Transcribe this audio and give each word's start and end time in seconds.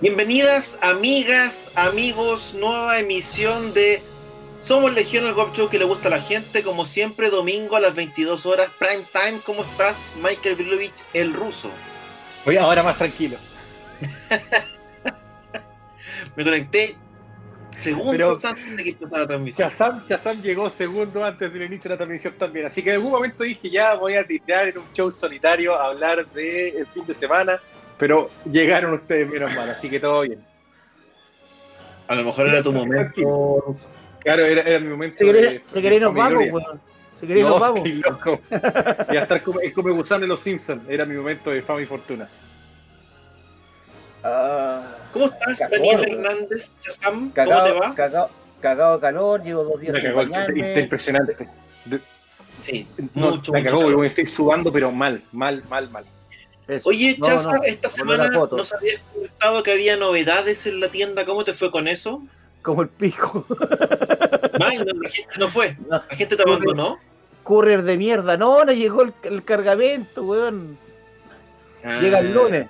Bienvenidas, 0.00 0.78
amigas, 0.80 1.72
amigos, 1.74 2.54
nueva 2.54 3.00
emisión 3.00 3.74
de 3.74 4.00
Somos 4.60 4.92
Legión, 4.94 5.26
el 5.26 5.34
Web 5.34 5.52
Show 5.54 5.68
que 5.68 5.78
le 5.78 5.86
gusta 5.86 6.06
a 6.06 6.12
la 6.12 6.20
gente, 6.20 6.62
como 6.62 6.84
siempre, 6.84 7.30
domingo 7.30 7.74
a 7.74 7.80
las 7.80 7.96
22 7.96 8.46
horas, 8.46 8.70
prime 8.78 9.02
time. 9.12 9.40
¿Cómo 9.44 9.62
estás, 9.62 10.14
Michael 10.22 10.54
Brilovich, 10.54 10.92
el 11.14 11.32
ruso? 11.34 11.68
Oye, 12.46 12.60
ahora 12.60 12.84
más 12.84 12.96
tranquilo. 12.96 13.36
Me 16.36 16.44
conecté 16.44 16.96
segundos 17.80 18.12
Pero- 18.12 18.38
antes 18.40 18.76
de 18.76 18.84
que 18.84 18.90
empezara 18.90 19.22
la 19.22 19.26
transmisión. 19.26 19.68
Chazam, 19.68 20.06
Chazam 20.06 20.40
llegó 20.42 20.70
segundo 20.70 21.24
antes 21.24 21.52
del 21.52 21.62
inicio 21.64 21.88
de 21.88 21.94
la 21.94 21.96
transmisión 21.96 22.34
también. 22.34 22.66
Así 22.66 22.84
que 22.84 22.90
en 22.90 22.96
algún 22.96 23.10
momento 23.10 23.42
dije 23.42 23.68
ya 23.68 23.94
voy 23.94 24.14
a 24.14 24.24
titear 24.24 24.68
en 24.68 24.78
un 24.78 24.92
show 24.92 25.10
solitario 25.10 25.74
a 25.74 25.86
hablar 25.86 26.24
del 26.28 26.86
fin 26.86 27.04
de 27.04 27.14
semana. 27.14 27.60
Pero 27.98 28.30
llegaron 28.50 28.94
ustedes 28.94 29.28
menos 29.28 29.52
mal, 29.54 29.68
así 29.70 29.90
que 29.90 29.98
todo 30.00 30.20
bien. 30.22 30.44
A 32.06 32.14
lo 32.14 32.24
mejor 32.24 32.46
era 32.48 32.62
tu 32.62 32.72
momento. 32.72 33.76
Claro, 34.20 34.44
era, 34.44 34.62
era 34.62 34.78
mi 34.80 34.88
momento. 34.88 35.18
Si 35.18 35.26
de- 35.26 35.32
querés, 35.32 35.62
si 35.72 35.82
querés 35.82 36.00
nos 36.00 36.14
vamos, 36.14 36.44
weón. 36.50 36.80
Si 37.20 37.26
querés 37.26 37.42
No, 37.44 37.50
nos 37.50 37.60
vamos. 37.60 37.88
loco. 37.88 38.40
Y 39.12 39.16
a 39.16 39.22
estar 39.22 39.42
como, 39.42 39.60
es 39.60 39.72
como 39.74 39.92
gusano 39.92 40.22
en 40.24 40.28
los 40.30 40.40
Simpsons. 40.40 40.82
Era 40.88 41.04
mi 41.04 41.14
momento 41.16 41.50
de 41.50 41.60
fama 41.62 41.80
y 41.82 41.86
fortuna. 41.86 42.28
Ah, 44.22 44.82
¿Cómo 45.12 45.26
estás, 45.26 45.70
Daniel. 45.70 46.04
Hernández? 46.08 46.70
Chazam, 46.82 47.14
¿Cómo 47.14 47.28
te 47.30 47.34
cagado, 47.34 47.78
va? 47.80 47.94
cagado, 47.94 48.30
cagado 48.60 48.94
de 48.96 49.00
calor, 49.00 49.42
llevo 49.42 49.64
dos 49.64 49.80
días 49.80 49.92
Me 49.92 50.02
cagó 50.02 50.22
está 50.22 50.80
impresionante. 50.80 51.48
Sí, 52.60 52.86
No, 53.14 53.30
mucho, 53.30 53.52
me 53.52 53.62
mucho 53.62 53.78
cagó, 53.78 54.04
estoy 54.04 54.26
sudando, 54.26 54.72
pero 54.72 54.90
mal, 54.90 55.22
mal, 55.32 55.62
mal, 55.68 55.88
mal. 55.90 56.04
Eso. 56.68 56.88
Oye, 56.88 57.16
No, 57.18 57.26
Chaza, 57.26 57.52
no, 57.52 57.62
esta 57.64 57.88
semana 57.88 58.28
nos 58.28 58.72
habías 58.74 59.00
comentado 59.12 59.62
que 59.62 59.72
había 59.72 59.96
novedades 59.96 60.66
en 60.66 60.80
la 60.80 60.88
tienda. 60.88 61.24
¿Cómo 61.24 61.42
te 61.44 61.54
fue 61.54 61.70
con 61.70 61.88
eso? 61.88 62.22
Como 62.62 62.82
el 62.82 62.88
pico. 62.88 63.46
Ay, 64.60 64.78
no, 64.78 65.00
la 65.02 65.08
gente 65.08 65.38
no 65.38 65.48
fue. 65.48 65.76
No, 65.88 65.96
La 66.10 66.16
gente 66.16 66.36
te 66.36 66.42
abandonó. 66.42 66.98
courier 67.42 67.82
de 67.82 67.96
mierda. 67.96 68.36
No, 68.36 68.64
no 68.64 68.72
llegó 68.72 69.02
el, 69.02 69.14
el 69.22 69.42
cargamento, 69.44 70.22
weón. 70.24 70.76
Llega 71.82 72.18
el 72.18 72.26
Ah, 72.28 72.30
lunes. 72.42 72.66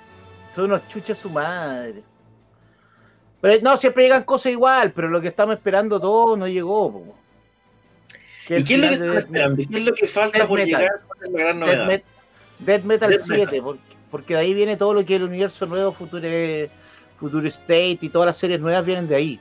Son 0.55 0.65
unos 0.65 0.87
chuches 0.87 1.17
su 1.17 1.29
madre. 1.29 2.01
Pero 3.41 3.61
no, 3.61 3.77
siempre 3.77 4.03
llegan 4.03 4.23
cosas 4.23 4.51
igual, 4.51 4.91
pero 4.91 5.07
lo 5.09 5.19
que 5.21 5.27
estamos 5.29 5.55
esperando 5.55 5.99
todo 5.99 6.37
no 6.37 6.47
llegó. 6.47 6.91
po. 6.91 7.15
¿Y 8.49 8.63
qué 8.63 8.75
es 8.75 8.79
lo 8.81 8.87
que 8.89 8.93
final 8.93 8.93
están 8.93 9.11
de- 9.11 9.17
esperando? 9.19 9.55
¿Qué 9.69 9.77
es 9.77 9.85
lo 9.85 9.93
que 9.93 10.07
falta 10.07 10.37
Death 10.39 10.47
por 10.47 10.59
Metal. 10.59 10.81
llegar? 10.81 11.01
¿Cuál 11.07 11.19
es 11.25 11.31
la 11.31 11.39
gran 11.39 11.59
Death, 11.59 11.67
novedad? 11.69 11.87
Met- 11.87 12.03
Death 12.59 12.83
Metal 12.83 13.09
Death 13.09 13.21
7, 13.25 13.61
porque, 13.61 13.81
porque 14.11 14.33
de 14.33 14.39
ahí 14.41 14.53
viene 14.53 14.77
todo 14.77 14.93
lo 14.93 15.05
que 15.05 15.15
es 15.15 15.21
el 15.21 15.27
universo 15.27 15.65
nuevo, 15.65 15.91
Future, 15.91 16.69
Future 17.19 17.47
State 17.49 17.99
y 18.01 18.09
todas 18.09 18.27
las 18.27 18.37
series 18.37 18.59
nuevas 18.59 18.85
vienen 18.85 19.07
de 19.07 19.15
ahí. 19.15 19.39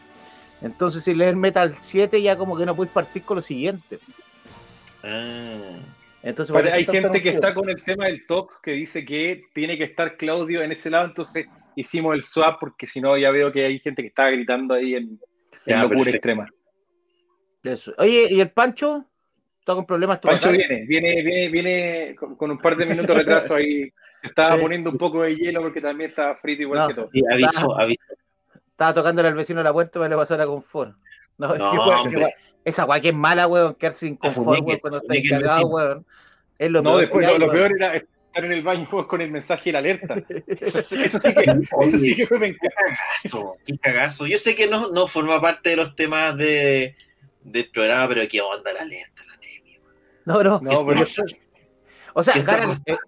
Entonces, 0.62 1.04
si 1.04 1.14
lees 1.14 1.36
Metal 1.36 1.76
7, 1.82 2.20
ya 2.20 2.36
como 2.36 2.56
que 2.56 2.66
no 2.66 2.74
puedes 2.74 2.92
partir 2.92 3.22
con 3.22 3.36
lo 3.36 3.42
siguiente. 3.42 3.98
Ah. 5.02 5.78
Entonces, 6.22 6.54
Pero 6.54 6.74
hay 6.74 6.84
gente 6.84 7.22
que 7.22 7.28
está 7.28 7.54
con 7.54 7.70
el 7.70 7.82
tema 7.82 8.06
del 8.06 8.26
top 8.26 8.50
que 8.62 8.72
dice 8.72 9.04
que 9.04 9.44
tiene 9.54 9.78
que 9.78 9.84
estar 9.84 10.16
Claudio 10.16 10.62
en 10.62 10.72
ese 10.72 10.90
lado, 10.90 11.06
entonces 11.06 11.46
hicimos 11.76 12.14
el 12.14 12.24
swap 12.24 12.58
porque 12.58 12.88
si 12.88 13.00
no 13.00 13.16
ya 13.16 13.30
veo 13.30 13.52
que 13.52 13.64
hay 13.64 13.78
gente 13.78 14.02
que 14.02 14.08
está 14.08 14.28
gritando 14.30 14.74
ahí 14.74 14.94
en, 14.96 15.04
en 15.04 15.20
Ya, 15.64 15.82
locura 15.82 15.98
perfecto. 16.04 16.16
extrema. 16.16 16.48
Eso. 17.62 17.92
Oye, 17.98 18.26
¿y 18.30 18.40
el 18.40 18.50
Pancho? 18.50 19.04
¿Está 19.68 19.74
con 19.76 19.84
problemas 19.84 20.18
Pancho 20.20 20.50
viene, 20.50 20.86
viene, 20.86 21.22
viene, 21.22 21.48
viene 21.50 22.16
con, 22.18 22.36
con 22.36 22.50
un 22.50 22.56
par 22.56 22.74
de 22.74 22.86
minutos 22.86 23.14
de 23.14 23.22
retraso 23.22 23.54
ahí. 23.56 23.92
Se 24.22 24.28
estaba 24.28 24.56
Sí. 24.56 24.62
poniendo 24.62 24.90
un 24.90 24.96
poco 24.96 25.20
de 25.22 25.36
hielo 25.36 25.60
porque 25.60 25.82
también 25.82 26.08
estaba 26.08 26.34
frito 26.34 26.62
igual 26.62 26.80
No. 26.80 26.88
que 26.88 26.94
todo. 26.94 27.10
Sí, 27.12 27.22
aviso, 27.30 27.78
aviso. 27.78 28.00
Estaba 28.70 28.94
tocándole 28.94 29.28
al 29.28 29.34
vecino 29.34 29.60
de 29.60 29.64
la 29.64 29.72
puerta 29.74 29.98
para 29.98 30.08
le 30.08 30.16
pasar 30.16 30.40
a 30.40 30.46
confort. 30.46 30.96
No, 31.36 31.54
No, 31.54 32.02
esa 32.64 32.84
guay 32.84 33.02
que 33.02 33.08
es 33.08 33.14
mala, 33.14 33.46
weón, 33.46 33.74
quedarse 33.74 34.06
sin 34.06 34.16
confort, 34.16 34.60
weón, 34.62 34.78
cuando 34.80 34.98
está 35.02 35.12
vecino. 35.12 35.66
weón. 35.66 36.06
Es 36.58 36.70
lo 36.70 36.80
No, 36.80 36.90
peor 36.92 37.00
después 37.02 37.26
que 37.26 37.26
lo, 37.26 37.32
hay, 37.34 37.38
lo 37.38 37.46
weón. 37.52 37.56
peor 37.68 37.72
era 37.76 37.96
estar 37.96 38.44
en 38.46 38.52
el 38.52 38.62
baño 38.62 38.88
con 39.06 39.20
el 39.20 39.30
mensaje 39.30 39.68
y 39.68 39.72
la 39.72 39.80
alerta. 39.80 40.14
Eso, 40.60 40.80
sí- 40.80 41.02
eso 41.04 41.18
sí 41.20 41.34
que, 41.34 41.42
eso 41.82 41.98
sí 41.98 42.16
que 42.16 42.26
fue 42.26 42.38
me 42.38 42.56
cagazo, 42.56 43.58
qué 43.66 43.76
cagazo. 43.76 44.26
Yo 44.26 44.38
sé 44.38 44.54
que 44.56 44.66
no, 44.66 44.88
no 44.92 45.06
forma 45.06 45.38
parte 45.42 45.68
de 45.70 45.76
los 45.76 45.94
temas 45.94 46.34
de, 46.38 46.96
del 47.42 47.70
programa, 47.70 48.08
pero 48.08 48.22
qué 48.26 48.40
onda 48.40 48.72
la 48.72 48.80
alerta. 48.80 49.22
No, 50.28 50.42
no. 50.42 50.60
No, 50.60 50.86
pero 50.86 51.02
eso, 51.02 51.22
O 52.12 52.22
sea, 52.22 52.34
¿Qué 52.34 52.40
está 52.40 52.58
Garan, 52.58 52.78
eh, 52.84 52.98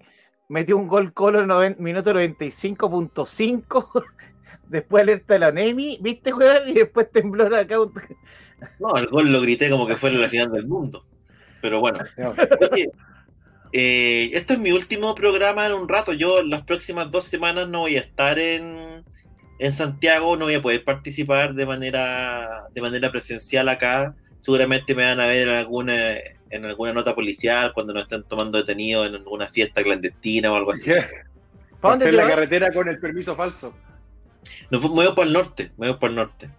metió 0.49 0.79
un 0.79 0.89
gol 0.89 1.13
Colo 1.13 1.63
en 1.63 1.77
minuto 1.79 2.15
95.5. 2.15 4.05
Después 4.69 5.03
alerta 5.03 5.35
de 5.35 5.41
la 5.41 5.53
Nemi, 5.53 5.99
¿viste, 6.01 6.33
weón? 6.33 6.69
Y 6.69 6.75
después 6.75 7.11
temblor 7.11 7.53
acá. 7.55 7.75
No, 8.79 8.97
el 8.97 9.07
gol 9.09 9.33
lo 9.33 9.41
grité 9.41 9.69
como 9.69 9.85
que 9.85 9.97
fuera 9.97 10.17
la 10.17 10.29
final 10.29 10.53
del 10.53 10.69
mundo. 10.69 11.05
Pero 11.61 11.81
bueno. 11.81 11.99
no. 12.19 12.35
Oye, 12.71 12.89
eh, 13.73 14.31
este 14.33 14.55
es 14.55 14.59
mi 14.61 14.71
último 14.71 15.15
programa 15.17 15.67
en 15.67 15.73
un 15.73 15.89
rato. 15.89 16.13
Yo 16.13 16.45
las 16.45 16.63
próximas 16.63 17.11
dos 17.11 17.25
semanas 17.25 17.69
no 17.69 17.81
voy 17.81 17.97
a 17.97 18.01
estar 18.01 18.39
en, 18.39 19.05
en 19.59 19.73
Santiago, 19.73 20.37
no 20.37 20.45
voy 20.45 20.55
a 20.55 20.63
poder 20.63 20.85
participar 20.85 21.55
de 21.55 21.67
manera, 21.67 22.69
de 22.73 22.81
manera 22.81 23.11
presencial 23.11 23.69
acá. 23.69 24.15
Seguramente 24.39 24.95
me 24.95 25.05
van 25.05 25.19
a 25.19 25.27
ver 25.27 25.49
en 25.49 25.57
alguna, 25.57 26.15
en 26.51 26.65
alguna 26.65 26.93
nota 26.93 27.15
policial 27.15 27.73
cuando 27.73 27.93
nos 27.93 28.03
estén 28.03 28.23
tomando 28.25 28.59
detenidos 28.59 29.09
en 29.09 29.15
alguna 29.17 29.47
fiesta 29.47 29.83
clandestina 29.83 30.53
o 30.53 30.57
algo 30.57 30.73
así. 30.73 30.91
¿Para 31.81 31.95
dónde 31.95 32.09
en 32.11 32.17
la 32.17 32.23
vas? 32.25 32.33
carretera 32.33 32.73
con 32.73 32.89
el 32.89 32.99
permiso 32.99 33.35
falso. 33.35 33.75
Nos 34.71 34.83
voy 34.83 35.07
para 35.15 35.27
el 35.27 35.33
norte, 35.33 35.71
me 35.79 35.89
voy 35.89 35.99
para 35.99 36.11
el 36.11 36.17
norte. 36.17 36.51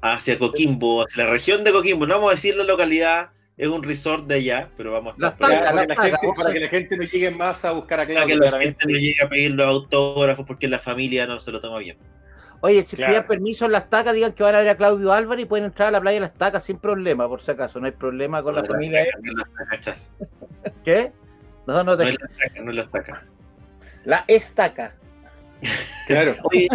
Hacia 0.00 0.38
Coquimbo, 0.38 1.02
hacia 1.02 1.24
la 1.24 1.30
región 1.30 1.64
de 1.64 1.72
Coquimbo. 1.72 2.06
No 2.06 2.14
vamos 2.14 2.30
a 2.30 2.34
decir 2.34 2.56
la 2.56 2.64
localidad, 2.64 3.30
es 3.56 3.68
un 3.68 3.82
resort 3.82 4.26
de 4.26 4.34
allá, 4.36 4.68
pero 4.76 4.92
vamos 4.92 5.14
a 5.14 5.28
estar 5.28 5.38
Para, 5.38 5.58
que 5.58 5.64
la 5.64 5.80
gente, 5.80 5.94
Taca, 5.94 6.18
para 6.36 6.52
que 6.52 6.60
la 6.60 6.68
gente 6.68 6.96
no 6.96 7.02
llegue 7.04 7.30
más 7.30 7.64
a 7.64 7.72
buscar 7.72 8.00
a 8.00 8.02
para 8.06 8.26
que 8.26 8.34
Claudio. 8.34 8.50
la 8.50 8.60
gente 8.60 8.84
no 8.86 8.98
llegue 8.98 9.22
a 9.22 9.28
pedir 9.28 9.52
los 9.52 9.66
autógrafos 9.66 10.44
porque 10.46 10.68
la 10.68 10.78
familia 10.78 11.26
no 11.26 11.38
se 11.40 11.52
lo 11.52 11.60
toma 11.60 11.78
bien. 11.78 11.96
Oye, 12.64 12.82
si 12.84 12.96
Claro. 12.96 13.12
pidan 13.12 13.26
permiso 13.26 13.66
en 13.66 13.72
las 13.72 13.90
tacas, 13.90 14.14
digan 14.14 14.32
que 14.32 14.42
van 14.42 14.54
a 14.54 14.58
ver 14.60 14.70
a 14.70 14.76
Claudio 14.78 15.12
Álvarez 15.12 15.44
y 15.44 15.46
pueden 15.46 15.66
entrar 15.66 15.88
a 15.88 15.90
la 15.90 16.00
playa 16.00 16.14
de 16.14 16.20
las 16.20 16.32
tacas 16.32 16.64
sin 16.64 16.78
problema, 16.78 17.28
por 17.28 17.42
si 17.42 17.50
acaso. 17.50 17.78
No 17.78 17.84
hay 17.84 17.92
problema 17.92 18.42
con 18.42 18.54
la 18.54 18.62
No, 18.62 18.68
familia. 18.68 19.02
¿eh? 19.02 19.08
No. 19.22 19.44
¿Qué? 20.82 21.12
No, 21.66 21.74
no 21.74 21.84
No 21.84 21.96
te... 21.98 22.04
las 22.06 22.16
tacas, 22.16 22.64
no 22.64 22.72
las 22.72 22.90
tacas. 22.90 23.30
La 24.06 24.24
estaca. 24.28 24.94
Claro. 26.06 26.36
Oye, 26.44 26.68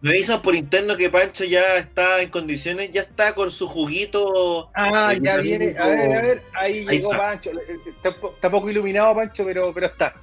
me 0.00 0.10
avisan 0.10 0.42
por 0.42 0.54
interno 0.56 0.96
que 0.96 1.08
Pancho 1.08 1.44
ya 1.44 1.76
está 1.76 2.20
en 2.20 2.30
condiciones, 2.30 2.90
ya 2.90 3.02
está 3.02 3.32
con 3.34 3.50
su 3.52 3.68
juguito. 3.68 4.70
Ah, 4.74 5.14
ya 5.20 5.36
viene. 5.38 5.76
A 5.78 5.86
ver, 5.86 6.12
a 6.18 6.22
ver. 6.22 6.42
Ahí, 6.54 6.84
Ahí 6.88 6.96
llegó 6.98 7.12
está. 7.12 7.24
Pancho. 7.24 7.50
Está, 7.86 8.08
está 8.08 8.50
poco 8.50 8.68
iluminado, 8.70 9.14
Pancho, 9.14 9.44
pero, 9.44 9.72
pero 9.72 9.86
está. 9.86 10.14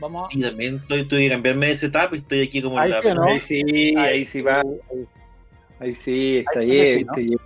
Vamos 0.00 0.34
Y 0.34 0.40
también 0.42 0.76
estoy, 0.76 1.04
tuve 1.04 1.20
que 1.20 1.28
cambiarme 1.30 1.66
de 1.68 1.76
setup 1.76 2.12
y 2.14 2.16
estoy 2.18 2.42
aquí 2.42 2.62
como 2.62 2.76
en 2.76 2.82
Ahí 2.84 2.90
la. 2.90 3.02
sí, 3.02 3.14
¿no? 3.14 3.24
Ahí 3.24 3.40
sí, 3.40 3.94
ahí 3.96 4.24
sí 4.24 4.42
va. 4.42 4.62
Ahí 5.80 5.94
sí, 5.94 6.38
está 6.38 6.60
Ahí 6.60 6.66
bien, 6.70 7.06
¿no? 7.06 7.12
está 7.12 7.20
bien. 7.20 7.38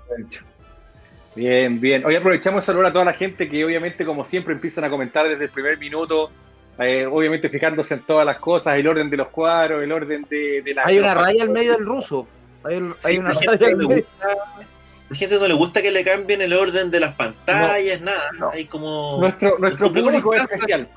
Bien, 1.34 1.81
bien. 1.81 2.05
Hoy 2.05 2.14
aprovechamos 2.14 2.62
de 2.62 2.67
saludar 2.67 2.87
a 2.88 2.93
toda 2.93 3.05
la 3.06 3.12
gente 3.14 3.49
que 3.49 3.64
obviamente, 3.64 4.05
como 4.05 4.25
siempre, 4.25 4.52
empiezan 4.55 4.84
a 4.84 4.90
comentar 4.90 5.26
desde 5.29 5.44
el 5.44 5.50
primer 5.50 5.79
minuto. 5.79 6.31
eh, 6.79 7.06
obviamente 7.06 7.49
fijándose 7.49 7.94
en 7.94 8.00
todas 8.00 8.25
las 8.26 8.38
cosas, 8.38 8.76
el 8.76 8.87
orden 8.88 9.08
de 9.11 9.17
los 9.19 9.29
cuadros, 9.29 9.82
el 9.82 9.93
orden 9.93 10.26
de, 10.29 10.62
de 10.62 10.75
la 10.75 10.82
Hay 10.84 10.99
una 10.99 11.14
raya 11.14 11.43
al 11.44 11.50
medio 11.50 11.73
del 11.73 11.84
ruso. 11.87 12.26
Hay, 12.64 12.76
hay 13.05 13.12
Sí, 13.14 13.19
una 13.19 13.29
la 13.31 13.34
raya 13.34 13.50
gente 13.50 13.64
al 13.67 13.73
no 13.73 13.79
le 13.82 13.88
medio. 13.88 14.02
gusta- 14.05 14.64
la 15.11 15.17
gente 15.17 15.38
no 15.38 15.49
le 15.49 15.55
gusta 15.55 15.82
que 15.82 15.90
le 15.90 16.05
cambien 16.05 16.40
el 16.40 16.52
orden 16.55 16.90
de 16.90 17.00
las 17.00 17.14
pantallas, 17.14 18.00
nada. 18.00 18.31
no. 18.38 18.50
Hay 18.50 18.64
como. 18.64 19.19
Nuestro, 19.20 19.58
nuestro 19.58 19.88
¿Cómo 19.93 20.02
público 20.05 20.34
es 20.34 20.43
especial. 20.43 20.88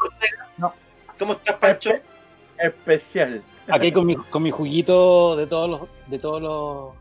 ¿Cómo 1.19 1.33
estás, 1.33 1.55
Pancho? 1.57 1.91
Especial. 2.57 3.41
aquí 3.69 3.91
con 3.91 4.05
mi, 4.05 4.15
con 4.15 4.43
mi 4.43 4.51
juguito 4.51 5.35
de 5.35 5.47
todos 5.47 5.69
los, 5.69 5.81
de 6.07 6.19
todos 6.19 6.41
los, 6.41 6.93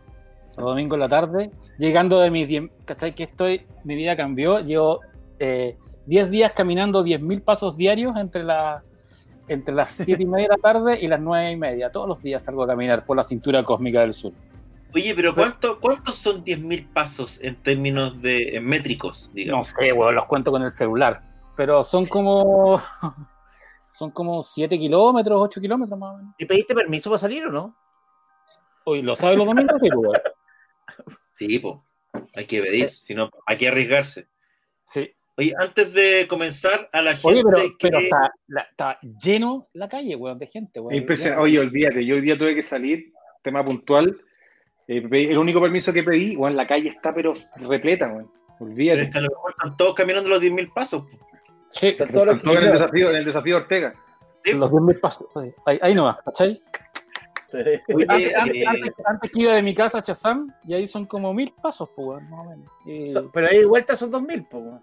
los 0.56 0.66
domingos 0.66 0.96
en 0.96 1.00
la 1.00 1.08
tarde, 1.08 1.50
llegando 1.78 2.20
de 2.20 2.30
mis 2.30 2.48
10, 2.48 2.64
¿cachai? 2.84 3.14
Que 3.14 3.24
estoy, 3.24 3.66
mi 3.84 3.94
vida 3.94 4.16
cambió, 4.16 4.60
llevo 4.60 5.00
eh, 5.38 5.76
10 6.06 6.30
días 6.30 6.52
caminando 6.52 7.04
10.000 7.04 7.42
pasos 7.42 7.76
diarios 7.76 8.16
entre, 8.16 8.42
la, 8.44 8.82
entre 9.48 9.74
las 9.74 9.90
7 9.92 10.22
y 10.22 10.26
media 10.26 10.48
de 10.48 10.56
la 10.56 10.62
tarde 10.62 10.98
y 11.00 11.08
las 11.08 11.20
9 11.20 11.52
y 11.52 11.56
media. 11.56 11.90
Todos 11.90 12.08
los 12.08 12.22
días 12.22 12.42
salgo 12.42 12.62
a 12.64 12.66
caminar 12.66 13.04
por 13.04 13.16
la 13.16 13.22
cintura 13.22 13.62
cósmica 13.62 14.00
del 14.00 14.12
sur. 14.12 14.32
Oye, 14.94 15.12
pero 15.14 15.34
¿cuánto, 15.34 15.80
¿cuántos 15.80 16.14
son 16.16 16.44
10.000 16.44 16.92
pasos 16.92 17.40
en 17.42 17.56
términos 17.56 18.20
de 18.22 18.56
en 18.56 18.64
métricos, 18.64 19.26
No 19.28 19.34
digamos? 19.34 19.66
sé, 19.68 19.92
weón, 19.92 20.14
los 20.14 20.26
cuento 20.26 20.52
con 20.52 20.62
el 20.62 20.70
celular. 20.70 21.22
Pero 21.56 21.82
son 21.82 22.06
como. 22.06 22.80
Son 23.96 24.10
como 24.10 24.42
7 24.42 24.76
kilómetros, 24.76 25.40
8 25.40 25.60
kilómetros 25.60 25.96
más 25.98 26.14
o 26.14 26.16
menos. 26.18 26.34
¿Y 26.36 26.46
pediste 26.46 26.74
permiso 26.74 27.10
para 27.10 27.20
salir 27.20 27.46
o 27.46 27.52
no? 27.52 27.76
Oye, 28.86 29.02
¿lo 29.02 29.14
sabes 29.14 29.36
los 29.38 29.46
domingos? 29.46 29.76
Sí, 29.80 29.88
pues, 29.88 30.02
weón. 30.02 30.16
Sí, 31.32 31.58
pues. 31.60 31.74
Hay 32.34 32.44
que 32.46 32.60
pedir, 32.62 32.92
si 33.02 33.14
no, 33.14 33.30
hay 33.46 33.56
que 33.56 33.68
arriesgarse. 33.68 34.26
Sí. 34.84 35.12
Oye, 35.36 35.52
antes 35.58 35.92
de 35.92 36.26
comenzar, 36.28 36.88
a 36.92 37.02
la 37.02 37.16
gente 37.16 37.28
Oye, 37.28 37.42
pero, 37.44 37.62
que... 37.68 37.74
pero 37.80 37.98
está, 37.98 38.32
la- 38.48 38.62
está 38.62 38.98
lleno 39.22 39.68
la 39.72 39.88
calle, 39.88 40.14
weón, 40.16 40.38
de 40.38 40.46
gente, 40.48 40.80
weón. 40.80 40.94
Impresionante. 40.96 41.42
Oye, 41.44 41.58
olvídate, 41.60 42.04
yo 42.04 42.16
hoy 42.16 42.20
día 42.20 42.36
tuve 42.38 42.54
que 42.54 42.62
salir, 42.62 43.12
tema 43.42 43.64
puntual. 43.64 44.20
eh, 44.88 45.02
el 45.10 45.38
único 45.38 45.60
permiso 45.60 45.92
que 45.92 46.02
pedí, 46.02 46.34
bueno, 46.36 46.56
la 46.56 46.66
calle 46.66 46.88
está 46.88 47.14
pero 47.14 47.32
repleta, 47.56 48.08
weón. 48.08 48.30
Pero 48.58 48.70
Olvídate. 48.70 49.02
es 49.02 49.10
que 49.10 49.18
a 49.18 49.22
lo 49.22 49.28
mejor 49.30 49.50
están 49.56 49.76
todos 49.76 49.94
caminando 49.94 50.28
los 50.28 50.40
10.000 50.40 50.72
pasos. 50.72 51.04
Sí, 51.74 51.96
Todo 51.96 52.30
en 52.30 52.62
el 52.64 52.72
desafío, 52.72 53.10
en 53.10 53.16
el 53.16 53.24
desafío 53.24 53.56
Ortega. 53.56 53.94
Sí, 54.44 54.52
los 54.52 54.70
10.000 54.70 55.00
pasos. 55.00 55.26
Ahí, 55.66 55.78
ahí 55.82 55.94
no 55.94 56.04
va, 56.04 56.18
¿cachai? 56.24 56.62
Oye, 57.52 57.78
Antes, 58.08 58.34
antes- 58.36 58.56
eh, 58.56 58.64
antes- 58.66 58.92
antes 59.04 59.30
que 59.30 59.42
iba 59.42 59.52
de 59.54 59.62
mi 59.62 59.74
casa 59.74 59.98
a 59.98 60.02
Chazán, 60.02 60.54
y 60.64 60.74
ahí 60.74 60.86
son 60.86 61.06
como 61.06 61.32
mil 61.32 61.52
pasos, 61.62 61.88
pues, 61.94 62.22
más 62.28 62.40
o 62.40 62.50
menos. 62.50 62.68
Y- 62.84 63.10
So- 63.12 63.30
Pero 63.32 63.48
ahí 63.48 63.58
de 63.58 63.66
vuelta 63.66 63.96
son 63.96 64.10
2000, 64.10 64.44
po. 64.44 64.80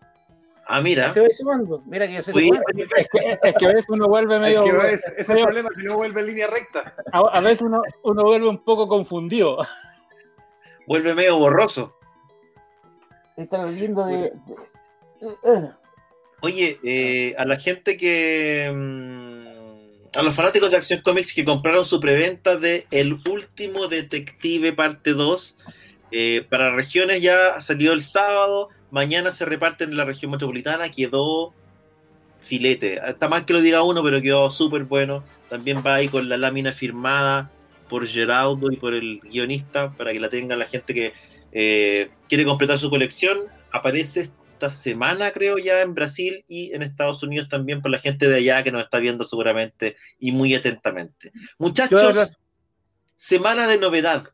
ah, 0.68 0.82
mira. 0.82 1.14
Se 1.14 1.20
va 1.20 1.28
sumando. 1.38 1.82
Mira 1.86 2.08
que 2.08 2.14
yo 2.16 2.24
sé 2.24 2.32
Oye, 2.34 2.48
sumar. 2.48 2.64
oye, 2.74 2.88
es, 2.98 3.10
que, 3.10 3.40
es 3.44 3.56
que 3.56 3.66
a 3.66 3.70
veces 3.70 3.86
uno 3.90 4.08
vuelve 4.08 4.36
Es 4.36 4.42
medio. 4.42 4.64
que 4.64 4.94
es, 4.94 5.06
ese 5.06 5.22
es 5.22 5.30
el 5.30 5.36
medio- 5.36 5.46
problema, 5.48 5.70
que 5.78 5.84
no 5.84 5.96
vuelve 5.98 6.22
en 6.22 6.28
línea 6.28 6.48
recta. 6.48 6.94
a, 7.12 7.20
a 7.20 7.40
veces 7.42 7.62
uno, 7.62 7.82
uno 8.04 8.24
vuelve 8.24 8.48
un 8.48 8.64
poco 8.64 8.88
confundido. 8.88 9.58
vuelve 10.88 11.14
medio 11.14 11.38
borroso. 11.38 11.94
Está 13.36 13.66
lindo 13.66 14.06
de. 14.06 14.16
de- 14.16 15.38
eh, 15.44 15.72
Oye, 16.42 16.80
eh, 16.84 17.36
a 17.38 17.46
la 17.46 17.58
gente 17.60 17.98
que. 17.98 18.72
mm, 18.74 20.18
a 20.18 20.24
los 20.24 20.36
fanáticos 20.36 20.70
de 20.72 20.78
Acción 20.78 21.02
Comics 21.02 21.34
que 21.34 21.46
compraron 21.46 21.86
su 21.86 22.00
preventa 22.00 22.58
de 22.58 22.86
El 22.92 23.14
último 23.14 23.88
Detective 23.88 24.74
Parte 24.74 25.14
2, 25.14 25.56
eh, 26.12 26.46
para 26.50 26.76
regiones 26.76 27.22
ya 27.22 27.62
salió 27.62 27.94
el 27.94 28.02
sábado. 28.02 28.70
Mañana 28.90 29.32
se 29.32 29.46
reparten 29.46 29.92
en 29.92 29.98
la 29.98 30.06
región 30.06 30.32
metropolitana. 30.32 30.90
Quedó 30.90 31.54
filete. 32.42 33.00
Está 33.08 33.30
mal 33.30 33.46
que 33.46 33.54
lo 33.54 33.62
diga 33.62 33.84
uno, 33.84 34.04
pero 34.04 34.22
quedó 34.22 34.52
súper 34.52 34.84
bueno. 34.84 35.24
También 35.50 35.84
va 35.86 35.96
ahí 35.96 36.10
con 36.10 36.28
la 36.28 36.38
lámina 36.38 36.74
firmada 36.74 37.52
por 37.88 38.08
Geraldo 38.08 38.72
y 38.72 38.78
por 38.78 38.94
el 38.94 39.20
guionista 39.20 39.92
para 39.92 40.12
que 40.12 40.20
la 40.20 40.30
tenga 40.30 40.56
la 40.56 40.66
gente 40.66 40.94
que 40.94 41.14
eh, 41.52 42.10
quiere 42.28 42.46
completar 42.46 42.80
su 42.80 42.90
colección. 42.90 43.40
Aparece 43.72 44.30
esta 44.62 44.70
semana, 44.70 45.32
creo, 45.32 45.58
ya 45.58 45.82
en 45.82 45.96
Brasil 45.96 46.46
y 46.48 46.74
en 46.76 46.84
Estados 46.84 47.24
Unidos 47.24 47.50
también 47.50 47.82
por 47.82 47.90
la 47.90 47.98
gente 47.98 48.28
de 48.30 48.36
allá 48.36 48.64
que 48.64 48.72
nos 48.72 48.84
está 48.84 49.00
viendo 49.00 49.24
seguramente 49.24 49.96
y 50.20 50.32
muy 50.32 50.54
atentamente. 50.54 51.32
Muchachos, 51.58 52.34
semana 53.16 53.68
de 53.68 53.80
novedad 53.80 54.30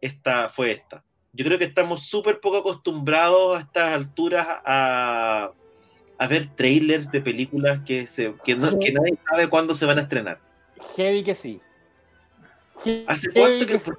esta 0.00 0.48
fue 0.48 0.70
esta. 0.70 1.02
Yo 1.32 1.44
creo 1.44 1.58
que 1.58 1.64
estamos 1.64 2.06
súper 2.06 2.38
poco 2.38 2.58
acostumbrados 2.58 3.56
a 3.56 3.60
estas 3.62 3.92
alturas 3.94 4.46
a, 4.64 5.50
a 6.18 6.26
ver 6.28 6.54
trailers 6.54 7.10
de 7.10 7.20
películas 7.20 7.80
que, 7.84 8.06
se, 8.06 8.32
que, 8.44 8.54
no- 8.54 8.78
que 8.78 8.92
nadie 8.92 9.18
sabe 9.28 9.48
cuándo 9.48 9.74
se 9.74 9.86
van 9.86 9.98
a 9.98 10.02
estrenar. 10.02 10.38
Heavy 10.96 11.24
que 11.24 11.34
sí. 11.34 11.60
Heavy 12.84 13.04
¿Hace 13.08 13.32
cuánto 13.32 13.66
que 13.66 13.78
sí. 13.80 13.90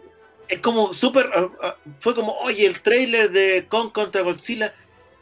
es 0.47 0.59
como 0.59 0.93
súper 0.93 1.29
ah, 1.35 1.49
ah, 1.61 1.75
fue 1.99 2.15
como 2.15 2.33
oye 2.39 2.65
el 2.65 2.79
trailer 2.81 3.31
de 3.31 3.65
Kong 3.67 3.91
contra 3.91 4.21
Godzilla 4.21 4.73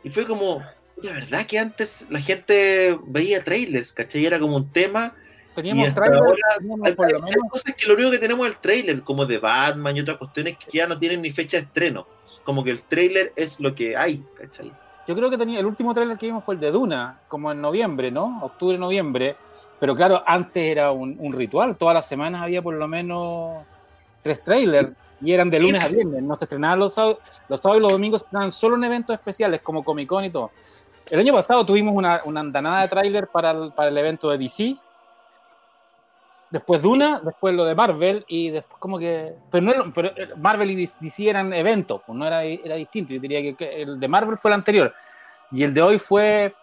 y 0.04 0.10
fue 0.10 0.26
como 0.26 0.64
de 1.02 1.12
verdad 1.12 1.46
que 1.46 1.60
antes 1.60 2.06
la 2.10 2.22
gente 2.22 2.98
veía 3.06 3.44
trailers 3.44 3.94
¿cachai? 3.94 4.26
era 4.26 4.40
como 4.40 4.56
un 4.56 4.70
tema 4.70 5.16
Teníamos 5.56 5.90
hasta 5.90 6.02
trailer, 6.02 6.20
ahora 6.20 6.38
teníamos 6.58 6.88
hay, 6.88 6.94
por 6.94 7.12
lo 7.12 7.20
menos 7.20 7.36
hay 7.36 7.50
cosas 7.50 7.76
que 7.76 7.88
lo 7.88 7.94
único 7.94 8.12
que 8.12 8.18
tenemos 8.18 8.48
es 8.48 8.54
el 8.54 8.60
trailer 8.60 9.04
como 9.04 9.26
de 9.26 9.38
Batman 9.38 9.96
y 9.96 10.02
otras 10.02 10.18
cuestiones 10.18 10.58
que 10.58 10.78
ya 10.78 10.88
no 10.88 10.98
tienen 10.98 11.22
ni 11.22 11.32
fecha 11.32 11.58
de 11.58 11.64
estreno 11.64 12.08
como 12.44 12.64
que 12.64 12.72
el 12.72 12.82
trailer 12.82 13.34
es 13.36 13.60
lo 13.60 13.76
que 13.76 13.96
hay 13.96 14.24
¿cachai? 14.36 14.72
Yo 15.06 15.16
creo 15.16 15.30
que 15.30 15.38
tenía 15.38 15.60
el 15.60 15.66
último 15.66 15.94
trailer 15.94 16.18
que 16.18 16.28
vimos 16.28 16.44
fue 16.44 16.56
el 16.56 16.62
de 16.62 16.72
Duna, 16.72 17.20
como 17.28 17.52
en 17.52 17.60
noviembre, 17.60 18.10
¿no? 18.10 18.40
Octubre, 18.42 18.78
noviembre. 18.78 19.36
Pero 19.80 19.96
claro, 19.96 20.24
antes 20.26 20.64
era 20.64 20.92
un, 20.92 21.18
un 21.20 21.34
ritual. 21.34 21.78
Todas 21.78 21.94
las 21.94 22.08
semanas 22.08 22.42
había 22.42 22.62
por 22.62 22.74
lo 22.76 22.88
menos 22.88 23.66
tres 24.22 24.42
trailers 24.42 24.92
y 25.24 25.32
eran 25.32 25.50
de 25.50 25.58
Sí. 25.58 25.64
lunes 25.64 25.84
a 25.84 25.88
viernes. 25.88 26.22
No 26.22 26.36
se 26.36 26.46
estrenaban 26.46 26.80
los 26.80 26.94
sábados, 26.94 27.18
los 27.48 27.60
sábados 27.60 27.80
y 27.80 27.84
los 27.84 27.92
domingos 27.94 28.22
estrenaban 28.22 28.52
solo 28.52 28.76
en 28.76 28.84
eventos 28.84 29.14
especiales 29.14 29.62
como 29.62 29.84
Comic 29.84 30.08
Con 30.08 30.26
y 30.26 30.30
todo. 30.30 30.52
El 31.10 31.20
año 31.20 31.34
pasado 31.34 31.66
tuvimos 31.66 31.94
una, 31.96 32.22
una 32.26 32.42
andanada 32.42 32.82
de 32.82 32.88
trailer 32.88 33.28
para 33.28 33.52
el, 33.52 33.72
para 33.74 33.90
el 33.90 33.98
evento 33.98 34.30
de 34.30 34.38
DC. 34.38 34.76
Después 36.50 36.82
Duna, 36.82 37.20
después 37.24 37.56
lo 37.56 37.66
de 37.66 37.74
Marvel 37.74 38.24
y 38.28 38.52
después 38.52 38.80
como 38.80 39.00
que... 39.00 39.34
Pero, 39.50 39.66
no 39.66 39.92
pero 39.92 40.12
Marvel 40.38 40.70
y 40.70 40.76
DC 40.86 41.28
eran 41.28 41.52
eventos, 41.52 42.02
pues 42.06 42.18
no 42.18 42.28
era, 42.28 42.44
era 42.44 42.76
distinto. 42.76 43.12
Yo 43.12 43.20
diría 43.20 43.56
que 43.56 43.82
el 43.82 44.00
de 44.00 44.08
Marvel 44.08 44.38
fue 44.38 44.52
el 44.52 44.56
anterior. 44.56 44.94
Y 45.52 45.64
el 45.64 45.74
de 45.74 45.82
hoy 45.82 45.98
fue... 45.98 46.54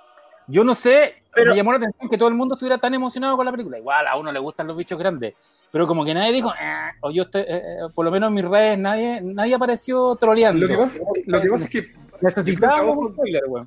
Yo 0.46 0.62
no 0.64 0.74
sé, 0.74 1.19
Pero- 1.34 1.50
me 1.52 1.56
llamó 1.56 1.70
la 1.72 1.78
atención 1.78 2.08
que 2.10 2.18
todo 2.18 2.28
el 2.28 2.34
mundo 2.34 2.54
estuviera 2.54 2.78
tan 2.78 2.92
emocionado 2.94 3.36
con 3.36 3.46
la 3.46 3.52
película. 3.52 3.78
Igual 3.78 4.06
a 4.06 4.16
uno 4.16 4.32
le 4.32 4.38
gustan 4.40 4.66
los 4.66 4.76
bichos 4.76 4.98
grandes, 4.98 5.34
pero 5.70 5.86
como 5.86 6.04
que 6.04 6.12
nadie 6.12 6.32
dijo, 6.32 6.52
"Ah", 6.60 6.90
o 7.00 7.10
yo 7.10 7.22
estoy, 7.24 7.42
eh, 7.42 7.46
eh, 7.48 7.76
por 7.94 8.04
lo 8.04 8.10
menos 8.10 8.28
en 8.28 8.34
mis 8.34 8.44
redes, 8.44 8.78
nadie, 8.78 9.20
nadie 9.22 9.54
apareció 9.54 10.16
troleando. 10.16 10.66
Lo 10.66 10.68
que 10.68 10.76
pasa, 10.78 10.98
lo 11.26 11.40
que 11.40 11.48
pasa 11.48 11.64
es 11.64 11.70
que 11.70 11.92
Necesitábamos 12.22 12.98
un 12.98 13.12
spoiler, 13.14 13.42
weón. 13.46 13.66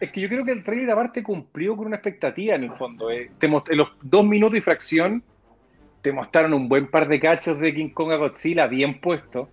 Es 0.00 0.10
que 0.10 0.20
yo 0.20 0.28
creo 0.28 0.44
que 0.44 0.52
el 0.52 0.62
trailer 0.62 0.90
aparte 0.92 1.22
cumplió 1.22 1.76
con 1.76 1.86
una 1.86 1.96
expectativa 1.96 2.54
en 2.54 2.64
el 2.64 2.72
fondo. 2.72 3.10
eh. 3.10 3.30
Te 3.38 3.48
most- 3.48 3.70
en 3.70 3.78
los 3.78 3.88
dos 4.02 4.24
minutos 4.24 4.56
y 4.56 4.60
fracción 4.62 5.22
te 6.00 6.10
mostraron 6.12 6.54
un 6.54 6.68
buen 6.68 6.90
par 6.90 7.06
de 7.06 7.20
cachos 7.20 7.58
de 7.60 7.72
King 7.74 7.90
Kong 7.90 8.10
a 8.12 8.16
Godzilla 8.16 8.66
bien 8.66 9.00
puesto. 9.00 9.48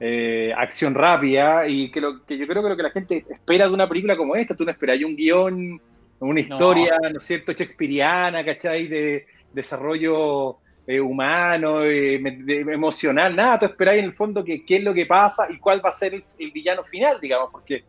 eh, 0.00 0.52
acción 0.56 0.92
rápida 0.94 1.68
y 1.68 1.90
que, 1.90 2.00
lo, 2.00 2.24
que 2.26 2.36
yo 2.36 2.46
creo 2.48 2.62
que 2.64 2.68
lo 2.68 2.76
que 2.76 2.82
la 2.82 2.90
gente 2.90 3.24
espera 3.30 3.68
de 3.68 3.72
una 3.74 3.88
película 3.88 4.16
como 4.16 4.34
esta, 4.34 4.54
tú 4.56 4.64
no 4.64 4.70
esperas 4.72 4.98
un 5.04 5.14
guion, 5.14 5.80
una 6.20 6.40
historia, 6.40 6.96
¿no, 7.12 7.18
es 7.18 7.24
cierto?, 7.24 7.52
shakespeariana, 7.52 8.44
¿cachai? 8.44 8.86
De 8.88 9.26
desarrollo 9.52 10.58
eh, 10.86 11.00
humano, 11.00 11.82
eh, 11.82 12.18
de- 12.22 12.60
emocional, 12.60 13.34
nada, 13.34 13.58
tú 13.58 13.66
esperáis 13.66 14.00
en 14.00 14.06
el 14.06 14.14
fondo 14.14 14.44
que 14.44 14.64
qué 14.64 14.76
es 14.76 14.82
lo 14.82 14.92
que 14.92 15.06
pasa 15.06 15.46
y 15.50 15.58
cuál 15.58 15.82
va 15.84 15.88
a 15.88 15.92
ser 15.92 16.14
el, 16.14 16.22
el 16.38 16.50
villano 16.50 16.84
final, 16.84 17.18
digamos, 17.20 17.50
porque 17.50 17.84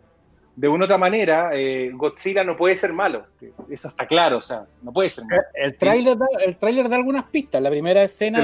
de 0.55 0.69
una 0.69 0.83
u 0.83 0.85
otra 0.85 0.97
manera, 0.97 1.49
eh, 1.53 1.91
Godzilla 1.93 2.41
no 2.45 2.55
puede 2.55 2.77
ser 2.77 2.93
malo. 2.93 3.27
Eso 3.69 3.89
está 3.89 4.07
claro, 4.07 4.37
o 4.37 4.41
sea, 4.41 4.65
no 4.81 4.93
puede 4.93 5.09
ser 5.09 5.25
malo. 5.25 5.41
El 5.53 5.75
tráiler 5.77 6.17
da, 6.17 6.25
el 6.45 6.55
tráiler 6.57 6.87
da 6.87 6.95
algunas 6.95 7.25
pistas. 7.25 7.61
La 7.61 7.69
primera 7.69 8.03
escena 8.03 8.39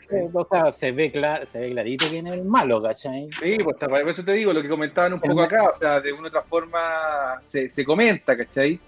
se- 0.00 0.30
o 0.32 0.48
sea, 0.50 0.72
se 0.72 0.92
ve, 0.92 1.12
cla- 1.12 1.44
se 1.44 1.60
ve 1.60 1.70
clarito 1.72 2.06
quién 2.08 2.26
es 2.28 2.34
el 2.36 2.44
malo, 2.46 2.80
¿cachai? 2.80 3.28
Sí, 3.28 3.58
pues 3.62 3.74
está- 3.74 3.88
por 3.88 4.08
eso 4.08 4.24
te 4.24 4.32
digo 4.32 4.54
lo 4.54 4.62
que 4.62 4.68
comentaban 4.70 5.12
un 5.12 5.20
poco 5.20 5.42
acá, 5.42 5.68
o 5.68 5.74
sea, 5.76 6.00
de 6.00 6.10
una 6.14 6.22
u 6.22 6.26
otra 6.28 6.42
forma 6.42 7.38
se, 7.42 7.68
se 7.68 7.84
comenta, 7.84 8.34
¿cachai? 8.34 8.80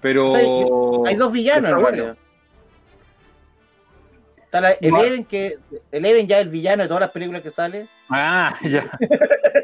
Pero. 0.00 1.04
Hay 1.06 1.16
dos 1.16 1.32
villanos, 1.32 1.64
Está 1.70 1.76
en 1.76 1.82
bueno. 1.82 2.16
Está 4.36 4.60
la 4.60 4.72
Eleven, 4.72 5.24
que 5.26 5.58
Eleven 5.92 6.26
ya 6.26 6.38
es 6.40 6.42
el 6.42 6.48
villano 6.48 6.82
de 6.82 6.88
todas 6.88 7.02
las 7.02 7.12
películas 7.12 7.40
que 7.42 7.52
sale. 7.52 7.86
Ah, 8.08 8.52
ya. 8.62 8.84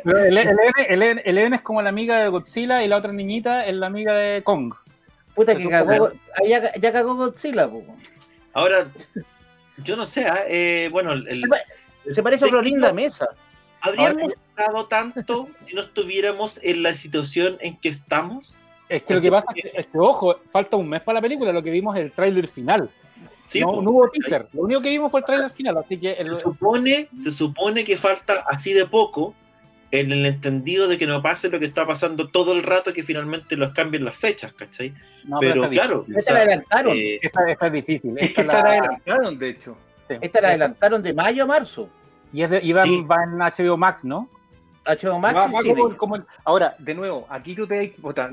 Pero 0.05 0.19
el, 0.25 0.39
el, 0.39 0.49
el, 0.89 1.23
el 1.25 1.39
Eden 1.39 1.55
es 1.55 1.63
como 1.63 1.83
la 1.83 1.89
amiga 1.89 2.21
de 2.21 2.29
Godzilla 2.29 2.85
y 2.85 2.89
la 2.89 2.97
otra 2.97 3.13
niñita 3.13 3.67
es 3.67 3.75
la 3.75 3.87
amiga 3.87 4.13
de 4.13 4.43
Kong. 4.45 4.75
Puta 5.35 5.53
Eso 5.53 5.63
que 5.63 5.69
cagó, 5.71 6.13
ya, 6.47 6.73
ya 6.77 6.93
cagó 6.93 7.17
Godzilla, 7.17 7.69
po. 7.69 7.85
ahora 8.55 8.87
yo 9.79 9.97
no 9.97 10.07
sé 10.07 10.27
ah, 10.27 10.45
eh, 10.49 10.89
bueno 10.91 11.13
el- 11.13 11.43
Se 12.15 12.23
parece 12.23 12.47
a 12.47 12.49
Florinda. 12.49 12.93
Mesa. 12.93 13.27
¿Habríamos 13.81 14.33
estado 14.33 14.87
tanto 14.87 15.49
si 15.65 15.75
no 15.75 15.83
estuviéramos 15.83 16.59
en 16.63 16.83
la 16.83 16.95
situación 16.95 17.59
en 17.61 17.77
que 17.77 17.89
estamos? 17.89 18.55
Es 18.89 19.03
que 19.03 19.15
lo 19.15 19.21
que 19.21 19.31
pasa 19.31 19.47
es 19.55 19.63
que, 19.63 19.73
es 19.75 19.87
que, 19.87 19.99
ojo, 19.99 20.37
falta 20.47 20.77
un 20.77 20.89
mes 20.89 21.01
para 21.03 21.17
la 21.17 21.23
película, 21.23 21.53
lo 21.53 21.63
que 21.63 21.71
vimos 21.71 21.97
es 21.97 22.03
el 22.05 22.13
tráiler 22.13 22.47
final. 22.47 22.89
Sí, 23.49 23.61
no, 23.61 23.81
no 23.81 23.91
hubo 23.93 24.09
teaser, 24.11 24.47
lo 24.53 24.63
único 24.63 24.81
que 24.81 24.91
vimos 24.91 25.11
fue 25.11 25.21
el 25.21 25.27
tráiler 25.27 25.51
final, 25.51 25.77
así 25.79 25.99
que 25.99 26.13
el- 26.13 26.33
Se 26.33 26.39
supone, 26.41 27.09
se 27.15 27.31
supone 27.31 27.85
que 27.85 27.97
falta 27.97 28.45
así 28.49 28.73
de 28.73 28.87
poco 28.87 29.35
en 29.93 30.11
el 30.11 30.27
entendido 30.27 30.89
de 30.89 30.99
que 30.99 31.07
no 31.07 31.23
pase 31.23 31.49
lo 31.49 31.61
que 31.61 31.67
está 31.67 31.87
pasando 31.87 32.29
todo 32.29 32.53
el 32.53 32.65
rato 32.65 32.93
que 32.93 33.05
finalmente 33.05 33.57
los 33.57 33.73
cambien 33.73 34.05
las 34.05 34.17
fechas, 34.17 34.53
¿cachai? 34.53 34.93
no, 35.25 35.39
pero 35.39 35.63
está 35.65 35.69
claro, 35.71 35.99
difícil. 36.01 36.17
o 36.17 36.19
Esta 36.19 36.33
la 36.33 36.39
sea, 36.41 36.47
adelantaron. 36.47 36.97
eh, 36.97 37.19
Esta, 37.23 37.49
esta 37.49 37.67
es 37.69 37.73
difícil. 37.73 38.11
Es 38.19 38.33
que 38.33 38.41
esta 38.41 38.43
esta 38.43 38.55
la 38.57 38.63
la- 38.63 38.71
adelantaron, 38.79 39.39
de 39.39 39.49
hecho. 39.51 39.77
sí. 40.09 40.15
Esta 40.21 40.41
la 40.41 40.49
adelantaron 40.49 41.03
de 41.03 41.15
mayo 41.15 41.43
a 41.45 41.47
marzo. 41.47 41.89
Y, 42.33 42.43
es 42.43 42.51
de, 42.51 42.61
y 42.63 42.73
va, 42.73 42.83
Sí. 42.83 43.03
va 43.03 43.23
en 43.23 43.39
HBO 43.41 43.77
Max, 43.77 44.05
¿no? 44.05 44.29
HBO 44.85 45.19
Max 45.21 45.37
Va- 45.37 45.47
va 45.47 45.63
como- 45.63 45.97
como- 45.97 46.25
ahora, 46.45 46.75
de 46.81 46.95
nuevo, 46.95 47.27
aquí 47.31 47.55
tú 47.55 47.67
te 47.67 47.95
puta, 48.03 48.33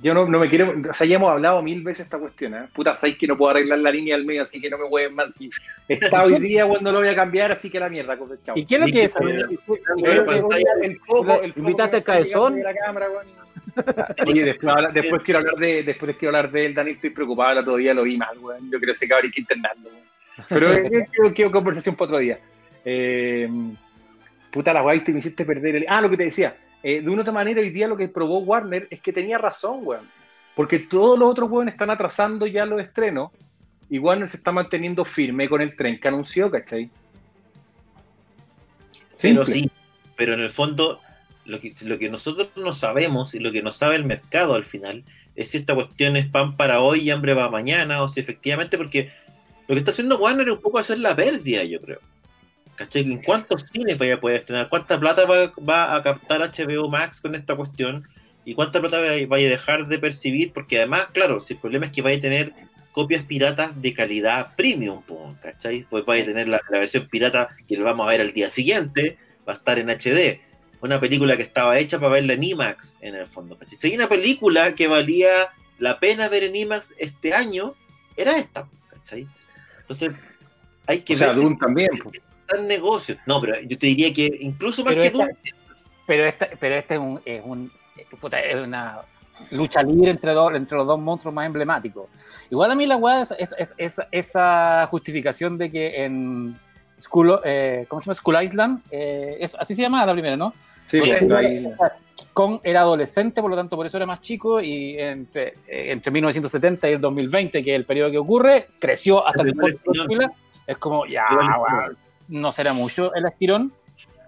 Yo 0.00 0.14
no, 0.14 0.26
no 0.26 0.38
me 0.38 0.48
quiero, 0.48 0.74
o 0.90 0.94
sea, 0.94 1.06
ya 1.06 1.16
hemos 1.16 1.30
hablado 1.30 1.62
mil 1.62 1.82
veces 1.82 2.06
esta 2.06 2.18
cuestión, 2.18 2.54
¿eh? 2.54 2.68
Puta, 2.72 2.94
sabéis 2.96 3.18
que 3.18 3.26
no 3.26 3.36
puedo 3.36 3.50
arreglar 3.50 3.78
la 3.80 3.90
línea 3.90 4.16
del 4.16 4.24
medio, 4.24 4.42
así 4.42 4.58
que 4.58 4.70
no 4.70 4.78
me 4.78 4.88
mueven 4.88 5.14
más. 5.14 5.34
Si 5.34 5.50
está 5.86 6.24
hoy 6.24 6.38
día 6.40 6.66
cuando 6.66 6.90
lo 6.90 7.00
voy 7.00 7.08
a 7.08 7.14
cambiar, 7.14 7.52
así 7.52 7.68
que 7.68 7.78
la 7.78 7.90
mierda, 7.90 8.18
chao. 8.42 8.56
¿Y 8.56 8.64
qué 8.64 8.76
es 8.76 8.80
lo 8.80 8.86
que 8.86 9.04
es? 9.04 9.14
Eh, 9.16 9.20
eh, 10.06 10.24
el 10.82 10.98
el 11.44 11.52
¿Invitaste 11.56 11.98
está 11.98 12.12
cabezón? 12.12 12.62
la 12.62 12.74
cámara. 12.74 13.08
Oye, 14.26 14.44
después, 14.44 14.74
después 14.94 15.22
quiero 15.22 15.40
hablar 15.40 15.56
de, 15.56 15.82
después 15.82 16.16
quiero 16.16 16.36
hablar 16.36 16.50
de 16.50 16.66
él, 16.66 16.74
Dani, 16.74 16.92
estoy 16.92 17.10
preocupado, 17.10 17.52
el 17.52 17.58
otro 17.58 17.76
día 17.76 17.92
lo 17.92 18.04
vi 18.04 18.16
mal, 18.16 18.38
weón. 18.38 18.64
Yo 18.64 18.78
creo 18.78 18.86
que 18.86 18.90
ese 18.92 19.08
cabrón 19.08 19.26
hay 19.26 19.32
que 19.32 19.40
internarlo, 19.42 19.88
weón. 19.90 20.46
Pero 20.48 20.72
eh, 20.72 21.06
quiero, 21.12 21.34
quiero 21.34 21.52
conversación 21.52 21.96
para 21.96 22.06
otro 22.06 22.18
día. 22.18 22.40
Eh, 22.84 23.46
puta 24.50 24.72
la 24.72 24.80
guay, 24.80 25.00
te 25.00 25.12
me 25.12 25.18
hiciste 25.18 25.44
perder 25.44 25.76
el. 25.76 25.86
Ah, 25.86 26.00
lo 26.00 26.08
que 26.08 26.16
te 26.16 26.24
decía. 26.24 26.56
Eh, 26.82 27.02
de 27.02 27.10
una 27.10 27.22
otra 27.22 27.32
manera, 27.32 27.60
hoy 27.60 27.70
día 27.70 27.88
lo 27.88 27.96
que 27.96 28.08
probó 28.08 28.38
Warner 28.38 28.86
es 28.90 29.00
que 29.00 29.12
tenía 29.12 29.38
razón, 29.38 29.80
weón. 29.82 30.08
Porque 30.54 30.78
todos 30.78 31.18
los 31.18 31.28
otros 31.28 31.50
weones 31.50 31.74
están 31.74 31.90
atrasando 31.90 32.46
ya 32.46 32.66
los 32.66 32.80
estrenos 32.80 33.30
y 33.88 33.98
Warner 33.98 34.28
se 34.28 34.36
está 34.36 34.52
manteniendo 34.52 35.04
firme 35.04 35.48
con 35.48 35.60
el 35.60 35.74
tren 35.76 35.98
que 35.98 36.08
anunció, 36.08 36.50
¿cachai? 36.50 36.90
Pero 39.20 39.44
sí, 39.44 39.70
pero 40.16 40.34
en 40.34 40.40
el 40.40 40.50
fondo, 40.50 41.00
lo 41.44 41.60
que, 41.60 41.72
lo 41.84 41.98
que 41.98 42.08
nosotros 42.08 42.48
no 42.56 42.72
sabemos 42.72 43.34
y 43.34 43.38
lo 43.38 43.52
que 43.52 43.62
no 43.62 43.72
sabe 43.72 43.96
el 43.96 44.04
mercado 44.04 44.54
al 44.54 44.64
final 44.64 45.04
es 45.36 45.50
si 45.50 45.58
esta 45.58 45.74
cuestión 45.74 46.16
es 46.16 46.26
pan 46.26 46.56
para 46.56 46.80
hoy 46.80 47.00
y 47.00 47.10
hambre 47.10 47.34
para 47.34 47.50
mañana, 47.50 48.02
o 48.02 48.08
si 48.08 48.20
efectivamente, 48.20 48.76
porque 48.76 49.10
lo 49.68 49.74
que 49.74 49.78
está 49.80 49.90
haciendo 49.90 50.18
Warner 50.18 50.48
es 50.48 50.54
un 50.54 50.60
poco 50.60 50.78
hacer 50.78 50.98
la 50.98 51.14
pérdida, 51.14 51.64
yo 51.64 51.80
creo. 51.80 52.00
¿Cachai? 52.80 53.02
¿En 53.02 53.20
cuántos 53.22 53.66
cines 53.70 53.98
vaya 53.98 54.14
a 54.14 54.20
poder 54.20 54.38
estrenar? 54.38 54.70
¿Cuánta 54.70 54.98
plata 54.98 55.26
va, 55.26 55.52
va 55.68 55.94
a 55.94 56.02
captar 56.02 56.40
HBO 56.40 56.88
Max 56.88 57.20
con 57.20 57.34
esta 57.34 57.54
cuestión? 57.54 58.08
¿Y 58.46 58.54
cuánta 58.54 58.80
plata 58.80 59.00
vaya 59.28 59.48
a 59.48 59.50
dejar 59.50 59.86
de 59.86 59.98
percibir? 59.98 60.54
Porque 60.54 60.78
además, 60.78 61.08
claro, 61.12 61.40
si 61.40 61.52
el 61.52 61.60
problema 61.60 61.84
es 61.84 61.92
que 61.92 62.00
vaya 62.00 62.16
a 62.16 62.20
tener 62.20 62.54
copias 62.92 63.22
piratas 63.24 63.82
de 63.82 63.92
calidad 63.92 64.56
premium, 64.56 65.02
¿cachai? 65.42 65.86
Pues 65.90 66.06
vaya 66.06 66.22
a 66.22 66.26
tener 66.26 66.48
la, 66.48 66.58
la 66.70 66.78
versión 66.78 67.06
pirata 67.06 67.54
que 67.68 67.76
lo 67.76 67.84
vamos 67.84 68.06
a 68.06 68.10
ver 68.12 68.22
al 68.22 68.32
día 68.32 68.48
siguiente, 68.48 69.18
va 69.46 69.52
a 69.52 69.56
estar 69.56 69.78
en 69.78 69.90
HD. 69.90 70.40
Una 70.80 70.98
película 70.98 71.36
que 71.36 71.42
estaba 71.42 71.78
hecha 71.78 71.98
para 71.98 72.12
verla 72.12 72.32
en 72.32 72.44
IMAX, 72.44 72.96
en 73.02 73.14
el 73.14 73.26
fondo. 73.26 73.58
¿cachai? 73.58 73.76
Si 73.76 73.88
hay 73.88 73.94
una 73.94 74.08
película 74.08 74.74
que 74.74 74.88
valía 74.88 75.50
la 75.78 76.00
pena 76.00 76.30
ver 76.30 76.44
en 76.44 76.56
IMAX 76.56 76.94
este 76.96 77.34
año, 77.34 77.74
era 78.16 78.38
esta, 78.38 78.66
¿cachai? 78.88 79.26
Entonces, 79.82 80.12
hay 80.86 81.00
que 81.02 81.12
O 81.12 81.16
sea, 81.16 81.34
ver 81.34 81.36
si 81.46 81.58
también. 81.58 81.90
po. 82.02 82.10
Están 82.50 82.66
negocios. 82.66 83.18
No, 83.26 83.40
pero 83.40 83.60
yo 83.60 83.78
te 83.78 83.86
diría 83.86 84.12
que 84.12 84.30
incluso 84.40 84.84
más 84.84 84.92
Pero 84.94 85.02
que 85.02 85.06
esta- 85.08 85.18
Dune, 85.24 85.36
Pero 86.06 86.24
este, 86.24 86.50
pero 86.58 86.74
este 86.74 86.94
es, 86.94 87.00
un, 87.00 87.20
es, 87.24 87.42
un- 87.44 87.70
puta, 88.20 88.40
es 88.40 88.54
una 88.66 88.98
lucha 89.52 89.82
libre 89.82 90.10
entre, 90.10 90.32
dos, 90.32 90.52
entre 90.54 90.76
los 90.76 90.86
dos 90.86 90.98
monstruos 90.98 91.32
más 91.34 91.46
emblemáticos. 91.46 92.08
Igual 92.50 92.70
a 92.70 92.74
mí 92.74 92.86
la 92.86 92.96
weá 92.96 93.22
es, 93.22 93.30
es- 93.38 93.54
es- 93.58 93.74
es- 93.78 94.00
esa 94.10 94.86
justificación 94.90 95.56
de 95.56 95.70
que 95.70 96.04
en 96.04 96.58
School, 96.98 97.40
eh, 97.44 97.86
¿cómo 97.88 98.00
se 98.00 98.06
llama? 98.06 98.14
School 98.14 98.42
Island, 98.42 98.82
eh, 98.90 99.38
es, 99.40 99.54
así 99.58 99.74
se 99.74 99.82
llama 99.82 100.04
la 100.04 100.12
primera, 100.12 100.36
¿no? 100.36 100.52
Sí, 100.86 101.00
Sí, 101.00 101.10
ahí- 101.12 101.72
Kong 102.34 102.60
era 102.62 102.80
adolescente, 102.80 103.40
por 103.40 103.50
lo 103.50 103.56
tanto 103.56 103.76
por 103.76 103.86
eso 103.86 103.96
era 103.96 104.04
más 104.04 104.20
chico 104.20 104.60
y 104.60 104.98
entre, 104.98 105.54
eh, 105.70 105.90
entre 105.92 106.10
1970 106.10 106.90
y 106.90 106.92
el 106.94 107.00
2020, 107.00 107.64
que 107.64 107.70
es 107.72 107.76
el 107.76 107.86
periodo 107.86 108.10
que 108.10 108.18
ocurre, 108.18 108.68
creció 108.78 109.26
hasta 109.26 109.42
el 109.42 109.52
de 109.52 109.68
estirón. 109.70 110.06
Godzilla. 110.06 110.30
Es 110.66 110.76
como, 110.76 111.06
ya, 111.06 111.26
weón, 111.30 111.96
no 112.30 112.52
será 112.52 112.72
mucho 112.72 113.14
el 113.14 113.26
estirón. 113.26 113.72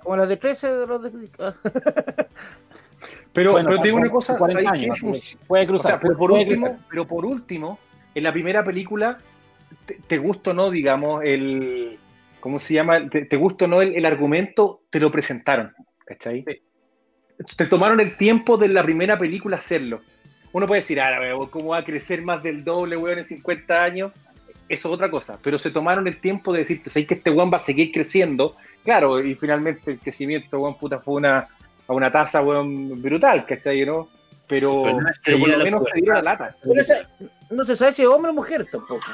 Como 0.03 0.17
las 0.17 0.29
de 0.29 0.37
13 0.37 0.67
de 0.69 0.87
los 0.87 1.03
de... 1.03 1.11
Pero, 3.33 3.53
Bueno, 3.53 3.69
pero 3.69 3.81
te 3.81 3.89
digo 3.89 3.99
una 3.99 4.11
cosa, 4.11 4.37
con 4.37 4.51
40 4.51 4.63
¿sabes 4.63 4.73
qué? 4.73 4.87
años, 4.87 5.39
puede 5.47 5.67
o 5.67 5.67
cruzar. 5.67 5.93
sea, 5.93 6.01
pero 6.01 6.17
por 6.17 6.31
puede 6.31 6.45
último, 6.45 6.67
cruzar. 6.67 6.87
pero 6.89 7.07
por 7.09 7.25
último, 7.27 7.79
en 8.15 8.25
la 8.25 8.33
primera 8.33 8.63
película, 8.63 9.19
te, 9.87 9.95
te 10.07 10.19
gusta 10.19 10.51
o 10.51 10.55
no, 10.55 10.71
digamos, 10.71 11.23
el. 11.25 11.99
¿Cómo 12.41 12.59
se 12.59 12.75
llama? 12.75 13.09
Te, 13.09 13.25
te 13.25 13.37
gusta 13.37 13.65
o 13.65 13.69
no 13.69 13.81
el, 13.83 13.95
el 13.97 14.05
argumento, 14.05 14.83
te 14.91 15.01
lo 15.01 15.11
presentaron. 15.11 15.73
¿Cachai? 16.05 16.45
Te 17.57 17.67
tomaron 17.67 18.01
el 18.01 18.17
tiempo 18.17 18.57
de 18.59 18.69
la 18.69 18.83
primera 18.83 19.19
película 19.19 19.57
hacerlo. 19.57 20.03
Uno 20.53 20.67
puede 20.67 20.83
decir, 20.83 21.01
ah, 21.01 21.19
weón, 21.21 21.49
¿cómo 21.49 21.69
va 21.71 21.79
a 21.79 21.85
crecer 21.85 22.23
más 22.23 22.43
del 22.43 22.63
doble, 22.65 22.97
weón, 22.97 23.19
en 23.19 23.25
50 23.25 23.83
años? 23.83 24.13
Eso 24.73 24.88
es 24.88 24.95
otra 24.95 25.11
cosa. 25.11 25.38
Pero 25.43 25.59
se 25.59 25.71
tomaron 25.71 26.07
el 26.09 26.19
tiempo 26.19 26.50
de 26.52 26.61
decirte, 26.61 26.88
¿sabes 26.88 27.07
que 27.07 27.14
este 27.14 27.31
weón 27.31 27.52
va 27.52 27.57
a 27.57 27.61
seguir 27.61 27.93
creciendo? 27.93 28.57
Claro, 28.85 29.21
y 29.23 29.35
finalmente 29.35 29.93
el 29.93 29.99
crecimiento, 29.99 30.59
weón, 30.61 30.79
puta, 30.79 30.99
fue 30.99 31.14
una, 31.14 31.47
a 31.87 31.93
una 31.93 32.11
tasa, 32.11 32.43
weón, 32.43 33.02
brutal, 33.02 33.45
¿cachai? 33.45 33.85
¿no? 33.85 34.09
Pero, 34.49 34.83
Pero 34.83 35.00
no 35.00 35.09
pero 35.25 35.38
por 35.38 35.49
lo 35.50 35.59
menos 35.64 35.85
te 35.93 36.00
dio 36.00 36.12
la 36.14 36.23
lata. 36.23 36.57
Pero 36.62 36.85
no 37.50 37.64
se 37.67 37.76
sabe 37.76 37.93
si 37.93 38.00
es 38.02 38.09
hombre 38.09 38.31
o 38.31 38.35
mujer 38.35 38.67
tampoco. 38.73 39.05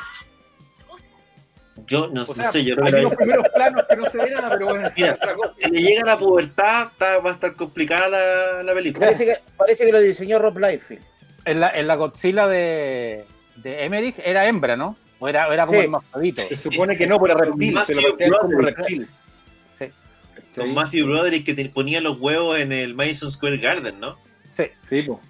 yo 1.87 2.09
no, 2.09 2.23
O 2.23 2.35
no 2.35 2.53
sé, 2.53 2.65
yo 2.65 2.77
hay 2.85 2.93
unos 3.05 3.15
primeros 3.17 3.47
planos 3.55 3.85
que 3.89 3.97
no 3.97 4.09
se 4.09 4.19
ve 4.19 4.31
nada, 4.31 4.51
pero 4.51 4.67
bueno, 4.67 4.91
Mira, 4.97 5.17
si 5.57 5.71
le 5.71 5.81
llega 5.83 6.05
la 6.05 6.19
pubertad, 6.19 6.89
está- 6.93 7.19
va 7.19 7.31
a 7.31 7.35
estar 7.35 7.55
complicada 7.55 8.09
la, 8.09 8.63
la 8.63 8.75
película. 8.75 9.07
Parece 9.07 9.25
que, 9.25 9.37
parece 9.57 9.87
que 9.87 9.93
lo 9.93 10.01
diseñó 10.01 10.39
Rob 10.39 10.59
Liefeld. 10.59 11.03
En 11.45 11.61
la, 11.61 11.71
en 11.71 11.87
la 11.89 11.95
Godzilla 11.97 12.47
de, 12.47 13.25
de 13.57 13.85
Emmerich 13.85 14.19
era 14.25 14.47
hembra, 14.47 14.77
¿no? 14.77 14.97
O 15.21 15.29
era, 15.29 15.53
era 15.53 15.67
como 15.67 15.79
Sí. 15.79 15.85
hermafrodito. 15.85 16.43
Se 16.43 16.57
supone 16.57 16.97
que 16.97 17.07
no, 17.07 17.19
pero 17.21 17.35
era 17.35 17.45
reptil, 17.47 17.75
Matthew 17.75 17.97
se 18.19 18.27
lo 18.29 18.39
como 18.39 18.57
Broderick. 18.57 18.79
reptil. 18.79 19.09
Sí. 19.79 19.85
Con 20.55 20.67
Sí, 20.69 20.73
Matthew 20.75 21.07
Broderick 21.07 21.45
que 21.47 21.55
te 21.55 21.69
ponía 21.71 22.01
los 22.01 22.19
huevos 22.21 22.59
en 22.59 22.73
el 22.73 22.95
Madison 22.95 23.31
Square 23.31 23.59
Garden, 23.59 23.99
¿no? 24.01 24.17
Sí. 24.53 24.65
sí, 24.83 25.03
po. 25.03 25.21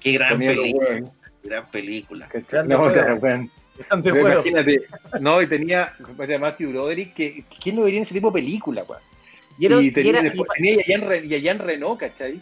Qué 0.00 0.12
gran 0.12 0.38
película, 0.38 0.88
huevos, 0.90 1.10
gran 1.42 1.66
película. 1.70 2.28
No, 2.66 2.78
juego. 2.78 4.32
imagínate, 4.32 4.82
no, 5.20 5.40
y 5.42 5.46
tenía 5.46 5.92
Matthew 6.40 6.70
Broderick, 6.70 7.14
que 7.14 7.44
¿quién 7.62 7.76
no 7.76 7.82
vería 7.82 7.98
en 7.98 8.02
ese 8.02 8.14
tipo 8.14 8.28
de 8.30 8.34
película, 8.34 8.82
weón? 8.82 9.02
Y 9.58 9.66
era, 9.66 9.80
Y 9.80 9.86
y 9.86 9.90
tenía, 9.92 10.10
era- 10.12 10.22
después, 10.22 10.48
tenía 10.54 10.74
a 10.80 10.84
Jean 10.84 11.00
Re- 11.08 11.24
y 11.26 11.34
a 11.34 11.38
Jean 11.38 11.58
Reno, 11.58 11.96
¿cachai? 11.96 12.40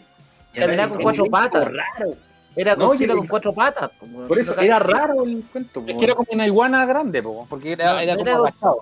Caminaba 0.53 0.93
con 0.93 1.03
cuatro 1.03 1.25
patas. 1.25 1.65
Raro. 1.71 2.15
Era 2.57 2.75
No, 2.75 2.87
Godzilla 2.87 3.13
y- 3.13 3.17
con 3.17 3.27
cuatro 3.27 3.53
patas. 3.53 3.91
como- 3.99 4.27
Por 4.27 4.39
eso, 4.39 4.55
no 4.55 4.61
era 4.61 4.79
raro 4.79 5.23
el 5.23 5.43
cuento. 5.51 5.83
Es 5.87 5.93
po, 5.93 5.99
que 5.99 6.05
era 6.05 6.15
como 6.15 6.27
una 6.31 6.45
iguana 6.47 6.85
grande, 6.85 7.21
po, 7.23 7.45
porque 7.49 7.73
era, 7.73 7.93
No, 7.93 7.99
era 7.99 8.13
no 8.13 8.17
como 8.19 8.29
era- 8.31 8.37
agachado. 8.39 8.81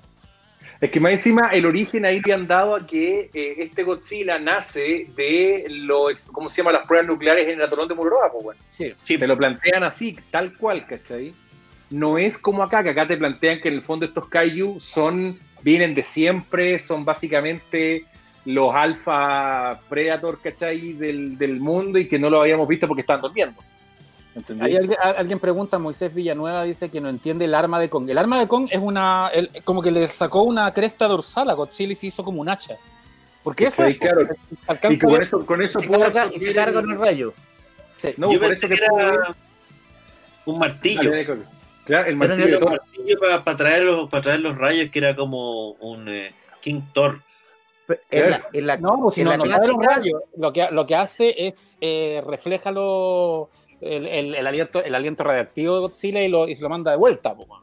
Es 0.82 0.92
que 0.92 1.00
más 1.00 1.12
encima 1.14 1.50
el 1.54 1.66
origen 1.66 2.04
ahí 2.06 2.20
le 2.26 2.34
han 2.34 2.48
dado 2.48 2.76
a 2.76 2.86
que 2.86 3.30
eh, 3.34 3.56
este 3.60 3.84
Godzilla 3.84 4.38
nace 4.40 5.08
de 5.16 5.66
lo, 5.70 6.08
¿cómo 6.34 6.50
se 6.50 6.58
llama? 6.58 6.74
Las 6.74 6.86
pruebas 6.86 7.08
nucleares 7.08 7.48
en 7.48 7.54
el 7.56 7.62
atolón 7.62 7.88
de 7.88 7.96
Mururoa, 7.96 8.30
pues 8.32 8.44
bueno. 8.44 8.62
Sí. 8.72 8.94
Sí, 9.02 9.18
Te 9.18 9.26
lo 9.28 9.38
plantean 9.38 9.84
así, 9.84 10.18
tal 10.32 10.54
cual, 10.58 10.86
¿cachai? 10.86 11.34
No 11.90 12.18
es 12.18 12.38
como 12.38 12.62
acá, 12.64 12.84
que 12.84 12.90
acá 12.90 13.08
te 13.08 13.16
plantean 13.16 13.62
que 13.62 13.70
en 13.70 13.76
el 13.76 13.84
fondo 13.84 14.06
estos 14.06 14.28
kaiju 14.28 14.80
son, 14.82 15.40
vienen 15.62 15.96
de 15.96 16.04
siempre, 16.04 16.78
son 16.80 17.06
básicamente 17.06 18.06
los 18.46 18.74
alfa 18.76 19.80
predator, 19.90 20.40
¿cachai? 20.42 20.94
Del, 20.94 21.38
del 21.38 21.60
mundo 21.60 21.98
y 22.00 22.08
que 22.08 22.20
no 22.20 22.30
lo 22.30 22.42
habíamos 22.42 22.68
visto 22.68 22.88
porque 22.88 23.02
están 23.02 23.22
durmiendo. 23.22 23.62
Alguien, 24.60 24.94
a- 25.02 25.12
alguien 25.12 25.40
pregunta, 25.40 25.80
Moisés 25.80 26.14
Villanueva 26.14 26.64
dice 26.64 26.90
que 26.90 27.00
no 27.00 27.08
entiende 27.10 27.46
el 27.46 27.56
arma 27.56 27.80
de 27.80 27.90
Kong. 27.90 28.10
El 28.10 28.18
arma 28.18 28.38
de 28.40 28.48
Kong 28.48 28.68
es 28.70 28.80
una, 28.82 29.30
el- 29.34 29.50
como 29.64 29.82
que 29.82 29.92
le 29.92 30.08
sacó 30.10 30.44
una 30.44 30.72
cresta 30.74 31.08
dorsal 31.08 31.50
a 31.50 31.54
Godzilla 31.54 31.94
y 31.94 31.96
se 31.96 32.08
hizo 32.08 32.24
como 32.24 32.42
un 32.42 32.50
hacha. 32.50 32.76
Porque 33.44 33.66
eso 33.68 33.78
¿Cachai? 33.78 33.98
Claro, 33.98 34.28
alcanza 34.68 34.96
y 34.96 35.00
con 35.00 35.22
eso, 35.22 35.46
con 35.46 35.62
eso 35.62 35.80
carga, 35.80 36.30
y 36.36 36.40
se 36.42 36.54
carga 36.54 36.80
el- 36.80 36.86
en 36.86 36.92
el 36.92 37.00
rayo. 37.00 37.34
sí. 37.96 38.10
No, 38.18 38.32
yo 38.32 38.40
por 38.40 38.50
pensé 38.50 38.66
eso 38.66 38.76
que 38.76 38.88
puedo 38.90 39.08
era 39.10 39.36
un 40.46 40.60
martillo. 40.60 41.12
Claro, 41.86 42.10
el 42.10 42.16
martillo 42.18 42.58
Un 42.60 42.72
martillo 42.72 43.20
para, 43.44 43.58
traer 43.58 43.84
los, 43.84 44.10
para 44.10 44.22
traer 44.24 44.40
los 44.42 44.58
rayos 44.58 44.90
que 44.90 45.00
era 45.00 45.16
como 45.16 45.72
un 45.74 46.10
eh, 46.10 46.34
King 46.62 46.82
Thor. 46.94 47.22
En 48.10 48.30
la, 48.32 48.42
en 48.54 48.68
la- 48.68 48.78
No, 48.78 49.00
pues 49.02 49.16
si 49.16 49.22
en 49.22 49.26
no, 49.26 49.32
la 49.46 49.58
no 49.58 49.80
rayos. 49.82 50.22
Lo 50.38 50.52
que, 50.54 50.68
lo 50.72 50.86
que 50.86 50.96
hace 50.96 51.48
es 51.48 51.78
eh, 51.82 52.22
refleja 52.26 52.72
lo, 52.72 53.50
el, 53.82 54.08
el- 54.08 54.36
el 54.36 54.48
aliento, 54.48 54.84
el 54.84 54.96
aliento 54.96 55.24
radiactivo 55.24 55.76
de 55.76 55.80
Godzilla 55.82 56.22
y, 56.24 56.28
lo, 56.30 56.48
y 56.48 56.56
se 56.56 56.64
lo 56.64 56.70
manda 56.70 56.92
de 56.92 56.98
vuelta. 56.98 57.36
po, 57.36 57.46
man. 57.46 57.62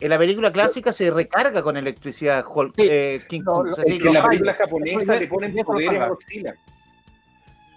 En 0.00 0.10
la 0.10 0.18
película 0.18 0.52
clásica 0.52 0.92
se 0.92 1.10
recarga 1.10 1.62
con 1.62 1.76
electricidad 1.76 2.44
Hulk, 2.46 2.74
Sí. 2.76 2.86
eh, 2.90 3.22
King 3.28 3.42
No, 3.44 3.52
Kong. 3.52 3.68
en 3.86 4.12
la 4.12 4.26
película 4.28 4.52
japonesa 4.52 5.16
le 5.18 5.26
ponen 5.28 5.54
poderes 5.64 6.02
a. 6.02 6.08
Godzilla. 6.08 6.54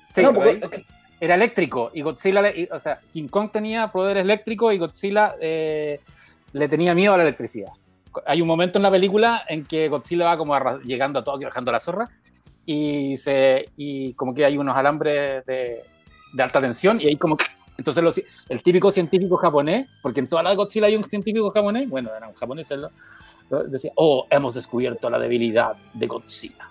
Sí, 0.10 0.22
No, 0.24 0.34
¿verdad? 0.34 0.60
porque- 0.62 0.86
era 1.20 1.34
eléctrico 1.36 1.90
y 1.94 2.02
Godzilla, 2.02 2.42
le- 2.42 2.62
y- 2.62 2.70
o 2.72 2.80
sea, 2.80 3.00
King 3.14 3.28
Kong 3.28 3.50
tenía 3.52 3.88
poderes 3.92 4.22
eléctricos 4.24 4.74
y 4.74 4.78
Godzilla 4.78 5.36
eh, 5.40 6.00
le 6.54 6.68
tenía 6.68 6.94
miedo 6.94 7.14
a 7.14 7.18
la 7.18 7.24
electricidad. 7.24 7.70
Hay 8.26 8.42
un 8.42 8.48
momento 8.48 8.80
en 8.80 8.84
la 8.84 8.92
película 8.92 9.44
en 9.48 9.66
que 9.66 9.88
Godzilla 9.90 10.26
va 10.26 10.38
como 10.38 10.54
arras- 10.54 10.82
llegando 10.84 11.20
a 11.20 11.24
Tokio, 11.24 11.48
dejando 11.48 11.72
la 11.72 11.80
zorra, 11.80 12.10
y, 12.66 13.16
se, 13.18 13.70
y 13.78 14.14
como 14.14 14.34
que 14.34 14.44
hay 14.46 14.58
unos 14.58 14.76
alambres 14.76 15.46
de, 15.46 15.84
de 16.34 16.44
alta 16.44 16.60
tensión, 16.62 17.00
y 17.02 17.08
ahí 17.08 17.16
como 17.16 17.38
que, 17.38 17.46
entonces 17.78 18.04
los- 18.04 18.22
el 18.50 18.62
típico 18.64 18.92
científico 18.92 19.38
japonés, 19.38 19.88
porque 20.02 20.20
en 20.20 20.28
toda 20.28 20.44
la 20.44 20.54
Godzilla 20.54 20.88
hay 20.88 20.96
un 20.96 21.04
científico 21.04 21.50
japonés, 21.52 21.90
bueno, 21.90 22.10
era 22.16 22.28
un 22.28 22.34
japonés, 22.36 22.70
él, 22.72 22.82
¿no? 22.82 23.64
decía, 23.64 23.92
oh, 23.96 24.28
hemos 24.30 24.54
descubierto 24.56 25.10
la 25.10 25.18
debilidad 25.20 25.78
de 25.94 26.08
Godzilla. 26.08 26.70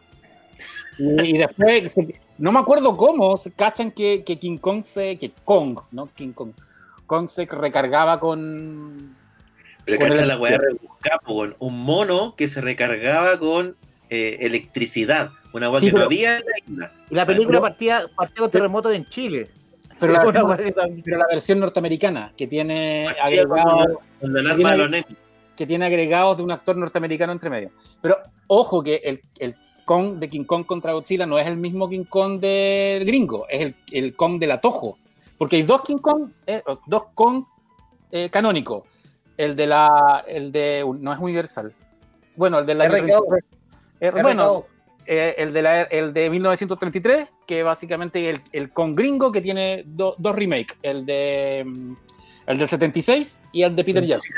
Y, 0.98 1.36
y 1.36 1.38
después, 1.38 1.94
no 2.38 2.52
me 2.52 2.58
acuerdo 2.58 2.96
cómo, 2.96 3.36
se 3.38 3.50
cachan 3.52 3.90
que, 3.90 4.22
que 4.24 4.38
King 4.38 4.58
Kong 4.58 4.82
se. 4.82 5.16
que 5.18 5.30
Kong, 5.44 5.78
¿no? 5.92 6.08
King 6.14 6.32
Kong. 6.32 6.52
Kong 7.06 7.28
se 7.28 7.46
recargaba 7.46 8.20
con. 8.20 9.15
Pero 9.86 9.98
Con 9.98 10.08
cacha 10.08 10.22
el- 10.22 10.28
la 10.28 10.36
weá 10.38 10.58
rebuscada, 10.58 11.20
weón. 11.28 11.56
un 11.60 11.82
mono 11.82 12.34
que 12.36 12.48
se 12.48 12.60
recargaba 12.60 13.38
con 13.38 13.74
eh, 14.10 14.36
electricidad, 14.40 15.30
una 15.52 15.70
weá 15.70 15.80
Sí, 15.80 15.86
que 15.86 15.92
no 15.96 16.02
había 16.04 16.36
en 16.38 16.44
la 16.44 16.58
isla. 16.66 16.92
Y 17.10 17.14
la 17.14 17.24
película 17.26 17.48
Pero- 17.52 17.62
partía, 17.62 18.06
partía 18.14 18.36
con 18.40 18.50
terremotos 18.50 18.94
en 18.94 19.08
Chile. 19.08 19.48
Pero 19.98 20.12
la, 20.12 20.24
versión, 20.24 21.02
pero 21.02 21.18
la 21.18 21.54
norteamericana, 21.56 22.32
que 22.36 22.46
tiene 22.46 23.06
con 23.48 23.58
con 24.62 24.92
que 25.56 25.66
tiene 25.66 25.86
agregados 25.86 26.36
de 26.36 26.42
un 26.42 26.50
actor 26.50 26.76
norteamericano 26.76 27.32
entre 27.32 27.48
medio. 27.48 27.70
Pero 28.02 28.18
ojo 28.46 28.82
que 28.82 28.96
el, 28.96 29.22
el 29.38 29.54
Kong 29.86 30.18
de 30.18 30.28
King 30.28 30.44
Kong 30.44 30.66
contra 30.66 30.92
Godzilla 30.92 31.24
no 31.24 31.38
es 31.38 31.46
el 31.46 31.56
mismo 31.56 31.88
King 31.88 32.04
Kong 32.04 32.38
del 32.40 33.06
gringo, 33.06 33.46
es 33.48 33.62
el, 33.62 33.74
el 33.92 34.14
Kong 34.14 34.38
del 34.38 34.50
Atojo. 34.50 34.98
Porque 35.38 35.56
hay 35.56 35.62
dos 35.62 35.80
King 35.82 35.96
Kong, 35.98 36.30
eh, 36.46 36.62
dos 36.86 37.04
Kong 37.14 37.44
eh, 38.12 38.28
canónicos. 38.30 38.82
El 39.36 39.56
de 39.56 39.66
la. 39.66 40.24
El 40.26 40.50
de. 40.52 40.84
No 41.00 41.12
es 41.12 41.18
Universal. 41.18 41.72
Bueno, 42.36 42.58
el 42.60 42.66
de 42.66 42.74
la. 42.74 42.88
RKO. 42.88 43.36
Eh, 44.00 44.10
bueno, 44.22 44.64
eh, 45.06 45.34
el, 45.38 45.52
de 45.52 45.62
la, 45.62 45.82
el 45.82 46.12
de 46.12 46.28
1933, 46.28 47.28
que 47.46 47.62
básicamente 47.62 48.28
el, 48.28 48.40
el 48.52 48.70
Kong 48.70 48.94
gringo 48.94 49.32
que 49.32 49.40
tiene 49.40 49.84
do- 49.86 50.14
dos 50.18 50.34
remakes, 50.34 50.76
el 50.82 51.06
de 51.06 51.64
mm, 51.66 51.92
el 52.46 52.58
del 52.58 52.68
76 52.68 53.42
y 53.52 53.62
el 53.62 53.74
de 53.74 53.84
Peter 53.84 54.04
Jackson. 54.04 54.36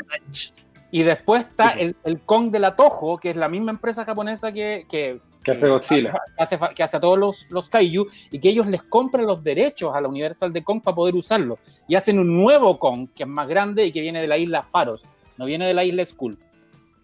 Y 0.91 1.03
después 1.03 1.43
está 1.45 1.71
el, 1.71 1.97
el 2.05 2.21
Kong 2.21 2.51
del 2.51 2.65
Atojo, 2.65 3.19
que 3.19 3.31
es 3.31 3.37
la 3.37 3.49
misma 3.49 3.73
empresa 3.73 4.05
japonesa 4.05 4.53
que, 4.53 4.87
que, 4.89 5.21
Que 5.43 5.53
hace 5.53 5.69
Godzilla. 5.69 6.13
que 6.37 6.43
hace, 6.43 6.59
que 6.75 6.83
hace 6.83 6.97
a 6.97 7.01
todos 7.01 7.19
los, 7.19 7.51
los 7.51 7.71
kaiju 7.71 8.07
y 8.31 8.39
que 8.39 8.49
ellos 8.51 8.67
les 8.67 8.83
compran 8.83 9.27
los 9.27 9.43
derechos 9.43 9.95
a 9.95 10.01
la 10.01 10.09
Universal 10.09 10.53
de 10.53 10.63
Kong 10.63 10.83
para 10.83 10.95
poder 10.95 11.15
usarlo. 11.15 11.59
Y 11.87 11.95
hacen 11.95 12.19
un 12.19 12.37
nuevo 12.43 12.79
Kong 12.79 13.09
que 13.15 13.23
es 13.23 13.29
más 13.29 13.49
grande 13.49 13.87
y 13.87 13.93
que 13.93 14.01
viene 14.01 14.21
de 14.21 14.27
la 14.27 14.37
isla 14.37 14.63
Faros, 14.63 15.07
no 15.39 15.47
viene 15.47 15.67
de 15.67 15.75
la 15.75 15.85
isla 15.85 16.05
Skull. 16.05 16.39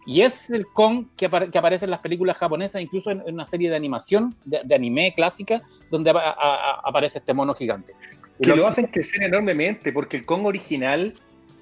Y 0.06 0.20
es 0.20 0.50
el 0.50 0.66
Kong 0.66 1.06
que, 1.16 1.30
apare- 1.30 1.50
que 1.50 1.56
aparece 1.56 1.86
en 1.86 1.90
las 1.90 2.00
películas 2.00 2.36
japonesas, 2.36 2.82
incluso 2.82 3.10
en, 3.10 3.22
en 3.26 3.32
una 3.34 3.46
serie 3.46 3.70
de 3.70 3.76
animación, 3.76 4.36
de, 4.44 4.60
de 4.62 4.74
anime 4.74 5.14
clásica, 5.16 5.62
donde 5.90 6.10
apa- 6.10 6.30
a- 6.30 6.54
a- 6.54 6.80
aparece 6.84 7.20
este 7.20 7.32
mono 7.32 7.54
gigante. 7.54 7.94
Y 8.38 8.42
Que 8.42 8.50
lo- 8.50 8.56
lo 8.56 8.66
hacen 8.66 8.88
crecer 8.88 9.22
enormemente, 9.22 9.92
porque 9.92 10.18
el 10.18 10.26
Kong 10.26 10.44
original, 10.44 11.14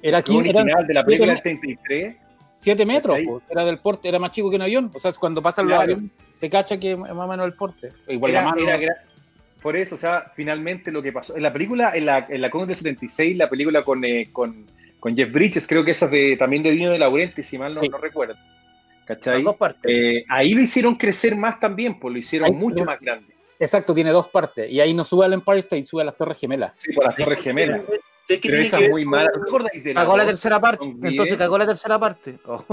era 0.03 0.19
el 0.19 0.25
Kong 0.25 0.45
eran 0.47 0.57
original 0.63 0.87
de 0.89 0.95
la 0.95 1.01
siete 1.03 1.07
película 1.07 1.27
me- 1.35 1.35
del 1.35 1.43
33, 1.43 2.17
7 2.55 2.85
metros, 2.87 3.19
era 3.49 3.65
del 3.65 3.79
porte, 3.79 4.09
era 4.09 4.19
más 4.19 4.33
chico 4.33 4.51
que 4.51 4.57
un 4.57 4.63
avión. 4.63 4.91
O 4.93 4.99
sea, 4.99 5.13
cuando 5.13 5.41
pasan 5.41 5.67
los 5.67 5.77
Claro. 5.77 5.93
aviones, 5.93 6.11
se 6.33 6.51
cacha 6.51 6.79
que 6.79 6.93
es 6.93 6.99
más 6.99 7.11
o 7.11 7.27
menos 7.27 7.47
el 7.47 7.53
porte. 7.55 7.91
Igual 8.09 8.33
la 8.33 8.41
era, 8.41 8.49
mano. 8.51 8.63
era 8.69 8.79
gra- 8.79 8.97
por 9.63 9.77
eso, 9.77 9.95
o 9.95 9.99
sea, 9.99 10.33
finalmente 10.35 10.91
lo 10.91 11.03
que 11.03 11.13
pasó. 11.13 11.37
En 11.37 11.43
la 11.43 11.53
película, 11.53 11.93
en 11.95 12.07
la, 12.07 12.27
en 12.29 12.41
la 12.41 12.51
Kong 12.51 12.67
del 12.67 12.77
76, 12.77 13.37
la 13.37 13.49
película 13.49 13.85
con, 13.85 14.05
eh, 14.05 14.29
con, 14.33 14.67
con 14.99 15.15
Jeff 15.17 15.31
Bridges, 15.33 15.67
creo 15.69 15.85
que 15.85 15.93
esa 15.93 16.07
es 16.07 16.11
de, 16.11 16.37
también 16.37 16.63
de 16.65 16.73
Dino 16.73 16.91
de 16.91 16.99
Laurenti, 16.99 17.43
si 17.45 17.59
mal 17.59 17.75
no, 17.75 17.81
Sí. 17.81 17.89
no 17.89 17.99
recuerdo. 17.99 18.35
¿Cachai? 19.05 19.43
dos 19.43 19.57
partes. 19.57 19.83
Eh, 19.85 20.25
ahí 20.29 20.55
lo 20.55 20.63
hicieron 20.63 20.95
crecer 20.97 21.37
más 21.37 21.59
también, 21.61 21.99
pues 21.99 22.13
lo 22.13 22.19
hicieron 22.19 22.49
Ahí- 22.49 22.55
mucho 22.55 22.85
más 22.85 22.99
grande. 23.01 23.33
Exacto, 23.61 23.95
tiene 23.95 24.11
dos 24.11 24.27
partes. 24.29 24.69
Y 24.71 24.81
ahí 24.81 24.93
no 24.95 25.05
sube 25.05 25.25
al 25.27 25.33
Empire 25.35 25.59
State, 25.61 25.85
sube 25.85 26.03
a 26.03 26.07
las 26.07 26.17
Torres 26.17 26.39
Gemelas. 26.39 26.75
Sí, 26.79 26.93
por 26.93 27.05
las 27.05 27.15
Torres 27.15 27.41
Gemelas. 27.41 27.83
Sé 28.27 28.41
que 28.41 28.49
Pero 28.51 28.63
esa 28.63 28.79
que 28.79 28.85
es 28.87 28.91
muy 28.91 29.05
mala. 29.05 29.31
¿No 29.35 29.43
te 29.43 29.49
acordáis 29.49 29.85
de 29.85 29.95
Cagó 29.95 30.17
la 30.17 30.27
tercera 30.27 30.61
parte. 30.61 30.85
Entonces 30.85 31.37
cagó 31.37 31.59
la 31.59 31.67
tercera 31.67 31.99
parte. 31.99 32.39
Oh. 32.47 32.65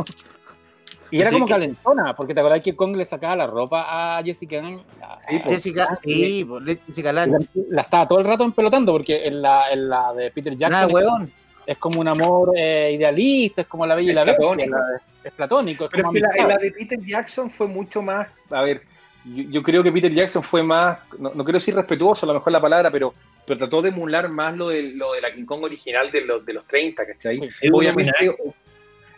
Y 1.11 1.17
era 1.21 1.29
Sí, 1.29 1.35
como 1.35 1.45
que- 1.47 1.53
calentona, 1.53 2.15
porque 2.15 2.33
te 2.33 2.39
acordás 2.39 2.61
que 2.61 2.75
Kong 2.75 2.95
le 2.95 3.05
sacaba 3.05 3.35
la 3.35 3.47
ropa 3.47 4.17
a 4.17 4.23
Jessica 4.23 4.57
Lange? 4.61 4.83
Sí, 5.27 5.39
pues. 5.43 5.55
Jessica, 5.57 5.99
sí, 6.03 6.45
pues, 6.47 6.79
Jessica 6.87 7.11
Lange. 7.13 7.31
La, 7.53 7.63
la 7.69 7.81
estaba 7.81 8.07
todo 8.07 8.19
el 8.19 8.25
rato 8.25 8.43
empelotando, 8.43 8.91
porque 8.91 9.25
en 9.25 9.41
la, 9.41 9.71
en 9.71 9.89
la 9.89 10.13
de 10.13 10.31
Peter 10.31 10.53
Nada, 10.57 10.87
Jackson 10.87 11.23
es, 11.23 11.29
es 11.65 11.77
como 11.77 11.99
un 12.01 12.07
amor 12.07 12.51
eh, 12.55 12.91
idealista, 12.93 13.61
es 13.61 13.67
como 13.67 13.85
la 13.85 13.95
bella 13.95 14.07
y 14.07 14.09
Es 14.09 14.15
la 14.15 14.23
bestia. 14.25 14.37
platónico. 14.39 14.75
la- 14.77 15.01
Es 15.23 15.33
platónico, 15.33 15.83
es 15.85 15.89
Pero 15.91 16.01
es 16.01 16.05
como 16.05 16.13
que 16.13 16.43
la, 16.43 16.57
de 16.57 16.72
Peter 16.72 17.00
Jackson 17.03 17.50
fue 17.50 17.67
mucho 17.67 18.01
más. 18.01 18.27
A 18.51 18.61
ver, 18.61 18.81
yo, 19.25 19.43
yo 19.50 19.63
creo 19.63 19.83
que 19.83 19.91
Peter 19.91 20.13
Jackson 20.13 20.41
fue 20.43 20.63
más. 20.63 20.98
No, 21.17 21.31
no 21.35 21.43
quiero 21.43 21.57
decir 21.59 21.75
respetuoso, 21.75 22.25
a 22.25 22.27
lo 22.27 22.35
mejor 22.35 22.53
la 22.53 22.61
palabra, 22.61 22.89
pero, 22.89 23.13
pero 23.45 23.57
trató 23.57 23.81
de 23.81 23.89
emular 23.89 24.29
más 24.29 24.55
lo 24.55 24.69
de, 24.69 24.83
lo 24.93 25.11
de 25.13 25.22
la 25.22 25.33
King 25.33 25.45
Kong 25.45 25.63
original 25.63 26.09
de 26.11 26.22
los, 26.22 26.45
de 26.45 26.53
los 26.53 26.65
30, 26.65 27.05
¿cachai? 27.05 27.39
Sí. 27.39 27.50
Es 27.61 27.72
Obviamente, 27.72 28.13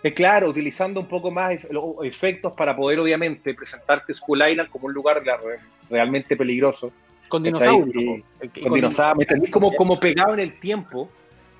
es 0.03 0.13
claro, 0.13 0.49
utilizando 0.49 0.99
un 0.99 1.07
poco 1.07 1.29
más 1.31 1.63
los 1.69 1.95
efectos 2.03 2.53
para 2.55 2.75
poder, 2.75 2.99
obviamente, 2.99 3.53
presentarte 3.53 4.13
Skull 4.13 4.41
Island 4.49 4.69
como 4.69 4.87
un 4.87 4.93
lugar 4.93 5.21
realmente 5.89 6.35
peligroso. 6.35 6.91
Con 7.27 7.43
dinosaurios. 7.43 8.21
Con 8.61 8.73
dinosaurios. 8.73 9.29
Como, 9.51 9.71
como 9.73 9.99
pegado 9.99 10.33
en 10.33 10.39
el 10.39 10.59
tiempo, 10.59 11.09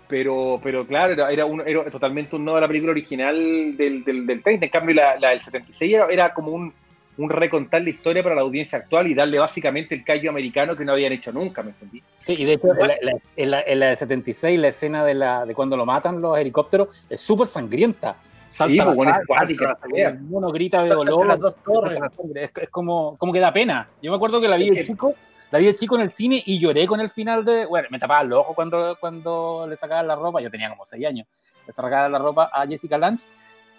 pero, 0.08 0.60
pero 0.62 0.86
claro, 0.86 1.14
era, 1.14 1.32
era, 1.32 1.46
un- 1.46 1.62
era 1.66 1.90
totalmente 1.90 2.36
un 2.36 2.44
no 2.44 2.56
de 2.56 2.62
la 2.62 2.68
película 2.68 2.92
original 2.92 3.78
del, 3.78 4.04
del, 4.04 4.26
del 4.26 4.42
30. 4.44 4.66
En 4.66 4.72
cambio, 4.72 4.96
la, 4.96 5.18
la 5.20 5.30
del 5.30 5.40
76 5.40 5.94
era, 5.94 6.08
era 6.08 6.34
como 6.34 6.52
un, 6.52 6.74
un 7.18 7.30
recontar 7.30 7.82
la 7.84 7.90
historia 7.92 8.22
para 8.22 8.36
la 8.36 8.42
audiencia 8.42 8.80
actual 8.80 9.08
y 9.08 9.14
darle 9.14 9.40
básicamente 9.40 9.96
el 9.96 10.04
callo 10.04 10.30
americano 10.30 10.76
que 10.76 10.84
no 10.84 10.92
habían 10.92 11.14
hecho 11.14 11.32
nunca, 11.32 11.64
¿me 11.64 11.70
entendí? 11.70 12.04
Sí, 12.24 12.36
y 12.38 12.44
de 12.44 12.54
hecho, 12.54 12.68
en 12.74 12.88
la, 12.88 12.94
en 12.96 13.06
la- 13.06 13.18
en 13.38 13.52
la- 13.52 13.62
en 13.62 13.80
la 13.80 13.86
de 13.90 13.96
76, 13.96 14.60
la 14.60 14.68
escena 14.68 15.06
de, 15.06 15.14
la, 15.14 15.46
de 15.46 15.54
cuando 15.54 15.78
lo 15.78 15.86
matan 15.86 16.20
los 16.20 16.38
helicópteros 16.38 17.06
es 17.10 17.22
súper 17.22 17.48
sangrienta. 17.48 18.18
Salta 18.52 18.72
Sí, 18.72 18.78
la 18.78 18.84
pues, 18.84 18.96
bueno, 18.98 19.12
es 19.14 19.92
wea. 19.94 20.10
el 20.10 20.20
mono 20.22 20.50
grita 20.52 20.84
de 20.84 20.90
dolor. 20.90 21.26
las 21.26 21.40
dos 21.40 21.56
torres. 21.64 22.00
Es, 22.36 22.52
es 22.62 22.70
como, 22.70 23.16
como 23.18 23.32
que 23.32 23.40
da 23.40 23.54
pena. 23.54 23.88
Yo 24.02 24.12
me 24.12 24.18
acuerdo 24.18 24.42
que 24.42 24.48
la 24.50 24.58
vi 24.58 24.68
Es 24.70 24.76
de 24.76 24.86
chico, 24.88 25.14
la 25.52 25.60
vi 25.60 25.66
de 25.68 25.74
chico 25.76 25.96
en 25.96 26.02
el 26.02 26.12
cine 26.12 26.44
y 26.46 26.60
lloré 26.60 26.86
con 26.86 27.00
el 27.00 27.10
final 27.10 27.46
de. 27.46 27.66
Bueno, 27.66 27.88
me 27.92 27.98
tapaba 27.98 28.24
los 28.26 28.40
ojos 28.40 28.54
cuando, 28.56 28.98
cuando 29.00 29.66
le 29.70 29.78
sacaban 29.78 30.06
la 30.06 30.16
ropa. 30.18 30.42
Yo 30.42 30.52
tenía 30.52 30.70
como 30.70 30.84
6 30.84 31.06
años. 31.06 31.28
Le 31.66 31.72
sacaban 31.72 32.12
la 32.12 32.20
ropa 32.20 32.50
a 32.52 32.68
Jessica 32.68 32.98
Lange. 32.98 33.24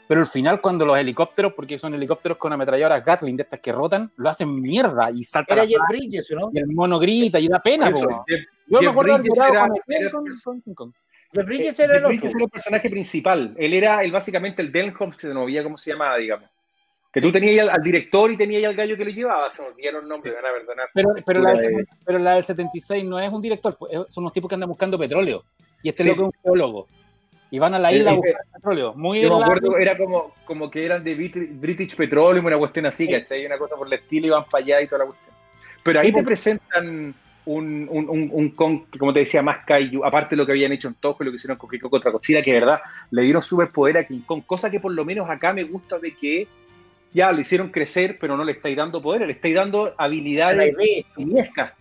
Pero 0.09 0.21
el 0.23 0.27
final, 0.27 0.61
cuando 0.61 0.85
los 0.87 0.99
helicópteros, 0.99 1.53
porque 1.55 1.79
son 1.79 1.93
helicópteros 1.95 2.37
con 2.39 2.53
ametralladoras 2.53 3.05
Gatling 3.05 3.37
de 3.37 3.43
estas 3.45 3.61
que 3.61 3.73
rotan, 3.73 4.11
lo 4.17 4.29
hacen 4.31 4.61
mierda 4.61 5.11
y 5.11 5.23
salta 5.23 5.55
Era 5.55 5.63
la 5.65 5.69
sangre, 5.71 5.99
Bridges, 5.99 6.29
¿no? 6.33 6.51
y 6.53 6.59
el 6.59 6.67
mono 6.69 6.99
grita 6.99 7.39
y 7.39 7.47
da 7.49 7.61
pena. 7.61 7.89
Eso, 7.89 8.09
po. 8.09 8.25
Jeff- 8.27 8.41
Yo 8.69 8.83
me 8.83 8.89
acuerdo 8.89 9.19
Bridges 9.19 9.37
llorado 9.39 9.53
era- 9.55 10.11
con 10.11 10.25
con- 10.25 10.37
con 10.45 10.61
King 10.63 10.75
Kong. 10.75 10.93
Bridges 11.33 11.77
Jeff 11.77 11.81
era 11.81 11.97
el 11.97 12.05
Bridges 12.05 12.31
otro. 12.31 12.39
era 12.39 12.45
el 12.45 12.51
personaje 12.51 12.91
principal. 12.91 13.55
Él 13.59 13.75
era 13.75 14.03
el, 14.03 14.13
básicamente 14.13 14.63
el 14.63 14.71
Denholm, 14.73 15.13
se 15.13 15.29
no 15.29 15.47
veía 15.47 15.63
cómo 15.63 15.79
se 15.79 15.93
llamaba, 15.93 16.17
digamos. 16.19 16.49
Que 17.13 17.21
tú 17.21 17.31
tenías 17.31 17.69
al, 17.69 17.75
al 17.77 17.83
director 17.83 18.31
y 18.31 18.37
tenías 18.39 18.65
al 18.65 18.75
gallo 18.75 18.97
que 18.97 19.05
lo 19.05 19.11
llevaba. 19.11 19.51
Se 19.51 19.63
olvidaron 19.63 20.01
los 20.01 20.09
nombres, 20.09 20.35
van 20.35 20.47
a 20.47 20.53
perdonar. 20.55 20.89
Pero, 20.95 21.09
pero, 21.27 21.41
la 21.43 21.53
del, 21.53 21.77
de- 21.77 21.87
pero 22.07 22.19
la 22.19 22.35
del 22.37 22.45
76 22.45 23.05
no 23.05 23.19
es 23.21 23.31
un 23.31 23.43
director, 23.43 23.77
pues, 23.79 23.93
es- 23.93 24.15
son 24.15 24.25
unos 24.25 24.33
tipos 24.33 24.49
que 24.49 24.55
andan 24.55 24.69
buscando 24.71 24.99
petróleo. 24.99 25.45
Y 25.83 25.89
este 25.91 26.03
Sí. 26.05 26.09
loco 26.09 26.23
es 26.23 26.27
un 26.29 26.43
geólogo. 26.43 26.89
Y 27.51 27.59
van 27.59 27.75
a 27.75 27.79
la 27.79 27.91
Sí, 27.91 27.97
isla 27.97 28.13
a 28.13 28.15
sí. 28.15 28.17
buscar 28.21 28.41
petróleo. 28.55 28.95
Muy 28.95 29.21
Yo 29.21 29.29
me 29.35 29.41
la- 29.41 29.45
acuerdo, 29.45 29.77
era 29.79 29.99
como, 29.99 30.35
como 30.47 30.71
que 30.71 30.87
eran 30.87 31.05
de 31.05 31.15
Brit- 31.15 31.61
British 31.61 31.95
Petroleum, 31.97 32.47
una 32.47 32.57
cuestión 32.57 32.87
así, 32.87 33.07
¿cachai? 33.11 33.45
Una 33.45 33.59
cosa 33.59 33.77
por 33.77 33.87
el 33.87 33.93
estilo 33.93 34.27
y 34.29 34.31
van 34.31 34.45
para 34.45 34.65
allá 34.65 34.81
y 34.81 34.87
toda 34.87 35.01
la 35.01 35.05
cuestión. 35.07 35.35
Pero 35.83 36.01
ahí 36.01 36.07
Sí, 36.07 36.13
te 36.13 36.19
porque- 36.19 36.27
presentan 36.29 37.15
un, 37.45 37.89
un, 37.91 38.31
un, 38.33 38.87
que, 38.87 38.99
como 38.99 39.13
te 39.13 39.21
decía, 39.21 39.43
más 39.43 39.65
Kaiju, 39.67 40.05
aparte 40.05 40.31
de 40.31 40.37
lo 40.37 40.47
que 40.47 40.53
habían 40.53 40.73
hecho 40.73 40.89
en 40.89 40.95
Toho 40.95 41.17
y 41.21 41.25
lo 41.25 41.31
que 41.31 41.37
hicieron 41.37 41.59
con 41.59 41.69
King 41.69 41.81
Kong 41.81 41.91
contra 41.91 42.11
Godzilla, 42.11 42.43
que 42.43 42.53
de 42.53 42.61
verdad 42.61 42.81
le 43.11 43.23
dieron 43.23 43.43
superpoder 43.43 43.99
a 43.99 44.05
King 44.05 44.21
Kong, 44.25 44.43
cosa 44.47 44.71
que 44.71 44.81
por 44.81 44.93
lo 44.93 45.05
menos 45.05 45.29
acá 45.29 45.53
me 45.53 45.65
gusta 45.65 45.99
de 45.99 46.15
que 46.15 46.47
ya 47.13 47.33
lo 47.33 47.41
hicieron 47.41 47.69
crecer, 47.69 48.17
pero 48.19 48.37
no 48.37 48.45
le 48.45 48.53
estáis 48.53 48.77
dando 48.77 49.03
poder, 49.03 49.27
le 49.27 49.33
estáis 49.33 49.55
dando 49.55 49.95
habilidades 49.99 50.73
idea. 50.73 51.05
simiescas, 51.17 51.73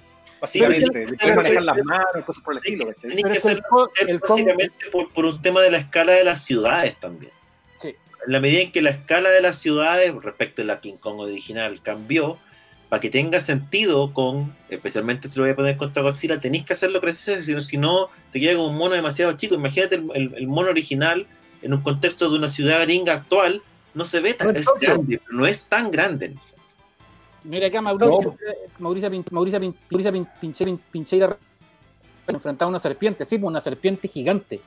básicamente, 0.42 1.00
de 1.00 1.18
poder 1.18 1.36
manejar 1.36 1.64
las 1.64 1.84
manos, 1.84 2.26
cosas 2.26 2.44
por 2.44 2.54
el 2.54 2.58
estilo, 2.60 2.86
Pero 2.86 3.16
que 3.16 3.34
que 3.34 3.40
ser, 3.40 3.62
el, 4.08 4.20
básicamente 4.20 4.90
por, 4.92 5.14
por 5.14 5.26
un 5.26 5.42
tema 5.42 5.62
de 5.62 5.72
la 5.72 5.78
escala 5.78 6.14
de 6.14 6.24
las 6.24 6.44
ciudades 6.44 6.96
también. 7.00 7.32
Sí. 7.78 7.96
En 8.26 8.32
la 8.32 8.40
medida 8.40 8.62
en 8.62 8.72
que 8.72 8.82
la 8.82 8.90
escala 8.90 9.30
de 9.30 9.42
las 9.42 9.60
ciudades 9.60 10.14
respecto 10.22 10.64
a 10.64 10.66
la 10.66 10.82
King 10.82 10.98
Kong 10.98 11.20
original 11.20 11.82
cambió, 11.82 12.40
para 12.92 13.00
que 13.00 13.10
tenga 13.10 13.40
sentido 13.40 14.14
con, 14.14 14.54
especialmente 14.68 15.30
si 15.30 15.40
lo 15.40 15.46
voy 15.46 15.54
a 15.54 15.56
poner 15.56 15.78
contra 15.78 16.04
Godzilla, 16.04 16.42
tenéis 16.42 16.66
que 16.66 16.74
hacerlo 16.74 17.00
crecer, 17.00 17.42
si 17.42 17.54
no, 17.54 17.62
si 17.62 17.78
no 17.78 18.08
te 18.34 18.40
queda 18.42 18.58
como 18.58 18.68
un 18.68 18.78
mono 18.78 18.96
demasiado 18.96 19.32
chico. 19.38 19.56
Imagínate 19.56 19.96
el, 19.96 20.10
el- 20.14 20.34
el 20.36 20.48
mono 20.50 20.72
original 20.72 21.26
en 21.62 21.74
un 21.74 21.80
contexto 21.82 22.30
de 22.30 22.38
una 22.38 22.50
ciudad 22.50 22.82
gringa 22.82 23.14
actual, 23.14 23.62
no 23.94 24.04
se 24.04 24.20
ve 24.20 24.34
tan 24.34 24.52
No 24.52 24.60
es 24.60 24.66
grande, 24.82 25.22
pero 25.26 25.38
no 25.40 25.48
es 25.48 25.62
tan 25.64 25.90
grande. 25.90 26.36
Mira 27.46 27.68
acá 27.68 27.82
Mauricio, 27.82 28.22
No. 28.22 28.36
Mauricio, 28.80 29.10
Pin- 29.10 29.24
Mauricio, 29.32 29.60
Pin- 29.62 29.76
Mauricio 29.90 30.12
Pin- 30.12 30.28
Pinche- 30.42 30.66
Pin- 30.66 30.80
Pincheira 30.92 31.38
enfrentaba 32.28 32.68
a 32.68 32.72
una 32.72 32.80
serpiente, 32.80 33.24
sí, 33.24 33.38
pues 33.38 33.48
una 33.50 33.62
serpiente 33.62 34.10
gigante. 34.10 34.60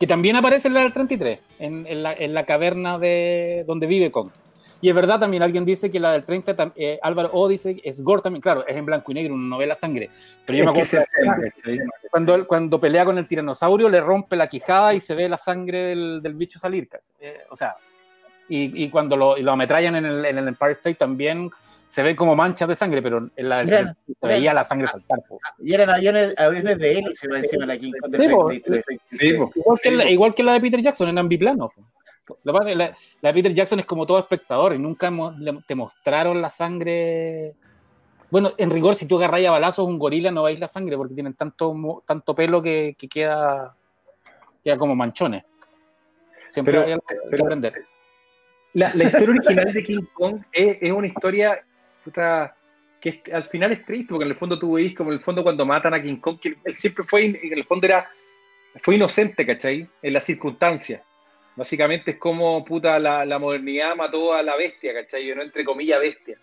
Que 0.00 0.06
también 0.06 0.36
aparece 0.36 0.68
en 0.68 0.74
la 0.74 0.80
del 0.80 0.92
33, 0.94 1.38
en, 1.58 1.86
en 1.86 2.02
la, 2.02 2.14
en 2.14 2.32
la 2.32 2.46
caverna 2.46 2.98
de 2.98 3.64
donde 3.66 3.86
vive 3.86 4.10
Kong. 4.10 4.30
Y 4.82 4.88
es 4.88 4.94
verdad 4.94 5.18
también, 5.20 5.42
alguien 5.42 5.64
dice 5.64 5.90
que 5.90 5.98
la 6.00 6.12
del 6.12 6.24
30, 6.24 6.54
tam- 6.56 6.72
eh, 6.76 6.98
Álvaro 7.02 7.30
O 7.32 7.48
dice, 7.48 7.80
es 7.84 8.02
gore 8.02 8.20
también, 8.20 8.42
claro, 8.42 8.66
es 8.66 8.76
en 8.76 8.84
blanco 8.84 9.12
y 9.12 9.14
negro, 9.14 9.32
una 9.34 9.48
novela 9.48 9.74
sangre. 9.76 10.10
Pero 10.44 10.58
yo 10.58 10.64
me 10.72 10.80
Es 10.80 10.92
acuerdo 10.94 11.06
cuando, 12.10 12.46
cuando 12.46 12.80
pelea 12.80 13.04
con 13.04 13.16
el 13.16 13.26
tiranosaurio, 13.26 13.88
le 13.88 14.00
rompe 14.00 14.36
la 14.36 14.48
quijada 14.48 14.92
y 14.92 15.00
se 15.00 15.14
ve 15.14 15.28
la 15.28 15.38
sangre 15.38 15.78
del, 15.78 16.20
del 16.22 16.34
bicho 16.34 16.58
salir. 16.58 16.88
Eh, 17.20 17.38
o 17.50 17.56
sea, 17.56 17.76
y, 18.48 18.84
y 18.84 18.90
cuando 18.90 19.16
lo, 19.16 19.38
y 19.38 19.42
lo 19.42 19.52
ametrallan 19.52 19.96
en 19.96 20.04
el, 20.04 20.24
en 20.24 20.38
el 20.38 20.48
Empire 20.48 20.72
State 20.72 20.96
también 20.96 21.48
se 21.86 22.02
ven 22.02 22.16
como 22.16 22.34
manchas 22.34 22.68
de 22.68 22.74
sangre, 22.74 23.02
pero 23.02 23.30
en 23.36 23.48
la 23.48 23.58
del 23.58 23.66
Mira, 23.66 23.78
73 23.78 24.16
se 24.20 24.26
veía 24.26 24.54
la 24.54 24.64
sangre 24.64 24.88
saltar. 24.88 25.18
po. 25.28 25.38
Y 25.58 25.74
eran 25.74 25.90
aviones, 25.90 26.34
aviones 26.38 26.78
de 26.78 26.92
él 26.98 27.04
y 27.12 27.16
se 27.16 27.28
va 27.28 27.38
encima 27.38 27.66
de 27.66 27.66
la 27.74 27.78
King 27.78 27.92
Kong 28.00 28.10
de 28.10 28.18
Sí, 28.18 28.28
po. 28.30 28.46
33. 28.48 28.84
Sí, 29.06 29.32
po. 29.34 29.50
Igual 29.54 29.78
que, 29.82 29.90
la, 29.90 30.10
igual 30.10 30.34
que 30.34 30.42
la 30.42 30.52
de 30.54 30.60
Peter 30.60 30.80
Jackson, 30.80 31.08
eran 31.08 31.28
biplanos. 31.28 31.70
po. 31.74 31.82
Lo 32.28 32.52
que 32.52 32.58
pasa 32.58 32.70
es 32.70 32.74
que 32.74 32.78
la, 32.78 32.96
la 33.20 33.32
Peter 33.32 33.52
Jackson 33.52 33.80
es 33.80 33.86
como 33.86 34.06
todo 34.06 34.18
espectador 34.18 34.74
y 34.74 34.78
nunca 34.78 35.10
mo- 35.10 35.32
le- 35.38 35.60
te 35.66 35.74
mostraron 35.74 36.40
la 36.40 36.50
sangre. 36.50 37.54
Bueno, 38.30 38.52
en 38.56 38.70
rigor, 38.70 38.94
si 38.94 39.06
tú 39.06 39.18
agarras 39.18 39.44
a 39.44 39.50
balazos 39.50 39.86
un 39.86 39.98
gorila, 39.98 40.30
no 40.30 40.44
veis 40.44 40.58
la 40.60 40.68
sangre 40.68 40.96
porque 40.96 41.14
tienen 41.14 41.34
tanto, 41.34 42.02
tanto 42.06 42.34
pelo 42.34 42.62
que, 42.62 42.94
que 42.98 43.08
queda, 43.08 43.74
queda 44.64 44.78
como 44.78 44.94
manchones. 44.94 45.44
Siempre 46.48 46.72
Pero- 46.74 46.86
hay 46.86 46.92
algo 46.92 47.04
que 47.06 47.42
aprender. 47.42 47.86
La, 48.74 48.94
la 48.94 49.04
historia 49.04 49.28
original 49.30 49.72
de 49.72 49.82
King 49.84 50.02
Kong 50.14 50.42
es, 50.50 50.78
es 50.80 50.92
una 50.92 51.06
historia 51.06 51.62
puta, 52.04 52.56
que 53.00 53.20
al 53.32 53.44
final 53.44 53.72
es 53.72 53.84
triste, 53.84 54.06
porque 54.08 54.24
en 54.24 54.30
el 54.30 54.36
fondo 54.36 54.58
tú 54.58 54.72
veis 54.74 54.94
como 54.94 55.10
en 55.10 55.18
el 55.18 55.22
fondo 55.22 55.42
cuando 55.42 55.66
matan 55.66 55.92
a 55.92 56.02
King 56.02 56.16
Kong, 56.16 56.38
que 56.40 56.56
él 56.64 56.72
siempre 56.72 57.04
fue, 57.04 57.26
en 57.26 57.38
el 57.52 57.64
fondo 57.64 57.86
era, 57.86 58.08
fue 58.82 58.94
inocente, 58.94 59.44
¿cachai? 59.44 59.86
En 60.00 60.12
las 60.14 60.24
circunstancias. 60.24 61.02
Básicamente 61.54 62.12
es 62.12 62.16
como 62.16 62.64
puta 62.64 62.98
la, 62.98 63.24
la 63.24 63.38
modernidad 63.38 63.94
mató 63.94 64.32
a 64.34 64.42
la 64.42 64.56
bestia, 64.56 64.94
¿cachai? 64.94 65.26
Yo 65.26 65.34
no 65.34 65.42
entre 65.42 65.64
comillas 65.64 66.00
bestia. 66.00 66.38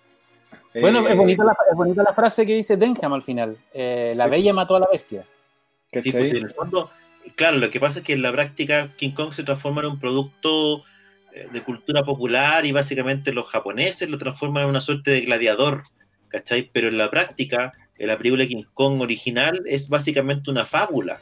Bueno, 0.76 1.08
Eh, 1.08 1.12
es, 1.12 1.18
bonita 1.18 1.44
la, 1.44 1.58
es 1.70 1.76
bonita 1.76 2.04
la 2.04 2.14
frase 2.14 2.46
que 2.46 2.54
dice 2.54 2.78
Denham 2.78 3.14
al 3.14 3.24
final. 3.24 3.58
eh, 3.74 4.14
la 4.16 4.28
bella 4.28 4.54
mató 4.54 4.76
a 4.76 4.80
la 4.82 4.88
bestia. 4.92 5.26
Sí, 5.92 6.12
pues 6.12 6.32
en 6.34 6.46
el 6.46 6.54
fondo, 6.54 6.92
claro, 7.36 7.58
lo 7.58 7.72
que 7.72 7.80
pasa 7.80 8.00
es 8.00 8.06
que 8.06 8.14
en 8.14 8.22
la 8.22 8.32
práctica 8.32 8.90
King 8.98 9.12
Kong 9.12 9.34
se 9.34 9.44
transforma 9.44 9.82
en 9.82 9.88
un 9.88 10.00
producto 10.00 10.84
eh, 11.34 11.48
de 11.52 11.64
cultura 11.64 12.04
popular 12.04 12.64
y 12.68 12.72
básicamente 12.72 13.34
los 13.34 13.48
japoneses 13.48 14.08
lo 14.10 14.20
transforman 14.20 14.64
en 14.64 14.70
una 14.70 14.82
suerte 14.82 15.10
de 15.10 15.22
gladiador, 15.22 15.82
¿cachai? 16.28 16.70
Pero 16.72 16.90
en 16.90 17.00
la 17.00 17.10
práctica, 17.10 17.74
en 17.98 18.06
la 18.06 18.18
película 18.20 18.46
King 18.46 18.66
Kong 18.76 19.02
original 19.02 19.64
es 19.66 19.90
básicamente 19.90 20.52
una 20.52 20.68
fábula. 20.68 21.20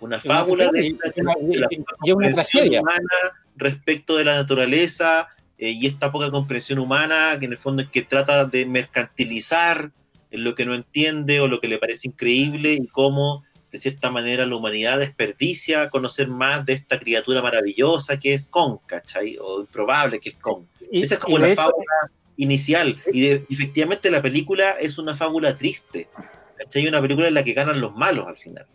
Una 0.00 0.20
fábula 0.20 0.70
de, 0.72 0.92
una- 0.92 2.32
tragedia. 2.34 2.80
humana 2.80 3.08
respecto 3.56 4.16
de 4.16 4.24
la 4.24 4.34
naturaleza 4.36 5.28
eh, 5.58 5.70
y 5.70 5.86
esta 5.86 6.12
poca 6.12 6.30
comprensión 6.30 6.78
humana 6.78 7.36
que 7.38 7.46
en 7.46 7.52
el 7.52 7.58
fondo 7.58 7.82
es 7.82 7.88
que 7.88 8.02
trata 8.02 8.44
de 8.44 8.66
mercantilizar 8.66 9.90
en 10.30 10.44
lo 10.44 10.54
que 10.54 10.66
no 10.66 10.74
entiende 10.74 11.40
o 11.40 11.48
lo 11.48 11.60
que 11.60 11.68
le 11.68 11.78
parece 11.78 12.08
increíble 12.08 12.72
y 12.74 12.86
cómo 12.88 13.44
de 13.72 13.78
cierta 13.78 14.10
manera 14.10 14.44
la 14.46 14.56
humanidad 14.56 14.98
desperdicia 14.98 15.88
conocer 15.88 16.28
más 16.28 16.64
de 16.66 16.74
esta 16.74 16.98
criatura 16.98 17.42
maravillosa 17.42 18.18
que 18.18 18.34
es 18.34 18.46
Kong, 18.48 18.78
¿cachai? 18.86 19.36
O 19.40 19.60
improbable 19.60 20.20
que 20.20 20.30
es 20.30 20.36
Kong. 20.36 20.64
Y- 20.90 21.02
Esa 21.02 21.14
es 21.14 21.20
como 21.20 21.38
la 21.38 21.46
de 21.46 21.52
hecho- 21.54 21.62
fábula 21.62 22.10
inicial. 22.36 22.98
Y 23.12 23.20
de- 23.28 23.44
efectivamente 23.50 24.10
la 24.10 24.22
película 24.22 24.72
es 24.80 24.98
una 24.98 25.16
fábula 25.16 25.56
triste. 25.56 26.08
¿Cachai? 26.58 26.86
Una 26.86 27.00
película 27.02 27.28
en 27.28 27.34
la 27.34 27.42
que 27.44 27.52
ganan 27.54 27.80
los 27.80 27.94
malos 27.94 28.26
al 28.28 28.36
final. 28.38 28.66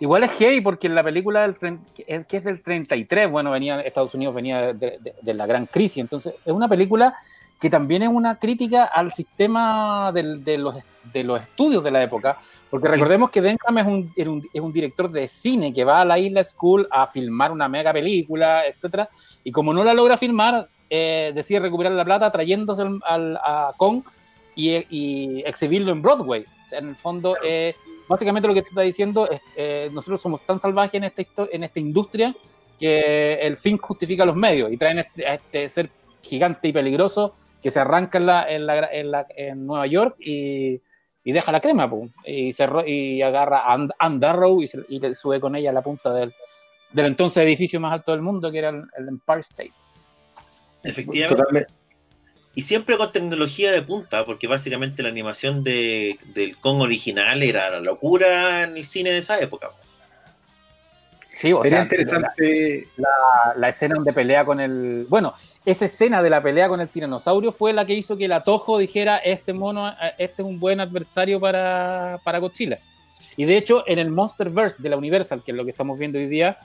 Igual 0.00 0.24
es 0.24 0.30
heavy 0.32 0.60
porque 0.60 0.86
en 0.86 0.94
la 0.94 1.02
película 1.02 1.42
del 1.42 1.56
que 2.26 2.36
es 2.36 2.44
del 2.44 2.62
33, 2.62 3.30
bueno, 3.30 3.50
venía 3.50 3.80
Estados 3.80 4.14
Unidos 4.14 4.34
venía 4.34 4.72
de, 4.72 4.98
de- 4.98 5.14
de 5.20 5.34
la 5.34 5.46
gran 5.46 5.66
crisis, 5.66 5.98
entonces 5.98 6.34
es 6.44 6.52
una 6.52 6.68
película 6.68 7.14
que 7.60 7.68
también 7.68 8.02
es 8.02 8.08
una 8.08 8.38
crítica 8.38 8.84
al 8.84 9.10
sistema 9.10 10.12
del- 10.12 10.44
de, 10.44 10.58
los, 10.58 10.76
de 11.12 11.24
los 11.24 11.42
estudios 11.42 11.82
de 11.82 11.90
la 11.90 12.00
época, 12.02 12.38
porque 12.70 12.86
recordemos 12.86 13.30
que 13.30 13.42
Denham 13.42 13.78
es 13.78 13.86
un, 13.86 14.12
era 14.16 14.30
un- 14.30 14.48
es 14.52 14.60
un 14.60 14.72
director 14.72 15.10
de 15.10 15.26
cine 15.26 15.72
que 15.74 15.82
va 15.82 16.00
a 16.00 16.04
la 16.04 16.18
Isla 16.20 16.44
School 16.44 16.86
a 16.92 17.08
filmar 17.08 17.50
una 17.50 17.68
mega 17.68 17.92
película, 17.92 18.64
etcétera, 18.64 19.08
y 19.42 19.50
como 19.50 19.74
no 19.74 19.82
la 19.82 19.92
logra 19.94 20.16
filmar, 20.16 20.68
eh, 20.90 21.32
decide 21.34 21.58
recuperar 21.58 21.92
la 21.92 22.04
plata 22.04 22.30
trayéndose 22.30 22.82
al, 22.82 23.00
al- 23.04 23.36
a 23.38 23.72
Kong 23.76 24.02
y, 24.54 24.70
y 24.88 25.42
exhibirlo 25.44 25.90
en 25.90 26.00
Broadway. 26.02 26.44
O 26.56 26.60
sea, 26.60 26.78
en 26.78 26.88
el 26.90 26.96
fondo, 26.96 27.36
eh, 27.44 27.74
básicamente 28.08 28.48
lo 28.48 28.54
que 28.54 28.62
te 28.62 28.68
está 28.70 28.80
diciendo 28.82 29.30
es 29.30 29.40
eh, 29.56 29.90
nosotros 29.92 30.20
somos 30.22 30.44
tan 30.46 30.58
salvajes 30.58 30.94
en 30.94 31.04
esta, 31.04 31.22
en 31.52 31.64
esta 31.64 31.78
industria 31.80 32.34
que 32.78 33.34
el 33.34 33.56
fin 33.56 33.76
justifica 33.78 34.24
los 34.24 34.36
medios 34.36 34.72
y 34.72 34.76
traen 34.76 35.00
este, 35.00 35.26
a 35.26 35.34
este 35.34 35.68
ser 35.68 35.90
gigante 36.22 36.68
y 36.68 36.72
peligroso 36.72 37.34
que 37.62 37.70
se 37.70 37.80
arranca 37.80 38.18
en, 38.18 38.26
la, 38.26 38.48
en, 38.50 38.66
la- 38.66 38.88
en 38.92 39.10
la- 39.10 39.26
en 39.36 39.66
Nueva 39.66 39.86
York 39.86 40.16
y, 40.20 40.80
y 41.24 41.32
deja 41.32 41.50
la 41.52 41.60
crema 41.60 41.90
pum, 41.90 42.08
y, 42.24 42.52
se, 42.52 42.68
y 42.86 43.20
agarra 43.22 43.58
a 43.60 43.72
And, 43.74 43.90
Ann 43.98 44.20
Darrow 44.20 44.62
y, 44.62 44.68
se- 44.68 44.84
y 44.88 45.00
le 45.00 45.14
sube 45.14 45.40
con 45.40 45.56
ella 45.56 45.70
a 45.70 45.72
la 45.72 45.82
punta 45.82 46.12
del, 46.14 46.32
del 46.92 47.06
entonces 47.06 47.42
edificio 47.42 47.80
más 47.80 47.92
alto 47.92 48.12
del 48.12 48.22
mundo 48.22 48.50
que 48.52 48.58
era 48.58 48.68
el, 48.68 48.84
el 48.96 49.08
Empire 49.08 49.40
State. 49.40 49.72
Efectivamente. 50.84 51.34
Totalmente. 51.36 51.72
Y 52.58 52.62
siempre 52.62 52.98
con 52.98 53.12
tecnología 53.12 53.70
de 53.70 53.82
punta, 53.82 54.24
porque 54.24 54.48
básicamente 54.48 55.00
la 55.04 55.10
animación 55.10 55.62
de, 55.62 56.18
del 56.34 56.56
Kong 56.56 56.80
original 56.80 57.40
era 57.44 57.70
la 57.70 57.78
locura 57.78 58.64
en 58.64 58.76
el 58.76 58.84
cine 58.84 59.12
de 59.12 59.18
esa 59.18 59.38
época. 59.38 59.70
Sí, 61.36 61.52
o 61.52 61.62
Sería 61.62 61.76
sea, 61.76 61.82
interesante. 61.84 62.88
la, 62.96 63.54
la 63.54 63.68
escena 63.68 63.94
donde 63.94 64.12
pelea 64.12 64.44
con 64.44 64.58
el. 64.58 65.06
Bueno, 65.08 65.34
esa 65.64 65.84
escena 65.84 66.20
de 66.20 66.30
la 66.30 66.42
pelea 66.42 66.68
con 66.68 66.80
el 66.80 66.88
tiranosaurio 66.88 67.52
fue 67.52 67.72
la 67.72 67.86
que 67.86 67.94
hizo 67.94 68.16
que 68.16 68.24
el 68.24 68.32
Atojo 68.32 68.78
dijera: 68.78 69.18
Este 69.18 69.52
mono, 69.52 69.94
este 70.18 70.42
es 70.42 70.48
un 70.48 70.58
buen 70.58 70.80
adversario 70.80 71.38
para, 71.38 72.18
para 72.24 72.40
Godzilla. 72.40 72.80
Y 73.36 73.44
de 73.44 73.56
hecho, 73.56 73.84
en 73.86 74.00
el 74.00 74.10
Monsterverse 74.10 74.82
de 74.82 74.88
la 74.88 74.96
Universal, 74.96 75.44
que 75.44 75.52
es 75.52 75.56
lo 75.56 75.64
que 75.64 75.70
estamos 75.70 75.96
viendo 75.96 76.18
hoy 76.18 76.26
día, 76.26 76.58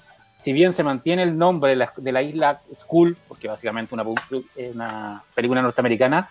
si 0.44 0.52
bien 0.52 0.74
se 0.74 0.84
mantiene 0.84 1.24
el 1.24 1.38
nombre 1.38 1.70
de 1.70 1.76
la, 1.78 1.94
de 1.96 2.12
la 2.12 2.22
isla 2.22 2.62
Skull, 2.74 3.18
porque 3.30 3.48
básicamente 3.48 3.96
una, 3.96 4.04
una 4.74 5.24
película 5.34 5.62
norteamericana, 5.62 6.30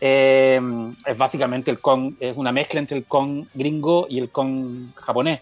eh, 0.00 0.60
es 1.04 1.18
básicamente 1.18 1.70
el 1.70 1.80
Kong, 1.80 2.14
es 2.20 2.36
una 2.36 2.52
mezcla 2.52 2.78
entre 2.78 2.96
el 2.98 3.04
Kong 3.04 3.46
gringo 3.52 4.06
y 4.08 4.18
el 4.20 4.30
Kong 4.30 4.92
japonés. 4.94 5.40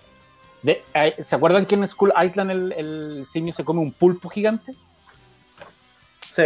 De- 0.62 0.82
eh, 0.94 1.16
¿Se 1.22 1.36
acuerdan 1.36 1.66
que 1.66 1.74
en 1.74 1.86
Skull 1.86 2.12
Island 2.24 2.50
el, 2.50 2.72
el 2.72 3.26
simio 3.26 3.52
se 3.52 3.62
come 3.64 3.80
un 3.80 3.92
pulpo 3.92 4.28
gigante? 4.30 4.74
Sí. 6.34 6.42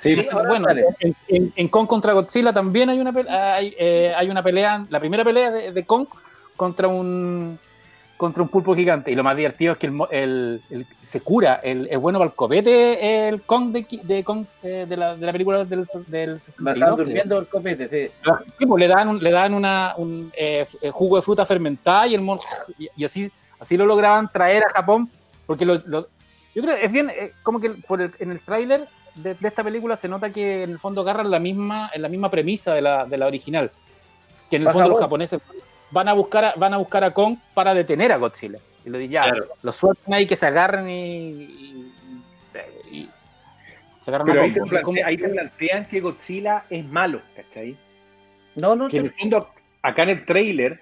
Sí, 0.00 0.26
bueno, 0.48 0.68
en, 1.00 1.16
en- 1.28 1.52
en 1.54 1.68
Kong 1.68 1.86
contra 1.86 2.12
Godzilla 2.12 2.52
también 2.52 2.90
hay 2.90 2.98
una, 2.98 3.12
pe- 3.12 3.30
hay, 3.30 3.74
eh, 3.78 4.12
hay 4.16 4.28
una 4.28 4.42
pelea, 4.42 4.84
la 4.90 4.98
primera 5.00 5.24
pelea 5.24 5.50
de, 5.50 5.72
de 5.72 5.86
Kong 5.86 6.06
contra 6.56 6.86
un 6.88 7.58
contra 8.22 8.40
un 8.40 8.48
pulpo 8.48 8.72
gigante. 8.76 9.10
Y 9.10 9.16
lo 9.16 9.24
más 9.24 9.36
divertido 9.36 9.72
es 9.72 9.78
que 9.78 9.88
el, 9.88 10.00
el- 10.12 10.62
el- 10.70 10.86
se 11.02 11.20
cura, 11.22 11.58
el, 11.64 11.88
es 11.90 11.98
bueno 11.98 12.20
para 12.20 12.30
el 12.30 12.36
copete 12.36 13.26
el 13.28 13.42
Kong 13.42 13.72
de, 13.72 13.84
de, 14.04 14.22
Kong, 14.22 14.46
eh, 14.62 14.86
de, 14.88 14.96
la, 14.96 15.16
de 15.16 15.26
la 15.26 15.32
película 15.32 15.64
del, 15.64 15.84
del 16.06 16.30
Va 16.30 16.36
a 16.36 16.40
62. 16.40 16.74
estar 16.76 16.76
creo. 16.94 16.96
durmiendo 17.04 17.38
el 17.40 17.48
copete, 17.48 17.88
sí. 17.88 18.12
Sí, 18.60 18.66
pues, 18.66 18.80
le 18.80 18.86
dan, 18.86 19.08
un- 19.08 19.18
le 19.20 19.30
dan 19.32 19.54
una, 19.54 19.94
un 19.96 20.30
eh, 20.36 20.64
eh, 20.80 20.90
jugo 20.90 21.16
de 21.16 21.22
fruta 21.22 21.44
fermentada 21.44 22.06
y 22.06 22.14
el 22.14 22.22
mono, 22.22 22.40
y, 22.96 23.04
así, 23.04 23.28
así 23.58 23.76
lo 23.76 23.86
lograban 23.86 24.30
traer 24.30 24.62
a 24.66 24.70
Japón, 24.70 25.10
porque 25.44 25.64
lo, 25.66 25.74
lo- 25.86 26.06
yo 26.54 26.62
creo 26.62 26.76
que 26.76 26.84
es 26.86 26.92
bien, 26.92 27.10
eh, 27.10 27.32
como 27.42 27.58
que 27.58 27.70
por 27.70 28.00
el- 28.00 28.12
en 28.20 28.30
el 28.30 28.40
tráiler 28.40 28.86
de, 29.16 29.34
de 29.34 29.48
esta 29.48 29.64
película 29.64 29.96
se 29.96 30.06
nota 30.08 30.30
que 30.30 30.62
en 30.62 30.70
el 30.70 30.78
fondo 30.78 31.00
agarran 31.00 31.28
la 31.28 31.40
misma, 31.40 31.90
en 31.92 32.02
la 32.02 32.08
misma 32.08 32.30
premisa 32.30 32.72
de 32.72 32.82
la, 32.82 33.04
de 33.04 33.16
la 33.18 33.26
original, 33.26 33.72
que 34.48 34.56
en 34.56 34.62
el 34.62 34.70
fondo 34.70 34.90
los 34.90 35.00
japoneses 35.00 35.40
van 35.92 36.08
a 36.08 36.12
buscar 36.14 36.44
a, 36.44 36.54
van 36.56 36.74
a 36.74 36.78
buscar 36.78 37.04
a 37.04 37.12
Kong 37.12 37.36
para 37.54 37.72
detener 37.74 38.10
a 38.12 38.16
Godzilla. 38.16 38.58
Y 38.84 38.90
lo 38.90 38.98
ya, 39.00 39.22
Claro. 39.24 39.46
los 39.62 39.76
sueltan 39.76 40.14
ahí 40.14 40.26
que 40.26 40.34
se 40.34 40.46
agarren 40.46 40.90
y, 40.90 41.00
y- 41.44 41.92
y 42.10 42.22
se, 42.34 42.64
y 42.90 43.08
se 44.00 44.10
agarran 44.10 44.26
Pero 44.26 44.40
a 44.40 44.44
ahí 44.44 44.52
te, 44.52 44.60
plantea- 44.62 45.06
ahí 45.06 45.16
te 45.16 45.28
plantean 45.28 45.86
que 45.86 46.00
Godzilla 46.00 46.64
es 46.68 46.84
malo, 46.86 47.20
¿cachai? 47.36 47.76
No, 48.56 48.74
no, 48.74 48.88
Que 48.88 48.98
en 48.98 49.04
el 49.06 49.12
fondo, 49.12 49.48
acá 49.82 50.02
en 50.02 50.08
el 50.10 50.24
trailer, 50.26 50.80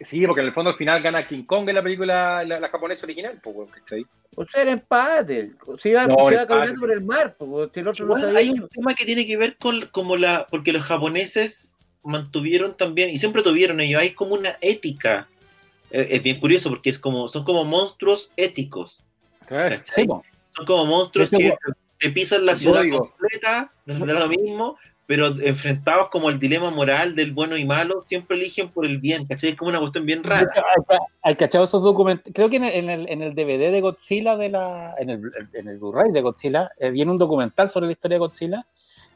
sí, 0.00 0.26
porque 0.26 0.40
en 0.42 0.48
el 0.48 0.52
fondo 0.52 0.70
al 0.70 0.76
final 0.76 1.00
gana 1.02 1.26
King 1.26 1.44
Kong 1.44 1.68
en 1.68 1.74
la 1.76 1.82
película, 1.82 2.44
la, 2.44 2.60
la 2.60 2.68
japonesa 2.68 3.06
original, 3.06 3.40
pues, 3.42 3.70
¿cachai? 3.70 4.04
o 4.34 4.46
sea, 4.46 4.62
era 4.62 4.72
empate. 4.72 5.52
Se 5.78 5.90
iba, 5.90 6.06
No, 6.06 6.26
se 6.26 6.32
iba 6.34 6.46
caminando 6.46 6.80
por 6.80 6.92
el 6.92 7.02
mar, 7.02 7.34
pues, 7.38 7.70
si 7.74 7.80
el 7.80 7.88
otro 7.88 8.06
no 8.06 8.16
Igual 8.16 8.22
sabía. 8.34 8.38
hay 8.38 8.50
un 8.50 8.68
tema 8.68 8.94
que 8.94 9.04
tiene 9.04 9.26
que 9.26 9.36
ver 9.36 9.56
con 9.58 9.86
como 9.92 10.16
la, 10.16 10.46
porque 10.50 10.72
los 10.72 10.82
japoneses 10.84 11.74
mantuvieron 12.02 12.76
también, 12.76 13.10
y 13.10 13.18
siempre 13.18 13.42
tuvieron 13.42 13.80
ellos, 13.80 14.00
hay 14.00 14.10
como 14.12 14.34
una 14.34 14.56
ética. 14.60 15.28
Eh, 15.90 16.08
Es 16.10 16.22
bien 16.22 16.40
curioso 16.40 16.68
porque 16.70 16.90
es 16.90 16.98
como, 16.98 17.28
son 17.28 17.44
como 17.44 17.64
monstruos 17.64 18.32
éticos. 18.36 19.02
Sí. 19.84 20.06
Son 20.54 20.66
como 20.66 20.86
monstruos 20.86 21.28
que 21.30 21.54
te 21.98 22.10
pisan 22.10 22.46
la 22.46 22.56
ciudad 22.56 22.78
Código. 22.80 22.98
completa, 23.00 23.72
no 23.86 23.94
es 23.94 24.00
lo 24.00 24.28
mismo, 24.28 24.76
pero 25.06 25.26
enfrentados 25.42 26.08
como 26.10 26.28
al 26.28 26.38
dilema 26.38 26.70
moral 26.70 27.14
del 27.14 27.32
bueno 27.32 27.56
y 27.56 27.64
malo, 27.64 28.04
siempre 28.08 28.36
eligen 28.36 28.70
por 28.70 28.86
el 28.86 28.98
bien, 28.98 29.26
¿cachai? 29.26 29.50
Es 29.50 29.56
como 29.56 29.68
una 29.68 29.78
cuestión 29.80 30.06
bien 30.06 30.22
rara. 30.24 30.48
Hay, 30.88 30.96
hay 31.22 31.34
cachado 31.36 31.64
esos 31.64 31.82
documentos. 31.82 32.32
Creo 32.34 32.48
que 32.48 32.56
en 32.56 32.64
el, 32.64 32.72
en 32.74 32.90
el- 32.90 33.08
en 33.10 33.22
el 33.22 33.34
DVD 33.34 33.70
de 33.70 33.80
Godzilla, 33.82 34.36
de 34.36 34.48
la, 34.48 34.94
en 34.98 35.10
el, 35.10 35.20
en 35.52 35.68
el 35.68 35.78
Blu-ray 35.78 36.10
de 36.12 36.22
Godzilla, 36.22 36.70
eh, 36.78 36.90
viene 36.90 37.10
un 37.12 37.18
documental 37.18 37.68
sobre 37.68 37.86
la 37.86 37.92
historia 37.92 38.14
de 38.16 38.20
Godzilla, 38.20 38.64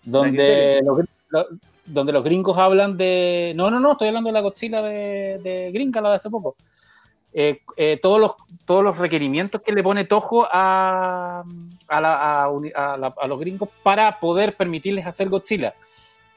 donde 0.05 0.83
los, 1.31 1.46
donde 1.87 2.12
los 2.12 2.25
gringos 2.25 2.59
hablan 2.59 2.96
de. 2.96 3.53
No, 3.57 3.70
no, 3.70 3.81
no, 3.81 3.92
estoy 3.92 4.09
hablando 4.09 4.29
de 4.29 4.35
la 4.35 4.40
Godzilla 4.40 4.83
de, 4.83 5.70
gringa, 5.72 6.01
la 6.01 6.11
de 6.11 6.16
hace 6.16 6.31
poco. 6.31 6.57
Eh, 7.33 7.61
eh, 7.77 7.99
todos, 8.01 8.18
los, 8.20 8.33
todos 8.64 8.83
los 8.83 8.96
requerimientos 8.96 9.61
que 9.61 9.72
le 9.72 9.83
pone 9.83 10.05
Toho 10.05 10.49
a, 10.51 11.44
a, 11.88 12.01
la- 12.01 12.44
a 12.44 13.27
los 13.27 13.38
gringos 13.40 13.68
para 13.83 14.18
poder 14.18 14.57
permitirles 14.57 15.07
hacer 15.07 15.29
Godzilla. 15.29 15.75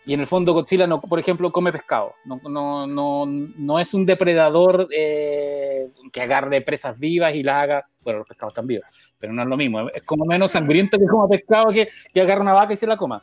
Y 0.05 0.13
en 0.13 0.21
el 0.21 0.27
fondo 0.27 0.53
Godzilla, 0.53 0.87
no, 0.87 0.99
por 1.01 1.19
ejemplo, 1.19 1.51
come 1.51 1.71
pescado. 1.71 2.15
No, 2.25 2.39
no, 2.49 2.87
no, 2.87 3.25
no 3.27 3.79
es 3.79 3.93
un 3.93 4.05
depredador 4.05 4.87
eh, 4.91 5.91
que 6.11 6.21
agarre 6.21 6.61
presas 6.61 6.97
vivas 6.97 7.35
y 7.35 7.43
las 7.43 7.63
haga. 7.63 7.85
Bueno, 8.01 8.19
los 8.19 8.27
pescados 8.27 8.51
están 8.53 8.65
vivos, 8.65 8.85
pero 9.19 9.33
no 9.33 9.41
es 9.43 9.47
lo 9.47 9.55
mismo. 9.57 9.87
Es 9.89 10.01
como 10.03 10.25
menos 10.25 10.51
sangriento 10.51 10.97
que 10.97 11.05
coma 11.05 11.27
pescado 11.27 11.67
que, 11.67 11.89
que 12.13 12.21
agarre 12.21 12.41
una 12.41 12.53
vaca 12.53 12.73
y 12.73 12.77
se 12.77 12.87
la 12.87 12.97
coma. 12.97 13.21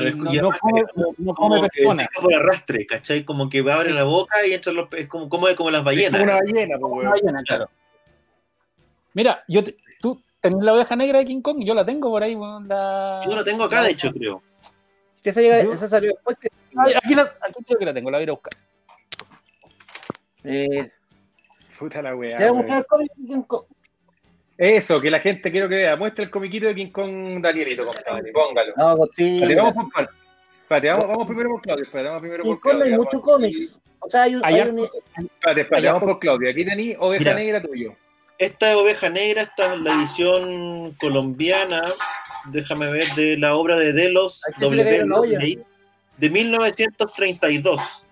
Claro, 0.00 0.06
Y 0.06 0.08
es- 0.08 0.42
no, 0.42 0.50
no 0.50 0.58
come, 0.58 0.80
es 0.80 0.86
como- 0.92 1.14
no 1.18 1.34
como 1.34 1.54
come 1.56 1.68
que 1.70 1.78
persona. 1.82 2.08
por 2.20 2.34
arrastre, 2.34 2.86
¿cachai? 2.86 3.24
Como 3.24 3.48
que 3.48 3.58
abre 3.70 3.90
la 3.92 4.04
boca 4.04 4.46
y 4.46 4.52
entra 4.54 4.72
los 4.72 4.88
es 4.92 5.06
como, 5.06 5.28
como, 5.28 5.46
como 5.54 5.70
las 5.70 5.80
Es 5.80 5.84
ballenas. 5.84 6.20
como 6.20 6.24
una 6.32 6.34
ballena, 6.40 6.78
pues, 6.78 6.92
Una 6.92 7.10
ballena, 7.10 7.42
claro. 7.44 7.70
Mira, 9.12 9.44
yo 9.48 9.62
te- 9.62 9.76
tú 10.00 10.20
tenés 10.40 10.62
la 10.64 10.74
oveja 10.74 10.96
negra 10.96 11.20
de 11.20 11.24
King 11.24 11.40
Kong, 11.40 11.62
yo 11.64 11.74
la 11.74 11.84
tengo 11.84 12.10
por 12.10 12.22
ahí. 12.22 12.34
la- 12.66 13.20
Yo 13.24 13.36
lo 13.36 13.44
tengo 13.44 13.64
acá, 13.64 13.82
de 13.82 13.90
hecho, 13.90 14.10
creo. 14.12 14.42
Que 15.22 15.30
esa, 15.30 15.40
llega- 15.40 15.60
esa 15.60 15.88
salió 15.88 16.10
después 16.10 16.36
que. 16.38 16.48
Aquí, 16.96 17.14
la, 17.14 17.22
aquí 17.22 17.64
creo 17.64 17.78
que 17.78 17.84
la 17.86 17.94
tengo, 17.94 18.10
la 18.10 18.18
voy 18.18 18.22
a 18.22 18.24
ir 18.24 18.30
a 18.30 18.32
buscar. 18.32 18.52
Eh, 20.44 20.90
Puta 21.78 22.02
la 22.02 22.14
weá. 22.14 22.36
te 22.38 22.44
voy 22.44 22.50
a 22.50 22.54
mostrar 22.54 22.78
el 22.78 22.86
cómic 22.86 23.12
de 23.16 23.26
King 23.28 23.42
Kong. 23.42 23.64
Eso, 24.56 25.00
que 25.00 25.10
la 25.10 25.18
gente 25.20 25.50
quiero 25.50 25.68
que 25.68 25.76
vea. 25.76 25.96
Muestra 25.96 26.24
el 26.24 26.30
comiquito 26.30 26.66
de 26.66 26.74
King 26.74 26.90
Kong 26.90 27.40
Danielito, 27.42 27.86
compadre. 27.86 28.32
Póngalo. 28.32 28.72
No, 28.76 28.94
Godzilla. 28.94 29.46
Espérate, 29.46 29.54
vamos, 29.72 29.92
por, 29.92 30.08
espérate, 30.62 30.88
vamos, 30.88 31.06
vamos 31.08 31.26
primero 31.26 31.50
por 31.50 31.62
Claudio. 31.62 31.84
Espérate, 31.84 32.08
vamos 32.08 32.20
primero 32.20 32.42
King 32.44 32.50
por 32.50 32.60
Claudio. 32.60 32.84
hay 32.84 32.92
muchos 32.92 33.22
cómics. 33.22 33.76
O 34.00 34.10
sea, 34.10 34.22
hay 34.22 34.34
un. 34.36 34.42
Hay 34.44 34.60
un- 34.60 34.84
Espérate, 34.84 35.60
espérate, 35.62 35.74
Allá 35.76 35.92
vamos 35.94 36.08
por 36.08 36.18
Claudio. 36.20 36.50
Aquí 36.50 36.64
tení 36.64 36.94
Oveja 36.98 37.20
Mira. 37.24 37.34
Negra 37.34 37.62
tuyo. 37.62 37.94
Esta 38.38 38.70
es 38.70 38.76
Oveja 38.76 39.08
Negra, 39.08 39.42
esta 39.42 39.74
es 39.74 39.80
la 39.80 39.92
edición 39.94 40.92
colombiana, 41.00 41.82
déjame 42.46 42.90
ver, 42.90 43.06
de 43.14 43.36
la 43.36 43.54
obra 43.54 43.78
de 43.78 43.92
Delos. 43.92 44.42
W. 44.58 45.64
de 46.18 46.30
1932. 46.30 48.06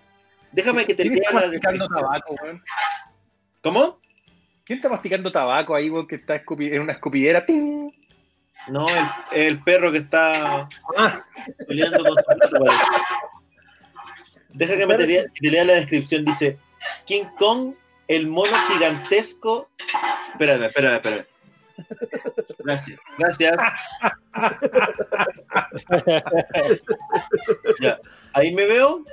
Déjame 0.51 0.85
que 0.85 0.93
te 0.95 1.03
¿Quién 1.03 1.15
lea 1.15 1.31
la 1.33 1.47
descripción. 1.49 1.89
tabaco? 1.89 2.35
¿Cómo? 3.61 3.99
¿Quién 4.65 4.79
está 4.79 4.89
masticando 4.89 5.31
tabaco 5.31 5.75
ahí, 5.75 5.89
weón, 5.89 6.07
que 6.07 6.15
está 6.15 6.41
en 6.47 6.81
una 6.81 6.93
escupidera? 6.93 7.45
¡Ting! 7.45 7.91
No, 8.69 8.85
el, 8.87 9.05
el 9.47 9.63
perro 9.63 9.91
que 9.91 9.97
está 9.97 10.69
Ah, 10.97 11.25
peleando 11.67 11.97
con 12.03 12.07
su 12.09 12.15
gato, 12.15 12.49
parece. 12.49 12.85
Deja 14.49 14.77
que 14.77 14.85
me 14.85 14.95
te 14.95 15.05
te 15.05 15.49
lea 15.49 15.65
la 15.65 15.73
descripción. 15.73 16.23
Dice: 16.23 16.57
King 17.05 17.25
Kong, 17.37 17.73
el 18.07 18.27
mono 18.27 18.53
gigantesco. 18.71 19.69
Espérame, 20.31 20.63
espérame, 20.65 20.93
espérame. 20.95 21.25
Gracias, 22.59 22.99
gracias. 23.17 23.57
ya, 27.81 27.99
ahí 28.33 28.53
me 28.53 28.65
veo. 28.65 29.03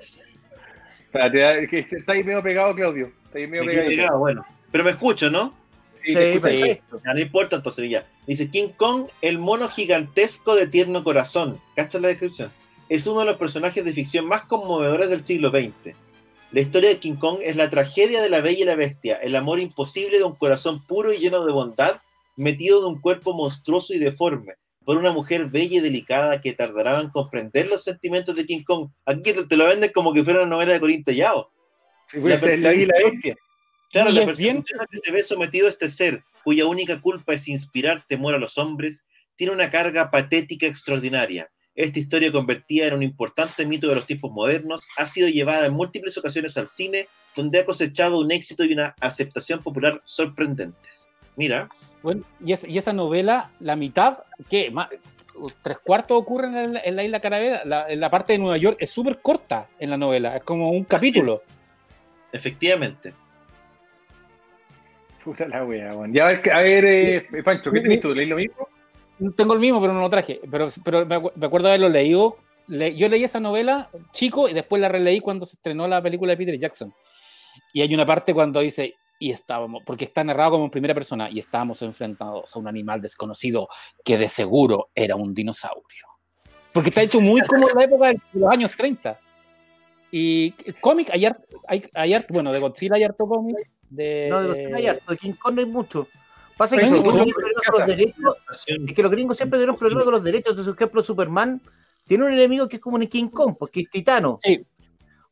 espérate, 1.07 1.65
está 1.97 2.13
ahí 2.13 2.23
medio 2.23 2.43
pegado, 2.43 2.75
Claudio. 2.75 3.11
Está 3.25 3.39
ahí 3.39 3.47
medio 3.47 3.65
Me 3.65 3.73
pegado. 3.73 3.89
pegado, 3.89 4.19
bueno. 4.19 4.45
Pero 4.71 4.85
me 4.85 4.91
escucho, 4.91 5.31
¿no? 5.31 5.55
Sí, 6.03 6.13
Sí, 6.13 6.19
escucho. 6.19 6.43
perfecto. 6.49 7.01
Ya 7.05 7.15
no 7.15 7.21
importa 7.21 7.57
entonces 7.57 7.91
ya. 7.91 8.07
Dice 8.27 8.51
King 8.51 8.69
Kong, 8.77 9.07
el 9.21 9.39
mono 9.39 9.69
gigantesco 9.69 10.55
de 10.55 10.67
tierno 10.67 11.05
corazón. 11.05 11.61
¿Cacha 11.77 11.99
la 11.99 12.09
descripción? 12.09 12.51
Es 12.89 13.07
uno 13.07 13.21
de 13.21 13.27
los 13.27 13.37
personajes 13.37 13.85
de 13.85 13.93
ficción 13.93 14.27
más 14.27 14.47
conmovedores 14.47 15.11
del 15.11 15.21
siglo 15.21 15.51
XX. 15.51 15.95
La 16.53 16.61
historia 16.61 16.89
de 16.91 16.99
King 16.99 17.15
Kong 17.17 17.39
es 17.43 17.55
la 17.55 17.71
tragedia 17.71 18.21
de 18.23 18.29
la 18.29 18.41
bella 18.41 18.63
y 18.63 18.65
la 18.65 18.75
bestia, 18.75 19.17
el 19.17 19.37
amor 19.37 19.61
imposible 19.61 20.19
de 20.19 20.25
un 20.25 20.35
corazón 20.35 20.85
puro 20.85 21.13
y 21.13 21.19
lleno 21.19 21.45
de 21.45 21.53
bondad, 21.53 22.01
metido 22.37 22.81
de 22.81 22.87
un 22.89 23.01
cuerpo 23.01 23.35
monstruoso 23.35 23.95
y 23.95 23.99
deforme, 24.01 24.55
por 24.85 24.97
una 24.97 25.13
mujer 25.13 25.47
bella 25.47 25.77
y 25.77 25.81
delicada 25.81 26.41
que 26.41 26.53
tardará 26.53 27.01
en 27.01 27.11
comprender 27.11 27.69
los 27.69 27.85
sentimientos 27.85 28.35
de 28.35 28.47
King 28.47 28.65
Kong. 28.65 28.89
Aquí 29.07 29.33
te, 29.33 29.45
te 29.45 29.57
lo 29.57 29.67
venden 29.67 29.93
como 29.95 30.13
que 30.13 30.25
fuera 30.25 30.41
una 30.41 30.51
novela 30.51 30.73
de 30.73 30.81
Corín 30.81 31.05
Tellado. 31.05 31.53
Sí, 32.09 32.19
es 32.19 32.61
la 32.61 32.75
isla 32.75 32.95
bestia. 33.05 33.37
Claro, 33.90 34.11
Y 34.11 34.14
la 34.14 34.22
es 34.22 34.38
bien- 34.38 34.57
persecución 34.59 34.81
a 34.81 34.87
que 34.87 34.98
se 34.98 35.11
ve 35.12 35.22
sometido 35.22 35.68
este 35.68 35.88
ser, 35.88 36.22
cuya 36.44 36.66
única 36.66 37.00
culpa 37.00 37.35
es 37.35 37.48
inspirar 37.48 38.05
temor 38.07 38.35
a 38.35 38.38
los 38.38 38.57
hombres, 38.59 39.07
tiene 39.37 39.53
una 39.53 39.70
carga 39.70 40.11
patética 40.11 40.66
extraordinaria. 40.66 41.50
Esta 41.74 41.98
historia 41.98 42.31
convertida 42.31 42.87
en 42.87 42.94
un 42.94 43.03
importante 43.03 43.64
mito 43.64 43.88
de 43.88 43.94
los 43.94 44.07
tiempos 44.07 44.31
modernos 44.33 44.87
ha 44.96 45.07
sido 45.07 45.29
llevada 45.29 45.66
en 45.66 45.72
múltiples 45.72 46.16
ocasiones 46.18 46.57
al 46.59 46.66
cine, 46.68 47.09
donde 47.35 47.61
ha 47.61 47.64
cosechado 47.64 48.18
un 48.18 48.31
éxito 48.33 48.64
y 48.64 48.72
una 48.72 48.94
aceptación 49.00 49.62
popular 49.62 50.00
sorprendentes. 50.05 51.24
Mira, 51.37 51.68
Bueno, 52.03 52.22
y, 52.44 52.53
esa- 52.53 52.68
y 52.68 52.79
esa 52.79 52.92
novela, 52.92 53.50
la 53.61 53.76
mitad, 53.76 54.18
¿qué? 54.48 54.70
Ma- 54.70 54.88
tres 55.62 55.79
cuartos 55.79 56.16
ocurren 56.18 56.57
en 56.57 56.72
la, 56.74 56.81
en 56.81 56.96
la 56.96 57.05
isla 57.05 57.20
Caravera. 57.20 57.62
La, 57.64 57.88
en 57.90 58.00
la 58.00 58.11
parte 58.11 58.33
de 58.35 58.38
Nueva 58.38 58.57
York 58.57 58.76
es 58.81 58.90
súper 58.90 59.20
corta 59.20 59.68
en 59.79 59.90
la 59.90 59.96
novela, 59.96 60.37
es 60.37 60.42
como 60.42 60.70
un 60.70 60.85
capítulo. 60.85 61.42
efectivamente. 62.33 63.14
Puta 65.25 65.47
la 65.49 65.65
wea, 65.65 65.95
weón. 65.95 66.13
Ya 66.13 66.25
a 66.25 66.29
ver, 66.29 66.51
a 66.53 66.61
ver 66.61 66.85
eh, 66.85 67.43
Pancho, 67.45 67.71
¿qué 67.73 67.81
tenés 67.81 68.01
tú? 68.01 68.15
¿Leís 68.15 68.29
lo 68.29 68.37
mismo? 68.37 68.69
Tengo 69.37 69.53
el 69.55 69.61
mismo, 69.61 69.81
pero 69.81 69.93
no 69.93 70.01
lo 70.01 70.09
traje. 70.11 70.41
Pero, 70.51 70.69
pero 70.85 71.05
me, 71.05 71.17
acu- 71.17 71.33
me 71.35 71.47
acuerdo 71.47 71.69
de 71.69 71.75
haberlo 71.75 71.89
leído. 71.91 72.37
Le- 72.69 72.95
yo 72.97 73.09
leí 73.09 73.23
esa 73.25 73.41
novela 73.41 73.91
chico 74.13 74.49
y 74.49 74.55
después 74.55 74.81
la 74.81 74.89
releí 74.89 75.21
cuando 75.21 75.45
se 75.45 75.57
estrenó 75.57 75.87
la 75.89 76.01
película 76.01 76.31
de 76.33 76.37
Peter 76.39 76.59
Jackson. 76.59 76.95
Y 77.73 77.83
hay 77.83 77.93
una 77.95 78.07
parte 78.07 78.33
cuando 78.33 78.61
dice, 78.61 78.95
y 79.19 79.31
estábamos, 79.31 79.83
porque 79.85 80.07
está 80.07 80.25
narrado 80.25 80.53
como 80.53 80.65
en 80.65 80.71
primera 80.71 80.95
persona, 80.95 81.29
y 81.31 81.39
estábamos 81.39 81.83
enfrentados 81.83 82.55
a 82.55 82.59
un 82.59 82.67
animal 82.69 83.01
desconocido 83.03 83.69
que 84.03 84.17
de 84.17 84.29
seguro 84.29 84.89
era 84.95 85.17
un 85.17 85.35
dinosaurio. 85.35 86.07
Porque 86.73 86.89
está 86.89 87.03
hecho 87.03 87.21
muy 87.21 87.41
como 87.43 87.69
en 87.69 87.75
la 87.77 87.85
época 87.85 88.09
de 88.09 88.21
los 88.33 88.51
años 88.51 88.71
30. 88.77 89.19
Y 90.13 90.53
cómic, 90.81 91.11
hay, 91.13 91.27
hay, 91.69 91.85
hay 91.93 92.25
bueno, 92.31 92.53
de 92.53 92.59
Godzilla 92.61 92.95
hay 92.97 93.03
harto 93.05 93.27
cómic. 93.27 93.57
De, 93.90 94.29
No, 94.31 94.40
de 94.40 94.46
Godzilla 94.48 94.76
hay 94.76 94.87
harto, 94.87 95.12
de 95.12 95.18
King 95.18 95.33
Kong 95.33 95.55
no 95.55 95.61
hay 95.61 95.66
mucho. 95.66 96.09
Pasa 96.57 96.76
que 96.76 96.83
los 96.83 97.03
gringos 97.03 97.35
los 97.79 97.87
derechos, 97.87 98.37
es 98.66 98.94
que 98.94 99.03
los 99.03 99.11
gringos 99.11 99.37
siempre 99.37 99.59
tienen 99.59 99.76
problemas 99.76 100.05
con 100.05 100.14
los 100.14 100.24
derechos. 100.24 100.50
Entonces, 100.50 100.74
por 100.74 100.83
ejemplo, 100.83 101.03
Superman 101.03 101.61
tiene 102.07 102.24
un 102.24 102.33
enemigo 102.33 102.68
que 102.68 102.76
es 102.76 102.83
como 102.83 102.98
en 102.98 103.09
King 103.09 103.29
Kong, 103.29 103.57
porque 103.59 103.81
es 103.81 103.90
Titano. 103.90 104.38
Sí. 104.42 104.64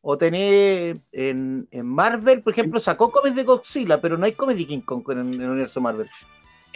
O 0.00 0.16
tenés 0.16 0.96
en, 1.12 1.68
en 1.70 1.86
Marvel, 1.86 2.40
por 2.40 2.52
ejemplo, 2.52 2.80
sacó 2.80 3.10
cómics 3.10 3.36
de 3.36 3.44
Godzilla, 3.44 4.00
pero 4.00 4.16
no 4.16 4.24
hay 4.24 4.32
cómics 4.32 4.58
de 4.60 4.66
King 4.66 4.80
Kong 4.80 5.02
en, 5.10 5.18
en 5.34 5.40
el 5.42 5.50
universo 5.50 5.80
Marvel. 5.80 6.08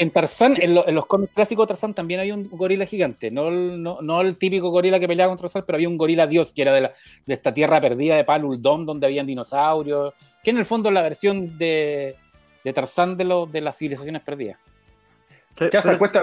En 0.03 0.11
Tarzán, 0.11 0.57
en, 0.61 0.75
lo- 0.75 0.87
en 0.89 0.97
los 0.97 1.07
cómics 1.07 1.33
clásicos 1.33 1.65
de 1.65 1.69
Tarzán 1.69 1.95
también 1.95 2.19
había 2.19 2.35
un 2.35 2.49
gorila 2.51 2.85
gigante, 2.87 3.31
no 3.31 3.47
el, 3.49 3.81
no, 3.81 4.03
no 4.03 4.21
el 4.21 4.37
típico 4.37 4.69
gorila 4.71 4.99
que 4.99 5.07
peleaba 5.07 5.31
contra 5.31 5.47
el 5.47 5.51
sol, 5.53 5.63
pero 5.65 5.77
había 5.77 5.89
un 5.89 5.97
gorila 5.97 6.27
dios 6.27 6.53
que 6.53 6.63
era 6.63 6.73
de, 6.73 6.81
la- 6.81 6.93
de 7.25 7.35
esta 7.35 7.55
tierra 7.55 7.81
perdida 7.81 8.17
de 8.17 8.25
Pal 8.25 8.45
Uldom, 8.45 8.85
donde 8.85 9.07
habían 9.07 9.27
dinosaurios, 9.27 10.13
que 10.43 10.51
en 10.51 10.59
el 10.59 10.65
fondo 10.65 10.89
es 10.89 10.93
la 10.95 11.03
versión 11.03 11.57
de, 11.57 12.17
de 12.65 12.73
Tarzán 12.73 13.17
de, 13.17 13.23
lo- 13.25 13.47
de 13.47 13.61
las 13.61 13.79
civilizaciones 13.79 14.23
perdidas. 14.23 14.59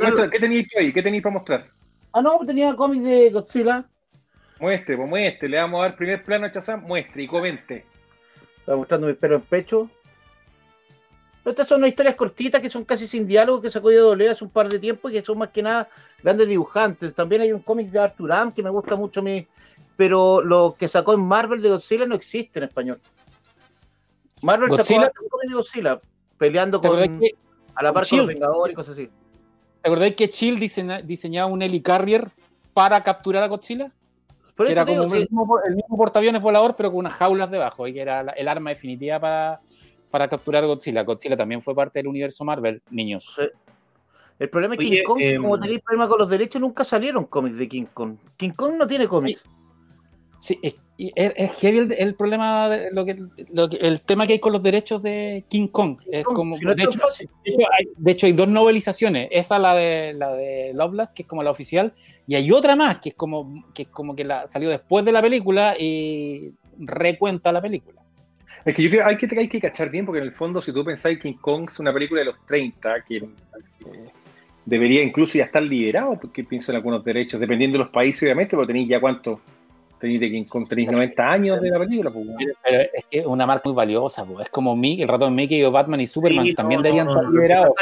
Muestra, 0.01 0.29
¿qué 0.29 0.39
tenéis 0.39 0.67
ahí? 0.77 0.91
¿Qué 0.91 1.01
tenéis 1.01 1.23
para 1.23 1.33
mostrar? 1.35 1.67
Ah, 2.11 2.21
no, 2.21 2.37
tenía 2.45 2.75
cómics 2.75 3.05
de 3.05 3.29
Godzilla. 3.29 3.85
Muestre, 4.59 4.97
pues 4.97 5.07
muestre, 5.07 5.47
le 5.47 5.57
vamos 5.57 5.79
a 5.79 5.83
dar 5.83 5.95
primer 5.95 6.25
plano 6.25 6.47
a 6.47 6.51
Chazán, 6.51 6.83
muestre 6.83 7.23
y 7.23 7.27
comente. 7.27 7.85
Estaba 8.57 8.77
mostrando 8.77 9.07
mi 9.07 9.13
pelo 9.13 9.35
en 9.35 9.41
pecho. 9.43 9.89
Pero 11.43 11.52
estas 11.52 11.67
son 11.67 11.80
unas 11.80 11.91
historias 11.91 12.15
cortitas 12.15 12.62
que 12.62 12.69
son 12.69 12.84
casi 12.84 13.08
sin 13.08 13.25
diálogo 13.25 13.62
que 13.62 13.71
sacó 13.71 13.89
de 13.89 14.30
hace 14.30 14.43
un 14.43 14.49
par 14.49 14.67
de 14.69 14.78
tiempo 14.80 15.10
y 15.10 15.13
que 15.13 15.21
son 15.21 15.38
más 15.38 15.49
que 15.49 15.63
nada 15.63 15.88
grandes 16.21 16.47
dibujantes. 16.47 17.13
También 17.15 17.41
hay 17.41 17.52
un 17.54 17.62
cómic 17.62 17.89
de 17.91 17.99
Arthur 17.99 18.32
Am 18.32 18.52
que 18.52 18.62
me 18.62 18.69
gusta 18.69 18.95
mucho 18.95 19.21
a 19.21 19.23
mí, 19.23 19.47
pero 19.95 20.41
lo 20.41 20.75
que 20.78 20.88
sacó 20.88 21.13
en 21.13 21.21
Marvel 21.21 21.62
de 21.62 21.69
Godzilla 21.69 22.06
no 22.06 22.15
existe 22.15 22.60
en 22.60 22.65
español. 22.65 22.99
Marvel 24.41 24.69
Godzilla- 24.69 25.06
sacó 25.08 25.23
un 25.23 25.30
cómic 25.30 25.49
de 25.49 25.56
Godzilla 25.56 25.99
peleando 26.38 26.80
¿Te 26.80 26.88
con, 26.88 27.19
que, 27.19 27.32
a 27.75 27.84
la 27.84 27.93
par 27.93 28.04
con 28.04 28.10
con 28.10 28.17
los? 28.19 28.28
Vengadores 28.28 28.73
y 28.73 28.75
cosas 28.75 28.93
así. 28.93 29.10
¿te 29.82 29.89
acordás 29.89 30.13
que 30.13 30.30
Chill 30.30 30.60
diseña- 30.60 31.02
diseñaba 31.02 31.49
un 31.52 31.62
helicarrier 31.62 32.30
para 32.73 33.02
capturar 33.04 33.43
a 33.43 33.47
Godzilla? 33.47 33.91
Por 34.56 34.65
Que 34.65 34.73
eso 34.73 34.82
era 34.82 34.91
digo, 34.91 35.04
como 35.04 35.15
el, 35.15 35.21
sí, 35.21 35.28
mismo, 35.32 35.60
el 35.65 35.75
mismo 35.75 35.95
portaaviones 35.97 36.41
volador, 36.41 36.75
pero 36.75 36.89
con 36.89 36.99
unas 36.99 37.13
jaulas 37.13 37.49
debajo, 37.49 37.88
y 37.88 37.93
que 37.93 38.02
era 38.02 38.23
la- 38.23 38.32
el 38.34 38.47
arma 38.49 38.71
definitiva 38.71 39.17
para, 39.19 39.60
para 40.09 40.27
capturar 40.27 40.63
a 40.63 40.67
Godzilla. 40.67 41.03
Godzilla 41.03 41.37
también 41.37 41.61
fue 41.61 41.75
parte 41.75 41.99
del 41.99 42.07
universo 42.07 42.43
Marvel, 42.43 42.81
niños. 42.89 43.33
Sí. 43.35 43.43
el 44.39 44.49
problema 44.49 44.75
es 44.75 44.79
que 44.79 44.85
Oye, 44.87 44.97
King 44.97 45.03
Kong, 45.05 45.21
em, 45.21 45.41
como 45.41 45.59
tenéis 45.59 45.81
problemas 45.81 46.07
con 46.07 46.19
los 46.19 46.29
derechos, 46.29 46.61
nunca 46.61 46.83
salieron 46.83 47.25
cómics 47.25 47.57
de 47.57 47.67
King 47.67 47.85
Kong. 47.93 48.15
King 48.37 48.51
Kong 48.51 48.73
no 48.77 48.87
tiene 48.87 49.07
cómics. 49.07 49.41
Sí, 50.39 50.57
es, 50.63 50.75
es- 50.97 51.33
es 51.35 51.51
heavy 51.59 51.77
el, 51.79 51.91
el 51.97 52.15
problema, 52.15 52.69
de 52.69 52.91
lo 52.91 53.03
que, 53.03 53.17
lo 53.53 53.67
que- 53.69 53.75
el 53.77 53.99
tema 54.05 54.25
que 54.25 54.33
hay 54.33 54.39
con 54.39 54.53
los 54.53 54.63
derechos 54.63 55.03
de 55.03 55.43
King 55.49 55.67
Kong. 55.67 55.99
Es 56.09 56.23
Kong, 56.23 56.35
como, 56.35 56.57
si 56.57 56.63
no 56.63 56.71
es 56.71 56.77
de, 56.77 56.83
tan 56.83 56.91
hecho, 56.93 56.99
fácil. 57.01 57.29
de, 57.43 57.51
hecho, 57.51 57.67
hay, 57.77 57.85
de 57.97 58.11
hecho, 58.11 58.25
hay 58.27 58.31
dos 58.33 58.47
novelizaciones. 58.47 59.27
Esa, 59.31 59.59
la 59.59 59.75
de, 59.75 60.13
la 60.13 60.31
de 60.33 60.71
Loveless, 60.73 61.11
que 61.13 61.23
es 61.23 61.27
como 61.27 61.43
la 61.43 61.51
oficial, 61.51 61.93
y 62.25 62.35
hay 62.35 62.49
otra 62.51 62.77
más, 62.77 62.99
que 62.99 63.09
es 63.09 63.15
como 63.15 63.65
que, 63.73 63.81
es 63.83 63.87
como 63.89 64.15
que 64.15 64.23
la, 64.23 64.47
salió 64.47 64.69
después 64.69 65.03
de 65.03 65.11
la 65.11 65.21
película 65.21 65.75
y 65.77 66.53
recuenta 66.77 67.51
la 67.51 67.61
película. 67.61 67.98
Es 68.65 68.75
que 68.75 68.83
yo 68.83 68.89
creo 68.89 69.05
hay 69.05 69.17
que, 69.17 69.27
hay 69.39 69.47
que 69.47 69.61
cachar 69.61 69.89
bien, 69.89 70.05
porque 70.05 70.19
en 70.19 70.25
el 70.27 70.33
fondo, 70.33 70.61
si 70.61 70.73
tú 70.73 70.83
pensáis 70.83 71.17
que 71.17 71.29
King 71.29 71.37
Kong 71.39 71.65
es 71.69 71.79
una 71.79 71.93
película 71.93 72.19
de 72.19 72.25
los 72.25 72.45
30, 72.45 73.03
que 73.07 73.17
eh, 73.17 73.25
debería 74.65 75.01
incluso 75.01 75.37
ya 75.37 75.45
estar 75.45 75.63
liberado, 75.63 76.17
porque 76.19 76.43
pienso 76.43 76.71
en 76.71 76.77
algunos 76.77 77.03
derechos, 77.03 77.39
dependiendo 77.39 77.77
de 77.77 77.83
los 77.85 77.91
países, 77.93 78.23
obviamente, 78.23 78.55
pero 78.55 78.67
tenéis 78.67 78.87
ya 78.89 78.99
cuánto, 78.99 79.41
Tenéis, 79.99 80.21
de, 80.21 80.31
que- 80.31 80.65
tenéis 80.69 80.91
90 80.91 81.29
años 81.29 81.61
de 81.61 81.69
la 81.69 81.79
película, 81.79 82.09
pues. 82.09 82.25
Pero, 82.63 82.81
es 82.93 83.05
que 83.11 83.19
es 83.19 83.25
una 83.25 83.45
marca 83.45 83.63
muy 83.65 83.75
valiosa, 83.75 84.25
po. 84.25 84.39
es 84.39 84.49
como 84.49 84.73
Mickey, 84.73 85.01
el 85.03 85.09
ratón 85.09 85.35
Mickey 85.35 85.61
o 85.63 85.71
Batman 85.71 85.99
y 85.99 86.07
Superman 86.07 86.45
Sí, 86.45 86.53
también 86.55 86.79
no, 86.79 86.83
deberían 86.83 87.07
no, 87.07 87.15
estar 87.17 87.29
liberados. 87.33 87.73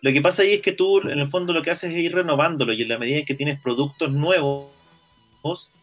lo 0.00 0.12
que 0.12 0.20
pasa 0.20 0.42
ahí 0.42 0.54
es 0.54 0.60
que 0.60 0.72
tú, 0.72 1.00
en 1.00 1.18
el 1.20 1.28
fondo, 1.28 1.52
lo 1.52 1.62
que 1.62 1.70
haces 1.70 1.92
es 1.92 1.98
ir 1.98 2.12
renovándolo 2.12 2.72
y 2.72 2.82
en 2.82 2.88
la 2.88 2.98
medida 2.98 3.18
en 3.18 3.24
que 3.24 3.34
tienes 3.36 3.60
productos 3.60 4.10
nuevos, 4.10 4.66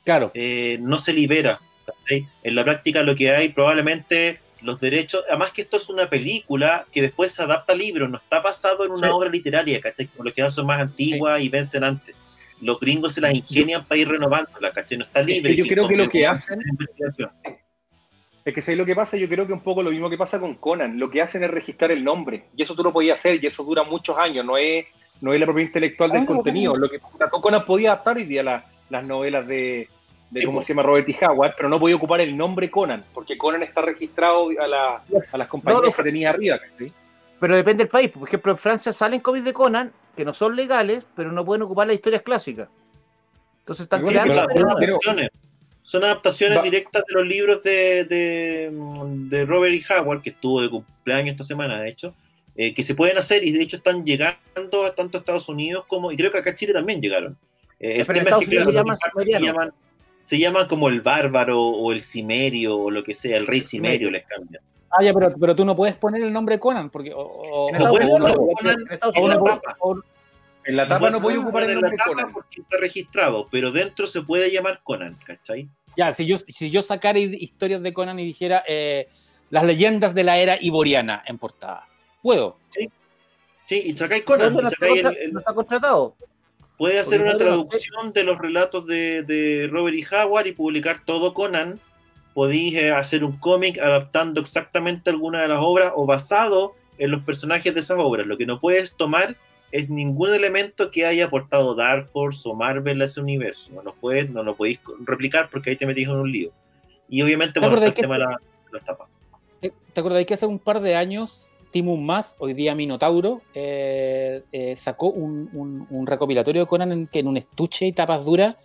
Claro, 0.03 0.31
eh, 0.33 0.77
no 0.81 0.97
se 0.99 1.13
libera. 1.13 1.59
¿Cachai? 1.85 2.27
En 2.43 2.55
la 2.55 2.63
práctica 2.63 3.03
lo 3.03 3.15
que 3.15 3.31
hay 3.31 3.49
probablemente 3.49 4.39
los 4.61 4.79
derechos, 4.79 5.23
además 5.29 5.51
que 5.51 5.61
esto 5.61 5.77
es 5.77 5.89
una 5.89 6.09
película 6.09 6.85
que 6.91 7.01
después 7.01 7.33
se 7.33 7.43
adapta 7.43 7.73
a 7.73 7.75
libros, 7.75 8.09
no 8.09 8.17
está 8.17 8.39
basado 8.39 8.83
en 8.85 8.91
una 8.91 9.07
Sí. 9.07 9.13
obra 9.13 9.29
literaria, 9.29 9.79
¿cachai? 9.79 10.07
Como 10.07 10.23
los 10.23 10.33
que 10.33 10.49
son 10.51 10.65
más 10.65 10.81
antiguas 10.81 11.39
y 11.41 11.49
vencen 11.49 11.83
antes. 11.83 12.15
Los 12.61 12.79
gringos 12.79 13.13
se 13.13 13.21
las 13.21 13.33
ingenian 13.35 13.85
para 13.85 13.99
ir 14.01 14.07
renovándola, 14.07 14.71
¿cachai? 14.71 14.97
No 14.97 15.03
está 15.05 15.21
libre. 15.21 15.55
yo 15.55 15.65
creo 15.67 15.87
que 15.87 15.95
lo 15.97 16.09
que 16.09 16.25
hacen-. 16.25 16.59
Es 18.43 18.53
que 18.53 18.61
¿sabes 18.61 18.77
lo 18.77 18.85
que 18.85 18.95
pasa? 18.95 19.17
Yo 19.17 19.27
creo 19.27 19.45
que 19.47 19.53
un 19.53 19.61
poco 19.61 19.81
lo 19.81 19.91
mismo 19.91 20.09
que 20.09 20.17
pasa 20.17 20.39
con 20.39 20.55
Conan. 20.55 20.99
Lo 20.99 21.09
que 21.09 21.21
hacen 21.21 21.43
es 21.43 21.49
registrar 21.49 21.91
el 21.91 22.03
nombre. 22.03 22.45
Y 22.55 22.61
eso 22.63 22.75
tú 22.75 22.83
lo 22.83 22.93
podías 22.93 23.19
hacer, 23.19 23.43
y 23.43 23.47
eso 23.47 23.63
dura 23.63 23.83
muchos 23.83 24.17
años. 24.17 24.45
No 24.45 24.55
es, 24.57 24.85
no 25.21 25.33
es 25.33 25.39
la 25.39 25.45
propiedad 25.47 25.67
intelectual 25.67 26.11
del 26.11 26.23
Ah, 26.23 26.25
contenido. 26.27 26.75
Lo 26.77 26.89
que 26.89 26.99
Conan 26.99 27.65
podía 27.65 27.91
adaptar 27.93 28.17
hoy 28.17 28.25
día 28.25 28.43
la- 28.43 28.65
las 28.89 29.03
novelas 29.03 29.47
de, 29.47 29.89
de 30.35 30.41
Sí, 30.41 30.45
cómo 30.45 30.57
pues. 30.57 30.67
se 30.67 30.73
llama 30.73 30.83
Robert 30.83 31.07
E. 31.07 31.15
Howard, 31.25 31.53
pero 31.55 31.69
no 31.69 31.79
podía 31.79 31.95
ocupar 31.95 32.19
el 32.19 32.35
nombre 32.35 32.69
Conan, 32.69 33.03
porque 33.13 33.37
Conan 33.37 33.63
está 33.63 33.81
registrado 33.81 34.49
a, 34.61 34.67
la- 34.67 35.01
a 35.31 35.37
las 35.37 35.47
compañías 35.47 35.81
No, 35.81 35.87
no, 35.89 35.95
que 35.95 36.03
tenía 36.03 36.29
arriba. 36.29 36.59
¿sí? 36.73 36.91
Pero 37.39 37.55
depende 37.55 37.83
del 37.85 37.89
país. 37.89 38.11
Por 38.11 38.27
ejemplo, 38.27 38.51
en 38.51 38.57
Francia 38.57 38.91
salen 38.91 39.21
cómics 39.21 39.45
de 39.45 39.53
Conan 39.53 39.93
que 40.15 40.25
no 40.25 40.33
son 40.33 40.55
legales, 40.55 41.03
pero 41.15 41.31
no 41.31 41.43
pueden 41.45 41.61
ocupar 41.63 41.87
las 41.87 41.95
historias 41.95 42.21
clásicas. 42.21 42.67
Entonces 43.59 43.83
están 43.85 44.03
creando. 44.03 44.45
que 44.47 44.57
Son 44.59 44.67
adaptaciones. 44.69 45.29
Son 45.83 46.03
adaptaciones 46.03 46.57
Va- 46.57 46.63
directas 46.63 47.03
de 47.07 47.13
los 47.13 47.27
libros 47.27 47.63
de, 47.63 48.03
de, 48.05 48.71
de 49.29 49.45
Robert 49.45 49.73
E. 49.73 49.93
Howard, 49.93 50.21
que 50.21 50.31
estuvo 50.31 50.61
de 50.61 50.69
cumpleaños 50.69 51.31
esta 51.31 51.43
semana, 51.45 51.79
de 51.81 51.89
hecho, 51.89 52.13
eh, 52.57 52.73
que 52.73 52.83
se 52.83 52.95
pueden 52.95 53.17
hacer 53.17 53.43
y 53.45 53.51
de 53.51 53.61
hecho 53.61 53.77
están 53.77 54.03
llegando 54.05 54.85
a 54.85 54.93
tanto 54.95 55.17
a 55.17 55.19
Estados 55.19 55.47
Unidos 55.47 55.85
como, 55.87 56.11
y 56.11 56.17
creo 56.17 56.31
que 56.31 56.39
acá 56.39 56.49
a 56.51 56.55
Chile 56.55 56.73
también 56.73 56.99
llegaron. 57.01 57.37
Eh, 57.79 57.95
el 57.95 57.99
en 58.01 58.05
tema 58.07 58.29
es 58.31 58.35
que, 58.37 58.45
claro, 58.55 58.71
llaman, 58.71 59.71
se 60.25 60.39
llaman 60.39 60.67
como 60.67 60.89
el 60.89 61.01
bárbaro 61.01 61.61
o 61.61 61.91
el 61.91 62.01
cimerio 62.01 62.75
o 62.75 62.89
lo 62.89 63.03
que 63.03 63.13
sea, 63.13 63.37
el 63.37 63.45
rey 63.45 63.61
cimerio 63.61 64.09
les 64.09 64.25
cambian. 64.25 64.63
ah, 64.89 65.03
ya, 65.03 65.13
pero, 65.13 65.31
pero 65.39 65.55
tú 65.55 65.63
no 65.63 65.75
puedes 65.75 65.93
poner 65.95 66.23
el 66.23 66.33
nombre 66.33 66.57
Conan, 66.59 66.89
porque. 66.89 67.13
O, 67.13 67.19
o- 67.21 67.69
En 67.69 67.77
No 67.77 67.89
puedes 67.91 68.07
poner 68.09 68.33
Conan 68.35 68.75
en 68.79 69.29
la 69.29 69.39
puedes- 69.39 69.61
tapa. 69.61 69.77
o- 69.81 70.01
En 70.63 70.75
la 70.77 70.87
tapa 70.87 71.11
no 71.11 71.21
podía 71.21 71.39
ocupar 71.41 71.61
el 71.63 71.69
en 71.69 71.75
la 71.75 71.81
nombre 71.81 71.97
tapa 71.97 72.09
Conan. 72.09 72.33
porque 72.33 72.61
está 72.61 72.77
registrado, 72.77 73.47
pero 73.51 73.71
dentro 73.71 74.07
se 74.07 74.23
puede 74.23 74.51
llamar 74.51 74.79
Conan, 74.83 75.15
¿cachai? 75.23 75.69
ya, 75.95 76.11
si 76.11 76.25
yo, 76.25 76.37
si 76.39 76.71
yo 76.71 76.81
sacara 76.81 77.19
hi- 77.19 77.37
historias 77.39 77.83
de 77.83 77.93
Conan 77.93 78.17
y 78.19 78.25
dijera 78.25 78.63
eh, 78.67 79.07
las 79.51 79.63
leyendas 79.63 80.15
de 80.15 80.23
la 80.23 80.39
era 80.39 80.57
iboriana 80.59 81.23
en 81.27 81.37
portada, 81.37 81.87
puedo. 82.23 82.57
Sí, 83.67 83.81
y 83.85 83.95
sacáis 83.95 84.23
Conan, 84.23 84.53
no, 84.53 84.59
y 84.59 84.63
no 84.63 84.69
está 84.69 84.79
sacáis 84.87 85.05
el- 85.05 85.17
el- 85.17 85.33
no 85.33 85.39
está 85.39 85.53
contratado. 85.53 86.15
Puede 86.77 86.99
hacer 86.99 87.21
una 87.21 87.37
traducción 87.37 88.11
de 88.13 88.23
los 88.23 88.37
relatos 88.37 88.85
de, 88.85 89.23
de 89.23 89.67
Robert 89.71 89.97
E. 89.97 90.15
Howard 90.15 90.47
y 90.47 90.51
publicar 90.51 91.01
todo 91.05 91.33
Conan. 91.33 91.79
Podéis 92.33 92.75
eh, 92.75 92.91
hacer 92.91 93.23
un 93.23 93.37
cómic 93.37 93.79
adaptando 93.79 94.41
exactamente 94.41 95.09
alguna 95.09 95.41
de 95.41 95.47
las 95.47 95.59
obras 95.61 95.93
o 95.95 96.05
basado 96.05 96.75
en 96.97 97.11
los 97.11 97.23
personajes 97.23 97.73
de 97.73 97.79
esas 97.79 97.97
obras. 97.97 98.27
Lo 98.27 98.37
que 98.37 98.45
no 98.45 98.59
puedes 98.59 98.97
tomar 98.97 99.37
es 99.71 99.89
ningún 99.89 100.33
elemento 100.33 100.91
que 100.91 101.05
haya 101.05 101.25
aportado 101.25 101.75
Dark 101.75 102.09
Horse 102.11 102.47
o 102.47 102.55
Marvel 102.55 103.01
a 103.01 103.05
ese 103.05 103.21
universo. 103.21 103.71
No 103.73 103.81
lo, 103.81 103.93
puedes, 103.93 104.29
no 104.29 104.43
lo 104.43 104.55
podéis 104.55 104.79
replicar 105.05 105.49
porque 105.49 105.69
ahí 105.69 105.75
te 105.77 105.85
metís 105.85 106.07
en 106.07 106.15
un 106.15 106.31
lío. 106.31 106.51
Y 107.07 107.21
obviamente, 107.21 107.59
¿Te 107.59 107.67
bueno, 107.67 107.85
el 107.85 107.93
tema 107.93 108.15
de 108.15 108.25
la, 108.25 108.39
las 108.71 108.83
tapas. 108.83 109.07
¿Te 109.61 109.99
acordás 109.99 110.25
que 110.25 110.33
hace 110.33 110.45
un 110.45 110.59
par 110.59 110.81
de 110.81 110.95
años 110.95 111.49
Timun 111.75 112.05
Más, 112.05 112.37
hoy 112.39 112.53
día 112.53 112.73
Minotauro, 112.73 113.41
eh, 113.53 114.43
eh, 114.53 114.77
sacó 114.77 115.09
un, 115.09 115.49
un- 115.51 115.85
un 115.89 116.07
recopilatorio 116.07 116.61
de 116.61 116.67
Conan 116.67 116.93
en, 116.93 117.07
que 117.07 117.19
en 117.19 117.27
un 117.27 117.35
estuche 117.35 117.85
y 117.85 117.91
tapas 117.91 118.23
duras 118.23 118.55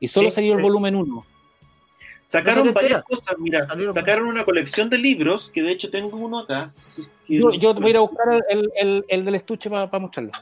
y 0.00 0.08
solo 0.08 0.30
Sí, 0.30 0.36
salió 0.36 0.54
el 0.56 0.62
volumen 0.62 0.96
1? 0.96 1.26
Sacaron 2.22 2.72
varias 2.72 3.00
entera. 3.00 3.02
cosas, 3.02 3.34
mira, 3.38 3.68
sacaron 3.92 4.28
una 4.28 4.46
colección 4.46 4.88
de 4.88 4.96
libros, 4.96 5.50
que 5.50 5.60
de 5.60 5.72
hecho 5.72 5.90
tengo 5.90 6.16
uno 6.16 6.38
acá. 6.38 6.70
si 6.70 7.02
Yo, 7.28 7.52
yo 7.52 7.74
voy 7.74 7.84
a 7.88 7.90
ir 7.90 7.96
a 7.98 8.00
buscar 8.00 8.40
el, 8.48 8.70
el- 8.76 9.04
el 9.08 9.24
del 9.26 9.34
estuche 9.34 9.68
para 9.68 9.98
mostrarlo. 9.98 10.32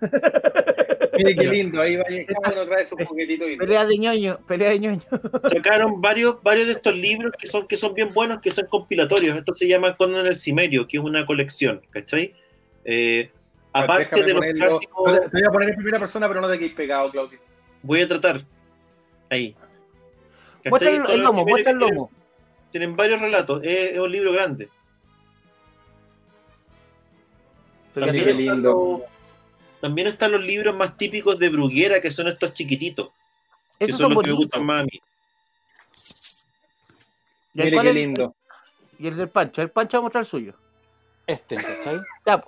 Mire 1.24 1.36
qué 1.36 1.48
lindo, 1.48 1.80
ahí 1.80 1.96
va, 1.96 2.04
cada 2.42 2.54
uno 2.62 2.66
trae 2.70 2.84
su 2.86 2.96
juguetito. 2.96 3.48
y- 3.48 3.56
Pelea 3.56 3.84
de 3.86 3.98
ñoño, 3.98 4.38
pelea 4.46 4.70
de 4.70 4.78
ñoño. 4.78 5.02
sacaron 5.38 6.00
varios, 6.00 6.42
varios 6.42 6.66
de 6.66 6.72
estos 6.74 6.94
libros 6.96 7.32
que 7.38 7.46
son, 7.46 7.66
que 7.66 7.76
son 7.76 7.94
bien 7.94 8.12
buenos, 8.14 8.38
que 8.40 8.50
son 8.50 8.66
compilatorios. 8.66 9.36
Esto 9.36 9.52
se 9.54 9.68
llama 9.68 9.96
Conan 9.96 10.26
el 10.26 10.36
Cimerio, 10.36 10.86
que 10.86 10.96
es 10.98 11.02
una 11.02 11.26
colección, 11.26 11.80
¿cachai? 11.90 12.34
Eh, 12.84 13.30
aparte 13.72 14.22
de 14.22 14.32
los 14.34 14.42
ponerlo- 14.42 14.66
clásicos, 14.78 15.12
Te 15.30 15.38
voy 15.38 15.44
a 15.46 15.50
poner 15.50 15.68
en 15.70 15.74
primera 15.76 15.98
persona, 15.98 16.26
pero 16.28 16.40
no 16.40 16.48
te 16.50 16.58
quedes 16.58 16.72
pegado, 16.72 17.10
Claudio. 17.10 17.38
voy 17.82 18.00
a 18.02 18.08
tratar. 18.08 18.42
Ahí. 19.28 19.54
Muestra 20.64 20.90
el, 20.90 21.10
el 21.10 21.20
lomo, 21.20 21.44
muestra 21.46 21.72
el 21.72 21.78
tienen- 21.78 21.94
lomo. 21.96 22.10
Tienen 22.70 22.94
varios 22.96 23.20
relatos, 23.20 23.60
es, 23.64 23.92
es 23.92 23.98
un 23.98 24.12
libro 24.12 24.32
grande. 24.32 24.68
También, 27.94 28.24
qué 28.24 28.34
lindo. 28.34 29.00
los- 29.02 29.19
también 29.80 30.06
están 30.08 30.32
los 30.32 30.42
libros 30.44 30.76
más 30.76 30.96
típicos 30.96 31.38
de 31.38 31.48
Bruguera, 31.48 32.00
que 32.00 32.10
son 32.10 32.28
estos 32.28 32.52
chiquititos, 32.52 33.10
que 33.78 33.86
Esos 33.86 33.98
son 33.98 34.06
son 34.06 34.14
los 34.14 34.22
que 34.24 34.30
me 34.30 34.36
gustan 34.36 34.64
más 34.66 34.80
a 34.80 34.84
mí. 34.84 35.00
¿Y 37.54 37.60
el 37.62 37.70
Mire 37.70 37.80
qué 37.82 37.88
es- 37.88 37.94
lindo. 37.94 38.34
Y 38.98 39.06
el 39.06 39.16
del 39.16 39.28
Pancho. 39.28 39.62
El 39.62 39.70
Pancho 39.70 39.96
va 39.96 40.00
a 40.00 40.02
mostrar 40.02 40.24
el 40.24 40.30
suyo. 40.30 40.54
Este, 41.26 41.56
¿cachai? 41.56 42.00
Ya. 42.26 42.44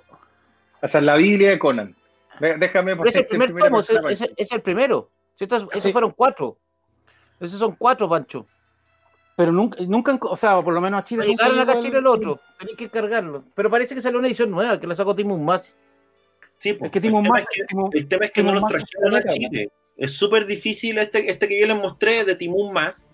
Esa 0.81 0.97
es 0.99 1.03
la 1.03 1.15
Biblia 1.15 1.49
de 1.51 1.59
Conan. 1.59 1.95
Déjame 2.39 2.95
Pero 2.95 3.09
es 3.09 3.15
el 3.15 3.25
primer 3.27 3.53
tomo, 3.55 3.79
ese- 3.81 4.33
es 4.35 4.51
el 4.51 4.61
primero. 4.61 5.09
Estos- 5.39 5.63
esos 5.71 5.81
Sí. 5.83 5.91
fueron 5.91 6.11
cuatro. 6.11 6.57
Esos 7.39 7.59
son 7.59 7.75
cuatro, 7.75 8.07
Pancho. 8.07 8.45
Pero 9.35 9.51
nunca, 9.51 9.79
nunca, 9.81 10.17
o 10.21 10.35
sea, 10.37 10.61
por 10.61 10.73
lo 10.73 10.79
menos 10.81 11.01
a 11.01 11.03
Chile. 11.03 11.25
Llegaron 11.25 11.59
acá 11.59 11.73
a 11.73 11.79
Chile 11.81 11.97
el 11.97 12.05
otro. 12.07 12.39
Tenéis 12.59 12.77
que 12.77 12.89
cargarlo. 12.89 13.43
Pero 13.55 13.69
parece 13.69 13.95
que 13.95 14.01
salió 14.01 14.19
una 14.19 14.27
edición 14.27 14.51
nueva, 14.51 14.79
que 14.79 14.85
la 14.87 14.95
sacó 14.95 15.15
Timun 15.15 15.43
más. 15.43 15.63
Sí, 16.63 16.71
pues, 16.73 16.87
Es 16.87 16.91
que 16.93 16.99
el, 16.99 17.03
tema 17.13 17.21
más, 17.21 17.41
es 17.41 17.47
que, 17.49 17.65
Timon- 17.75 17.89
el 17.93 18.07
tema 18.07 18.25
es 18.25 18.31
que 18.31 18.41
no 18.43 18.53
los 18.53 18.65
trajeron 18.67 19.15
a 19.17 19.23
Chile. 19.25 19.69
Es 19.97 20.13
súper 20.13 20.45
difícil, 20.45 20.97
este, 20.97 21.29
este 21.29 21.47
que 21.49 21.59
yo 21.59 21.67
les 21.67 21.75
mostré 21.77 22.23
de 22.23 22.35
Timón 22.37 22.71
Más, 22.71 23.05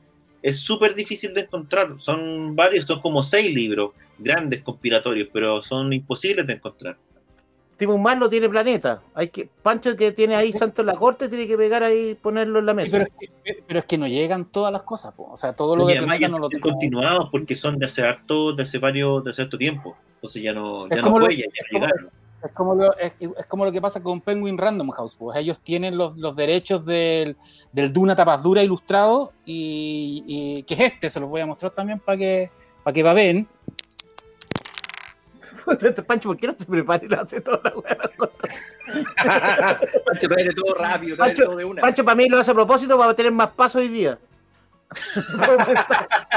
es 0.44 0.60
súper 0.60 0.94
difícil 0.94 1.34
de 1.34 1.42
encontrar. 1.42 1.88
Son 1.98 2.56
varios, 2.56 2.86
son 2.86 3.02
como 3.02 3.24
seis 3.24 3.52
libros 3.54 3.94
grandes 4.20 4.62
compilatorios, 4.62 5.30
pero 5.34 5.64
son 5.64 5.92
imposibles 5.94 6.46
de 6.46 6.54
encontrar. 6.54 6.96
Timun 7.78 8.04
más 8.04 8.20
lo 8.20 8.30
tiene 8.30 8.48
Planeta. 8.50 9.02
Hay 9.16 9.30
que, 9.30 9.50
Pancho 9.64 9.96
que 9.96 10.12
tiene 10.12 10.36
ahí 10.36 10.52
Santo 10.54 10.82
en 10.82 10.88
la 10.88 10.94
Corte, 10.96 11.28
tiene 11.28 11.48
que 11.48 11.58
pegar 11.58 11.82
ahí 11.82 12.10
y 12.12 12.16
ponerlo 12.16 12.60
en 12.60 12.66
la 12.68 12.74
Sí, 12.74 12.76
mesa. 12.76 12.92
pero, 12.92 13.04
es 13.06 13.32
que, 13.44 13.64
pero 13.66 13.80
es 13.80 13.86
que 13.86 13.98
no 13.98 14.08
llegan 14.08 14.46
todas 14.46 14.72
las 14.72 14.84
cosas, 14.84 15.14
po. 15.16 15.30
o 15.32 15.38
sea, 15.38 15.54
todo 15.54 15.76
lo 15.76 15.86
Y 15.90 15.94
de 15.94 16.00
Planeta 16.02 16.20
ya 16.22 16.28
no 16.28 16.38
lo 16.38 16.50
tenemos. 16.50 16.70
continuados 16.72 17.30
porque 17.32 17.56
son 17.56 17.80
de 17.80 17.88
hace 17.88 18.04
harto, 18.04 18.54
de 18.54 18.62
hace 18.64 18.78
varios, 18.78 19.24
de 19.24 19.32
hace 19.32 19.42
harto 19.42 19.58
tiempo. 19.58 19.98
Entonces 20.16 20.44
ya 20.44 20.54
no, 20.54 20.88
ya 20.88 20.98
no 21.02 21.18
lo- 21.18 21.26
fue, 21.26 21.36
ya, 21.38 21.46
ya 21.46 21.64
como- 21.72 21.86
llegaron. 21.88 22.10
Es 22.44 22.52
como, 22.54 22.74
lo, 22.74 22.98
es, 22.98 23.14
es 23.20 23.46
como 23.48 23.66
lo 23.66 23.72
que 23.72 23.82
pasa 23.82 24.02
con 24.02 24.22
Penguin 24.22 24.58
Random 24.58 24.90
House. 24.92 25.16
Pues 25.18 25.38
ellos 25.38 25.60
tienen 25.60 25.98
los, 25.98 26.18
los 26.18 26.36
derechos 26.36 26.86
del, 26.86 27.36
del 27.72 27.92
Duna 27.92 28.16
Tapas 28.16 28.42
Dura 28.42 28.64
ilustrado 28.64 29.34
y, 29.46 30.24
y 30.26 30.64
que 30.64 30.74
es 30.76 30.94
este, 30.94 31.10
se 31.10 31.20
los 31.20 31.30
voy 31.30 31.42
a 31.42 31.46
mostrar 31.46 31.72
también 31.72 32.00
para 32.00 32.18
que, 32.18 32.50
para 32.84 32.94
que 32.94 33.04
baben. 33.04 33.48
Pancho, 36.08 36.30
¿por 36.30 36.38
qué 36.38 36.48
no 36.48 36.56
se 36.58 36.66
prepara 36.66 37.04
y 37.04 37.08
lo 37.08 37.22
hace 37.22 37.42
toda 37.42 37.62
la? 37.64 37.74
Pancho, 40.06 40.30
tráete 40.30 40.54
todo 40.54 40.74
rápido, 40.76 41.16
tráete 41.16 41.36
Pancho, 41.36 41.46
todo 41.46 41.58
de 41.58 41.66
una. 41.66 41.82
Pancho, 41.82 42.06
para 42.06 42.16
mí 42.16 42.28
lo 42.28 42.40
hace 42.40 42.52
a 42.52 42.54
propósito 42.54 42.98
para 42.98 43.14
tener 43.14 43.32
más 43.32 43.52
pasos 43.52 43.82
hoy 43.82 43.90
día. 43.90 44.18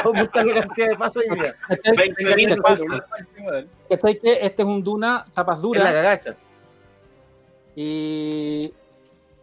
Aumentar 0.04 0.46
la 0.46 0.60
cantidad 0.60 0.88
de 0.88 0.96
pasos 0.96 1.22
hoy 1.28 1.38
día. 1.38 1.52
20 1.96 2.24
mil 2.36 2.48
¿Cachai? 2.48 2.56
pasos. 2.60 2.86
¿Cachai? 3.88 4.18
Que 4.18 4.38
Este 4.42 4.62
es 4.62 4.68
un 4.68 4.82
Duna 4.82 5.24
Tapas 5.32 5.56
Es 5.58 5.62
la 5.62 5.68
Dura 5.68 5.84
cagacha. 5.92 6.36
y, 7.74 8.72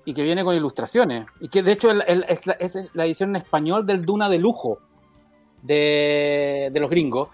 y 0.05 0.13
que 0.13 0.23
viene 0.23 0.43
con 0.43 0.55
ilustraciones. 0.55 1.25
Y 1.39 1.49
que 1.49 1.63
de 1.63 1.71
hecho 1.71 1.91
el- 1.91 2.03
el- 2.07 2.25
es, 2.29 2.45
la, 2.45 2.53
es 2.53 2.77
la 2.93 3.05
edición 3.05 3.31
en 3.31 3.37
español 3.37 3.85
del 3.85 4.05
Duna 4.05 4.29
de 4.29 4.37
lujo 4.37 4.79
de, 5.61 6.69
de 6.71 6.79
los 6.79 6.89
gringos. 6.89 7.29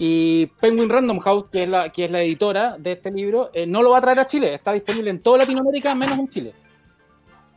Y 0.00 0.46
Penguin 0.60 0.88
Random 0.88 1.18
House, 1.18 1.46
que 1.50 1.64
es 1.64 1.68
la, 1.68 1.90
que 1.90 2.04
es 2.04 2.10
la 2.12 2.22
editora 2.22 2.76
de 2.78 2.92
este 2.92 3.10
libro, 3.10 3.50
eh, 3.52 3.66
no 3.66 3.82
lo 3.82 3.90
va 3.90 3.98
a 3.98 4.00
traer 4.00 4.20
a 4.20 4.26
Chile. 4.28 4.54
Está 4.54 4.72
disponible 4.72 5.10
en 5.10 5.20
toda 5.20 5.38
Latinoamérica, 5.38 5.92
menos 5.96 6.18
en 6.20 6.28
Chile. 6.28 6.54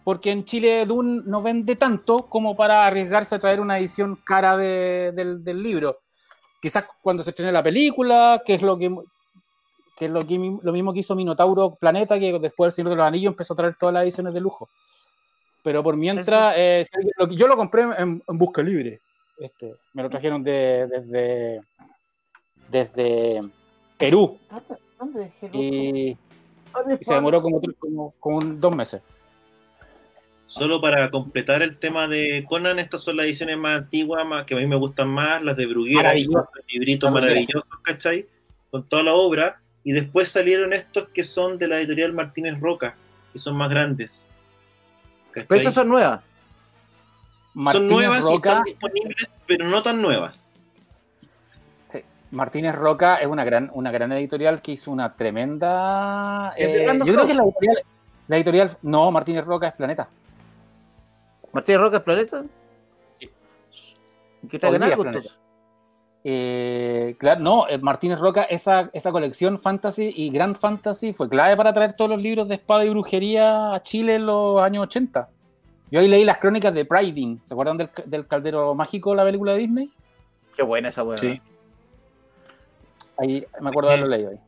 Porque 0.03 0.31
en 0.31 0.45
Chile 0.45 0.85
Dune 0.85 1.21
no 1.25 1.41
vende 1.41 1.75
tanto 1.75 2.27
como 2.27 2.55
para 2.55 2.85
arriesgarse 2.87 3.35
a 3.35 3.39
traer 3.39 3.59
una 3.59 3.77
edición 3.77 4.19
cara 4.25 4.57
de- 4.57 5.11
del, 5.13 5.43
del 5.43 5.61
libro. 5.61 5.99
Quizás 6.61 6.85
cuando 7.01 7.23
se 7.23 7.29
estrene 7.31 7.51
la 7.51 7.61
película, 7.63 8.41
que 8.45 8.55
es 8.55 8.61
lo 8.61 8.77
que, 8.77 8.89
que 9.97 10.05
es 10.05 10.11
lo, 10.11 10.21
que, 10.21 10.37
lo 10.61 10.71
mismo 10.71 10.93
que 10.93 10.99
hizo 11.01 11.15
Minotauro 11.15 11.75
Planeta, 11.75 12.19
que 12.19 12.37
después 12.39 12.67
del 12.67 12.75
Señor 12.75 12.89
de 12.91 12.95
los 12.97 13.05
Anillos 13.05 13.31
empezó 13.31 13.53
a 13.53 13.57
traer 13.57 13.75
todas 13.79 13.93
las 13.93 14.03
ediciones 14.03 14.33
de 14.33 14.41
lujo. 14.41 14.69
pero 15.63 15.83
por 15.83 15.95
mientras, 15.97 16.53
eh, 16.57 16.83
yo 17.31 17.47
lo 17.47 17.55
compré 17.55 17.83
en, 17.83 18.21
en 18.27 18.37
Busca 18.37 18.63
Libre. 18.63 18.99
Este, 19.37 19.75
me 19.93 20.01
lo 20.03 20.09
trajeron 20.09 20.43
de, 20.43 20.87
desde, 20.87 21.61
desde 22.69 23.39
Perú 23.97 24.37
¿Dónde- 24.49 24.77
¿Dónde 24.99 25.31
y, 25.53 26.09
y 26.11 26.17
se 27.03 27.13
demoró 27.15 27.41
como, 27.41 27.59
como, 27.79 28.13
como 28.19 28.37
un- 28.37 28.59
dos 28.59 28.75
meses. 28.75 29.01
Solo 30.51 30.81
para 30.81 31.09
completar 31.09 31.61
el 31.61 31.77
tema 31.77 32.09
de 32.09 32.45
Conan, 32.45 32.77
estas 32.77 33.01
son 33.01 33.15
las 33.15 33.25
ediciones 33.25 33.57
más 33.57 33.83
antiguas, 33.83 34.27
más, 34.27 34.43
que 34.43 34.53
a 34.53 34.57
mí 34.57 34.67
me 34.67 34.75
gustan 34.75 35.07
más, 35.07 35.41
las 35.41 35.55
de 35.55 35.65
Bruguera, 35.65 36.13
estos 36.13 36.43
libritos 36.67 37.09
Maravilloso. 37.09 37.47
maravillosos, 37.47 37.81
¿cachai? 37.83 38.27
Con 38.69 38.83
toda 38.83 39.01
la 39.01 39.13
obra. 39.13 39.61
Y 39.85 39.93
después 39.93 40.27
salieron 40.27 40.73
estos 40.73 41.07
que 41.07 41.23
son 41.23 41.57
de 41.57 41.69
la 41.69 41.77
editorial 41.77 42.11
Martínez 42.11 42.59
Roca, 42.59 42.97
que 43.31 43.39
son 43.39 43.55
más 43.55 43.69
grandes. 43.69 44.27
¿cachai? 45.31 45.47
Pero 45.47 45.61
esas 45.61 45.73
son 45.73 45.87
nuevas. 45.87 46.21
Son 47.71 47.87
nuevas 47.87 48.25
y 48.29 48.33
están 48.33 48.63
disponibles, 48.63 49.29
pero 49.47 49.69
no 49.69 49.81
tan 49.81 50.01
nuevas. 50.01 50.51
sí, 51.85 51.99
Martínez 52.29 52.75
Roca 52.75 53.15
es 53.15 53.27
una 53.27 53.45
gran, 53.45 53.71
una 53.73 53.89
gran 53.89 54.11
editorial 54.11 54.61
que 54.61 54.73
hizo 54.73 54.91
una 54.91 55.15
tremenda. 55.15 56.53
¿Es 56.57 56.73
de 56.73 56.83
eh, 56.83 56.99
yo 57.05 57.13
creo 57.13 57.25
que 57.25 57.35
la 57.35 57.43
editorial, 57.43 57.77
la 58.27 58.35
editorial. 58.35 58.71
No, 58.81 59.09
Martínez 59.11 59.45
Roca 59.45 59.69
es 59.69 59.73
Planeta. 59.75 60.09
Martínez 61.53 61.81
Roca 61.81 61.97
es 61.97 62.03
Planeta. 62.03 62.43
Sí. 63.19 63.29
¿Qué 64.49 64.59
traigan 64.59 64.81
Hoy 64.81 64.87
día 64.87 64.93
algo 64.93 65.03
es 65.03 65.09
Planeta. 65.11 65.17
entonces? 65.29 65.41
Eh, 66.23 67.15
claro, 67.17 67.41
no, 67.41 67.67
eh, 67.67 67.79
Martínez 67.79 68.19
Roca, 68.19 68.43
esa, 68.43 68.89
esa 68.93 69.11
colección 69.11 69.57
Fantasy 69.57 70.13
y 70.15 70.29
Grand 70.29 70.55
Fantasy 70.55 71.13
fue 71.13 71.27
clave 71.27 71.57
para 71.57 71.73
traer 71.73 71.93
todos 71.93 72.11
los 72.11 72.21
libros 72.21 72.47
de 72.47 72.55
espada 72.55 72.85
y 72.85 72.89
brujería 72.89 73.73
a 73.73 73.81
Chile 73.81 74.15
en 74.15 74.27
los 74.27 74.61
años 74.61 74.83
80. 74.83 75.29
Yo 75.89 75.99
ahí 75.99 76.07
leí 76.07 76.23
las 76.23 76.37
crónicas 76.37 76.73
de 76.73 76.85
Priding. 76.85 77.41
¿Se 77.43 77.53
acuerdan 77.53 77.77
del, 77.77 77.89
del 78.05 78.27
Caldero 78.27 78.75
Mágico, 78.75 79.15
la 79.15 79.23
película 79.23 79.53
de 79.53 79.57
Disney? 79.59 79.89
Qué 80.55 80.63
buena 80.63 80.89
esa 80.89 81.03
weá. 81.03 81.17
Sí. 81.17 81.41
Ahí 83.17 83.45
me 83.59 83.69
acuerdo 83.69 83.89
de 83.89 83.95
haberlo 83.95 84.15
leído 84.15 84.31
ahí. 84.31 84.39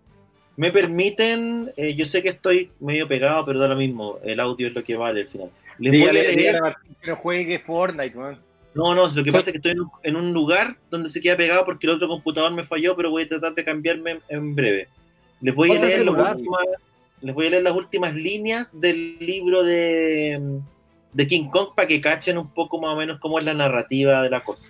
Me 0.55 0.71
permiten, 0.71 1.73
eh, 1.75 1.95
yo 1.95 2.05
sé 2.05 2.21
que 2.21 2.29
estoy 2.29 2.71
medio 2.79 3.07
pegado, 3.07 3.43
pero 3.45 3.59
da 3.59 3.67
lo 3.67 3.75
mismo. 3.75 4.19
El 4.23 4.39
audio 4.39 4.67
es 4.67 4.73
lo 4.73 4.83
que 4.83 4.95
vale 4.95 5.21
al 5.21 5.27
final. 5.27 5.49
Les 5.79 5.91
voy 5.91 6.09
a 6.09 6.13
leer 6.13 6.55
a 6.57 6.75
no 7.05 7.15
juegue 7.15 7.59
Fortnite, 7.59 8.15
man. 8.15 8.39
No, 8.73 8.95
no, 8.95 9.03
lo 9.07 9.23
que 9.23 9.29
Sí. 9.29 9.31
pasa 9.31 9.49
es 9.49 9.51
que 9.51 9.57
estoy 9.57 9.71
en 9.73 9.81
un, 9.81 9.89
en 10.01 10.15
un 10.15 10.33
lugar 10.33 10.77
donde 10.89 11.09
se 11.09 11.21
queda 11.21 11.37
pegado 11.37 11.63
porque 11.65 11.85
el 11.85 11.93
otro 11.93 12.07
computador 12.07 12.51
me 12.53 12.63
falló, 12.63 12.95
pero 12.95 13.11
voy 13.11 13.23
a 13.23 13.27
tratar 13.27 13.53
de 13.53 13.63
cambiarme 13.63 14.11
en, 14.11 14.21
en 14.29 14.55
breve. 14.55 14.87
Les 15.41 15.53
voy, 15.53 15.71
a 15.71 15.79
leer 15.81 16.05
los 16.05 16.17
últimas, 16.17 16.65
les 17.21 17.35
voy 17.35 17.47
a 17.47 17.49
leer 17.51 17.63
las 17.63 17.75
últimas 17.75 18.15
líneas 18.15 18.79
del 18.79 19.17
libro 19.19 19.63
de, 19.63 20.59
de 21.11 21.27
King 21.27 21.49
Kong 21.49 21.69
para 21.75 21.87
que 21.87 22.01
cachen 22.01 22.37
un 22.37 22.49
poco 22.49 22.79
más 22.81 22.93
o 22.93 22.97
menos 22.97 23.19
cómo 23.19 23.37
es 23.39 23.45
la 23.45 23.53
narrativa 23.53 24.23
de 24.23 24.29
la 24.29 24.41
cosa. 24.41 24.69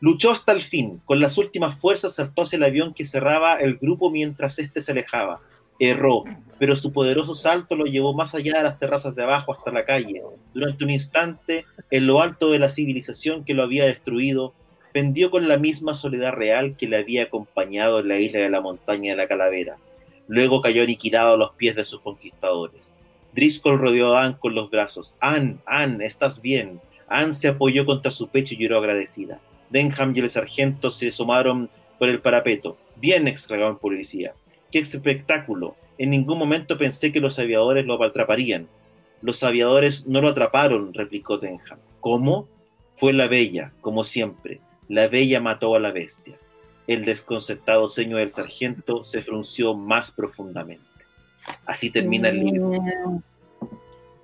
Luchó 0.00 0.32
hasta 0.32 0.50
el 0.52 0.60
fin, 0.60 1.00
con 1.04 1.20
las 1.20 1.38
últimas 1.38 1.78
fuerzas 1.78 2.16
saltó 2.16 2.42
hacia 2.42 2.56
el 2.56 2.64
avión 2.64 2.92
que 2.92 3.04
cerraba 3.04 3.56
el 3.60 3.78
grupo 3.78 4.10
mientras 4.10 4.58
éste 4.58 4.82
se 4.82 4.90
alejaba. 4.90 5.40
Erró, 5.78 6.24
pero 6.58 6.76
su 6.76 6.92
poderoso 6.92 7.34
salto 7.34 7.74
lo 7.74 7.84
llevó 7.84 8.14
más 8.14 8.34
allá 8.34 8.58
de 8.58 8.62
las 8.62 8.78
terrazas 8.78 9.14
de 9.14 9.22
abajo 9.22 9.52
hasta 9.52 9.72
la 9.72 9.84
calle. 9.84 10.22
Durante 10.54 10.84
un 10.84 10.90
instante, 10.90 11.64
en 11.90 12.06
lo 12.06 12.20
alto 12.20 12.50
de 12.50 12.58
la 12.58 12.68
civilización 12.68 13.44
que 13.44 13.54
lo 13.54 13.62
había 13.62 13.84
destruido, 13.84 14.54
pendió 14.92 15.30
con 15.30 15.48
la 15.48 15.58
misma 15.58 15.94
soledad 15.94 16.32
real 16.32 16.76
que 16.76 16.86
le 16.86 16.98
había 16.98 17.24
acompañado 17.24 18.00
en 18.00 18.08
la 18.08 18.20
isla 18.20 18.40
de 18.40 18.50
la 18.50 18.60
montaña 18.60 19.12
de 19.12 19.16
la 19.16 19.28
calavera. 19.28 19.78
Luego 20.28 20.60
cayó 20.60 20.82
aniquilado 20.82 21.34
a 21.34 21.36
los 21.36 21.52
pies 21.52 21.74
de 21.74 21.84
sus 21.84 22.00
conquistadores. 22.00 23.00
Driscoll 23.32 23.78
rodeó 23.78 24.14
a 24.14 24.24
Anne 24.24 24.36
con 24.38 24.54
los 24.54 24.70
brazos. 24.70 25.16
Anne, 25.20 25.58
Anne, 25.66 26.04
¿estás 26.04 26.40
bien? 26.40 26.80
Anne 27.08 27.32
se 27.32 27.48
apoyó 27.48 27.84
contra 27.86 28.10
su 28.10 28.28
pecho 28.28 28.54
y 28.54 28.58
lloró 28.58 28.78
agradecida. 28.78 29.40
Denham 29.70 30.12
y 30.14 30.20
el 30.20 30.30
sargento 30.30 30.90
se 30.90 31.08
asomaron 31.08 31.70
por 31.98 32.08
el 32.08 32.20
parapeto. 32.20 32.76
Bien, 32.96 33.26
exclamó 33.26 33.68
el 33.68 33.76
policía. 33.78 34.34
¡Qué 34.72 34.80
espectáculo! 34.80 35.76
En 35.98 36.10
ningún 36.10 36.38
momento 36.38 36.78
pensé 36.78 37.12
que 37.12 37.20
los 37.20 37.38
aviadores 37.38 37.86
lo 37.86 38.02
atraparían. 38.02 38.66
Los 39.20 39.44
aviadores 39.44 40.06
no 40.08 40.20
lo 40.20 40.28
atraparon, 40.28 40.92
replicó 40.92 41.38
Denham. 41.38 41.78
¿Cómo? 42.00 42.48
Fue 42.96 43.12
la 43.12 43.28
bella, 43.28 43.72
como 43.80 44.02
siempre. 44.02 44.60
La 44.88 45.06
bella 45.06 45.40
mató 45.40 45.76
a 45.76 45.80
la 45.80 45.92
bestia. 45.92 46.36
El 46.86 47.04
desconcertado 47.04 47.88
ceño 47.88 48.16
del 48.16 48.30
sargento 48.30 49.04
se 49.04 49.22
frunció 49.22 49.74
más 49.74 50.10
profundamente. 50.10 50.84
Así 51.66 51.90
termina 51.90 52.30
el 52.30 52.40
libro. 52.40 52.72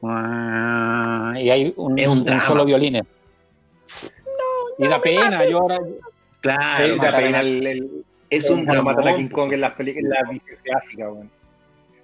Y 0.03 1.51
hay 1.51 1.72
un, 1.76 1.99
Es 1.99 2.09
un 2.09 2.26
solo 2.40 2.64
violín. 2.64 3.03
y 4.78 4.88
da 4.88 5.01
pena, 5.01 5.44
yo 5.46 5.59
ahora. 5.59 5.78
Claro, 6.40 6.96
da 6.96 7.16
pena 7.16 7.40
el, 7.40 8.05
es 8.30 8.48
un 8.50 8.64
matan 8.64 9.08
a 9.08 9.16
King 9.16 9.28
Kong 9.28 9.52
en 9.52 9.60
las 9.60 9.74
películas, 9.74 10.18
en 10.20 10.26
la 10.26 10.32
visión 10.32 10.56
clásica, 10.62 11.10
weón. 11.10 11.30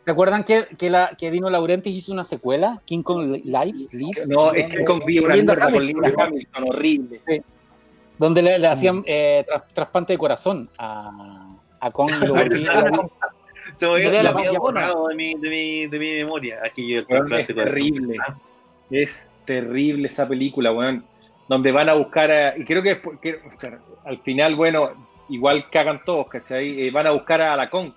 ¿Se 0.04 0.10
acuerdan 0.10 0.44
que, 0.44 0.66
que, 0.76 0.90
la, 0.90 1.12
que 1.18 1.30
Dino 1.30 1.48
Laurentiis 1.48 1.96
hizo 1.96 2.12
una 2.12 2.24
secuela? 2.24 2.80
King 2.84 3.02
Kong 3.02 3.40
Lives, 3.44 3.92
Lives, 3.94 4.28
No, 4.28 4.52
es 4.52 4.68
King 4.68 4.84
Kong 4.84 5.02
vi 5.06 5.18
una 5.18 5.34
mierda 5.34 5.70
con 5.70 5.86
Linda. 5.86 6.12
Hamilton, 6.18 6.64
horrible. 6.68 7.20
donde 8.18 8.42
le, 8.42 8.58
le 8.58 8.66
hacían 8.66 9.02
eh, 9.06 9.44
tras- 9.48 9.66
trasplante 9.72 10.12
de 10.12 10.18
corazón 10.18 10.68
a, 10.78 11.56
a 11.80 11.90
Kong 11.90 12.10
y 12.22 12.26
lo 12.26 12.34
volvían- 12.34 13.10
Se 13.72 13.86
me 13.88 14.18
había, 14.18 14.58
borrado 14.58 15.08
de 15.08 15.14
mi, 15.16 15.34
de, 15.34 15.48
mi, 15.50 15.86
de 15.86 15.98
mi 15.98 16.10
memoria. 16.16 16.60
Del 16.60 16.72
Weón, 16.86 17.06
trasplante 17.08 17.40
es 17.40 17.54
corazón. 17.56 17.72
terrible. 17.74 18.16
Ah, 18.28 18.36
Es 18.90 19.32
terrible 19.46 20.06
esa 20.08 20.28
película, 20.28 20.70
weón. 20.70 21.04
Donde 21.48 21.72
van 21.72 21.88
a 21.88 21.94
buscar 21.94 22.30
a. 22.30 22.56
Y 22.58 22.64
creo 22.64 22.82
que, 22.82 23.00
al 24.04 24.18
final, 24.20 24.54
bueno, 24.54 24.92
igual 25.28 25.68
cagan 25.70 26.02
todos, 26.04 26.28
¿cachai? 26.28 26.86
Eh, 26.86 26.90
van 26.90 27.06
a 27.06 27.10
buscar 27.12 27.40
a 27.40 27.56
la 27.56 27.70
Kong. 27.70 27.92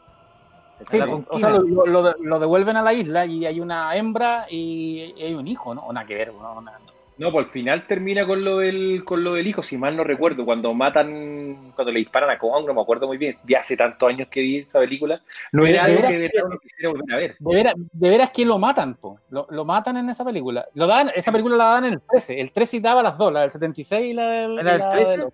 Sí, 0.88 0.99
La 0.99 1.07
o 1.07 1.39
sea, 1.39 1.49
lo, 1.49 1.86
lo- 1.88 2.13
lo 2.19 2.39
devuelven 2.39 2.78
a 2.78 2.84
la 2.84 2.93
isla 2.93 3.25
y 3.25 3.45
hay 3.45 3.59
una 3.59 3.95
hembra 3.95 4.45
y, 4.49 5.13
y 5.17 5.23
hay 5.23 5.34
un 5.34 5.47
hijo, 5.47 5.73
¿no? 5.73 5.82
O 5.82 5.91
nada 5.93 6.05
que 6.05 6.13
ver, 6.15 6.32
no, 6.34 6.61
nada. 6.61 6.80
No, 7.17 7.32
pues 7.32 7.47
al 7.47 7.51
final 7.51 7.88
termina 7.88 8.28
con 8.28 8.43
lo 8.45 8.59
del, 8.59 9.03
con 9.03 9.23
lo 9.23 9.34
del 9.34 9.47
hijo, 9.47 9.63
si 9.63 9.75
mal 9.75 9.97
no 9.97 10.03
recuerdo, 10.03 10.45
cuando 10.45 10.71
matan, 10.75 11.71
cuando 11.75 11.91
le 11.91 11.97
disparan 11.97 12.30
a 12.30 12.38
Kong, 12.38 12.67
no 12.67 12.75
me 12.75 12.82
acuerdo 12.82 13.07
muy 13.07 13.17
bien. 13.17 13.39
Ya 13.47 13.61
hace 13.61 13.75
tantos 13.75 14.07
años 14.07 14.28
que 14.30 14.39
vi 14.41 14.57
esa 14.59 14.78
película. 14.78 15.19
No 15.51 15.65
era 15.65 15.86
de 15.88 15.93
algo 15.93 15.95
veras 16.03 16.11
que 16.11 16.17
de 16.19 16.28
verdad 16.32 16.43
uno 16.45 16.59
quisiera 16.61 16.89
volver 16.91 17.11
a 17.15 17.17
ver. 17.17 17.36
De 17.39 17.55
veras, 17.55 17.73
de 17.91 18.09
veras 18.11 18.30
que 18.30 18.45
lo 18.45 18.59
matan, 18.59 18.93
po. 18.93 19.19
Lo, 19.32 19.47
lo 19.49 19.65
matan 19.65 19.97
en 19.97 20.11
esa 20.11 20.23
película. 20.23 20.67
Lo 20.75 20.86
dan, 20.86 21.09
esa 21.15 21.32
película 21.32 21.55
la 21.57 21.65
dan 21.65 21.86
en 21.86 21.93
el 21.93 22.01
13. 22.07 22.39
El 22.39 22.51
13 22.51 22.82
daba 22.82 23.01
las 23.01 23.17
dos, 23.17 23.34
la 23.34 23.41
del 23.41 23.49
76 23.49 24.05
y 24.05 24.13
la 24.13 24.30
del. 24.30 24.59
¿Era 24.59 24.75
el 24.75 25.05
13? 25.17 25.28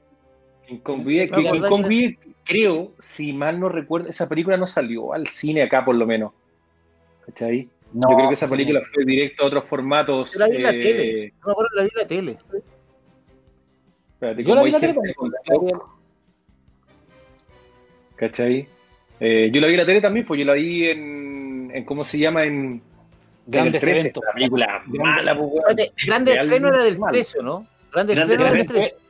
Del- 0.63 0.67
King 0.67 0.77
Kong 0.83 1.05
vive, 1.05 1.27
No, 1.27 1.31
que 1.37 1.41
King 1.43 1.61
dale. 1.61 1.69
Kong 1.69 1.87
vive, 1.87 2.19
creo, 2.43 2.91
si 2.99 3.33
mal 3.33 3.59
no 3.59 3.69
recuerdo, 3.69 4.09
esa 4.09 4.27
película 4.29 4.57
no 4.57 4.67
salió 4.67 5.13
al 5.13 5.27
cine 5.27 5.61
acá 5.63 5.83
por 5.85 5.95
lo 5.95 6.05
menos. 6.05 6.31
¿Cachai? 7.25 7.69
No, 7.93 8.09
Yo 8.09 8.15
creo 8.17 8.27
que 8.29 8.33
esa 8.33 8.47
sí, 8.47 8.51
película 8.51 8.81
fue 8.91 9.05
directo 9.05 9.43
a 9.43 9.47
otros 9.47 9.67
formatos. 9.69 10.33
Yo 10.33 10.39
la 10.39 10.47
vi 10.47 10.55
en 10.57 10.63
la 10.63 10.71
eh, 10.71 10.81
tele. 10.83 11.33
No 11.41 11.45
me 11.47 11.51
acuerdo, 11.51 11.69
la 11.75 11.83
vi 11.83 11.89
en 11.93 12.01
la 12.01 12.07
tele. 12.07 12.37
espérate, 14.13 14.43
Yo 14.43 14.55
la 14.55 14.63
vi 14.63 14.67
en 14.69 14.73
la 14.73 14.79
tele 14.79 14.93
también. 14.93 15.15
¿Cachai? 18.15 18.67
Eh, 19.19 19.49
yo 19.53 19.61
la 19.61 19.67
vi 19.67 19.73
en 19.73 19.79
la 19.79 19.85
tele 19.85 20.01
también, 20.01 20.25
pues 20.25 20.39
yo 20.39 20.45
la 20.45 20.53
vi 20.53 20.89
en, 20.89 21.71
en 21.73 21.83
¿cómo 21.85 22.03
se 22.03 22.17
llama? 22.19 22.43
En, 22.45 22.53
en 22.55 22.73
el 22.73 22.81
Grandes 23.47 23.81
13, 23.81 23.99
eventos. 24.01 24.23
La 24.25 24.33
película 24.33 24.83
mala, 24.87 25.37
pues, 25.37 25.51
Grande 25.65 25.91
Realmente 26.05 26.33
estreno 26.33 26.67
era 26.69 26.83
del 26.83 26.99
mal. 26.99 27.11
13, 27.11 27.43
¿no? 27.43 27.67
Grande 27.91 28.15
Grande 28.15 28.33
estreno 28.33 28.43
era 28.43 28.51
del 28.51 28.61
estreno. 28.61 28.85
13. 28.87 29.02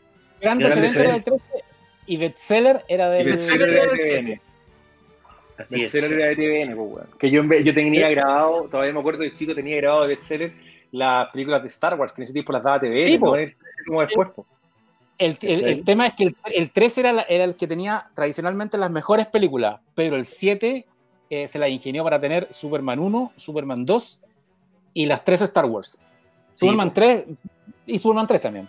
Grandes 0.43 0.69
Grandes 0.69 0.95
eventos 0.97 0.97
era 0.97 1.13
del 1.13 1.23
13 1.23 1.63
y 2.05 2.17
Bestseller 2.17 2.83
era 2.87 3.07
Y 3.19 3.23
del. 3.23 3.33
Bestseller 3.33 3.69
era 3.69 3.91
de 3.91 3.97
TVN. 3.97 4.41
Así 5.57 5.75
es. 5.75 5.81
Bestseller 5.93 6.13
era 6.19 6.27
de 6.29 6.35
TVN, 6.35 6.75
pues, 6.75 6.89
weón. 6.93 7.07
Que 7.17 7.31
yo, 7.31 7.41
en 7.41 7.49
vez- 7.49 7.63
yo 7.65 7.73
tenía 7.73 8.09
grabado, 8.09 8.63
todavía 8.69 8.93
me 8.93 8.99
acuerdo 8.99 9.23
de 9.23 9.33
chico, 9.33 9.55
tenía 9.55 9.77
grabado 9.77 10.01
de 10.03 10.07
Bestseller 10.09 10.53
las 10.91 11.29
películas 11.31 11.61
de 11.63 11.69
Star 11.69 11.95
Wars, 11.99 12.13
que 12.13 12.21
en 12.21 12.23
ese 12.25 12.33
tiempo 12.33 12.51
las 12.53 12.61
daba 12.63 12.79
TVN, 12.79 12.97
Sí, 12.97 13.17
¿no? 13.17 13.35
Es 13.35 13.55
como 13.87 14.01
después, 14.01 14.29
po. 14.35 14.45
El, 15.17 15.37
el- 15.41 15.67
el 15.67 15.83
tema 15.83 16.07
es 16.07 16.13
que 16.15 16.23
el, 16.25 16.35
el 16.53 16.71
13 16.71 16.99
era, 17.01 17.13
la- 17.13 17.25
era 17.29 17.43
el 17.45 17.55
que 17.55 17.67
tenía 17.67 18.07
tradicionalmente 18.13 18.77
las 18.77 18.91
mejores 18.91 19.27
películas, 19.27 19.79
pero 19.95 20.15
el 20.17 20.25
7 20.25 20.85
eh, 21.29 21.47
se 21.47 21.57
la 21.59 21.69
ingenió 21.69 22.03
para 22.03 22.19
tener 22.19 22.47
Superman 22.51 22.99
1, 22.99 23.31
Superman 23.35 23.85
2 23.85 24.19
y 24.93 25.05
las 25.05 25.23
tres 25.23 25.41
Star 25.41 25.65
Wars. 25.65 25.99
Sí, 26.51 26.65
Superman 26.65 26.89
po. 26.89 26.93
3 26.95 27.25
y 27.87 27.97
Superman 27.99 28.27
3 28.27 28.41
también. 28.41 28.67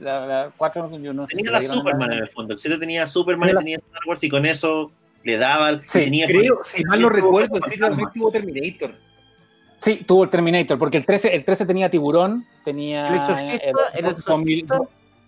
La, 0.00 0.26
la 0.26 0.50
4, 0.56 0.98
yo 1.00 1.12
no 1.12 1.26
sé. 1.26 1.36
Tenía 1.36 1.58
si 1.60 1.66
la 1.68 1.74
Superman 1.74 2.10
la- 2.10 2.16
en 2.16 2.22
el 2.22 2.28
fondo. 2.28 2.52
El 2.52 2.58
7 2.58 2.78
tenía 2.78 3.06
Superman 3.06 3.48
Tenía 3.48 3.60
y 3.60 3.64
tenía 3.64 3.76
Star 3.78 4.00
Wars 4.06 4.22
y 4.24 4.28
con 4.28 4.46
eso 4.46 4.92
le 5.24 5.36
daba. 5.36 5.70
el- 5.70 5.82
Sí, 5.86 6.04
tenía 6.04 6.26
Creo, 6.26 6.60
si 6.64 6.84
mal 6.84 7.00
no 7.00 7.08
recuerdo, 7.08 7.56
sí 7.68 7.78
también 7.78 7.80
fantasmas. 8.08 8.12
tuvo 8.14 8.30
Terminator. 8.30 8.94
Sí, 9.78 10.04
tuvo 10.06 10.24
el 10.24 10.30
Terminator, 10.30 10.78
porque 10.78 10.96
el 10.98 11.04
13, 11.04 11.34
el 11.34 11.44
13 11.44 11.66
tenía 11.66 11.90
Tiburón, 11.90 12.46
tenía 12.64 13.08
El 13.08 13.14
exorcista, 13.16 13.54
eh, 13.54 13.72
el 13.94 14.04
mil- 14.04 14.12
exorcista. 14.60 14.78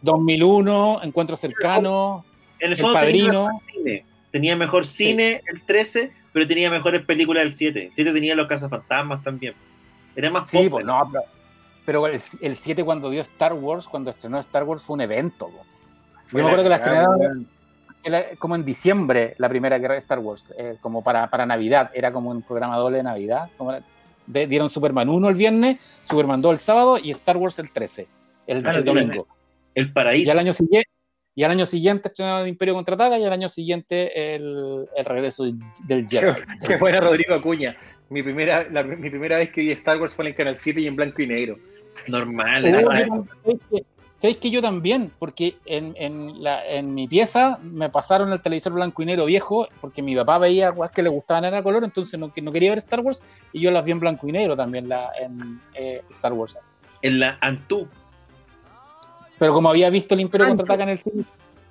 2001, 0.03 1.01
Encuentro 1.03 1.35
Cercano, 1.37 2.25
En 2.61 2.67
el 2.73 2.73
El 2.73 2.79
fondo 2.79 3.01
tenía 3.01 3.25
Padrino. 3.27 3.45
mejor 3.47 3.63
cine. 3.73 4.05
Tenía 4.31 4.57
mejor 4.57 4.87
cine 4.87 5.43
el 5.53 5.63
13, 5.63 6.13
pero 6.33 6.47
tenía 6.47 6.71
mejores 6.71 7.03
películas 7.03 7.43
el 7.45 7.53
7. 7.53 7.87
El 7.87 7.93
7 7.93 8.13
tenía 8.13 8.35
los 8.37 8.47
cazafantasmas 8.47 9.23
también. 9.25 9.55
Era 10.15 10.31
más 10.31 10.49
Sí, 10.49 10.59
pop, 10.59 10.69
pues 10.71 10.87
no, 10.87 11.09
pero, 11.11 11.25
pero 11.85 12.07
el, 12.07 12.21
el 12.41 12.57
7 12.57 12.85
cuando 12.85 13.11
dio 13.11 13.21
Star 13.21 13.53
Wars, 13.55 13.89
cuando 13.89 14.11
estrenó 14.11 14.39
Star 14.39 14.65
Wars, 14.65 14.83
fue 14.83 14.95
un 14.95 15.01
evento. 15.03 15.51
Yo 16.31 16.39
me 16.39 16.43
acuerdo 16.43 16.63
que 16.63 16.69
la 16.69 16.77
estrenaron 16.77 17.49
como 18.39 18.55
en 18.55 18.65
diciembre, 18.67 19.35
la 19.39 19.49
primera 19.49 19.79
guerra 19.79 19.95
de 19.95 19.99
Star 20.01 20.19
Wars, 20.19 20.53
eh, 20.59 20.77
como 20.83 21.03
para, 21.03 21.29
para 21.31 21.47
Navidad, 21.47 21.91
era 21.95 22.13
como 22.13 22.31
un 22.31 22.43
programa 22.43 22.77
doble 22.77 22.99
de 22.99 23.03
Navidad. 23.03 23.49
Como 23.57 23.73
de- 24.27 24.47
dieron 24.47 24.69
Superman 24.69 25.09
1 25.09 25.29
el 25.29 25.35
viernes, 25.35 25.79
Superman 26.03 26.43
2 26.43 26.53
el 26.53 26.59
sábado 26.59 26.99
y 26.99 27.11
Star 27.13 27.37
Wars 27.39 27.59
el 27.59 27.71
13, 27.73 28.07
el, 28.47 28.67
Ah, 28.67 28.75
el 28.77 28.85
domingo. 28.85 29.27
El 29.75 29.87
Y 29.87 29.91
paraíso. 29.91 30.33
al 30.33 30.39
año 30.39 30.53
siguiente, 30.53 30.89
y 31.35 31.43
al 31.43 31.51
año 31.51 31.67
siguiente 31.67 32.09
estrenaron 32.09 32.43
el 32.43 32.49
Imperio 32.49 32.75
contraataca 32.75 33.19
y 33.19 33.25
al 33.25 33.33
año 33.33 33.49
siguiente 33.49 34.35
el, 34.37 34.87
el 34.97 35.05
regreso 35.05 35.45
del 35.87 36.07
Jedi. 36.09 36.33
Qué 36.67 36.77
buena 36.77 37.01
Rodrigo 37.01 37.35
Acuña. 37.35 37.77
Mi 38.11 38.23
primera, 38.23 38.69
la- 38.71 38.83
mi 38.83 39.11
primera 39.11 39.39
vez 39.39 39.51
que 39.51 39.63
vi 39.63 39.71
Star 39.73 40.01
Wars 40.01 40.15
fue 40.15 40.25
en 40.27 40.29
el 40.31 40.35
Canal 40.37 40.57
7 40.57 40.81
y 40.81 40.87
en 40.87 40.95
blanco 40.97 41.23
y 41.23 41.27
negro. 41.27 41.59
Normal. 42.09 42.65
Era 42.65 42.83
¿sabéis 42.83 43.09
que- 43.71 43.85
¿Sabéis 44.17 44.37
que 44.39 44.51
yo 44.51 44.63
también? 44.63 45.11
Porque 45.19 45.57
en, 45.67 45.93
en, 45.99 46.43
la, 46.43 46.65
en 46.67 46.95
mi 46.95 47.07
pieza 47.09 47.59
me 47.63 47.91
pasaron 47.91 48.33
el 48.33 48.41
televisor 48.41 48.73
blanco 48.73 49.03
y 49.03 49.07
negro 49.07 49.27
viejo, 49.27 49.69
porque 49.81 50.01
mi 50.03 50.15
papá 50.15 50.39
veía 50.39 50.73
cosas 50.73 50.93
que 50.93 51.03
le 51.03 51.11
gustaban 51.11 51.45
en 51.45 51.55
a 51.55 51.63
color, 51.63 51.85
entonces 51.85 52.19
no, 52.19 52.33
que 52.33 52.41
no 52.41 52.51
quería 52.53 52.71
ver 52.71 52.79
Star 52.79 53.01
Wars, 53.01 53.23
y 53.53 53.61
yo 53.61 53.71
las 53.71 53.85
vi 53.85 53.91
en 53.91 54.01
blanco 54.01 54.27
y 54.29 54.33
negro 54.33 54.57
también 54.57 54.89
la, 54.89 55.11
en 55.21 55.61
eh, 55.75 56.01
Star 56.11 56.33
Wars. 56.33 56.59
En 57.03 57.21
la 57.21 57.37
Antú. 57.43 57.87
Pero 59.39 59.53
como 59.53 59.69
había 59.69 59.91
visto 59.91 60.15
el 60.15 60.21
Imperio 60.21 60.49
contraataca 60.49 60.83
en 60.85 60.89
el 60.91 60.99
cine, 60.99 61.25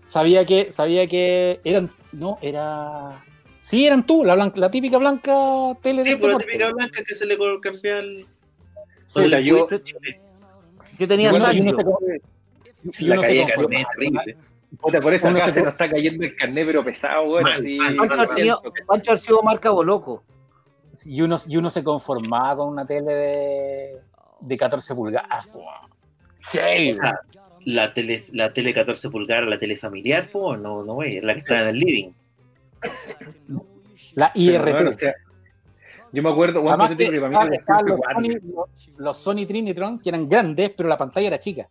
sabía 0.06 0.46
que, 0.46 0.72
sabía 0.72 1.08
que 1.08 1.62
eran, 1.64 1.90
no, 2.12 2.38
era... 2.42 3.24
Sí, 3.62 3.86
eran 3.88 4.06
tú, 4.06 4.26
la, 4.26 4.36
blanca, 4.36 4.60
la 4.60 4.70
típica 4.70 4.98
blanca 4.98 5.34
tele 5.82 6.04
de 6.04 6.12
Sí, 6.12 6.16
por 6.18 6.32
la 6.32 6.38
típica 6.38 6.70
blanca 6.72 7.02
que 7.08 7.16
se 7.16 7.26
le 7.26 7.38
cambia 7.62 8.00
el. 8.00 8.28
Sí, 9.06 9.22
Puta, 9.24 9.40
yo- 9.40 9.68
Yo 11.00 11.08
tenía 11.08 11.30
bueno, 11.32 11.50
y 11.54 11.62
Sancho. 11.62 11.70
uno 11.70 11.78
se, 11.78 11.84
con- 11.86 12.94
y 13.00 13.06
La 13.06 13.14
uno 13.16 13.22
se 13.22 13.28
calle 13.30 13.46
de 13.46 13.54
carnet 13.54 13.88
terrible. 13.96 14.38
Puta, 14.82 15.00
por 15.02 15.14
eso 15.14 15.30
acá 15.30 15.46
se- 15.46 15.52
se 15.54 15.60
nos 15.62 15.70
está 15.72 15.90
cayendo 15.90 16.26
el 16.26 16.36
carnet, 16.36 16.66
pero 16.66 16.84
pesado, 16.84 17.38
así. 17.38 17.78
mal, 17.78 17.96
Pancho 18.86 19.18
sido 19.18 19.42
marca 19.44 19.70
Boloco. 19.70 20.24
y 21.06 21.22
uno, 21.22 21.38
y 21.48 21.56
uno 21.58 21.70
se 21.70 21.84
conformaba 21.86 22.58
con 22.58 22.68
una 22.68 22.86
tele 22.86 23.14
de, 23.14 24.02
de 24.42 24.58
14 24.58 24.94
pulgadas. 24.94 25.48
Sí, 26.42 26.98
La 27.66 27.94
tele, 27.94 28.20
la 28.34 28.54
tele 28.54 28.74
14 28.74 29.10
pulgadas, 29.10 29.48
la 29.48 29.58
tele 29.60 29.78
familiar, 29.78 30.30
pues, 30.32 30.60
no, 30.60 30.84
no, 30.84 31.02
es 31.04 31.24
la 31.24 31.34
que 31.34 31.40
está 31.40 31.62
en 31.62 31.68
el 31.68 31.78
living. 31.78 32.10
la 34.16 34.32
IRT. 34.36 34.74
weón, 34.74 34.88
o 34.88 34.92
sea, 34.92 35.14
yo 36.12 36.22
me 36.24 36.30
acuerdo, 36.30 36.60
eso 36.62 36.98
que 36.98 37.10
que 37.10 37.20
para 37.22 38.20
mí 38.20 38.30
los, 38.30 38.42
Sony, 38.44 38.94
los- 38.98 39.18
Sony 39.18 39.46
Trinitron, 39.48 40.00
que 40.00 40.10
eran 40.10 40.30
grandes, 40.30 40.72
pero 40.76 40.88
la 40.90 40.98
pantalla 40.98 41.28
era 41.28 41.40
chica. 41.40 41.68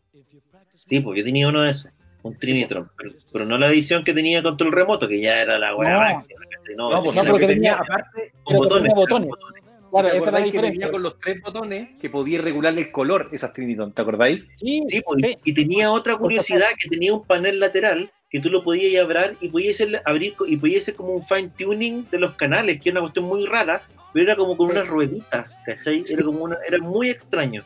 Sí, 0.74 1.00
pues 1.00 1.18
yo 1.18 1.24
tenía 1.24 1.48
uno 1.48 1.62
de 1.62 1.70
esos, 1.70 1.92
un 2.22 2.36
Trinitron, 2.38 2.90
pero, 2.96 3.10
pero 3.32 3.44
no 3.44 3.56
la 3.58 3.68
edición 3.68 4.02
que 4.02 4.12
tenía 4.14 4.42
control 4.42 4.72
remoto, 4.72 5.06
que 5.06 5.20
ya 5.20 5.40
era 5.42 5.58
la 5.58 5.76
weá 5.76 5.92
No. 5.92 5.98
máxima. 6.00 6.40
No, 6.76 6.90
No, 6.90 7.02
pues 7.04 7.16
tenía 7.46 7.76
no, 7.76 7.82
aparte, 7.82 8.32
tenía 8.44 8.94
botones. 8.94 9.30
Claro, 10.00 10.08
¿te 10.10 10.16
esa 10.16 10.22
era 10.24 10.32
la 10.32 10.38
acordáis 10.38 10.44
que 10.44 10.50
diferencia. 10.58 10.80
venía 10.86 10.90
con 10.92 11.02
los 11.02 11.20
tres 11.20 11.40
botones 11.42 11.88
que 12.00 12.10
podía 12.10 12.40
regularle 12.40 12.80
el 12.80 12.90
color 12.90 13.28
esas 13.32 13.52
Triniton? 13.52 13.92
¿Te 13.92 14.02
acordáis? 14.02 14.42
Sí, 14.54 14.82
Sí, 14.88 15.02
pues, 15.04 15.22
sí. 15.22 15.38
y 15.44 15.54
tenía 15.54 15.90
otra 15.92 16.16
curiosidad 16.16 16.68
que 16.78 16.88
tenía 16.88 17.12
un 17.14 17.24
panel 17.26 17.60
lateral 17.60 18.10
que 18.30 18.40
tú 18.40 18.48
lo 18.50 18.64
podías 18.64 19.04
abrir 19.04 19.36
y 19.40 19.48
podías 19.50 19.78
hacer- 19.80 20.02
abrir 20.06 20.34
y 20.48 20.56
podías 20.56 20.82
hacer 20.82 20.94
como 20.94 21.10
un 21.14 21.22
fine 21.24 21.50
tuning 21.56 22.08
de 22.10 22.18
los 22.18 22.34
canales, 22.34 22.80
que 22.80 22.88
era 22.88 23.00
una 23.00 23.06
cuestión 23.10 23.26
muy 23.26 23.44
rara, 23.44 23.82
pero 24.14 24.24
era 24.24 24.36
como 24.36 24.56
con 24.56 24.68
Sí. 24.68 24.72
unas 24.72 24.88
rueditas, 24.88 25.60
¿cachai? 25.66 26.02
Era 26.10 26.22
como 26.24 26.44
una, 26.44 26.56
era 26.66 26.78
muy 26.78 27.10
extraño. 27.10 27.62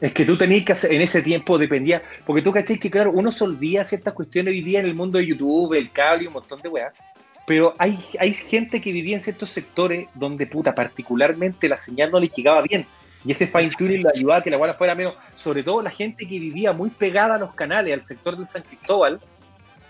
Es 0.00 0.12
que 0.12 0.26
tú 0.26 0.36
tenías 0.36 0.64
que 0.66 0.72
hacer, 0.72 0.92
en 0.92 1.00
ese 1.00 1.22
tiempo 1.22 1.56
dependía, 1.56 2.02
porque 2.26 2.42
tú 2.42 2.52
cachai 2.52 2.78
que 2.78 2.90
claro, 2.90 3.12
uno 3.14 3.30
se 3.32 3.44
olvida 3.44 3.84
ciertas 3.84 4.12
cuestiones 4.12 4.52
hoy 4.52 4.60
día 4.60 4.80
en 4.80 4.86
el 4.86 4.94
mundo 4.94 5.16
de 5.18 5.26
YouTube, 5.26 5.72
el 5.72 5.90
cable 5.92 6.24
y 6.24 6.26
un 6.26 6.34
montón 6.34 6.60
de 6.60 6.68
weas, 6.68 6.92
pero 7.46 7.74
hay, 7.78 7.98
hay 8.18 8.32
gente 8.34 8.80
que 8.80 8.92
vivía 8.92 9.16
en 9.16 9.20
ciertos 9.20 9.50
sectores 9.50 10.08
donde 10.14 10.46
puta, 10.46 10.74
particularmente 10.74 11.68
la 11.68 11.76
señal 11.76 12.10
no 12.10 12.18
le 12.20 12.28
llegaba 12.28 12.62
bien. 12.62 12.86
Y 13.24 13.32
ese 13.32 13.46
fine 13.46 13.70
tuning 13.76 14.02
lo 14.02 14.10
ayudaba 14.14 14.38
a 14.38 14.42
que 14.42 14.50
la 14.50 14.58
weá 14.58 14.74
fuera 14.74 14.94
menos, 14.94 15.14
sobre 15.34 15.62
todo 15.62 15.80
la 15.82 15.90
gente 15.90 16.26
que 16.28 16.38
vivía 16.38 16.72
muy 16.72 16.90
pegada 16.90 17.36
a 17.36 17.38
los 17.38 17.54
canales, 17.54 17.94
al 17.94 18.04
sector 18.04 18.36
del 18.36 18.46
San 18.46 18.62
Cristóbal, 18.62 19.18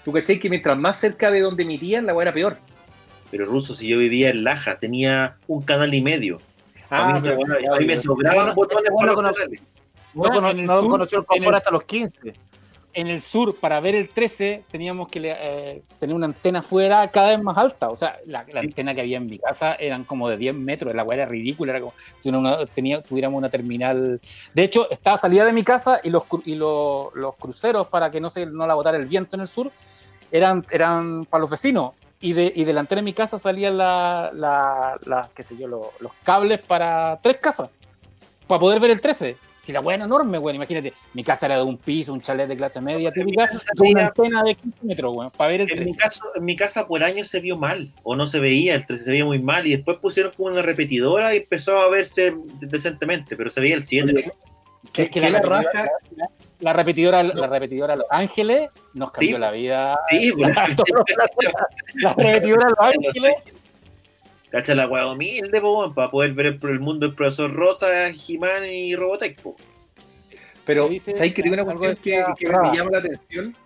tú 0.04 0.12
cachai 0.12 0.38
que 0.38 0.48
mientras 0.48 0.78
más 0.78 0.98
cerca 1.00 1.30
de 1.32 1.40
donde 1.40 1.64
emitían, 1.64 2.06
la 2.06 2.14
weá 2.14 2.24
era 2.26 2.32
peor. 2.32 2.58
Pero 3.30 3.46
ruso, 3.46 3.74
si 3.74 3.88
yo 3.88 3.98
vivía 3.98 4.30
en 4.30 4.44
Laja, 4.44 4.78
tenía 4.78 5.36
un 5.48 5.62
canal 5.62 5.92
y 5.94 6.00
medio. 6.00 6.40
a 6.90 7.06
mí, 7.06 7.12
Ah, 7.16 7.20
pero 7.20 7.24
se- 7.24 7.34
bueno, 7.34 7.74
a 7.74 7.78
mí 7.78 7.86
me 7.86 7.96
sobraban 7.98 8.36
Bueno, 8.38 8.54
botones 8.54 8.90
bueno. 8.92 9.12
No, 10.14 10.88
conoció 10.88 11.18
el 11.18 11.22
en 11.22 11.26
confort 11.26 11.48
el- 11.48 11.54
hasta 11.54 11.70
los 11.72 11.82
15. 11.84 12.34
En 12.96 13.08
el 13.08 13.20
sur, 13.22 13.56
para 13.56 13.80
ver 13.80 13.96
el 13.96 14.08
13, 14.08 14.62
teníamos 14.70 15.08
que 15.08 15.20
eh, 15.24 15.82
tener 15.98 16.14
una 16.14 16.26
antena 16.26 16.62
fuera 16.62 17.10
cada 17.10 17.30
vez 17.30 17.42
más 17.42 17.58
alta. 17.58 17.90
O 17.90 17.96
sea, 17.96 18.18
la, 18.24 18.44
la 18.52 18.60
Sí. 18.60 18.68
antena 18.68 18.94
que 18.94 19.00
había 19.00 19.16
en 19.16 19.26
mi 19.26 19.38
casa 19.40 19.74
eran 19.74 20.04
como 20.04 20.28
de 20.28 20.36
10 20.36 20.54
metros. 20.54 20.94
La 20.94 21.02
weá 21.02 21.22
era 21.22 21.26
ridícula. 21.26 21.72
Era 21.72 21.80
como 21.80 21.92
si 22.22 22.28
una- 22.28 22.64
tenía- 22.66 23.02
tuviéramos 23.02 23.36
una 23.36 23.50
terminal. 23.50 24.20
De 24.54 24.62
hecho, 24.62 24.88
estaba 24.92 25.16
salida 25.16 25.44
de 25.44 25.52
mi 25.52 25.64
casa 25.64 26.00
y 26.04 26.10
los, 26.10 26.22
y 26.44 26.54
los, 26.54 27.12
los 27.14 27.34
cruceros, 27.34 27.88
para 27.88 28.12
que 28.12 28.20
no, 28.20 28.30
se, 28.30 28.46
no 28.46 28.64
la 28.66 28.74
botara 28.74 28.96
el 28.96 29.06
viento 29.06 29.34
en 29.34 29.42
el 29.42 29.48
sur, 29.48 29.72
eran, 30.30 30.64
eran 30.70 31.24
para 31.24 31.40
los 31.40 31.50
vecinos. 31.50 31.94
Y 32.20 32.32
de, 32.32 32.52
y 32.54 32.62
de 32.64 32.72
la 32.72 32.80
antena 32.80 33.00
de 33.00 33.04
mi 33.04 33.12
casa 33.12 33.38
salían 33.40 33.76
la, 33.76 34.30
la, 34.32 34.96
la- 35.04 35.28
qué 35.34 35.42
sé 35.42 35.56
yo, 35.58 35.66
lo- 35.66 35.90
los 35.98 36.12
cables 36.22 36.60
para 36.60 37.18
tres 37.20 37.38
casas, 37.38 37.70
para 38.46 38.60
poder 38.60 38.78
ver 38.78 38.92
el 38.92 39.00
13. 39.00 39.36
Si 39.64 39.72
la 39.72 39.80
weá 39.80 39.96
era 39.96 40.04
enorme, 40.04 40.38
weón, 40.38 40.56
imagínate, 40.56 40.92
mi 41.14 41.24
casa 41.24 41.46
era 41.46 41.56
de 41.56 41.62
un 41.62 41.78
piso, 41.78 42.12
un 42.12 42.20
chalet 42.20 42.46
de 42.48 42.56
clase 42.56 42.80
media 42.80 43.10
típica, 43.10 43.50
con 43.76 43.88
una 43.88 44.06
antena 44.06 44.42
de 44.42 44.54
15 44.54 44.78
metros, 44.82 45.16
weón, 45.16 45.30
para 45.30 45.48
ver 45.50 45.62
el 45.62 45.72
En 45.72 45.78
mi, 45.78 45.84
13. 45.92 45.98
caso, 45.98 46.24
en 46.34 46.44
mi 46.44 46.54
casa 46.56 46.86
por 46.86 47.02
años 47.02 47.28
se 47.28 47.40
vio 47.40 47.56
mal, 47.56 47.90
o 48.02 48.14
no 48.14 48.26
se 48.26 48.40
veía, 48.40 48.74
el 48.74 48.84
13 48.84 49.04
se 49.04 49.10
veía 49.10 49.24
muy 49.24 49.38
mal, 49.38 49.66
y 49.66 49.70
después 49.76 49.96
pusieron 49.98 50.32
como 50.36 50.50
una 50.50 50.62
repetidora 50.62 51.34
y 51.34 51.38
empezó 51.38 51.78
a 51.80 51.88
verse 51.88 52.34
decentemente, 52.60 53.36
pero 53.36 53.48
se 53.50 53.60
veía 53.60 53.74
el 53.76 53.84
7. 53.84 54.12
Oye, 54.14 54.32
¿Qué, 54.92 55.02
Es 55.04 55.10
que 55.10 55.20
qué 55.20 55.30
la 55.30 55.30
la 55.30 55.40
repetidora- 55.40 55.72
raja? 55.72 55.90
La 56.60 56.72
repetidora, 56.72 57.22
la 57.22 57.46
repetidora 57.46 57.96
Los 57.96 58.06
Ángeles 58.10 58.68
nos 58.92 59.12
Sí. 59.14 59.20
cambió 59.30 59.38
la 59.38 59.50
vida. 59.50 59.98
Sí, 60.10 60.30
pues, 60.38 60.54
La, 60.54 60.68
la 62.02 62.14
repetidora 62.14 62.68
Los 62.68 62.78
Ángeles 62.78 63.34
Cacha 64.54 64.72
la 64.76 64.86
hueá 64.86 65.10
humilde, 65.10 65.60
po, 65.60 65.92
para 65.92 66.12
poder 66.12 66.32
ver 66.32 66.60
por 66.60 66.70
el 66.70 66.78
mundo 66.78 67.08
del 67.08 67.16
profesor 67.16 67.52
Rosa, 67.52 67.88
He-Man 68.10 68.64
y 68.66 68.94
Robotech. 68.94 69.40
po. 69.40 69.56
Pero, 70.64 70.88
¿sabes 71.00 71.34
que 71.34 71.42
tiene 71.42 71.60
una 71.60 71.74
cuestión 71.74 72.36
que, 72.38 72.46
me 72.46 72.76
llama 72.76 72.92
la 72.92 72.98
atención? 72.98 73.56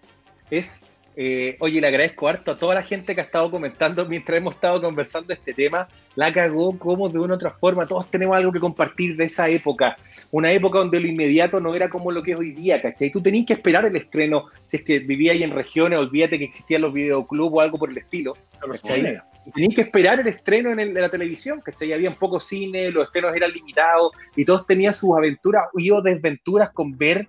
Es, 0.51 0.87
eh, 1.15 1.59
oye, 1.61 1.83
le 1.83 1.89
agradezco 1.89 2.27
harto 2.27 2.53
a 2.53 2.59
toda 2.59 2.75
la 2.75 2.83
gente 2.83 3.15
que 3.15 3.21
ha 3.21 3.25
estado 3.25 3.51
comentando 3.51 4.07
mientras 4.07 4.39
hemos 4.39 4.55
estado 4.55 4.81
conversando 4.81 5.31
este 5.35 5.53
tema. 5.53 5.89
La 6.15 6.33
cagó 6.33 6.79
como 6.79 7.11
de 7.11 7.19
una 7.19 7.35
u 7.35 7.37
otra 7.37 7.51
forma. 7.51 7.87
Todos 7.87 8.11
tenemos 8.11 8.35
algo 8.35 8.51
que 8.51 8.59
compartir 8.59 9.15
de 9.15 9.25
esa 9.25 9.47
época. 9.51 9.99
Una 10.31 10.53
época 10.53 10.79
donde 10.79 11.01
lo 11.01 11.07
inmediato 11.07 11.61
no 11.61 11.75
era 11.75 11.91
como 11.91 12.11
lo 12.11 12.23
que 12.23 12.31
es 12.31 12.39
hoy 12.39 12.53
día, 12.53 12.81
¿cachai? 12.81 13.11
Tú 13.11 13.21
tenías 13.21 13.45
que 13.45 13.53
esperar 13.53 13.85
el 13.85 13.95
estreno. 13.95 14.47
Si 14.65 14.79
es 14.79 14.85
que 14.85 15.01
vivías 15.01 15.35
ahí 15.35 15.43
en 15.43 15.51
regiones, 15.51 15.99
olvídate 15.99 16.39
que 16.39 16.47
existían 16.47 16.81
los 16.81 16.95
videoclubs 16.95 17.53
o 17.53 17.61
algo 17.61 17.77
por 17.77 17.91
el 17.91 17.99
estilo. 17.99 18.39
¿cachai? 18.59 19.21
Y 19.49 19.53
tenías 19.53 19.75
que 19.75 19.81
esperar 19.81 20.21
el 20.21 20.27
estreno 20.29 20.71
en, 20.71 20.81
el- 20.81 20.95
la 20.95 21.09
televisión, 21.09 21.61
¿cachai? 21.65 21.93
Había 21.93 22.15
poco 22.15 22.39
cine, 22.39 22.91
los 22.91 23.07
estrenos 23.07 23.35
eran 23.35 23.51
limitados 23.53 24.13
y 24.37 24.45
todos 24.45 24.67
tenían 24.67 24.93
sus 24.93 25.17
aventuras 25.17 25.65
y 25.77 25.91
o 25.91 26.01
desventuras 26.03 26.71
con 26.71 26.97
ver, 26.97 27.27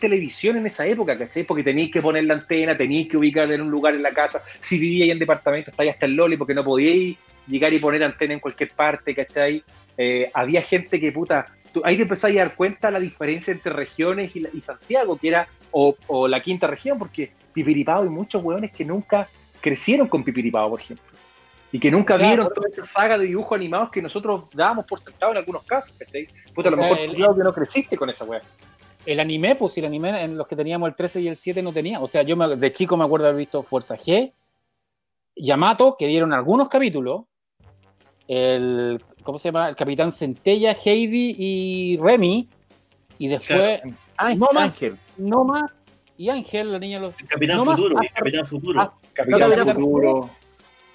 televisión 0.00 0.56
en 0.56 0.66
esa 0.66 0.86
época, 0.86 1.18
¿cachai? 1.18 1.44
Porque 1.44 1.62
tenías 1.62 1.90
que 1.90 2.00
poner 2.00 2.24
la 2.24 2.34
antena, 2.34 2.76
tenías 2.76 3.08
que 3.08 3.16
ubicarla 3.16 3.54
en 3.54 3.62
un 3.62 3.70
lugar 3.70 3.94
en 3.94 4.02
la 4.02 4.12
casa. 4.12 4.42
Si 4.60 4.78
vivíais 4.78 5.12
en 5.12 5.18
departamento, 5.18 5.70
estáis 5.70 5.90
hasta 5.90 6.06
el 6.06 6.14
Loli 6.14 6.36
porque 6.36 6.54
no 6.54 6.62
podíais 6.64 7.16
llegar 7.48 7.72
y 7.72 7.78
poner 7.80 8.02
antena 8.04 8.34
en 8.34 8.40
cualquier 8.40 8.70
parte, 8.70 9.14
¿cachai? 9.14 9.62
Eh, 9.98 10.30
había 10.34 10.62
gente 10.62 11.00
que, 11.00 11.10
puta, 11.10 11.48
ahí 11.84 11.96
te 11.96 12.02
empezáis 12.02 12.36
a 12.38 12.44
dar 12.44 12.54
cuenta 12.54 12.90
la 12.90 13.00
diferencia 13.00 13.52
entre 13.52 13.72
regiones 13.72 14.34
y, 14.36 14.46
y 14.52 14.60
Santiago, 14.60 15.16
que 15.18 15.28
era, 15.28 15.48
o, 15.70 15.96
o 16.06 16.28
la 16.28 16.40
quinta 16.40 16.66
región, 16.66 16.98
porque 16.98 17.32
Pipiripao 17.52 18.02
hay 18.04 18.08
muchos 18.08 18.42
hueones 18.42 18.70
que 18.70 18.84
nunca 18.84 19.28
crecieron 19.60 20.06
con 20.06 20.22
Pipiripao, 20.22 20.70
por 20.70 20.80
ejemplo. 20.80 21.04
Y 21.72 21.80
que 21.80 21.90
nunca 21.90 22.14
O 22.14 22.18
sea, 22.18 22.28
vieron 22.28 22.48
toda 22.54 22.68
esa 22.68 22.84
saga 22.84 23.16
de 23.18 23.24
dibujos 23.26 23.56
animados 23.56 23.90
que 23.90 24.02
nosotros 24.02 24.44
dábamos 24.52 24.84
por 24.84 25.00
sentado 25.00 25.32
en 25.32 25.38
algunos 25.38 25.64
casos. 25.64 25.96
Puta, 26.54 26.68
a 26.68 26.72
lo 26.72 26.76
mejor 26.76 26.98
el- 26.98 27.12
que 27.16 27.42
no 27.42 27.52
creciste 27.54 27.96
con 27.96 28.10
esa 28.10 28.24
wea. 28.26 28.42
el 29.06 29.18
anime, 29.18 29.56
pues 29.56 29.72
si 29.72 29.80
el 29.80 29.86
anime 29.86 30.22
en 30.22 30.36
los 30.36 30.46
que 30.46 30.54
teníamos 30.54 30.88
el 30.88 30.94
13 30.94 31.20
y 31.22 31.28
el 31.28 31.36
7 31.36 31.62
no 31.62 31.72
tenía. 31.72 31.98
O 32.00 32.06
sea, 32.06 32.22
yo 32.22 32.36
me- 32.36 32.54
de 32.56 32.70
chico 32.72 32.96
me 32.96 33.04
acuerdo 33.04 33.26
haber 33.26 33.38
visto 33.38 33.62
Fuerza 33.62 33.96
G, 33.96 34.32
Yamato, 35.34 35.96
que 35.98 36.06
dieron 36.06 36.32
algunos 36.32 36.68
capítulos, 36.68 37.22
el, 38.28 39.02
¿cómo 39.22 39.38
se 39.38 39.48
llama? 39.48 39.68
El 39.70 39.76
Capitán 39.76 40.12
Centella, 40.12 40.72
Heidi 40.84 41.34
y 41.38 41.98
Remy, 41.98 42.48
y 43.18 43.28
después 43.28 43.80
Ángel, 44.16 44.38
No 44.38 44.48
más. 44.52 44.62
Ángel. 44.74 44.98
no 45.16 45.44
más, 45.44 45.70
y 46.16 46.28
Ángel, 46.28 46.70
la 46.72 46.78
niña 46.78 46.98
de 47.00 47.06
los... 47.06 47.18
El 47.18 47.26
Capitán 47.28 47.56
No 47.56 47.64
más 47.64 47.76
Futuro, 47.76 47.98
hasta- 47.98 48.14
Capitán 48.14 48.46
Futuro. 48.46 48.80
hasta- 48.80 48.96
Capitán 49.14 49.40
No, 49.40 49.48
Capitán 49.56 49.74
Futuro. 49.76 50.30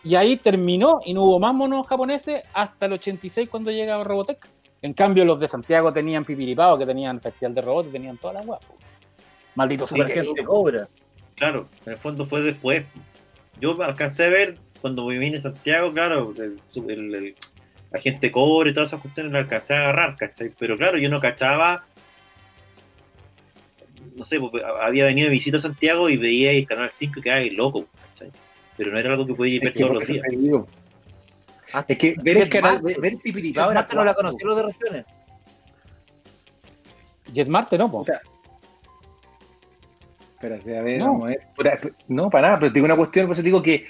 Y 0.08 0.16
ahí 0.16 0.38
terminó 0.38 1.02
y 1.04 1.14
no 1.14 1.24
hubo 1.24 1.38
más 1.40 1.54
monos 1.54 1.86
japoneses 1.86 2.42
hasta 2.54 2.86
el 2.86 2.94
86 2.94 3.50
cuando 3.50 3.72
llega 3.72 4.02
Robotech. 4.04 4.48
En 4.82 4.94
cambio, 4.94 5.26
los 5.26 5.38
de 5.38 5.50
Santiago 5.50 5.92
tenían 5.92 6.24
Pipiripao, 6.24 6.78
que 6.78 6.86
tenían 6.86 7.20
Festival 7.20 7.54
de 7.56 7.62
Robots, 7.62 7.92
tenían 7.92 8.18
todas 8.18 8.36
las 8.36 8.46
guapas. 8.46 8.70
Maldito 9.56 9.86
Santiago. 9.86 10.24
gente 10.34 10.44
cobra. 10.46 10.88
Claro, 11.36 11.68
en 11.86 11.92
el 11.94 11.98
fondo 12.00 12.26
fue 12.26 12.42
después. 12.42 12.86
Yo 13.60 13.82
alcancé 13.84 14.26
a 14.26 14.30
ver 14.30 14.58
cuando 14.80 15.06
vine 15.08 15.36
a 15.36 15.40
Santiago, 15.42 15.92
claro, 15.92 16.34
el, 16.38 16.62
el- 16.90 17.16
el- 17.16 17.36
la 17.92 18.00
gente 18.00 18.32
cobre 18.32 18.70
y 18.72 18.74
todas 18.74 18.92
esas 18.92 19.02
cuestiones 19.02 19.32
lo 19.34 19.40
alcancé 19.40 19.74
a 19.74 19.78
agarrar, 19.80 20.16
¿cachai? 20.16 20.52
Pero 20.58 20.78
claro, 20.78 20.98
yo 21.00 21.10
no 21.10 21.20
cachaba. 21.20 21.84
No 24.16 24.24
sé, 24.24 24.40
porque 24.40 24.62
había 24.82 25.06
venido 25.06 25.26
de 25.28 25.32
visita 25.32 25.58
a 25.58 25.60
Santiago 25.60 26.10
y 26.10 26.18
veía 26.18 26.52
el 26.52 26.66
canal 26.66 26.90
5 26.90 27.20
y 27.20 27.22
quedaba 27.24 27.42
ahí 27.42 27.50
loco, 27.50 27.88
¿cachai? 28.10 28.32
Pero 28.78 28.92
no 28.92 29.00
era 29.00 29.12
algo 29.12 29.26
que 29.26 29.34
podía 29.34 29.60
ver 29.60 29.70
Es 29.70 29.74
que, 29.76 29.80
todos 29.84 29.92
por 29.96 30.00
los 30.02 30.08
días. 30.08 30.26
Ah, 31.74 31.84
Es 31.88 31.98
que 31.98 32.16
ver 32.22 32.38
el 32.38 32.50
canal, 32.50 32.74
Marte. 32.82 32.88
ver, 32.88 33.00
ver 33.02 33.22
Pipiripao 33.22 33.72
Jet 33.72 33.78
era 33.86 33.88
no 33.96 34.04
la 34.06 34.14
conocí 34.14 34.44
los 34.46 34.56
de 34.56 34.64
regiones. 34.64 35.06
Jet 37.34 37.48
Marte, 37.50 37.78
¿no? 37.78 37.92
po? 37.92 38.06
Espérate, 40.34 40.78
a 40.78 40.82
ver, 40.82 41.00
No. 41.00 41.06
vamos 41.08 41.24
a 41.26 41.28
ver. 41.30 41.40
Puta, 41.56 41.80
No, 42.08 42.30
para 42.30 42.48
nada, 42.50 42.60
pero 42.60 42.72
te 42.72 42.76
digo 42.76 42.86
una 42.86 42.96
cuestión, 42.96 43.26
por 43.26 43.34
eso 43.34 43.42
te 43.42 43.48
digo 43.48 43.62
que 43.62 43.86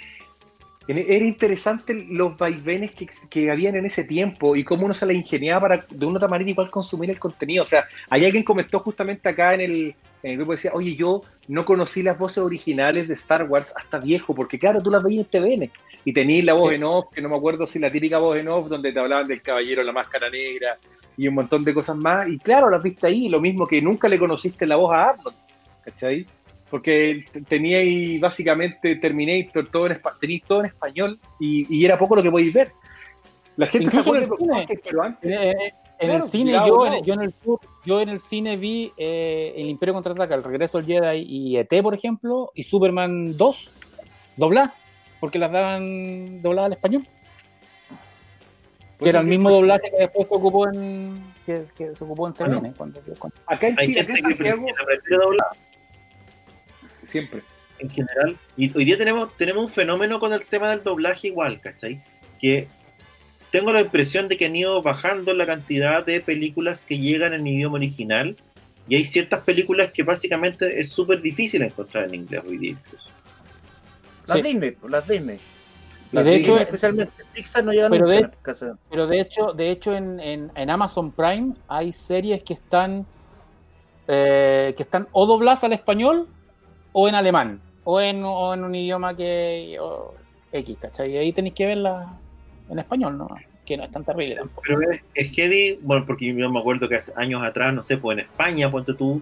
en- 0.87 0.97
era 0.97 1.25
interesante 1.25 1.93
los 2.09 2.37
vaivenes 2.37 2.91
que, 2.93 3.07
que 3.29 3.51
habían 3.51 3.75
en 3.75 3.85
ese 3.85 4.05
tiempo 4.05 4.55
y 4.55 4.63
cómo 4.63 4.85
uno 4.85 4.93
se 4.93 5.05
la 5.05 5.11
ingeniaba 5.13 5.59
para 5.61 5.85
de 5.89 6.05
una 6.05 6.15
otra 6.17 6.29
manera 6.29 6.49
igual 6.49 6.71
consumir 6.71 7.11
el 7.11 7.19
contenido. 7.19 7.63
O 7.63 7.65
sea, 7.65 7.85
hay 8.09 8.23
alguien 8.25 8.43
comentó 8.43 8.79
justamente 8.79 9.27
acá 9.27 9.53
en 9.53 9.61
el, 9.61 9.95
en 10.23 10.31
el 10.31 10.37
grupo, 10.37 10.53
decía, 10.53 10.71
oye, 10.73 10.95
yo 10.95 11.21
no 11.47 11.63
conocí 11.65 12.03
las 12.03 12.17
voces 12.17 12.39
originales 12.39 13.07
de 13.07 13.13
Star 13.13 13.43
Wars 13.43 13.73
hasta 13.77 13.99
viejo, 13.99 14.33
porque 14.33 14.57
claro, 14.59 14.81
tú 14.81 14.89
las 14.91 15.03
veías 15.03 15.25
en 15.25 15.41
TVN 15.41 15.71
y 16.05 16.13
tenías 16.13 16.45
la 16.45 16.53
voz 16.53 16.69
Sí. 16.69 16.75
en 16.75 16.83
off, 16.83 17.05
que 17.13 17.21
no 17.21 17.29
me 17.29 17.35
acuerdo 17.37 17.67
si 17.67 17.79
la 17.79 17.91
típica 17.91 18.17
voz 18.17 18.37
en 18.37 18.47
off 18.47 18.67
donde 18.67 18.91
te 18.91 18.99
hablaban 18.99 19.27
del 19.27 19.41
caballero, 19.41 19.83
la 19.83 19.91
máscara 19.91 20.29
negra 20.29 20.77
y 21.15 21.27
un 21.27 21.35
montón 21.35 21.63
de 21.63 21.73
cosas 21.73 21.97
más. 21.97 22.27
Y 22.27 22.39
claro, 22.39 22.69
las 22.69 22.81
viste 22.81 23.07
ahí, 23.07 23.29
lo 23.29 23.39
mismo 23.39 23.67
que 23.67 23.81
nunca 23.81 24.07
le 24.07 24.19
conociste 24.19 24.65
la 24.65 24.75
voz 24.75 24.93
a 24.93 25.09
Arnold, 25.09 25.35
¿cachai? 25.83 26.25
Porque 26.69 27.25
tenía 27.47 27.77
ahí 27.77 28.19
básicamente 28.19 28.97
Terminator, 28.97 29.69
todo 29.69 29.87
en, 29.87 30.01
teníais 30.19 30.43
todo 30.43 30.59
en 30.61 30.65
español 30.65 31.19
y, 31.39 31.65
y 31.73 31.85
era 31.85 31.97
poco 31.97 32.15
lo 32.15 32.23
que 32.23 32.31
podíais 32.31 32.53
ver. 32.53 32.71
La 33.55 33.65
gente 33.67 33.85
Incluso 33.85 34.03
se 34.03 34.25
acuerda 34.25 34.65
de 34.65 34.79
pero 34.83 35.03
antes. 35.03 35.31
Eh, 35.31 35.51
eh, 35.51 35.73
en 35.99 36.09
Claro, 36.09 36.23
el 36.25 36.29
cine, 36.29 36.51
yo, 36.51 36.85
en, 36.87 37.03
yo, 37.03 37.13
en 37.15 37.21
el, 37.23 37.33
sur- 37.43 37.59
yo 37.85 38.01
en 38.01 38.09
el 38.09 38.19
cine 38.19 38.57
vi 38.57 38.91
eh, 38.97 39.53
El 39.57 39.67
Imperio 39.69 39.93
Contraataca, 39.93 40.35
El 40.35 40.43
Regreso 40.43 40.77
del 40.77 40.87
Jedi 40.87 41.25
y 41.27 41.57
ET, 41.57 41.81
por 41.81 41.93
ejemplo, 41.93 42.51
y 42.55 42.63
Superman 42.63 43.35
2, 43.37 43.71
dobladas, 44.35 44.71
porque 45.19 45.39
las 45.39 45.51
daban 45.51 46.41
dobladas 46.41 46.67
al 46.67 46.73
español. 46.73 47.07
Que 48.99 49.09
era 49.09 49.19
el 49.19 49.27
mismo 49.27 49.51
doblaje 49.51 49.91
que 49.91 49.97
después 49.97 50.27
se 50.27 50.33
ocupó 50.35 50.67
en, 50.69 51.21
que, 51.45 51.63
que 51.77 51.95
se 51.95 52.03
ocupó 52.03 52.27
en 52.27 52.33
TVN. 52.33 52.73
cuando- 52.73 52.99
cuando- 53.19 53.37
Acá 53.45 53.67
en 53.67 53.79
Hay 53.79 53.87
Chile, 53.87 54.01
acá 54.01 54.13
gente 54.13 54.29
en 54.29 54.37
Santiago, 54.37 54.65
siempre. 57.05 57.41
en 57.79 57.89
general. 57.91 58.37
Y 58.55 58.75
hoy 58.75 58.85
día 58.85 58.97
tenemos, 58.97 59.35
tenemos 59.37 59.63
un 59.65 59.69
fenómeno 59.69 60.19
con 60.19 60.33
el 60.33 60.45
tema 60.45 60.69
del 60.71 60.83
doblaje 60.83 61.27
igual, 61.27 61.61
¿cachai? 61.61 62.03
Que 62.39 62.67
tengo 63.51 63.71
la 63.73 63.81
impresión 63.81 64.27
de 64.27 64.37
que 64.37 64.45
han 64.45 64.55
ido 64.55 64.81
bajando 64.81 65.33
la 65.33 65.45
cantidad 65.45 66.05
de 66.05 66.21
películas 66.21 66.81
que 66.83 66.99
llegan 66.99 67.33
en 67.33 67.47
idioma 67.47 67.75
original 67.75 68.35
y 68.89 68.95
hay 68.95 69.05
ciertas 69.05 69.41
películas 69.43 69.91
que 69.91 70.03
básicamente 70.03 70.79
es 70.79 70.89
súper 70.91 71.21
difícil 71.21 71.61
encontrar 71.61 72.05
en 72.05 72.15
inglés 72.15 72.41
hoy 72.47 72.57
día 72.57 72.71
incluso. 72.71 73.09
Las 74.27 74.37
Sí. 74.37 74.43
Disney, 74.43 74.71
pues, 74.71 74.91
las 74.91 75.07
Disney. 75.07 75.37
Y 76.11 76.15
Las 76.15 76.25
de 76.25 76.31
Disney, 76.31 76.55
hecho- 76.55 76.63
especialmente 76.63 77.23
Pixar 77.33 77.63
no 77.65 77.71
llega 77.73 77.89
Pero 77.89 78.07
de-. 78.07 78.29
Pero 78.89 79.07
de 79.07 79.19
hecho, 79.19 79.53
de 79.53 79.71
hecho 79.71 79.95
en, 79.95 80.19
en- 80.19 80.51
en 80.55 80.69
Amazon 80.69 81.11
Prime 81.11 81.53
hay 81.67 81.91
series 81.91 82.43
que 82.43 82.53
están 82.53 83.05
eh, 84.07 84.73
que 84.77 84.83
están 84.83 85.07
o 85.11 85.25
dobladas 85.25 85.63
al 85.65 85.73
español 85.73 86.27
o 86.93 87.09
en 87.09 87.15
alemán 87.15 87.61
o 87.83 87.99
en, 87.99 88.23
o 88.23 88.53
en 88.53 88.63
un 88.63 88.73
idioma 88.73 89.15
que 89.17 89.77
o 89.81 90.13
X, 90.51 90.77
¿cachai? 90.79 91.11
Y 91.11 91.17
ahí 91.17 91.33
tenéis 91.33 91.53
que 91.55 91.65
verla 91.65 92.17
en 92.69 92.79
español, 92.79 93.17
¿no? 93.17 93.27
Que 93.65 93.77
no 93.77 93.83
es 93.83 93.91
tan 93.91 94.03
terrible 94.03 94.35
tampoco. 94.35 94.61
Pero 94.65 94.91
es, 94.91 95.01
es 95.13 95.31
heavy, 95.35 95.79
bueno, 95.81 96.05
porque 96.05 96.33
yo 96.33 96.49
me 96.49 96.59
acuerdo 96.59 96.87
que 96.87 96.95
hace 96.95 97.11
años 97.15 97.41
atrás, 97.43 97.73
no 97.73 97.83
sé, 97.83 97.97
pues 97.97 98.17
en 98.17 98.25
España, 98.25 98.71
ponte 98.71 98.93
tú, 98.93 99.21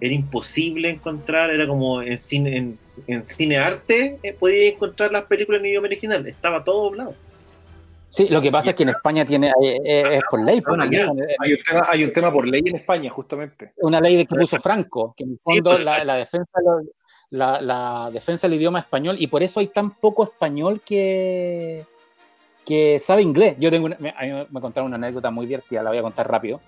era 0.00 0.12
imposible 0.14 0.90
encontrar, 0.90 1.50
era 1.50 1.66
como 1.66 2.02
en 2.02 2.18
cine, 2.18 2.56
en, 2.56 2.78
en 3.06 3.24
cine 3.24 3.58
arte, 3.58 4.18
eh, 4.22 4.32
podías 4.32 4.74
encontrar 4.74 5.10
las 5.12 5.24
películas 5.24 5.60
en 5.60 5.66
idioma 5.66 5.86
original, 5.86 6.26
estaba 6.26 6.62
todo 6.64 6.84
doblado. 6.84 7.14
Sí, 8.08 8.28
lo 8.28 8.40
que 8.40 8.50
pasa 8.50 8.70
es 8.70 8.76
que 8.76 8.84
en 8.84 8.90
España 8.90 9.24
tiene 9.24 9.48
eh, 9.62 9.78
eh, 9.84 10.04
es 10.16 10.22
por 10.30 10.42
ley, 10.42 10.60
por 10.60 10.80
Ah, 10.80 10.86
ley, 10.86 10.98
ya. 10.98 11.04
es 11.04 11.36
Hay 11.40 11.52
un, 11.52 11.58
tema, 11.62 11.86
hay 11.88 12.04
un 12.04 12.12
tema 12.12 12.32
por 12.32 12.46
ley 12.46 12.62
en 12.64 12.76
España, 12.76 13.10
justamente. 13.10 13.72
una 13.78 14.00
ley 14.00 14.16
de 14.16 14.26
que 14.26 14.34
puso 14.34 14.58
Franco, 14.58 15.12
que 15.16 15.24
en 15.24 15.30
el 15.32 15.38
fondo 15.40 15.78
la, 15.78 16.02
la 16.04 16.16
defensa 16.16 16.60
la 17.30 18.10
defensa 18.12 18.48
del 18.48 18.56
idioma 18.58 18.78
español 18.78 19.16
y 19.18 19.26
por 19.26 19.42
eso 19.42 19.60
hay 19.60 19.66
tan 19.66 19.90
poco 19.90 20.24
español 20.24 20.80
que 20.84 21.84
que 22.66 22.98
sabe 22.98 23.22
inglés. 23.22 23.56
Yo 23.58 23.70
tengo 23.70 23.86
una- 23.86 23.96
me, 23.98 24.60
contaron 24.60 24.88
una 24.88 24.96
anécdota 24.96 25.30
muy 25.30 25.46
divertida, 25.46 25.82
la 25.82 25.90
voy 25.90 25.98
a 25.98 26.02
contar 26.02 26.28
rápido. 26.28 26.60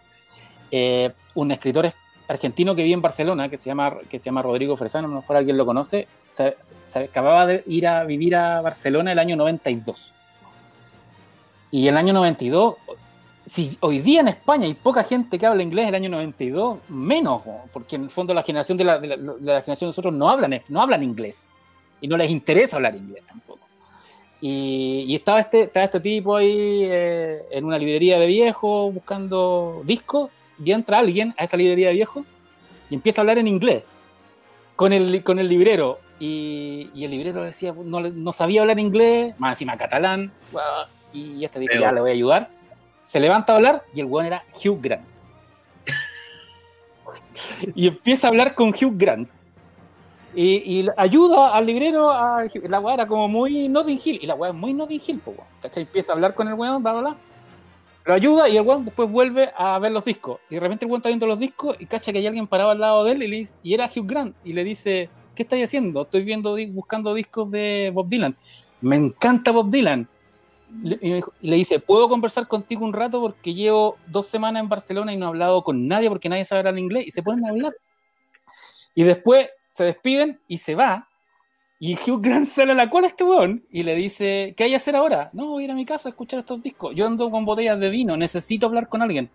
Eh, 0.70 1.11
un 1.34 1.51
escritor 1.51 1.86
es- 1.86 1.94
argentino 2.28 2.74
que 2.74 2.82
vive 2.82 2.94
en 2.94 3.03
Barcelona, 3.03 3.49
que 3.49 3.57
se 3.57 3.70
llama, 3.70 3.96
que 4.09 4.18
se 4.18 4.26
llama 4.26 4.42
Rodrigo 4.42 4.76
Fresano, 4.76 5.09
a 5.09 5.11
lo 5.11 5.16
mejor 5.16 5.36
alguien 5.36 5.57
lo 5.57 5.64
conoce, 5.66 6.07
se, 6.28 6.55
acababa 6.99 7.46
de 7.46 7.64
ir 7.66 7.88
a 7.88 8.05
vivir 8.05 8.36
a 8.36 8.61
Barcelona 8.61 9.12
el 9.12 9.18
año 9.18 9.34
92. 9.34 10.12
Y 11.70 11.88
el 11.88 11.96
año 11.96 12.12
92, 12.12 12.76
si 13.46 13.78
hoy 13.80 14.01
día 14.01 14.20
en 14.20 14.28
España 14.28 14.66
hay 14.66 14.74
poca 14.74 15.05
gente 15.05 15.38
que 15.38 15.46
habla 15.46 15.62
inglés, 15.62 15.88
el 15.88 15.94
año 15.94 16.11
92 16.11 16.78
menos, 16.88 17.42
po, 17.42 17.64
porque 17.72 17.96
en 17.96 18.05
el 18.05 18.11
fondo 18.11 18.34
la 18.34 18.42
generación 18.42 18.76
de 18.76 18.84
de 18.84 19.16
la 19.16 19.61
generación 19.62 19.80
de 19.80 19.86
nosotros 19.86 20.14
no 20.14 20.28
hablan, 20.28 20.62
no 20.68 20.82
hablan 20.82 21.03
inglés 21.03 21.46
y 22.01 22.09
no 22.09 22.16
les 22.18 22.30
interesa 22.30 22.76
hablar 22.76 22.94
inglés 22.94 23.24
tampoco. 23.26 23.67
Y, 24.41 25.05
y 25.09 25.16
estaba, 25.16 25.41
este, 25.41 25.62
estaba 25.62 25.84
este 25.84 26.01
tipo 26.01 26.36
ahí 26.36 26.84
eh, 26.84 27.43
en 27.51 27.64
una 27.64 27.78
librería 27.78 28.18
de 28.18 28.26
viejos 28.26 28.95
buscando 28.95 29.82
discos 29.84 30.30
y 30.64 30.70
entra 30.70 31.01
alguien 31.01 31.34
a 31.36 31.45
esa 31.45 31.57
librería 31.57 31.89
de 31.89 31.95
viejos 31.95 32.24
y 32.89 32.95
empieza 32.95 33.20
a 33.20 33.22
hablar 33.22 33.39
en 33.39 33.49
inglés 33.49 33.82
con 34.76 34.93
el, 34.93 35.24
con 35.24 35.41
el 35.41 35.49
librero. 35.49 35.99
Y, 36.20 36.91
y 36.95 37.05
el 37.05 37.11
librero 37.11 37.43
decía, 37.43 37.74
no, 37.76 38.01
no 38.01 38.32
sabía 38.32 38.61
hablar 38.61 38.78
inglés, 38.78 39.34
más 39.39 39.55
encima 39.55 39.76
catalán. 39.76 40.32
Y 41.12 41.45
este 41.45 41.59
dijo, 41.59 41.74
ya 41.74 41.93
le 41.93 42.01
voy 42.01 42.11
a 42.11 42.14
ayudar. 42.14 42.51
Se 43.03 43.18
levanta 43.18 43.53
a 43.53 43.57
hablar 43.57 43.84
y 43.93 44.01
el 44.01 44.07
weón 44.07 44.26
era 44.26 44.45
Hugh 44.55 44.80
Grant. 44.80 45.05
y 47.74 47.89
empieza 47.89 48.26
a 48.26 48.30
hablar 48.30 48.55
con 48.55 48.68
Hugh 48.68 48.95
Grant. 48.97 49.28
Y, 50.34 50.80
y 50.80 50.86
ayuda 50.96 51.54
al 51.54 51.66
librero 51.66 52.10
a. 52.10 52.44
La 52.68 52.80
weá 52.80 52.94
era 52.94 53.06
como 53.06 53.28
muy 53.28 53.68
Notting 53.68 54.00
Hill. 54.04 54.18
Y 54.22 54.26
la 54.26 54.34
weá 54.34 54.50
es 54.50 54.56
muy 54.56 54.74
Notting 54.74 55.00
Hill, 55.06 55.18
po, 55.20 55.34
¿cachai? 55.62 55.84
Empieza 55.84 56.12
a 56.12 56.14
hablar 56.14 56.34
con 56.34 56.48
el 56.48 56.54
weón, 56.54 56.82
bla, 56.82 56.92
bla, 56.92 57.00
bla. 57.00 57.16
Lo 58.04 58.14
ayuda 58.14 58.48
y 58.48 58.56
el 58.56 58.62
weón 58.62 58.84
después 58.86 59.10
vuelve 59.10 59.50
a 59.56 59.78
ver 59.78 59.92
los 59.92 60.04
discos. 60.04 60.40
Y 60.48 60.54
de 60.54 60.60
repente 60.60 60.84
el 60.84 60.90
weón 60.90 61.00
está 61.00 61.08
viendo 61.08 61.26
los 61.26 61.38
discos 61.38 61.76
y 61.78 61.86
cacha 61.86 62.12
que 62.12 62.18
hay 62.18 62.26
alguien 62.26 62.46
parado 62.46 62.70
al 62.70 62.80
lado 62.80 63.04
de 63.04 63.12
él 63.12 63.22
y, 63.22 63.28
le 63.28 63.48
y 63.62 63.74
era 63.74 63.90
Hugh 63.94 64.06
Grant. 64.06 64.36
Y 64.44 64.52
le 64.52 64.64
dice: 64.64 65.10
¿Qué 65.34 65.42
estáis 65.42 65.64
haciendo? 65.64 66.02
Estoy 66.02 66.22
viendo, 66.22 66.56
buscando 66.70 67.14
discos 67.14 67.50
de 67.50 67.90
Bob 67.92 68.08
Dylan. 68.08 68.36
Me 68.80 68.96
encanta 68.96 69.50
Bob 69.50 69.70
Dylan. 69.70 70.08
Le, 70.82 71.22
le 71.40 71.56
dice: 71.56 71.80
¿Puedo 71.80 72.08
conversar 72.08 72.46
contigo 72.46 72.84
un 72.84 72.92
rato? 72.92 73.20
Porque 73.20 73.54
llevo 73.54 73.96
dos 74.06 74.26
semanas 74.26 74.62
en 74.62 74.68
Barcelona 74.68 75.12
y 75.12 75.16
no 75.16 75.26
he 75.26 75.28
hablado 75.28 75.62
con 75.62 75.88
nadie 75.88 76.08
porque 76.08 76.28
nadie 76.28 76.44
sabe 76.44 76.60
hablar 76.60 76.78
inglés. 76.78 77.08
Y 77.08 77.10
se 77.10 77.22
ponen 77.22 77.44
a 77.44 77.48
hablar. 77.48 77.74
Y 78.94 79.04
después 79.04 79.48
se 79.78 79.84
despiden 79.84 80.40
y 80.48 80.58
se 80.58 80.74
va. 80.74 81.06
Y 81.78 81.94
Hugh 81.94 82.20
Grant 82.20 82.46
sale 82.48 82.72
a 82.72 82.74
la 82.74 82.90
cola 82.90 83.06
este 83.06 83.22
weón 83.22 83.64
y 83.70 83.84
le 83.84 83.94
dice, 83.94 84.54
¿qué 84.56 84.64
hay 84.64 84.70
que 84.70 84.76
hacer 84.76 84.96
ahora? 84.96 85.30
No, 85.32 85.46
voy 85.50 85.62
a 85.62 85.64
ir 85.66 85.70
a 85.70 85.74
mi 85.74 85.86
casa 85.86 86.08
a 86.08 86.10
escuchar 86.10 86.40
estos 86.40 86.60
discos. 86.60 86.94
Yo 86.94 87.06
ando 87.06 87.30
con 87.30 87.44
botellas 87.44 87.78
de 87.78 87.88
vino, 87.88 88.16
necesito 88.16 88.66
hablar 88.66 88.88
con 88.88 89.02
alguien. 89.02 89.30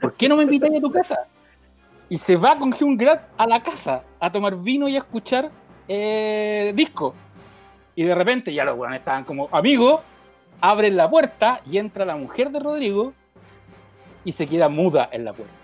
¿Por 0.00 0.14
qué 0.14 0.28
no 0.28 0.36
me 0.36 0.44
invitáis 0.44 0.78
a 0.78 0.80
tu 0.80 0.90
casa? 0.90 1.26
Y 2.08 2.16
se 2.16 2.36
va 2.36 2.56
con 2.56 2.72
Hugh 2.72 2.96
Grant 2.96 3.22
a 3.36 3.46
la 3.46 3.60
casa 3.60 4.04
a 4.20 4.30
tomar 4.30 4.56
vino 4.56 4.88
y 4.88 4.94
a 4.94 4.98
escuchar 4.98 5.50
eh, 5.88 6.72
discos. 6.76 7.14
Y 7.96 8.04
de 8.04 8.14
repente 8.14 8.54
ya 8.54 8.64
los 8.64 8.78
weones 8.78 9.00
estaban 9.00 9.24
como 9.24 9.48
amigos, 9.50 10.00
abren 10.60 10.96
la 10.96 11.10
puerta 11.10 11.60
y 11.68 11.78
entra 11.78 12.04
la 12.04 12.14
mujer 12.14 12.50
de 12.50 12.60
Rodrigo 12.60 13.12
y 14.24 14.30
se 14.30 14.46
queda 14.46 14.68
muda 14.68 15.08
en 15.12 15.24
la 15.24 15.32
puerta 15.32 15.61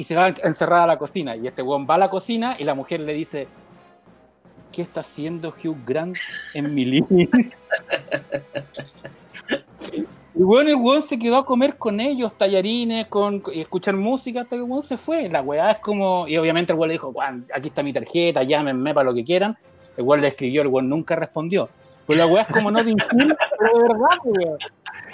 y 0.00 0.04
se 0.04 0.16
va 0.16 0.28
encerrada 0.28 0.84
a 0.84 0.86
la 0.86 0.98
cocina. 0.98 1.36
Y 1.36 1.46
este 1.46 1.60
weón 1.60 1.86
va 1.88 1.96
a 1.96 1.98
la 1.98 2.08
cocina 2.08 2.56
y 2.58 2.64
la 2.64 2.74
mujer 2.74 3.00
le 3.00 3.12
dice: 3.12 3.46
¿Qué 4.72 4.80
está 4.80 5.00
haciendo 5.00 5.50
Hugh 5.50 5.76
Grant 5.86 6.16
en 6.54 6.74
mi 6.74 6.86
living? 6.86 7.26
y 9.92 10.42
bueno, 10.42 10.70
el 10.70 10.76
weón 10.76 11.02
se 11.02 11.18
quedó 11.18 11.36
a 11.36 11.44
comer 11.44 11.76
con 11.76 12.00
ellos, 12.00 12.32
tallarines, 12.32 13.08
con, 13.08 13.42
y 13.52 13.60
escuchar 13.60 13.94
música, 13.94 14.40
hasta 14.40 14.56
que 14.56 14.62
el 14.62 14.70
weón 14.70 14.82
se 14.82 14.96
fue. 14.96 15.28
La 15.28 15.42
weá 15.42 15.72
es 15.72 15.78
como. 15.80 16.26
Y 16.26 16.38
obviamente 16.38 16.72
el 16.72 16.78
weón 16.78 16.88
le 16.88 16.94
dijo: 16.94 17.08
"Weón, 17.08 17.46
aquí 17.54 17.68
está 17.68 17.82
mi 17.82 17.92
tarjeta, 17.92 18.42
llámenme 18.42 18.94
para 18.94 19.04
lo 19.04 19.14
que 19.14 19.22
quieran. 19.22 19.54
El 19.98 20.04
weón 20.04 20.22
le 20.22 20.28
escribió, 20.28 20.62
el 20.62 20.68
weón 20.68 20.88
nunca 20.88 21.14
respondió. 21.14 21.68
Pero 22.06 22.20
la 22.20 22.26
weá 22.26 22.40
es 22.44 22.48
como 22.48 22.70
no 22.70 22.82
de 22.82 22.94
pero 22.96 23.26
de 23.26 23.82
verdad, 23.82 24.18
weón. 24.24 24.58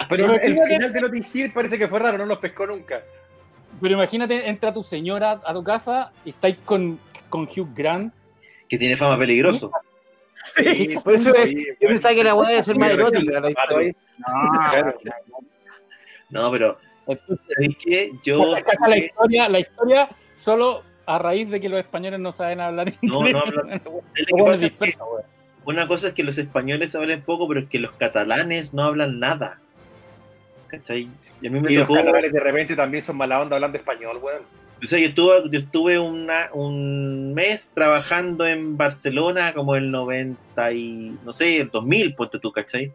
Pero 0.07 0.31
el 0.31 0.53
Imagínate- 0.53 0.75
final 0.75 0.93
de 0.93 1.01
Notting 1.01 1.25
Hill 1.33 1.51
parece 1.53 1.77
que 1.77 1.89
fue 1.89 1.99
raro, 1.99 2.17
no 2.17 2.25
los 2.25 2.37
pescó 2.37 2.65
nunca. 2.65 3.01
Pero 3.81 3.93
imagínate, 3.93 4.49
entra 4.49 4.73
tu 4.73 4.83
señora 4.83 5.41
a 5.45 5.53
tu 5.53 5.63
casa 5.63 6.11
y 6.25 6.29
estáis 6.31 6.57
con, 6.65 6.99
con 7.29 7.43
Hugh 7.43 7.69
Grant. 7.75 8.13
Que 8.67 8.77
tiene 8.77 8.97
fama 8.97 9.17
peligroso. 9.17 9.71
Sí, 10.55 10.95
Por 11.03 11.15
eso 11.15 11.33
es- 11.35 11.53
yo 11.79 11.87
pensaba 11.87 12.15
que 12.15 12.23
la 12.23 12.35
weá 12.35 12.49
debe 12.49 12.63
ser 12.63 12.77
más 12.79 12.91
erótica. 12.91 13.39
la 13.41 13.49
historia. 13.49 13.93
Claro. 14.71 14.91
No, 16.29 16.51
pero 16.51 16.77
¿sabéis 17.05 17.77
qué? 17.77 18.11
Yo. 18.23 18.55
la 18.87 18.97
historia, 18.97 19.47
la 19.49 19.59
historia 19.59 20.09
solo 20.33 20.83
a 21.05 21.19
raíz 21.19 21.49
de 21.49 21.61
que 21.61 21.69
los 21.69 21.79
españoles 21.79 22.19
no 22.19 22.31
saben 22.31 22.59
hablar 22.59 22.91
No, 23.01 23.19
inglés. 23.27 23.33
no 23.33 24.01
que 24.13 24.21
es 24.23 24.27
que 24.27 24.57
dispersa, 24.65 25.03
weón. 25.05 25.23
una 25.65 25.87
cosa 25.87 26.07
es 26.09 26.13
que 26.13 26.23
los 26.23 26.37
españoles 26.37 26.93
hablan 26.95 27.21
poco, 27.21 27.47
pero 27.47 27.61
es 27.61 27.67
que 27.69 27.79
los 27.79 27.91
catalanes 27.93 28.73
no 28.73 28.83
hablan 28.83 29.19
nada. 29.19 29.59
¿Cachai? 30.67 31.07
Y 31.41 31.47
a 31.47 31.51
mí 31.51 31.59
me 31.59 31.71
Y 31.71 31.75
los 31.75 31.87
tocó. 31.87 31.99
catalanes 31.99 32.31
de 32.31 32.39
repente 32.39 32.75
también 32.75 33.01
son 33.01 33.17
mala 33.17 33.41
onda 33.41 33.55
hablando 33.55 33.77
español, 33.77 34.17
weón. 34.21 34.41
O 34.83 34.85
sea, 34.85 34.99
yo 34.99 35.07
estuve, 35.07 35.49
yo 35.51 35.59
estuve 35.59 35.97
una- 35.99 36.49
un 36.53 37.33
mes 37.33 37.71
trabajando 37.73 38.45
en 38.45 38.77
Barcelona 38.77 39.53
como 39.53 39.75
el 39.75 39.89
90 39.89 40.71
y, 40.71 41.17
no 41.25 41.33
sé, 41.33 41.57
el 41.61 41.69
2000, 41.69 42.13
ponte 42.15 42.37
tú, 42.39 42.51
¿cachai? 42.51 42.91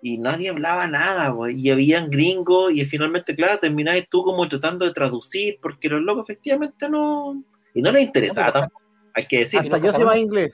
Y 0.00 0.18
nadie 0.18 0.48
hablaba 0.48 0.86
nada, 0.86 1.28
güey. 1.28 1.54
Y 1.60 1.70
habían 1.70 2.10
gringos 2.10 2.72
y 2.72 2.84
finalmente, 2.86 3.36
claro, 3.36 3.58
terminabas 3.58 4.04
tú 4.08 4.22
como 4.24 4.48
tratando 4.48 4.84
de 4.86 4.92
traducir 4.92 5.58
porque 5.60 5.88
los 5.88 6.00
locos 6.02 6.24
efectivamente 6.28 6.88
no... 6.88 7.42
Y 7.74 7.82
no 7.82 7.92
les 7.92 8.02
interesaba 8.02 8.46
No, 8.48 8.52
tampoco, 8.54 8.82
hay 9.14 9.26
que 9.26 9.38
decir. 9.40 9.60
Hasta 9.60 9.78
yo 9.78 9.92
sé 9.92 10.04
más 10.04 10.16
inglés. 10.16 10.50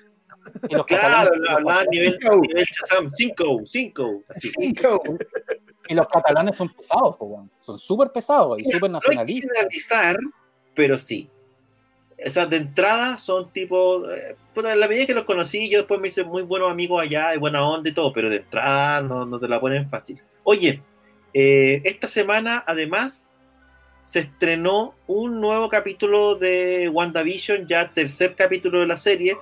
Y 0.69 0.75
los 0.75 0.87
Claro, 0.87 1.31
hablaban 1.49 1.87
a 1.87 1.91
nivel, 1.91 2.19
Cinco. 2.21 2.41
nivel 2.41 2.65
Shazam, 2.65 3.11
cinco, 3.11 3.61
cinco, 3.65 4.23
así. 4.29 4.51
Y 5.89 5.95
los 5.95 6.07
catalanes 6.09 6.57
son 6.57 6.69
pesados, 6.69 7.17
po, 7.17 7.47
son 7.61 7.79
súper 7.79 8.11
pesados 8.11 8.61
y 8.61 8.65
súper 8.65 8.91
No 8.91 8.99
hay 8.99 9.01
que 9.01 9.09
nacionalistas. 9.09 9.51
generalizar, 9.51 10.17
pero 10.75 10.99
sí. 10.99 11.29
Esas 12.17 12.51
de 12.51 12.57
entrada 12.57 13.17
son 13.17 13.51
tipo. 13.51 14.11
eh, 14.11 14.37
puta, 14.53 14.73
en 14.73 14.81
la 14.81 14.89
medida 14.89 15.07
que 15.07 15.15
los 15.15 15.25
conocí, 15.25 15.69
yo 15.69 15.79
después 15.79 16.01
me 16.01 16.09
hice 16.09 16.25
muy 16.25 16.43
buenos 16.43 16.71
amigos 16.71 17.01
allá 17.01 17.35
y 17.35 17.39
buena 17.39 17.65
onda 17.67 17.89
y 17.89 17.93
todo, 17.95 18.13
pero 18.13 18.29
de 18.29 18.39
entrada 18.39 19.01
no, 19.03 19.25
no 19.25 19.39
te 19.39 19.49
la 19.49 19.61
ponen 19.61 19.89
fácil. 19.89 20.21
Oye, 20.43 20.83
eh, 21.33 21.81
esta 21.85 22.09
semana 22.09 22.65
además 22.67 23.35
se 24.01 24.21
estrenó 24.21 24.95
un 25.07 25.41
nuevo 25.41 25.69
capítulo 25.69 26.35
de 26.35 26.89
WandaVision, 26.89 27.67
ya 27.69 27.91
tercer 27.91 28.35
capítulo 28.35 28.81
de 28.81 28.87
la 28.87 28.97
serie. 28.97 29.37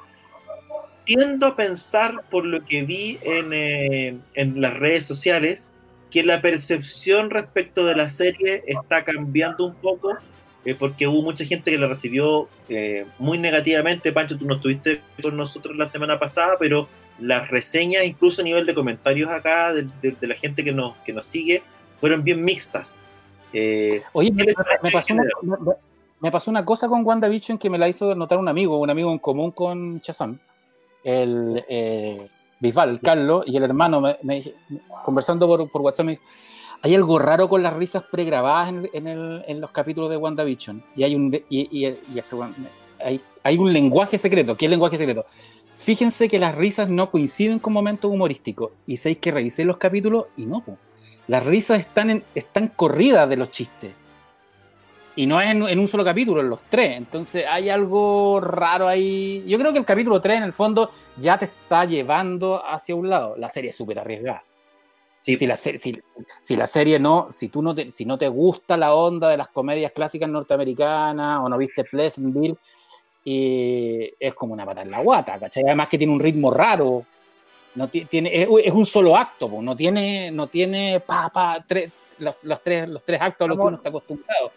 Tiendo 1.04 1.46
a 1.46 1.56
pensar, 1.56 2.24
por 2.30 2.44
lo 2.44 2.64
que 2.64 2.82
vi 2.82 3.16
en, 3.22 3.52
eh, 3.52 4.18
en 4.34 4.60
las 4.60 4.74
redes 4.74 5.06
sociales, 5.06 5.72
que 6.10 6.22
la 6.22 6.40
percepción 6.40 7.30
respecto 7.30 7.84
de 7.84 7.94
la 7.96 8.08
serie 8.08 8.62
está 8.66 9.04
cambiando 9.04 9.66
un 9.66 9.74
poco, 9.74 10.16
eh, 10.64 10.74
porque 10.78 11.06
hubo 11.06 11.22
mucha 11.22 11.44
gente 11.44 11.70
que 11.70 11.78
la 11.78 11.86
recibió 11.88 12.48
eh, 12.68 13.06
muy 13.18 13.38
negativamente. 13.38 14.12
Pancho, 14.12 14.36
tú 14.38 14.46
no 14.46 14.56
estuviste 14.56 15.00
con 15.22 15.36
nosotros 15.36 15.76
la 15.76 15.86
semana 15.86 16.18
pasada, 16.18 16.56
pero 16.58 16.88
las 17.18 17.48
reseñas, 17.48 18.04
incluso 18.04 18.40
a 18.40 18.44
nivel 18.44 18.66
de 18.66 18.74
comentarios 18.74 19.30
acá, 19.30 19.72
de, 19.72 19.86
de- 20.02 20.12
de 20.20 20.26
la 20.26 20.34
gente 20.34 20.62
que 20.64 20.72
nos, 20.72 20.96
que 20.98 21.12
nos 21.12 21.26
sigue, 21.26 21.62
fueron 22.00 22.22
bien 22.24 22.44
mixtas. 22.44 23.04
Eh, 23.52 24.02
Oye, 24.12 24.30
me, 24.32 24.44
¿Qué 24.44 24.46
les 24.48 24.56
me 24.58 24.64
parece 24.90 24.92
pasó 24.92 25.14
una, 25.14 25.24
me- 25.58 25.72
me 26.20 26.30
pasó 26.30 26.50
una 26.50 26.64
cosa 26.64 26.88
con 26.88 27.04
WandaVision 27.06 27.58
que 27.58 27.70
me 27.70 27.78
la 27.78 27.88
hizo 27.88 28.14
notar 28.14 28.38
un 28.38 28.48
amigo, 28.48 28.78
un 28.80 28.90
amigo 28.90 29.12
en 29.12 29.18
común 29.18 29.50
con 29.50 30.00
Chazán, 30.00 30.40
el 31.04 31.64
eh, 31.68 32.28
Bisbal, 32.60 33.00
Carlos, 33.00 33.44
y 33.46 33.56
el 33.56 33.64
hermano, 33.64 34.00
me- 34.00 34.16
me- 34.22 34.54
conversando 35.04 35.46
por, 35.46 35.70
por 35.70 35.82
WhatsApp, 35.82 36.06
me 36.06 36.12
dijo, 36.12 36.22
hay 36.82 36.94
algo 36.94 37.18
raro 37.18 37.48
con 37.48 37.62
las 37.62 37.74
risas 37.74 38.04
pregrabadas 38.10 38.70
en, 38.70 38.90
en 38.92 39.06
el- 39.08 39.44
en 39.46 39.60
los 39.60 39.70
capítulos 39.70 40.08
de 40.10 40.16
WandaVision, 40.16 40.82
y 40.94 41.02
hay 41.02 41.14
un, 41.14 41.34
y, 41.34 41.42
y- 41.50 41.86
y 41.86 42.18
este 42.18 42.36
hay, 43.04 43.20
hay 43.42 43.58
un 43.58 43.72
lenguaje 43.72 44.16
secreto, 44.18 44.56
¿qué 44.56 44.64
es 44.66 44.70
lenguaje 44.70 44.96
secreto? 44.96 45.26
Fíjense 45.76 46.28
que 46.28 46.38
las 46.38 46.54
risas 46.54 46.88
no 46.88 47.10
coinciden 47.10 47.58
con 47.58 47.72
momentos 47.72 48.10
humorísticos, 48.10 48.70
y 48.86 48.96
sabéis 48.96 49.18
que 49.18 49.30
revisé 49.30 49.64
los 49.64 49.76
capítulos 49.76 50.26
y 50.36 50.46
no, 50.46 50.64
las 51.28 51.44
risas 51.44 51.78
están, 51.80 52.10
en- 52.10 52.24
están 52.34 52.68
corridas 52.68 53.28
de 53.28 53.36
los 53.36 53.50
chistes. 53.50 53.92
Y 55.16 55.26
no 55.26 55.40
es 55.40 55.50
en, 55.50 55.62
en 55.66 55.78
un 55.78 55.88
solo 55.88 56.04
capítulo, 56.04 56.40
en 56.42 56.50
los 56.50 56.62
tres. 56.64 56.96
Entonces 56.96 57.44
hay 57.48 57.70
algo 57.70 58.38
raro 58.40 58.86
ahí. 58.86 59.42
Yo 59.46 59.58
creo 59.58 59.72
que 59.72 59.78
el 59.78 59.84
capítulo 59.86 60.20
3 60.20 60.36
en 60.38 60.42
el 60.44 60.52
fondo 60.52 60.90
ya 61.16 61.38
te 61.38 61.46
está 61.46 61.84
llevando 61.86 62.62
hacia 62.64 62.94
un 62.94 63.08
lado. 63.08 63.34
La 63.38 63.48
serie 63.48 63.70
es 63.70 63.76
súper 63.76 63.98
arriesgada. 63.98 64.44
sí, 65.22 65.36
Si 65.38 65.46
la, 65.46 65.56
si, 65.56 65.78
si 66.42 66.56
la 66.56 66.66
serie 66.66 66.98
no, 66.98 67.28
si 67.32 67.48
tú 67.48 67.62
no 67.62 67.74
te, 67.74 67.90
si 67.92 68.04
no 68.04 68.18
te 68.18 68.28
gusta 68.28 68.76
la 68.76 68.94
onda 68.94 69.30
de 69.30 69.38
las 69.38 69.48
comedias 69.48 69.90
clásicas 69.92 70.28
norteamericanas 70.28 71.40
o 71.42 71.48
no 71.48 71.56
viste 71.56 71.84
Pleasantville, 71.84 72.56
y 73.24 74.12
es 74.20 74.34
como 74.34 74.52
una 74.54 74.64
pata 74.64 74.82
en 74.82 74.90
la 74.90 75.00
guata, 75.02 75.38
¿cachai? 75.38 75.64
Además 75.64 75.88
que 75.88 75.98
tiene 75.98 76.12
un 76.12 76.20
ritmo 76.20 76.50
raro. 76.52 77.04
No 77.74 77.88
ti- 77.88 78.04
tiene, 78.04 78.42
es, 78.42 78.48
es 78.64 78.72
un 78.72 78.86
solo 78.86 79.16
acto, 79.16 79.48
po, 79.50 79.60
no 79.62 79.74
tiene, 79.74 80.30
no 80.30 80.46
tiene 80.46 81.00
pa, 81.00 81.28
pa, 81.30 81.64
tres, 81.66 81.90
los, 82.18 82.36
los 82.42 82.62
tres, 82.62 82.88
los 82.88 83.02
tres 83.02 83.20
actos 83.20 83.44
a 83.46 83.48
los 83.48 83.56
que 83.58 83.66
uno 83.68 83.76
está 83.78 83.88
acostumbrado. 83.88 84.50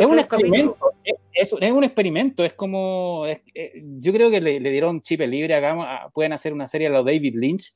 Es 0.00 0.06
un 0.06 0.18
experimento, 0.20 0.92
es, 1.32 1.52
un 1.72 1.84
experimento, 1.84 2.44
es 2.44 2.52
como, 2.54 3.26
es- 3.26 3.40
eh, 3.54 3.82
yo 3.98 4.12
creo 4.12 4.30
que 4.30 4.40
le, 4.40 4.60
le 4.60 4.70
dieron 4.70 5.00
chip 5.00 5.20
libre 5.20 5.54
acá, 5.54 5.72
a- 6.04 6.10
pueden 6.10 6.32
hacer 6.32 6.52
una 6.52 6.68
serie 6.68 6.86
a 6.86 6.90
los 6.90 7.04
David 7.04 7.34
Lynch, 7.36 7.74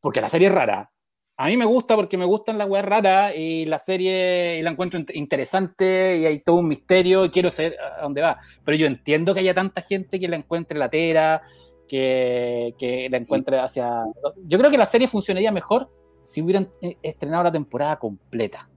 porque 0.00 0.20
la 0.20 0.28
serie 0.28 0.48
es 0.48 0.54
rara. 0.54 0.90
A 1.36 1.46
mí 1.46 1.56
me 1.56 1.64
gusta 1.64 1.96
porque 1.96 2.18
me 2.18 2.26
gustan 2.26 2.58
las 2.58 2.68
weas 2.68 2.84
raras 2.84 3.32
y 3.34 3.64
la 3.64 3.78
serie 3.78 4.58
y 4.58 4.62
la 4.62 4.70
encuentro 4.70 5.00
int- 5.00 5.14
interesante 5.14 6.18
y 6.18 6.26
hay 6.26 6.40
todo 6.40 6.56
un 6.56 6.68
misterio 6.68 7.24
y 7.24 7.30
quiero 7.30 7.50
saber 7.50 7.76
a 7.80 8.02
dónde 8.02 8.20
va. 8.20 8.36
Pero 8.62 8.76
yo 8.76 8.86
entiendo 8.86 9.32
que 9.32 9.40
haya 9.40 9.54
tanta 9.54 9.80
gente 9.80 10.20
que 10.20 10.28
la 10.28 10.36
encuentre 10.36 10.78
latera, 10.78 11.40
que, 11.88 12.74
que 12.78 13.08
la 13.10 13.16
encuentre 13.16 13.58
hacia... 13.58 14.04
Yo 14.44 14.58
creo 14.58 14.70
que 14.70 14.76
la 14.78 14.84
serie 14.86 15.08
funcionaría 15.08 15.50
mejor 15.50 15.90
si 16.22 16.42
hubieran 16.42 16.70
eh, 16.82 16.96
estrenado 17.02 17.44
la 17.44 17.52
temporada 17.52 17.98
completa. 17.98 18.68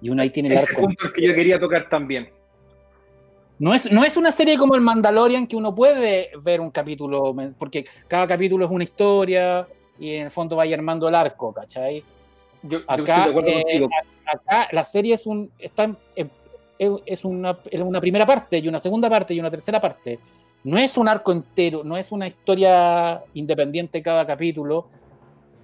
Y 0.00 0.08
uno 0.10 0.22
ahí 0.22 0.30
tiene 0.30 0.48
el 0.50 0.54
Ese 0.54 0.72
arco 0.72 0.82
punto 0.86 1.06
es 1.06 1.12
que 1.12 1.26
yo 1.26 1.34
quería 1.34 1.58
tocar 1.58 1.88
también. 1.88 2.28
no 3.58 3.72
es, 3.74 3.90
no 3.90 4.04
es 4.04 4.16
una 4.16 4.30
serie 4.30 4.56
como 4.58 4.74
el 4.74 4.80
Mandalorian 4.82 5.46
que 5.46 5.56
uno 5.56 5.74
puede 5.74 6.30
ver 6.42 6.60
un 6.60 6.70
capítulo, 6.70 7.34
porque 7.58 7.86
cada 8.06 8.26
capítulo 8.26 8.64
es 8.66 8.70
una 8.70 8.84
historia 8.84 9.66
y 9.98 10.14
en 10.14 10.24
el 10.24 10.30
fondo 10.30 10.56
vaya 10.56 10.76
armando 10.76 11.08
el 11.08 11.14
arco, 11.14 11.52
¿cachai? 11.52 12.04
Yo, 12.62 12.80
yo 12.80 12.84
Acá, 12.86 13.24
acuerdo 13.24 13.48
eh. 13.50 13.86
Acá 14.26 14.68
la 14.72 14.84
serie 14.84 15.14
es, 15.14 15.26
un, 15.26 15.50
está 15.58 15.84
en- 15.84 15.96
es- 17.06 17.24
una, 17.24 17.58
es 17.70 17.80
una 17.80 18.00
primera 18.00 18.26
parte 18.26 18.58
y 18.58 18.68
una 18.68 18.78
segunda 18.80 19.08
parte 19.08 19.32
y 19.32 19.40
una 19.40 19.50
tercera 19.50 19.80
parte. 19.80 20.18
No 20.64 20.76
es 20.76 20.98
un 20.98 21.08
arco 21.08 21.32
entero, 21.32 21.82
no 21.84 21.96
es 21.96 22.10
una 22.12 22.26
historia 22.26 23.22
independiente 23.34 24.02
cada 24.02 24.26
capítulo 24.26 24.88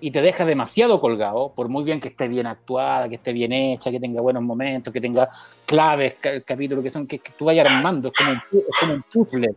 y 0.04 0.10
te 0.10 0.20
deja 0.20 0.44
demasiado 0.44 1.00
colgado, 1.00 1.52
por 1.54 1.68
muy 1.68 1.84
bien 1.84 2.00
que 2.00 2.08
esté 2.08 2.26
bien 2.26 2.48
actuada, 2.48 3.08
que 3.08 3.14
esté 3.14 3.32
bien 3.32 3.52
hecha, 3.52 3.88
que 3.92 4.00
tenga 4.00 4.20
buenos 4.20 4.42
momentos, 4.42 4.92
que 4.92 5.00
tenga 5.00 5.28
claves, 5.64 6.14
ca- 6.20 6.40
capítulos 6.40 6.82
que 6.82 6.90
son 6.90 7.06
que, 7.06 7.20
tú 7.20 7.44
vayas 7.44 7.66
armando, 7.70 8.08
es 8.08 8.14
como 8.14 8.32
un, 8.32 8.98
es 8.98 9.04
puzzle. 9.12 9.54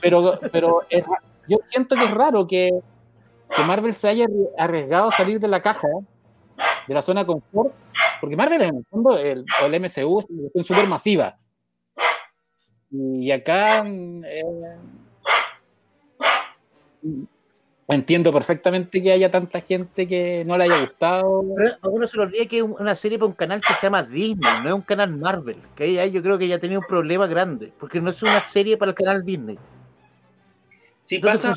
Pero, 0.00 0.38
pero 0.52 0.82
es 0.88 1.04
yo 1.48 1.58
siento 1.64 1.96
que 1.96 2.04
es 2.04 2.10
raro 2.12 2.46
que, 2.46 2.70
que 3.54 3.62
Marvel 3.64 3.92
se 3.92 4.08
haya 4.10 4.26
arri- 4.26 4.48
arriesgado 4.56 5.08
a 5.08 5.12
salir 5.12 5.40
de 5.40 5.48
la 5.48 5.60
caja, 5.60 5.88
de 6.86 6.94
la 6.94 7.02
zona 7.02 7.20
de 7.22 7.26
confort, 7.26 7.74
porque 8.20 8.36
Marvel 8.36 8.62
en 8.62 8.76
el 8.76 8.84
fondo, 8.88 9.18
el, 9.18 9.44
el 9.60 9.74
MCU, 9.74 10.20
es 10.20 10.26
una 10.54 10.62
súper 10.64 10.86
masiva. 10.86 11.36
Y 12.92 13.28
acá 13.32 13.82
mm, 13.82 14.24
eh, 14.24 14.76
entiendo 17.88 18.32
perfectamente 18.32 19.00
que 19.02 19.12
haya 19.12 19.30
tanta 19.30 19.60
gente 19.60 20.08
que 20.08 20.44
no 20.44 20.56
le 20.58 20.64
haya 20.64 20.80
gustado. 20.80 21.44
Pero 21.56 21.70
a 21.82 21.88
uno 21.88 22.06
se 22.06 22.16
le 22.16 22.22
olvida 22.24 22.46
que 22.46 22.58
es 22.58 22.62
una 22.62 22.96
serie 22.96 23.18
para 23.18 23.26
un 23.28 23.34
canal 23.34 23.60
que 23.60 23.72
se 23.74 23.80
llama 23.86 24.02
Disney, 24.02 24.60
no 24.62 24.68
es 24.68 24.74
un 24.74 24.80
canal 24.82 25.10
Marvel. 25.16 25.56
Que 25.76 26.00
ahí, 26.00 26.10
yo 26.10 26.22
creo 26.22 26.36
que 26.38 26.48
ya 26.48 26.58
tenía 26.58 26.78
un 26.78 26.84
problema 26.86 27.26
grande, 27.26 27.72
porque 27.78 28.00
no 28.00 28.10
es 28.10 28.22
una 28.22 28.48
serie 28.50 28.76
para 28.76 28.90
el 28.90 28.96
canal 28.96 29.24
Disney. 29.24 29.58
sí 31.04 31.18
pasa, 31.20 31.56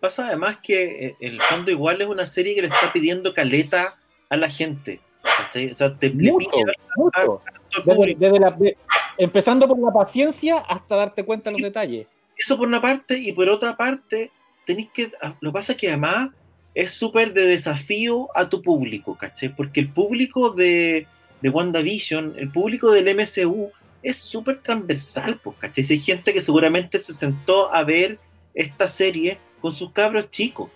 pasa 0.00 0.26
además 0.26 0.58
que 0.62 1.06
eh, 1.06 1.16
el 1.20 1.40
fondo 1.42 1.70
igual 1.70 2.00
es 2.00 2.08
una 2.08 2.26
serie 2.26 2.54
que 2.56 2.62
le 2.62 2.68
está 2.68 2.92
pidiendo 2.92 3.32
caleta 3.32 3.96
a 4.28 4.36
la 4.36 4.48
gente. 4.48 5.00
O 5.24 5.74
sea, 5.74 5.96
te 5.96 6.10
Mucho, 6.10 6.48
pide 6.50 6.72
mucho. 6.96 7.40
al 7.44 7.84
Desde- 7.84 7.94
público. 7.94 8.18
desde 8.20 8.40
la- 8.40 8.50
de- 8.50 8.76
empezando 9.18 9.68
por 9.68 9.78
la 9.78 9.92
paciencia 9.92 10.58
hasta 10.58 10.96
darte 10.96 11.24
cuenta 11.24 11.50
de 11.50 11.52
los 11.52 11.62
detalles. 11.62 12.08
Eso 12.36 12.56
por 12.58 12.66
una 12.66 12.80
parte, 12.82 13.16
y 13.16 13.30
por 13.32 13.48
otra 13.48 13.76
parte, 13.76 14.32
tenéis 14.66 14.88
que. 14.92 15.10
ah, 15.20 15.36
Lo 15.40 15.50
que 15.50 15.54
pasa 15.54 15.72
es 15.72 15.78
que 15.78 15.88
además 15.88 16.30
es 16.74 16.90
súper 16.90 17.32
de 17.32 17.46
desafío 17.46 18.28
a 18.34 18.48
tu 18.48 18.62
público, 18.62 19.16
¿cachai? 19.16 19.54
Porque 19.54 19.80
el 19.80 19.92
público 19.92 20.50
de, 20.50 21.06
de 21.40 21.48
WandaVision, 21.50 22.34
el 22.38 22.50
público 22.50 22.90
del 22.90 23.14
MCU, 23.14 23.70
es 24.02 24.16
súper 24.16 24.58
transversal, 24.58 25.38
pues, 25.42 25.56
¿cachai? 25.58 25.84
Si 25.84 25.94
hay 25.94 26.00
gente 26.00 26.32
que 26.32 26.40
seguramente 26.40 26.98
se 26.98 27.12
sentó 27.12 27.72
a 27.72 27.84
ver 27.84 28.18
esta 28.54 28.88
serie 28.88 29.38
con 29.60 29.72
sus 29.72 29.92
cabros 29.92 30.30
chicos, 30.30 30.70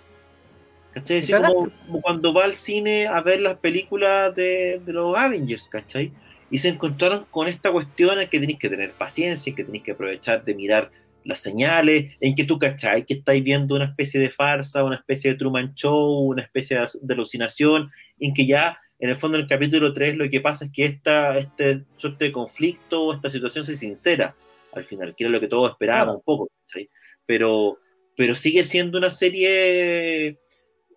¿Cachai? 0.96 1.18
Así 1.18 1.30
como, 1.30 1.70
como 1.86 2.00
cuando 2.00 2.32
va 2.32 2.44
al 2.44 2.54
cine 2.54 3.06
a 3.06 3.20
ver 3.20 3.42
las 3.42 3.58
películas 3.58 4.34
de, 4.34 4.80
de 4.82 4.92
los 4.94 5.14
Avengers, 5.14 5.68
¿cachai? 5.68 6.10
Y 6.50 6.56
se 6.56 6.70
encontraron 6.70 7.26
con 7.30 7.48
esta 7.48 7.70
cuestión 7.70 8.18
en 8.18 8.30
que 8.30 8.40
tenéis 8.40 8.58
que 8.58 8.70
tener 8.70 8.92
paciencia, 8.92 9.50
en 9.50 9.56
que 9.56 9.64
tenéis 9.64 9.84
que 9.84 9.90
aprovechar 9.90 10.42
de 10.42 10.54
mirar 10.54 10.90
las 11.26 11.40
señales, 11.40 12.16
en 12.20 12.34
que 12.34 12.44
tú, 12.44 12.58
¿cachai? 12.58 13.04
Que 13.04 13.14
estáis 13.14 13.42
viendo 13.42 13.74
una 13.74 13.86
especie 13.86 14.20
de 14.20 14.30
farsa, 14.30 14.84
una 14.84 14.96
especie 14.96 15.30
de 15.32 15.36
Truman 15.36 15.74
Show, 15.74 16.26
una 16.28 16.42
especie 16.42 16.78
de, 16.78 17.14
alucinación, 17.14 17.90
en 18.18 18.32
que 18.32 18.46
ya, 18.46 18.78
en 18.98 19.10
el 19.10 19.16
fondo, 19.16 19.36
en 19.36 19.42
el 19.42 19.48
capítulo 19.48 19.92
3, 19.92 20.16
lo 20.16 20.28
que 20.28 20.40
pasa 20.40 20.66
es 20.66 20.70
que 20.72 20.84
esta, 20.84 21.38
este 21.38 21.84
suerte 21.96 22.26
de 22.26 22.32
conflicto, 22.32 23.12
esta 23.12 23.28
situación 23.28 23.64
se 23.64 23.76
sincera 23.76 24.34
al 24.72 24.84
final, 24.84 25.14
que 25.14 25.24
era 25.24 25.30
lo 25.30 25.40
que 25.40 25.48
todos 25.48 25.70
esperábamos 25.70 26.06
Claro. 26.06 26.18
un 26.18 26.24
poco, 26.24 26.50
¿cachai? 26.64 26.88
Pero, 27.24 27.78
pero 28.16 28.34
sigue 28.34 28.64
siendo 28.64 28.98
una 28.98 29.10
serie 29.10 30.38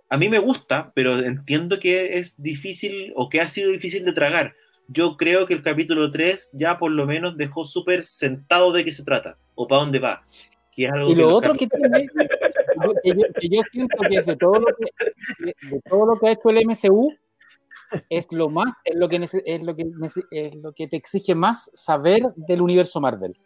a 0.09 0.17
mí 0.17 0.27
me 0.27 0.39
gusta, 0.39 0.91
pero 0.95 1.19
entiendo 1.19 1.79
que 1.79 2.17
es 2.17 2.41
difícil 2.41 3.13
o 3.15 3.29
que 3.29 3.41
ha 3.41 3.47
sido 3.47 3.71
difícil 3.71 4.03
de 4.03 4.13
tragar. 4.13 4.55
Yo 4.91 5.17
creo 5.17 5.45
que 5.45 5.53
el 5.53 5.61
capítulo 5.61 6.09
3 6.09 6.51
ya 6.53 6.77
por 6.77 6.91
lo 6.91 7.05
menos 7.05 7.37
dejó 7.37 7.63
súper 7.63 8.03
sentado 8.03 8.71
de 8.71 8.83
qué 8.83 8.91
se 8.91 9.03
trata 9.03 9.37
o 9.53 9.67
para 9.67 9.81
dónde 9.81 9.99
va. 9.99 10.23
Que 10.71 10.85
es 10.85 10.91
algo 10.91 11.11
Y 11.11 11.15
lo 11.15 11.29
otro 11.29 11.53
que 11.53 11.67
tiene, 11.67 12.07
que 13.03 13.09
yo, 13.09 13.21
que 13.39 13.49
yo 13.49 13.61
siento 13.71 13.97
que 14.09 14.17
es 14.17 14.25
de 14.25 14.35
todo 14.35 14.59
lo 14.59 14.67
que, 14.75 15.45
de, 15.45 15.81
todo 15.87 16.05
lo 16.07 16.19
que 16.19 16.27
ha 16.27 16.31
hecho 16.31 16.49
el 16.49 16.65
MCU, 16.65 17.13
es 18.09 18.27
lo 18.31 18.49
más, 18.49 18.73
es 18.83 18.95
lo 18.95 19.09
que, 19.09 19.17
es 19.17 19.61
lo 19.61 19.75
que, 19.75 19.85
es 20.31 20.55
lo 20.55 20.73
que 20.73 20.87
te 20.87 20.97
exige 20.97 21.35
más 21.35 21.69
saber 21.73 22.23
del 22.35 22.61
universo 22.61 22.99
Marvel. 22.99 23.37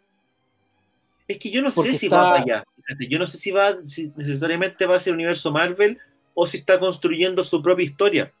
Es 1.28 1.38
que 1.38 1.50
yo 1.50 1.62
no 1.62 1.70
sé 1.70 1.92
si 1.92 2.06
está- 2.06 2.16
va 2.16 2.30
para 2.32 2.42
allá. 2.42 2.64
Yo 3.08 3.18
no 3.18 3.26
sé 3.26 3.38
si 3.38 3.50
va, 3.50 3.84
si 3.84 4.12
necesariamente 4.16 4.86
va 4.86 4.96
a 4.96 5.00
ser 5.00 5.12
el 5.12 5.16
universo 5.16 5.50
Marvel 5.50 5.98
o 6.34 6.46
si 6.46 6.58
está 6.58 6.78
construyendo 6.78 7.44
su 7.44 7.62
propia 7.62 7.84
historia. 7.84 8.32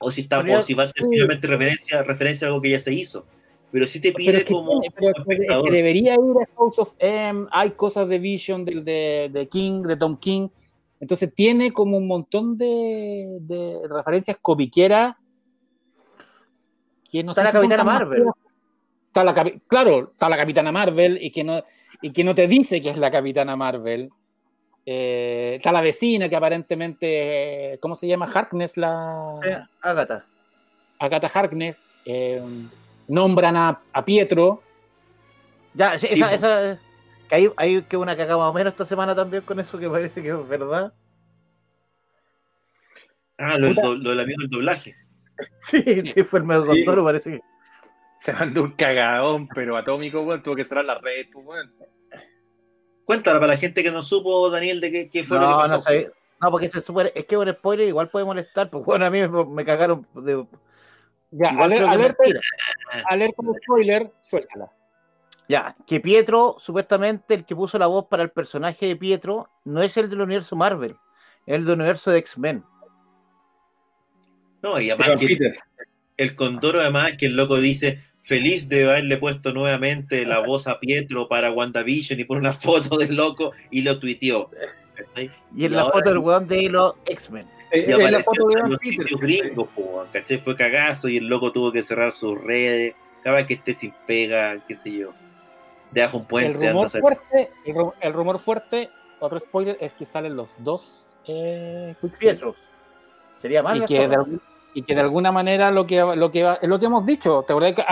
O 0.00 0.10
si 0.10 0.22
está, 0.22 0.40
o 0.40 0.62
si 0.62 0.74
va 0.74 0.82
a 0.84 0.86
ser 0.86 1.02
sí. 1.02 1.08
finalmente 1.10 1.46
referencia, 1.46 2.02
referencia 2.02 2.46
a 2.46 2.48
algo 2.48 2.60
que 2.60 2.70
ya 2.70 2.78
se 2.78 2.92
hizo. 2.92 3.26
Pero 3.70 3.86
sí 3.86 4.00
te 4.00 4.08
Pero 4.12 4.18
pide 4.18 4.38
es 4.38 4.44
que, 4.44 4.52
como, 4.52 4.80
tiene- 4.80 4.94
pero 4.96 5.08
es 5.10 5.14
como 5.14 5.24
que- 5.26 5.32
es 5.32 5.38
que 5.38 5.42
espectador. 5.44 5.70
debería 5.72 6.14
ir 6.14 6.18
a 6.42 6.56
House 6.56 6.78
of 6.78 6.94
M, 6.98 7.46
hay 7.50 7.70
cosas 7.72 8.08
de 8.08 8.18
Vision, 8.18 8.64
de, 8.64 8.80
de, 8.82 9.30
de 9.32 9.48
King, 9.48 9.82
de 9.82 9.96
Tom 9.96 10.16
King. 10.18 10.48
Entonces 11.00 11.34
tiene 11.34 11.72
como 11.72 11.96
un 11.96 12.06
montón 12.06 12.56
de, 12.56 13.38
de 13.40 13.80
referencias 13.88 14.36
comiqueras 14.40 15.16
que 17.10 17.22
no 17.22 17.30
Está 17.32 17.42
sé 17.42 17.46
la 17.46 17.50
si 17.50 17.56
Capitana 17.58 17.76
tan 17.76 17.86
Marvel. 17.86 18.24
Está 19.06 19.24
la 19.24 19.34
claro, 19.68 20.10
está 20.12 20.28
la 20.28 20.36
Capitana 20.36 20.72
Marvel 20.72 21.18
y 21.22 21.30
que 21.30 21.44
no, 21.44 21.62
y 22.02 22.10
que 22.10 22.24
no 22.24 22.34
te 22.34 22.48
dice 22.48 22.80
que 22.82 22.90
es 22.90 22.96
la 22.96 23.10
Capitana 23.10 23.54
Marvel. 23.56 24.10
Eh, 24.86 25.54
está 25.56 25.72
la 25.72 25.80
vecina 25.80 26.28
que 26.28 26.36
aparentemente, 26.36 27.72
eh, 27.74 27.78
¿cómo 27.78 27.94
se 27.96 28.06
llama? 28.06 28.30
Harkness, 28.32 28.76
la 28.76 29.40
Eh, 29.44 29.58
Agatha. 29.80 30.24
Agatha 30.98 31.30
Harkness. 31.32 31.90
eh, 32.04 32.40
nombran 33.08 33.56
a, 33.56 33.80
a 33.92 34.04
Pietro. 34.04 34.62
Ya, 35.74 35.98
Sí, 35.98 36.06
esa, 36.10 36.32
esa, 36.34 36.78
que 37.28 37.34
hay, 37.34 37.50
hay 37.56 37.82
que 37.82 37.96
una 37.96 38.16
caga 38.16 38.36
más 38.36 38.48
o 38.48 38.52
menos 38.52 38.72
esta 38.72 38.84
semana 38.86 39.14
también 39.14 39.42
con 39.42 39.58
eso 39.60 39.78
que 39.78 39.88
parece 39.88 40.22
que 40.22 40.28
es 40.30 40.48
verdad. 40.48 40.92
Ah, 43.38 43.58
lo, 43.58 43.74
do- 43.74 43.94
lo 43.96 44.10
del 44.10 44.20
amigo 44.20 44.40
del 44.42 44.50
doblaje. 44.50 44.94
Sí, 45.62 45.82
sí, 46.12 46.22
fue 46.22 46.38
el 46.38 46.44
medio 46.44 46.64
Sí. 46.64 46.84
doctor, 46.84 47.02
parece 47.04 47.30
que. 47.32 47.40
Se 48.20 48.32
mandó 48.32 48.62
un 48.62 48.70
cagadón, 48.72 49.48
pero 49.48 49.76
atómico, 49.76 50.20
weón. 50.22 50.42
Tuvo 50.42 50.54
que 50.54 50.62
cerrar 50.64 50.84
la 50.84 50.94
red, 50.98 51.26
pues, 51.32 51.44
weón. 51.44 51.74
Cuéntala 53.04 53.38
para 53.40 53.52
la 53.52 53.58
gente 53.58 53.82
que 53.82 53.90
no 53.90 54.02
supo, 54.02 54.48
Daniel, 54.50 54.80
de 54.80 54.90
qué, 54.90 55.10
qué 55.10 55.24
fue 55.24 55.38
lo 55.38 55.44
que 55.44 55.50
No, 55.50 55.56
pasó. 55.58 55.76
no 55.76 55.82
sabía. 55.82 56.08
No, 56.40 56.50
porque 56.50 56.66
ese 56.66 56.78
es, 56.80 56.84
súper- 56.84 57.12
es 57.14 57.26
que 57.26 57.36
un 57.36 57.50
spoiler 57.52 57.88
igual 57.88 58.08
puede 58.10 58.24
molestar, 58.24 58.68
pues 58.70 58.84
bueno, 58.84 59.06
a 59.06 59.10
mí 59.10 59.20
me, 59.26 59.44
me 59.44 59.64
cagaron 59.64 60.06
de, 60.14 60.46
Ya, 61.30 61.50
aler- 61.50 61.84
alerta, 61.86 62.22
alerta 63.08 63.42
spoiler, 63.62 64.12
suéltala. 64.22 64.70
Ya, 65.48 65.76
que 65.86 66.00
Pietro, 66.00 66.56
supuestamente 66.58 67.34
el 67.34 67.44
que 67.44 67.54
puso 67.54 67.78
la 67.78 67.86
voz 67.86 68.06
para 68.06 68.22
el 68.22 68.30
personaje 68.30 68.86
de 68.86 68.96
Pietro, 68.96 69.48
no 69.64 69.82
es 69.82 69.96
el 69.96 70.08
del 70.08 70.22
universo 70.22 70.56
Marvel, 70.56 70.96
es 71.46 71.54
el 71.54 71.64
del 71.66 71.74
universo 71.74 72.10
de 72.10 72.18
X-Men. 72.20 72.64
No, 74.62 74.80
y 74.80 74.90
además 74.90 75.20
que 75.20 75.26
Peters. 75.28 75.60
el 76.16 76.34
Condoro, 76.34 76.80
además 76.80 77.16
que 77.18 77.26
el 77.26 77.36
loco 77.36 77.58
dice, 77.60 78.02
feliz 78.24 78.68
de 78.68 78.84
haberle 78.84 79.18
puesto 79.18 79.52
nuevamente 79.52 80.24
la 80.26 80.38
voz 80.46 80.66
a 80.66 80.80
Pietro 80.80 81.28
para 81.28 81.52
WandaVision 81.52 82.18
y 82.18 82.24
pone 82.24 82.40
una 82.40 82.52
foto 82.54 82.96
del 82.96 83.14
loco 83.14 83.52
y 83.70 83.82
lo 83.82 83.98
tuiteó. 84.00 84.50
¿cachai? 84.96 85.30
Y 85.54 85.66
en 85.66 85.72
Y 85.72 85.74
la 85.76 85.84
foto 85.90 86.08
del 86.08 86.18
weón 86.18 86.48
de 86.48 86.68
los 86.70 86.94
X-Men. 87.06 87.46
Eh, 87.70 87.80
Y 87.80 87.82
es 87.82 87.88
la 87.88 87.94
apareció 87.96 88.24
foto 88.24 88.48
de 88.48 88.60
en 88.60 88.70
los 88.70 88.78
sitios 88.80 89.20
gringos, 89.20 89.68
po, 89.74 89.82
weón, 89.82 90.08
¿cachai? 90.12 90.38
Fue 90.38 90.56
cagazo 90.56 91.08
y 91.08 91.18
el 91.18 91.26
loco 91.26 91.52
tuvo 91.52 91.70
que 91.70 91.82
cerrar 91.82 92.12
sus 92.12 92.40
redes. 92.42 92.94
Cada 93.22 93.36
vez 93.36 93.46
que 93.46 93.54
esté 93.54 93.74
sin 93.74 93.92
pega, 94.06 94.58
qué 94.66 94.74
sé 94.74 94.92
yo. 94.92 95.12
Deja 95.90 96.16
un 96.16 96.22
El 96.22 96.26
puente, 96.28 96.54
anda 96.56 96.68
a 96.68 96.72
rumor 96.72 96.90
fuerte, 96.90 97.50
el, 97.64 97.74
ru- 97.74 97.94
el 98.00 98.12
rumor 98.12 98.38
fuerte, 98.38 98.90
otro 99.20 99.38
spoiler, 99.38 99.76
es 99.80 99.94
que 99.94 100.04
salen 100.04 100.34
los 100.36 100.56
dos 100.58 101.16
eh, 101.26 101.94
Quicksilver. 102.00 102.52
Sería 103.40 103.62
más 103.62 103.76
y 103.76 103.80
la 103.80 103.86
que, 103.86 104.08
de, 104.08 104.38
y 104.74 104.82
que 104.82 104.94
de 104.94 105.00
alguna 105.00 105.30
manera 105.32 105.70
lo 105.70 105.86
que, 105.86 106.00
lo 106.16 106.30
que, 106.30 106.56
lo 106.62 106.78
que 106.80 106.86
hemos 106.86 107.06
dicho, 107.06 107.44
te 107.46 107.52
acordás 107.52 107.74
que, 107.74 107.84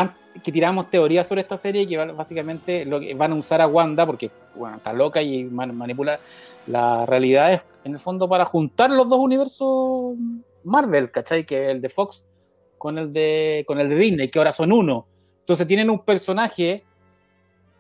que 0.43 0.53
tiramos 0.53 0.91
teorías 0.91 1.27
sobre 1.29 1.41
esta 1.43 1.57
serie 1.57 1.83
y 1.83 1.87
que 1.87 1.97
básicamente 1.97 2.85
lo 2.85 2.99
que 3.01 3.15
van 3.15 3.33
a 3.33 3.35
usar 3.37 3.61
a 3.61 3.67
Wanda 3.69 4.05
porque 4.05 4.31
bueno, 4.57 4.77
está 4.79 4.93
loca 4.93 5.23
y 5.23 5.45
man- 5.45 5.77
manipula 5.77 6.19
la 6.67 7.07
realidad 7.07 7.53
es 7.53 7.63
en 7.85 7.93
el 7.93 7.99
fondo 7.99 8.29
para 8.29 8.45
juntar 8.45 8.91
los 8.91 9.09
dos 9.09 9.19
universos 9.19 10.15
Marvel, 10.65 11.11
¿cachai? 11.11 11.45
Que 11.47 11.71
el 11.71 11.81
de 11.81 11.89
Fox 11.89 12.25
con 12.79 12.99
el 12.99 13.13
de, 13.13 13.65
con 13.67 13.79
el 13.81 13.89
de 13.89 13.97
Disney, 13.97 14.29
que 14.29 14.39
ahora 14.39 14.53
son 14.53 14.73
uno. 14.73 15.07
Entonces 15.41 15.67
tienen 15.67 15.89
un 15.91 16.01
personaje 16.05 16.85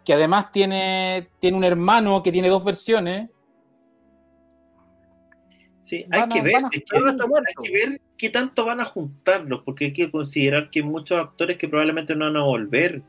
que 0.04 0.12
además 0.14 0.50
tiene, 0.52 1.28
tiene 1.40 1.56
un 1.56 1.64
hermano 1.64 2.22
que 2.22 2.32
tiene 2.32 2.48
dos 2.48 2.64
versiones. 2.64 3.30
Sí, 5.80 6.06
hay 6.10 6.20
a- 6.22 6.28
que 6.28 6.42
ver, 6.42 6.54
es 6.72 6.84
que 6.84 6.96
hay 6.96 7.54
que 7.64 7.72
ver 7.72 8.00
qué 8.22 8.30
tanto 8.30 8.64
van 8.64 8.80
a 8.80 8.84
juntarlos, 8.84 9.62
porque 9.64 9.86
hay 9.86 9.92
que 9.92 10.08
considerar 10.08 10.70
que 10.70 10.84
muchos 10.84 11.18
actores 11.18 11.56
que 11.56 11.66
probablemente 11.68 12.14
no 12.14 12.26
van 12.26 12.36
a 12.36 12.44
volver, 12.44 13.02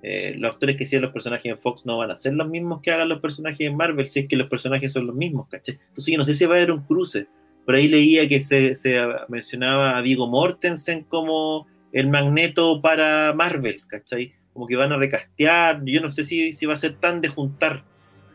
eh, 0.00 0.36
los 0.38 0.52
actores 0.52 0.76
que 0.76 0.84
hacían 0.84 1.02
los 1.02 1.10
personajes 1.10 1.50
en 1.50 1.58
Fox 1.58 1.84
no 1.84 1.98
van 1.98 2.12
a 2.12 2.14
ser 2.14 2.34
los 2.34 2.48
mismos 2.48 2.80
que 2.80 2.92
hagan 2.92 3.08
los 3.08 3.18
personajes 3.18 3.62
en 3.62 3.76
Marvel, 3.76 4.06
si 4.06 4.20
es 4.20 4.28
que 4.28 4.36
los 4.36 4.48
personajes 4.48 4.92
son 4.92 5.08
los 5.08 5.16
mismos, 5.16 5.48
¿cachai? 5.48 5.74
Entonces 5.88 6.12
yo 6.12 6.18
no 6.18 6.24
sé 6.24 6.36
si 6.36 6.46
va 6.46 6.54
a 6.54 6.58
haber 6.58 6.70
un 6.70 6.84
cruce. 6.84 7.26
Por 7.66 7.74
ahí 7.74 7.88
leía 7.88 8.28
que 8.28 8.44
se, 8.44 8.76
se 8.76 8.96
mencionaba 9.28 9.98
a 9.98 10.02
Vigo 10.02 10.28
Mortensen 10.28 11.02
como 11.02 11.66
el 11.92 12.06
magneto 12.06 12.80
para 12.80 13.34
Marvel, 13.34 13.80
¿cachai? 13.88 14.34
Como 14.52 14.68
que 14.68 14.76
van 14.76 14.92
a 14.92 14.98
recastear, 14.98 15.82
yo 15.84 16.00
no 16.00 16.10
sé 16.10 16.22
si, 16.22 16.52
si 16.52 16.64
va 16.64 16.74
a 16.74 16.76
ser 16.76 16.94
tan 16.94 17.20
de 17.20 17.26
juntar, 17.26 17.82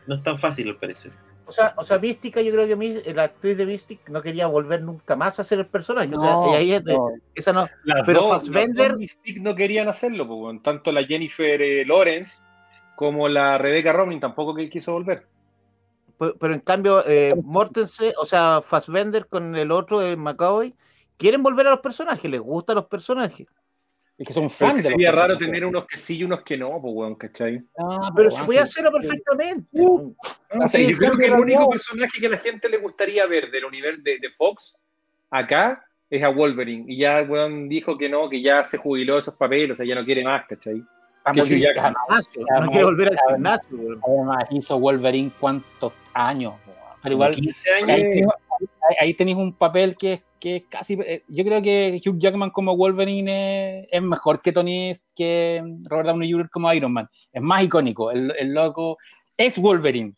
no 0.06 0.16
es 0.16 0.22
tan 0.22 0.38
fácil 0.38 0.68
al 0.68 0.76
parecer. 0.76 1.12
O 1.48 1.52
sea, 1.52 1.74
o 1.76 1.84
sea, 1.84 1.98
Mística, 1.98 2.40
yo 2.40 2.50
creo 2.52 2.66
que 2.66 2.74
mi- 2.74 3.00
la 3.14 3.24
actriz 3.24 3.56
de 3.56 3.66
Mystic 3.66 4.08
no 4.08 4.20
quería 4.20 4.48
volver 4.48 4.82
nunca 4.82 5.14
más 5.14 5.38
a 5.38 5.44
ser 5.44 5.60
el 5.60 5.66
personaje. 5.66 6.08
o 6.14 6.20
No, 6.20 6.44
sea, 6.44 6.52
y 6.52 6.56
ahí 6.56 6.72
es 6.72 6.84
de- 6.84 6.94
no. 6.94 7.08
esa 7.36 7.52
no. 7.52 7.66
Las 7.84 8.04
Pero 8.04 8.20
dos, 8.22 8.42
Fassbender- 8.42 8.90
las 8.90 8.98
Mystique 8.98 9.40
no 9.40 9.54
querían 9.54 9.86
hacerlo, 9.88 10.26
pues, 10.26 10.60
tanto 10.62 10.90
la 10.90 11.04
Jennifer 11.04 11.62
eh, 11.62 11.84
Lawrence 11.84 12.44
como 12.96 13.28
la 13.28 13.58
Rebecca 13.58 13.92
Romijn 13.92 14.18
tampoco 14.20 14.54
que 14.54 14.68
quiso 14.68 14.92
volver. 14.92 15.24
Pero, 16.18 16.34
pero 16.36 16.54
en 16.54 16.60
cambio, 16.60 17.06
eh, 17.06 17.34
Mortensen, 17.40 18.14
o 18.18 18.26
sea, 18.26 18.62
Fassbender 18.66 19.26
con 19.26 19.54
el 19.54 19.70
otro, 19.70 20.02
el 20.02 20.16
McAvoy, 20.16 20.74
quieren 21.16 21.42
volver 21.42 21.66
a 21.68 21.70
los 21.72 21.80
personajes, 21.80 22.28
les 22.28 22.40
gustan 22.40 22.76
los 22.76 22.86
personajes. 22.86 23.46
Es 24.18 24.26
que 24.28 24.32
son 24.32 24.48
fans 24.48 24.76
de 24.82 24.90
sería 24.90 25.12
raro 25.12 25.36
tener 25.36 25.64
unos 25.66 25.84
que 25.86 25.98
sí 25.98 26.16
y 26.18 26.24
unos 26.24 26.40
que 26.42 26.56
no, 26.56 26.80
pues, 26.80 26.94
weón, 26.94 27.14
¿cachai? 27.16 27.62
Ah, 27.78 28.10
Pero 28.16 28.28
a 28.34 28.46
sí. 28.46 28.56
hacerlo 28.56 28.90
perfectamente. 28.92 29.66
Uh, 29.72 30.14
O 30.58 30.68
sea, 30.68 30.80
Sí, 30.80 30.90
yo 30.92 30.96
creo 30.96 31.16
que 31.18 31.26
el 31.26 31.34
único 31.34 31.66
voz. 31.66 31.74
personaje 31.74 32.18
que 32.18 32.26
a 32.26 32.30
la 32.30 32.38
gente 32.38 32.68
le 32.70 32.78
gustaría 32.78 33.26
ver 33.26 33.50
del 33.50 33.66
universo 33.66 34.00
de, 34.02 34.18
de 34.18 34.30
Fox 34.30 34.78
acá 35.30 35.84
es 36.08 36.22
a 36.22 36.28
Wolverine. 36.30 36.84
Y 36.88 36.98
ya, 36.98 37.22
weón, 37.28 37.68
dijo 37.68 37.98
que 37.98 38.08
no, 38.08 38.30
que 38.30 38.40
ya 38.40 38.64
se 38.64 38.78
jubiló 38.78 39.14
de 39.14 39.18
esos 39.20 39.36
papeles, 39.36 39.72
o 39.72 39.74
sea, 39.76 39.84
ya 39.86 39.94
no 39.94 40.04
quiere 40.04 40.24
más, 40.24 40.46
¿cachai? 40.46 40.82
Que 41.34 41.40
no 41.40 41.44
quiere 41.44 42.84
volver 42.84 43.08
al 43.08 43.18
gimnasio. 43.34 43.76
weón. 43.76 44.00
Además, 44.02 44.48
hizo 44.50 44.78
Wolverine 44.78 45.30
cuántos 45.38 45.94
años. 46.14 46.54
weón. 46.66 46.78
Pero 47.02 47.12
igual, 47.14 47.34
15 47.34 47.70
años. 47.74 47.90
ahí, 47.90 48.02
tenéis- 48.02 48.26
ahí- 48.88 48.96
ahí 49.00 49.14
tenéis 49.14 49.36
un 49.36 49.52
papel 49.52 49.96
que, 49.96 50.22
que 50.40 50.56
es 50.56 50.62
casi. 50.68 50.94
eh, 50.94 51.22
Yo 51.28 51.44
creo 51.44 51.62
que 51.62 52.00
Hugh 52.04 52.18
Jackman 52.18 52.50
como 52.50 52.76
Wolverine 52.76 53.80
es, 53.82 53.88
es 53.90 54.02
mejor 54.02 54.40
que 54.40 54.52
Tony, 54.52 54.92
que 55.14 55.62
Robert 55.84 56.08
Downey 56.08 56.30
Jr. 56.30 56.50
como 56.50 56.72
Iron 56.72 56.92
Man. 56.92 57.08
Es 57.32 57.42
más 57.42 57.62
icónico. 57.62 58.10
El, 58.10 58.32
el 58.38 58.52
loco 58.52 58.96
es 59.36 59.58
Wolverine. 59.58 60.14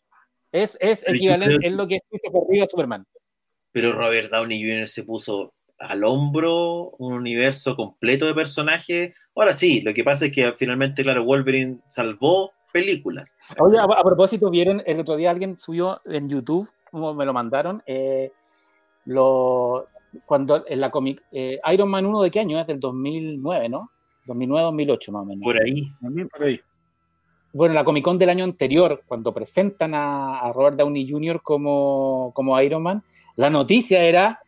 Es, 0.51 0.77
es 0.81 1.07
equivalente, 1.07 1.65
es 1.67 1.73
lo 1.73 1.87
que 1.87 1.95
es 1.95 2.01
Reeve 2.49 2.63
a 2.63 2.67
Superman. 2.67 3.05
pero 3.71 3.93
Robert 3.93 4.31
Downey 4.31 4.61
Jr. 4.61 4.87
se 4.87 5.03
puso 5.03 5.53
al 5.77 6.03
hombro 6.03 6.89
un 6.97 7.13
universo 7.13 7.75
completo 7.75 8.25
de 8.25 8.33
personajes. 8.33 9.13
Ahora 9.35 9.53
sí, 9.53 9.81
lo 9.81 9.93
que 9.93 10.03
pasa 10.03 10.25
es 10.25 10.31
que 10.33 10.51
finalmente, 10.53 11.03
claro, 11.03 11.23
Wolverine 11.23 11.77
salvó 11.87 12.51
películas. 12.73 13.33
Oye, 13.59 13.77
a, 13.77 13.83
a 13.83 14.03
propósito, 14.03 14.49
vieron 14.49 14.81
el 14.85 14.99
otro 14.99 15.15
día 15.15 15.31
alguien 15.31 15.57
subió 15.57 15.93
en 16.05 16.27
YouTube, 16.27 16.67
como 16.91 17.13
me 17.13 17.25
lo 17.25 17.31
mandaron, 17.33 17.81
eh, 17.85 18.31
lo, 19.05 19.87
cuando 20.25 20.63
en 20.67 20.79
la 20.81 20.91
comic, 20.91 21.23
eh, 21.31 21.59
Iron 21.71 21.89
Man 21.89 22.05
1 22.05 22.21
de 22.21 22.31
qué 22.31 22.39
año 22.39 22.59
es 22.59 22.67
del 22.67 22.79
2009, 22.79 23.69
¿no? 23.69 23.91
2009-2008 24.25 25.11
más 25.11 25.21
o 25.21 25.25
menos. 25.25 25.43
Por 25.43 25.61
ahí. 25.61 25.91
Por 26.31 26.43
ahí. 26.43 26.59
Bueno, 27.51 27.73
la 27.73 27.83
Comic 27.83 28.03
Con 28.03 28.19
del 28.19 28.29
año 28.29 28.43
anterior, 28.43 29.03
cuando 29.07 29.33
presentan 29.33 29.95
a, 29.95 30.39
a 30.39 30.53
Robert 30.53 30.77
Downey 30.77 31.09
Jr. 31.09 31.41
Como, 31.41 32.31
como 32.35 32.61
Iron 32.61 32.83
Man, 32.83 33.03
la 33.35 33.49
noticia 33.49 34.03
era 34.03 34.39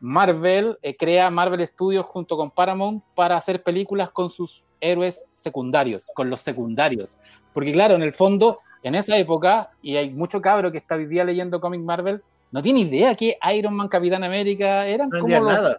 Marvel 0.00 0.78
eh, 0.82 0.96
crea 0.96 1.30
Marvel 1.30 1.64
Studios 1.66 2.06
junto 2.06 2.36
con 2.36 2.50
Paramount 2.50 3.04
para 3.14 3.36
hacer 3.36 3.62
películas 3.62 4.10
con 4.10 4.30
sus 4.30 4.64
héroes 4.80 5.26
secundarios, 5.32 6.10
con 6.14 6.30
los 6.30 6.40
secundarios. 6.40 7.18
Porque 7.52 7.72
claro, 7.72 7.94
en 7.94 8.02
el 8.02 8.14
fondo, 8.14 8.60
en 8.82 8.94
esa 8.94 9.18
época, 9.18 9.70
y 9.82 9.96
hay 9.96 10.10
mucho 10.10 10.40
cabro 10.40 10.72
que 10.72 10.78
está 10.78 10.94
hoy 10.94 11.06
día 11.06 11.22
leyendo 11.22 11.60
cómic 11.60 11.82
Marvel, 11.82 12.22
no 12.52 12.62
tiene 12.62 12.80
idea 12.80 13.14
que 13.14 13.38
Iron 13.54 13.74
Man, 13.74 13.88
Capitán 13.88 14.24
América 14.24 14.86
eran 14.86 15.08
No 15.10 15.18
como 15.20 15.34
los, 15.40 15.76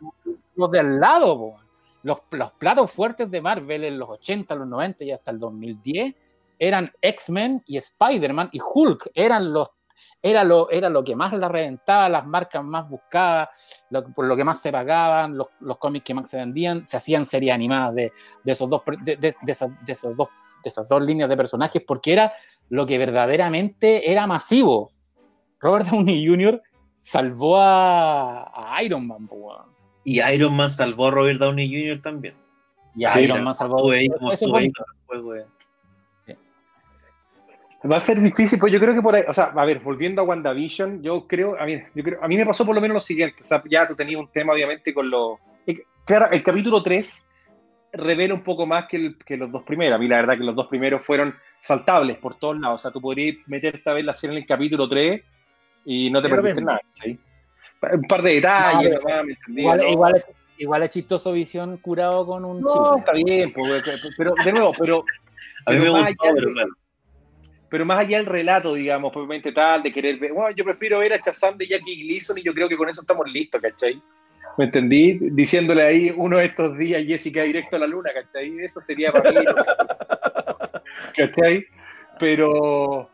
los 0.55 0.71
de 0.71 0.79
al 0.79 0.99
lado. 0.99 1.37
po. 1.37 1.55
Los, 2.03 2.17
los 2.31 2.51
platos 2.53 2.89
fuertes 2.91 3.29
de 3.29 3.41
Marvel 3.41 3.83
en 3.83 3.99
los 3.99 4.09
80, 4.09 4.55
los 4.55 4.67
90 4.67 5.03
y 5.03 5.11
hasta 5.11 5.29
el 5.31 5.37
2010 5.37 6.15
eran 6.57 6.91
X-Men 7.01 7.61
y 7.65 7.77
Spider-Man 7.77 8.49
y 8.51 8.59
Hulk. 8.63 9.11
Eran 9.13 9.51
los, 9.53 9.69
era, 10.21 10.43
lo, 10.43 10.69
era 10.71 10.89
lo 10.89 11.03
que 11.03 11.15
más 11.15 11.33
la 11.33 11.47
reventaba, 11.47 12.07
las 12.09 12.25
marcas 12.25 12.63
más 12.63 12.87
buscadas, 12.89 13.49
lo- 13.91 14.03
por 14.13 14.25
lo 14.25 14.35
que 14.35 14.43
más 14.43 14.59
se 14.61 14.71
pagaban, 14.71 15.37
los, 15.37 15.47
los 15.59 15.77
cómics 15.77 16.05
que 16.05 16.13
más 16.15 16.29
se 16.29 16.37
vendían. 16.37 16.85
Se 16.87 16.97
hacían 16.97 17.25
series 17.25 17.53
animadas 17.53 17.93
de, 17.95 18.11
de 18.43 18.51
esos 18.51 18.67
dos, 18.69 18.81
de, 19.03 19.17
de- 19.17 19.35
esas, 19.47 19.69
de 19.85 19.93
esos 19.93 20.15
dos, 20.17 20.29
de 20.63 20.69
esas 20.69 20.87
dos 20.87 21.01
líneas 21.03 21.29
de 21.29 21.37
personajes 21.37 21.83
porque 21.85 22.13
era 22.13 22.33
lo 22.69 22.85
que 22.87 22.97
verdaderamente 22.97 24.11
era 24.11 24.25
masivo. 24.27 24.91
Robert 25.61 25.87
Downey 25.87 26.27
Jr. 26.27 26.61
salvó 26.99 27.59
a, 27.59 28.51
a 28.75 28.83
Iron 28.83 29.07
Man. 29.07 29.27
po, 29.27 29.35
weón. 29.35 29.65
Y 30.03 30.19
Iron 30.21 30.55
Man 30.55 30.69
salvó 30.71 31.07
a 31.07 31.11
Robert 31.11 31.39
Downey 31.39 31.67
Jr. 31.69 32.01
también. 32.01 32.33
Y 32.95 33.05
a 33.05 33.09
Sí, 33.09 33.19
Iron 33.21 33.43
Man 33.43 33.53
salvó 33.53 33.91
el 33.93 34.09
juego, 35.07 35.35
eh. 35.35 35.45
Va 37.89 37.97
a 37.97 37.99
ser 37.99 38.19
difícil, 38.21 38.59
pues 38.59 38.71
yo 38.71 38.79
creo 38.79 38.93
que 38.93 39.01
por 39.01 39.15
ahí, 39.15 39.23
o 39.27 39.33
sea, 39.33 39.45
a 39.45 39.65
ver, 39.65 39.79
volviendo 39.79 40.21
a 40.21 40.25
WandaVision, 40.25 41.01
yo 41.01 41.25
creo, 41.27 41.59
a 41.59 41.65
mí, 41.65 41.81
yo 41.95 42.03
creo, 42.03 42.23
a 42.23 42.27
mí 42.27 42.37
me 42.37 42.45
pasó 42.45 42.63
por 42.63 42.75
lo 42.75 42.81
menos 42.81 42.93
lo 42.93 42.99
siguiente, 42.99 43.41
o 43.41 43.43
sea, 43.45 43.63
ya 43.67 43.87
tú 43.87 43.95
tenías 43.95 44.19
un 44.19 44.27
tema 44.27 44.53
obviamente 44.53 44.93
con 44.93 45.09
los... 45.09 45.39
eh, 45.65 45.81
Claro, 46.05 46.29
el 46.31 46.43
capítulo 46.43 46.83
3 46.83 47.31
revela 47.93 48.35
un 48.35 48.43
poco 48.43 48.67
más 48.67 48.85
que, 48.85 48.97
el- 48.97 49.17
que 49.17 49.35
los 49.35 49.51
dos 49.51 49.63
primeros, 49.63 49.95
a 49.95 49.97
mí 49.99 50.07
la 50.07 50.17
verdad 50.17 50.37
que 50.37 50.43
los 50.43 50.55
dos 50.55 50.67
primeros 50.67 51.03
fueron 51.03 51.33
saltables 51.59 52.17
por 52.19 52.37
todos 52.37 52.59
lados, 52.59 52.81
o 52.81 52.83
sea, 52.83 52.91
tú 52.91 53.01
podrías 53.01 53.37
meterte 53.47 53.89
a 53.89 53.93
ver 53.93 54.05
la 54.05 54.13
serie 54.13 54.35
en 54.37 54.43
el 54.43 54.47
capítulo 54.47 54.87
3 54.87 55.19
y 55.85 56.09
no 56.09 56.21
te 56.21 56.29
perdiste 56.29 56.61
nada, 56.61 56.81
¿sí? 56.93 57.19
Un 57.93 58.03
par 58.03 58.21
de 58.21 58.35
detalles, 58.35 58.91
No, 58.91 58.99
nomás, 58.99 59.25
¿me 59.25 59.31
entendí? 59.33 59.61
Igual, 59.61 59.77
¿no? 59.79 59.89
igual, 59.89 60.15
es, 60.15 60.25
igual 60.57 60.83
es 60.83 60.89
chistoso 60.91 61.31
Visión 61.33 61.77
curado 61.77 62.25
con 62.25 62.45
un 62.45 62.61
No, 62.61 62.97
está 62.99 63.13
bien, 63.13 63.51
pues, 63.53 63.83
pero 64.17 64.35
de 64.35 64.51
nuevo, 64.51 64.73
pero 64.77 65.03
A 65.65 65.71
mí 65.71 65.77
Pero 65.79 65.83
me 65.83 65.91
más 65.91 66.07
gustó, 66.07 66.23
allá 66.23 66.33
pero 66.35 66.47
de- 66.47 66.53
claro. 66.53 66.69
pero 67.69 67.85
más 67.85 67.99
allá 67.99 68.17
del 68.17 68.25
relato, 68.27 68.73
digamos, 68.73 69.11
probablemente 69.11 69.51
tal, 69.51 69.81
de 69.81 69.91
querer 69.93 70.17
ver, 70.17 70.33
bueno, 70.33 70.55
yo 70.55 70.63
prefiero 70.63 70.99
ver 70.99 71.13
a 71.13 71.17
Shazam 71.17 71.57
de 71.57 71.67
Jackie 71.67 72.03
Gleason 72.03 72.37
y 72.37 72.43
yo 72.43 72.53
creo 72.53 72.67
que 72.69 72.75
con 72.77 72.89
eso 72.89 73.01
estamos 73.01 73.31
listos, 73.31 73.61
¿cachai? 73.61 74.01
¿Me 74.57 74.65
entendí? 74.65 75.17
Diciéndole 75.31 75.81
ahí 75.83 76.13
uno 76.15 76.37
de 76.37 76.45
estos 76.45 76.77
días 76.77 77.03
Jessica 77.05 77.43
directo 77.43 77.77
a 77.77 77.79
la 77.79 77.87
luna, 77.87 78.11
¿cachai? 78.13 78.59
Eso 78.59 78.81
sería 78.81 79.11
para 79.11 79.31
mí. 79.31 79.45
¿Cachai? 81.15 81.65
Pero, 82.19 83.09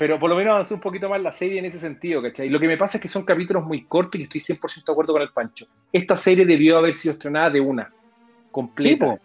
pero 0.00 0.18
por 0.18 0.30
lo 0.30 0.36
menos 0.36 0.52
avanzó 0.52 0.74
un 0.74 0.80
poquito 0.80 1.10
más 1.10 1.20
la 1.20 1.30
serie 1.30 1.58
en 1.58 1.66
ese 1.66 1.78
sentido, 1.78 2.22
¿cachai? 2.22 2.48
Lo 2.48 2.58
que 2.58 2.66
me 2.66 2.78
pasa 2.78 2.96
es 2.96 3.02
que 3.02 3.06
son 3.08 3.22
capítulos 3.22 3.66
muy 3.66 3.84
cortos 3.84 4.18
y 4.18 4.24
estoy 4.24 4.40
100% 4.40 4.86
de 4.86 4.92
acuerdo 4.92 5.12
con 5.12 5.20
el 5.20 5.28
Pancho. 5.28 5.66
Esta 5.92 6.16
serie 6.16 6.46
debió 6.46 6.78
haber 6.78 6.94
sido 6.94 7.12
estrenada 7.12 7.50
de 7.50 7.60
una, 7.60 7.84
Sí, 7.84 8.50
completa. 8.50 9.20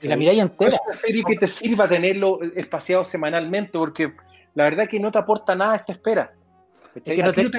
Y 0.00 0.08
la 0.08 0.16
miráis 0.16 0.38
No 0.38 0.44
entera. 0.46 0.70
es 0.70 0.80
una 0.82 0.94
serie 0.94 1.24
que 1.26 1.36
te 1.36 1.46
sirva 1.46 1.86
tenerlo 1.86 2.40
espaciado 2.56 3.04
semanalmente, 3.04 3.72
porque 3.78 4.14
la 4.54 4.64
verdad 4.64 4.88
que 4.88 4.98
no 4.98 5.12
te 5.12 5.18
aporta 5.18 5.54
nada 5.54 5.76
esta 5.76 5.92
espera. 5.92 6.32
Es 6.94 7.02
que 7.02 7.22
no 7.22 7.30
te- 7.30 7.44
no 7.44 7.50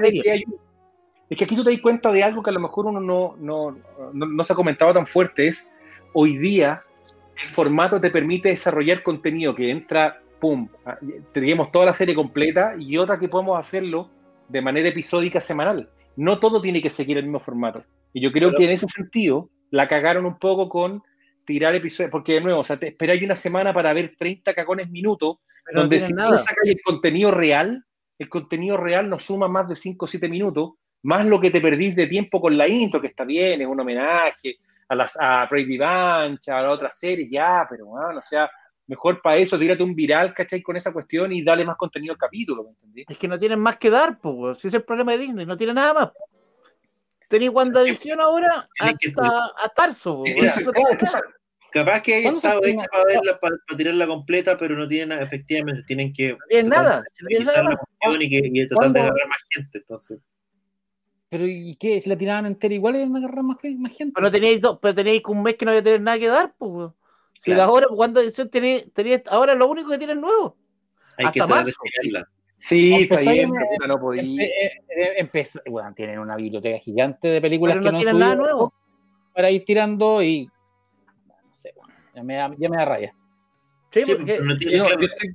de 0.00 0.12
que 0.22 0.30
hay 0.30 0.44
es 1.28 1.36
que 1.36 1.44
aquí 1.44 1.54
tú 1.56 1.62
te 1.62 1.72
das 1.72 1.80
cuenta 1.82 2.10
de 2.10 2.22
algo 2.22 2.42
que 2.42 2.48
a 2.48 2.54
lo 2.54 2.60
mejor 2.60 2.86
uno 2.86 3.00
no, 3.00 3.36
no, 3.38 3.76
no, 4.14 4.26
no 4.26 4.44
se 4.44 4.54
ha 4.54 4.56
comentado 4.56 4.94
tan 4.94 5.06
fuerte, 5.06 5.48
es 5.48 5.74
hoy 6.14 6.38
día 6.38 6.78
el 7.42 7.48
formato 7.50 8.00
te 8.00 8.08
permite 8.10 8.48
desarrollar 8.48 9.02
contenido 9.02 9.54
que 9.54 9.70
entra, 9.70 10.22
pum, 10.44 10.68
ah, 10.84 10.98
tenemos 11.32 11.72
toda 11.72 11.86
la 11.86 11.94
serie 11.94 12.14
completa 12.14 12.74
y 12.78 12.98
otra 12.98 13.18
que 13.18 13.30
podemos 13.30 13.58
hacerlo 13.58 14.10
de 14.46 14.60
manera 14.60 14.90
episódica 14.90 15.40
semanal. 15.40 15.88
No 16.16 16.38
todo 16.38 16.60
tiene 16.60 16.82
que 16.82 16.90
seguir 16.90 17.16
el 17.16 17.24
mismo 17.24 17.40
formato. 17.40 17.82
Y 18.12 18.20
yo 18.20 18.30
creo 18.30 18.50
Pero- 18.50 18.58
que 18.58 18.64
en 18.66 18.70
ese 18.72 18.86
sentido 18.86 19.48
la 19.70 19.88
cagaron 19.88 20.26
un 20.26 20.38
poco 20.38 20.68
con 20.68 21.02
tirar 21.46 21.74
episodios, 21.74 22.10
porque 22.10 22.34
de 22.34 22.40
nuevo, 22.42 22.60
o 22.60 22.64
sea, 22.64 22.76
te 22.78 22.88
esperáis 22.88 23.22
una 23.22 23.34
semana 23.34 23.72
para 23.72 23.94
ver 23.94 24.16
30 24.18 24.52
cagones 24.52 24.90
minutos, 24.90 25.38
Pero 25.64 25.76
no 25.76 25.80
donde 25.80 25.96
tienen 25.96 26.08
si 26.08 26.14
nada. 26.14 26.36
sacas 26.36 26.68
el 26.68 26.82
contenido 26.82 27.30
real, 27.30 27.82
el 28.18 28.28
contenido 28.28 28.76
real 28.76 29.08
no 29.08 29.18
suma 29.18 29.48
más 29.48 29.66
de 29.66 29.76
5 29.76 30.04
o 30.04 30.08
7 30.08 30.28
minutos, 30.28 30.72
más 31.04 31.24
lo 31.24 31.40
que 31.40 31.50
te 31.52 31.62
perdís 31.62 31.96
de 31.96 32.06
tiempo 32.06 32.38
con 32.38 32.58
la 32.58 32.68
intro, 32.68 33.00
que 33.00 33.06
está 33.06 33.24
bien, 33.24 33.62
es 33.62 33.66
un 33.66 33.80
homenaje 33.80 34.56
a, 34.90 34.94
las, 34.94 35.16
a 35.18 35.46
Brady 35.50 35.78
Bunch, 35.78 36.48
a 36.50 36.60
la 36.60 36.70
otra 36.70 36.90
serie, 36.90 37.28
ya, 37.30 37.66
pero 37.66 37.86
bueno, 37.86 38.18
o 38.18 38.22
sea, 38.22 38.50
mejor 38.86 39.22
para 39.22 39.36
eso, 39.36 39.58
tírate 39.58 39.82
un 39.82 39.94
viral, 39.94 40.34
¿cachai? 40.34 40.62
Con 40.62 40.76
esa 40.76 40.92
cuestión 40.92 41.32
y 41.32 41.42
dale 41.42 41.64
más 41.64 41.76
contenido 41.76 42.12
al 42.12 42.18
capítulo, 42.18 42.64
¿me 42.64 42.70
entendí? 42.70 43.04
Es 43.08 43.18
que 43.18 43.28
no 43.28 43.38
tienen 43.38 43.60
más 43.60 43.78
que 43.78 43.90
dar, 43.90 44.18
pues. 44.20 44.58
Si 44.60 44.68
es 44.68 44.74
el 44.74 44.84
problema 44.84 45.12
de 45.12 45.18
Disney, 45.18 45.46
no 45.46 45.56
tiene 45.56 45.74
nada 45.74 45.94
más. 45.94 46.10
Tenéis 47.28 47.50
WandaVision 47.50 48.20
ahora 48.20 48.68
que- 48.78 49.08
hasta 49.08 49.46
a 49.46 49.72
marzo, 49.76 50.18
po, 50.18 50.24
No 50.28 50.34
claro, 50.34 50.72
que 50.98 51.04
Capaz 51.74 52.02
que 52.02 52.14
haya 52.14 52.22
¿Cuándo 52.22 52.40
se 52.40 52.46
estado 52.46 52.64
hecha 52.66 52.86
para 52.88 53.04
verla, 53.04 53.40
para, 53.40 53.56
para 53.66 53.76
tirarla 53.76 54.06
completa, 54.06 54.56
pero 54.56 54.76
no 54.76 54.86
tienen, 54.86 55.20
efectivamente, 55.20 55.82
tienen 55.88 56.12
que 56.12 56.30
No 56.30 56.38
tienen 56.48 56.70
nada. 56.70 57.02
de 57.28 57.38
no 57.40 57.44
nada 57.44 57.62
la 57.64 58.22
y, 58.22 58.30
que, 58.30 58.42
y 58.44 58.68
tratar 58.68 58.92
de 58.92 59.00
agarrar 59.00 59.26
más 59.26 59.44
gente. 59.50 59.78
Entonces, 59.78 60.20
Pero 61.30 61.48
¿y 61.48 61.74
qué? 61.74 62.00
Si 62.00 62.08
la 62.08 62.16
tiraban 62.16 62.46
entera 62.46 62.72
igual 62.74 62.94
iban 62.94 63.16
a 63.16 63.18
agarrar 63.18 63.42
más, 63.42 63.56
más 63.78 63.92
gente. 63.92 64.12
Pero 64.14 64.30
tenéis 64.30 64.60
dos, 64.60 64.78
pero 64.80 64.94
tenéis 64.94 65.22
un 65.26 65.42
mes 65.42 65.56
que 65.56 65.64
no 65.64 65.72
voy 65.72 65.80
a 65.80 65.82
tener 65.82 66.00
nada 66.00 66.16
que 66.16 66.28
dar, 66.28 66.54
pues. 66.56 66.92
Claro. 67.44 67.60
de 67.60 67.64
ahora, 67.66 67.86
WandaVision 67.90 68.50
tenéis, 68.50 68.84
ahora 69.28 69.52
es 69.52 69.58
lo 69.58 69.68
único 69.68 69.90
que 69.90 69.98
tienen 69.98 70.20
nuevo. 70.20 70.56
hay 71.16 71.26
que 71.30 71.40
Hasta 71.40 71.46
tratar 71.46 71.64
de 71.66 71.72
marzo. 71.72 71.78
tirarla. 72.02 72.28
Sí, 72.58 72.94
está 72.94 73.20
bien, 73.20 73.52
pero 73.78 73.86
no 73.88 74.00
podía. 74.00 74.22
Empe- 74.22 74.42
eh, 74.42 75.28
eh, 75.30 75.70
bueno, 75.70 75.92
tienen 75.94 76.18
una 76.18 76.34
biblioteca 76.36 76.78
gigante 76.78 77.28
de 77.28 77.40
películas 77.40 77.76
Pero 77.76 77.84
que 77.98 78.04
no 78.04 78.12
no 78.12 78.18
nada 78.18 78.34
nuevo. 78.36 78.72
para 79.34 79.50
ir 79.50 79.64
tirando 79.64 80.22
y 80.22 80.46
no 80.46 81.52
sé, 81.52 81.72
bueno, 81.76 81.92
ya 82.14 82.22
me 82.22 82.36
da, 82.36 82.54
ya 82.56 82.68
me 82.70 82.76
da 82.78 82.84
raya. 82.86 83.14
Sí, 83.92 84.04
Sí, 84.04 84.14
porque 84.14 84.38
no 84.38 84.54
No, 84.54 84.58
yo 84.58 85.06
estoy- 85.06 85.34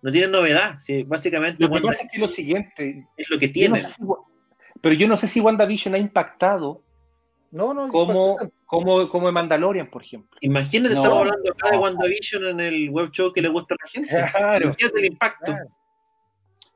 no 0.00 0.10
tienen 0.10 0.30
novedad. 0.30 0.76
Sí, 0.80 1.02
básicamente, 1.04 1.62
lo 1.62 1.70
que 1.70 1.80
pasa 1.82 2.02
es 2.04 2.08
que 2.10 2.18
lo 2.18 2.26
siguiente, 2.28 3.06
es 3.16 3.30
lo 3.30 3.38
que 3.38 3.68
no 3.68 3.76
sé 3.76 3.88
si- 3.88 4.02
pero 4.80 4.94
yo 4.94 5.06
no 5.06 5.16
sé 5.16 5.26
si 5.28 5.40
WandaVision 5.40 5.94
ha 5.94 5.98
impactado 5.98 6.82
no, 7.52 7.72
no, 7.74 7.88
como, 7.88 8.36
como, 8.66 9.08
como 9.08 9.28
en 9.28 9.34
Mandalorian, 9.34 9.88
por 9.90 10.02
ejemplo. 10.02 10.36
Imagínate, 10.40 10.94
No. 10.94 11.02
estamos 11.02 11.18
hablando 11.20 11.52
acá 11.52 11.70
de 11.70 11.76
No. 11.76 11.82
WandaVision 11.82 12.46
en 12.48 12.60
el 12.60 12.90
web 12.90 13.10
show 13.12 13.32
que 13.32 13.40
le 13.42 13.48
gusta 13.48 13.74
a 13.74 13.78
la 13.84 13.90
gente. 13.90 14.08
Claro. 14.36 14.64
Imagínate 14.64 14.98
el 14.98 15.04
impacto. 15.06 15.52
Claro. 15.52 15.68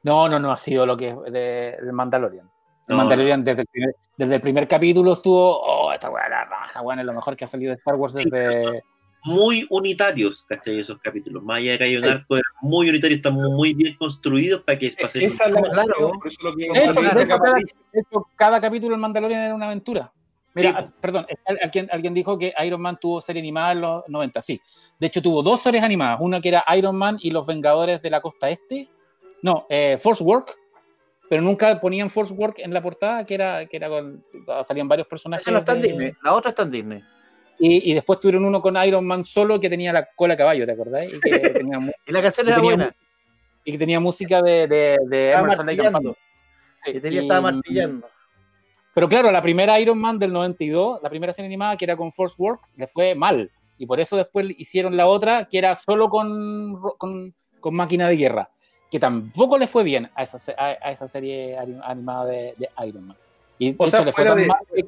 No, 0.03 0.29
no, 0.29 0.39
no 0.39 0.53
ha 0.53 0.57
sido 0.57 0.87
lo 0.87 0.97
que 0.97 1.09
es 1.09 1.33
de, 1.33 1.77
del 1.83 1.93
Mandalorian. 1.93 2.47
El 2.89 2.93
No. 2.93 2.97
Mandalorian 2.99 3.43
desde 3.43 3.63
el, 3.63 3.67
primer, 3.67 3.97
desde 4.17 4.35
el 4.37 4.41
primer 4.41 4.69
capítulo 4.69 5.15
estuvo, 5.15 5.61
oh, 5.61 5.93
esta 5.93 6.11
weá 6.11 6.29
la 6.29 6.45
raja, 6.45 6.81
weón, 6.83 7.01
es 7.01 7.07
lo 7.07 7.13
mejor 7.13 7.35
que 7.37 7.45
ha 7.45 7.49
salido 7.49 7.71
de 7.73 7.79
Star 7.79 7.97
Wars 7.97 8.15
Sí, 8.15 8.29
desde... 8.31 8.83
Muy 9.25 9.67
unitarios, 9.71 10.45
¿cachai? 10.49 10.79
Esos 10.79 11.01
capítulos. 11.01 11.43
Más 11.43 11.57
allá 11.59 11.73
de 11.73 11.79
que 11.79 11.85
hay 11.85 11.97
un 11.97 12.05
Sí. 12.05 12.09
arco, 12.11 12.37
muy 12.61 12.89
unitarios, 12.89 13.17
están 13.17 13.35
muy, 13.35 13.75
bien 13.75 13.97
construidos 13.97 14.63
para 14.63 14.79
que 14.79 14.93
pase. 15.01 15.25
Esa 15.25 15.47
es 15.47 15.51
la 15.51 15.63
Claro. 15.63 16.13
eso 16.25 16.43
lo 16.45 16.55
que 16.55 16.69
De 16.69 16.79
hecho, 16.79 17.01
de 17.01 17.27
cada, 17.27 17.55
de- 17.55 17.65
de 17.93 18.01
hecho, 18.01 18.29
cada 18.37 18.61
capítulo 18.61 18.93
del 18.93 19.01
Mandalorian 19.01 19.41
era 19.41 19.55
una 19.57 19.67
aventura. 19.67 20.13
Mira, 20.57 20.83
Sí. 20.83 20.95
perdón, 21.01 21.27
al- 21.45 21.59
alguien, 21.63 21.89
alguien 21.93 22.15
dijo 22.15 22.39
que 22.39 22.53
Iron 22.65 22.81
Man 22.81 22.99
tuvo 23.01 23.21
serie 23.21 23.41
animada 23.43 23.73
en 23.73 23.81
los 23.83 24.09
90, 24.09 24.41
sí. 24.41 24.61
De 24.99 25.07
hecho, 25.07 25.21
tuvo 25.23 25.43
dos 25.43 25.61
series 25.61 25.83
animadas, 25.85 26.19
una 26.21 26.41
que 26.41 26.49
era 26.49 26.65
Iron 26.77 26.97
Man 26.97 27.19
y 27.21 27.31
los 27.31 27.47
Vengadores 27.47 28.01
de 28.03 28.11
la 28.11 28.21
Costa 28.21 28.49
Este. 28.51 28.89
No, 29.43 29.67
eh, 29.69 29.99
Force 29.99 30.25
Work, 30.25 30.55
pero 31.29 31.43
nunca 31.43 31.79
ponían 31.79 32.09
Force 32.09 32.33
Work 32.33 32.59
en 32.61 32.73
la 32.73 32.81
portada, 32.83 33.25
que 33.27 33.35
era, 33.35 33.67
que 33.67 33.77
era 33.77 33.89
con, 33.89 34.25
salían 34.65 34.89
varios 34.89 35.07
personajes. 35.07 35.47
no 35.53 35.59
está 35.59 35.73
en 35.75 35.83
Disney. 35.83 36.13
La 36.25 36.35
otra 36.35 36.51
está 36.51 36.63
en 36.63 36.71
Disney. 36.71 37.03
y, 37.59 37.91
y 37.91 37.95
después 37.95 38.19
tuvieron 38.21 38.45
uno 38.45 38.61
con 38.63 38.77
Iron 38.85 39.07
Man 39.07 39.25
solo 39.25 39.61
que 39.61 39.69
tenía 39.71 39.93
la 39.93 40.07
cola 40.15 40.35
de 40.35 40.39
caballo, 40.39 40.67
¿te 40.67 40.73
acordás? 40.73 41.13
Y 41.13 41.21
que 41.21 41.39
tenía, 41.51 41.79
Y 42.07 42.13
la 42.13 42.23
canción 42.23 42.47
y 42.47 42.51
era 42.51 42.61
buena. 42.61 42.97
y 43.65 43.73
que 43.73 43.79
tenía 43.79 44.01
música 44.01 44.41
de, 44.43 44.67
de, 44.69 44.97
de 45.07 45.27
Estaba 45.29 45.45
Emerson 45.45 45.67
martillando. 45.67 46.17
Sí, 46.85 46.91
Y 46.95 47.01
tenía, 47.01 47.21
estaba 47.23 47.41
martillando. 47.41 48.09
Pero 48.97 49.11
claro, 49.11 49.31
la 49.31 49.43
primera 49.43 49.79
Iron 49.79 49.99
Man 49.99 50.19
del 50.19 50.33
92, 50.33 51.01
la 51.03 51.11
primera 51.11 51.31
serie 51.31 51.49
animada 51.49 51.77
que 51.77 51.85
era 51.85 51.99
con 51.99 52.11
Force 52.11 52.35
Work, 52.39 52.63
le 52.77 52.87
fue 52.87 53.15
mal. 53.15 53.51
Y 53.77 53.85
por 53.85 54.01
eso 54.01 54.17
después 54.17 54.47
hicieron 54.57 54.97
la 54.97 55.07
otra 55.07 55.45
que 55.45 55.59
era 55.59 55.75
solo 55.75 56.09
con, 56.09 56.81
con, 56.97 57.35
con 57.61 57.75
máquina 57.75 58.09
de 58.09 58.17
guerra. 58.17 58.49
Que 58.91 58.99
tampoco 58.99 59.59
le 59.59 59.67
fue 59.67 59.85
bien 59.85 60.09
a 60.15 60.23
esa, 60.23 60.39
a, 60.57 60.65
a 60.83 60.91
esa 60.93 61.07
serie 61.09 61.59
ani- 61.59 61.79
animada 61.85 62.25
de, 62.25 62.55
de 62.57 62.71
Iron 62.87 63.09
Man. 63.09 63.17
Y 63.59 63.75
O 63.77 63.87
sea, 63.87 63.99
hecho, 64.01 64.07
le 64.07 64.13
fue 64.13 64.25
tan 64.25 64.39
de- 64.39 64.47
mal 64.47 64.61
que, 64.75 64.83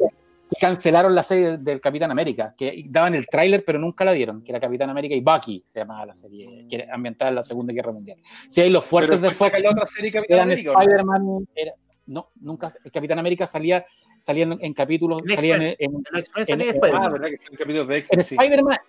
cancelaron 0.58 1.14
la 1.14 1.22
serie 1.22 1.58
del 1.58 1.78
Capitán 1.78 2.10
América, 2.10 2.54
que 2.56 2.86
daban 2.88 3.14
el 3.14 3.26
tráiler, 3.26 3.62
pero 3.62 3.78
nunca 3.78 4.06
la 4.06 4.12
dieron, 4.12 4.42
que 4.42 4.52
era 4.52 4.58
Capitán 4.58 4.88
América 4.88 5.14
y 5.14 5.20
Bucky, 5.20 5.62
se 5.66 5.80
llamaba 5.80 6.06
la 6.06 6.14
serie, 6.14 6.64
que 6.70 6.76
era 6.76 6.94
ambientada 6.94 7.28
en 7.28 7.34
la 7.34 7.42
Segunda 7.42 7.74
Guerra 7.74 7.92
Mundial. 7.92 8.16
Si 8.48 8.62
hay 8.62 8.70
los 8.70 8.86
fuertes 8.86 9.18
Pero 9.18 9.28
de 9.28 9.34
Fox 9.34 9.62
la 9.62 9.70
otra 9.72 9.86
serie 9.86 10.10
Capitán 10.12 10.50
eran. 10.50 10.52
Spider-Man, 10.52 11.46
era- 11.54 11.74
no, 12.08 12.30
nunca, 12.40 12.72
el 12.82 12.90
Capitán 12.90 13.18
América 13.18 13.46
salía, 13.46 13.84
salía 14.18 14.44
en, 14.44 14.58
en 14.60 14.72
capítulos, 14.74 15.20
En 15.28 15.34
salía 15.36 15.56
en, 15.56 15.62
en- 15.78 16.02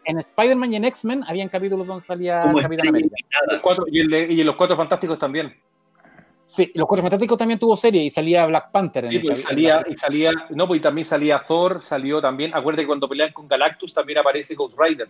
En 0.05 0.17
Spider-Man. 0.17 0.71
Y 0.73 0.75
en 0.77 0.85
X-Men 0.85 1.23
habían 1.27 1.49
capítulos 1.49 1.85
donde 1.85 2.01
salía 2.03 2.41
Como 2.41 2.59
Capitán 2.59 2.87
América. 2.87 3.15
Los 3.51 3.59
cuatro- 3.61 3.85
y, 3.91 3.99
el 3.99 4.09
de- 4.09 4.23
y 4.33 4.43
los 4.43 4.55
Cuatro 4.55 4.75
Fantásticos 4.77 5.17
también. 5.17 5.53
Sí, 6.41 6.71
Los 6.73 6.87
Cuatro 6.87 7.03
Fantásticos 7.03 7.37
también 7.37 7.59
tuvo 7.59 7.75
serie 7.75 8.01
y 8.01 8.09
salía 8.09 8.45
Black 8.45 8.71
Panther. 8.71 9.05
En 9.05 9.11
Sí, 9.11 9.17
el 9.17 9.23
pues, 9.23 9.39
capi- 9.43 9.47
salía, 9.49 9.85
y 9.89 9.95
salía, 9.95 10.31
no, 10.51 10.67
pues 10.67 10.79
y 10.79 10.81
también 10.83 11.05
salía 11.05 11.39
Thor, 11.39 11.81
salió 11.81 12.21
también, 12.21 12.55
acuérdate 12.55 12.83
que 12.83 12.87
cuando 12.87 13.09
pelean 13.09 13.33
con 13.33 13.47
Galactus 13.47 13.93
también 13.93 14.19
aparece 14.19 14.55
Ghost 14.55 14.79
Rider. 14.79 15.09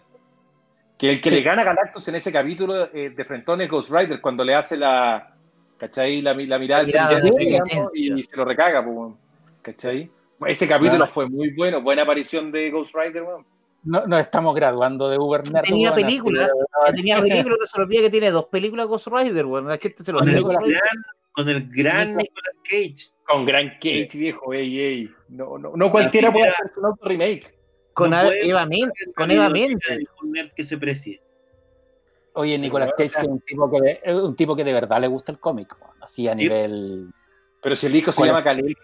Que 0.97 1.11
el 1.11 1.21
que 1.21 1.29
Sí. 1.29 1.35
le 1.35 1.41
gana 1.43 1.61
a 1.61 1.65
Galactus 1.65 2.07
en 2.07 2.15
ese 2.15 2.31
capítulo 2.31 2.89
eh, 2.93 3.11
de 3.11 3.23
frentón 3.23 3.61
es 3.61 3.69
Ghost 3.69 3.91
Rider, 3.91 4.19
cuando 4.19 4.43
le 4.43 4.55
hace 4.55 4.75
la, 4.75 5.35
¿cachai? 5.79 6.21
La, 6.21 6.33
la 6.35 6.59
mirada, 6.59 6.83
La 6.83 6.87
mirada 6.87 7.13
inteligente, 7.27 7.75
de 7.93 8.19
y 8.19 8.23
se 8.23 8.37
lo 8.37 8.45
recaga, 8.45 8.83
pues, 8.83 8.95
weón. 8.95 9.17
¿cachai? 9.63 10.11
Ese 10.47 10.67
capítulo 10.67 11.07
fue 11.07 11.27
muy 11.27 11.49
bueno, 11.55 11.81
buena 11.81 12.03
aparición 12.03 12.51
de 12.51 12.69
Ghost 12.69 12.93
Rider, 12.95 13.23
weón. 13.23 13.45
No, 13.83 14.05
nos 14.05 14.19
estamos 14.19 14.53
graduando 14.53 15.09
de 15.09 15.17
Uber 15.17 15.49
Nerd, 15.49 15.63
Tenía 15.63 15.91
weón, 15.91 16.01
película. 16.03 16.49
tenía 16.93 17.21
película, 17.21 17.55
no 17.59 17.65
se 17.65 17.81
olvida 17.81 18.01
que 18.01 18.09
tiene 18.09 18.29
dos 18.29 18.45
películas 18.45 18.87
Ghost 18.87 19.07
Rider, 19.07 19.45
bueno, 19.45 19.69
la 19.69 19.77
gente 19.77 20.03
se 20.03 20.11
lo 20.11 20.19
Con 20.19 20.27
el, 20.29 20.35
olvida. 20.43 20.47
Ghost 20.53 20.61
Rider. 20.67 20.79
gran, 20.81 21.03
con 21.31 21.49
el 21.49 21.69
gran 21.69 22.07
Nico- 22.09 22.19
Nicolas 22.21 22.61
Cage. 22.63 23.11
Con 23.25 23.45
Gran 23.45 23.69
Cage, 23.79 24.09
viejo, 24.15 24.53
ey, 24.53 24.79
ey. 24.79 25.11
No, 25.29 25.57
no, 25.59 25.73
no 25.75 25.91
cualquiera 25.91 26.31
puede 26.33 26.47
hacer 26.49 26.71
un 26.77 26.85
auto 26.87 27.07
remake. 27.07 27.53
Con 27.93 28.09
No 28.09 28.31
Eva 28.31 28.65
Mendes, 28.65 29.09
con 29.15 29.29
Eva 29.29 29.47
de 29.47 29.53
Mendes. 29.53 30.05
un 30.23 30.31
nerd 30.31 30.51
que 30.55 30.63
se 30.63 30.77
precie. 30.77 31.21
Oye, 32.39 32.57
Nicolas 32.57 32.93
Cage, 32.93 33.11
que 33.11 33.21
es 33.23 33.27
un 33.27 33.41
tipo 33.41 33.69
que, 33.69 33.81
de, 33.81 33.99
es 34.01 34.15
un 34.15 34.33
tipo 34.33 34.55
que 34.55 34.63
de 34.63 34.71
verdad 34.71 35.01
le 35.01 35.07
gusta 35.07 35.33
el 35.33 35.39
cómic, 35.39 35.75
así 35.99 36.25
a 36.29 36.37
Sí. 36.37 36.43
nivel... 36.43 37.11
Pero 37.61 37.75
si 37.75 37.87
el 37.87 37.91
disco 37.91 38.13
se 38.13 38.25
llama 38.25 38.41
Khalil, 38.41 38.77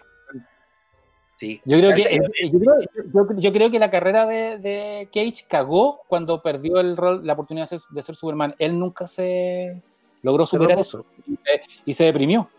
Sí. 1.37 1.61
Yo 1.65 1.77
creo 1.77 1.93
que, 1.93 2.19
yo 2.51 2.59
creo, 2.59 2.79
yo- 3.13 3.27
yo 3.37 3.51
creo 3.53 3.71
que 3.71 3.79
la 3.79 3.89
carrera 3.91 4.25
de, 4.25 4.57
de 4.57 5.09
Cage 5.13 5.45
cagó 5.49 6.01
cuando 6.07 6.41
perdió 6.41 6.79
el 6.81 6.95
rol, 6.97 7.25
la 7.27 7.33
oportunidad 7.33 7.69
de 7.69 7.77
ser, 7.77 7.87
de 7.89 8.01
ser 8.03 8.15
Superman. 8.15 8.55
Él 8.57 8.77
nunca 8.79 9.05
se 9.07 9.81
logró 10.21 10.45
superar 10.45 10.79
eso 10.79 11.05
y 11.27 11.35
se, 11.35 11.61
y 11.85 11.93
se 11.93 12.03
deprimió. 12.05 12.49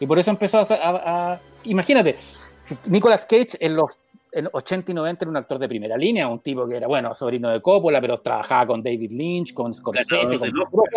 Y 0.00 0.06
por 0.06 0.18
eso 0.18 0.30
empezó 0.30 0.58
a, 0.58 0.62
a- 0.62 1.32
a- 1.34 1.40
Imagínate, 1.64 2.16
si 2.60 2.76
Nicolas 2.86 3.22
Cage 3.24 3.56
en 3.60 3.74
los 3.76 3.90
en 4.32 4.48
80 4.52 4.90
y 4.90 4.94
90 4.94 5.24
era 5.24 5.30
un 5.30 5.36
actor 5.36 5.58
de 5.58 5.68
primera 5.68 5.96
línea, 5.96 6.28
un 6.28 6.40
tipo 6.40 6.66
que 6.68 6.76
era, 6.76 6.86
bueno, 6.86 7.14
sobrino 7.14 7.50
de 7.50 7.60
Coppola, 7.62 8.00
pero 8.00 8.20
trabajaba 8.20 8.66
con 8.68 8.82
David 8.82 9.10
Lynch, 9.12 9.54
con 9.54 9.72
Scorsese, 9.72 10.36
Ganador 10.38 10.38
con, 10.38 10.70
puros, 10.70 10.88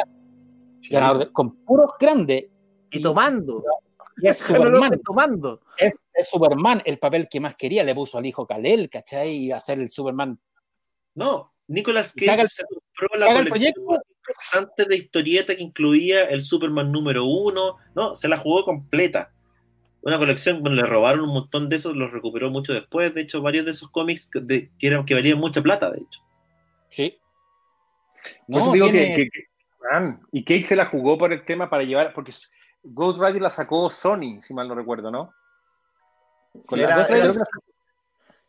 ganador 0.89 1.17
de- 1.19 1.31
con 1.31 1.55
puros 1.63 1.91
grandes. 1.99 2.45
Y 2.91 3.01
tomando. 3.01 3.63
Y 4.17 4.27
es 4.27 4.37
Superman. 4.77 4.99
tomando. 5.05 5.61
es, 5.77 5.93
es 6.13 6.27
Superman, 6.29 6.81
el 6.85 6.99
papel 6.99 7.27
que 7.29 7.39
más 7.39 7.55
quería, 7.55 7.83
le 7.83 7.95
puso 7.95 8.17
al 8.17 8.25
hijo 8.25 8.45
Kalel, 8.45 8.89
¿cachai? 8.89 9.31
Y 9.35 9.51
a 9.51 9.57
hacer 9.57 9.79
el 9.79 9.89
Superman. 9.89 10.37
No, 11.15 11.53
Nicolas 11.67 12.13
Cage 12.13 12.41
el- 12.41 12.49
se 12.49 12.63
compró 12.65 13.17
la 13.19 13.27
colección 13.33 13.73
importante 13.77 14.85
de 14.85 14.95
historieta 14.97 15.55
que 15.55 15.63
incluía 15.63 16.25
el 16.25 16.41
Superman 16.41 16.91
número 16.91 17.25
uno. 17.25 17.77
No, 17.95 18.13
se 18.15 18.27
la 18.27 18.37
jugó 18.37 18.63
completa. 18.65 19.31
Una 20.03 20.17
colección 20.17 20.63
donde 20.63 20.81
le 20.81 20.87
robaron 20.87 21.21
un 21.25 21.33
montón 21.33 21.69
de 21.69 21.75
esos, 21.75 21.95
los 21.95 22.11
recuperó 22.11 22.49
mucho 22.49 22.73
después. 22.73 23.13
De 23.13 23.21
hecho, 23.21 23.41
varios 23.41 23.65
de 23.65 23.71
esos 23.71 23.89
cómics 23.89 24.27
que, 24.29 24.39
de- 24.39 24.71
que 24.79 24.87
eran- 24.87 25.05
que 25.05 25.13
valían 25.13 25.37
mucha 25.37 25.61
plata, 25.61 25.91
de 25.91 25.99
hecho. 26.01 26.21
Sí. 26.89 27.19
Por 28.47 28.57
eso 28.61 28.67
No, 28.67 28.73
digo 28.73 28.85
tiene- 28.89 29.15
que, 29.15 29.23
que- 29.25 29.29
que- 29.29 29.47
man, 29.91 30.21
y 30.31 30.43
Cage 30.43 30.63
se 30.63 30.75
la 30.75 30.85
jugó 30.85 31.17
por 31.17 31.31
el 31.31 31.45
tema 31.45 31.69
para 31.69 31.83
llevar, 31.83 32.13
porque 32.13 32.31
Ghost 32.83 33.19
Rider 33.21 33.41
la 33.41 33.49
sacó 33.51 33.89
Sony, 33.91 34.41
si 34.41 34.53
mal 34.53 34.67
no 34.67 34.75
recuerdo, 34.75 35.11
¿no? 35.11 35.33
sí, 36.59 36.67
Con 36.67 36.79
Era- 36.79 36.97
la- 36.97 37.01
entonces, 37.03 37.35
era- 37.37 37.45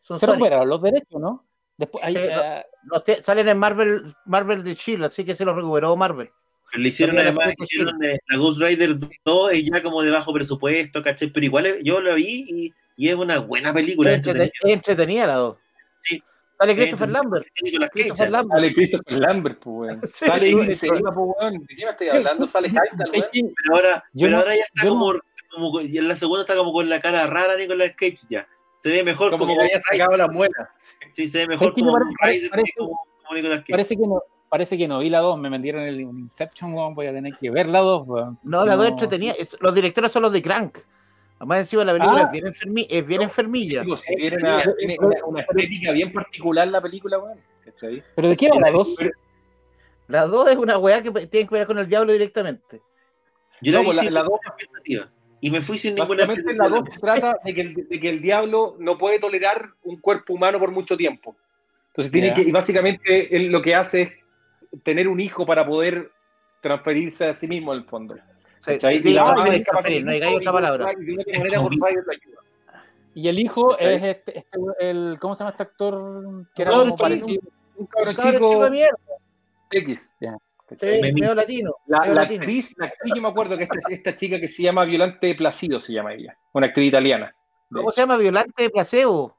Son 0.00 0.18
se 0.18 0.26
recuperaron 0.26 0.68
los 0.68 0.82
derechos, 0.82 1.20
¿no? 1.20 1.44
Después, 1.76 2.02
hay, 2.04 2.14
Sí, 2.14 2.20
eh, 2.22 2.64
Los 2.84 3.02
salen 3.24 3.48
en 3.48 3.58
Marvel, 3.58 4.14
Marvel 4.26 4.64
de 4.64 4.74
Shield, 4.74 5.04
así 5.04 5.24
que 5.24 5.36
se 5.36 5.44
los 5.44 5.54
recuperó 5.54 5.94
Marvel. 5.96 6.30
Pero 6.72 6.82
le 6.82 6.88
hicieron 6.88 7.18
además, 7.18 7.54
hicieron 7.58 8.02
eh, 8.02 8.18
la 8.28 8.38
Ghost 8.38 8.60
Rider 8.60 8.96
2 9.24 9.52
es 9.52 9.66
ya 9.66 9.82
como 9.82 10.02
de 10.02 10.10
bajo 10.10 10.32
presupuesto, 10.32 11.02
¿cachai? 11.02 11.28
Pero 11.28 11.44
igual 11.46 11.66
eh, 11.66 11.78
yo 11.84 12.00
lo 12.00 12.14
vi 12.14 12.46
y, 12.48 12.74
y 12.96 13.08
es 13.10 13.14
una 13.14 13.38
buena 13.40 13.72
película. 13.74 14.12
Es 14.14 14.26
entrete- 14.26 14.50
entretenida. 14.64 15.26
la 15.26 15.34
dos. 15.36 15.58
Sí. 15.98 16.22
Sale 16.58 16.74
Christopher 16.76 17.10
Lambert. 17.10 17.46
Christopher. 17.92 18.30
Lambert. 18.30 18.50
Sale 18.60 18.74
Christopher 18.74 19.18
Lambert, 19.18 19.58
pues, 19.60 19.98
Sale 20.14 20.48
Idris 20.48 20.78
sí. 20.78 20.86
Elba, 20.86 21.12
pues, 21.12 21.26
weón. 21.38 21.66
¿De 21.66 21.76
qué 21.76 21.84
me 21.84 21.90
estoy 21.90 22.08
hablando? 22.08 22.46
Sale 22.46 22.68
weón. 22.68 23.12
Pero 23.32 23.76
ahora, 23.76 24.04
pero 24.18 24.30
no- 24.30 24.36
ahora 24.38 24.56
ya 24.56 24.62
está 24.62 24.88
como, 24.88 25.14
como- 25.50 25.80
y 25.82 25.98
en 25.98 26.08
la 26.08 26.16
segunda 26.16 26.40
está 26.42 26.56
como 26.56 26.72
con 26.72 26.88
la 26.88 27.00
cara 27.00 27.26
rara 27.26 27.56
Nicolas 27.56 27.90
Cage 27.96 28.16
ya. 28.30 28.48
Se 28.76 28.88
ve 28.90 29.04
mejor 29.04 29.30
Como 29.30 29.46
como, 29.46 29.56
que 29.58 29.66
Rider. 29.66 29.80
sacado 29.82 30.16
la 30.16 30.26
muela. 30.28 30.70
Sí, 31.10 31.28
se 31.28 31.38
ve 31.40 31.48
mejor 31.48 31.74
como 31.74 31.98
Nicolas 33.34 33.60
Cage. 33.60 33.70
parece 33.70 33.94
que 33.96 34.02
no. 34.06 34.22
Parece 34.52 34.76
que 34.76 34.86
no 34.86 34.98
vi 34.98 35.08
la 35.08 35.20
2, 35.20 35.38
me 35.38 35.48
vendieron 35.48 35.80
el 35.82 36.04
un 36.04 36.18
Inception, 36.20 36.74
weón, 36.74 36.94
voy 36.94 37.06
a 37.06 37.12
tener 37.14 37.32
que 37.40 37.48
ver 37.50 37.66
la 37.68 37.78
2. 37.78 38.06
weón. 38.06 38.38
No, 38.42 38.66
la 38.66 38.76
dos 38.76 38.86
entretenida. 38.86 39.32
Es- 39.32 39.56
Los 39.60 39.74
directores 39.74 40.12
son 40.12 40.20
los 40.20 40.30
de 40.30 40.42
Crank. 40.42 40.76
Además, 41.38 41.60
encima 41.60 41.84
la 41.86 41.94
película 41.94 42.20
Ah. 42.20 42.24
es 42.26 42.30
bien, 42.32 42.44
enfermi- 42.52 42.86
es 42.90 43.06
bien 43.06 43.22
enfermilla. 43.22 43.80
Digo, 43.80 43.96
si 43.96 44.14
tiene 44.14 44.36
una, 44.36 44.62
tiene 44.76 44.96
una- 45.00 45.24
una 45.24 45.40
estética 45.40 45.92
bien 45.92 46.12
particular 46.12 46.68
la 46.68 46.82
película, 46.82 47.18
weón. 47.18 47.38
¿Pero 48.14 48.28
de 48.28 48.36
qué 48.36 48.46
era 48.48 48.60
la 48.60 48.70
2? 48.72 48.94
La 50.08 50.26
dos 50.26 50.50
es 50.50 50.58
una 50.58 50.76
weá 50.76 51.02
que 51.02 51.10
tiene 51.28 51.48
que 51.48 51.54
ver 51.54 51.66
con 51.66 51.78
el 51.78 51.88
diablo 51.88 52.12
directamente. 52.12 52.82
Yo 53.62 53.72
la 53.72 53.78
No, 53.78 53.80
vi 53.80 53.86
pues 53.86 53.96
la- 53.96 54.02
la 54.02 54.10
ninguna 54.22 54.22
dos- 54.28 54.40
expectativa. 54.48 55.08
Y 55.40 55.50
me 55.50 55.62
fui 55.62 55.78
sin 55.78 55.94
ninguna 55.94 56.26
la 56.26 56.32
expectativa. 56.34 56.68
2 56.68 56.88
trata 57.00 57.38
de 57.42 57.54
que, 57.54 57.60
el, 57.62 57.88
de 57.88 58.00
que 58.00 58.08
el 58.10 58.20
diablo 58.20 58.76
no 58.78 58.98
puede 58.98 59.18
tolerar 59.18 59.70
un 59.84 59.96
cuerpo 59.98 60.34
humano 60.34 60.58
por 60.58 60.70
mucho 60.70 60.94
tiempo. 60.94 61.34
Entonces 61.88 62.12
tiene 62.12 62.34
que, 62.34 62.42
y 62.42 62.52
básicamente 62.52 63.34
él 63.34 63.46
lo 63.46 63.62
que 63.62 63.74
hace 63.74 64.02
es 64.02 64.12
tener 64.82 65.08
un 65.08 65.20
hijo 65.20 65.44
para 65.46 65.66
poder 65.66 66.10
transferirse 66.60 67.28
a 67.28 67.34
sí 67.34 67.48
mismo 67.48 67.72
en 67.72 67.80
el 67.80 67.84
fondo. 67.84 68.16
Sí, 68.64 68.72
Y 68.90 69.12
la 69.14 69.24
mamá 69.24 69.44
no 69.46 69.50
digáis 70.12 70.36
otra 70.36 70.52
palabra. 70.52 70.92
De 70.96 71.12
una 71.14 71.38
manera 71.38 71.58
lo 71.62 71.66
ayuda. 72.12 72.40
Y 73.14 73.28
el 73.28 73.38
hijo 73.40 73.70
¿Cachai? 73.72 73.94
es 73.96 74.02
este, 74.04 74.38
este, 74.38 74.58
el, 74.80 75.18
¿cómo 75.20 75.34
se 75.34 75.40
llama 75.40 75.50
este 75.50 75.64
actor? 75.64 76.46
Que 76.54 76.62
era 76.62 76.70
No, 76.70 76.78
como 76.78 76.90
no, 76.90 76.96
parecido. 76.96 77.42
Un 77.76 77.86
cabrón 77.86 78.16
chico 78.16 78.30
chico 78.32 78.64
de 78.64 78.70
mierda. 78.70 78.96
X. 79.70 80.14
Sí, 80.20 80.26
Me- 81.02 81.12
medio 81.12 81.34
latino. 81.34 81.74
La, 81.86 82.00
medio 82.00 82.14
la 82.14 82.22
latino. 82.22 82.40
actriz, 82.40 82.74
la 82.78 82.86
actriz, 82.86 83.12
yo 83.14 83.20
me 83.22 83.28
acuerdo 83.28 83.58
que 83.58 83.64
esta, 83.64 83.78
esta 83.90 84.16
chica 84.16 84.40
que 84.40 84.48
se 84.48 84.62
llama 84.62 84.84
Violante 84.84 85.34
Placido 85.34 85.78
se 85.80 85.92
llama 85.92 86.14
ella, 86.14 86.38
una 86.52 86.68
actriz 86.68 86.88
italiana. 86.88 87.34
¿Cómo 87.70 87.82
hecho. 87.90 87.92
se 87.96 88.00
llama? 88.02 88.16
Violante 88.16 88.62
de 88.62 88.70
placebo. 88.70 89.36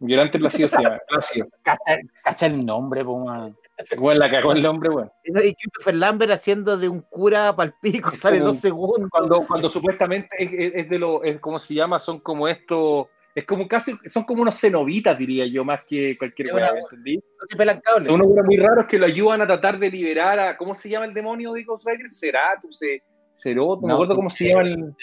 Violante 0.00 0.38
Placido 0.38 0.68
se 0.68 0.82
llama, 0.82 0.98
Placido. 1.08 1.46
Cacha, 1.62 1.96
cacha 2.24 2.46
el 2.46 2.66
nombre, 2.66 3.04
po, 3.04 3.18
man. 3.24 3.56
Se 3.88 3.98
weón 3.98 4.18
la 4.18 4.30
cagó 4.30 4.52
el 4.52 4.62
nombre, 4.62 4.88
weón. 4.90 5.10
Y 5.24 5.54
Christopher 5.54 5.94
Lambert 5.94 6.32
haciendo 6.32 6.76
de 6.76 6.88
un 6.88 7.00
cura 7.02 7.54
palpico, 7.54 8.10
sale 8.20 8.38
como- 8.40 8.52
dos 8.52 8.60
segundos. 8.60 9.10
Cuando, 9.10 9.46
cuando 9.46 9.68
supuestamente 9.68 10.28
es, 10.38 10.52
es- 10.52 10.72
es 10.74 10.88
de 10.90 10.98
lo, 10.98 11.22
es, 11.24 11.38
¿cómo 11.40 11.58
se 11.58 11.74
llama? 11.74 11.98
Son 11.98 12.20
como 12.20 12.48
estos, 12.48 13.06
es 13.34 13.44
como 13.46 13.66
casi, 13.66 13.92
son 14.08 14.24
como 14.24 14.42
unos 14.42 14.60
cenobitas, 14.60 15.16
diría 15.18 15.46
yo, 15.46 15.64
más 15.64 15.80
que 15.86 16.16
cualquier 16.18 16.48
una- 16.54 16.66
¿entendí? 16.90 17.16
No. 17.16 18.04
Son 18.04 18.20
unos 18.22 18.44
muy 18.46 18.56
raros 18.56 18.86
que 18.86 18.98
lo 18.98 19.06
ayudan 19.06 19.40
a 19.42 19.46
tratar 19.46 19.78
de 19.78 19.90
liberar 19.90 20.38
a, 20.38 20.56
¿cómo 20.56 20.74
se 20.74 20.88
llama 20.88 21.06
el 21.06 21.14
demonio 21.14 21.52
de 21.52 21.64
Ghost 21.64 21.86
Rider? 21.86 22.08
Ceratu, 22.08 22.70
Ce- 22.72 23.02
Ceroto, 23.34 23.80
no, 23.82 23.86
me 23.88 23.92
acuerdo 23.94 24.14
cómo 24.16 24.28
se 24.30 24.48
llama 24.48 24.62
el. 24.62 24.94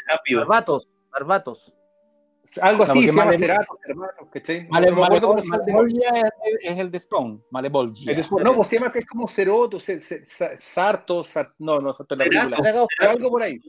Barbatos, 0.42 0.88
barbatos. 1.12 1.74
Algo 2.62 2.84
así, 2.84 3.02
se 3.02 3.08
llama 3.08 3.26
Male- 3.26 3.38
Cerato, 3.38 3.80
Cervato, 3.86 4.30
¿cachai? 4.32 4.68
Male, 4.70 4.92
no 4.92 5.06
el 5.08 6.02
es, 6.64 6.78
el 6.78 6.92
de 6.92 7.00
Spawn. 7.00 7.44
El 8.08 8.16
después- 8.16 8.44
No, 8.44 8.56
pues 8.56 8.68
se 8.68 8.78
llama 8.78 8.92
que 8.92 9.00
es 9.00 9.06
como 9.08 9.28
Ceroto, 9.28 9.80
Ce- 9.80 10.00
Ce- 10.00 10.26
Sa- 10.26 10.56
Sarto, 10.58 11.24
Sar- 11.24 11.54
no, 11.60 11.80
no, 11.80 11.94
Sarto 11.94 12.16
es 12.16 12.20
la 12.20 12.26
película. 12.26 12.58
Algo 13.08 13.30
por 13.30 13.44
ahí. 13.44 13.60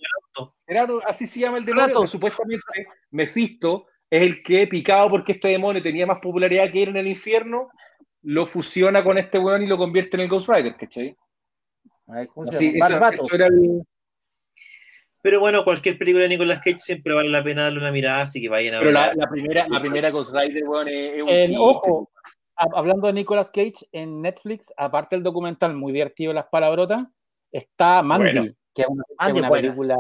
Cerato, 0.66 1.00
así 1.06 1.26
se 1.26 1.40
llama 1.40 1.58
el 1.58 1.64
demonio, 1.64 2.00
que 2.02 2.06
supuestamente 2.06 2.64
Mephisto 3.10 3.86
es 4.08 4.22
el 4.22 4.42
que, 4.42 4.66
picado 4.66 5.10
porque 5.10 5.32
este 5.32 5.48
demonio 5.48 5.82
tenía 5.82 6.06
más 6.06 6.18
popularidad 6.18 6.70
que 6.70 6.78
ir 6.80 6.88
en 6.88 6.96
el 6.96 7.06
infierno, 7.06 7.68
lo 8.22 8.46
fusiona 8.46 9.02
con 9.04 9.18
este 9.18 9.38
weón 9.38 9.62
y 9.62 9.66
lo 9.66 9.78
convierte 9.78 10.16
en 10.16 10.22
el 10.22 10.28
Ghost 10.28 10.48
Rider, 10.48 10.76
¿cachai? 10.76 11.16
Ay, 12.08 12.26
¿cómo 12.26 12.50
se 12.50 12.56
Así, 12.56 12.78
eso 12.78 13.34
era 13.34 13.46
el... 13.46 13.82
Pero 15.22 15.40
bueno, 15.40 15.64
cualquier 15.64 15.98
película 15.98 16.22
de 16.24 16.30
Nicolas 16.30 16.58
Cage 16.58 16.78
siempre 16.78 17.12
vale 17.14 17.28
la 17.28 17.42
pena 17.44 17.64
darle 17.64 17.80
una 17.80 17.92
mirada, 17.92 18.22
así 18.22 18.40
que 18.40 18.48
vayan 18.48 18.74
a 18.74 18.78
Pero 18.80 18.92
la, 18.92 19.12
primera, 19.30 19.66
la 19.68 19.80
primera 19.80 20.10
Ghost 20.10 20.34
Rider, 20.34 20.64
weón, 20.66 20.88
es, 20.88 20.94
es 21.14 21.22
un 21.22 21.28
En- 21.28 21.56
ojo, 21.58 22.10
hab- 22.56 22.72
hablando 22.74 23.06
de 23.06 23.12
Nicolas 23.12 23.50
Cage, 23.50 23.86
en 23.92 24.22
Netflix, 24.22 24.72
aparte 24.76 25.16
del 25.16 25.22
documental 25.22 25.74
muy 25.74 25.92
divertido 25.92 26.32
Las 26.32 26.46
Palabrotas, 26.46 27.04
está 27.52 28.02
Mandy, 28.02 28.38
Bueno. 28.38 28.54
que 28.74 28.82
es 28.82 28.88
una, 28.88 29.04
buena. 29.32 29.50
película 29.50 29.96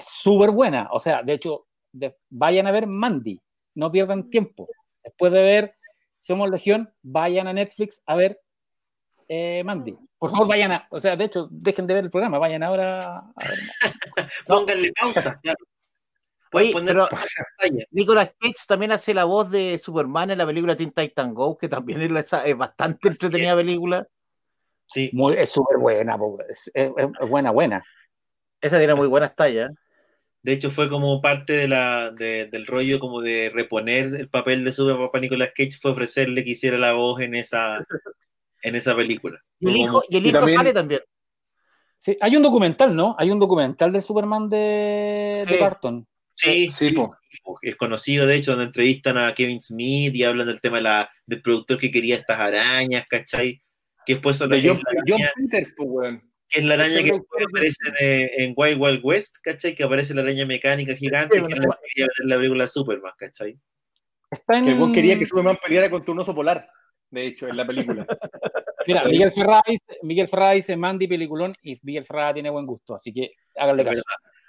súper 0.00 0.50
buena. 0.50 0.88
O 0.92 1.00
sea, 1.00 1.22
de 1.22 1.32
hecho, 1.32 1.66
de- 1.92 2.16
vayan 2.30 2.66
a 2.66 2.72
ver 2.72 2.86
Mandy, 2.86 3.40
no 3.74 3.90
pierdan 3.90 4.30
tiempo. 4.30 4.68
Después 5.02 5.32
de 5.32 5.42
ver 5.42 5.74
Somos 6.20 6.50
Legión, 6.50 6.92
vayan 7.02 7.46
a 7.46 7.52
Netflix 7.52 8.02
a 8.06 8.16
ver 8.16 8.40
eh, 9.28 9.62
Mandy. 9.64 9.96
Por 10.18 10.30
favor, 10.30 10.48
vayan 10.48 10.72
a, 10.72 10.86
o 10.90 10.98
sea, 11.00 11.16
de 11.16 11.24
hecho, 11.24 11.48
dejen 11.50 11.86
de 11.86 11.94
ver 11.94 12.04
el 12.04 12.10
programa, 12.10 12.38
vayan 12.38 12.62
ahora 12.62 13.18
a 13.18 13.32
ver. 14.16 14.28
Pónganle 14.46 14.92
pausa, 14.98 15.38
claro. 15.42 15.58
Pueden 16.50 16.68
Oye, 16.68 16.72
poner 16.72 16.94
pero-. 16.94 17.08
Nicolas 17.92 18.30
Cage 18.40 18.54
también 18.68 18.92
hace 18.92 19.12
la 19.12 19.24
voz 19.24 19.50
de 19.50 19.78
Superman 19.82 20.30
en 20.30 20.38
la 20.38 20.46
película 20.46 20.76
Teen 20.76 20.92
Titan 20.92 21.34
Go, 21.34 21.58
que 21.58 21.68
también 21.68 22.00
es, 22.02 22.10
la- 22.32 22.42
es 22.44 22.56
bastante 22.56 23.08
Así 23.08 23.16
entretenida 23.16 23.56
película. 23.56 24.06
Sí, 24.86 25.10
Muy, 25.12 25.34
es 25.34 25.50
súper 25.50 25.78
buena, 25.78 26.16
es, 26.48 26.70
es- 26.72 26.90
es 26.96 27.28
buena, 27.28 27.50
buena. 27.50 27.84
Esa 28.60 28.78
tiene 28.78 28.94
muy 28.94 29.08
buenas 29.08 29.34
tallas. 29.34 29.70
de 30.42 30.52
hecho 30.52 30.70
fue 30.70 30.88
como 30.88 31.20
parte 31.20 31.52
de 31.54 31.66
la, 31.68 32.12
de- 32.12 32.46
del 32.46 32.66
rollo 32.66 33.00
como 33.00 33.20
de 33.20 33.50
reponer 33.52 34.06
el 34.14 34.28
papel 34.30 34.64
de 34.64 34.72
Super 34.72 34.96
Papá 35.04 35.18
Nicolas 35.18 35.50
Cage, 35.54 35.72
fue 35.82 35.90
ofrecerle 35.90 36.44
que 36.44 36.50
hiciera 36.52 36.78
la 36.78 36.92
voz 36.92 37.20
en 37.20 37.34
esa, 37.34 37.84
en 38.62 38.74
esa 38.76 38.94
película. 38.96 39.40
Y 39.60 39.68
el 39.68 39.76
hijo, 39.76 40.02
y 40.08 40.16
el 40.16 40.26
y 40.26 40.28
hijo 40.28 40.38
también- 40.38 40.58
sale 40.58 40.72
también. 40.72 41.00
Sí, 41.98 42.14
hay 42.20 42.36
un 42.36 42.42
documental, 42.42 42.94
¿no? 42.94 43.16
Hay 43.18 43.30
un 43.30 43.38
documental 43.38 43.90
del 43.92 44.02
Superman 44.02 44.48
de, 44.48 45.44
de. 45.48 45.56
Barton. 45.58 46.06
Sí, 46.34 46.68
Sí, 46.70 46.94
es 47.62 47.76
conocido 47.76 48.26
de 48.26 48.36
hecho, 48.36 48.50
donde 48.50 48.66
entrevistan 48.66 49.16
a 49.16 49.32
Kevin 49.34 49.60
Smith 49.62 50.14
y 50.14 50.22
hablan 50.24 50.46
del 50.46 50.60
tema 50.60 50.76
de 50.76 50.82
la, 50.82 51.10
del 51.24 51.40
productor 51.40 51.78
que 51.78 51.90
quería 51.90 52.16
estas 52.16 52.38
arañas, 52.38 53.06
¿cachai? 53.08 53.62
Que 54.04 54.14
después 54.14 54.36
son 54.36 54.50
De 54.50 54.58
es 54.58 54.68
John, 54.68 54.76
la 54.84 55.02
John 55.06 55.22
araña, 55.22 55.32
Peters, 55.36 55.74
pues, 55.76 55.88
weón. 55.90 56.30
que 56.48 56.60
es 56.60 56.66
la 56.66 56.74
araña 56.74 57.02
que 57.02 57.12
aparece 57.48 57.90
de- 58.00 58.30
en 58.44 58.52
Wild 58.54 58.78
Wild 58.80 59.00
West, 59.02 59.36
¿cachai? 59.42 59.74
Que 59.74 59.84
aparece 59.84 60.12
la 60.14 60.20
araña 60.20 60.44
mecánica 60.44 60.94
gigante, 60.94 61.38
Sí, 61.38 61.42
que 61.42 61.48
quería 61.54 61.66
ver 62.06 62.10
en 62.22 62.28
la 62.28 62.36
película 62.36 62.64
de 62.64 62.68
Superman, 62.68 63.12
¿cachai? 63.16 63.58
Está 64.30 64.58
en... 64.58 64.66
Que 64.66 64.74
vos 64.74 64.92
querías 64.92 65.18
que 65.18 65.24
Superman 65.26 65.56
peleara 65.64 65.88
contra 65.90 66.12
un 66.12 66.18
oso 66.20 66.34
polar, 66.34 66.68
de 67.16 67.26
hecho, 67.28 67.48
en 67.48 67.56
la 67.56 67.66
película. 67.66 68.06
Mira. 68.86 69.04
Miguel 69.04 69.32
Ferrada, 69.32 69.62
dice, 69.66 69.98
Miguel 70.02 70.28
Ferrada 70.28 70.52
dice 70.52 70.76
Mandy 70.76 71.08
peliculón 71.08 71.54
y 71.62 71.76
Miguel 71.82 72.04
Ferrada 72.04 72.34
tiene 72.34 72.50
buen 72.50 72.66
gusto, 72.66 72.94
así 72.94 73.12
que 73.12 73.30
háganle 73.56 73.82
Es 73.82 73.88
caso. 73.88 74.02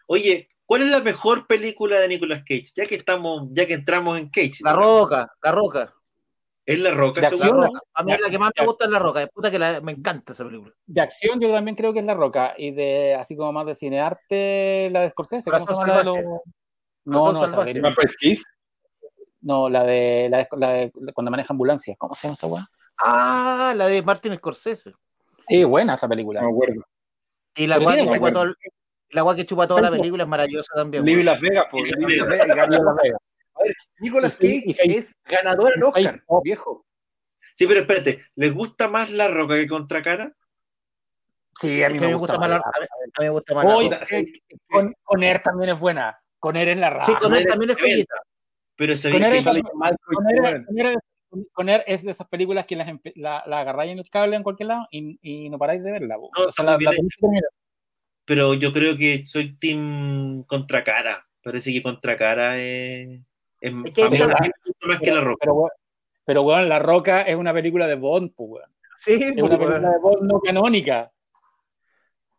Oye, 0.07 0.49
¿cuál 0.65 0.83
es 0.83 0.91
la 0.91 0.99
mejor 0.99 1.47
película 1.47 1.99
de 1.99 2.07
Nicolas 2.07 2.43
Cage? 2.47 2.67
Ya 2.75 2.85
que 2.85 2.95
estamos, 2.95 3.47
ya 3.51 3.65
que 3.65 3.73
entramos 3.73 4.19
en 4.19 4.29
Cage. 4.29 4.59
La 4.61 4.73
Roca, 4.73 5.31
La 5.41 5.51
Roca. 5.51 5.93
Es 6.65 6.77
La 6.79 6.91
Roca, 6.91 7.21
De 7.21 7.27
acción. 7.27 7.61
Roca. 7.61 7.79
A 7.93 8.03
mí 8.03 8.11
la 8.19 8.29
que 8.29 8.37
más 8.37 8.51
me 8.59 8.65
gusta 8.65 8.85
es 8.85 8.91
La 8.91 8.99
Roca. 8.99 9.21
De 9.21 9.27
puta 9.27 9.49
que 9.49 9.57
la- 9.57 9.79
me 9.81 9.93
encanta 9.93 10.33
esa 10.33 10.43
película. 10.43 10.73
De 10.85 11.01
acción 11.01 11.39
yo 11.39 11.49
también 11.51 11.75
creo 11.75 11.93
que 11.93 11.99
es 11.99 12.05
La 12.05 12.13
Roca 12.13 12.53
y 12.57 12.71
de 12.71 13.15
así 13.15 13.35
como 13.37 13.53
más 13.53 13.65
de 13.65 13.73
cinearte 13.73 14.89
la 14.91 15.01
de 15.01 15.09
Scorsese, 15.09 15.49
¿cómo 15.49 15.65
se 15.65 15.73
llama 15.73 15.87
la 15.87 15.97
de 15.99 16.03
los... 16.03 16.15
No, 17.05 17.19
Corazón 17.19 17.33
no, 17.33 17.45
esa 17.45 17.51
salvaje. 17.55 17.81
No, 19.41 19.69
la 19.69 19.83
de, 19.83 20.27
la 20.29 20.37
de, 20.39 20.47
la 20.57 20.69
de- 20.69 20.91
cuando 21.13 21.31
maneja 21.31 21.53
ambulancia, 21.53 21.95
¿cómo 21.97 22.13
se 22.15 22.27
llama 22.27 22.33
esa 22.35 22.47
weá? 22.47 22.65
Ah, 23.03 23.73
la 23.75 23.87
de 23.87 24.01
Martin 24.01 24.35
Scorsese. 24.37 24.93
Sí, 25.47 25.63
buena 25.63 25.93
esa 25.93 26.07
película. 26.07 26.41
No 26.41 26.47
me 26.47 26.53
acuerdo. 26.53 26.85
Y 27.55 27.67
la 27.67 27.77
guay 27.77 27.97
que 28.05 28.13
chupa 28.13 28.31
todo 28.33 28.45
la 29.09 29.35
que 29.35 29.45
chupa 29.45 29.67
toda 29.67 29.81
la 29.81 29.87
Sí, 29.87 29.93
sí. 29.93 29.99
película 29.99 30.23
es 30.23 30.29
maravillosa 30.29 30.73
también. 30.75 31.05
Live. 31.05 31.23
Las 31.23 31.39
Vegas, 31.39 31.65
pues. 31.71 31.83
Live 31.85 32.15
Las 32.17 32.27
Las 32.27 32.47
Vegas. 32.47 32.69
Las 32.69 32.95
Vegas. 33.01 33.19
Nicolas 33.99 34.37
Y- 34.41 34.47
Cage 34.61 34.63
y 34.69 34.73
Face- 34.73 34.97
es 34.97 35.15
ganador 35.25 35.73
en 35.75 35.83
Oscar, 35.83 36.23
viejo. 36.43 36.85
Sí, 37.53 37.65
pero 37.65 37.79
espérate, 37.79 38.23
¿les 38.35 38.53
gusta 38.53 38.87
más 38.87 39.09
La 39.09 39.27
Roca 39.29 39.55
que 39.55 39.67
Contracara? 39.67 40.31
Sí, 41.59 41.81
a 41.83 41.89
mí 41.89 41.99
me 41.99 42.13
gusta, 42.13 42.37
más 42.37 42.49
la- 42.49 42.57
la- 42.57 42.61
a 42.63 42.79
mí- 42.79 42.85
a 43.17 43.21
me 43.23 43.29
gusta 43.31 43.55
más 43.55 43.65
la 43.65 43.71
Roca. 43.73 44.05
Con, 44.69 44.93
con 45.03 45.23
Air 45.23 45.41
también 45.41 45.73
es 45.73 45.79
buena. 45.79 46.19
Con 46.39 46.55
Air 46.55 46.67
es 46.69 46.77
la 46.77 46.91
raja. 46.91 47.05
Sí, 47.07 47.15
con 47.19 47.33
Air 47.33 47.45
también 47.47 47.71
es 47.71 47.77
joyita. 47.81 48.15
Pero 48.77 48.95
sabéis 48.95 49.25
que 49.25 49.37
es- 49.37 49.43
sale 49.43 49.61
Malcolm 49.73 50.25
con, 51.51 51.67
Air 51.67 51.83
es 51.87 52.03
de 52.03 52.11
esas 52.11 52.27
películas 52.29 52.65
que 52.65 52.75
las 52.77 52.87
la, 53.15 53.43
la 53.45 53.59
agarráis 53.59 53.91
en 53.91 53.99
el 53.99 54.09
cable 54.09 54.35
en 54.37 54.43
cualquier 54.43 54.67
lado 54.67 54.87
y, 54.91 55.19
y 55.21 55.49
no 55.49 55.57
paráis 55.57 55.83
de 55.83 55.91
verla. 55.91 56.15
No, 56.15 56.45
o 56.45 56.51
sea, 56.51 56.63
la, 56.63 56.77
la 56.79 56.91
pero 58.25 58.53
yo 58.53 58.73
creo 58.73 58.97
que 58.97 59.25
soy 59.25 59.57
team 59.57 60.43
Contracara. 60.43 61.25
Parece 61.43 61.71
que 61.71 61.81
Contracara 61.83 62.57
es, 62.59 63.21
es 63.61 63.73
Es 63.85 63.93
que 63.93 64.03
a 64.03 64.09
mí 64.09 64.17
hay- 64.17 64.21
a 64.23 64.27
mí 64.27 64.33
me 64.41 64.51
gusta 64.65 64.87
más 64.87 64.99
que 64.99 65.11
La 65.11 65.21
Roca. 65.21 65.37
Pero, 65.41 65.53
weón, 65.53 65.71
pero, 66.25 66.41
weón, 66.43 66.69
La 66.69 66.79
Roca 66.79 67.21
es 67.21 67.35
una 67.35 67.53
película 67.53 67.87
de 67.87 67.95
Bond, 67.95 68.33
po, 68.35 68.43
weón. 68.45 68.69
Sí, 68.99 69.13
Es 69.13 69.33
pues, 69.33 69.43
una 69.43 69.55
weón. 69.55 69.59
película 69.59 69.89
de 69.91 69.99
Bond 69.99 70.21
no 70.31 70.39
canónica. 70.41 71.11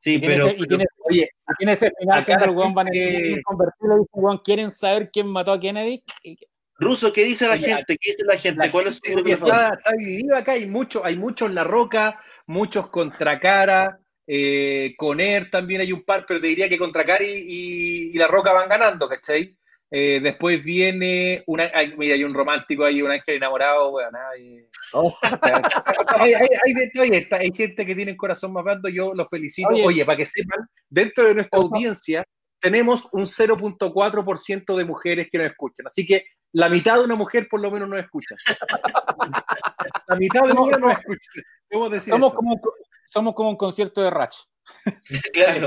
Sí, 0.01 0.15
Y 0.15 0.20
tiene, 0.20 0.35
pero, 0.37 0.47
ese, 0.47 0.57
y 0.59 0.66
tiene, 0.69 0.85
Oye, 0.99 1.29
y 1.49 1.55
tiene 1.59 1.73
ese 1.73 1.91
final 1.99 2.25
cuando 2.25 2.45
el 2.45 2.51
weón 2.53 2.75
va 2.77 2.83
en 2.83 2.89
gente- 2.93 3.33
el 3.35 3.43
convertible 3.43 3.95
y 3.95 3.99
dice, 3.99 4.11
weón, 4.12 4.39
¿quieren 4.45 4.70
saber 4.70 5.09
quién 5.09 5.27
mató 5.27 5.53
a 5.53 5.59
Kennedy? 5.61 6.05
Y- 6.23 6.39
Ruso, 6.81 7.12
¿qué 7.12 7.25
dice 7.25 7.49
la 7.49 7.55
Oye, 7.55 7.66
gente? 7.75 7.97
¿Qué 8.01 8.12
dice 8.12 8.25
la 8.25 8.37
gente? 8.37 8.65
la 8.66 8.70
¿Cuál 8.70 8.87
es 8.87 8.95
su 8.95 9.01
gente 9.03 9.23
película 9.25 9.37
favorita? 9.55 9.75
está, 9.79 9.91
está 9.91 9.99
dividido 9.99 10.37
acá, 10.37 10.53
hay 10.53 10.66
muchos, 10.66 11.05
hay 11.05 11.16
muchos 11.16 11.49
en 11.49 11.57
La 11.57 11.65
Roca, 11.65 12.20
muchos 12.47 12.89
contra 12.91 13.41
Cara, 13.41 13.99
eh, 14.29 14.95
con 14.97 15.19
Air 15.19 15.51
también 15.51 15.81
hay 15.81 15.93
un 15.93 16.05
par, 16.05 16.25
pero 16.29 16.41
te 16.41 16.47
diría 16.47 16.69
que 16.69 16.79
contra 16.79 17.05
Cara 17.05 17.25
y, 17.25 17.31
y- 17.31 18.11
y 18.11 18.12
La 18.12 18.29
Roca 18.29 18.53
van 18.53 18.69
ganando, 18.69 19.09
¿cachai? 19.09 19.57
Eh, 19.90 20.20
después 20.23 20.62
viene 20.62 21.43
una, 21.47 21.70
ay, 21.74 21.94
mira, 21.97 22.15
hay 22.15 22.23
un 22.23 22.35
romántico 22.35 22.85
ahí, 22.85 23.01
un 23.01 23.10
ángel 23.10 23.36
enamorado, 23.36 23.90
weón. 23.90 24.15
ay. 24.16 24.66
Oh. 24.93 25.16
hay, 26.19 26.35
hay, 26.35 27.52
gente 27.55 27.86
que 27.86 27.94
tiene 27.94 28.10
el 28.10 28.16
corazón 28.16 28.52
más 28.52 28.65
blando, 28.65 28.89
yo 28.90 29.15
los 29.15 29.28
felicito. 29.28 29.69
Oye. 29.70 29.85
Oye, 29.86 30.05
para 30.05 30.19
que 30.19 30.27
sepan, 30.27 30.69
dentro 30.90 31.24
de 31.24 31.35
nuestra 31.35 31.59
Ojo. 31.59 31.74
audiencia 31.74 32.24
tenemos 32.60 33.09
un 33.12 33.24
0.4% 33.24 34.77
de 34.77 34.85
mujeres 34.85 35.28
que 35.31 35.39
nos 35.39 35.47
escuchan, 35.47 35.86
así 35.86 36.05
que 36.05 36.24
la 36.52 36.69
mitad 36.69 36.98
de 36.98 37.05
una 37.05 37.15
mujer 37.15 37.47
por 37.48 37.60
lo 37.60 37.70
menos 37.70 37.89
nos 37.89 38.01
escucha. 38.01 38.35
la 40.09 40.16
mitad 40.16 40.43
de 40.43 40.52
una 40.52 40.77
nos 40.77 40.98
escucha. 40.98 41.31
Somos 41.70 41.93
eso. 41.93 42.35
como, 42.35 42.60
somos 43.06 43.35
como 43.35 43.51
un 43.51 43.56
concierto 43.56 44.02
de 44.02 44.10
Ratch. 44.10 44.36
Claro. 45.32 45.66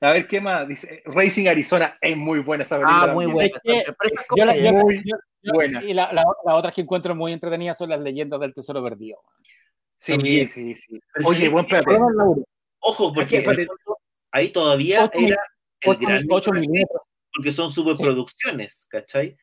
A 0.00 0.12
ver, 0.12 0.26
¿qué 0.28 0.40
más? 0.40 0.66
Dice, 0.68 1.02
Racing 1.06 1.46
Arizona 1.48 1.96
es 2.00 2.16
muy 2.16 2.40
buena 2.40 2.62
esa 2.62 2.76
película. 2.76 3.02
Ah, 3.10 3.14
muy 3.14 3.26
buena. 3.26 3.46
Es 3.56 3.62
que 3.62 3.84
Pero 3.98 4.10
esa 4.14 4.24
Yo 4.36 4.44
la- 4.44 4.52
comedia. 4.54 4.72
yo- 4.72 4.78
Muy 4.84 4.96
yo- 5.04 5.16
yo- 5.42 5.52
buena. 5.52 5.84
Y 5.84 5.94
la, 5.94 6.12
la, 6.12 6.24
las 6.44 6.54
otras 6.54 6.74
que 6.74 6.80
encuentro 6.82 7.14
muy 7.14 7.32
entretenidas 7.32 7.78
son 7.78 7.90
las 7.90 8.00
leyendas 8.00 8.40
del 8.40 8.52
tesoro 8.54 8.82
perdido. 8.82 9.18
Sí, 9.96 10.12
También. 10.12 10.48
sí, 10.48 10.74
sí. 10.74 11.00
Pero 11.12 11.28
Oye, 11.28 11.46
sí, 11.46 11.48
buen 11.48 11.64
espérate. 11.64 11.96
Ojo, 12.80 13.12
porque 13.12 13.38
Aquí, 13.38 13.50
el 13.60 13.68
ahí 14.32 14.48
todavía 14.50 15.04
Ocho 15.04 15.18
era 15.18 16.16
el 16.18 16.26
8, 16.30 16.50
gran 16.52 16.60
milímetros. 16.60 17.02
porque 17.34 17.52
son 17.52 17.72
superproducciones, 17.72 18.86
¿cachai? 18.90 19.36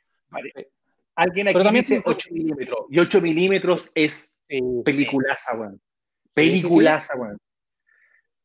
Alguien 1.15 1.47
aquí 1.47 1.57
también 1.63 1.75
dice 1.75 2.01
tiene- 2.01 2.03
8 2.05 2.29
milímetros. 2.31 2.79
Y 2.89 2.99
8 2.99 3.21
milímetros 3.21 3.91
es 3.95 4.41
Sí. 4.49 4.59
peliculaza, 4.85 5.57
weón. 5.57 5.73
Sí, 5.73 5.79
sí, 5.79 5.81
sí. 5.81 6.31
Peliculaza, 6.33 7.17
weón. 7.17 7.37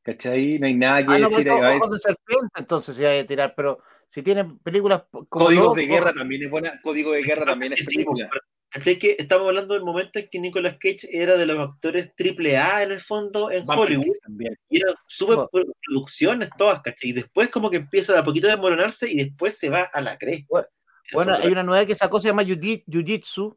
¿Cachai? 0.03 0.59
No 0.59 0.67
hay 0.67 0.75
nada 0.75 0.99
que 1.07 1.13
Ah, 1.13 1.19
no, 1.19 1.27
pues, 1.29 1.45
decir. 1.45 1.51
ahí. 1.53 1.59
A 1.59 1.69
ver, 1.69 1.77
ojos 1.77 1.91
de 1.93 1.99
serpiente, 1.99 2.49
entonces 2.57 2.97
se 2.97 3.05
va 3.05 3.21
a 3.21 3.27
tirar, 3.27 3.55
pero 3.57 3.79
si 4.11 4.23
tienen 4.23 4.59
películas 4.61 5.03
como 5.11 5.27
Códigos 5.27 5.65
Loco, 5.67 5.77
de 5.77 5.87
guerra 5.87 6.13
también 6.13 6.43
es 6.43 6.51
buena. 6.51 6.81
Código 6.83 7.13
de 7.13 7.23
guerra 7.23 7.45
también 7.45 7.73
es 7.75 7.81
Sí, 7.81 7.87
película. 7.97 8.29
pero, 8.33 8.45
¿cachai? 8.71 8.99
Que 8.99 9.17
estamos 9.19 9.47
hablando 9.47 9.75
del 9.75 9.85
momento 9.85 10.19
en 10.19 10.29
que 10.31 10.39
Nicolas 10.41 10.79
Cage 10.81 11.09
era 11.13 11.37
de 11.37 11.47
los 11.47 11.59
actores 11.59 12.15
triple 12.17 12.57
A 12.57 12.83
en 12.83 12.93
el 12.93 13.01
fondo 13.01 13.51
en 13.51 13.67
Vampire 13.67 13.97
Hollywood. 13.99 14.17
También. 14.23 14.57
Y 14.71 14.81
eran 14.81 14.95
superproducciones 15.07 16.51
todas, 16.57 16.81
¿cachai? 16.83 17.11
Y 17.11 17.13
después 17.13 17.51
como 17.51 17.71
que 17.71 17.79
empieza 17.79 18.13
de 18.13 18.21
a 18.21 18.25
poquito 18.25 18.47
a 18.47 18.51
desmoronarse 18.51 19.11
y 19.11 19.17
después 19.17 19.59
se 19.59 19.69
va 19.69 19.83
a 19.83 20.01
la 20.01 20.17
cresta. 20.19 20.67
Bueno, 21.13 21.35
hay 21.35 21.49
una 21.49 21.63
nueva 21.63 21.85
que 21.87 21.95
sacó, 21.95 22.21
se 22.21 22.29
llama 22.29 22.43
Jiu- 22.45 22.85
Jiu-Jitsu, 22.87 23.57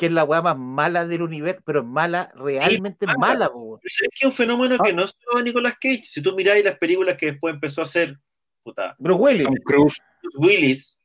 que 0.00 0.06
es 0.06 0.12
la 0.12 0.24
weá 0.24 0.40
más 0.40 0.56
mala 0.56 1.06
del 1.06 1.20
universo, 1.20 1.60
pero 1.66 1.80
es 1.80 1.86
mala, 1.86 2.32
realmente 2.34 3.04
mala. 3.04 3.18
mala. 3.18 3.50
Pero 3.52 3.78
¿sabes 3.86 4.10
qué? 4.18 4.26
Un 4.26 4.32
fenómeno 4.32 4.76
Ah. 4.80 4.82
que 4.82 4.94
no 4.94 5.06
solo 5.06 5.36
a 5.36 5.42
Nicolas 5.42 5.74
Cage. 5.74 6.04
Si 6.04 6.22
tú 6.22 6.34
miráis 6.34 6.64
las 6.64 6.78
películas 6.78 7.18
que 7.18 7.26
después 7.32 7.52
empezó 7.52 7.82
a 7.82 7.84
hacer, 7.84 8.16
puta, 8.62 8.96
Bruce 8.98 9.20
Willis. 9.20 9.44
Tom 9.44 9.54
Cruise. 9.62 9.98
Bruce 10.22 10.38
Willis. 10.38 10.98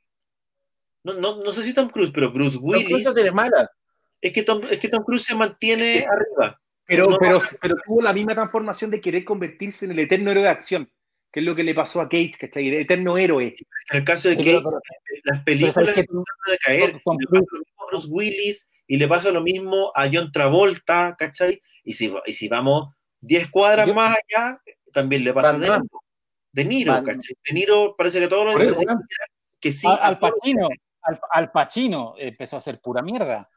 No, 1.04 1.14
no, 1.16 1.44
no 1.44 1.52
sé 1.52 1.64
si 1.64 1.74
Tom 1.74 1.90
Cruise, 1.90 2.12
pero 2.14 2.32
Bruce 2.32 2.56
Tom 2.58 2.70
Willis. 2.70 2.88
Cruise 2.88 3.14
tiene 3.14 3.32
mala. 3.32 3.70
Es 4.22 4.32
que 4.32 4.44
Tom, 4.44 4.62
es 4.70 4.80
que 4.80 4.88
Tom 4.88 5.04
Cruise 5.04 5.26
se 5.26 5.36
mantiene 5.36 6.06
arriba. 6.10 6.58
Pero, 6.86 7.10
No, 7.10 7.18
pero, 7.18 7.40
no. 7.40 7.46
pero 7.62 7.76
tuvo 7.86 8.02
la 8.02 8.14
misma 8.14 8.34
transformación 8.34 8.92
de 8.92 9.02
querer 9.02 9.26
convertirse 9.26 9.84
en 9.84 9.92
el 9.92 10.00
eterno 10.00 10.32
héroe 10.32 10.44
de 10.44 10.50
acción, 10.50 10.90
que 11.34 11.42
es 11.42 11.46
lo 11.46 11.54
que 11.54 11.64
le 11.66 11.74
pasó 11.76 12.00
a 12.00 12.08
Cage, 12.08 12.32
¿cachai? 12.40 12.70
El 12.70 12.76
eterno 12.76 13.18
héroe. 13.18 13.58
En 13.92 13.98
el 13.98 14.06
caso 14.06 14.30
de 14.30 14.38
Cage, 14.38 14.62
las 15.26 15.44
películas 15.44 15.94
que. 15.94 16.06
Tom 16.06 17.18
mismo 17.18 17.46
a 17.78 17.86
Bruce 17.92 18.08
Willis 18.10 18.70
y 18.88 18.98
le 18.98 19.08
pasa 19.08 19.32
lo 19.32 19.42
mismo 19.42 19.92
a 19.96 20.08
John 20.12 20.32
Travolta, 20.32 21.16
¿cachai? 21.18 21.62
Y 21.84 21.94
si, 21.94 22.14
y 22.26 22.34
si 22.34 22.48
vamos 22.48 22.94
10 23.22 23.50
cuadras 23.50 23.88
Yo- 23.88 23.94
más 23.94 24.16
allá, 24.16 24.62
también 24.94 25.24
le 25.24 25.34
pasa 25.34 25.58
de, 25.58 25.68
Damme. 25.68 25.88
de 26.52 26.66
Niro, 26.66 26.94
Van- 26.94 27.06
¿cachai? 27.06 27.36
De 27.46 27.54
Niro 27.54 27.96
parece 27.98 28.20
que 28.20 28.28
todos 28.28 28.46
los 28.46 28.60
eso, 28.78 28.82
que 29.60 29.72
sí. 29.72 29.88
al, 29.88 30.00
al 30.02 30.20
Pacino, 30.20 30.70
al, 31.02 31.20
al 31.32 31.52
Pacino 31.52 32.14
empezó 32.18 32.56
a 32.56 32.60
hacer 32.60 32.80
pura 32.80 33.02
mierda. 33.02 33.50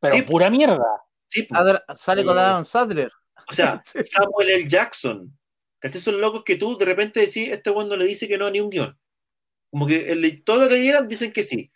Pero 0.00 0.14
Sí. 0.14 0.22
pura 0.22 0.50
mierda. 0.50 0.84
sí. 1.26 1.46
Adra- 1.50 1.84
Sale 1.96 2.24
con 2.24 2.36
Eh, 2.36 2.40
Adam 2.40 2.64
Sadler. 2.64 3.12
O 3.48 3.52
sea, 3.52 3.82
Samuel 4.02 4.50
L. 4.50 4.68
Jackson. 4.68 5.36
¿Cachai? 5.80 6.00
Son 6.00 6.20
locos 6.20 6.42
que 6.44 6.56
tú 6.56 6.76
de 6.76 6.84
repente 6.84 7.20
decís, 7.20 7.48
este 7.50 7.70
weón 7.70 7.88
no 7.88 7.96
le 7.96 8.04
dice 8.04 8.26
que 8.26 8.36
no 8.36 8.46
a 8.46 8.50
ni 8.50 8.60
un 8.60 8.68
guion. 8.70 8.98
Como 9.70 9.86
que 9.86 10.10
el- 10.10 10.42
todo 10.44 10.62
lo 10.64 10.68
que 10.68 10.82
llegan 10.82 11.06
dicen 11.06 11.32
que 11.32 11.42
sí. 11.44 11.70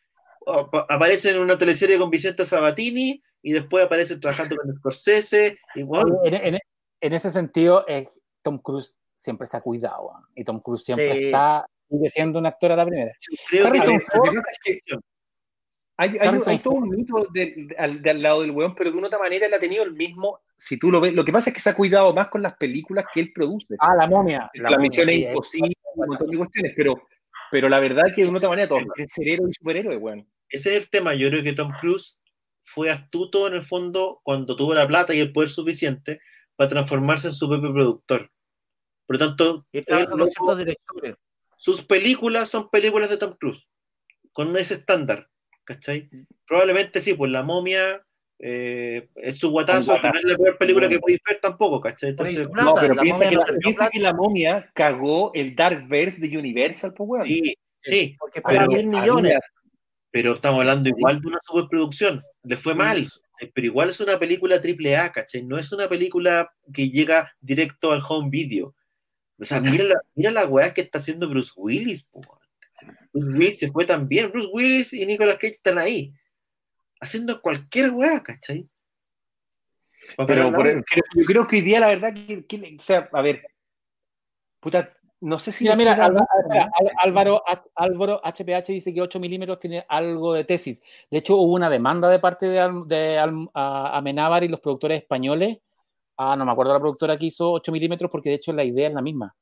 Aparecen 0.47 1.37
en 1.37 1.43
una 1.43 1.59
teleserie 1.59 1.99
con 1.99 2.11
Vicente 2.11 2.45
Sabatini 2.45 3.23
y 3.43 3.53
después 3.53 3.85
aparecen 3.85 4.21
trabajando 4.21 4.57
con 4.57 4.75
Scorsese. 4.77 5.59
Y, 5.75 5.83
bueno, 5.83 6.21
En, 6.25 6.35
en- 6.55 6.61
en 7.01 7.13
ese 7.13 7.31
sentido, 7.31 7.85
eh, 7.89 8.07
Tom 8.43 8.59
Cruise 8.59 8.97
siempre 9.15 9.47
se 9.47 9.57
ha 9.57 9.61
cuidado. 9.61 10.13
Y 10.35 10.45
Tom 10.45 10.61
Cruise 10.61 10.85
siempre 10.85 11.13
Sí. 11.17 11.25
está 11.27 11.67
sigue 11.89 12.09
siendo 12.09 12.39
un 12.39 12.47
actor 12.47 12.73
a 12.73 12.77
la 12.77 12.87
primera. 12.87 13.13
creo 13.51 13.63
que 13.65 13.69
Harrison 13.69 14.01
Ford- 14.01 14.31
que 14.31 14.37
pasa 14.37 14.51
es 14.51 14.59
que 14.63 14.81
Hay, 15.99 16.17
hay, 16.19 16.39
hay 16.47 16.59
todo 16.59 16.75
un 16.75 16.89
mito 16.89 17.27
del, 17.35 17.75
al, 17.79 18.01
de 18.01 18.11
al 18.11 18.23
lado 18.23 18.41
del 18.41 18.51
weón, 18.53 18.75
pero 18.75 18.91
de 18.91 18.97
una 18.97 19.09
otra 19.09 19.19
manera 19.19 19.47
él 19.47 19.53
ha 19.55 19.59
tenido 19.61 19.85
el 19.85 19.93
mismo. 19.93 20.41
Si 20.57 20.79
tú 20.79 20.91
lo 20.91 21.01
ves, 21.01 21.13
lo 21.13 21.25
que 21.25 21.33
pasa 21.33 21.51
es 21.51 21.55
que 21.55 21.61
se 21.61 21.69
ha 21.71 21.75
cuidado 21.77 22.15
más 22.15 22.29
con 22.29 22.41
las 22.41 22.55
películas 22.55 23.05
que 23.13 23.21
él 23.21 23.33
produce. 23.35 23.75
Ah, 23.79 23.95
la 23.95 24.07
momia. 24.09 24.51
la, 24.55 24.71
momia, 24.71 24.79
misión 24.89 25.07
sí, 25.09 25.23
es 25.25 25.29
imposible, 25.31 25.75
un 25.97 26.09
montón 26.09 26.29
de 26.29 26.37
cuestiones, 26.39 26.73
pero, 26.77 26.95
pero 27.53 27.69
la 27.69 27.81
verdad 27.81 28.07
es 28.07 28.15
que 28.15 28.23
de 28.23 28.31
una 28.31 28.39
otra 28.39 28.49
manera 28.49 28.67
todos 28.67 28.83
ser 29.09 29.29
héroe 29.29 29.51
y 29.51 29.53
superhéroe, 29.53 29.99
weón. 29.99 30.27
ese 30.49 30.75
es 30.75 30.83
el 30.83 30.89
tema. 30.89 31.15
Yo 31.15 31.29
creo 31.29 31.43
que 31.43 31.53
Tom 31.53 31.71
Cruise 31.79 32.19
fue 32.63 32.91
astuto 32.91 33.47
en 33.47 33.53
el 33.53 33.63
fondo 33.63 34.23
cuando 34.23 34.57
tuvo 34.57 34.73
la 34.73 34.89
plata 34.89 35.15
y 35.15 35.21
el 35.21 35.33
poder 35.33 35.51
suficiente 35.51 36.21
para 36.57 36.71
transformarse 36.71 37.29
en 37.29 37.35
su 37.35 37.47
propio 37.47 37.75
productor. 37.75 38.31
Por 39.05 39.17
lo 39.17 39.19
tanto, 39.19 39.67
loco, 40.17 40.57
sus 41.59 41.85
películas 41.85 42.49
son 42.49 42.71
películas 42.71 43.11
de 43.11 43.19
Tom 43.19 43.37
Cruise, 43.39 43.69
con 44.33 44.57
ese 44.57 44.73
estándar, 44.73 45.29
¿cachai? 45.65 46.09
Probablemente 46.47 47.03
sí, 47.03 47.13
pues 47.13 47.31
La 47.31 47.43
Momia 47.43 48.03
eh, 48.45 49.09
es 49.15 49.39
su 49.39 49.51
guatazo, 49.51 49.97
pero 50.03 50.15
no 50.15 50.19
es 50.19 50.25
la 50.25 50.37
peor 50.37 50.59
película 50.59 50.89
que 50.89 50.99
podéis 50.99 51.21
ver 51.29 51.39
tampoco, 51.41 51.81
¿cachai? 51.81 52.11
Entonces, 52.11 52.49
No, 52.49 52.75
Plata, 52.75 52.81
pero 52.81 52.97
piensa, 52.97 53.29
que 53.31 53.37
la, 53.37 53.45
perdió 53.45 53.61
piensa 53.61 53.79
plata. 53.85 53.91
que 53.93 54.01
la 54.01 54.15
momia 54.15 54.71
cagó 54.75 55.31
el 55.35 55.55
Darkverse 55.55 56.27
de 56.27 56.37
Universal, 56.39 56.93
pues, 56.97 57.09
weón. 57.09 57.27
sí, 57.27 57.55
sí, 57.81 58.17
Porque 58.19 58.43
pero 58.43 58.67
mil 58.67 58.89
millones. 58.89 59.35
pero 60.11 60.35
estamos 60.35 60.61
hablando 60.61 60.89
igual 60.89 61.21
de 61.21 61.29
una 61.29 61.39
superproducción, 61.47 62.21
le 62.43 62.57
fue 62.57 62.75
mal, 62.75 63.09
pero 63.55 63.67
igual 63.67 63.91
es 63.91 64.01
una 64.01 64.19
película 64.19 64.61
triple 64.61 64.97
A, 64.97 65.13
¿cachai? 65.13 65.45
No 65.45 65.57
es 65.59 65.71
una 65.73 65.89
película 65.89 66.53
que 66.73 66.91
llega 66.91 67.33
directo 67.41 67.93
al 67.93 68.03
home 68.09 68.29
video. 68.31 68.75
O 69.39 69.45
sea, 69.45 69.61
mira 69.61 69.85
la, 69.85 69.95
mira 70.15 70.31
la 70.33 70.47
weá 70.47 70.75
que 70.75 70.81
está 70.83 70.99
haciendo 70.99 71.29
Bruce 71.29 71.53
Willis, 71.57 72.05
po, 72.05 72.21
weón, 72.21 72.41
¿cachai? 72.61 72.97
Bruce 73.13 73.39
Willis 73.39 73.59
se 73.61 73.71
fue 73.71 73.85
también, 73.85 74.31
Bruce 74.33 74.49
Willis 74.53 74.93
y 74.95 75.07
Nicolas 75.07 75.37
Cage 75.37 75.53
están 75.55 75.79
ahí, 75.79 76.13
haciendo 77.03 77.41
cualquier 77.43 77.91
weá, 77.91 78.23
¿cachai? 78.23 78.69
Pero 80.27 80.53
por- 80.53 80.85
creo- 80.85 81.05
yo 81.15 81.25
creo 81.25 81.47
que 81.47 81.57
hoy 81.57 81.63
día, 81.63 81.81
la 81.81 81.89
verdad, 81.89 82.15
que, 82.15 82.47
que- 82.47 82.77
o 82.79 82.83
sea, 82.83 83.09
a 83.13 83.23
ver, 83.23 83.43
puta, 84.61 84.93
no 85.21 85.39
sé 85.39 85.53
si. 85.53 85.65
Mira, 85.65 85.77
mira, 85.77 85.95
le 85.97 86.03
Álvaro, 86.03 86.27
Álvaro, 86.99 87.43
Álvaro 87.75 88.21
HPH 88.25 88.73
dice 88.73 88.93
que 88.93 89.01
8 89.03 89.21
milímetros 89.21 89.59
tiene 89.61 89.85
algo 89.89 90.35
de 90.35 90.45
tesis. 90.45 90.81
De 91.11 91.19
hecho, 91.19 91.37
hubo 91.37 91.53
una 91.55 91.71
demanda 91.71 92.09
de 92.09 92.19
parte 92.19 92.47
de, 92.47 92.83
de 92.87 93.19
a- 93.19 93.97
Amenábar 93.99 94.43
y 94.45 94.49
los 94.49 94.61
productores 94.61 95.03
españoles. 95.03 95.59
Ah, 96.17 96.37
no 96.37 96.45
me 96.45 96.53
acuerdo 96.53 96.73
la 96.73 96.81
productora 96.81 97.17
que 97.17 97.27
hizo 97.27 97.53
8 97.53 97.71
milímetros 97.73 98.11
porque 98.11 98.31
de 98.31 98.37
hecho 98.37 98.53
la 98.53 98.65
idea 98.65 98.89
es 98.89 98.95
la 98.95 99.03
misma. 99.03 99.35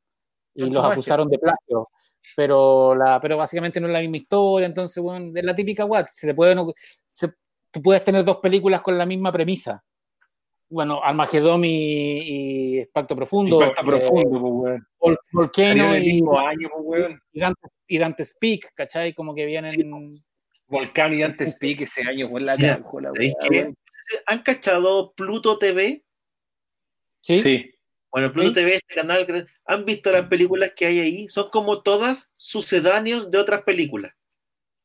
Y 0.55 0.62
los 0.70 0.82
acusaron 0.93 1.28
de 1.28 1.39
plagio. 1.39 1.89
Pero, 2.37 2.95
la, 2.95 3.19
pero 3.20 3.39
básicamente 3.39 3.81
no 3.81 3.87
es 3.87 3.93
la 3.95 4.01
misma 4.01 4.19
historia. 4.19 4.66
Entonces, 4.66 5.03
bueno, 5.03 5.32
es 5.35 5.45
la 5.45 5.55
típica 5.55 5.85
what. 5.87 6.07
Se 6.11 6.27
te 6.27 6.35
pueden, 6.35 6.59
se- 7.09 7.32
tú 7.71 7.83
puedes 7.83 8.03
tener 8.05 8.25
dos 8.25 8.39
películas 8.39 8.81
con 8.81 8.97
la 8.99 9.07
misma 9.07 9.33
premisa. 9.33 9.83
Bueno, 10.69 11.03
Armagedón 11.03 11.65
y, 11.65 12.79
y 12.79 12.87
Pacto 12.87 13.17
Profundo. 13.17 13.61
Impacto 13.61 13.83
eh, 13.83 13.85
profundo, 13.85 14.41
pues, 14.41 14.53
weón. 15.01 15.19
Volcano 15.33 15.97
y, 15.97 16.13
mismo 16.15 16.39
año, 16.39 16.69
pues, 16.73 16.85
weón. 16.85 17.23
y 17.33 17.41
Dante, 17.41 17.69
y 17.89 17.99
Dante 17.99 18.25
Speak, 18.25 18.73
¿cachai? 18.75 19.15
Como 19.15 19.35
que 19.35 19.47
vienen. 19.47 20.23
Volcán 20.69 21.13
y 21.13 21.23
antes 21.25 21.59
Peak 21.59 21.81
ese 21.81 22.03
año, 22.09 22.29
weón, 22.29 22.47
la 22.47 22.57
weón. 22.57 23.77
¿Han 24.27 24.43
cachado 24.43 25.13
Pluto 25.15 25.59
TV? 25.59 26.05
¿Sí? 27.21 27.39
Sí. 27.39 27.71
Bueno, 28.11 28.33
Pluto 28.33 28.49
Sí. 28.49 28.55
TV, 28.55 28.75
este 28.77 28.95
canal, 28.95 29.49
¿han 29.67 29.85
visto 29.85 30.11
las 30.11 30.27
películas 30.27 30.73
que 30.75 30.87
hay 30.87 31.01
ahí? 31.01 31.29
Son 31.29 31.51
como 31.51 31.83
todas 31.83 32.33
sucedáneos 32.37 33.31
de 33.31 33.39
otras 33.39 33.63
películas. 33.63 34.13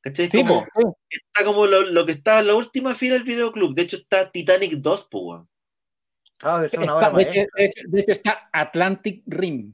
¿Cachai? 0.05 0.29
Sí, 0.29 0.37
Como- 0.45 0.67
po, 0.73 0.97
sí. 1.09 1.17
está 1.17 1.43
como 1.43 1.65
lo, 1.65 1.81
lo 1.81 2.05
que 2.05 2.11
estaba 2.11 2.39
en 2.41 2.47
la 2.47 2.55
última 2.55 2.93
fila 2.93 3.15
del 3.15 3.23
videoclub. 3.23 3.73
De 3.73 3.81
hecho, 3.81 3.97
está 3.97 4.31
Titanic 4.31 4.73
2, 4.75 5.05
po, 5.09 5.19
weón. 5.21 5.49
Ah, 6.43 6.63
Está- 6.63 7.09
de, 7.11 7.23
hecho, 7.23 7.41
de 7.55 7.65
hecho- 7.65 7.81
de 7.87 7.99
hecho, 8.01 8.11
está 8.11 8.49
Atlantic 8.53 9.23
Rim. 9.25 9.73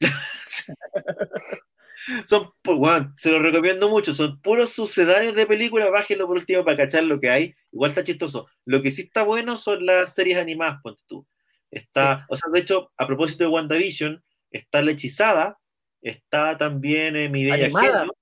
Son, 2.24 2.50
pues, 2.62 2.78
se 3.16 3.30
los 3.30 3.40
recomiendo 3.42 3.88
mucho. 3.88 4.12
Son 4.12 4.40
puros 4.40 4.72
sucedáneos 4.72 5.34
de 5.36 5.46
películas. 5.46 5.90
Bájenlo 5.90 6.26
por 6.26 6.36
último 6.36 6.64
para 6.64 6.76
cachar 6.76 7.04
lo 7.04 7.20
que 7.20 7.30
hay. 7.30 7.54
Igual 7.70 7.90
está 7.92 8.02
chistoso. 8.02 8.48
Lo 8.64 8.82
que 8.82 8.90
sí 8.90 9.02
está 9.02 9.22
bueno 9.22 9.56
son 9.56 9.86
las 9.86 10.12
series 10.14 10.36
animadas, 10.38 10.80
ponte 10.82 11.02
tú. 11.06 11.26
Está, 11.70 12.26
o 12.28 12.36
sea, 12.36 12.50
de 12.52 12.60
hecho, 12.60 12.92
a 12.98 13.06
propósito 13.06 13.44
de 13.44 13.50
WandaVision, 13.50 14.22
está 14.50 14.82
La 14.82 14.90
Hechizada, 14.90 15.58
está 16.02 16.58
también 16.58 17.16
eh, 17.16 17.28
Mi 17.30 17.44
Bella 17.44 17.66
¿Animada? 17.66 17.98
Genio. 18.00 18.12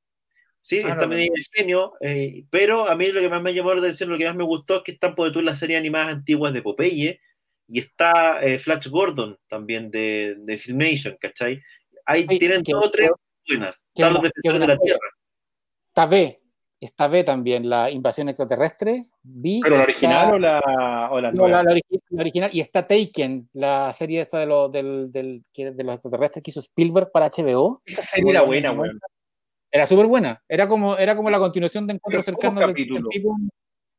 Sí, 0.62 0.82
Ah, 0.84 0.90
está 0.90 1.06
no, 1.06 1.08
Mi 1.08 1.14
no. 1.26 1.32
Bella 1.32 1.44
Genio, 1.52 1.92
eh, 2.00 2.44
pero 2.50 2.88
a 2.88 2.94
mí 2.94 3.10
lo 3.12 3.20
que 3.20 3.28
más 3.28 3.40
me 3.42 3.54
llamó 3.54 3.72
la 3.72 3.80
atención, 3.80 4.10
lo 4.10 4.18
que 4.18 4.26
más 4.26 4.36
me 4.36 4.44
gustó 4.44 4.76
es 4.76 4.82
que 4.82 4.92
están 4.92 5.14
por 5.14 5.32
tú 5.32 5.40
las 5.42 5.58
series 5.58 5.78
animadas 5.78 6.14
antiguas 6.14 6.52
de 6.52 6.62
Popeye 6.62 7.20
y 7.66 7.78
está 7.78 8.42
eh, 8.42 8.58
Flash 8.58 8.88
Gordon 8.88 9.38
también 9.48 9.90
de, 9.90 10.34
de 10.38 10.58
Filmation, 10.58 11.16
¿cachai? 11.20 11.60
Ahí 12.04 12.26
tienen 12.26 12.62
que- 12.62 12.72
dos 12.72 12.86
o 12.86 12.90
tres 12.90 13.10
buenas. 13.48 13.84
Están 13.94 14.12
los 14.14 14.22
defensores 14.22 14.60
de 14.60 14.66
la 14.66 14.78
Tierra. 14.78 14.98
Está 15.88 16.06
B. 16.06 16.36
Está 16.80 17.08
B 17.08 17.24
también, 17.24 17.68
la 17.68 17.90
invasión 17.90 18.28
extraterrestre. 18.30 19.04
B, 19.22 19.60
¿Pero 19.62 19.76
la 19.76 19.82
está- 19.82 19.90
original 19.92 20.34
o 20.34 20.38
la, 20.38 21.08
o 21.12 21.20
la 21.20 21.30
No, 21.30 21.42
nueva? 21.42 21.62
la, 21.62 21.70
la 21.70 21.76
origi- 21.76 22.00
la 22.10 22.20
original. 22.22 22.50
Y 22.52 22.60
está 22.60 22.86
Taken, 22.86 23.48
la 23.52 23.92
serie 23.92 24.20
esta 24.22 24.38
de, 24.38 24.46
los 24.46 24.72
del, 24.72 25.12
del- 25.12 25.42
que- 25.52 25.72
de 25.72 25.84
los 25.84 25.94
extraterrestres 25.94 26.42
que 26.42 26.50
hizo 26.50 26.60
Spielberg 26.60 27.10
para 27.12 27.26
HBO. 27.30 27.78
Esa 27.84 28.02
serie 28.02 28.30
era 28.30 28.42
buena, 28.42 28.72
weón. 28.72 28.98
Era 29.72 29.86
súper 29.86 30.06
buena. 30.06 30.42
Era 30.48 30.66
como, 30.68 30.96
era 30.96 31.14
como 31.16 31.30
la 31.30 31.38
continuación 31.38 31.86
de 31.86 31.94
cercanos 32.22 32.24
pocos 32.34 32.44
del, 32.46 32.54
del 32.54 32.66
capítulos. 32.68 33.08
tipo 33.10 33.36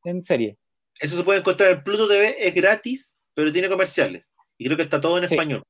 en, 0.03 0.11
en 0.15 0.21
serie. 0.21 0.57
Eso 0.99 1.15
se 1.17 1.23
puede 1.23 1.39
encontrar 1.39 1.71
en 1.71 1.83
Pluto 1.83 2.07
TV, 2.07 2.35
es 2.45 2.53
gratis, 2.53 3.17
pero 3.33 3.51
tiene 3.51 3.69
comerciales. 3.69 4.29
Y 4.57 4.65
creo 4.65 4.77
que 4.77 4.83
está 4.83 4.99
todo 4.99 5.17
en 5.17 5.27
Sí. 5.27 5.33
español. 5.35 5.63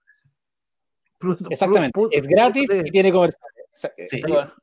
Pluto- 1.19 1.49
Exactamente. 1.49 1.91
Pluto- 1.94 2.18
Es 2.18 2.28
gratis 2.28 2.68
Pluto- 2.68 2.86
y 2.88 2.91
tiene 2.91 3.11
comerciales. 3.11 3.65
O 3.73 3.78
sea, 3.78 3.91
Sí. 4.06 4.18
eh, 4.18 4.22
bueno, 4.28 4.53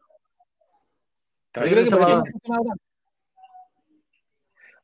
yo 1.54 1.62
creo 1.62 1.84
que 1.84 1.90
bastante. 1.94 2.30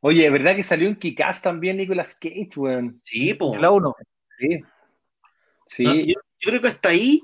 Oye, 0.00 0.28
¿verdad 0.30 0.54
que 0.54 0.62
salió 0.62 0.86
en 0.88 0.96
Kikaz 0.96 1.40
también 1.40 1.76
Nicolas 1.78 2.18
Cage, 2.18 2.48
weón? 2.56 3.00
Sí, 3.02 3.34
pues. 3.34 3.60
La 3.60 3.70
1. 3.70 3.94
Sí. 4.38 4.60
Sí. 5.66 5.84
No, 5.84 5.94
yo, 5.94 6.14
yo 6.38 6.50
creo 6.50 6.60
que 6.60 6.68
hasta 6.68 6.90
ahí 6.90 7.22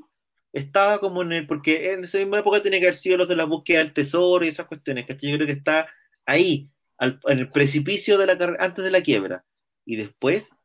estaba 0.52 0.98
como 0.98 1.22
en 1.22 1.32
el. 1.32 1.47
Porque 1.47 1.93
en 1.93 2.05
esa 2.05 2.18
misma 2.18 2.39
época 2.40 2.62
tenía 2.62 2.78
que 2.81 2.86
haber 2.86 2.97
sido 2.97 3.16
los 3.16 3.28
de 3.28 3.36
la 3.36 3.44
búsqueda 3.44 3.78
del 3.78 3.93
tesoro 3.93 4.44
y 4.44 4.48
esas 4.48 4.66
cuestiones. 4.66 5.06
¿cachai? 5.06 5.31
Yo 5.31 5.36
creo 5.36 5.47
que 5.47 5.52
está 5.55 5.89
ahí, 6.27 6.68
al- 6.98 7.20
en 7.27 7.39
el 7.39 7.48
precipicio 7.51 8.18
de 8.18 8.27
la 8.27 8.36
carrera, 8.39 8.64
antes 8.64 8.85
de 8.85 8.90
la 8.90 9.01
quiebra. 9.02 9.44
Y 9.85 9.97
después, 9.97 10.56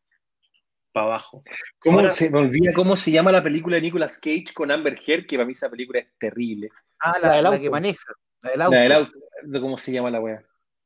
para 0.91 1.07
abajo. 1.07 1.43
¿Cómo 1.79 1.99
ahora- 1.99 2.09
se 2.11 2.29
me 2.29 2.39
olvida 2.39 2.73
cómo 2.73 2.95
se 2.95 3.11
llama 3.11 3.31
la 3.31 3.43
película 3.43 3.75
de 3.75 3.81
Nicolas 3.83 4.17
Cage 4.19 4.45
con 4.53 4.71
Amber 4.71 4.97
Heard? 5.05 5.25
Que 5.25 5.35
para 5.37 5.45
mí 5.45 5.53
esa 5.53 5.69
película 5.69 5.99
es 5.99 6.07
terrible. 6.17 6.69
Ah, 6.99 7.17
La 7.21 7.27
la, 7.29 7.33
del 7.35 7.43
la 7.43 7.49
auto. 7.49 7.61
que 7.61 7.69
maneja. 7.69 8.13
La 8.41 8.49
del 8.51 8.59
La 8.59 8.65
auto. 8.65 8.77
del 8.77 8.91
auto. 8.91 9.11
¿Cómo 9.61 9.77
se 9.77 9.91
llama 9.91 10.09
la 10.11 10.19
wea? 10.19 10.43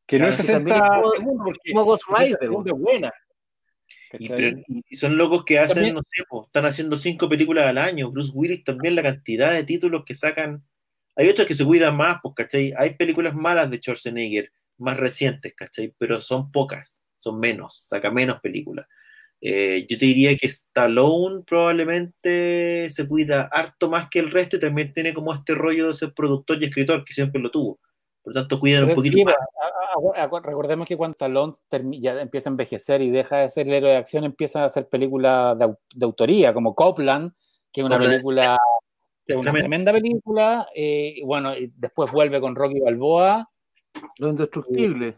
Que 0.08 0.18
no 0.18 0.28
es 0.28 0.38
que 0.38 0.44
60 0.44 0.70
también 0.76 0.84
es 0.94 1.02
como- 1.02 1.12
segundos, 1.16 1.46
porque 1.46 1.72
Ghost 1.74 2.04
60 2.08 2.24
Rider, 2.40 2.50
es 2.66 2.72
buena. 2.74 3.14
Y, 4.18 4.96
son 4.96 5.18
locos 5.18 5.46
que 5.46 5.60
hacen, 5.60 5.76
También- 5.76 5.96
no 5.96 6.02
sé, 6.08 6.24
po, 6.28 6.46
están 6.46 6.66
haciendo 6.66 6.98
cinco 6.98 7.30
películas 7.30 7.68
al 7.68 7.78
año. 7.78 8.10
Bruce 8.10 8.32
Willis 8.34 8.64
también, 8.64 8.96
la 8.96 9.04
cantidad 9.04 9.54
de 9.54 9.64
títulos 9.64 10.04
que 10.06 10.16
sacan. 10.16 10.64
Hay 11.16 11.28
otros 11.28 11.48
que 11.48 11.54
se 11.54 11.66
cuidan 11.66 11.98
más, 11.98 12.20
pues, 12.24 12.34
¿cachai? 12.36 12.74
Hay 12.78 12.96
películas 12.96 13.36
malas 13.36 13.70
de 13.70 13.78
Schwarzenegger, 13.78 14.52
más 14.78 14.98
recientes, 14.98 15.54
¿cachai? 15.54 15.94
Pero 15.98 16.22
son 16.22 16.52
pocas, 16.52 17.04
son 17.18 17.40
menos, 17.40 17.86
saca 17.88 18.10
menos 18.10 18.40
películas. 18.42 18.88
Eh, 19.42 19.86
yo 19.90 19.98
te 19.98 20.06
diría 20.06 20.36
que 20.36 20.48
Stallone 20.48 21.44
probablemente 21.46 22.90
se 22.90 23.08
cuida 23.08 23.50
harto 23.52 23.90
más 23.90 24.10
que 24.10 24.20
el 24.20 24.32
resto 24.32 24.58
y 24.58 24.60
también 24.60 24.94
tiene 24.94 25.14
como 25.14 25.34
este 25.34 25.56
rollo 25.56 25.88
de 25.88 25.94
ser 25.94 26.14
productor 26.14 26.62
y 26.62 26.66
escritor, 26.66 27.06
que 27.06 27.14
siempre 27.14 27.42
lo 27.42 27.50
tuvo. 27.50 27.80
Por 28.30 28.34
tanto, 28.34 28.60
cuidan 28.60 28.82
un 28.84 28.88
Pero 28.90 28.96
poquito 28.98 29.18
sí, 29.18 29.26
más. 29.26 29.34
a- 29.36 30.22
a- 30.22 30.24
a- 30.26 30.42
recordemos 30.42 30.88
que 30.88 30.96
cuando 30.96 31.14
Stallone 31.14 31.54
ya 32.00 32.22
empieza 32.22 32.50
a 32.50 32.52
envejecer 32.52 33.02
y 33.02 33.10
deja 33.10 33.38
de 33.38 33.50
ser 33.50 33.68
el 33.68 33.74
héroe 33.74 33.90
de 33.90 33.98
acción, 33.98 34.24
empieza 34.24 34.62
a 34.62 34.66
hacer 34.66 34.88
películas 34.88 35.58
de, 35.58 35.66
au- 35.66 35.78
de 35.96 36.06
autoría, 36.06 36.54
como 36.54 36.76
Copland, 36.76 37.32
que 37.72 37.82
es 37.82 37.86
una 37.86 37.96
Copland. 37.96 38.14
película, 38.14 38.58
que 39.26 39.34
es 39.34 39.40
una 39.40 39.52
tremenda 39.52 39.92
película. 39.92 40.68
eh, 40.76 41.16
y 41.18 41.24
bueno, 41.24 41.58
y 41.58 41.74
después 41.76 42.12
vuelve 42.12 42.40
con 42.40 42.56
Rocky 42.56 42.80
Balboa. 42.80 43.50
Lo 44.20 44.30
indestructible. 44.30 45.18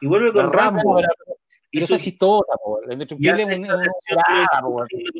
Y 0.00 0.06
vuelve 0.06 0.32
con 0.32 0.52
Rambo. 0.52 1.00
Y 1.72 1.82
eso 1.82 1.96
es 1.96 2.02
chistosa, 2.02 2.52
de- 2.88 3.66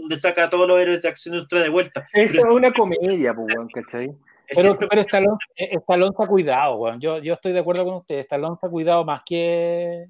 donde 0.00 0.16
saca 0.16 0.44
a 0.44 0.50
todos 0.50 0.68
los 0.68 0.80
héroes 0.80 1.02
de 1.02 1.08
acción 1.08 1.34
y 1.34 1.38
los 1.38 1.48
trae 1.48 1.64
de 1.64 1.68
vuelta. 1.70 2.06
Eso 2.12 2.38
es 2.38 2.44
una 2.44 2.72
comedia, 2.72 3.34
¿cachai? 3.74 4.14
Pero, 4.54 4.78
pero 4.78 5.00
Stallone, 5.00 5.38
eh, 5.56 5.70
Stallone 5.72 6.14
se 6.16 6.22
ha 6.22 6.26
cuidado, 6.26 6.76
weón. 6.76 7.00
Yo, 7.00 7.18
yo 7.18 7.32
estoy 7.32 7.52
de 7.52 7.60
acuerdo 7.60 7.84
con 7.84 7.94
usted. 7.94 8.18
Stallone 8.18 8.56
se 8.60 8.66
ha 8.66 8.70
cuidado 8.70 9.04
más 9.04 9.22
que, 9.24 10.06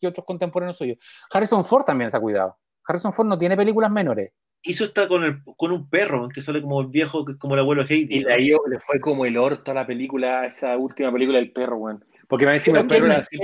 que 0.00 0.06
otros 0.06 0.24
contemporáneos 0.24 0.76
suyos. 0.76 0.98
Harrison 1.30 1.64
Ford 1.64 1.84
también 1.84 2.10
se 2.10 2.16
ha 2.16 2.20
cuidado. 2.20 2.56
Harrison 2.84 3.12
Ford 3.12 3.26
no 3.26 3.38
tiene 3.38 3.56
películas 3.56 3.90
menores. 3.90 4.32
Hizo 4.64 4.84
esta 4.84 5.08
con, 5.08 5.24
el, 5.24 5.42
con 5.56 5.72
un 5.72 5.88
perro, 5.88 6.28
que 6.28 6.40
sale 6.40 6.62
como 6.62 6.80
el 6.80 6.86
viejo, 6.86 7.24
como 7.38 7.54
el 7.54 7.60
abuelo 7.60 7.82
Heidi. 7.82 8.18
Y 8.18 8.24
de 8.24 8.32
ahí 8.32 8.48
le 8.48 8.78
fue 8.80 9.00
como 9.00 9.26
el 9.26 9.36
orto 9.36 9.72
a 9.72 9.74
la 9.74 9.86
película, 9.86 10.46
esa 10.46 10.76
última 10.76 11.12
película 11.12 11.38
del 11.38 11.52
perro, 11.52 11.78
weón. 11.78 12.04
Porque 12.32 12.46
me 12.46 12.54
encima 12.54 12.78
el 12.78 12.86
perro 12.86 13.04
era 13.04 13.18
así, 13.18 13.38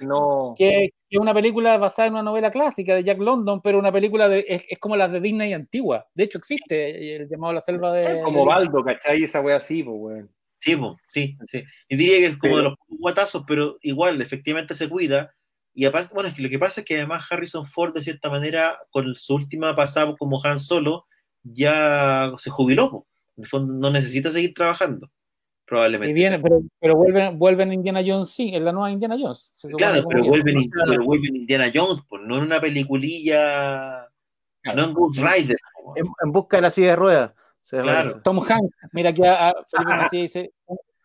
no... 0.00 0.52
que, 0.58 0.90
es 1.08 1.20
una 1.20 1.32
película 1.32 1.78
basada 1.78 2.08
en 2.08 2.14
una 2.14 2.24
novela 2.24 2.50
clásica 2.50 2.96
de 2.96 3.04
Jack 3.04 3.20
London, 3.20 3.62
pero 3.62 3.78
una 3.78 3.92
película 3.92 4.28
de, 4.28 4.44
es, 4.48 4.62
es 4.68 4.80
como 4.80 4.96
las 4.96 5.12
de 5.12 5.20
Disney 5.20 5.52
antigua. 5.52 6.08
De 6.12 6.24
hecho, 6.24 6.38
existe 6.38 7.14
el 7.14 7.28
llamado 7.28 7.52
La 7.52 7.60
Selva 7.60 7.92
de. 7.92 8.20
Como 8.22 8.44
Baldo, 8.44 8.82
¿cachai? 8.82 9.22
Esa 9.22 9.42
wea 9.42 9.58
así, 9.58 9.84
pues, 9.84 9.96
weón. 9.96 10.30
Sí, 10.58 10.74
po, 10.74 10.96
sí, 11.06 11.38
sí. 11.46 11.62
Y 11.88 11.96
diría 11.96 12.18
que 12.18 12.26
es 12.26 12.36
como 12.36 12.54
pero... 12.54 12.56
de 12.56 12.62
los 12.70 12.78
guatazos, 12.98 13.44
pero 13.46 13.78
igual, 13.82 14.20
efectivamente 14.20 14.74
se 14.74 14.88
cuida. 14.88 15.32
Y 15.72 15.84
aparte, 15.84 16.14
bueno, 16.14 16.30
es 16.30 16.34
que 16.34 16.42
lo 16.42 16.50
que 16.50 16.58
pasa 16.58 16.80
es 16.80 16.84
que 16.84 16.96
además 16.96 17.28
Harrison 17.30 17.64
Ford, 17.64 17.94
de 17.94 18.02
cierta 18.02 18.28
manera, 18.28 18.76
con 18.90 19.14
su 19.14 19.36
última 19.36 19.76
pasada 19.76 20.12
como 20.18 20.44
Han 20.44 20.58
Solo, 20.58 21.06
ya 21.44 22.32
se 22.38 22.50
jubiló. 22.50 22.90
Po. 22.90 23.06
En 23.36 23.44
el 23.44 23.48
fondo, 23.48 23.72
no 23.72 23.92
necesita 23.92 24.32
seguir 24.32 24.52
trabajando 24.52 25.12
probablemente. 25.64 26.10
Y 26.10 26.14
viene, 26.14 26.38
pero, 26.38 26.62
pero 26.78 26.96
vuelven, 26.96 27.38
vuelven 27.38 27.72
Indiana 27.72 28.02
Jones, 28.04 28.30
sí, 28.30 28.54
en 28.54 28.64
la 28.64 28.72
nueva 28.72 28.90
Indiana 28.90 29.16
Jones. 29.18 29.52
Claro, 29.76 30.04
pero 30.08 30.24
vuelven, 30.24 30.70
pero 30.86 31.04
vuelven, 31.04 31.36
Indiana 31.36 31.70
Jones, 31.74 32.02
pues 32.08 32.22
no 32.22 32.36
en 32.38 32.44
una 32.44 32.60
peliculilla, 32.60 34.08
claro. 34.60 34.80
no 34.80 34.84
en 34.84 34.94
Ghost 34.94 35.20
Rider. 35.20 35.56
En, 35.96 36.06
en, 36.22 36.32
busca 36.32 36.58
de 36.58 36.62
la 36.62 36.70
silla 36.70 36.90
de 36.90 36.96
ruedas. 36.96 37.32
Claro. 37.68 38.20
Tom 38.22 38.38
Hanks, 38.38 38.76
mira 38.92 39.10
aquí 39.10 39.24
a, 39.24 39.48
a 39.48 39.54
Felipe 39.66 39.96
Macías 39.96 40.22
dice, 40.22 40.52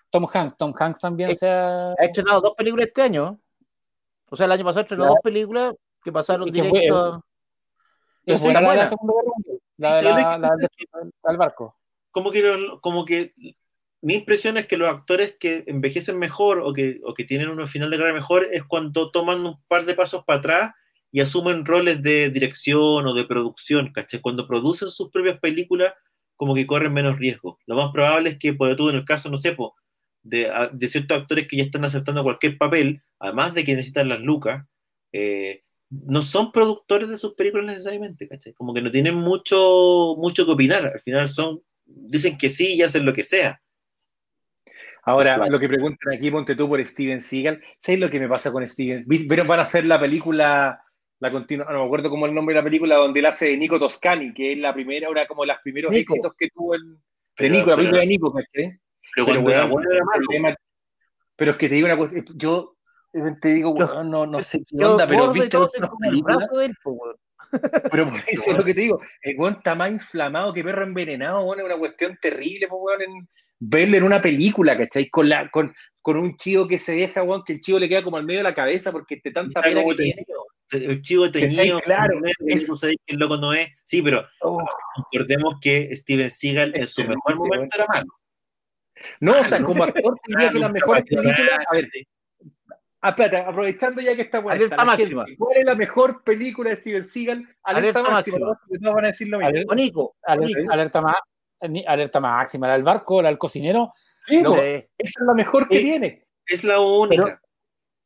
Tom 0.10 0.28
Hanks, 0.32 0.58
Tom 0.58 0.74
Hanks 0.78 1.00
también 1.00 1.34
se 1.34 1.48
ha... 1.48 1.92
Ha 1.92 2.04
estrenado 2.04 2.42
dos 2.42 2.56
películas 2.58 2.88
este 2.88 3.02
año. 3.02 3.40
O 4.30 4.36
sea, 4.36 4.48
el 4.48 4.52
año 4.52 4.66
pasado 4.66 4.82
estrenó 4.82 5.06
dos 5.06 5.20
películas 5.24 5.74
que 6.04 6.12
pasaron 6.12 6.52
que 6.52 6.62
directo. 6.62 7.24
Fue, 8.26 8.38
fue 8.38 8.54
la, 8.54 8.60
la, 8.60 8.76
la, 10.02 10.38
la, 10.38 10.52
del 11.24 11.38
barco. 11.38 11.78
Como 12.12 12.32
que, 12.32 12.44
como 12.82 13.06
que 13.06 13.34
mi 14.08 14.14
impresión 14.14 14.56
es 14.56 14.68
que 14.68 14.78
los 14.78 14.88
actores 14.88 15.36
que 15.38 15.66
envejecen 15.68 16.18
mejor 16.18 16.62
o 16.62 16.72
que, 16.72 17.02
o 17.04 17.14
que 17.14 17.26
tienen 17.26 17.50
un 17.50 17.68
final 17.68 17.90
de 17.90 17.98
carrera 17.98 18.16
mejor 18.16 18.48
es 18.54 18.64
cuando 18.64 19.12
toman 19.12 19.46
un 19.46 19.62
par 19.68 19.84
de 19.84 19.96
pasos 19.96 20.24
para 20.24 20.40
atrás 20.40 20.72
y 21.12 21.20
asumen 21.20 21.66
roles 21.66 22.02
de 22.02 22.30
dirección 22.30 23.06
o 23.06 23.14
de 23.14 23.26
producción, 23.26 23.92
¿caché? 23.92 24.22
Cuando 24.22 24.48
producen 24.48 24.88
sus 24.88 25.12
propias 25.12 25.38
películas, 25.40 25.94
como 26.38 26.56
que 26.56 26.66
corren 26.66 26.94
menos 26.94 27.20
riesgo. 27.20 27.60
Lo 27.66 27.76
más 27.76 27.92
probable 27.92 28.30
es 28.30 28.40
que, 28.40 28.54
por 28.54 28.74
tú, 28.78 28.88
en 28.88 28.96
el 28.96 29.04
caso, 29.04 29.30
no 29.30 29.36
sé, 29.36 29.58
de, 30.24 30.54
de, 30.72 30.88
ciertos 30.88 31.20
actores 31.20 31.46
que 31.46 31.58
ya 31.58 31.64
están 31.64 31.84
aceptando 31.84 32.24
cualquier 32.24 32.58
papel, 32.58 33.02
además 33.20 33.56
de 33.56 33.66
que 33.66 33.76
necesitan 33.76 34.08
las 34.08 34.22
lucas, 34.22 34.66
eh, 35.12 35.64
no 35.90 36.24
son 36.24 36.54
productores 36.54 37.10
de 37.10 37.18
sus 37.18 37.34
películas 37.34 37.66
necesariamente, 37.66 38.30
¿caché? 38.30 38.54
Como 38.54 38.74
que 38.74 38.82
no 38.82 38.90
tienen 38.90 39.16
mucho, 39.16 40.16
mucho 40.18 40.46
que 40.46 40.52
opinar. 40.54 40.86
Al 40.86 41.02
final 41.02 41.28
son, 41.28 41.62
dicen 41.86 42.38
que 42.38 42.50
sí 42.50 42.76
y 42.76 42.84
hacen 42.84 43.04
lo 43.04 43.12
que 43.12 43.26
sea. 43.26 43.62
Ahora, 45.08 45.36
claro. 45.36 45.52
lo 45.54 45.60
que 45.60 45.70
preguntan 45.70 46.14
aquí, 46.14 46.30
ponte 46.30 46.54
tú 46.54 46.68
por 46.68 46.86
Steven 46.86 47.22
Seagal. 47.22 47.64
¿Sabes 47.78 48.02
lo 48.02 48.10
que 48.10 48.20
me 48.20 48.28
pasa 48.28 48.52
con 48.52 48.68
Steven? 48.68 49.06
Pero 49.30 49.46
van 49.46 49.60
a 49.60 49.62
hacer 49.62 49.86
la 49.86 49.98
película, 49.98 50.84
la 51.20 51.32
continua, 51.32 51.66
no 51.72 51.80
me 51.80 51.86
acuerdo 51.86 52.10
cómo 52.10 52.26
es 52.26 52.32
el 52.32 52.36
nombre 52.36 52.54
de 52.54 52.60
la 52.60 52.64
película, 52.66 52.98
donde 52.98 53.22
él 53.22 53.26
hace 53.26 53.46
de 53.46 53.58
Nico 53.58 53.80
Toscani, 53.80 54.34
que 54.34 54.52
es 54.52 54.58
la 54.58 54.74
primera, 54.74 55.08
ahora 55.08 55.26
como 55.26 55.46
los 55.46 55.56
primeros 55.64 55.94
Nico. 55.94 56.14
éxitos 56.14 56.34
que 56.38 56.50
tuvo 56.50 56.76
el, 56.76 56.96
de 56.96 57.00
pero, 57.38 57.56
Nico, 57.56 57.70
la 57.70 57.76
película 57.78 58.02
de 58.02 58.08
Nico, 58.08 58.34
¿caché? 58.34 58.82
Pero, 59.16 59.28
pero, 59.28 59.42
bueno, 59.44 59.70
bueno, 59.70 59.90
problema, 60.14 60.56
pero 61.38 61.52
es 61.52 61.58
que 61.58 61.70
te 61.70 61.76
digo 61.76 61.86
una 61.86 61.98
cuestión, 61.98 62.26
yo 62.36 62.76
te 63.40 63.54
digo, 63.54 63.74
bueno, 63.74 64.04
no, 64.04 64.26
no 64.28 64.42
sé 64.42 64.62
qué 64.68 64.84
onda, 64.84 65.08
pero 65.08 65.32
viste. 65.32 65.58
Pero 67.92 68.08
por 68.10 68.20
eso 68.28 68.52
es 68.52 68.58
lo 68.58 68.66
que 68.66 68.74
te 68.74 68.82
digo, 68.82 69.00
el 69.22 69.38
buen 69.38 69.54
está 69.54 69.74
más 69.74 69.90
inflamado 69.90 70.54
que 70.54 70.66
perro 70.66 70.84
envenenado, 70.84 71.46
bueno, 71.46 71.62
es 71.62 71.68
una 71.68 71.78
cuestión 71.78 72.18
terrible, 72.22 72.68
pues, 72.68 72.82
bueno, 72.82 73.06
en, 73.06 73.30
verlo 73.60 73.98
en 73.98 74.04
una 74.04 74.22
película, 74.22 74.78
¿cachai? 74.78 75.10
Con, 75.10 75.30
la, 75.30 75.50
con, 75.50 75.74
con 76.02 76.18
un 76.18 76.36
chivo 76.38 76.68
que 76.68 76.78
se 76.78 76.94
deja, 76.94 77.24
weón, 77.24 77.44
que 77.44 77.54
el 77.54 77.60
chivo 77.60 77.80
le 77.80 77.90
queda 77.90 78.04
como 78.04 78.18
al 78.18 78.26
medio 78.26 78.40
de 78.40 78.44
la 78.44 78.56
cabeza 78.56 78.92
porque 78.92 79.18
te 79.18 79.32
tanta 79.32 79.62
pena 79.62 79.84
que 79.84 79.96
tiene. 79.96 80.26
El 80.70 81.02
chivo 81.02 81.32
teñido, 81.32 81.80
claro, 81.80 82.20
es, 82.46 82.68
no 82.68 82.76
sabéis 82.76 82.98
que 83.06 83.14
el 83.14 83.20
loco 83.20 83.38
no 83.38 83.54
es. 83.54 83.70
Sí, 83.84 84.02
pero 84.02 84.28
oh. 84.42 84.66
recordemos 85.12 85.56
que 85.62 85.96
Steven 85.96 86.30
Seagal 86.30 86.76
en 86.76 86.88
su 86.88 87.04
mejor 87.04 87.36
momento 87.38 87.76
era 87.76 87.86
malo. 87.88 88.08
No, 89.22 89.40
o 89.40 89.44
sea, 89.44 89.64
como 89.64 89.84
actor 89.84 90.18
tenía 90.26 90.52
que 90.52 90.60
las 90.60 90.72
mejores 90.74 91.04
películas. 91.04 91.60
A 91.70 91.76
ver, 91.76 91.90
ah, 93.02 93.10
espérate, 93.10 93.38
aprovechando 93.38 94.02
ya 94.02 94.16
que 94.16 94.24
está 94.24 94.40
buena. 94.40 94.58
Alerta 94.58 94.84
máxima. 94.84 95.26
Gente, 95.26 95.38
¿Cuál 95.38 95.58
es 95.58 95.66
la 95.66 95.76
mejor 95.76 96.24
película 96.24 96.72
de 96.72 96.76
Steven 96.76 97.06
Seagal? 97.06 97.38
Alerta, 97.64 98.00
alerta 98.00 98.02
máxima. 98.04 98.48
máxima. 98.48 98.80
Todos 98.82 98.96
van 98.96 99.06
a 99.06 99.08
decir 99.08 99.28
lo 99.30 99.38
mismo. 99.38 99.50
Alerta, 99.50 99.76
Nico, 99.76 100.16
alerta, 100.24 100.74
alerta, 100.74 101.02
más 101.02 101.16
alerta 101.86 102.20
máxima, 102.20 102.68
la 102.68 102.74
del 102.74 102.84
barco, 102.84 103.22
la 103.22 103.30
del 103.30 103.38
cocinero. 103.38 103.94
Sí, 104.26 104.42
no, 104.42 104.56
esa 104.56 104.88
es 104.98 105.16
la 105.26 105.34
mejor 105.34 105.68
que 105.68 105.78
es, 105.78 105.84
tiene. 105.84 106.28
Es 106.46 106.64
la 106.64 106.80
única. 106.80 107.24
Pero, 107.24 107.38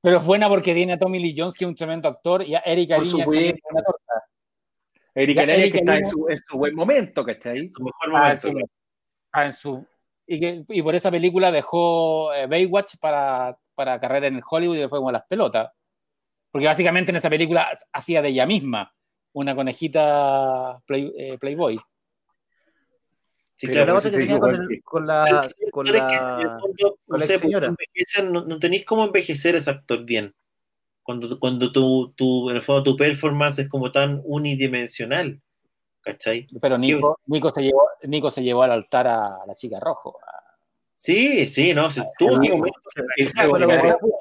pero, 0.02 0.18
es 0.18 0.26
buena 0.26 0.48
porque 0.48 0.74
tiene 0.74 0.94
a 0.94 1.00
Tommy 1.00 1.20
Lee 1.20 1.36
Jones, 1.38 1.56
que 1.56 1.66
es 1.66 1.70
un 1.70 1.76
tremendo 1.76 2.10
actor, 2.10 2.44
y 2.44 2.56
a 2.56 2.60
Erika 2.60 2.98
Liña, 2.98 3.26
que 3.26 3.50
es 3.50 3.56
una 3.70 3.84
torta. 3.84 4.26
Erika 5.14 5.46
que 5.46 5.66
está 5.66 5.98
en 5.98 6.06
su, 6.06 6.28
en 6.30 6.38
su, 6.38 6.58
buen 6.58 6.76
momento, 6.76 7.24
¿cachai? 7.26 7.58
En 7.58 7.74
su 7.74 7.84
mejor 7.84 8.10
momento. 8.12 8.24
Ah, 8.24 8.32
en 8.32 8.40
su, 8.40 8.70
ah, 9.34 9.46
en 9.46 9.54
su, 9.54 9.88
y, 10.28 10.40
que, 10.40 10.66
y, 10.70 10.82
por 10.82 10.96
esa 10.96 11.12
película 11.12 11.52
dejó 11.52 12.34
eh, 12.34 12.48
Baywatch 12.48 12.96
para, 13.00 13.58
para 13.76 14.00
carrera 14.00 14.28
en 14.28 14.42
Hollywood 14.48 14.78
y 14.78 14.80
le 14.80 14.90
fue 14.90 15.00
como 15.00 15.12
las 15.12 15.26
pelotas. 15.28 15.72
Porque 16.52 16.68
básicamente 16.68 17.12
en 17.12 17.18
esa 17.18 17.30
película 17.30 17.70
hacía 17.94 18.22
de 18.22 18.30
ella 18.30 18.46
misma 18.46 18.94
una 19.34 19.56
conejita 19.56 20.82
play, 20.86 21.12
eh, 21.18 21.38
Playboy. 21.38 21.80
Sí, 23.62 23.68
pero 23.68 23.86
claro, 23.86 23.94
la 23.94 24.02
que 24.02 24.18
tenía 24.18 24.40
con, 24.40 24.56
el, 24.56 24.84
con, 24.84 25.06
la, 25.06 25.48
con 25.70 25.86
la, 25.86 26.60
con 27.06 27.20
la 27.20 27.26
señora. 27.28 27.76
No, 28.24 28.44
no, 28.44 28.58
tenéis 28.58 28.84
cómo 28.86 29.06
envejecer 29.06 29.54
ese 29.54 29.70
actor 29.70 30.04
bien. 30.04 30.34
Cuando, 31.04 31.40
cuando 31.40 31.72
tu, 31.72 32.12
tu, 32.14 32.50
en 32.50 32.56
el 32.56 32.64
fondo, 32.64 32.82
tu 32.82 32.98
performance 32.98 33.60
es 33.60 33.70
como 33.70 33.92
tan 33.92 34.20
unidimensional. 34.26 35.40
¿Cachai? 36.02 36.48
Pero 36.60 36.80
Nico, 36.80 37.20
Nico, 37.28 37.52
se 37.52 37.62
llevó, 37.62 37.88
Nico 38.02 38.32
se 38.32 38.42
llevó 38.42 38.64
al 38.64 38.72
altar 38.72 39.06
a 39.06 39.46
la 39.46 39.54
chica 39.54 39.80
rojo. 39.80 40.18
Sí, 40.96 41.48
sí, 41.48 41.76
no, 41.76 41.92
sí, 41.92 42.02
tú 42.18 42.40
Nico, 42.40 42.66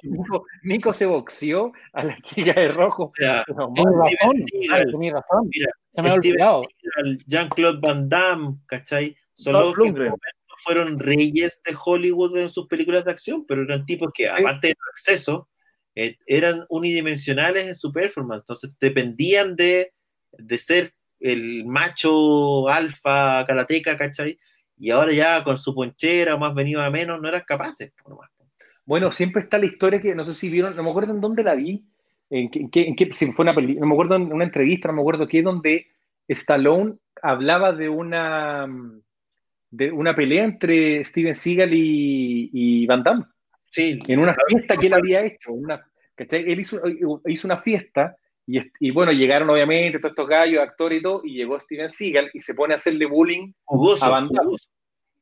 Nico, 0.03 0.45
Nico, 0.65 0.93
se 0.93 1.07
boxeó 1.07 1.73
a 1.95 2.05
la 2.05 2.17
chica 2.19 2.53
de 2.53 2.69
rojo. 2.69 3.05
O 3.05 3.13
sea, 3.15 3.43
tienes 3.47 3.97
razón, 3.97 5.51
se 5.93 6.03
me 6.03 6.11
ha 6.11 6.15
olvidado. 6.15 6.63
Jean-Claude 7.27 7.81
Van 7.81 8.07
Damme, 8.07 8.59
¿cachai? 8.67 9.17
Solo 9.41 9.73
que 9.73 9.89
en 9.89 10.15
fueron 10.63 10.99
reyes 10.99 11.63
de 11.65 11.75
Hollywood 11.83 12.37
en 12.37 12.51
sus 12.51 12.67
películas 12.67 13.05
de 13.05 13.11
acción, 13.11 13.47
pero 13.47 13.63
eran 13.63 13.87
tipos 13.87 14.11
que, 14.13 14.29
aparte 14.29 14.69
del 14.69 14.77
acceso, 14.93 15.49
eh, 15.95 16.17
eran 16.27 16.67
unidimensionales 16.69 17.67
en 17.67 17.75
su 17.75 17.93
performance. 17.93 18.43
Entonces 18.43 18.77
dependían 18.79 19.57
de, 19.57 19.93
de 20.33 20.59
ser 20.59 20.93
el 21.19 21.65
macho 21.65 22.69
alfa 22.69 23.45
karateca, 23.47 23.97
¿cachai? 23.97 24.39
Y 24.77 24.91
ahora 24.91 25.13
ya 25.13 25.43
con 25.45 25.59
su 25.59 25.75
ponchera, 25.75 26.37
más 26.37 26.55
venido 26.55 26.83
a 26.83 26.91
menos, 26.91 27.21
no 27.21 27.29
eran 27.29 27.43
capaces. 27.47 27.93
Bueno, 28.85 29.13
siempre 29.13 29.43
está 29.43 29.59
la 29.59 29.67
historia 29.67 30.01
que 30.01 30.15
no 30.15 30.25
sé 30.25 30.35
si 30.35 30.49
vieron, 30.49 30.77
no 30.77 30.83
me 30.83 30.91
acuerdo 30.91 31.13
en 31.13 31.21
dónde 31.21 31.43
la 31.43 31.55
vi, 31.55 31.87
en 32.31 32.51
qué, 32.51 32.61
en 32.61 32.71
qué, 32.71 32.87
en 32.87 32.97
qué 32.97 33.13
si 33.13 33.33
fue 33.33 33.45
una 33.45 33.55
película, 33.55 33.81
no 33.81 33.87
me 33.87 33.95
acuerdo 33.95 34.17
en 34.17 34.33
una 34.33 34.45
entrevista, 34.45 34.89
no 34.89 34.95
me 34.95 35.01
acuerdo 35.01 35.29
qué, 35.29 35.43
donde 35.43 35.87
Stallone 36.29 36.97
hablaba 37.23 37.73
de 37.73 37.89
una 37.89 38.67
de 39.71 39.91
una 39.91 40.15
pelea 40.15 40.45
entre 40.45 41.05
Steven 41.05 41.35
Seagal 41.35 41.73
y, 41.73 42.51
y 42.53 42.87
Van 42.87 43.03
Damme. 43.03 43.25
Sí. 43.69 43.99
En 44.09 44.19
una 44.19 44.35
fiesta 44.49 44.77
que 44.77 44.89
él 44.89 44.95
había 44.95 45.25
hecho. 45.25 45.53
Una, 45.53 45.81
Él 46.17 46.61
hizo, 46.61 46.81
hizo 47.27 47.47
una 47.47 47.57
fiesta 47.57 48.17
y, 48.47 48.59
y, 48.81 48.91
bueno, 48.91 49.13
llegaron 49.13 49.49
obviamente 49.49 50.01
todos 50.01 50.13
estos 50.13 50.29
gallos, 50.29 50.63
actores 50.63 50.99
y 50.99 51.03
todo, 51.03 51.21
y 51.25 51.35
llegó 51.35 51.59
Steven 51.61 51.89
Seagal 51.89 52.31
y 52.35 52.41
se 52.41 52.55
pone 52.55 52.75
a 52.75 52.77
hacerle 52.77 53.07
bullying 53.07 53.53
jugoso, 53.65 54.07
a 54.07 54.09
Van 54.09 54.29
Damme. 54.29 54.57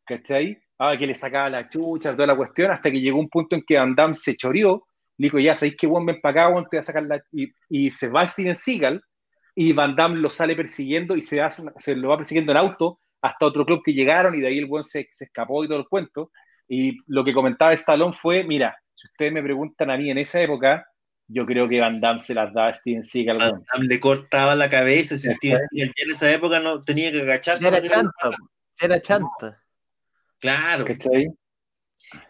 ¿Cachai? 0.07 0.59
Ah, 0.79 0.97
que 0.97 1.07
le 1.07 1.15
sacaba 1.15 1.51
la 1.51 1.69
chucha, 1.69 2.13
toda 2.13 2.27
la 2.27 2.37
cuestión, 2.37 2.71
hasta 2.71 2.91
que 2.91 3.01
llegó 3.01 3.19
un 3.19 3.29
punto 3.29 3.55
en 3.55 3.63
que 3.67 3.77
Van 3.77 3.95
Damme 3.95 4.15
se 4.15 4.35
choreó. 4.37 4.87
Le 5.19 5.27
dijo, 5.27 5.39
ya, 5.39 5.55
¿sabéis 5.55 5.77
qué, 5.77 5.87
buen 5.87 6.07
ven 6.07 6.21
para 6.23 6.47
acá, 6.47 6.67
te 6.71 6.77
voy 6.77 6.81
a 6.81 6.83
sacar 6.85 7.03
la... 7.03 7.23
Y, 7.33 7.53
y, 7.69 7.91
se 7.91 8.09
va 8.09 8.25
Steven 8.25 8.57
Seagal 8.57 9.03
y 9.55 9.73
Van 9.73 9.95
Damme 9.97 10.21
lo 10.21 10.31
sale 10.31 10.55
persiguiendo 10.55 11.17
y 11.17 11.23
se, 11.23 11.43
hace 11.43 11.63
una, 11.63 11.73
se 11.77 11.97
lo 11.97 12.09
va 12.09 12.17
persiguiendo 12.17 12.53
en 12.53 12.59
auto 12.59 13.01
hasta 13.21 13.47
otro 13.47 13.65
club 13.65 13.83
que 13.85 13.93
llegaron 13.93 14.35
y 14.35 14.41
de 14.41 14.49
ahí 14.49 14.59
el 14.59 14.67
buen 14.67 14.85
se, 14.85 15.09
se, 15.11 15.25
escapó 15.25 15.65
y 15.65 15.69
todo 15.69 15.79
el 15.79 15.89
cuento. 15.89 16.31
Y 16.69 16.99
lo 17.07 17.25
que 17.25 17.33
comentaba 17.33 17.73
Stallone 17.73 18.13
fue, 18.13 18.45
mira, 18.45 18.77
si 18.95 19.07
ustedes 19.09 19.33
me 19.33 19.43
preguntan 19.43 19.91
a 19.91 19.97
mí 19.97 20.11
en 20.11 20.19
esa 20.19 20.41
época, 20.41 20.87
yo 21.27 21.45
creo 21.45 21.69
que 21.69 21.81
Van 21.81 22.01
Damme 22.01 22.21
se 22.21 22.35
las 22.35 22.53
daba 22.53 22.69
a 22.69 22.75
Steven 22.75 23.03
Seagal. 23.03 23.39
Van 23.39 23.65
Damme 23.73 23.87
le 23.87 24.01
cortaba 24.01 24.55
la 24.55 24.71
cabeza, 24.71 25.19
si 25.19 25.29
Steven 25.29 25.59
Seagal 25.71 25.93
en 25.97 26.11
esa 26.11 26.33
época 26.33 26.61
no 26.61 26.83
tenía 26.83 27.13
que 27.13 27.23
agacharse. 27.23 27.67
Era 27.67 27.83
chanta, 27.83 28.31
era 28.81 29.03
chanta. 29.03 29.63
Claro. 30.39 30.85
¿Cachai? 30.85 31.29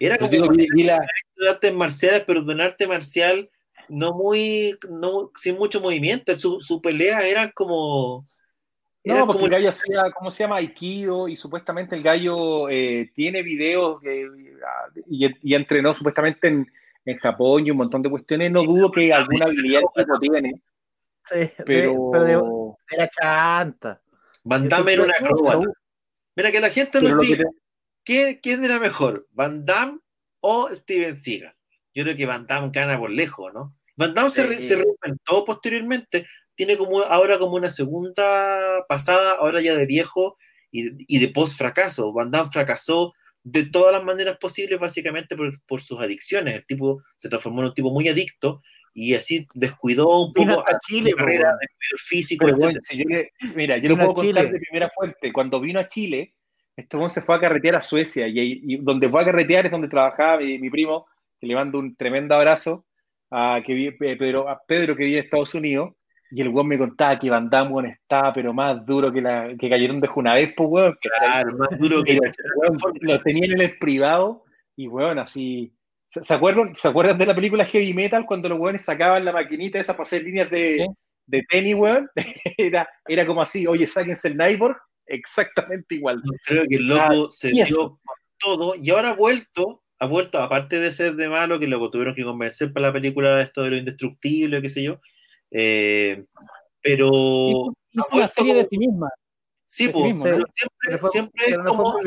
Era 0.01 0.17
Yo 0.17 0.27
como 0.27 0.53
digo, 0.53 0.69
vi 0.75 0.85
la- 0.85 1.07
de 1.37 1.49
artes 1.49 1.75
marciales, 1.75 2.25
pero 2.27 2.43
de 2.43 2.55
un 2.55 2.61
arte 2.61 2.87
marcial 2.87 3.49
no 3.89 4.13
muy, 4.13 4.77
no, 4.91 5.31
sin 5.37 5.57
mucho 5.57 5.81
movimiento. 5.81 6.37
Su, 6.37 6.61
su 6.61 6.81
pelea 6.81 7.27
era 7.27 7.53
como. 7.53 8.27
Era 9.05 9.21
No, 9.21 9.27
porque 9.27 9.39
como 9.41 9.47
el 9.47 9.53
gallo 9.53 9.69
hacía, 9.71 10.03
¿cómo 10.17 10.31
se 10.31 10.45
llama? 10.45 10.57
Aikido 10.57 11.29
y 11.29 11.37
supuestamente 11.37 11.97
el 11.97 12.03
gallo 12.03 12.69
eh, 12.69 13.11
tiene 13.15 13.43
videos 13.43 14.01
que- 14.01 14.29
y, 15.09 15.27
y 15.51 15.55
entrenó 15.55 15.95
supuestamente 15.95 16.49
en, 16.49 16.67
en 17.05 17.19
Japón 17.19 17.67
y 17.67 17.71
un 17.71 17.77
montón 17.79 18.03
de 18.03 18.11
cuestiones. 18.11 18.51
No 18.51 18.63
dudo 18.63 18.91
que 18.91 19.13
alguna 19.13 19.47
habilidad 19.47 19.83
tipo 19.95 20.19
tiene, 20.19 20.63
Sí, 21.31 21.51
pero... 21.65 22.77
era 22.91 23.09
chanta. 23.09 24.01
Van 24.45 24.69
Damme 24.69 24.93
era 24.95 25.03
una 25.03 25.13
acróbata. 25.15 25.67
Mira 26.37 26.51
que 26.51 26.61
la 26.61 26.71
gente 26.71 27.03
nos 27.03 27.21
que 27.21 27.27
diga, 27.27 27.51
¿quién, 28.05 28.39
quién 28.43 28.65
era 28.65 28.79
mejor? 28.79 29.27
¿Van 29.33 29.65
Damme 29.67 29.99
o 30.41 30.69
Steven 30.75 31.17
Seagal? 31.17 31.55
Yo 31.95 32.05
creo 32.05 32.17
que 32.17 32.27
Van 32.27 32.47
Damme 32.47 32.71
gana 32.73 32.99
por 32.99 33.11
lejos, 33.11 33.53
¿no? 33.53 33.75
Van 33.97 34.15
Damme 34.15 34.31
se, 34.31 34.47
re- 34.47 34.63
se 34.63 34.77
reinventó 34.77 35.45
posteriormente, 35.45 36.27
tiene 36.59 36.77
como 36.77 36.99
ahora 37.03 37.39
como 37.39 37.55
una 37.55 37.71
segunda 37.71 38.85
pasada, 38.89 39.37
ahora 39.39 39.61
ya 39.63 39.75
de 39.77 39.87
viejo 39.87 40.37
y, 40.73 40.91
y 41.07 41.21
de 41.21 41.29
post 41.29 41.57
fracaso. 41.57 42.13
Van 42.13 42.33
Damme 42.33 42.51
fracasó 42.53 43.13
de 43.45 43.65
todas 43.71 43.93
las 43.93 44.03
maneras 44.03 44.37
posibles, 44.39 44.81
básicamente 44.81 45.37
por, 45.37 45.53
por 45.67 45.81
sus 45.81 46.01
adicciones. 46.01 46.57
El 46.57 46.67
tipo 46.67 47.01
se 47.17 47.29
transformó 47.29 47.61
en 47.61 47.69
un 47.69 47.75
tipo 47.75 47.93
muy 47.93 48.09
adicto 48.09 48.61
y 48.93 49.15
así 49.15 49.47
descuidó 49.55 50.25
un 50.27 50.33
poco 50.33 50.59
a 50.69 50.79
Chile, 50.87 51.13
carrera, 51.17 51.51
weón. 51.51 51.59
descuidó 51.61 51.93
el 51.93 51.99
físico, 52.01 52.47
bueno, 52.59 52.81
si 52.83 52.99
yo 52.99 53.05
le- 53.09 53.31
mira, 53.55 53.79
yo 53.79 53.91
lo 53.91 53.97
puedo 53.97 54.15
contar 54.15 54.45
Chile. 54.47 54.53
de 54.59 54.61
primera 54.61 54.91
fuente. 54.91 55.33
Cuando 55.33 55.61
vino 55.61 55.79
a 55.79 55.87
Chile, 55.87 56.35
este 56.77 56.97
hombre 56.97 57.11
se 57.11 57.21
fue 57.21 57.37
a 57.37 57.41
carretear 57.41 57.77
a 57.77 57.83
Suecia 57.83 58.27
y, 58.27 58.61
y 58.65 58.77
donde 58.79 59.09
fue 59.09 59.23
a 59.23 59.27
carretear 59.27 59.67
es 59.67 59.71
donde 59.71 59.87
trabajaba 59.89 60.39
mi, 60.39 60.59
mi 60.59 60.71
primo, 60.71 61.07
que 61.41 61.47
le 61.47 61.55
mando 61.55 61.79
un 61.79 61.95
tremendo 61.95 62.35
abrazo 62.35 62.85
a, 63.31 63.63
que 63.65 63.73
vi- 63.75 63.87
eh, 64.01 64.17
Pedro, 64.17 64.49
a 64.49 64.61
Pedro 64.67 64.97
que 64.97 65.05
vive 65.05 65.19
en 65.19 65.25
Estados 65.25 65.55
Unidos. 65.55 65.93
Y 66.31 66.43
el 66.43 66.49
weón 66.49 66.69
me 66.69 66.79
contaba 66.79 67.19
que 67.19 67.31
Van 67.31 67.49
Damme 67.49 67.71
weón, 67.73 67.87
estaba, 67.87 68.33
pero 68.35 68.53
más 68.53 68.85
duro 68.85 69.11
que, 69.13 69.21
la, 69.23 69.55
que 69.59 69.69
cayeron 69.71 70.01
de 70.01 70.09
Junaves, 70.09 70.53
pues, 70.57 70.69
weón. 70.71 70.99
Claro, 71.01 71.57
más 71.57 71.79
duro 71.79 72.03
que 72.05 72.19
weón, 72.57 72.79
lo 73.01 73.21
tenían 73.21 73.53
en 73.53 73.61
el 73.61 73.79
privado 73.79 74.45
y, 74.77 74.87
weón, 74.89 75.19
así. 75.19 75.73
¿Se, 76.07 76.25
se 76.25 76.35
acuerdan, 76.35 76.75
¿Se 76.75 76.89
acuerdan 76.89 77.19
de 77.19 77.27
la 77.27 77.35
película 77.35 77.65
Heavy 77.65 77.93
Metal 77.95 78.25
cuando 78.27 78.49
los 78.49 78.59
weones 78.59 78.85
sacaban 78.85 79.25
la 79.25 79.33
maquinita 79.33 79.79
esa 79.79 79.93
para 79.95 80.03
hacer 80.03 80.23
líneas 80.25 80.51
de, 80.51 80.79
Sí. 80.79 80.87
de 81.27 81.43
tenis, 81.49 81.75
weón? 81.75 82.09
Era, 82.59 82.89
era 83.07 83.27
como 83.27 83.43
así, 83.43 83.67
oye, 83.67 83.87
sáquense 83.87 84.29
el 84.29 84.37
Nyborg, 84.39 84.77
exactamente 85.07 85.95
igual. 85.97 86.23
Creo 86.45 86.65
que 86.69 86.77
el 86.77 86.89
loco 86.89 87.31
se 87.31 87.49
y 87.49 87.53
dio 87.53 87.65
eso. 87.65 88.01
todo 88.39 88.75
y 88.81 88.91
ahora 88.91 89.11
ha 89.11 89.15
vuelto, 89.15 89.83
ha 89.99 90.07
vuelto, 90.07 90.39
aparte 90.39 90.79
de 90.81 90.91
ser 90.93 91.15
de 91.17 91.29
malo, 91.29 91.59
que 91.59 91.67
luego 91.67 91.91
tuvieron 91.91 92.15
que 92.15 92.25
convencer 92.25 92.73
para 92.73 92.87
la 92.89 92.93
película 92.93 93.41
esto 93.43 93.63
de 93.63 93.71
lo 93.71 93.77
indestructible, 93.77 94.63
qué 94.63 94.69
sé 94.69 94.83
yo. 94.83 95.01
Eh, 95.51 96.25
pero 96.83 97.09
ha 97.09 98.17
una 98.17 98.29
serie 98.29 98.55
de 98.55 98.65
sí 98.65 98.79
misma. 98.79 99.09
sí, 99.65 99.87
de 99.87 99.93
sí 99.93 99.99
po, 99.99 100.05
mismo, 100.05 100.23
pero 100.25 100.39
¿no? 100.39 100.45
siempre, 100.55 100.79
Pero 100.83 100.99
fue- 100.99 101.11
siempre 101.11 101.45
pero 101.47 101.61
es 101.63 101.67
como 101.67 101.99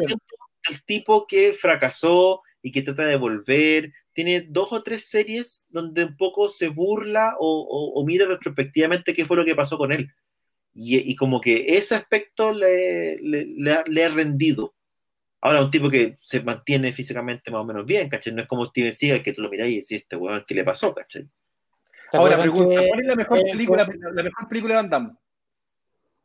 el 0.70 0.84
tipo 0.86 1.26
que 1.28 1.54
fracasó 1.54 2.42
y 2.62 2.72
que 2.72 2.82
trata 2.82 3.06
de 3.06 3.18
volver. 3.18 3.92
Tiene 4.14 4.42
dos 4.42 4.72
o 4.74 4.84
tres 4.84 5.10
series 5.10 5.68
donde 5.70 6.04
un 6.06 6.18
poco 6.18 6.50
se 6.50 6.68
burla 6.68 7.36
o, 7.40 7.62
o- 7.62 8.00
o 8.00 8.06
mira 8.06 8.26
retrospectivamente 8.28 9.14
qué 9.14 9.26
fue 9.26 9.38
lo 9.38 9.46
que 9.46 9.56
pasó 9.56 9.78
con 9.78 9.92
él. 9.92 10.10
Y, 10.74 10.98
y 11.12 11.16
como 11.16 11.42
que 11.42 11.66
ese 11.76 11.96
aspecto 11.96 12.54
le, 12.54 13.18
le- 13.22 13.46
le 13.46 13.72
ha, 13.74 13.84
le 13.88 14.06
ha 14.06 14.10
rendido. 14.10 14.74
Ahora, 15.42 15.64
un 15.66 15.72
tipo 15.72 15.90
que 15.90 16.16
se 16.22 16.42
mantiene 16.44 16.94
físicamente 16.94 17.50
más 17.52 17.62
o 17.62 17.66
menos 17.66 17.86
bien, 17.86 18.08
¿cachai? 18.10 18.32
No 18.34 18.42
es 18.44 18.48
como 18.48 18.66
Steven 18.66 18.94
Seagal 18.94 19.24
que 19.24 19.34
tú 19.34 19.42
lo 19.42 19.50
mirás 19.50 19.68
y 19.70 19.76
decís, 19.78 19.92
este 19.94 20.16
weón, 20.16 20.44
¿qué 20.48 20.54
le 20.54 20.64
pasó, 20.64 20.94
cachai? 20.94 21.28
¿Se 22.12 22.18
Ahora, 22.18 22.38
pregunta, 22.42 22.82
que- 22.82 22.88
¿cuál 22.90 23.00
es 23.00 23.08
la 23.08 23.16
mejor, 23.16 23.38
eh, 23.40 23.44
película, 23.52 23.88
la 24.14 24.24
mejor 24.24 24.48
película 24.50 24.74
de 24.74 24.82
Van 24.82 24.90
Damme? 24.90 25.12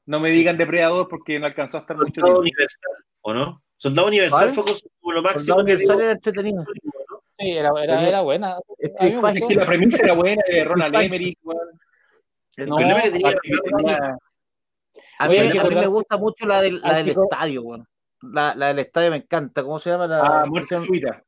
No 0.07 0.21
me 0.21 0.31
digan 0.31 0.57
Depredador 0.59 1.09
porque 1.09 1.39
no 1.39 1.47
alcanzó 1.47 1.77
a 1.77 1.81
estar 1.81 1.97
mucho 1.97 2.21
tiempo. 2.23 2.41
Universal, 2.41 2.91
¿o 3.23 3.35
no? 3.35 3.63
Soldado 3.77 4.09
Universal 4.09 4.53
¿Cuál? 4.53 4.67
fue 4.67 4.75
como 5.01 5.13
lo 5.13 5.23
máximo 5.23 5.41
Soldado 5.59 5.65
que 5.67 5.77
dio. 5.77 5.87
Universal 5.93 6.01
era 6.03 6.13
entretenido. 6.13 6.65
Sí, 7.39 7.51
era, 7.51 7.71
era, 7.83 8.09
era 8.09 8.21
buena. 8.23 8.57
Es 8.79 8.93
que 9.47 9.55
la 9.55 9.67
premisa 9.67 10.05
era 10.05 10.15
buena 10.15 10.43
de 10.49 10.65
Ronald 10.65 10.95
Emmerich. 10.95 11.39
El 12.57 12.69
No, 12.69 12.77
problema 12.77 13.03
que 13.03 13.11
tenía 13.11 14.17
A 15.19 15.29
mí, 15.29 15.37
hay 15.37 15.51
que 15.51 15.61
a 15.61 15.65
mí 15.65 15.75
me 15.75 15.87
gusta 15.87 16.17
mucho 16.17 16.47
la 16.47 16.63
del, 16.63 16.81
la 16.81 17.01
estadio, 17.01 17.63
weón. 17.63 17.87
La, 18.23 18.55
la 18.55 18.69
del 18.69 18.79
estadio 18.81 19.11
me 19.11 19.19
encanta. 19.19 19.63
¿Cómo 19.63 19.79
se 19.79 19.91
llama? 19.91 20.07
La, 20.07 20.21
Ah, 20.25 20.41
¿cómo 20.41 20.53
Muerte? 20.53 20.77
Súbita. 20.77 21.23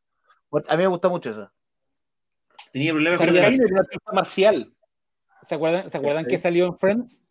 A 0.69 0.77
mí 0.77 0.83
me 0.83 0.87
gusta 0.87 1.09
mucho 1.09 1.31
esa. 1.31 1.53
Tenía 2.73 2.93
problemas 2.93 3.19
con 3.19 3.29
una 3.31 3.47
artista 3.47 4.13
marcial. 4.13 4.73
¿Se 5.43 5.55
acuerdan, 5.55 5.89
¿se 5.89 5.97
acuerdan 5.99 6.25
Sí. 6.25 6.31
que 6.31 6.39
salió 6.39 6.67
en 6.67 6.79
Friends? 6.79 7.25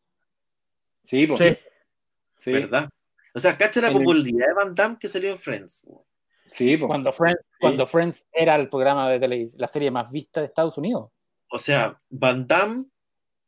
Sí, 1.03 1.27
pues. 1.27 1.39
Sí. 1.41 1.57
Sí, 2.37 2.51
¿verdad? 2.53 2.89
O 3.33 3.39
sea, 3.39 3.57
cacha 3.57 3.81
la 3.81 3.87
En 3.89 3.93
el- 3.97 3.99
popularidad 3.99 4.47
de 4.47 4.53
Van 4.53 4.75
Damme 4.75 4.97
que 4.99 5.07
salió 5.07 5.31
en 5.31 5.39
Friends. 5.39 5.81
sí, 6.51 6.77
pues. 6.77 6.87
Cuando 6.87 7.11
Friends, 7.11 7.41
cuando 7.59 7.85
Friends 7.87 8.27
era 8.31 8.55
el 8.55 8.69
programa 8.69 9.09
de 9.09 9.19
televisión, 9.19 9.59
la 9.61 9.67
serie 9.67 9.91
más 9.91 10.11
vista 10.11 10.39
de 10.41 10.47
Estados 10.47 10.77
Unidos. 10.77 11.11
O 11.49 11.57
sea, 11.59 11.99
Van 12.09 12.45
Damme, 12.47 12.85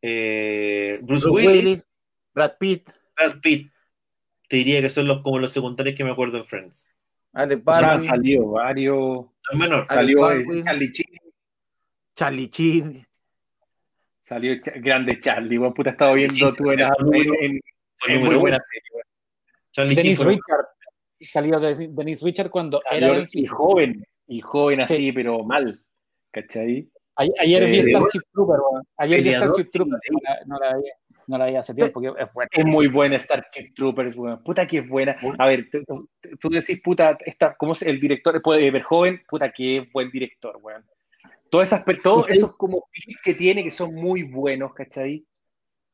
eh, 0.02 1.00
Bruce, 1.02 1.28
Bruce 1.28 1.48
Willis, 1.48 1.66
Willis, 1.66 1.86
Brad 2.34 2.58
Pitt, 2.60 2.90
Brad 3.16 3.40
Pitt, 3.42 3.72
te 4.48 4.58
diría 4.58 4.82
que 4.82 4.90
son 4.90 5.08
los 5.08 5.22
como 5.22 5.40
los 5.40 5.52
secundarios 5.52 5.96
que 5.96 6.04
me 6.04 6.12
acuerdo 6.12 6.38
en 6.38 6.46
Friends. 6.46 6.90
Alex 7.34 7.62
O 7.66 7.76
sea, 7.76 8.00
salido 8.02 8.48
varios. 8.48 8.98
No 8.98 9.32
es 9.52 9.58
menor. 9.58 9.86
Salió 9.88 10.20
Charlie 10.64 10.92
Charlie 12.20 12.50
Chin. 12.50 13.08
salió 14.22 14.54
grande 14.76 15.20
Charlie, 15.22 15.58
weón. 15.58 15.74
Puta, 15.74 15.92
estaba 15.92 16.14
viendo 16.14 16.54
tú 16.54 16.70
en, 16.72 16.80
en, 16.82 17.60
en- 18.10 18.26
muy 18.26 18.36
buena 18.36 18.58
serie, 18.70 18.90
weón. 18.94 19.04
Charlie 19.72 19.96
Dennis 19.96 20.18
fue- 20.18 20.26
Richard. 20.34 20.66
Salió 21.22 21.60
de- 21.60 21.88
Dennis 21.90 22.22
Richard 22.22 22.50
cuando 22.50 22.80
era 22.92 23.00
Salió 23.08 23.14
Dennis 23.14 23.36
y 23.36 23.46
joven, 23.48 24.06
y 24.28 24.42
joven 24.42 24.82
así, 24.82 24.96
Sí. 24.96 25.12
pero 25.14 25.44
mal. 25.44 25.82
¿Cachai? 26.32 26.90
Ayer, 27.16 27.66
vi 27.70 27.80
Eh, 27.80 27.84
Starship 27.84 28.22
Trooper, 28.34 28.60
weón. 28.60 28.84
Ayer 28.98 29.22
vi 29.24 29.30
Starship 29.32 29.70
Trooper. 29.72 30.00
No 30.12 30.20
la, 30.24 30.40
no 30.46 30.60
la 30.60 30.78
vi, 30.78 30.84
no 31.28 31.38
la 31.38 31.46
vi 31.48 31.56
hace 31.56 31.74
tiempo, 31.74 32.00
que 32.02 32.14
es 32.18 32.32
fuerte. 32.34 32.60
Es 32.60 32.66
muy 32.66 32.88
buena 32.88 33.18
Starship 33.18 33.74
Troopers, 33.76 34.16
weón. 34.18 34.44
Puta 34.44 34.68
que 34.68 34.80
es 34.80 34.88
buena. 34.90 35.16
A 35.38 35.48
ver, 35.48 35.70
tú 36.40 36.50
decís, 36.50 36.82
puta, 36.82 37.18
esta, 37.26 37.56
¿cómo 37.56 37.72
es 37.72 37.82
el 37.84 38.00
director? 38.00 38.42
Puede 38.42 38.70
ver 38.72 38.84
joven, 38.84 39.22
puta 39.28 39.52
que 39.52 39.78
es 39.80 39.92
buen 39.92 40.10
director, 40.12 40.58
weón. 40.62 40.86
Todas 41.50 41.72
esas, 41.74 41.86
todos 42.02 42.26
Sí. 42.26 42.34
esos 42.34 42.56
como 42.56 42.86
que 43.24 43.34
tiene 43.34 43.64
que 43.64 43.72
son 43.72 43.94
muy 43.96 44.24
buenos, 44.24 44.74
¿cachai? 44.74 45.26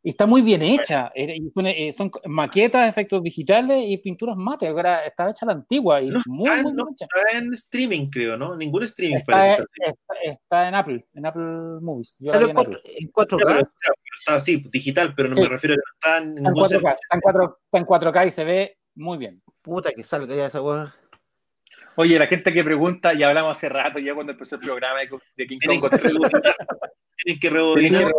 Y 0.03 0.10
está 0.10 0.27
muy 0.27 0.44
bien 0.44 0.61
hecha. 0.61 1.11
eh, 1.15 1.40
son, 1.53 1.65
eh, 1.65 1.91
son 1.91 2.11
maquetas, 2.26 2.88
efectos 2.88 3.23
digitales 3.23 3.86
y 3.88 3.98
pinturas 3.98 4.38
mate. 4.38 4.68
Ahora 4.68 5.03
está 5.03 5.32
hecha 5.32 5.48
la 5.48 5.53
antigua 5.53 5.99
y 5.99 6.10
No 6.10 6.22
muy, 6.27 6.48
está, 6.48 6.61
muy 6.61 6.73
no 6.73 6.86
bien 6.86 6.94
hecha. 6.94 7.06
está 7.06 7.38
en 7.40 7.53
streaming, 7.53 8.06
creo, 8.11 8.38
¿no? 8.38 8.56
Ningún 8.56 8.84
streaming 8.84 9.15
Está, 9.18 9.32
parece 9.32 9.53
así. 9.64 9.68
está- 9.84 10.32
está 10.32 10.68
en 10.68 10.76
Apple, 10.76 11.06
en 11.14 11.26
Apple 11.26 11.44
Movies. 11.82 12.18
Yo 12.19 12.27
la 12.27 12.34
Salió 12.34 12.48
vi 12.48 12.52
en 12.52 12.57
en 12.57 12.61
Apple. 12.61 13.10
4, 13.14 13.38
en 13.40 13.40
Ya, 13.40 13.45
pero, 13.45 13.48
4K. 13.48 13.64
o 13.65 13.82
sea, 13.82 13.94
pero 13.95 14.15
está 14.19 14.36
así, 14.36 14.64
digital, 14.72 15.14
pero 15.15 15.30
no 15.30 15.36
Sí. 15.36 15.41
me 15.41 15.48
refiero 15.49 15.73
a 15.73 15.77
que 15.77 15.82
está 15.95 16.18
en 16.18 16.23
Está 16.23 16.38
en 16.38 16.44
ningún 16.44 16.53
4K, 16.53 16.69
servicio. 16.69 16.91
está 17.02 17.15
en 17.15 17.22
4, 17.22 17.57
está 17.65 17.77
en 17.80 17.86
4K 17.86 18.26
y 18.27 18.32
se 18.32 18.44
ve 18.44 18.77
muy 18.94 19.18
bien. 19.18 19.41
Puta 19.64 19.91
que 19.91 20.03
salga 20.03 20.36
ya 20.36 20.45
esa 20.45 20.61
weón. 20.61 20.94
Oye, 21.97 22.19
la 22.19 22.27
gente 22.27 22.51
que 22.53 22.63
pregunta, 22.63 23.13
ya 23.13 23.30
hablamos 23.30 23.57
hace 23.57 23.69
rato, 23.69 23.99
ya 23.99 24.13
cuando 24.13 24.34
empezó 24.34 24.55
el 24.55 24.61
programa 24.61 24.99
de, 24.99 25.47
King 25.47 25.59
Kong. 25.65 25.89
Tienen 27.17 27.39
que 27.39 27.49
rebobinar. 27.49 28.11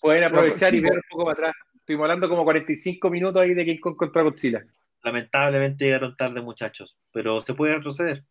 Pueden 0.00 0.24
aprovechar 0.24 0.74
y 0.74 0.80
ver 0.80 0.92
un 0.92 1.02
poco 1.08 1.24
para 1.24 1.32
atrás. 1.48 1.54
Estuvimos 1.74 2.04
hablando 2.04 2.28
como 2.28 2.44
45 2.44 3.10
minutos 3.10 3.40
ahí 3.42 3.54
de 3.54 3.64
King 3.64 3.78
Kong 3.80 3.96
contra 3.96 4.22
Godzilla. 4.22 4.64
Lamentablemente 5.02 5.84
llegaron 5.84 6.16
tarde, 6.16 6.40
muchachos, 6.40 6.98
pero 7.12 7.40
se 7.40 7.54
puede 7.54 7.74
retroceder. 7.76 8.22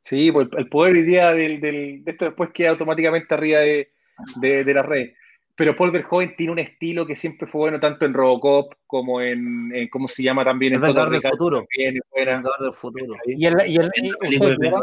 Sí, 0.00 0.30
pues 0.30 0.48
el 0.56 0.68
poder 0.68 0.94
hoy 0.94 1.02
día 1.02 1.32
del, 1.32 1.60
del- 1.60 2.04
de 2.04 2.10
esto 2.12 2.26
después 2.26 2.50
queda 2.52 2.70
automáticamente 2.70 3.34
arriba 3.34 3.60
de, 3.60 3.90
de, 4.36 4.64
de 4.64 4.74
la 4.74 4.82
red. 4.82 5.10
Pero 5.58 5.74
Paul 5.74 5.90
Verhoeven 5.90 6.36
tiene 6.36 6.52
un 6.52 6.58
estilo 6.58 7.06
que 7.06 7.16
siempre 7.16 7.46
fue 7.46 7.60
bueno 7.60 7.80
tanto 7.80 8.04
en 8.04 8.12
Robocop 8.12 8.74
como 8.86 9.20
en, 9.22 9.74
en 9.74 9.88
¿cómo 9.88 10.06
se 10.06 10.22
llama 10.22 10.44
también? 10.44 10.74
El 10.74 10.80
En 10.80 10.86
Total 10.86 11.08
Vengador 11.08 11.22
del 11.22 11.30
Futuro. 11.38 11.56
también 11.74 12.00
buena. 12.10 12.42
Del 12.60 12.74
futuro. 12.74 13.06
Y, 13.26 13.46
el, 13.46 13.54
y, 13.66 13.76
el, 13.76 13.90
y 13.96 14.38
de- 14.38 14.82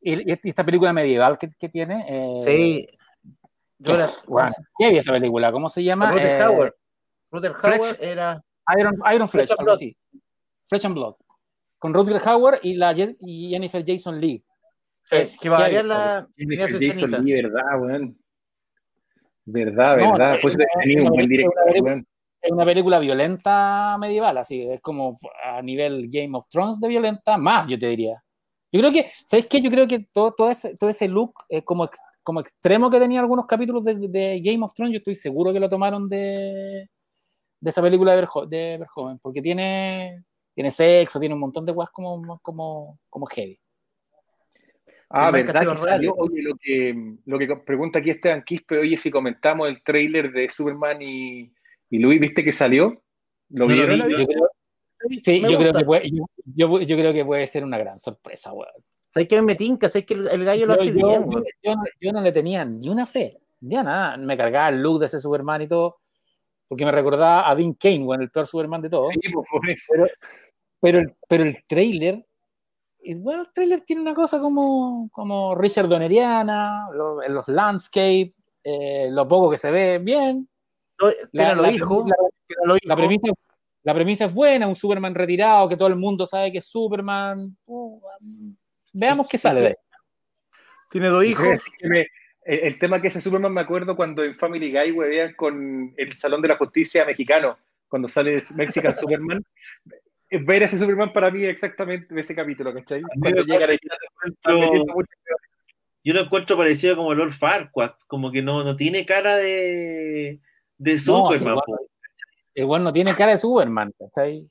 y- 0.00 0.30
y 0.30 0.48
esta 0.48 0.64
película 0.64 0.92
medieval 0.92 1.36
que, 1.38 1.48
que 1.58 1.68
tiene. 1.68 2.04
eh, 2.08 2.42
Sí. 2.44 2.88
Yo 3.78 3.94
era, 3.96 4.06
Bueno, 4.28 4.52
¿qué 4.78 4.90
vi 4.90 4.96
esa 4.96 5.12
película? 5.12 5.50
¿Cómo 5.52 5.68
se 5.68 5.82
llama? 5.82 6.10
Rutger 6.12 6.26
Eh, 6.26 6.40
Hauer. 6.42 6.74
Rutger 7.30 7.54
Fletch. 7.54 7.74
Hauer 7.82 7.96
era. 8.00 8.44
Iron, 8.78 8.94
Iron 9.14 9.28
Flesh, 9.28 9.48
Flesh 9.48 9.50
and 9.50 9.58
algo 9.60 9.64
Blood. 9.64 9.74
así. 9.74 9.96
Flesh 10.66 10.86
and 10.86 10.94
Blood. 10.94 11.14
Con 11.78 11.92
Rutger 11.92 12.20
Hauer 12.24 12.60
y, 12.62 12.74
la, 12.74 12.94
Je- 12.94 13.16
y 13.20 13.50
Jennifer 13.50 13.82
Jason 13.86 14.20
Leigh. 14.20 14.42
Es 15.10 15.36
que 15.38 15.48
variar 15.48 15.70
heavy, 15.84 15.88
la. 15.88 16.28
Jennifer 16.36 16.80
Jason. 16.80 17.24
Lee, 17.24 17.42
verdad, 17.42 17.80
weón. 17.80 18.16
Verdad, 19.44 19.96
verdad. 19.96 20.34
no, 20.34 20.40
Pues 20.40 20.56
no, 20.56 20.64
tenía 20.80 21.02
un 21.02 21.08
buen 21.10 21.28
director, 21.28 21.54
es 22.44 22.50
una 22.50 22.64
película 22.64 22.98
violenta 22.98 23.96
medieval, 24.00 24.36
así, 24.38 24.62
es 24.68 24.80
como 24.80 25.16
a 25.44 25.62
nivel 25.62 26.08
Game 26.10 26.36
of 26.36 26.48
Thrones 26.48 26.80
de 26.80 26.88
violenta, 26.88 27.38
más 27.38 27.68
yo 27.68 27.78
te 27.78 27.86
diría. 27.86 28.22
Yo 28.72 28.80
creo 28.80 28.90
que, 28.92 29.10
¿sabes 29.26 29.46
qué? 29.46 29.60
Yo 29.60 29.70
creo 29.70 29.86
que 29.86 30.06
todo, 30.12 30.32
todo, 30.32 30.50
ese, 30.50 30.76
todo 30.76 30.90
ese 30.90 31.06
look 31.06 31.34
eh, 31.48 31.62
como, 31.62 31.84
ex- 31.84 32.00
como 32.24 32.40
extremo 32.40 32.90
que 32.90 32.98
tenía 32.98 33.20
algunos 33.20 33.46
capítulos 33.46 33.84
de, 33.84 33.94
de 33.94 34.40
Game 34.42 34.64
of 34.64 34.72
Thrones, 34.74 34.92
yo 34.94 34.98
estoy 34.98 35.14
seguro 35.14 35.52
que 35.52 35.60
lo 35.60 35.68
tomaron 35.68 36.08
de, 36.08 36.88
de 37.60 37.70
esa 37.70 37.80
película 37.82 38.16
de, 38.16 38.22
Verho- 38.26 38.46
de 38.48 38.78
Verhoeven, 38.78 39.18
porque 39.20 39.40
tiene, 39.42 40.24
tiene 40.54 40.70
sexo, 40.70 41.20
tiene 41.20 41.34
un 41.34 41.40
montón 41.42 41.64
de 41.64 41.74
cosas 41.74 41.90
como, 41.92 42.38
como, 42.40 42.98
como 43.08 43.26
heavy. 43.26 43.58
Ah, 45.14 45.30
verdad 45.30 45.68
que 45.68 45.76
salió. 45.76 46.14
Oye, 46.14 46.42
lo 46.42 46.54
que, 46.56 47.14
lo 47.26 47.38
que 47.38 47.56
pregunta 47.56 47.98
aquí 47.98 48.10
Esteban 48.10 48.42
Quispe, 48.42 48.78
oye, 48.78 48.96
si 48.96 49.10
comentamos 49.10 49.68
el 49.68 49.82
tráiler 49.82 50.32
de 50.32 50.48
Superman 50.48 51.02
y, 51.02 51.52
y 51.90 51.98
Luis, 51.98 52.18
¿viste 52.20 52.42
que 52.42 52.52
salió? 52.52 53.02
¿Lo 53.50 53.66
No 53.66 53.74
lo 53.76 53.86
vieron? 53.86 54.08
vi. 54.08 54.12
Yo 54.16 54.26
creo, 54.26 54.48
sí, 55.22 55.40
yo 55.40 55.58
creo, 55.58 55.72
que 55.74 55.84
puede, 55.84 56.10
yo, 56.10 56.24
yo- 56.54 56.80
yo 56.80 56.96
creo 56.96 57.12
que 57.12 57.24
puede 57.24 57.46
ser 57.46 57.64
una 57.64 57.76
gran 57.78 57.98
sorpresa, 57.98 58.52
weón. 58.52 58.72
¿Sabes 59.12 59.28
que 59.28 59.42
me 59.42 59.54
tinca? 59.56 59.90
¿Sabes 59.90 60.06
que 60.06 60.14
el, 60.14 60.44
gallo 60.44 60.64
lo 60.66 60.74
Yo, 60.76 60.80
hace 60.80 60.90
yo- 60.90 60.94
bien? 60.94 61.06
yo- 61.06 61.28
weón? 61.28 61.44
yo 61.62 61.74
no, 61.74 61.82
yo 62.00 62.12
no 62.12 62.20
le 62.22 62.32
tenía 62.32 62.64
ni 62.64 62.88
una 62.88 63.04
fe, 63.04 63.38
ni 63.60 63.76
a 63.76 63.82
nada. 63.82 64.16
Me 64.16 64.36
cargaba 64.38 64.70
el 64.70 64.80
look 64.80 65.00
de 65.00 65.06
ese 65.06 65.20
Superman 65.20 65.60
y 65.60 65.68
todo, 65.68 65.98
porque 66.68 66.86
me 66.86 66.92
recordaba 66.92 67.50
a 67.50 67.54
Dean 67.54 67.74
Kane, 67.74 68.04
bueno, 68.04 68.22
el 68.22 68.30
peor 68.30 68.46
Superman 68.46 68.80
de 68.80 68.88
todos. 68.88 69.12
Sí, 69.12 69.20
pues, 69.30 69.46
por 69.50 69.68
eso. 69.68 69.92
Pero, 70.80 70.98
el, 71.00 71.14
pero 71.28 71.44
el 71.44 71.62
trailer, 71.66 72.24
y 73.02 73.14
bueno, 73.14 73.42
el 73.42 73.52
trailer 73.52 73.80
tiene 73.82 74.02
una 74.02 74.14
cosa 74.14 74.38
como, 74.38 75.08
como 75.12 75.54
Richard 75.54 75.88
Donneriana, 75.88 76.86
lo- 76.94 77.20
los 77.28 77.48
landscape, 77.48 78.34
eh, 78.64 79.08
lo 79.10 79.26
poco 79.26 79.50
que 79.50 79.56
se 79.58 79.70
ve 79.70 79.98
bien. 79.98 80.48
Pero 81.32 81.54
lo 81.56 81.62
la- 81.62 81.68
dijo. 81.68 82.04
la- 82.06 82.16
pero 82.46 82.60
lo 82.66 82.74
la 82.74 82.78
dijo. 82.82 82.96
premisa, 82.96 83.32
la 83.82 83.94
premisa 83.94 84.24
es 84.26 84.34
buena, 84.34 84.68
un 84.68 84.76
Superman 84.76 85.14
retirado, 85.14 85.68
que 85.68 85.76
todo 85.76 85.88
el 85.88 85.96
mundo 85.96 86.26
sabe 86.26 86.52
que 86.52 86.58
es 86.58 86.66
Superman. 86.66 87.56
Uh, 87.66 88.00
veamos 88.92 89.28
qué 89.28 89.38
sale 89.38 89.60
de 89.60 89.66
ahí. 89.68 89.74
Tiene 90.90 91.08
dos 91.08 91.24
hijos. 91.24 91.46
El, 91.80 92.06
el 92.44 92.78
tema 92.78 93.00
que 93.00 93.08
ese 93.08 93.20
Superman 93.20 93.52
me 93.54 93.60
acuerdo 93.62 93.96
cuando 93.96 94.22
en 94.24 94.36
Family 94.36 94.70
Guy 94.72 94.92
huevean 94.92 95.34
con 95.34 95.94
el 95.96 96.12
Salón 96.12 96.42
de 96.42 96.48
la 96.48 96.56
Justicia 96.56 97.04
mexicano, 97.04 97.56
cuando 97.88 98.08
sale 98.08 98.38
Mexican 98.56 98.92
Superman. 98.94 99.42
Ver 100.40 100.62
ese 100.62 100.78
Superman 100.78 101.12
para 101.12 101.30
mí 101.30 101.44
exactamente 101.44 102.06
ese 102.18 102.34
capítulo, 102.34 102.72
¿cachai? 102.72 103.02
Cuando 103.20 103.42
llega 103.42 103.66
la 103.66 103.76
yo 106.04 106.14
lo 106.14 106.22
encuentro 106.22 106.56
parecido 106.56 106.96
como 106.96 107.14
Lord 107.14 107.32
Farquaad, 107.32 107.92
como 108.08 108.32
que 108.32 108.42
no, 108.42 108.64
no 108.64 108.74
tiene 108.76 109.06
cara 109.06 109.36
de, 109.36 110.40
de 110.78 110.92
No, 110.94 110.98
Superman. 110.98 111.58
Igual 112.54 112.84
no 112.84 112.92
tiene 112.92 113.14
cara 113.14 113.32
de 113.32 113.38
Superman, 113.38 113.92
¿cachai? 113.98 114.48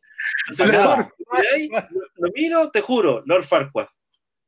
Lo 2.15 2.29
miro, 2.33 2.71
te 2.71 2.81
juro, 2.81 3.21
Lord 3.25 3.43
Farquaad. 3.43 3.87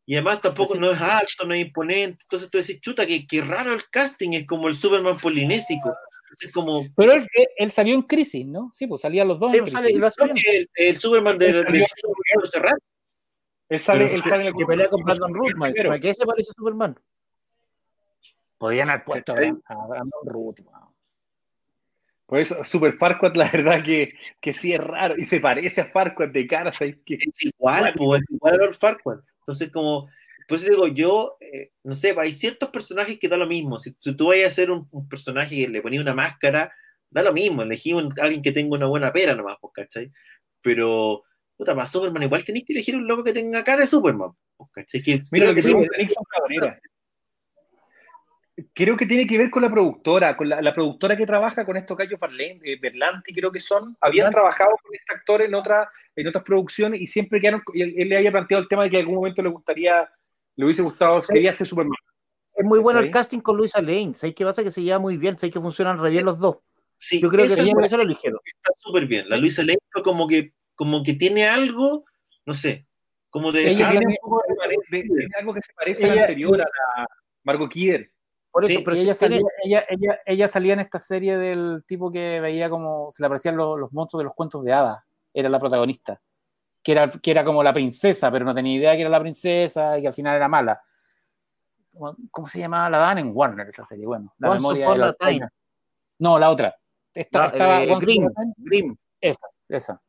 Y 0.05 0.15
además 0.15 0.41
tampoco 0.41 0.75
no 0.75 0.91
es 0.91 0.99
alto, 0.99 1.45
no 1.45 1.53
es 1.53 1.65
imponente. 1.65 2.23
Entonces 2.23 2.49
tú 2.49 2.57
decís, 2.57 2.79
chuta, 2.81 3.05
que, 3.05 3.25
que 3.25 3.41
raro 3.41 3.73
el 3.73 3.89
casting, 3.89 4.33
es 4.33 4.45
como 4.45 4.67
el 4.67 4.75
Superman 4.75 5.17
polinésico. 5.17 5.93
Entonces 6.33 6.51
como 6.51 6.83
Pero 6.95 7.11
él, 7.13 7.27
él 7.57 7.71
salió 7.71 7.93
en 7.93 8.01
crisis, 8.01 8.45
¿no? 8.47 8.69
Sí, 8.71 8.87
pues 8.87 9.01
salían 9.01 9.27
los 9.27 9.39
dos 9.39 9.51
Sí, 9.51 9.57
en 9.57 9.63
pues, 9.65 9.73
crisis. 9.75 10.13
sale 10.17 10.33
el, 10.57 10.69
el 10.73 10.95
Superman 10.99 11.37
de, 11.37 11.51
Serrat. 12.45 12.77
Él 13.69 13.79
sale, 13.79 14.05
Pero- 14.05 14.15
él 14.15 14.23
sale 14.23 14.41
en 14.41 14.47
el 14.47 14.53
Que 14.55 14.65
pelea 14.65 14.89
con 14.89 15.03
Brandon 15.03 15.33
Root. 15.33 15.53
¿Para 15.59 15.99
qué 15.99 16.13
se 16.15 16.25
parece 16.25 16.49
a 16.49 16.53
Superman? 16.57 16.99
Podían 18.57 18.89
haber 18.89 19.03
puesto 19.03 19.33
a 19.33 19.87
Brandon 19.87 20.25
Root. 20.25 20.59
Por 22.25 22.39
eso, 22.39 22.63
Super 22.63 22.93
Farquaad, 22.93 23.35
la 23.35 23.49
verdad 23.51 23.83
que, 23.83 24.13
que 24.41 24.53
sí 24.53 24.73
es 24.73 24.79
raro. 24.79 25.13
Y 25.17 25.25
se 25.25 25.39
parece 25.39 25.81
a 25.81 25.85
Farquaad 25.85 26.29
de 26.29 26.47
cara. 26.47 26.71
Es 26.71 26.81
igual, 26.81 27.89
es 27.89 28.21
igual 28.29 28.63
a 28.69 28.73
Farquaad. 28.73 29.19
Entonces, 29.39 29.69
como, 29.71 30.09
pues 30.53 30.69
digo, 30.69 30.87
yo, 30.87 31.37
eh, 31.39 31.71
no 31.83 31.95
sé, 31.95 32.13
hay 32.15 32.31
ciertos 32.31 32.69
personajes 32.69 33.17
que 33.17 33.27
da 33.27 33.37
lo 33.37 33.47
mismo. 33.47 33.79
Si, 33.79 33.95
si 33.97 34.15
tú 34.15 34.27
vayas 34.27 34.45
a 34.45 34.51
hacer 34.51 34.69
un, 34.69 34.87
un 34.91 35.09
personaje 35.09 35.55
y 35.55 35.65
le 35.65 35.81
ponías 35.81 36.03
una 36.03 36.13
máscara, 36.13 36.71
da 37.09 37.23
lo 37.23 37.33
mismo. 37.33 37.63
Elegí 37.63 37.91
un, 37.91 38.13
alguien 38.21 38.43
que 38.43 38.51
tenga 38.51 38.75
una 38.75 38.85
buena 38.85 39.11
pera 39.11 39.33
nomás, 39.33 39.57
pues, 39.59 39.73
¿cachai? 39.73 40.11
Pero, 40.61 41.23
puta, 41.57 41.73
para 41.73 41.87
Superman 41.87 42.21
igual 42.21 42.45
tenéis 42.45 42.65
que 42.65 42.73
elegir 42.73 42.95
un 42.95 43.07
loco 43.07 43.23
que 43.23 43.33
tenga 43.33 43.63
cara 43.63 43.81
de 43.81 43.87
Superman, 43.87 44.29
pues, 44.55 44.69
¿cachai? 44.73 45.01
Que, 45.01 45.21
Mira 45.31 45.45
creo 45.45 45.49
lo 45.49 45.55
que 45.55 46.07
sí, 46.07 46.15
Cabrera. 46.29 46.79
Creo 48.75 48.95
que 48.95 49.07
tiene 49.07 49.25
que 49.25 49.39
ver 49.39 49.49
con 49.49 49.63
la 49.63 49.71
productora, 49.71 50.37
con 50.37 50.47
la, 50.49 50.61
la 50.61 50.75
productora 50.75 51.17
que 51.17 51.25
trabaja 51.25 51.65
con 51.65 51.75
estos 51.75 51.97
gallos 51.97 52.19
eh, 52.21 52.77
Berlanti, 52.79 53.33
creo 53.33 53.51
que 53.51 53.59
son. 53.59 53.97
Habían 53.99 54.31
trabajado 54.31 54.75
con 54.83 54.93
este 54.93 55.15
actor 55.15 55.41
en, 55.41 55.55
otra, 55.55 55.89
en 56.15 56.27
otras 56.27 56.43
producciones 56.43 57.01
y 57.01 57.07
siempre 57.07 57.39
Él, 57.41 57.95
él 57.97 58.09
le 58.09 58.17
había 58.17 58.31
planteado 58.31 58.61
el 58.61 58.69
tema 58.69 58.83
de 58.83 58.91
que 58.91 58.97
en 58.97 59.01
algún 59.01 59.15
momento 59.15 59.41
le 59.41 59.49
gustaría, 59.49 60.07
le 60.55 60.65
hubiese 60.65 60.81
gustado, 60.81 61.19
quería 61.27 61.51
ser 61.53 61.67
Superman. 61.67 61.95
Es 62.55 62.65
muy 62.65 62.79
bueno 62.79 62.99
el 62.99 63.05
¿Cachai? 63.07 63.21
casting 63.23 63.39
con 63.39 63.57
Luisa 63.57 63.81
Lane. 63.81 64.13
¿Sabes 64.15 64.35
qué 64.35 64.45
pasa? 64.45 64.63
Que 64.63 64.71
se 64.71 64.81
lleva 64.83 64.99
muy 64.99 65.17
bien. 65.17 65.37
¿Sabes 65.39 65.53
que 65.53 65.59
funcionan 65.59 65.99
re 65.99 66.11
bien 66.11 66.25
los 66.25 66.37
dos? 66.39 66.57
sí, 66.97 67.19
Yo 67.19 67.29
creo 67.29 67.45
que 67.45 67.51
sí, 67.55 67.71
por 67.71 67.83
eso 67.85 67.97
lo 67.97 68.03
eligieron. 68.03 68.39
está 68.45 68.71
súper 68.77 69.05
bien. 69.07 69.27
La 69.27 69.35
Luisa 69.37 69.61
Lane 69.63 69.79
fue 69.91 70.03
como 70.03 70.27
que, 70.27 70.53
como 70.75 71.03
que 71.03 71.15
tiene 71.15 71.45
algo, 71.47 72.05
no 72.45 72.53
sé, 72.53 72.87
como 73.29 73.51
de... 73.51 73.71
Ella 73.71 73.89
Tiene, 73.91 74.05
un 74.05 74.29
poco 74.29 74.41
de- 74.89 74.97
de- 74.97 75.03
tiene 75.03 75.27
algo 75.39 75.53
que 75.53 75.61
se 75.61 75.73
parece 75.73 76.05
al 76.05 76.11
Ella- 76.13 76.21
anterior, 76.21 76.61
a 76.61 76.65
la 76.99 77.07
Margot 77.43 77.69
Kidder. 77.69 78.09
Por 78.51 78.65
Sí, 78.67 78.75
eso, 78.75 78.83
pero 78.85 78.95
Y 78.95 78.99
si 78.99 79.03
ella 79.05 79.13
salía, 79.15 79.41
ella, 79.65 79.85
ella, 79.89 80.19
ella 80.25 80.47
salía 80.47 80.73
en 80.73 80.79
esta 80.79 80.99
serie 80.99 81.37
del 81.37 81.83
tipo 81.87 82.11
que 82.11 82.39
veía 82.39 82.69
como 82.69 83.09
se 83.11 83.23
le 83.23 83.25
aparecían 83.27 83.57
los, 83.57 83.77
los 83.79 83.91
monstruos 83.91 84.21
de 84.21 84.25
los 84.25 84.33
cuentos 84.35 84.63
de 84.63 84.71
hadas. 84.71 84.99
Era 85.33 85.49
la 85.49 85.59
protagonista. 85.59 86.21
Que 86.83 86.91
era, 86.91 87.09
que 87.09 87.31
era 87.31 87.43
como 87.43 87.63
la 87.63 87.73
princesa, 87.73 88.29
pero 88.29 88.43
no 88.45 88.53
tenía 88.53 88.75
idea 88.75 88.95
que 88.95 89.01
era 89.01 89.09
la 89.09 89.21
princesa 89.21 89.97
y 89.97 90.01
que 90.01 90.07
al 90.07 90.13
final 90.13 90.35
era 90.35 90.47
mala. 90.47 90.81
¿Cómo, 92.31 92.47
se 92.47 92.59
llamaba? 92.59 92.89
La 92.89 92.97
dan 92.99 93.19
en 93.19 93.31
Warner 93.33 93.67
esa 93.69 93.85
serie. 93.85 94.05
Bueno, 94.05 94.33
la 94.39 94.49
Once 94.49 94.61
memoria 94.61 94.89
de 94.89 94.97
la 94.97 95.13
Time. 95.13 95.47
No, 96.19 96.39
la 96.39 96.49
otra. 96.49 96.75
Esta, 97.13 97.39
No, 97.39 97.45
estaba 97.45 97.83
eh, 97.83 97.95
Grimm. 97.99 98.29
Grimm. 98.57 98.95
Esa, 99.21 99.47
esa. 99.69 100.01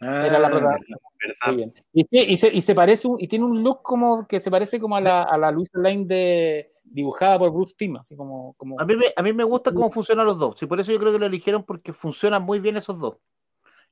Ah, 0.00 0.26
Era 0.26 0.38
la 0.38 0.50
protagonista. 0.50 0.96
¿verdad? 1.20 1.36
Muy 1.46 1.56
bien. 1.56 1.74
Y, 1.92 2.32
y 2.32 2.36
se, 2.36 2.48
y 2.48 2.60
se 2.60 2.74
parece 2.74 3.08
un- 3.08 3.20
y 3.20 3.26
tiene 3.26 3.44
un 3.44 3.62
look 3.62 3.82
como 3.82 4.26
que 4.26 4.40
se 4.40 4.50
parece 4.50 4.78
como 4.78 4.96
a 4.96 5.00
la, 5.00 5.22
a 5.22 5.38
la 5.38 5.50
Luisa 5.50 5.78
Lane 5.78 6.04
de 6.04 6.72
dibujada 6.84 7.38
por 7.38 7.50
Bruce 7.50 7.74
Timm, 7.76 7.96
así 7.96 8.14
como, 8.14 8.54
como 8.54 8.78
A 8.80 8.84
mí, 8.84 8.94
me, 8.96 9.06
a 9.16 9.22
mí 9.22 9.32
me 9.32 9.44
gusta 9.44 9.72
cómo 9.72 9.90
funcionan 9.90 10.26
los 10.26 10.38
dos. 10.38 10.62
Y 10.62 10.66
por 10.66 10.78
eso 10.78 10.92
yo 10.92 10.98
creo 10.98 11.12
que 11.12 11.18
lo 11.18 11.26
eligieron 11.26 11.64
porque 11.64 11.92
funcionan 11.92 12.42
muy 12.42 12.60
bien 12.60 12.76
esos 12.76 12.98
dos. 12.98 13.16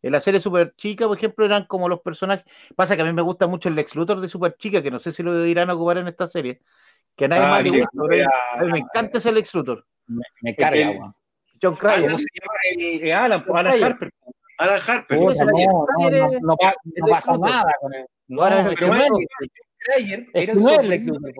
En 0.02 0.12
la 0.12 0.20
serie 0.20 0.40
Super 0.40 0.74
Chica, 0.76 1.06
por 1.06 1.16
ejemplo, 1.16 1.44
eran 1.44 1.66
como 1.66 1.88
los 1.88 2.00
personajes. 2.00 2.44
Pasa 2.74 2.96
que 2.96 3.02
a 3.02 3.04
mí 3.04 3.12
me 3.12 3.22
gusta 3.22 3.46
mucho 3.46 3.68
el 3.68 3.76
Lex 3.76 3.94
Luthor 3.94 4.20
de 4.20 4.28
Super 4.28 4.56
Chica, 4.56 4.82
que 4.82 4.90
no 4.90 4.98
sé 4.98 5.12
si 5.12 5.22
lo 5.22 5.46
irán 5.46 5.70
a 5.70 5.74
ocupar 5.74 5.98
en 5.98 6.08
esta 6.08 6.26
serie. 6.26 6.60
Que 7.16 7.26
a 7.26 7.28
nadie 7.28 7.44
Ah, 7.44 7.48
más 7.48 7.62
le 7.62 7.70
gusta. 7.70 7.88
a- 8.54 8.62
mí 8.64 8.72
me 8.72 8.78
encanta 8.80 9.18
ese 9.18 9.30
Lex 9.32 9.54
Luthor. 9.54 9.86
me, 10.08 10.22
me 10.42 10.54
carga, 10.56 10.80
el- 10.90 10.98
weón. 10.98 11.14
John 11.62 11.74
Ah, 11.74 11.78
Cryer. 11.80 12.06
¿Cómo 12.06 12.18
se 12.18 12.26
llama? 12.34 12.54
El, 12.72 13.06
eh, 13.08 13.14
Alan, 13.14 13.44
Alan. 13.54 13.82
Harper. 13.84 14.10
Alan 14.58 14.80
Harper. 14.86 15.18
No, 15.20 15.26
no, 15.30 15.44
no, 15.44 16.10
no, 16.10 16.30
no 16.40 16.40
no 16.40 17.06
pasa 17.08 17.36
nada 17.38 17.72
con 17.80 17.94
él. 17.94 18.04
No, 18.28 18.46
es 18.46 18.52
pero 18.64 18.74
que 18.76 18.86
no 18.86 18.88
bueno, 18.96 19.16
Cryer 19.78 20.26
era 20.34 20.46
que 20.46 20.50
el 20.52 20.58
no 20.58 20.68
es 20.68 20.74
sobrino 20.74 20.90
Lex 20.90 21.06
Luthor. 21.06 21.32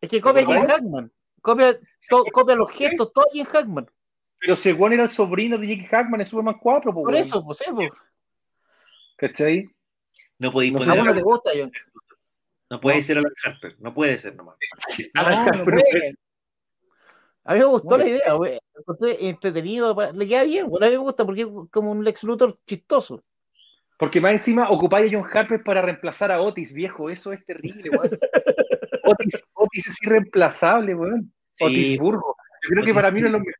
Es 0.00 0.10
que 0.10 0.20
copia 0.20 0.42
a 0.42 0.46
Jim. 0.46 0.66
Hackman. 0.66 1.12
Copia, 1.42 1.78
to- 2.08 2.24
copia 2.32 2.54
los 2.54 2.70
gestos, 2.70 3.12
todo 3.12 3.24
Jim 3.32 3.46
Hackman. 3.46 3.86
Pero 4.38 4.54
según 4.56 4.92
era 4.92 5.04
el 5.04 5.08
sobrino 5.08 5.58
de 5.58 5.66
Jake 5.66 5.86
Hackman 5.88 6.20
en 6.20 6.26
Superman 6.26 6.56
4, 6.60 6.92
pues, 6.92 7.04
Por 7.04 7.16
eso, 7.16 7.44
pues, 7.44 7.58
pues. 7.74 7.90
¿Cachai? 9.16 9.68
No 10.38 10.52
podéis 10.52 10.72
No 10.72 10.78
poner 10.80 11.04
no 11.04 11.10
a- 11.10 11.14
te 11.14 11.22
gusta, 11.22 11.50
John. 11.58 11.72
no 12.70 12.80
puede 12.80 13.02
ser 13.02 13.18
Alan 13.18 13.32
Harper, 13.44 13.76
no 13.78 13.94
puede 13.94 14.18
ser 14.18 14.36
nomás. 14.36 14.56
Alan 15.14 15.32
No, 15.32 15.44
no 15.44 15.50
Harper 15.60 15.64
puede. 15.64 16.06
es- 16.06 16.16
A 17.48 17.52
mí 17.54 17.60
me 17.60 17.64
gustó 17.66 17.88
Bueno. 17.88 18.04
la 18.04 18.10
idea, 18.10 18.32
güey. 18.34 18.58
Entretenido, 19.20 20.12
le 20.12 20.26
queda 20.28 20.42
bien, 20.42 20.66
güey. 20.66 20.82
A 20.84 20.86
mí 20.88 20.92
me 20.96 20.98
gusta 20.98 21.24
porque 21.24 21.42
es 21.42 21.48
como 21.70 21.92
un 21.92 22.04
Lex 22.04 22.24
Luthor 22.24 22.58
chistoso. 22.66 23.22
Porque 23.98 24.20
más 24.20 24.32
encima 24.32 24.68
ocupáis 24.68 25.08
a 25.14 25.16
John 25.16 25.30
Harper 25.32 25.62
para 25.62 25.80
reemplazar 25.80 26.30
a 26.32 26.40
Otis, 26.42 26.74
viejo. 26.74 27.08
Eso 27.08 27.32
es 27.32 27.42
terrible, 27.46 27.88
weón. 27.90 28.18
Otis, 29.04 29.44
Otis 29.54 29.86
es 29.86 30.02
irreemplazable, 30.02 30.94
weón. 30.94 31.32
Sí. 31.54 31.64
Otis 31.64 31.98
Burgo. 32.00 32.36
Yo 32.64 32.70
creo 32.70 32.84
que 32.84 32.92
para 32.92 33.10
mí 33.12 33.20
no 33.20 33.26
es 33.28 33.32
lo 33.32 33.38
Burgo. 33.38 33.52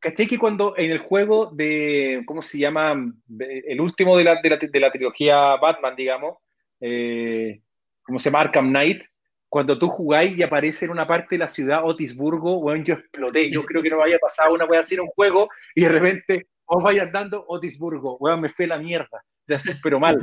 ¿Cachai 0.00 0.26
que 0.28 0.38
cuando 0.38 0.74
en 0.76 0.92
el 0.92 0.98
juego 0.98 1.50
de, 1.52 2.22
¿cómo 2.24 2.40
se 2.40 2.58
llama? 2.58 2.94
El 3.38 3.80
último 3.80 4.16
de 4.16 4.24
la, 4.24 4.40
de 4.40 4.50
la, 4.50 4.56
de 4.56 4.80
la 4.80 4.92
trilogía 4.92 5.56
Batman, 5.56 5.96
digamos, 5.96 6.36
eh, 6.80 7.60
¿cómo 8.02 8.18
se 8.18 8.30
llama? 8.30 8.42
Arkham 8.42 8.68
Knight, 8.68 9.02
cuando 9.48 9.78
tú 9.78 9.88
jugáis 9.88 10.36
y 10.36 10.42
aparece 10.42 10.84
en 10.84 10.92
una 10.92 11.06
parte 11.06 11.34
de 11.34 11.40
la 11.40 11.48
ciudad 11.48 11.84
Otisburgo, 11.84 12.58
weón, 12.58 12.84
yo 12.84 12.94
exploté. 12.94 13.50
Yo 13.50 13.64
creo 13.64 13.82
que 13.82 13.90
no 13.90 13.96
me 13.96 14.04
había 14.04 14.18
pasado 14.18 14.54
una 14.54 14.66
wea 14.66 14.80
así 14.80 14.94
en 14.94 15.02
un 15.02 15.08
juego 15.08 15.48
y 15.74 15.82
de 15.82 15.88
repente 15.88 16.48
os 16.66 16.82
vais 16.82 17.00
andando 17.00 17.44
Otisburgo, 17.48 18.18
weón, 18.18 18.40
me 18.40 18.50
fue 18.50 18.66
la 18.66 18.78
mierda. 18.78 19.24
De 19.46 19.54
hacer, 19.54 19.76
pero 19.82 19.98
mal. 19.98 20.20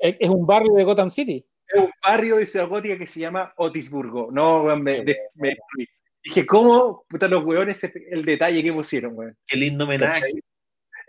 Es, 0.00 0.30
un 0.30 0.46
barrio 0.46 0.74
de 0.74 0.84
Gotham 0.84 1.10
City. 1.10 1.44
Es 1.66 1.82
un 1.82 1.90
barrio 2.00 2.36
de 2.36 2.46
ciudad 2.46 2.68
gótica 2.68 2.96
que 2.96 3.08
se 3.08 3.18
llama 3.18 3.52
Otisburgo. 3.56 4.30
No, 4.30 4.62
weón, 4.62 4.82
me, 4.84 5.02
me 5.34 5.48
destruí. 5.48 5.88
Dije, 6.24 6.46
¿cómo? 6.46 7.04
Puta, 7.08 7.28
los 7.28 7.44
weones, 7.44 7.82
el 8.10 8.24
detalle 8.24 8.62
que 8.62 8.72
pusieron, 8.72 9.12
weón. 9.14 9.36
Qué 9.46 9.56
lindo 9.56 9.84
homenaje. 9.84 10.32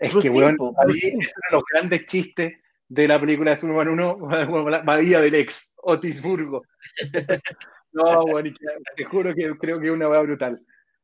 Es 0.00 0.14
que, 0.16 0.28
weón, 0.28 0.54
es 0.54 0.58
uno 0.60 0.92
de 0.92 1.52
los 1.52 1.62
grandes 1.72 2.06
chistes 2.06 2.54
de 2.88 3.08
la 3.08 3.20
película 3.20 3.52
de 3.52 3.56
Superman 3.56 3.88
1, 3.88 4.18
la 4.70 4.82
Bahía 4.82 5.20
del 5.20 5.34
ex, 5.34 5.72
Otisburgo. 5.76 6.62
no, 7.92 8.24
que- 8.42 8.54
te 8.96 9.04
juro 9.04 9.34
que 9.34 9.50
creo 9.58 9.80
que 9.80 9.86
es 9.86 9.92
una 9.92 10.08
weá 10.08 10.20
brutal. 10.20 10.60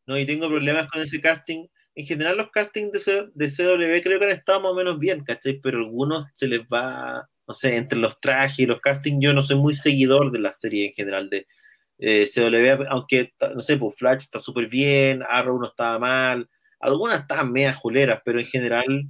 No, 0.07 0.19
y 0.19 0.27
tengo 0.27 0.49
problemas 0.49 0.89
con 0.91 1.03
ese 1.03 1.21
casting. 1.21 1.67
En 1.95 2.07
general, 2.07 2.37
los 2.37 2.51
castings 2.51 3.05
de, 3.05 3.29
de 3.35 3.49
CW 3.49 4.03
creo 4.03 4.19
que 4.19 4.25
han 4.25 4.31
estado 4.31 4.61
más 4.61 4.73
o 4.73 4.75
menos 4.75 4.99
bien, 4.99 5.23
¿cachai? 5.23 5.61
Pero 5.61 5.79
algunos 5.79 6.27
se 6.35 6.49
les 6.49 6.63
va, 6.63 7.29
no 7.47 7.55
sé, 7.55 7.77
entre 7.77 7.99
los 7.99 8.21
trajes 8.21 8.59
y 8.61 8.67
los 8.67 8.81
castings, 8.81 9.23
yo 9.23 9.33
no 9.33 9.43
soy 9.43 9.57
muy 9.57 9.75
seguidor 9.75 10.33
de 10.33 10.41
la 10.41 10.53
serie 10.53 10.87
en 10.87 10.93
general 10.93 11.31
de 11.31 11.47
eh, 12.03 12.27
CW, 12.27 12.87
aunque, 12.89 13.33
no 13.55 13.61
sé, 13.61 13.77
pues 13.77 13.95
Flash 13.97 14.23
está 14.23 14.39
súper 14.39 14.67
bien, 14.69 15.23
Arrow 15.29 15.59
no 15.61 15.67
estaba 15.67 15.99
mal, 15.99 16.49
algunas 16.81 17.21
estaban 17.21 17.53
medias 17.53 17.77
juleras, 17.77 18.21
pero 18.25 18.41
en 18.41 18.47
general, 18.47 19.07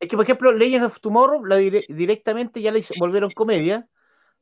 Es 0.00 0.08
que, 0.08 0.16
por 0.16 0.24
ejemplo, 0.24 0.52
Legends 0.52 0.86
of 0.88 1.00
Tomorrow 1.00 1.44
la 1.46 1.58
dire- 1.60 1.86
directamente 1.88 2.60
ya 2.60 2.72
la 2.72 2.78
hizo- 2.78 2.94
volvieron 2.98 3.30
comedia, 3.30 3.86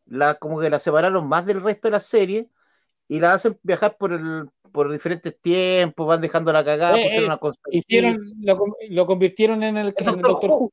la, 0.07 0.35
como 0.37 0.59
que 0.59 0.71
la 0.71 0.79
separaron 0.79 1.29
más 1.29 1.45
del 1.47 1.61
resto 1.63 1.87
de 1.89 1.93
la 1.93 2.01
serie 2.01 2.49
y 3.09 3.21
la 3.21 3.35
hacen 3.35 3.59
viajar 3.63 3.97
por 3.99 4.13
el 4.13 4.49
por 4.73 4.91
diferentes 4.91 5.39
tiempos, 5.39 6.07
van 6.07 6.23
dejando 6.23 6.51
la 6.51 6.65
cagada, 6.65 6.99
Eh, 6.99 7.19
eh. 7.27 7.29
Hicieron, 7.73 8.19
lo, 8.41 8.59
lo 8.89 9.07
convirtieron 9.07 9.63
en 9.63 9.77
el, 9.77 9.95
en 9.99 10.09
el 10.09 10.23
Doctor 10.23 10.49
Who. 10.51 10.73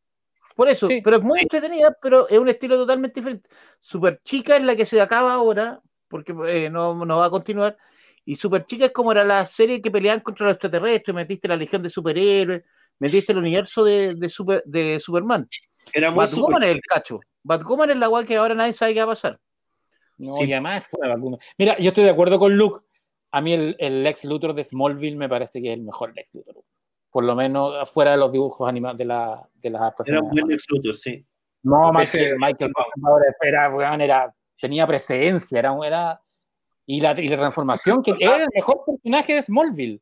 Por 0.56 0.70
eso, 0.70 0.88
Sí. 0.88 1.02
pero 1.04 1.18
es 1.18 1.22
muy 1.24 1.42
entretenida, 1.42 1.96
pero 2.02 2.30
es 2.30 2.40
un 2.40 2.48
estilo 2.48 2.78
totalmente 2.78 3.20
diferente. 3.20 3.50
Super 3.82 4.22
chica 4.24 4.56
es 4.56 4.64
la 4.64 4.78
que 4.78 4.86
se 4.86 5.02
acaba 5.02 5.34
ahora, 5.34 5.82
porque 6.10 6.34
eh, 6.48 6.70
no, 6.70 7.06
no 7.06 7.18
va 7.20 7.26
a 7.26 7.30
continuar. 7.30 7.78
Y 8.26 8.36
Super 8.36 8.66
chica 8.66 8.88
es 8.88 8.92
como 8.92 9.12
era 9.12 9.24
la 9.24 9.46
serie 9.48 9.82
que 9.82 9.90
peleaban 9.92 10.20
contra 10.22 10.46
los 10.48 10.54
extraterrestres, 10.56 11.16
metiste 11.16 11.48
la 11.48 11.56
legión 11.56 11.82
de 11.82 11.90
superhéroes, 11.90 12.64
metiste 13.00 13.32
el 13.32 13.38
universo 13.40 13.84
de, 13.84 14.14
de, 14.16 14.30
super, 14.30 14.62
de 14.66 15.00
Superman. 15.00 15.48
era 15.94 16.12
muy 16.12 16.20
Batwoman 16.26 16.64
es 16.64 16.72
el 16.76 16.82
cacho. 16.82 17.20
Batwoman 17.44 17.90
es 17.92 17.98
la 17.98 18.08
guay 18.08 18.26
que 18.26 18.36
ahora 18.36 18.54
nadie 18.54 18.74
sabe 18.74 18.94
qué 18.94 19.00
va 19.00 19.06
a 19.12 19.16
pasar. 19.16 19.40
No, 20.18 20.34
Sí. 20.34 20.44
y 20.46 20.52
además 20.54 20.86
fue. 20.90 21.08
Mira, 21.58 21.78
yo 21.80 21.88
estoy 21.90 22.04
de 22.04 22.10
acuerdo 22.10 22.38
con 22.38 22.56
Luke. 22.58 22.86
A 23.32 23.42
mí 23.42 23.54
el, 23.54 23.76
el 23.80 24.04
Lex 24.04 24.26
Luthor 24.26 24.54
de 24.54 24.64
Smallville 24.64 25.16
me 25.16 25.30
parece 25.30 25.62
que 25.62 25.72
es 25.72 25.78
el 25.78 25.84
mejor 25.86 26.14
Lex 26.16 26.34
Luthor. 26.36 26.56
Por 27.10 27.24
lo 27.24 27.36
menos 27.36 27.90
fuera 27.90 28.12
de 28.12 28.18
los 28.18 28.32
dibujos 28.32 28.68
animados 28.68 28.98
de, 28.98 29.06
la, 29.06 29.42
de 29.56 29.70
las 29.70 29.80
Era 29.80 29.86
adaptaciones. 29.88 30.24
un 30.24 30.30
buen 30.30 30.48
Lex 30.50 30.66
Luthor, 30.70 30.96
sí. 30.96 31.26
No, 31.64 31.92
Michael, 31.94 32.36
Michael 32.38 32.72
Fassbender 32.76 33.36
era, 33.42 34.04
era, 34.04 34.36
tenía 34.60 34.86
presencia, 34.88 35.60
era, 35.60 35.76
era 35.86 36.22
y, 36.86 37.02
la, 37.02 37.20
y 37.20 37.28
la 37.28 37.38
transformación, 37.38 38.02
que 38.02 38.16
era 38.20 38.38
el 38.44 38.50
mejor 38.54 38.84
personaje 38.86 39.36
de 39.36 39.42
Smallville. 39.42 40.02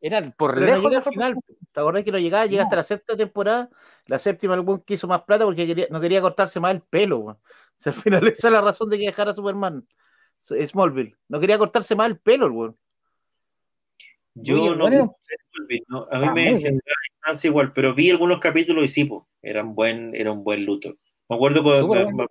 Era 0.00 0.20
por 0.36 0.54
Pero 0.54 0.66
no 0.66 0.72
lejos 0.72 0.80
el 0.80 0.86
al 0.86 0.98
mejor 0.98 1.12
final. 1.12 1.36
¿Te 1.72 1.80
acordás 1.80 2.02
que 2.04 2.12
no 2.12 2.18
llegaba? 2.18 2.46
Llega 2.46 2.64
hasta 2.64 2.76
la 2.76 2.84
séptima 2.84 3.16
temporada. 3.16 3.70
La 4.06 4.18
séptima 4.18 4.54
el 4.54 4.62
buen 4.62 4.80
quiso 4.80 5.06
más 5.06 5.22
plata 5.22 5.44
porque 5.44 5.66
quería- 5.66 5.86
no 5.90 6.00
quería 6.00 6.20
cortarse 6.20 6.58
más 6.58 6.74
el 6.74 6.80
pelo. 6.82 7.18
weón. 7.18 7.36
O 7.36 7.82
sea, 7.82 7.92
al 7.92 8.02
final 8.02 8.26
esa 8.28 8.48
es 8.48 8.52
la 8.52 8.60
razón 8.60 8.90
de 8.90 8.98
que 8.98 9.06
dejara 9.06 9.30
a 9.30 9.34
Superman. 9.34 9.86
Smallville. 10.42 11.14
No 11.28 11.38
quería 11.38 11.56
cortarse 11.56 11.94
más 11.94 12.10
el 12.10 12.18
pelo, 12.18 12.46
el 12.46 12.52
weón. 12.52 12.76
Yo 14.34 14.56
Oye, 14.56 14.70
no, 14.70 14.78
bueno, 14.78 15.16
no, 15.88 16.08
a 16.10 16.18
mí 16.18 16.26
Ah, 16.26 16.34
me 16.34 16.42
generaba 16.58 16.80
distancia 17.12 17.48
igual, 17.48 17.72
pero 17.72 17.94
vi 17.94 18.10
algunos 18.10 18.40
capítulos 18.40 18.84
y 18.86 18.88
sí, 18.88 19.04
po, 19.04 19.28
era 19.42 19.62
un 19.62 19.74
buen, 19.74 20.14
era 20.14 20.32
un 20.32 20.42
buen 20.42 20.64
Luthor. 20.64 20.96
Me 21.28 21.36
acuerdo 21.36 21.62
con 21.62 22.26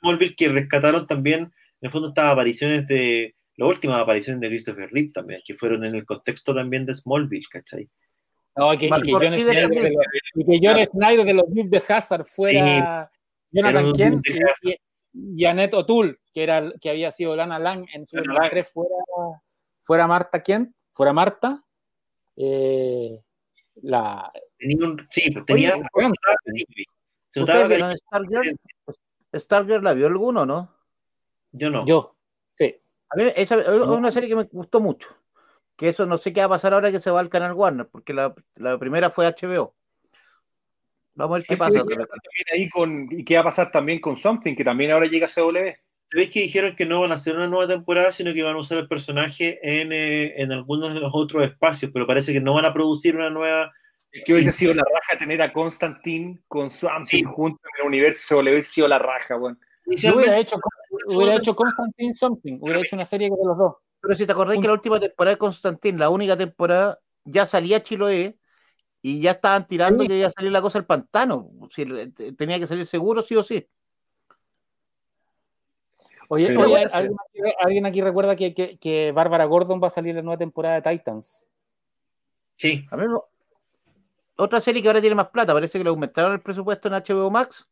Smallville 0.00 0.34
que 0.36 0.48
rescataron 0.48 1.06
también, 1.06 1.40
en 1.42 1.52
el 1.80 1.90
fondo 1.90 2.08
estaban 2.08 2.32
apariciones 2.32 2.86
de, 2.86 3.34
las 3.56 3.68
últimas 3.68 4.00
apariciones 4.00 4.40
de 4.40 4.48
Christopher 4.48 4.90
Reeve 4.90 5.10
también, 5.12 5.40
que 5.44 5.54
fueron 5.54 5.84
en 5.84 5.94
el 5.94 6.04
contexto 6.04 6.54
también 6.54 6.86
de 6.86 6.94
Smallville, 6.94 7.46
¿cachai? 7.50 7.88
No, 8.56 8.70
que, 8.72 8.78
que 8.78 9.12
John 9.12 9.38
Snyder 9.38 9.68
de 9.68 9.90
los, 9.90 10.06
y 10.34 10.44
que 10.44 10.66
John 10.66 10.84
Snyder 10.84 11.24
de 11.24 11.34
los 11.34 11.44
Dukes 11.48 11.70
de 11.70 11.82
Hazard 11.88 12.26
fuera 12.26 13.10
Jonathan 13.50 13.76
era 13.76 13.86
un 13.86 13.92
Kent 13.94 14.14
Duke 14.26 14.78
y, 15.12 15.42
y, 15.42 15.44
Annette 15.44 15.74
O'Toole, 15.74 16.16
que, 16.34 16.42
era, 16.42 16.58
el- 16.58 16.74
que 16.80 16.90
había 16.90 17.10
sido 17.10 17.34
Lana 17.36 17.58
Lang 17.58 17.86
en 17.94 18.04
Lang. 18.12 18.50
3, 18.50 18.68
fuera, 18.68 18.94
fuera 19.80 20.06
Marta 20.06 20.42
Kent, 20.42 20.74
fuera 20.92 21.12
Marta. 21.12 21.62
eh, 22.36 23.20
la, 23.76 24.30
Tenía 24.58 24.86
un, 24.86 25.06
sí, 25.10 25.30
pues 25.30 25.44
tenía, 25.46 25.74
Oye, 25.74 25.82
se 25.82 26.08
notaba 26.08 26.36
cariño. 26.44 26.64
Se 27.28 27.40
notaba 27.40 27.62
¿Ustedes 27.62 28.02
cariño. 28.10 28.28
vieron 28.30 28.46
Stargirl? 29.34 29.40
¿Stargirl 29.40 29.84
la 29.84 29.94
vio 29.94 30.06
alguno, 30.06 30.46
no? 30.46 30.74
Yo 31.52 31.70
no. 31.70 31.84
yo, 31.84 32.16
sí. 32.56 32.76
A 33.10 33.16
mí 33.16 33.24
esa 33.36 33.60
es 33.60 33.68
una 33.68 34.10
serie 34.10 34.28
que 34.28 34.36
me 34.36 34.44
gustó 34.44 34.80
mucho. 34.80 35.08
Que 35.76 35.88
eso 35.88 36.06
no 36.06 36.18
sé 36.18 36.32
qué 36.32 36.40
va 36.40 36.46
a 36.46 36.50
pasar 36.50 36.74
ahora 36.74 36.92
que 36.92 37.00
se 37.00 37.10
va 37.10 37.20
al 37.20 37.28
canal 37.28 37.54
Warner, 37.54 37.88
porque 37.88 38.12
la, 38.12 38.34
la 38.56 38.78
primera 38.78 39.10
fue 39.10 39.26
HBO. 39.26 39.74
Vamos 41.14 41.34
a 41.34 41.38
ver 41.38 41.46
qué 41.46 41.56
pasa. 41.56 41.82
ahí 42.52 42.68
con, 42.68 43.08
y 43.10 43.24
qué 43.24 43.34
va 43.34 43.40
a 43.40 43.44
pasar 43.44 43.70
también 43.70 44.00
con 44.00 44.16
Something, 44.16 44.54
que 44.54 44.64
también 44.64 44.90
ahora 44.90 45.06
llega 45.06 45.26
a 45.26 45.28
CW. 45.28 45.76
¿Sabéis 46.06 46.30
que 46.30 46.42
dijeron 46.42 46.76
que 46.76 46.84
no 46.84 47.00
van 47.00 47.12
a 47.12 47.14
hacer 47.14 47.36
una 47.36 47.48
nueva 47.48 47.66
temporada, 47.66 48.12
sino 48.12 48.34
que 48.34 48.42
van 48.42 48.56
a 48.56 48.58
usar 48.58 48.78
el 48.78 48.88
personaje 48.88 49.58
en, 49.62 49.92
eh, 49.92 50.42
en 50.42 50.52
algunos 50.52 50.92
de 50.92 51.00
los 51.00 51.10
otros 51.14 51.44
espacios, 51.44 51.90
pero 51.92 52.06
parece 52.06 52.32
que 52.32 52.40
no 52.40 52.54
van 52.54 52.66
a 52.66 52.74
producir 52.74 53.16
una 53.16 53.30
nueva. 53.30 53.72
Es 54.12 54.24
que 54.24 54.32
hubiese 54.34 54.52
sido 54.52 54.74
la 54.74 54.82
raja 54.84 55.18
tener 55.18 55.40
a 55.40 55.52
Constantine 55.52 56.42
con 56.46 56.70
Something 56.70 57.06
Sí. 57.06 57.22
juntos 57.24 57.60
en 57.74 57.80
el 57.82 57.88
universo, 57.88 58.42
le 58.42 58.50
hubiese 58.52 58.70
sido 58.70 58.88
la 58.88 58.98
raja, 58.98 59.36
weón. 59.36 59.58
Yo 59.86 60.14
hubiera 60.16 60.38
hecho, 60.38 60.56
hubiera 61.06 61.36
hecho 61.36 61.54
Constantine 61.56 62.14
Something, 62.14 62.58
hubiera 62.60 62.80
hecho 62.80 62.94
una 62.94 63.04
serie 63.06 63.30
de 63.30 63.36
los 63.42 63.56
dos. 63.56 63.76
Pero 64.00 64.14
si 64.14 64.26
te 64.26 64.32
acordás 64.32 64.58
que 64.60 64.66
la 64.66 64.72
última 64.74 65.00
temporada 65.00 65.34
de 65.34 65.38
Constantine, 65.38 65.98
la 65.98 66.10
única 66.10 66.36
temporada, 66.36 66.98
ya 67.24 67.46
salía 67.46 67.82
Chiloé 67.82 68.36
y 69.00 69.20
ya 69.20 69.32
estaban 69.32 69.66
tirando 69.66 70.02
Sí. 70.02 70.08
que 70.08 70.18
iba 70.18 70.28
a 70.28 70.32
salir 70.32 70.52
la 70.52 70.60
cosa 70.60 70.78
al 70.78 70.86
pantano. 70.86 71.48
Si, 71.74 71.84
te- 71.86 72.32
tenía 72.32 72.58
que 72.58 72.66
salir 72.66 72.86
seguro, 72.86 73.22
sí 73.22 73.34
o 73.36 73.42
sí. 73.42 73.66
Oye, 76.28 76.54
bueno, 76.54 76.74
¿alguien, 76.92 77.14
aquí, 77.14 77.54
alguien 77.60 77.86
aquí 77.86 78.00
recuerda 78.00 78.36
que, 78.36 78.54
que, 78.54 78.78
que 78.78 79.12
Bárbara 79.12 79.44
Gordon 79.44 79.82
va 79.82 79.88
a 79.88 79.90
salir 79.90 80.10
en 80.10 80.16
la 80.16 80.22
nueva 80.22 80.38
temporada 80.38 80.80
de 80.80 80.90
Titans? 80.90 81.46
sí, 82.56 82.86
A 82.90 82.96
mí 82.96 83.04
no- 83.06 83.24
Otra 84.36 84.60
serie 84.60 84.82
que 84.82 84.88
ahora 84.88 85.00
tiene 85.00 85.14
más 85.16 85.28
plata, 85.28 85.52
parece 85.52 85.78
que 85.78 85.84
le 85.84 85.90
aumentaron 85.90 86.32
el 86.32 86.40
presupuesto 86.40 86.88
en 86.88 86.94
HBO 86.94 87.30
Max 87.30 87.66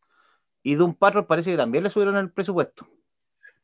y 0.62 0.74
Doom 0.74 0.94
Patrol 0.94 1.26
parece 1.26 1.50
que 1.50 1.56
también 1.56 1.84
le 1.84 1.90
subieron 1.90 2.16
el 2.16 2.30
presupuesto. 2.30 2.86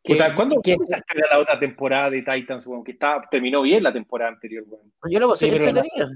Que- 0.02 0.14
Puta, 0.14 0.34
¿Cuándo 0.34 0.60
que- 0.62 0.72
estrena 0.72 1.26
la 1.30 1.38
otra 1.40 1.58
temporada 1.58 2.10
de 2.10 2.22
Titans, 2.22 2.66
weón? 2.66 2.84
Que 2.84 2.92
está, 2.92 3.20
terminó 3.30 3.62
bien 3.62 3.82
la 3.82 3.92
temporada 3.92 4.30
anterior, 4.30 4.64
weón. 4.66 4.92
Yo 5.10 5.20
lo 5.20 5.36
Sí, 5.36 5.46
pero 5.50 5.64
la- 5.64 5.70
entretenida. 5.80 6.08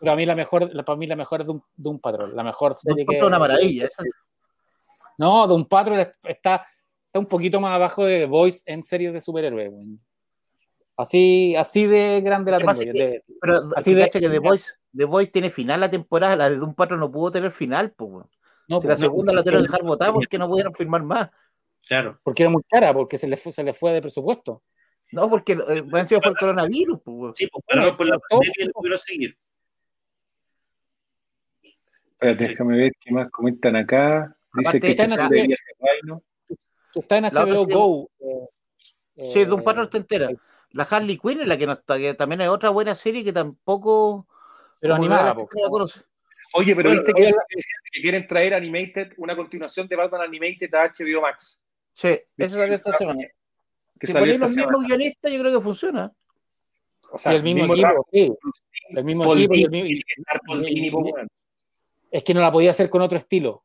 pero 0.00 0.12
a 0.12 0.16
mí 0.16 0.24
la 0.26 0.34
mejor, 0.34 0.74
la, 0.74 0.82
para 0.84 0.96
mí 0.96 1.06
la 1.06 1.16
mejor 1.16 1.40
es 1.42 1.46
Doom, 1.46 1.60
Doom 1.76 1.98
Patrol, 2.00 2.34
la 2.34 2.42
mejor 2.42 2.70
Doom 2.72 2.78
serie 2.80 3.04
que... 3.04 3.06
Patrol 3.06 3.22
es 3.22 3.26
una 3.26 3.38
maravilla. 3.38 3.86
esa- 3.86 4.02
No, 5.18 5.46
Doom 5.46 5.66
Patrol 5.66 5.98
es- 6.00 6.18
está, 6.24 6.66
está 7.06 7.18
un 7.18 7.26
poquito 7.26 7.60
más 7.60 7.72
abajo 7.74 8.04
de 8.06 8.20
The 8.20 8.26
Voice 8.26 8.62
en 8.66 8.82
series 8.82 9.12
de 9.12 9.20
superhéroes, 9.20 9.70
weón. 9.70 10.00
Así, 10.96 11.56
así 11.56 11.86
de 11.86 12.20
grande 12.20 12.50
la 12.52 12.58
¿Qué 12.58 12.64
tengo 12.66 12.82
yo. 12.82 12.92
que- 12.92 12.98
de- 12.98 13.24
Pero 13.40 13.54
Así 13.76 13.90
así 13.90 13.94
de- 13.94 14.10
que 14.10 14.20
The 14.20 14.38
Voice, 14.38 14.70
The 14.96 15.04
Voice 15.04 15.30
tiene 15.32 15.50
final 15.50 15.80
la 15.80 15.90
temporada, 15.90 16.36
la 16.36 16.50
de 16.50 16.56
Doom 16.56 16.74
Patrol 16.74 17.00
no 17.00 17.10
pudo 17.10 17.32
tener 17.32 17.52
final, 17.52 17.92
pues. 17.92 18.26
no, 18.68 18.80
Si 18.80 18.86
la 18.86 18.94
pues, 18.94 19.00
segunda 19.00 19.32
la 19.32 19.42
tuvieron 19.42 19.62
que 19.64 19.68
dejar 19.70 19.82
votada 19.84 20.12
porque 20.12 20.38
no 20.38 20.48
pudieron 20.48 20.74
filmar 20.74 21.02
más. 21.02 21.30
claro. 21.88 22.18
porque 22.22 22.42
era 22.44 22.50
muy 22.50 22.62
cara, 22.68 22.92
porque 22.92 23.18
se 23.18 23.26
le 23.28 23.36
fue, 23.36 23.52
se 23.52 23.62
le 23.64 23.72
fue 23.72 23.92
de 23.92 24.00
presupuesto. 24.00 24.62
No, 25.12 25.28
porque 25.28 25.52
eh, 25.52 25.84
han 25.92 26.08
sido 26.08 26.20
por 26.20 26.30
el 26.32 26.38
coronavirus, 26.38 27.00
pues. 27.04 27.36
Sí, 27.36 27.46
pues, 27.52 27.64
bueno, 27.72 27.96
por 27.96 28.06
la 28.06 28.18
todo- 28.28 28.40
pandemia 28.40 28.66
no 28.66 28.72
pudieron 28.72 28.98
seguir. 28.98 29.36
Espérate, 32.12 32.48
déjame 32.48 32.76
ver 32.78 32.92
qué 33.00 33.12
más 33.12 33.30
comentan 33.30 33.76
acá. 33.76 34.34
Dice 34.54 34.80
que 34.80 34.90
está 34.92 35.04
en 35.04 35.10
HBO. 35.10 35.28
debería 35.28 35.56
ser 35.56 35.74
está 37.00 37.18
en 37.18 37.64
Go. 37.66 38.10
eh, 38.20 38.48
Sí, 39.16 39.40
eh, 39.40 39.46
Doom 39.46 39.62
Patrol 39.62 39.90
te 39.90 39.98
entera. 39.98 40.30
La 40.70 40.84
Harley 40.84 41.18
Quinn 41.18 41.40
es 41.40 41.46
la 41.46 41.56
que 41.56 41.66
no 41.66 41.72
está, 41.74 41.98
que 41.98 42.14
también 42.14 42.40
es 42.40 42.48
otra 42.48 42.70
buena 42.70 42.94
serie 42.94 43.22
que 43.24 43.32
tampoco. 43.32 44.26
Pero 44.80 44.94
animada. 44.94 45.34
Oye, 46.52 46.76
pero 46.76 46.90
Bueno, 46.90 47.02
viste 47.04 47.12
que, 47.92 48.00
quieren 48.02 48.26
traer 48.26 48.54
Animated, 48.54 49.12
una 49.16 49.34
continuación 49.34 49.88
de 49.88 49.96
Batman 49.96 50.22
Animated 50.22 50.72
a 50.74 50.84
HBO 50.92 51.22
Max. 51.22 51.62
Sí, 51.94 52.08
eso 52.36 52.56
salió 52.56 52.74
esta 52.74 52.96
semana. 52.98 53.20
Que 53.98 54.06
Si 54.06 54.12
ponéis 54.12 54.38
los 54.38 54.56
mismos 54.56 54.84
guionistas, 54.86 55.32
yo 55.32 55.38
creo 55.40 55.58
que 55.58 55.64
funciona. 55.64 56.12
O 57.10 57.18
Sí, 57.18 57.30
el 57.30 57.42
mismo, 57.42 57.72
equipo, 57.72 58.06
sí. 58.12 58.32
El 58.90 59.04
mismo 59.04 59.24
Paul 59.24 59.38
equipo 59.38 59.54
y 59.54 59.62
el 59.62 59.70
Dini, 59.70 60.80
mismo- 60.82 61.02
po, 61.02 61.10
weón. 61.14 61.28
es 62.10 62.24
que 62.24 62.34
no 62.34 62.40
la 62.40 62.52
podía 62.52 62.70
hacer 62.72 62.90
con 62.90 63.02
otro 63.02 63.16
estilo. 63.18 63.64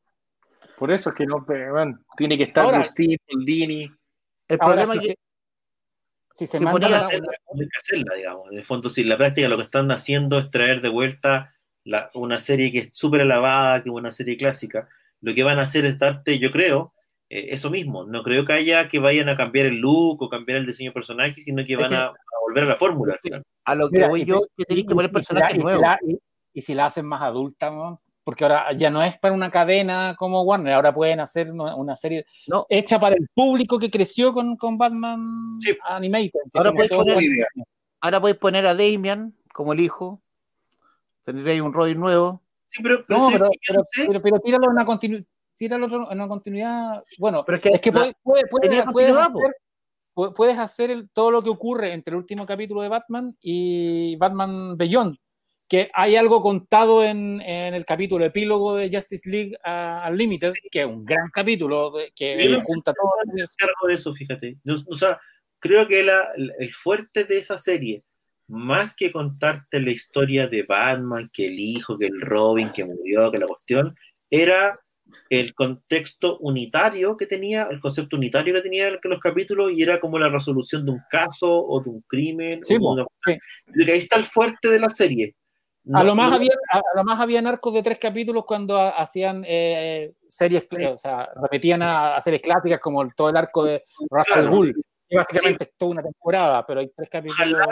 Por 0.77 0.91
eso 0.91 1.09
es 1.09 1.15
que 1.15 1.25
no, 1.25 1.43
pero, 1.45 1.73
weón, 1.73 2.05
tiene 2.15 2.37
que 2.37 2.43
estar 2.45 2.65
Ahora- 2.65 2.77
Agustín, 2.77 3.17
Paul 3.27 3.45
Dini. 3.45 3.83
El 3.83 4.57
Ahora, 4.61 4.65
problema 4.85 4.93
si 4.93 4.97
es 4.99 5.01
que 5.03 5.07
se, 5.09 5.17
si 6.31 6.45
se 6.47 6.59
manda 6.59 6.87
una- 6.87 6.99
hacerla, 6.99 7.27
hay 7.53 7.59
que 7.59 7.77
hacerla, 7.77 8.15
digamos. 8.15 8.51
En 8.51 8.57
el 8.57 8.63
fondo, 8.63 8.89
si 8.89 9.01
en 9.01 9.09
la 9.09 9.17
práctica 9.17 9.47
lo 9.49 9.57
que 9.57 9.63
están 9.63 9.89
haciendo 9.91 10.37
es 10.39 10.51
traer 10.51 10.81
de 10.81 10.89
vuelta 10.89 11.53
la- 11.83 12.11
una 12.13 12.39
serie 12.39 12.71
que 12.71 12.79
es 12.79 12.89
súper 12.93 13.21
alabada, 13.21 13.81
que 13.83 13.89
es 13.89 13.95
una 13.95 14.11
serie 14.11 14.37
clásica, 14.37 14.87
lo 15.21 15.33
que 15.33 15.43
van 15.43 15.59
a 15.59 15.63
hacer 15.63 15.85
es 15.85 15.97
darte, 15.97 16.39
yo 16.39 16.51
creo, 16.51 16.93
eh, 17.29 17.47
eso 17.51 17.69
mismo. 17.69 18.05
No 18.05 18.23
creo 18.23 18.45
que 18.45 18.53
haya 18.53 18.87
que 18.87 18.99
vayan 18.99 19.29
a 19.29 19.35
cambiar 19.37 19.65
el 19.67 19.75
look 19.77 20.21
o 20.21 20.29
cambiar 20.29 20.59
el 20.59 20.65
diseño 20.65 20.91
de 20.91 20.93
personaje, 20.93 21.41
sino 21.41 21.65
que 21.65 21.75
van 21.75 21.93
a, 21.93 22.05
a 22.07 22.13
volver 22.45 22.63
a 22.65 22.67
la 22.67 22.75
fórmula 22.75 23.13
al 23.13 23.19
final. 23.19 23.43
a 23.65 23.75
lo 23.75 23.89
que 23.89 23.97
Mira, 23.97 24.07
voy 24.07 24.25
yo, 24.25 24.41
te- 24.41 24.47
que 24.57 24.65
tenéis 24.65 24.87
que 24.87 24.95
poner 24.95 25.11
y- 25.13 25.19
y 25.19 25.21
si 25.23 25.33
la- 25.33 25.39
personajes 25.39 25.63
nuevos. 25.63 25.81
la- 25.81 25.99
y- 26.07 26.19
y 26.53 26.61
si 26.61 26.73
la 26.73 26.85
hacen 26.87 27.05
más 27.05 27.21
adulta, 27.21 27.69
¿no? 27.69 28.01
Porque 28.29 28.43
ahora 28.43 28.71
ya 28.73 28.91
no 28.91 29.01
es 29.01 29.17
para 29.17 29.33
una 29.33 29.49
cadena 29.49 30.13
como 30.15 30.43
Warner, 30.43 30.73
ahora 30.73 30.93
pueden 30.93 31.19
hacer 31.19 31.51
una, 31.51 31.73
una 31.75 31.95
serie 31.95 32.27
No. 32.45 32.67
hecha 32.69 32.99
para 32.99 33.15
el 33.15 33.27
público 33.33 33.79
que 33.79 33.89
creció 33.89 34.31
con, 34.31 34.55
con 34.55 34.77
Batman 34.77 35.57
Sí. 35.59 35.75
Animated. 35.83 36.39
Ahora 36.53 36.71
puedes 36.71 36.91
todos 36.91 37.05
poner-. 37.05 37.47
Ahora 38.01 38.21
podéis 38.21 38.37
poner 38.37 38.67
a 38.67 38.75
Damian 38.75 39.33
como 39.51 39.73
el 39.73 39.79
hijo. 39.79 40.21
Tendréis 41.23 41.59
un 41.63 41.73
Robin 41.73 41.99
nuevo. 41.99 42.43
Sí, 42.67 42.83
pero, 42.83 43.03
pero 43.07 43.19
No, 43.19 43.29
sí, 43.31 44.07
pero, 44.21 44.39
tíralo 44.41 44.65
en 44.65 44.71
una, 44.73 44.85
continu- 44.85 45.25
tíralo 45.55 45.87
en 45.87 46.17
una 46.19 46.27
continuidad. 46.27 47.03
Bueno, 47.17 47.43
Pero 47.43 47.55
es 47.55 47.63
que, 47.63 47.69
es 47.69 47.81
que 47.81 47.91
la- 47.91 47.99
puede- 47.99 48.13
puede- 48.21 48.43
puedes, 48.47 48.69
puedes 48.69 48.83
continuidad, 48.85 49.31
po. 49.31 49.39
hacer, 49.39 49.55
pu- 50.13 50.33
puedes 50.35 50.57
hacer 50.59 50.91
el- 50.91 51.09
todo 51.09 51.31
lo 51.31 51.41
que 51.41 51.49
ocurre 51.49 51.93
entre 51.93 52.11
el 52.13 52.17
último 52.19 52.45
capítulo 52.45 52.83
de 52.83 52.89
Batman 52.89 53.35
y 53.41 54.15
Batman 54.17 54.77
Beyond. 54.77 55.17
Que 55.69 55.91
hay 55.93 56.15
algo 56.15 56.41
contado 56.41 57.03
en, 57.03 57.39
en 57.41 57.75
el 57.75 57.85
capítulo 57.85 58.25
epílogo 58.25 58.75
de 58.75 58.89
Justice 58.91 59.29
League 59.29 59.53
uh, 59.63 60.09
Unlimited, 60.09 60.51
que 60.71 60.79
es 60.81 60.85
un 60.87 61.05
gran 61.05 61.29
capítulo 61.31 61.93
que 62.15 62.49
no- 62.49 62.61
junta 62.63 62.91
todo. 62.93 63.11
encargo 63.31 63.87
de 63.87 63.93
eso, 63.93 64.13
fíjate. 64.13 64.57
O 64.87 64.95
sea, 64.95 65.19
creo 65.59 65.87
que 65.87 66.01
la- 66.03 66.27
el 66.35 66.73
fuerte 66.73 67.23
de 67.23 67.37
esa 67.37 67.57
serie, 67.59 68.03
más 68.47 68.95
que 68.95 69.11
contarte 69.11 69.79
la 69.79 69.91
historia 69.91 70.47
de 70.47 70.63
Batman, 70.63 71.29
que 71.31 71.45
el 71.45 71.59
hijo, 71.59 71.99
que 71.99 72.07
el 72.07 72.19
Robin, 72.19 72.71
que 72.71 72.83
murió, 72.85 73.31
que 73.31 73.37
la 73.37 73.45
cuestión, 73.45 73.95
era 74.31 74.79
el 75.29 75.53
contexto 75.53 76.39
unitario 76.39 77.15
que 77.15 77.27
tenía, 77.27 77.67
el 77.69 77.79
concepto 77.79 78.15
unitario 78.17 78.55
que 78.55 78.61
tenía 78.61 78.89
los 79.03 79.19
capítulos, 79.19 79.71
y 79.75 79.83
era 79.83 79.99
como 79.99 80.17
la 80.17 80.29
resolución 80.29 80.83
de 80.83 80.91
un 80.93 81.01
caso 81.11 81.51
o 81.63 81.79
de 81.83 81.91
un 81.91 82.01
crimen. 82.07 82.65
Sí, 82.65 82.75
o 82.81 82.95
de 82.95 83.01
una- 83.03 83.07
sí. 83.23 83.37
Ahí 83.91 83.99
está 83.99 84.15
el 84.17 84.25
fuerte 84.25 84.67
de 84.69 84.79
la 84.79 84.89
serie. 84.89 85.35
A 85.85 85.99
No- 85.99 86.03
lo 86.03 86.15
más 86.15 86.33
había, 86.33 86.51
a, 86.71 86.77
a 86.77 86.81
lo 86.95 87.03
más 87.03 87.19
habían 87.19 87.47
arcos 87.47 87.73
de 87.73 87.81
tres 87.81 87.97
capítulos 87.99 88.43
cuando 88.45 88.77
ha- 88.77 88.89
hacían 88.89 89.43
eh, 89.47 90.11
series, 90.27 90.67
o 90.93 90.97
sea, 90.97 91.29
repetían 91.41 91.81
a, 91.81 92.15
a 92.17 92.21
series 92.21 92.41
clásicas 92.41 92.79
como 92.79 93.01
el- 93.01 93.15
todo 93.15 93.29
el 93.29 93.37
arco 93.37 93.63
de 93.63 93.83
Russell 94.09 94.33
Claro. 94.33 94.49
Gould, 94.51 94.75
que 95.09 95.15
básicamente 95.17 95.63
es 95.63 95.71
toda 95.77 95.91
una 95.91 96.03
temporada, 96.03 96.65
pero 96.67 96.81
hay 96.81 96.91
tres 96.95 97.09
capítulos. 97.09 97.63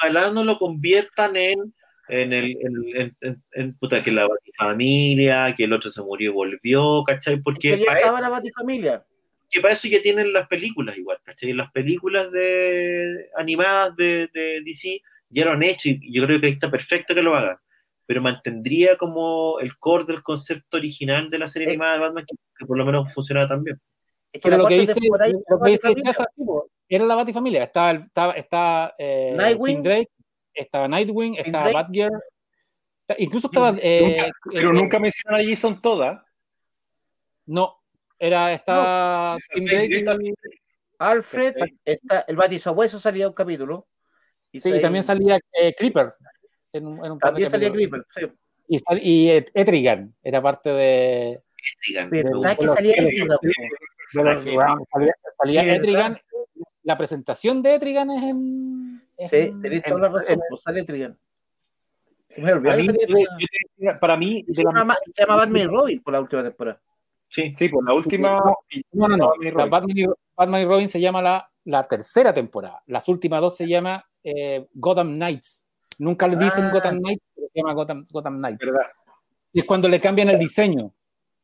ojalá 0.00 0.30
no 0.32 0.42
lo 0.44 0.58
conviertan 0.58 1.36
en 1.36 1.74
en 2.08 2.32
el 2.34 2.44
en, 2.60 2.96
en- 3.00 3.16
en- 3.20 3.42
en, 3.52 3.78
puta, 3.78 4.02
que 4.02 4.10
la 4.10 4.28
familia, 4.58 5.54
que 5.56 5.64
el 5.64 5.72
otro 5.72 5.88
se 5.90 6.02
murió 6.02 6.30
y 6.32 6.34
volvió, 6.34 7.02
¿cachai? 7.04 7.36
que 7.36 7.42
Porque 7.42 7.78
ya 7.78 7.86
para, 7.86 7.98
estaba 8.00 8.20
la 8.20 8.28
Batifamilia. 8.28 9.04
que 9.50 9.60
para 9.60 9.72
eso 9.74 9.88
ya 9.88 10.02
tienen 10.02 10.32
las 10.32 10.46
películas 10.48 10.98
igual, 10.98 11.18
¿cachai? 11.22 11.52
Las 11.54 11.70
películas 11.72 12.30
de 12.32 13.30
animadas 13.36 13.96
de, 13.96 14.28
de 14.34 14.60
DC 14.64 15.00
ya 15.34 15.44
lo 15.46 15.52
han 15.52 15.62
hecho 15.62 15.88
y 15.88 16.00
yo 16.14 16.24
creo 16.24 16.40
que 16.40 16.46
ahí 16.46 16.52
está 16.52 16.70
perfecto 16.70 17.14
que 17.14 17.22
lo 17.22 17.34
hagan. 17.36 17.56
Pero 18.06 18.20
mantendría 18.22 18.96
como 18.98 19.58
el 19.60 19.76
core 19.78 20.04
del 20.04 20.22
concepto 20.22 20.76
original 20.76 21.30
de 21.30 21.38
la 21.38 21.48
serie 21.48 21.68
Eh. 21.68 21.70
animada 21.70 21.94
de 21.94 22.00
Batman, 22.00 22.24
que, 22.26 22.36
que 22.58 22.66
por 22.66 22.76
lo 22.76 22.84
menos 22.84 23.12
funcionaba 23.12 23.48
también. 23.48 23.80
Es 24.32 24.40
que 24.40 24.48
Pero 24.50 24.58
lo 24.62 24.66
que 24.66 24.80
dice, 24.80 24.94
lo 25.00 25.60
que 25.62 25.70
dice. 25.70 25.92
César, 26.04 26.26
era 26.88 27.04
la 27.06 27.14
Batifamilia. 27.14 27.64
Estaba, 27.64 27.90
el- 27.92 28.00
estaba, 28.02 28.32
está 28.34 28.94
eh, 28.98 29.32
Nightwing. 29.36 29.82
Drake, 29.82 30.10
estaba 30.52 30.86
Nightwing, 30.88 31.36
estaba 31.36 31.64
Drake. 31.70 31.74
Batgirl, 31.74 32.20
incluso 33.18 33.46
estaba. 33.46 33.74
eh, 33.80 34.00
Nunca- 34.18 34.30
pero 34.52 34.70
eh, 34.70 34.72
nunca 34.74 34.98
mencionan 34.98 35.40
a 35.40 35.44
Jason 35.48 35.80
toda. 35.80 36.26
No, 37.46 37.76
era, 38.18 38.52
estaba 38.52 39.36
esa 39.38 39.52
Tim 39.54 39.64
Drake 39.66 40.04
y, 40.22 40.34
Alfred, 40.98 41.54
está, 41.84 42.20
el 42.20 42.36
Batisabueso 42.36 42.98
salía 43.00 43.28
un 43.28 43.34
capítulo. 43.34 43.86
Y, 44.54 44.60
sí, 44.60 44.68
y 44.68 44.72
trae- 44.72 44.80
también 44.80 45.04
salía 45.04 45.38
eh, 45.60 45.74
Creeper. 45.76 46.14
En 46.72 46.86
un, 46.86 47.04
en 47.04 47.12
un 47.12 47.18
par 47.18 47.34
de 47.34 47.42
también 47.48 47.50
salía. 47.50 47.72
Creeper. 47.72 48.06
Sí. 48.16 48.26
Y, 48.68 48.78
sal- 48.78 49.00
y 49.02 49.30
Et- 49.30 49.50
Etrigan 49.54 50.14
era 50.22 50.40
parte 50.40 50.70
de. 50.70 51.42
Digan, 51.86 52.10
¿Verdad 52.10 52.50
de 52.50 52.56
que 52.56 52.64
los 52.64 52.74
salía 52.74 52.92
Etrigan. 52.92 53.28
Etrigan, 53.32 53.38
po? 53.38 54.18
de 54.18 54.24
los- 54.34 54.44
bueno, 54.44 54.86
salía 54.92 55.14
salía 55.38 55.60
Sí, 55.60 55.66
¿verdad? 55.66 55.82
Etrigan. 55.84 56.18
La 56.84 56.96
presentación 56.98 57.62
de 57.62 57.74
Etrigan 57.74 58.10
es 58.10 58.22
en. 58.22 59.02
es 59.16 59.30
Sí, 59.30 59.36
en- 59.36 59.60
tenéis 59.62 59.82
en- 59.84 59.92
toda 59.92 60.08
la 60.08 60.18
razón, 60.20 60.40
pues 60.48 60.62
sale 60.62 60.80
Etrigan. 60.80 61.18
Mí, 62.36 62.46
para 64.00 64.16
mí, 64.16 64.44
Se 64.52 64.62
llama, 64.64 64.96
se 65.14 65.22
llama 65.22 65.36
Batman 65.36 65.62
y 65.62 65.66
Robin 65.66 66.02
por 66.02 66.12
la 66.12 66.20
última 66.20 66.42
temporada. 66.42 66.80
Sí, 67.28 67.54
sí, 67.58 67.68
por 67.68 67.84
la 67.86 67.94
última. 67.94 68.40
No, 68.92 69.08
no, 69.08 69.16
no. 69.16 69.32
Batman 70.36 70.60
y 70.62 70.64
Robin 70.64 70.88
se 70.88 71.00
llama 71.00 71.22
la, 71.22 71.48
la 71.64 71.86
tercera 71.86 72.32
temporada. 72.34 72.82
Las 72.86 73.08
últimas 73.08 73.40
dos 73.40 73.56
se 73.56 73.66
llama 73.66 74.04
eh, 74.22 74.66
Gotham 74.74 75.12
Knights. 75.14 75.68
Nunca 75.98 76.26
le 76.28 76.36
dicen 76.36 76.64
Ah. 76.64 76.70
Gotham 76.72 76.98
Knights, 76.98 77.22
pero 77.34 77.46
se 77.52 77.60
llama 77.60 77.72
Gotham, 77.74 78.04
Gotham 78.10 78.38
Knights. 78.38 78.66
¿Verdad? 78.66 78.86
Y 79.52 79.60
es 79.60 79.64
cuando 79.66 79.88
le 79.88 80.00
cambian 80.00 80.28
el 80.30 80.38
diseño. 80.38 80.92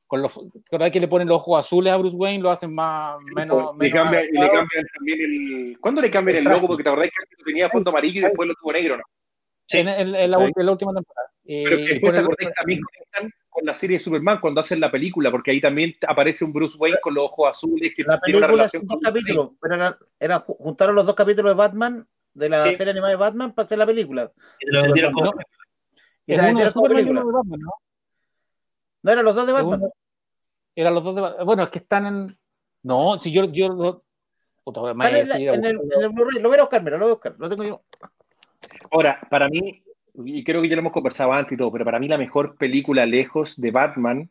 Con 0.06 0.22
los, 0.22 0.40
¿Verdad 0.72 0.90
que 0.90 0.98
le 0.98 1.06
ponen 1.06 1.28
los 1.28 1.36
ojos 1.36 1.64
azules 1.64 1.92
a 1.92 1.96
Bruce 1.96 2.16
Wayne? 2.16 2.42
Lo 2.42 2.50
hacen 2.50 2.74
más, 2.74 3.22
Sí, 3.22 3.32
menos. 3.32 3.76
pues, 3.76 3.92
le, 3.92 3.94
menos 3.94 4.02
cambian, 4.04 4.24
y 4.24 4.32
le 4.40 4.50
cambian 4.50 4.84
también 4.96 5.20
el. 5.20 5.78
¿Cuándo 5.80 6.00
le 6.02 6.10
cambian 6.10 6.36
el 6.38 6.42
traje. 6.44 6.56
logo? 6.56 6.66
Porque 6.68 6.82
te 6.82 6.88
acordás 6.88 7.10
que 7.10 7.44
tenía 7.44 7.68
fondo 7.70 7.90
amarillo 7.90 8.18
y 8.20 8.24
después 8.24 8.48
lo 8.48 8.54
tuvo 8.60 8.72
negro, 8.72 8.96
¿no? 8.96 9.02
En, 9.72 9.86
en- 9.88 10.14
en 10.16 10.30
la, 10.32 10.36
Sí. 10.38 10.44
en 10.56 10.66
la 10.66 10.72
última 10.72 10.92
temporada. 10.92 11.30
Pero 11.44 11.76
que 11.76 11.82
después 11.84 12.00
te 12.00 12.06
ponen- 12.08 12.18
acordás 12.24 12.36
que 12.48 12.52
también 12.54 12.80
conectan 12.82 13.39
con 13.50 13.66
la 13.66 13.74
serie 13.74 13.96
de 13.98 14.02
Superman 14.04 14.40
cuando 14.40 14.60
hacen 14.60 14.78
la 14.80 14.90
película, 14.90 15.30
porque 15.30 15.50
ahí 15.50 15.60
también 15.60 15.94
aparece 16.06 16.44
un 16.44 16.52
Bruce 16.52 16.78
Wayne 16.78 16.98
con 17.02 17.14
los 17.14 17.24
ojos 17.24 17.50
azules 17.50 17.92
que 17.94 18.04
La 18.04 18.20
tiene 18.20 18.38
una 18.38 18.46
película 18.46 18.46
relación 18.46 18.80
son 18.82 18.88
dos 18.88 19.00
capítulos, 19.02 19.50
pero 19.60 19.74
era, 19.74 19.98
era- 20.20 20.38
juntaron 20.40 20.94
los 20.94 21.04
dos 21.06 21.14
capítulos 21.16 21.50
de 21.50 21.56
Batman, 21.56 22.06
de 22.32 22.48
la 22.48 22.62
Sí. 22.62 22.76
serie 22.76 22.92
animada 22.92 23.10
de 23.10 23.16
Batman, 23.16 23.52
para 23.52 23.66
hacer 23.66 23.76
la 23.78 23.86
película. 23.86 24.30
y 24.60 24.66
te 24.66 24.72
lo 24.72 24.82
vendieron 24.82 25.12
como- 25.12 25.26
No, 25.26 25.32
Y 26.26 26.36
la 26.36 26.42
de 26.42 26.46
vendieron 26.48 26.72
como 26.72 26.86
Superman 26.86 27.02
y 27.02 27.06
película. 27.08 27.20
uno 27.22 27.30
de 27.30 27.36
Batman, 27.38 27.60
¿no? 27.60 27.70
No 29.02 29.12
eran 29.12 29.24
los 29.24 29.34
dos 29.34 29.46
de 29.46 29.52
Batman. 29.52 29.80
Eran 30.76 30.94
los 30.94 31.04
dos 31.04 31.14
de 31.16 31.20
Batman. 31.20 31.46
Bueno, 31.46 31.62
es 31.64 31.70
que 31.70 31.78
están 31.78 32.06
en. 32.06 32.34
No, 32.82 33.18
si 33.18 33.32
yo. 33.32 33.44
yo 33.46 33.68
lo- 33.68 34.04
puta, 34.62 34.80
en, 34.92 34.98
la- 34.98 35.26
seguir 35.26 35.50
a 35.50 35.54
en 35.54 35.64
el, 35.64 35.78
buscar. 35.78 35.98
en 35.98 36.04
el 36.04 36.10
Blu-ray. 36.10 36.40
Lo 36.42 36.48
voy 36.48 36.58
a 36.58 36.62
buscar, 36.62 36.82
mira, 36.84 36.96
lo 36.98 37.04
voy 37.06 37.10
a 37.10 37.14
buscar. 37.14 37.34
Lo 37.38 37.48
tengo 37.48 37.64
yo. 37.64 37.82
Ahora, 38.92 39.20
para 39.30 39.48
mí, 39.48 39.82
y 40.24 40.44
creo 40.44 40.62
que 40.62 40.68
ya 40.68 40.74
lo 40.76 40.80
hemos 40.80 40.92
conversado 40.92 41.32
antes 41.32 41.52
y 41.52 41.56
todo, 41.56 41.70
pero 41.72 41.84
para 41.84 41.98
mí 41.98 42.08
la 42.08 42.18
mejor 42.18 42.56
película 42.56 43.06
lejos 43.06 43.60
de 43.60 43.70
Batman 43.70 44.30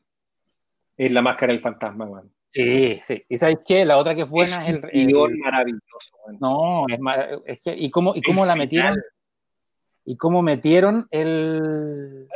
es 0.98 1.12
La 1.12 1.22
Máscara 1.22 1.52
del 1.54 1.62
Fantasma, 1.62 2.06
man. 2.06 2.30
Sí, 2.50 3.00
sí. 3.04 3.24
¿Y 3.30 3.38
sabes 3.38 3.60
qué? 3.66 3.86
La 3.86 3.98
otra 3.98 4.16
que 4.16 4.22
es 4.24 4.30
buena 4.30 4.68
es, 4.68 4.84
el. 4.92 5.08
guion 5.08 5.38
maravilloso, 5.40 6.18
man. 6.28 6.38
no, 6.42 6.86
es, 6.90 7.00
mar- 7.00 7.30
es 7.46 7.62
que. 7.64 7.76
¿Y 7.78 7.90
cómo, 7.92 8.14
y 8.16 8.22
cómo 8.22 8.42
El 8.44 8.48
la 8.48 8.54
final. 8.54 8.66
metieron? 8.68 8.98
¿Y 10.06 10.18
cómo 10.18 10.42
metieron 10.42 11.08
el. 11.12 12.28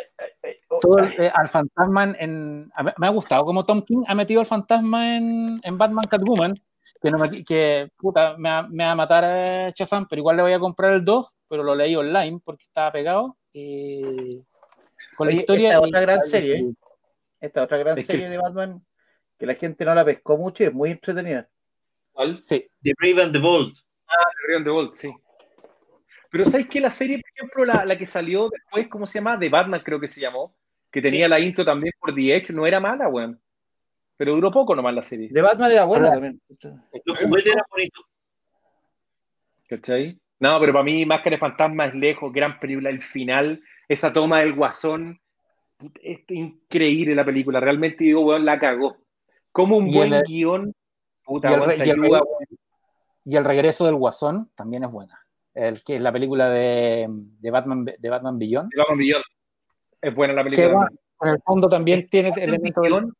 todo 0.79 0.99
el- 0.99 1.13
eh, 1.19 1.31
al 1.33 1.47
fantasma 1.49 2.03
en, 2.19 2.71
Me 2.97 3.07
ha 3.07 3.09
gustado 3.09 3.43
como 3.45 3.65
Tom 3.65 3.81
King 3.81 4.03
ha 4.07 4.13
metido 4.15 4.39
al 4.41 4.45
fantasma 4.45 5.17
en, 5.17 5.59
en 5.63 5.77
Batman 5.77 6.05
Catwoman. 6.09 6.53
Que, 7.01 7.11
no 7.11 7.17
me, 7.17 7.43
que 7.43 7.89
puta, 7.97 8.37
me, 8.37 8.49
va- 8.49 8.67
me 8.69 8.85
va 8.85 8.91
a 8.91 8.95
matar 8.95 9.25
a 9.25 9.69
Shazam, 9.71 10.07
pero 10.07 10.19
igual 10.21 10.37
le 10.37 10.43
voy 10.43 10.53
a 10.53 10.59
comprar 10.59 10.93
el 10.93 11.03
2, 11.03 11.27
pero 11.53 11.61
lo 11.63 11.75
leí 11.75 11.95
online 11.95 12.39
porque 12.43 12.63
estaba 12.63 12.91
pegado. 12.91 13.37
Y 13.51 14.41
con 15.15 15.27
la 15.27 15.33
Oye, 15.33 15.41
historia. 15.41 15.69
esta 15.73 15.85
y- 15.85 15.87
otra 15.87 16.01
gran 16.01 16.21
serie, 16.21 16.55
¿eh? 16.57 16.73
Esta 17.39 17.61
otra 17.61 17.77
gran 17.77 17.95
Es 17.99 18.07
que- 18.07 18.13
serie 18.13 18.27
de 18.29 18.37
Batman 18.39 18.83
que 19.37 19.45
la 19.45 19.53
gente 19.53 19.85
no 19.85 19.93
la 19.93 20.03
pescó 20.03 20.35
mucho 20.35 20.63
y 20.63 20.67
es 20.67 20.73
muy 20.73 20.89
entretenida. 20.89 21.47
Sí, 22.37 22.67
The 22.81 22.93
Brave 22.99 23.21
and 23.23 23.33
the 23.33 23.39
Bold. 23.39 23.75
Brave 24.47 24.63
de 24.63 24.69
Bolt, 24.71 24.95
sí. 24.95 25.13
Pero 26.31 26.45
¿sabes 26.45 26.67
qué? 26.67 26.81
La 26.81 26.89
serie, 26.89 27.19
por 27.19 27.29
ejemplo, 27.35 27.65
la, 27.65 27.85
la 27.85 27.95
que 27.99 28.07
salió 28.07 28.49
después, 28.49 28.87
¿cómo 28.87 29.05
se 29.05 29.19
llama? 29.19 29.37
De 29.37 29.49
Batman 29.49 29.81
creo 29.85 29.99
que 29.99 30.07
se 30.07 30.21
llamó, 30.21 30.55
que 30.91 31.03
tenía 31.03 31.27
la 31.27 31.39
intro 31.39 31.63
también 31.63 31.93
por 31.99 32.15
The 32.15 32.35
Edge, 32.35 32.51
no 32.51 32.65
era 32.65 32.79
mala, 32.79 33.07
weón. 33.09 33.39
Pero 34.17 34.33
duró 34.33 34.49
poco 34.49 34.75
nomás 34.75 34.95
la 34.95 35.03
serie. 35.03 35.29
De 35.31 35.41
Batman 35.43 35.71
era 35.71 35.85
buena 35.85 36.07
Ah. 36.09 36.13
también. 36.13 36.41
Los 37.05 37.19
juguetes 37.19 37.53
eran 37.53 37.65
bonitos. 37.69 38.05
¿Cachai? 39.67 40.19
No, 40.43 40.59
pero 40.59 40.73
para 40.73 40.83
mí 40.83 41.05
Máscara 41.05 41.35
de 41.37 41.39
Fantasma 41.39 41.85
es 41.85 41.95
lejos, 41.95 42.33
gran 42.33 42.59
película, 42.59 42.89
el 42.89 43.01
final, 43.01 43.63
esa 43.87 44.11
toma 44.11 44.39
del 44.39 44.53
guasón, 44.55 45.21
es 46.01 46.19
increíble 46.27 47.15
la 47.15 47.23
película, 47.23 47.61
realmente 47.61 48.03
digo, 48.03 48.19
weón, 48.25 48.43
la 48.43 48.59
cagó. 48.59 48.97
Como 49.53 49.77
un 49.77 49.89
buen 49.89 50.13
el- 50.13 50.23
guion, 50.23 50.73
puta, 51.23 51.49
y 51.49 51.53
el 51.53 51.61
y 51.61 51.63
el 51.63 51.81
ayuda, 51.91 52.19
re- 52.19 52.25
weón. 52.25 52.25
y 53.23 53.35
el 53.37 53.45
regreso 53.45 53.85
del 53.85 53.95
Guasón 53.95 54.51
también 54.53 54.83
es 54.83 54.91
buena. 54.91 55.17
El, 55.53 55.81
que 55.81 55.95
es 55.95 56.01
la 56.01 56.11
película 56.11 56.49
de, 56.49 57.07
de 57.09 57.51
Batman 57.51 57.85
de 57.85 58.09
Batman 58.09 58.37
Beyond. 58.37 58.69
Un 58.89 58.97
millón. 58.97 59.21
Es 60.01 60.13
buena 60.13 60.33
la 60.33 60.43
película. 60.43 60.67
Bueno, 60.73 60.89
en 61.21 61.29
el 61.29 61.41
fondo 61.45 61.69
también 61.69 62.09
tiene 62.09 62.33
El 62.35 62.49
elementos 62.49 62.83
guion 62.85 63.13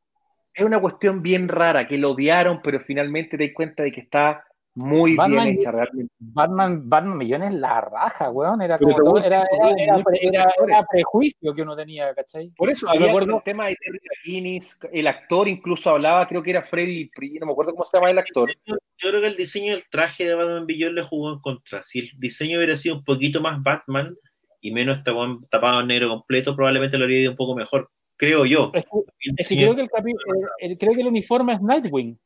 es 0.53 0.65
una 0.65 0.81
cuestión 0.81 1.21
bien 1.21 1.47
rara, 1.47 1.87
que 1.87 1.97
lo 1.97 2.11
odiaron, 2.11 2.59
pero 2.61 2.79
finalmente 2.81 3.37
te 3.37 3.45
das 3.45 3.53
cuenta 3.55 3.83
de 3.83 3.91
que 3.93 4.01
está 4.01 4.43
muy 4.75 5.15
Batman- 5.15 5.43
bien 5.43 5.55
hecha 5.59 5.71
realmente. 5.71 6.13
Batman, 6.19 6.89
Batman 6.89 7.19
Beyond 7.19 7.43
es 7.43 7.53
la 7.53 7.81
raja, 7.81 8.31
weón. 8.31 8.61
Era 8.61 8.77
como 8.79 8.95
todo 8.95 9.17
era, 9.23 9.45
era, 9.51 10.85
prejuicio 10.89 11.53
que 11.53 11.61
uno 11.61 11.75
tenía, 11.75 12.13
¿cachai? 12.15 12.49
Por 12.57 12.69
eso, 12.69 12.89
había 12.89 13.09
acuerdo- 13.09 13.37
el 13.37 13.43
tema 13.43 13.67
de 13.67 13.75
Terry 13.75 13.99
McGuinness, 13.99 14.79
el 14.91 15.07
actor 15.07 15.47
incluso 15.47 15.89
hablaba, 15.91 16.27
creo 16.27 16.41
que 16.41 16.49
era 16.51 16.61
Freddy 16.61 17.09
Pri, 17.15 17.33
no 17.39 17.45
me 17.45 17.51
acuerdo 17.51 17.71
cómo 17.73 17.83
se 17.83 17.95
llama 17.97 18.09
el 18.09 18.17
actor. 18.17 18.49
Yo, 18.65 18.75
yo 18.97 19.09
creo 19.09 19.21
que 19.21 19.27
el 19.27 19.35
diseño 19.37 19.73
del 19.73 19.83
traje 19.89 20.25
de 20.25 20.35
Batman 20.35 20.65
Beyond 20.65 20.95
le 20.95 21.03
jugó 21.03 21.33
en 21.33 21.39
contra. 21.39 21.83
Si 21.83 21.99
el 21.99 22.09
diseño 22.17 22.57
hubiera 22.57 22.75
sido 22.77 22.95
un 22.95 23.03
poquito 23.03 23.41
más 23.41 23.61
Batman 23.61 24.15
y 24.61 24.71
menos 24.71 24.97
este 24.99 25.11
tapado 25.49 25.81
en 25.81 25.87
negro 25.87 26.09
completo, 26.09 26.55
probablemente 26.55 26.97
lo 26.97 27.03
habría 27.03 27.21
ido 27.21 27.31
un 27.31 27.37
poco 27.37 27.55
mejor. 27.55 27.89
creo 28.15 28.45
yo. 28.45 28.71
Es 28.73 28.85
que, 28.85 29.31
es 29.37 29.47
que 29.49 29.55
creo, 29.57 29.75
que 29.75 29.81
el, 29.81 29.89
capi- 29.89 30.13
el- 30.61 30.71
el- 30.71 30.77
creo 30.77 30.93
que 30.93 31.01
el 31.01 31.07
uniforme 31.07 31.53
es 31.53 31.61
Nightwing. 31.61 32.17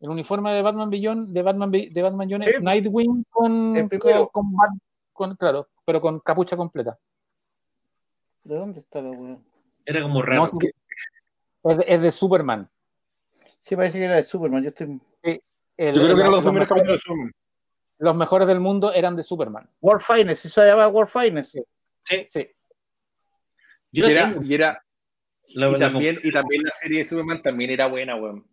El 0.00 0.08
uniforme 0.10 0.52
de 0.52 0.62
Batman 0.62 0.88
Beyond, 0.90 1.30
de 1.32 1.42
Batman, 1.42 1.70
de 1.70 2.02
Batman 2.02 2.26
Beyond 2.28 2.44
Sí. 2.44 2.50
es 2.54 2.62
Nightwing 2.62 3.24
con, 3.28 3.88
con, 3.98 4.28
con 4.28 4.52
Bat- 4.56 4.78
con- 5.12 5.36
claro, 5.36 5.68
pero 5.84 6.00
con 6.00 6.20
capucha 6.20 6.56
completa. 6.56 6.98
¿De 8.44 8.54
dónde 8.54 8.80
está 8.80 9.02
la 9.02 9.10
weá? 9.10 9.36
Era 9.84 10.02
como 10.02 10.22
raro. 10.22 10.40
No, 10.42 10.46
sí 10.46 10.56
es, 11.64 11.76
de, 11.76 11.84
es 11.86 12.00
de 12.02 12.10
Superman. 12.10 12.68
Sí, 13.60 13.76
parece 13.76 13.98
que 13.98 14.04
era 14.04 14.16
de 14.16 14.24
Superman. 14.24 14.62
Yo 14.62 14.70
estoy. 14.70 15.00
El- 15.22 15.94
Yo 15.94 16.00
creo 16.02 16.14
que 16.16 16.20
eran 16.20 16.32
los 16.32 16.42
los, 16.42 16.42
primeros 16.42 16.54
mejores, 16.54 16.68
capítulos 16.68 16.94
de 16.94 16.98
Superman. 17.02 17.32
los 17.98 18.16
mejores 18.16 18.48
del 18.48 18.60
mundo 18.60 18.92
eran 18.94 19.16
de 19.16 19.22
Superman. 19.22 19.68
World 19.82 20.02
Finest, 20.02 20.44
eso 20.46 20.60
se 20.62 20.66
llama 20.66 20.88
World 20.88 21.10
Finest. 21.10 21.54
Sí. 22.04 22.26
Sí. 22.30 22.48
Yo 23.92 24.08
Y 24.08 24.12
era, 24.12 24.34
y, 24.42 24.54
era, 24.54 24.82
La- 25.48 25.70
y, 25.70 25.78
también, 25.78 26.18
y 26.22 26.30
también 26.32 26.62
la 26.62 26.70
serie 26.70 26.98
de 27.00 27.04
Superman 27.04 27.42
también 27.42 27.70
era 27.70 27.86
buena, 27.88 28.16
weón. 28.16 28.46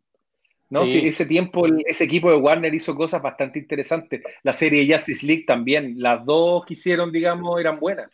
No, 0.70 0.86
Sí. 0.86 1.00
sí, 1.00 1.08
ese 1.08 1.26
tiempo 1.26 1.66
el- 1.66 1.82
ese 1.88 2.04
equipo 2.04 2.30
de 2.30 2.36
Warner 2.38 2.74
hizo 2.74 2.94
cosas 2.96 3.22
bastante 3.22 3.60
interesantes. 3.60 4.22
La 4.44 4.52
serie 4.54 4.92
Justice 4.92 5.26
League 5.26 5.46
también, 5.48 5.96
las 5.98 6.26
dos 6.26 6.66
que 6.66 6.74
hicieron, 6.74 7.12
digamos, 7.12 7.60
eran 7.60 7.80
buenas. 7.80 8.12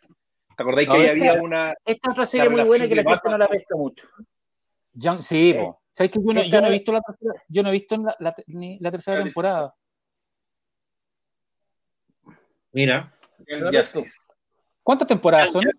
¿Te 0.55 0.61
acordáis 0.61 0.87
que 0.87 0.93
No, 0.93 0.99
ahí 0.99 1.05
esta- 1.07 1.29
había 1.31 1.41
una... 1.41 1.73
Esta 1.83 2.11
otra 2.11 2.25
serie 2.27 2.49
muy 2.49 2.61
buena 2.63 2.87
que 2.87 2.95
la 2.95 3.03
gente 3.03 3.29
no 3.29 3.37
la 3.39 3.47
pesca 3.47 3.75
mucho. 3.75 4.07
Young- 4.93 5.21
sí, 5.21 5.49
Eh. 5.51 5.73
¿Sabes 5.91 6.11
que 6.11 6.19
yo, 6.19 6.33
no, 6.33 6.39
esta- 6.41 6.51
yo 6.57 6.61
no 6.61 6.67
he 6.67 6.71
visto 6.71 6.91
la 6.91 7.01
tercera, 7.01 7.43
yo 7.47 7.63
no 7.63 7.69
he 7.69 7.71
visto 7.71 7.97
la, 7.97 8.15
la- 8.19 8.35
ni 8.47 8.77
la 8.79 8.91
tercera 8.91 9.23
temporada. 9.23 9.75
Mira, 12.71 13.13
Justice. 13.71 14.19
¿Cuántas 14.81 15.07
temporadas 15.07 15.51
son? 15.51 15.63
la 15.63 15.71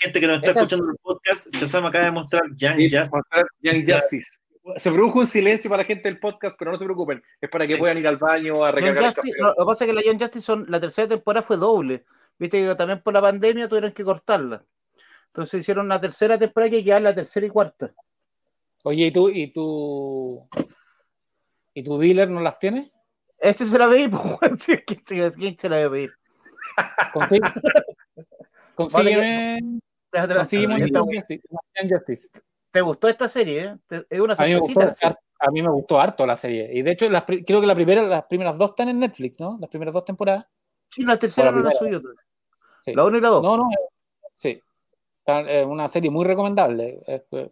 gente 0.00 0.20
que 0.20 0.26
nos 0.26 0.36
está 0.36 0.48
Esta- 0.48 0.60
escuchando 0.60 0.84
en 0.84 0.90
el 0.90 0.96
podcast, 1.02 1.48
Chazam 1.58 1.86
acaba 1.86 2.04
de 2.04 2.10
mostrar 2.10 2.42
Young 2.56 2.76
Sí, 2.76 2.90
Justice. 2.90 3.10
Young 3.62 3.84
Justice. 3.92 4.38
Se 4.76 4.90
produjo 4.92 5.18
un 5.20 5.26
silencio 5.26 5.68
para 5.68 5.82
la 5.82 5.86
gente 5.86 6.08
del 6.08 6.20
podcast, 6.20 6.56
pero 6.58 6.70
no 6.72 6.78
se 6.78 6.84
preocupen. 6.84 7.22
Es 7.40 7.50
para 7.50 7.66
que 7.66 7.74
Sí. 7.74 7.78
puedan 7.80 7.98
ir 7.98 8.06
al 8.06 8.16
baño 8.16 8.64
a 8.64 8.70
recargar 8.70 9.04
el 9.04 9.14
Justice- 9.14 9.32
café. 9.32 9.42
no, 9.42 9.48
lo 9.48 9.54
que 9.56 9.64
pasa 9.64 9.84
es 9.84 9.90
que 9.90 9.94
la 9.94 10.02
Young 10.04 10.20
Justice 10.20 10.46
son, 10.46 10.66
la 10.68 10.80
tercera 10.80 11.08
temporada 11.08 11.46
fue 11.46 11.56
doble. 11.56 12.04
Viste 12.38 12.64
que 12.64 12.74
también 12.76 13.02
por 13.02 13.12
la 13.12 13.20
pandemia 13.20 13.68
tuvieron 13.68 13.92
que 13.92 14.04
cortarla. 14.04 14.64
Entonces 15.26 15.60
hicieron 15.60 15.86
una 15.86 16.00
tercera 16.00 16.38
temporada 16.38 16.70
que 16.70 16.84
queda 16.84 17.00
la 17.00 17.14
tercera 17.14 17.46
y 17.46 17.50
cuarta. 17.50 17.92
Oye, 18.84 19.06
¿y 19.06 19.10
tú, 19.12 19.28
y 19.30 19.46
tú, 19.52 20.48
y 21.74 21.82
tu 21.82 21.98
dealer 21.98 22.28
no 22.30 22.40
las 22.40 22.58
tienes? 22.58 22.92
Ese 23.38 23.66
se 23.66 23.78
la 23.78 23.88
pues, 23.88 24.00
sí, 24.66 24.76
¿quién, 24.86 25.56
se- 25.58 25.68
la 25.68 25.80
va 25.80 25.86
a 25.86 25.90
pedir? 25.90 26.12
Consí- 27.12 27.40
Consígueme, 28.74 29.60
consígueme 30.10 30.74
un 30.76 30.80
¿Te, 30.82 30.90
Young 30.90 31.14
Justice, 31.14 31.42
una 31.48 31.60
Young 31.80 31.90
Justice. 31.98 32.28
Te 32.72 32.80
gustó 32.80 33.08
esta 33.08 33.28
serie? 33.28 33.76
eh? 33.90 34.04
Es 34.10 34.20
una 34.20 34.34
A 34.34 34.44
mí, 34.44 34.52
me 34.54 34.58
gustó, 34.58 34.80
a 34.80 35.50
mí 35.50 35.62
me 35.62 35.68
gustó 35.70 36.00
harto 36.00 36.26
la 36.26 36.36
serie. 36.36 36.70
Y 36.72 36.82
de 36.82 36.92
hecho, 36.92 37.08
las 37.08 37.24
creo 37.24 37.60
que 37.60 37.66
la 37.66 37.74
primera, 37.74 38.02
las 38.02 38.24
primeras 38.24 38.58
dos 38.58 38.70
están 38.70 38.88
en 38.88 38.98
Netflix, 38.98 39.38
¿no? 39.38 39.58
Las 39.60 39.70
primeras 39.70 39.94
dos 39.94 40.04
temporadas. 40.04 40.46
Sí, 40.90 41.02
la 41.02 41.18
tercera 41.18 41.50
la 41.50 41.58
no 41.58 41.62
la 41.62 41.70
primera. 41.78 42.00
subió. 42.00 42.14
Sí. 42.82 42.94
La 42.94 43.04
1 43.04 43.18
y 43.18 43.20
la 43.20 43.28
2. 43.28 43.42
No, 43.42 43.56
no, 43.56 43.70
eh, 43.70 43.88
sí. 44.34 44.60
Está, 45.18 45.40
eh, 45.42 45.64
una 45.64 45.86
serie 45.86 46.10
muy 46.10 46.24
recomendable. 46.24 47.00
Eh, 47.06 47.22
eh, 47.30 47.50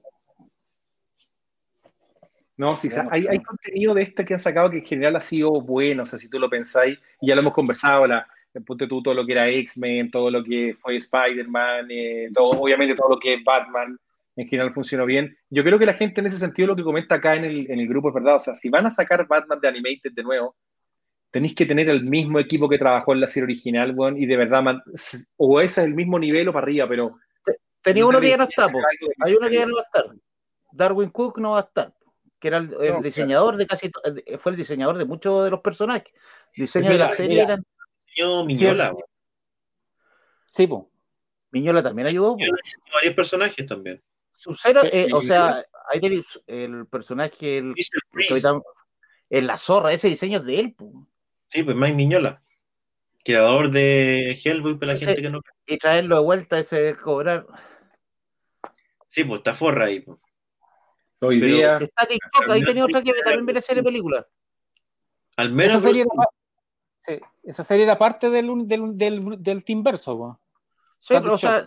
No, 2.57 2.77
sí, 2.77 2.89
Bueno, 2.89 3.09
hay, 3.13 3.27
hay 3.27 3.43
contenido 3.43 3.95
de 3.95 4.03
este 4.03 4.25
que 4.25 4.35
han 4.35 4.41
sacado 4.41 4.71
que 4.71 4.79
en 4.79 4.85
general 4.85 5.17
ha 5.17 5.21
sido 5.21 5.51
bueno, 5.63 6.03
o 6.03 6.07
sea, 6.07 6.19
si 6.19 6.29
tú 6.29 6.39
lo 6.39 6.51
pensáis, 6.51 6.99
y 7.21 7.29
ya 7.29 7.35
lo 7.35 7.41
hemos 7.41 7.55
conversado, 7.55 8.07
la, 8.07 8.27
ponte 8.67 8.87
tú 8.87 9.03
todo 9.03 9.15
lo 9.15 9.25
que 9.25 9.33
era 9.33 9.49
X-Men, 9.49 10.11
todo 10.11 10.31
lo 10.31 10.45
que 10.45 10.75
fue 10.79 10.97
Spider-Man, 10.97 11.87
eh, 11.91 12.29
todo, 12.35 12.51
obviamente 12.51 12.95
todo 12.95 13.11
lo 13.11 13.19
que 13.19 13.35
es 13.35 13.45
Batman, 13.45 13.99
en 14.36 14.48
general 14.48 14.73
funcionó 14.73 15.05
bien. 15.07 15.36
Yo 15.48 15.62
creo 15.65 15.78
que 15.78 15.86
la 15.86 15.94
gente 15.94 16.20
en 16.20 16.27
ese 16.27 16.39
sentido 16.39 16.69
lo 16.69 16.77
que 16.77 16.82
comenta 16.82 17.16
acá 17.16 17.36
en 17.36 17.44
el, 17.44 17.70
en 17.70 17.81
el 17.81 17.89
grupo 17.89 18.09
es 18.09 18.15
verdad, 18.15 18.36
o 18.36 18.40
sea, 18.40 18.55
si 18.55 18.69
van 18.70 18.86
a 18.86 18.90
sacar 18.90 19.27
Batman 19.27 19.61
de 19.61 19.69
Animated 19.69 20.12
de 20.12 20.23
nuevo, 20.23 20.57
tenéis 21.31 21.55
que 21.55 21.66
tener 21.66 21.89
el 21.89 22.05
mismo 22.05 22.39
equipo 22.39 22.69
que 22.69 22.78
trabajó 22.78 23.12
en 23.12 23.20
la 23.20 23.27
serie 23.27 23.44
original, 23.44 23.93
weón, 23.94 24.16
y 24.16 24.27
de 24.27 24.36
verdad, 24.36 24.62
man- 24.62 24.82
o 25.36 25.61
ese 25.61 25.81
es 25.82 25.86
el 25.86 25.94
mismo 25.94 26.19
nivel 26.19 26.48
o 26.48 26.52
para 26.52 26.65
arriba, 26.65 26.89
pero... 26.89 27.19
Tenía 27.82 28.05
uno 28.05 28.20
que 28.20 28.28
ya 28.28 28.36
no 28.36 28.44
está, 28.44 28.66
de 28.66 28.74
Hay 29.20 29.35
uno 29.35 29.48
que 29.48 29.55
ya 29.55 29.66
no 29.66 29.74
va 29.77 29.81
a 29.81 29.85
estar. 29.85 30.16
Darwin 30.73 31.11
Cook 31.11 31.39
no 31.39 31.52
va 31.52 31.61
a 31.61 31.62
estar. 31.62 31.94
Que 32.39 32.48
era 32.48 32.59
el, 32.59 32.73
el 32.81 32.93
No, 32.94 33.01
diseñador 33.02 33.57
de 33.57 33.66
casi. 33.66 33.90
eh, 34.27 34.39
Fue 34.39 34.52
el 34.52 34.57
diseñador 34.59 34.98
de 34.98 35.05
muchos 35.05 35.44
de 35.44 35.51
los 35.51 35.61
personajes. 35.61 36.12
Diseño 36.55 36.86
de 36.89 36.93
Mira, 36.94 37.09
la 37.09 37.16
serie 37.16 37.31
mira. 37.31 37.44
eran. 37.44 37.65
Yo, 38.15 38.44
Miñola, 38.44 38.94
Sí. 40.47 40.66
Po. 40.66 40.90
Miñola 41.52 41.82
también 41.82 42.09
ayudó. 42.09 42.36
Miñola 42.36 42.59
varios 42.94 43.15
personajes 43.15 43.66
también. 43.66 44.02
Sub-Zero, 44.41 44.81
eh, 44.85 45.09
o 45.12 45.21
sea, 45.23 45.62
ahí 45.93 46.01
tenéis 46.01 46.25
el 46.47 46.87
personaje, 46.87 47.59
el, 47.59 47.75
el 49.29 49.47
la 49.47 49.59
zorra, 49.59 49.93
ese 49.93 50.09
diseño 50.09 50.39
es 50.39 50.45
de 50.47 50.61
él, 50.61 50.75
po. 50.75 51.07
Sí, 51.47 51.62
pues 51.62 51.77
Mike 51.77 51.95
Miñola. 51.95 52.43
Creador 53.23 53.71
de 53.71 54.41
Hellboy 54.43 54.79
para 54.79 54.93
la 54.93 54.95
Ese- 54.95 55.05
gente 55.07 55.21
que 55.23 55.31
no. 55.31 55.41
Y 55.67 55.77
traerlo 55.77 56.17
de 56.17 56.23
vuelta, 56.23 56.59
ese 56.59 56.97
cobrar. 56.97 57.47
Sí, 59.09 59.25
pues 59.25 59.41
está 59.41 59.55
forra 59.55 59.85
ahí. 59.87 60.01
pues. 60.01 60.19
Hoy 61.21 61.39
Pero- 61.39 61.55
día... 61.55 61.79
Está 61.79 62.07
TikTok, 62.07 62.49
ahí 62.49 62.65
tenía 62.65 62.85
otra 62.85 63.03
que 63.03 63.12
también 63.12 63.45
merece 63.45 63.75
la 63.75 63.83
película. 63.83 64.27
Al 65.37 65.49
Esa 65.49 65.55
menos. 65.55 65.83
serie, 65.83 66.03
era, 66.03 66.27
sí, 67.03 67.21
esa 67.43 67.65
serie 67.65 67.85
era 67.85 67.99
parte 67.99 68.31
del, 68.31 68.67
del, 68.67 68.97
del, 68.97 69.43
del 69.43 69.65
Team 69.65 69.83
Verso. 69.83 70.41
Sí, 70.99 71.15
o 71.15 71.37
sea, 71.37 71.67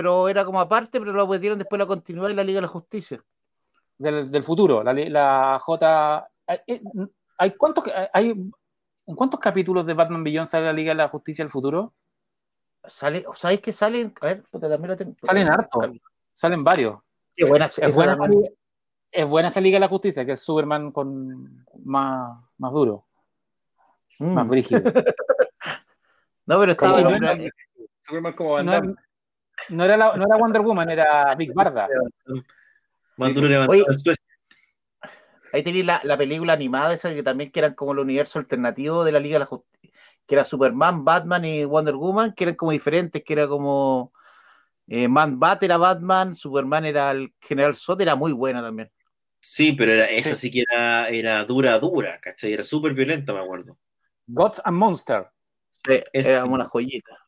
pero 0.00 0.30
era 0.30 0.46
como 0.46 0.58
aparte, 0.58 0.98
pero 0.98 1.12
lo 1.12 1.26
metieron 1.26 1.58
después 1.58 1.78
la 1.78 1.84
continuidad 1.86 2.30
en 2.30 2.36
la 2.36 2.42
Liga 2.42 2.56
de 2.56 2.62
la 2.62 2.68
Justicia. 2.68 3.22
del, 3.98 4.30
del 4.30 4.42
futuro, 4.42 4.82
la, 4.82 4.94
la 4.94 5.58
J. 5.60 6.30
Hay, 6.46 6.58
eh, 6.66 6.80
hay 7.36 7.50
cuántos, 7.50 7.84
hay, 8.14 8.30
¿En 8.30 9.14
cuántos 9.14 9.38
capítulos 9.38 9.84
de 9.84 9.92
Batman 9.92 10.24
Beyond 10.24 10.46
sale 10.48 10.64
la 10.64 10.72
Liga 10.72 10.92
de 10.92 10.94
la 10.96 11.08
Justicia 11.08 11.44
del 11.44 11.52
futuro? 11.52 11.92
Sale, 12.88 13.26
¿Sabéis 13.34 13.60
que 13.60 13.74
salen? 13.74 14.14
A 14.22 14.26
ver, 14.26 14.42
puta, 14.50 14.70
también 14.70 14.90
la 14.92 14.96
tengo. 14.96 15.14
Salen 15.20 15.48
harto, 15.48 15.80
salen 16.32 16.64
varios. 16.64 16.98
Qué 17.36 17.44
buena, 17.44 17.66
Es 17.76 17.94
buena, 17.94 18.16
es 19.12 19.28
buena 19.28 19.48
esa 19.48 19.60
Liga 19.60 19.76
de 19.76 19.80
la 19.80 19.88
Justicia, 19.88 20.24
que 20.24 20.32
es 20.32 20.40
Superman 20.42 20.92
con 20.92 21.66
más, 21.84 22.38
más 22.56 22.72
duro, 22.72 23.04
Mm. 24.18 24.32
más 24.34 24.48
brígido. 24.48 24.80
No, 26.46 26.58
pero 26.58 26.72
estaba. 26.72 27.02
No, 27.02 27.10
Superman, 28.02 28.32
como 28.32 28.52
Van 28.54 28.66
No. 28.66 28.94
No 29.68 29.84
era 29.84 29.96
la- 29.96 30.16
no 30.16 30.24
era 30.24 30.36
Wonder 30.36 30.62
Woman, 30.62 30.90
era 30.90 31.34
Big 31.34 31.52
Barda. 31.54 31.88
Más 33.16 33.28
Sí, 33.28 33.34
duro 33.34 33.48
que. 33.48 33.84
Ahí 35.52 35.64
tenéis 35.64 35.84
la, 35.84 36.00
la 36.04 36.16
película 36.16 36.52
animada 36.52 36.94
esa 36.94 37.12
que 37.12 37.22
también 37.22 37.50
que 37.50 37.58
eran 37.58 37.74
como 37.74 37.92
el 37.92 37.98
universo 37.98 38.38
alternativo 38.38 39.02
de 39.04 39.12
la 39.12 39.18
Liga 39.18 39.34
de 39.34 39.40
la 39.40 39.46
Justicia, 39.46 39.90
que 40.26 40.34
era 40.36 40.44
Superman, 40.44 41.04
Batman 41.04 41.44
y 41.44 41.64
Wonder 41.64 41.96
Woman, 41.96 42.34
que 42.34 42.44
eran 42.44 42.54
como 42.54 42.70
diferentes, 42.70 43.24
que 43.24 43.32
era 43.32 43.48
como 43.48 44.12
eh, 44.86 45.08
Man 45.08 45.40
Bat 45.40 45.64
era 45.64 45.76
Batman, 45.76 46.36
Superman 46.36 46.84
era 46.84 47.10
el 47.10 47.34
General 47.40 47.74
Zod, 47.74 48.00
era 48.00 48.14
muy 48.14 48.32
buena 48.32 48.62
también. 48.62 48.90
Sí, 49.40 49.72
pero 49.72 49.92
era, 49.92 50.04
esa 50.04 50.36
sí 50.36 50.50
que 50.50 50.64
era, 50.70 51.08
era 51.08 51.44
dura, 51.44 51.78
dura, 51.78 52.20
¿cachai? 52.20 52.52
Era 52.52 52.62
súper 52.62 52.92
violenta, 52.94 53.32
me 53.32 53.40
acuerdo. 53.40 53.78
Gods 54.26 54.60
and 54.64 54.76
Monsters. 54.76 55.28
Sí, 55.84 56.00
era 56.12 56.42
como 56.42 56.54
una 56.54 56.66
joyita. 56.66 57.18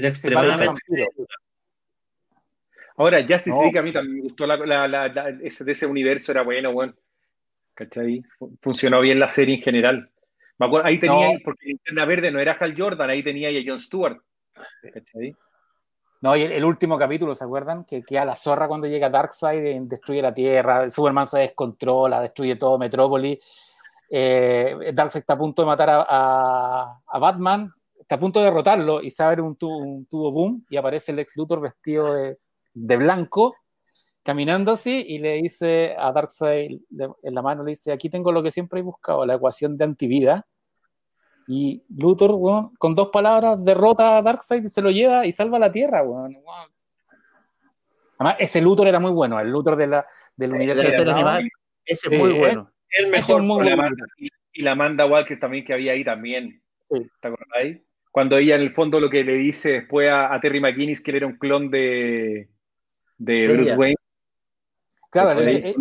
Era 0.00 0.08
extremadamente. 0.08 0.80
Ahora, 2.96 3.20
Justice 3.20 3.50
No. 3.50 3.62
League 3.62 3.78
a 3.78 3.82
mí 3.82 3.92
también 3.92 4.16
me 4.16 4.22
gustó 4.22 4.46
la, 4.46 4.56
la- 4.56 4.86
la- 4.88 5.08
la- 5.08 5.28
ese, 5.42 5.64
de 5.64 5.72
ese 5.72 5.86
universo, 5.86 6.32
era 6.32 6.42
bueno, 6.42 6.72
bueno. 6.72 6.94
¿Cachai? 7.74 8.22
Fu- 8.38 8.56
Funcionó 8.60 9.00
bien 9.00 9.18
la 9.18 9.28
serie 9.28 9.56
en 9.56 9.62
general. 9.62 10.10
Me 10.58 10.66
acuerdo, 10.66 10.86
ahí 10.86 10.98
tenía, 10.98 11.32
No. 11.32 11.38
porque 11.42 11.66
Linterna 11.66 12.04
Verde 12.04 12.30
no 12.30 12.38
era 12.40 12.52
Hal 12.52 12.74
Jordan, 12.76 13.08
ahí 13.08 13.22
tenía 13.22 13.48
a 13.48 13.52
Jon 13.64 13.80
Stewart. 13.80 14.18
¿Cachai? 14.92 15.34
No, 16.20 16.36
y 16.36 16.42
el, 16.42 16.52
el 16.52 16.64
último 16.66 16.98
capítulo, 16.98 17.34
¿se 17.34 17.44
acuerdan? 17.44 17.86
Que 17.86 18.02
queda 18.02 18.26
la 18.26 18.36
zorra 18.36 18.68
cuando 18.68 18.86
llega 18.86 19.08
Darkseid, 19.08 19.64
y 19.64 19.78
destruye 19.88 20.20
la 20.20 20.34
Tierra, 20.34 20.90
Superman 20.90 21.26
se 21.26 21.38
descontrola, 21.38 22.20
destruye 22.20 22.56
todo 22.56 22.76
Metrópolis. 22.78 23.38
Eh, 24.10 24.90
Darkseid 24.92 25.20
está 25.22 25.32
a 25.34 25.38
punto 25.38 25.62
de 25.62 25.66
matar 25.66 25.88
a, 25.88 26.06
a- 26.06 27.00
a 27.06 27.18
Batman, 27.18 27.72
está 28.10 28.16
a 28.16 28.20
punto 28.20 28.40
de 28.40 28.46
derrotarlo 28.46 29.00
y 29.02 29.10
se 29.10 29.22
abre 29.22 29.40
un 29.40 29.54
tubo, 29.54 29.78
un 29.78 30.04
tubo 30.06 30.32
boom 30.32 30.66
y 30.68 30.76
aparece 30.76 31.12
el 31.12 31.20
ex 31.20 31.36
Luthor 31.36 31.60
vestido 31.60 32.12
de, 32.12 32.38
de 32.74 32.96
blanco, 32.96 33.54
caminando 34.24 34.72
así 34.72 35.04
y 35.06 35.18
le 35.18 35.34
dice 35.34 35.94
a 35.96 36.10
Darkseid 36.10 36.80
en 37.22 37.34
la 37.36 37.40
mano, 37.40 37.62
le 37.62 37.70
dice, 37.70 37.92
aquí 37.92 38.10
tengo 38.10 38.32
lo 38.32 38.42
que 38.42 38.50
siempre 38.50 38.80
he 38.80 38.82
buscado, 38.82 39.24
la 39.24 39.34
ecuación 39.36 39.76
de 39.76 39.84
antivida. 39.84 40.44
Y 41.46 41.84
Luthor, 41.96 42.32
weón, 42.32 42.74
con 42.78 42.96
dos 42.96 43.10
palabras, 43.10 43.62
derrota 43.62 44.18
a 44.18 44.22
Darkseid 44.22 44.64
y 44.64 44.68
se 44.68 44.82
lo 44.82 44.90
lleva 44.90 45.24
y 45.24 45.30
salva 45.30 45.60
la 45.60 45.70
Tierra, 45.70 46.02
weón. 46.02 46.34
Weón. 46.34 46.70
Además, 48.18 48.36
ese 48.40 48.60
Luthor 48.60 48.88
era 48.88 48.98
muy 48.98 49.12
bueno, 49.12 49.38
el 49.38 49.50
Luthor 49.50 49.76
de 49.76 49.86
la, 49.86 50.06
del 50.34 50.52
universo. 50.52 50.82
de. 50.82 51.48
Ese 51.84 52.08
Sí, 52.08 52.14
es 52.14 52.20
muy 52.20 52.32
es- 52.32 52.38
bueno. 52.38 52.70
El 52.90 53.06
mejor. 53.08 53.40
es 53.40 53.46
muy 53.46 53.66
Y 53.66 53.70
la, 53.70 53.76
bueno. 53.76 53.82
Amanda, 53.86 54.04
y, 54.18 54.28
y 54.52 54.62
la 54.62 54.70
Amanda 54.72 55.06
Walker 55.06 55.38
también 55.38 55.64
que 55.64 55.72
había 55.72 55.92
ahí 55.92 56.02
también. 56.04 56.60
Sí. 56.90 57.08
¿Te 57.20 57.28
acordáis? 57.28 57.80
Cuando 58.10 58.36
ella 58.38 58.56
en 58.56 58.62
el 58.62 58.74
fondo 58.74 58.98
lo 58.98 59.08
que 59.08 59.22
le 59.22 59.34
dice 59.34 59.72
después 59.72 60.10
a, 60.10 60.34
a 60.34 60.40
Terry 60.40 60.60
McGuinness 60.60 61.00
que 61.00 61.12
él 61.12 61.18
era 61.18 61.26
un 61.26 61.36
clon 61.38 61.70
de, 61.70 62.48
Bruce 63.18 63.62
ella. 63.62 63.76
Wayne. 63.76 63.96
Claro, 65.10 65.40
el, 65.40 65.74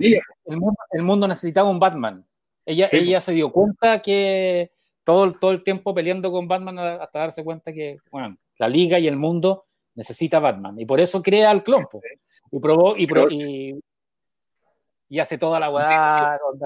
mundo, 0.48 0.78
el 0.92 1.02
mundo 1.04 1.28
necesitaba 1.28 1.70
un 1.70 1.80
Batman. 1.80 2.26
Ella, 2.66 2.88
Sí, 2.88 2.98
ella 2.98 3.22
se 3.22 3.32
dio 3.32 3.52
cuenta 3.52 4.02
que 4.02 4.72
todo, 5.04 5.34
todo 5.34 5.52
el 5.52 5.64
tiempo 5.64 5.94
peleando 5.94 6.32
con 6.32 6.48
Batman 6.48 6.78
hasta 6.80 7.20
darse 7.20 7.44
cuenta 7.44 7.74
que 7.74 7.98
bueno, 8.12 8.38
la 8.58 8.68
liga 8.68 9.00
y 9.00 9.08
el 9.08 9.16
mundo 9.16 9.66
necesita 9.96 10.40
Batman. 10.40 10.80
Y 10.80 10.86
por 10.86 11.00
eso 11.00 11.22
crea 11.24 11.52
el 11.52 11.64
clon. 11.64 11.86
po. 11.92 12.02
Y 12.52 12.60
probó 12.60 12.96
y, 12.98 13.08
pro- 13.08 13.30
y, 13.30 13.80
y 15.10 15.20
hace 15.20 15.38
toda 15.38 15.60
la 15.60 15.68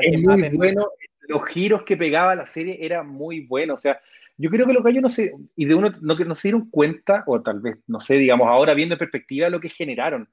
Es 0.01 0.21
muy 0.21 0.49
bueno. 0.49 0.89
Los 1.25 1.45
giros 1.45 1.83
que 1.83 1.95
pegaba 1.95 2.35
la 2.35 2.45
serie 2.45 2.77
eran 2.81 3.07
muy 3.07 3.45
buenos. 3.45 3.75
O 3.75 3.81
sea, 3.81 4.01
yo 4.37 4.49
creo 4.49 4.65
que 4.65 4.73
los 4.73 4.83
gallos 4.83 5.01
no 5.01 5.09
se, 5.09 5.33
y 5.55 5.65
de 5.65 5.75
uno 5.75 5.91
no, 6.01 6.15
no 6.15 6.35
se 6.35 6.47
dieron 6.49 6.69
cuenta, 6.69 7.23
o 7.27 7.41
tal 7.41 7.59
vez, 7.59 7.77
no 7.87 7.99
sé, 7.99 8.17
digamos, 8.17 8.47
ahora 8.47 8.73
viendo 8.73 8.95
en 8.95 8.99
perspectiva 8.99 9.49
lo 9.49 9.59
que 9.59 9.69
generaron. 9.69 10.27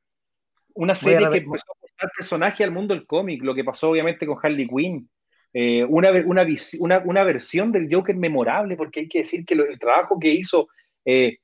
Una 0.74 0.94
serie 0.94 1.18
que 1.30 1.38
empezó 1.38 1.66
a 1.70 1.74
aportar 1.76 2.10
personaje 2.16 2.64
al 2.64 2.70
mundo 2.70 2.94
del 2.94 3.06
cómic, 3.06 3.42
lo 3.42 3.54
que 3.54 3.64
pasó 3.64 3.90
obviamente 3.90 4.26
con 4.26 4.38
Harley 4.42 4.66
Quinn. 4.68 5.08
Eh, 5.52 5.84
una, 5.84 6.10
una, 6.24 6.46
una, 6.78 6.98
una 7.00 7.24
versión 7.24 7.72
del 7.72 7.92
Joker 7.92 8.16
memorable, 8.16 8.76
porque 8.76 9.00
hay 9.00 9.08
que 9.08 9.18
decir 9.18 9.44
que 9.44 9.56
lo- 9.56 9.66
el 9.66 9.78
trabajo 9.80 10.18
que 10.18 10.32
hizo 10.32 10.68
eh, 11.04 11.38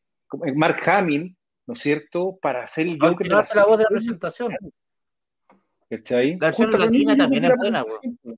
Mark 0.55 0.79
Hamill, 0.89 1.37
¿no 1.67 1.75
es 1.75 1.81
cierto?, 1.81 2.39
para 2.41 2.63
hacer 2.65 2.87
el 2.87 2.99
Al 3.01 3.11
Joker 3.11 3.27
final 3.27 3.41
hace 3.41 3.57
la 3.57 3.65
voz 3.67 3.79
de 3.79 3.85
la 3.85 3.91
presentación. 3.91 4.57
¿cachai? 5.91 6.37
La 6.39 6.47
versión 6.49 6.71
latina 6.71 7.17
también 7.17 7.45
es 7.45 7.57
buena, 7.57 7.85
ejemplo. 8.03 8.35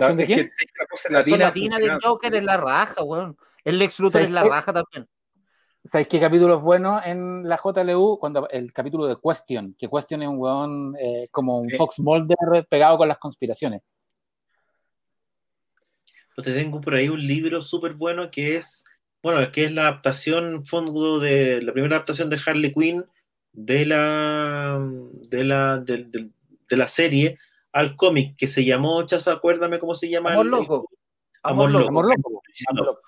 ¿La 0.00 0.12
de 0.12 0.26
que 0.26 0.34
quién? 0.34 0.50
sí, 0.54 0.66
la 0.78 0.86
cosa 0.86 1.08
La 1.10 1.18
versión 1.18 1.38
latina 1.40 1.76
latina 1.78 1.92
del. 1.94 2.00
Joker 2.02 2.34
es 2.34 2.44
la 2.44 2.56
raja, 2.56 3.02
weón. 3.02 3.36
El 3.64 3.78
Lex 3.78 3.98
Luthor 4.00 4.12
¿Sabes 4.12 4.28
es 4.28 4.32
la 4.34 4.44
raja 4.44 4.72
también. 4.72 5.08
¿Sabes 5.84 6.06
qué 6.08 6.20
capítulo 6.20 6.56
es 6.56 6.62
bueno 6.62 7.00
en 7.04 7.48
la 7.48 7.58
JLU? 7.62 8.18
Cuando 8.18 8.48
el 8.50 8.72
capítulo 8.72 9.06
de 9.06 9.16
Question, 9.22 9.74
que 9.78 9.88
Question 9.88 10.22
es 10.22 10.28
un 10.28 10.38
weón 10.38 10.94
eh, 10.98 11.26
como 11.32 11.58
un 11.58 11.64
Sí. 11.68 11.76
Fox 11.76 11.98
Mulder 11.98 12.66
pegado 12.68 12.96
con 12.98 13.08
las 13.08 13.18
conspiraciones. 13.18 13.82
Yo 16.36 16.42
te 16.42 16.52
tengo 16.54 16.80
por 16.80 16.94
ahí 16.94 17.08
un 17.08 17.24
libro 17.26 17.60
súper 17.62 17.94
bueno 17.94 18.30
que 18.30 18.56
es, 18.56 18.84
bueno, 19.22 19.50
que 19.52 19.64
es 19.64 19.72
la 19.72 19.82
adaptación, 19.88 20.64
fondo 20.66 21.18
de 21.20 21.60
la 21.62 21.72
primera 21.72 21.96
adaptación 21.96 22.30
de 22.30 22.40
Harley 22.44 22.72
Quinn 22.72 23.04
de 23.52 23.84
la, 23.84 24.78
de 25.28 25.44
la, 25.44 25.78
de, 25.78 26.04
de- 26.04 26.30
de 26.70 26.76
la 26.78 26.88
serie 26.88 27.38
al 27.72 27.96
cómic 27.96 28.36
que 28.36 28.46
se 28.46 28.64
llamó, 28.64 29.02
Chas, 29.06 29.28
acuérdame 29.28 29.78
cómo 29.78 29.94
se 29.94 30.08
llama. 30.10 30.32
Amor 30.32 30.44
el- 30.46 30.50
loco. 30.50 30.90
Amor 31.42 31.68
Amor 31.68 31.70
loco. 31.72 31.88
Amor 31.88 32.04
loco. 32.16 32.42
Amor 32.68 33.00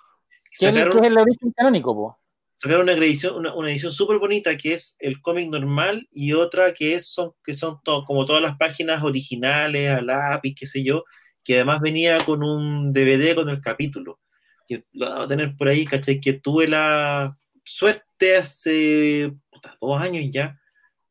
Sacaron, 0.52 1.04
es 1.04 1.10
el 1.10 1.18
origen 1.18 1.52
canónico, 1.52 1.94
po. 1.94 2.18
sacaron 2.56 2.82
una 2.84 2.92
edición, 2.92 3.36
una, 3.36 3.54
una 3.54 3.70
edición 3.70 3.92
súper 3.92 4.18
bonita 4.18 4.56
que 4.56 4.72
es 4.74 4.96
el 5.00 5.20
cómic 5.20 5.50
normal 5.50 6.08
y 6.12 6.32
otra 6.32 6.72
que 6.72 6.94
es 6.94 7.08
son, 7.08 7.32
que 7.42 7.54
son 7.54 7.80
to- 7.82 8.04
como 8.04 8.24
todas 8.24 8.40
las 8.40 8.56
páginas 8.56 9.02
originales, 9.02 9.90
a 9.90 10.00
lápiz, 10.00 10.54
qué 10.58 10.66
sé 10.66 10.84
yo, 10.84 11.02
que 11.42 11.56
además 11.56 11.80
venía 11.80 12.18
con 12.24 12.42
un 12.44 12.92
DVD 12.92 13.34
con 13.34 13.48
el 13.48 13.60
capítulo. 13.60 14.20
Que 14.66 14.84
lo 14.92 15.06
vamos 15.10 15.24
a 15.24 15.28
tener 15.28 15.56
por 15.56 15.68
ahí, 15.68 15.84
¿cachai? 15.84 16.20
Que 16.20 16.34
tuve 16.34 16.68
la 16.68 17.36
suerte 17.64 18.36
hace 18.36 19.32
puta, 19.50 19.76
dos 19.80 20.00
años 20.00 20.24
ya 20.32 20.58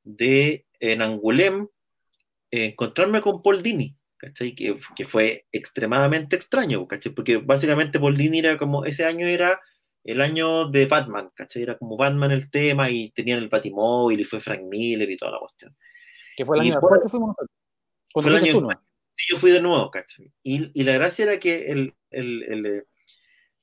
de 0.03 0.65
en 0.79 1.01
Angulem 1.01 1.67
eh, 2.53 2.65
encontrarme 2.65 3.19
con 3.21 3.41
Paul 3.41 3.63
Dini. 3.63 3.97
¿Cachai? 4.15 4.55
Que, 4.55 4.77
que 4.95 5.05
fue 5.05 5.47
extremadamente 5.51 6.35
extraño, 6.35 6.87
¿cachai? 6.87 7.11
Porque 7.11 7.37
básicamente 7.37 7.99
Paul 7.99 8.15
Dini 8.15 8.39
era 8.39 8.57
como, 8.57 8.85
ese 8.85 9.03
año 9.03 9.25
era 9.25 9.59
el 10.03 10.21
año 10.21 10.69
de 10.69 10.85
Batman, 10.85 11.31
¿cachai? 11.33 11.63
Era 11.63 11.77
como 11.77 11.97
Batman 11.97 12.31
el 12.31 12.49
tema 12.49 12.89
y 12.89 13.09
tenían 13.11 13.39
el 13.39 13.49
Batimóvil 13.49 14.19
y 14.19 14.23
fue 14.23 14.39
Frank 14.39 14.61
Miller 14.61 15.09
y 15.09 15.17
toda 15.17 15.31
la 15.31 15.39
cuestión. 15.39 15.75
Que 16.37 16.45
fue 16.45 16.57
el 16.57 16.61
año 16.61 16.71
después 16.73 17.01
que 17.01 17.09
fuimos 17.09 17.35
Fue 18.13 18.27
el 18.27 18.35
año 18.35 18.51
tú, 18.53 18.61
¿no? 18.61 18.69
Sí, 19.15 19.25
yo 19.29 19.37
fui 19.37 19.51
de 19.51 19.61
nuevo, 19.61 19.91
¿cachai? 19.91 20.31
Y, 20.41 20.71
y 20.79 20.83
la 20.83 20.93
gracia 20.93 21.25
era 21.25 21.39
que 21.39 21.65
el, 21.65 21.93
el, 22.11 22.43
el, 22.43 22.65
eh, 22.65 22.83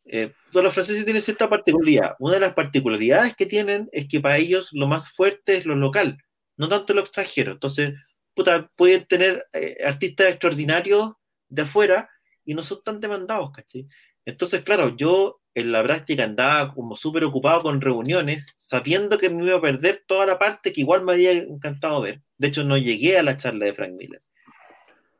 eh, 0.04 0.32
todos 0.50 0.64
los 0.64 0.74
franceses 0.74 1.04
tienen 1.04 1.22
cierta 1.22 1.48
particularidad. 1.48 2.16
Una 2.18 2.34
de 2.34 2.40
las 2.40 2.54
particularidades 2.54 3.34
que 3.34 3.46
tienen 3.46 3.88
es 3.92 4.08
que 4.08 4.20
para 4.20 4.36
ellos 4.36 4.70
lo 4.72 4.88
más 4.88 5.10
fuerte 5.10 5.56
es 5.56 5.64
lo 5.64 5.74
local, 5.74 6.18
no 6.56 6.68
tanto 6.68 6.92
lo 6.92 7.00
extranjero. 7.00 7.52
Entonces, 7.52 7.94
puta, 8.34 8.70
pueden 8.76 9.04
tener 9.06 9.46
eh, 9.52 9.76
artistas 9.84 10.28
extraordinarios 10.28 11.12
de 11.48 11.62
afuera 11.62 12.08
y 12.44 12.54
no 12.54 12.62
son 12.62 12.82
tan 12.82 13.00
demandados, 13.00 13.50
¿cachai? 13.52 13.86
Entonces, 14.24 14.62
claro, 14.62 14.96
yo 14.96 15.40
en 15.54 15.72
la 15.72 15.82
práctica 15.82 16.24
andaba 16.24 16.72
como 16.74 16.94
súper 16.96 17.24
ocupado 17.24 17.62
con 17.62 17.80
reuniones, 17.80 18.52
sabiendo 18.56 19.18
que 19.18 19.30
me 19.30 19.44
iba 19.44 19.58
a 19.58 19.60
perder 19.60 20.04
toda 20.06 20.26
la 20.26 20.38
parte 20.38 20.72
que 20.72 20.80
igual 20.80 21.04
me 21.04 21.12
había 21.12 21.32
encantado 21.32 22.00
ver. 22.00 22.22
De 22.38 22.48
hecho, 22.48 22.64
no 22.64 22.78
llegué 22.78 23.18
a 23.18 23.22
la 23.22 23.36
charla 23.36 23.66
de 23.66 23.74
Frank 23.74 23.92
Miller. 23.92 24.22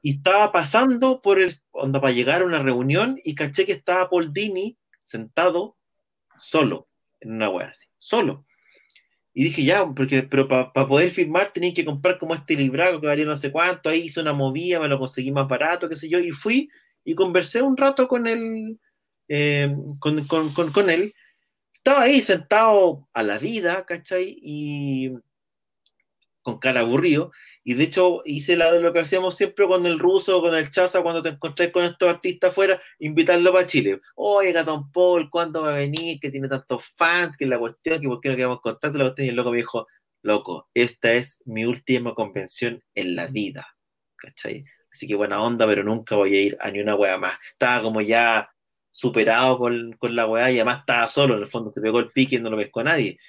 Y 0.02 0.16
estaba 0.16 0.50
pasando 0.52 1.20
por 1.20 1.40
el, 1.40 1.52
onda 1.72 2.00
para 2.00 2.12
llegar 2.12 2.42
a 2.42 2.46
una 2.46 2.60
reunión 2.60 3.18
y 3.22 3.34
caché 3.34 3.66
que 3.66 3.72
estaba 3.72 4.08
Paul 4.08 4.32
Dini 4.32 4.78
sentado 5.02 5.76
solo, 6.38 6.88
en 7.20 7.32
una 7.32 7.50
wea 7.50 7.68
así, 7.68 7.88
solo. 7.98 8.46
Y 9.32 9.44
dije, 9.44 9.64
ya, 9.64 9.86
porque, 9.86 10.22
pero 10.24 10.48
para 10.48 10.72
poder 10.72 11.10
firmar 11.10 11.52
tenía 11.52 11.72
que 11.72 11.84
comprar 11.84 12.18
como 12.18 12.34
este 12.34 12.56
libraco 12.56 13.00
que 13.00 13.06
valía 13.06 13.24
no 13.24 13.36
sé 13.36 13.52
cuánto, 13.52 13.88
ahí 13.88 14.02
hice 14.02 14.20
una 14.20 14.32
movida, 14.32 14.80
me 14.80 14.88
lo 14.88 14.98
conseguí 14.98 15.30
más 15.30 15.46
barato, 15.48 15.88
qué 15.88 15.96
sé 15.96 16.08
yo, 16.08 16.18
y 16.18 16.32
fui 16.32 16.68
y 17.04 17.14
conversé 17.14 17.62
un 17.62 17.76
rato 17.76 18.08
con 18.08 18.26
él, 18.26 18.78
eh, 19.28 19.74
con, 19.98 20.26
con, 20.26 20.52
con, 20.52 20.72
con 20.72 20.90
él. 20.90 21.14
Estaba 21.72 22.02
ahí 22.02 22.20
sentado 22.20 23.08
a 23.14 23.22
la 23.22 23.38
vida, 23.38 23.86
¿cachai? 23.86 24.36
Y 24.42 25.12
con 26.42 26.58
cara 26.58 26.80
aburrido. 26.80 27.32
Y 27.70 27.74
de 27.74 27.84
hecho 27.84 28.20
hice 28.24 28.56
lo 28.56 28.92
que 28.92 28.98
hacíamos 28.98 29.36
siempre 29.36 29.64
con 29.64 29.86
el 29.86 30.00
ruso, 30.00 30.40
con 30.40 30.52
el 30.56 30.72
chaza, 30.72 31.02
cuando 31.02 31.22
te 31.22 31.28
encontrás 31.28 31.70
con 31.70 31.84
estos 31.84 32.08
artistas 32.08 32.50
afuera, 32.50 32.82
invitarlo 32.98 33.52
para 33.52 33.64
Chile. 33.64 34.00
Oiga, 34.16 34.64
Don 34.64 34.90
Paul, 34.90 35.30
¿cuándo 35.30 35.62
va 35.62 35.70
a 35.70 35.78
venir? 35.78 36.18
Que 36.18 36.32
tiene 36.32 36.48
tantos 36.48 36.84
fans, 36.96 37.36
que 37.36 37.46
la 37.46 37.60
cuestión, 37.60 38.00
que 38.00 38.08
por 38.08 38.20
qué 38.20 38.30
no 38.30 38.34
quedamos 38.34 38.60
contacto, 38.60 38.98
la 38.98 39.04
cuestión. 39.04 39.26
Y 39.26 39.28
el 39.30 39.36
loco 39.36 39.52
me 39.52 39.58
dijo, 39.58 39.86
loco, 40.22 40.68
esta 40.74 41.12
es 41.12 41.44
mi 41.46 41.64
última 41.64 42.12
convención 42.16 42.82
en 42.96 43.14
la 43.14 43.28
vida. 43.28 43.68
¿Cachai? 44.16 44.64
Así 44.92 45.06
que 45.06 45.14
buena 45.14 45.40
onda, 45.40 45.64
pero 45.68 45.84
nunca 45.84 46.16
voy 46.16 46.36
a 46.36 46.42
ir 46.42 46.58
a 46.60 46.72
ni 46.72 46.80
una 46.80 46.96
wea 46.96 47.18
más. 47.18 47.38
Estaba 47.52 47.84
como 47.84 48.00
ya 48.00 48.50
superado 48.88 49.58
con, 49.58 49.92
con 49.92 50.16
la 50.16 50.26
weá 50.26 50.50
y 50.50 50.56
además 50.56 50.80
estaba 50.80 51.06
solo, 51.06 51.36
en 51.36 51.42
el 51.42 51.46
fondo 51.46 51.70
se 51.72 51.80
pegó 51.80 52.00
el 52.00 52.10
pique 52.10 52.34
y 52.34 52.40
no 52.40 52.50
lo 52.50 52.56
pescó 52.56 52.80
a 52.80 52.84
nadie. 52.84 53.20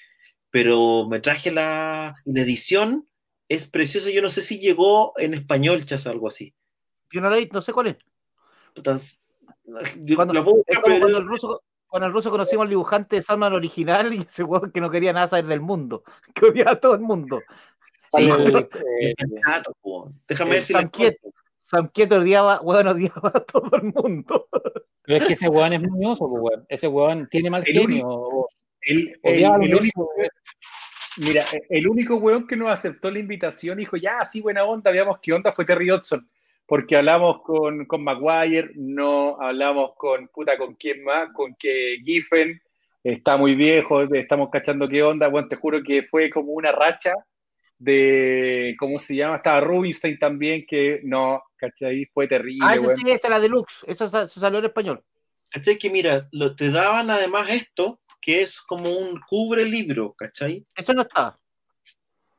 Pero 0.49 1.07
me 1.07 1.19
traje 1.19 1.51
la, 1.51 2.15
la 2.25 2.41
edición, 2.41 3.07
es 3.53 3.67
preciosa, 3.69 4.09
yo 4.11 4.21
no 4.21 4.29
sé 4.29 4.41
si 4.41 4.59
llegó 4.59 5.13
en 5.17 5.33
español, 5.33 5.85
chas, 5.85 6.07
algo 6.07 6.27
así. 6.27 6.53
Yo 7.11 7.19
no, 7.19 7.29
la, 7.29 7.37
no 7.51 7.61
sé 7.61 7.73
cuál 7.73 7.87
es. 7.87 7.97
Cuando- 10.15 10.33
la 10.33 10.43
puedo 10.43 10.57
Es 10.57 10.77
buscar, 10.77 10.81
como 10.83 10.95
pero- 10.95 10.99
cuando 11.01 11.17
el 11.17 11.27
ruso, 11.27 11.61
con 11.87 12.03
el 12.03 12.13
ruso 12.13 12.31
conocimos 12.31 12.63
al 12.63 12.69
dibujante 12.69 13.17
de 13.17 13.23
Salman 13.23 13.51
original 13.53 14.13
y 14.13 14.21
ese 14.21 14.43
huevo 14.43 14.71
que 14.71 14.79
no 14.79 14.89
quería 14.89 15.11
nada 15.11 15.27
saber 15.27 15.45
del 15.47 15.59
mundo, 15.59 16.03
que 16.35 16.45
odiaba 16.45 16.71
a 16.71 16.79
todo 16.79 16.93
el 16.93 17.01
mundo. 17.01 17.41
Sí, 18.09 18.29
El- 18.29 18.55
el- 18.55 18.69
eh. 19.05 19.13
Déjame 20.27 20.51
el 20.51 20.55
ver 20.55 20.63
si 20.63 20.73
la 20.73 20.89
Sam 21.63 21.87
Quieto 21.89 22.15
odiaba, 22.17 22.61
hueón, 22.61 22.87
odiaba 22.87 23.31
a 23.33 23.39
todo 23.43 23.69
el 23.77 23.83
mundo. 23.93 24.47
pero 25.03 25.17
es 25.17 25.27
que 25.27 25.33
ese 25.33 25.47
weón 25.49 25.73
es 25.73 25.81
muñoso, 25.81 26.25
po, 26.27 26.35
weón. 26.35 26.65
Ese 26.69 26.87
weón 26.87 27.27
tiene 27.29 27.49
mal 27.49 27.63
El 27.65 27.73
genio. 27.73 28.07
o- 28.07 28.47
El, 28.81 29.09
el- 29.23 29.35
Odiaba 29.35 29.63
el 29.63 29.75
único, 29.75 30.09
mira, 31.25 31.45
el 31.69 31.87
único 31.87 32.15
weón 32.17 32.47
que 32.47 32.55
nos 32.55 32.71
aceptó 32.71 33.09
la 33.11 33.19
invitación 33.19 33.77
dijo, 33.77 33.97
ya, 33.97 34.23
sí, 34.25 34.41
buena 34.41 34.63
onda, 34.63 34.91
veamos 34.91 35.19
qué 35.21 35.33
onda, 35.33 35.51
fue 35.51 35.65
Terry 35.65 35.87
Dodson. 35.87 36.27
Porque 36.65 36.95
hablamos 36.95 37.41
con, 37.43 37.85
con 37.85 38.03
Maguire, 38.03 38.71
no 38.75 39.37
hablamos 39.41 39.91
con, 39.97 40.27
puta, 40.29 40.57
con 40.57 40.75
quién 40.75 41.03
más, 41.03 41.29
con 41.33 41.55
que 41.59 41.97
Giffen 42.05 42.61
está 43.03 43.35
muy 43.35 43.55
viejo, 43.55 44.03
estamos 44.03 44.49
cachando 44.49 44.87
qué 44.87 45.03
onda. 45.03 45.27
Bueno, 45.27 45.47
te 45.47 45.55
juro 45.57 45.81
que 45.83 46.03
fue 46.03 46.29
como 46.29 46.53
una 46.53 46.71
racha 46.71 47.13
de, 47.77 48.75
¿cómo 48.79 48.99
se 48.99 49.15
llama? 49.15 49.37
Estaba 49.37 49.59
Rubinstein 49.59 50.17
también, 50.19 50.65
que 50.67 51.01
no, 51.03 51.41
¿cachai? 51.57 52.05
Fue 52.13 52.27
terrible, 52.27 52.59
Ah, 52.63 52.75
esa 52.75 52.95
sí, 52.95 53.01
esa 53.07 53.27
es 53.27 53.31
la 53.31 53.39
deluxe. 53.39 53.83
Esa 53.87 54.09
sa- 54.09 54.29
se 54.29 54.39
salió 54.39 54.59
en 54.59 54.65
español. 54.65 55.03
¿Cachai? 55.49 55.77
Que 55.77 55.89
mira, 55.89 56.27
lo, 56.31 56.55
te 56.55 56.69
daban 56.69 57.09
además 57.09 57.49
esto, 57.49 57.99
que 58.21 58.41
es 58.41 58.61
como 58.61 58.89
un 58.89 59.19
cubre 59.27 59.65
libro, 59.65 60.13
¿cachai? 60.13 60.65
Eso 60.75 60.93
no 60.93 61.01
estaba. 61.01 61.39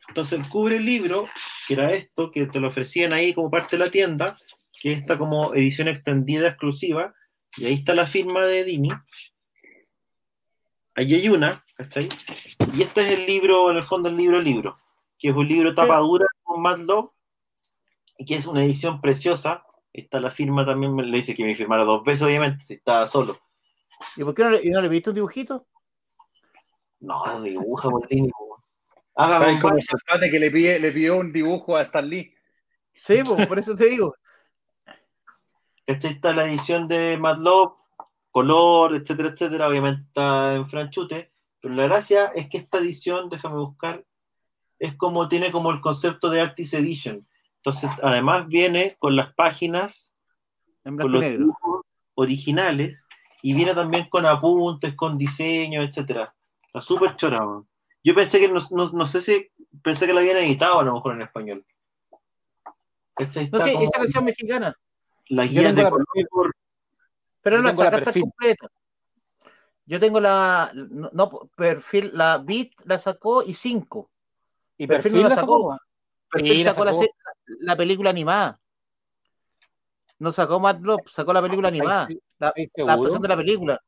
Entonces 0.09 0.39
el 0.39 0.49
cubre 0.49 0.79
libro, 0.79 1.29
que 1.67 1.75
era 1.75 1.93
esto, 1.93 2.31
que 2.31 2.47
te 2.47 2.61
lo 2.61 2.69
ofrecían 2.69 3.13
ahí 3.13 3.35
como 3.35 3.51
parte 3.51 3.77
de 3.77 3.85
la 3.85 3.91
tienda, 3.91 4.37
que 4.81 4.93
esta 4.93 5.19
como 5.19 5.55
edición 5.55 5.89
extendida 5.89 6.49
exclusiva, 6.49 7.15
y 7.57 7.67
ahí 7.67 7.75
está 7.75 7.95
la 7.95 8.07
firma 8.07 8.47
de 8.47 8.65
Dini. 8.65 8.91
Ahí 10.95 11.15
hay 11.15 11.29
una, 11.29 11.65
¿cachai? 11.75 12.09
Y 12.75 12.83
este 12.83 13.01
es 13.01 13.19
el 13.19 13.27
libro, 13.27 13.71
en 13.71 13.79
el 13.79 13.83
fondo 13.83 14.09
el 14.09 14.17
libro 14.17 14.41
libro, 14.41 14.77
que 15.19 15.29
es 15.29 15.35
un 15.35 15.49
libro 15.49 15.75
tapa 15.75 15.99
dura 15.99 16.27
con 16.43 16.61
Mad 16.61 16.79
Love, 16.81 17.11
y 18.19 18.25
que 18.25 18.37
es 18.37 18.47
una 18.47 18.65
edición 18.65 19.01
preciosa. 19.01 19.65
Está 19.93 20.21
la 20.21 20.31
firma 20.31 20.65
también, 20.65 20.95
me 20.95 21.03
le 21.03 21.19
dice 21.19 21.35
que 21.35 21.45
me 21.45 21.57
firmara 21.57 21.85
dos 21.85 22.05
veces, 22.05 22.23
obviamente, 22.23 22.65
si 22.65 22.75
estaba 22.75 23.07
solo. 23.09 23.39
¿Y 24.17 24.25
por 24.25 24.35
qué 24.35 24.43
no 24.43 24.51
le, 24.51 24.71
no 24.71 24.81
le 24.81 24.89
viste 24.89 25.11
un 25.11 25.15
dibujito? 25.15 25.67
No, 27.03 27.43
dibuja 27.43 27.91
por 27.91 28.09
Dini, 28.09 28.31
po. 28.31 28.63
Haga 29.17 29.51
Está 29.51 29.61
como 29.61 29.83
Salfate 29.83 30.31
que 30.31 30.39
le, 30.39 30.51
pide, 30.51 30.79
le 30.79 30.93
pidió 30.93 31.19
un 31.19 31.33
dibujo 31.33 31.77
a 31.77 31.83
Stan 31.83 32.09
Lee. 32.09 32.33
Sí, 33.05 33.23
pues, 33.25 33.47
por 33.47 33.59
eso 33.59 33.75
te 33.75 33.87
digo. 33.87 34.15
Esta 35.85 36.09
está 36.09 36.33
la 36.33 36.47
edición 36.47 36.87
de 36.87 37.19
Mad 37.19 37.39
Love, 37.39 37.75
color, 38.31 38.95
etcétera, 38.95 39.31
etcétera. 39.31 39.69
Obviamente 39.69 40.03
está 40.07 40.55
en 40.55 40.69
franchute. 40.69 41.33
Pero 41.61 41.75
la 41.75 41.85
gracia 41.85 42.27
es 42.35 42.49
que 42.49 42.59
esta 42.59 42.79
edición, 42.79 43.29
déjame 43.29 43.57
buscar, 43.57 44.05
es 44.79 44.97
como 44.97 45.29
tiene 45.29 45.51
como 45.51 45.71
el 45.71 45.81
concepto 45.81 46.31
de 46.31 46.41
Artist 46.41 46.75
Edition. 46.75 47.27
Entonces, 47.57 47.91
además 48.03 48.47
viene 48.47 48.97
con 49.01 49.17
las 49.17 49.35
páginas, 49.35 50.17
En 50.85 50.97
con 50.97 51.13
los 51.13 51.21
dibujos 51.21 51.85
originales 52.15 53.07
y 53.43 53.55
viene 53.55 53.75
también 53.75 54.09
con 54.09 54.25
apuntes, 54.25 54.95
con 54.95 55.19
diseño, 55.19 55.83
etcétera. 55.83 56.35
Está 56.73 56.81
súper 56.81 57.17
chorado. 57.17 57.67
Yo 58.03 58.15
pensé 58.15 58.41
que, 58.41 58.49
no, 58.49 58.59
no- 58.71 58.91
no 58.93 59.07
sé 59.07 59.21
si, 59.21 59.51
pensé 59.83 60.07
que 60.07 60.15
la 60.15 60.23
habían 60.23 60.39
editado 60.39 60.81
a 60.81 60.83
lo 60.83 60.95
mejor 60.95 61.15
en 61.15 61.23
español. 61.23 61.67
¿Cachai? 63.15 63.51
No 63.51 63.59
Está 63.59 63.65
sé, 63.67 63.73
como 63.75 63.85
esa 63.89 64.01
versión 64.01 64.25
mexicana. 64.25 64.77
la 65.29 65.47
guía 65.47 65.73
de 65.73 65.83
la 65.83 65.91
color. 65.91 66.55
Pero 67.43 67.59
no 67.61 67.73
la 67.73 67.91
perfil. 67.91 68.23
completa. 68.23 68.69
Yo 69.85 70.01
tengo 70.01 70.19
la. 70.21 70.71
No, 70.75 71.11
no, 71.13 71.31
perfil, 71.55 72.13
la 72.15 72.39
Bit 72.39 72.73
la 72.85 72.99
sacó 72.99 73.43
y 73.43 73.55
5. 73.55 74.11
Y 74.79 74.87
Perfil 74.87 75.03
perfil 75.03 75.23
no 75.25 75.29
la 75.29 75.35
sacó. 75.35 75.73
sacó. 75.73 75.85
Sí, 76.35 76.43
Perfil 76.43 76.65
la 76.65 76.73
sacó, 76.73 76.85
la, 76.87 76.91
sacó. 76.93 77.07
la 77.61 77.77
película 77.77 78.11
animada. 78.11 78.59
No 80.21 80.33
sacó 80.33 80.59
Mad 80.61 80.79
Love, 80.81 81.03
sacó 81.13 81.33
la 81.35 81.43
película 81.43 81.69
animada. 81.69 82.05
¿Estáis- 82.09 82.23
La, 82.39 82.53
la 82.87 82.93
adaptación 82.95 83.23
de 83.23 83.29
la 83.29 83.37
película. 83.37 83.81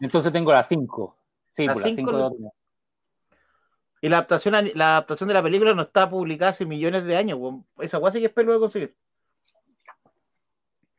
Entonces 0.00 0.32
tengo 0.32 0.50
la 0.52 0.62
5. 0.62 1.16
Sí, 1.54 1.66
La 1.66 1.74
pues 1.74 1.94
cinco 1.94 2.10
5 2.10 2.12
no- 2.12 2.30
de 2.30 2.50
Y 4.02 4.08
la 4.08 4.16
adaptación, 4.18 4.70
la 4.74 4.88
adaptación 4.96 5.28
de 5.28 5.34
la 5.34 5.42
película 5.42 5.72
no 5.72 5.82
está 5.82 6.10
publicada 6.10 6.50
hace 6.50 6.66
millones 6.66 7.04
de 7.04 7.16
años. 7.16 7.38
weón. 7.38 7.64
Esa 7.78 7.98
guasa 7.98 8.14
sí 8.14 8.20
que 8.22 8.26
es 8.26 8.32
pelo 8.32 8.52
de 8.54 8.58
conseguir. 8.58 8.96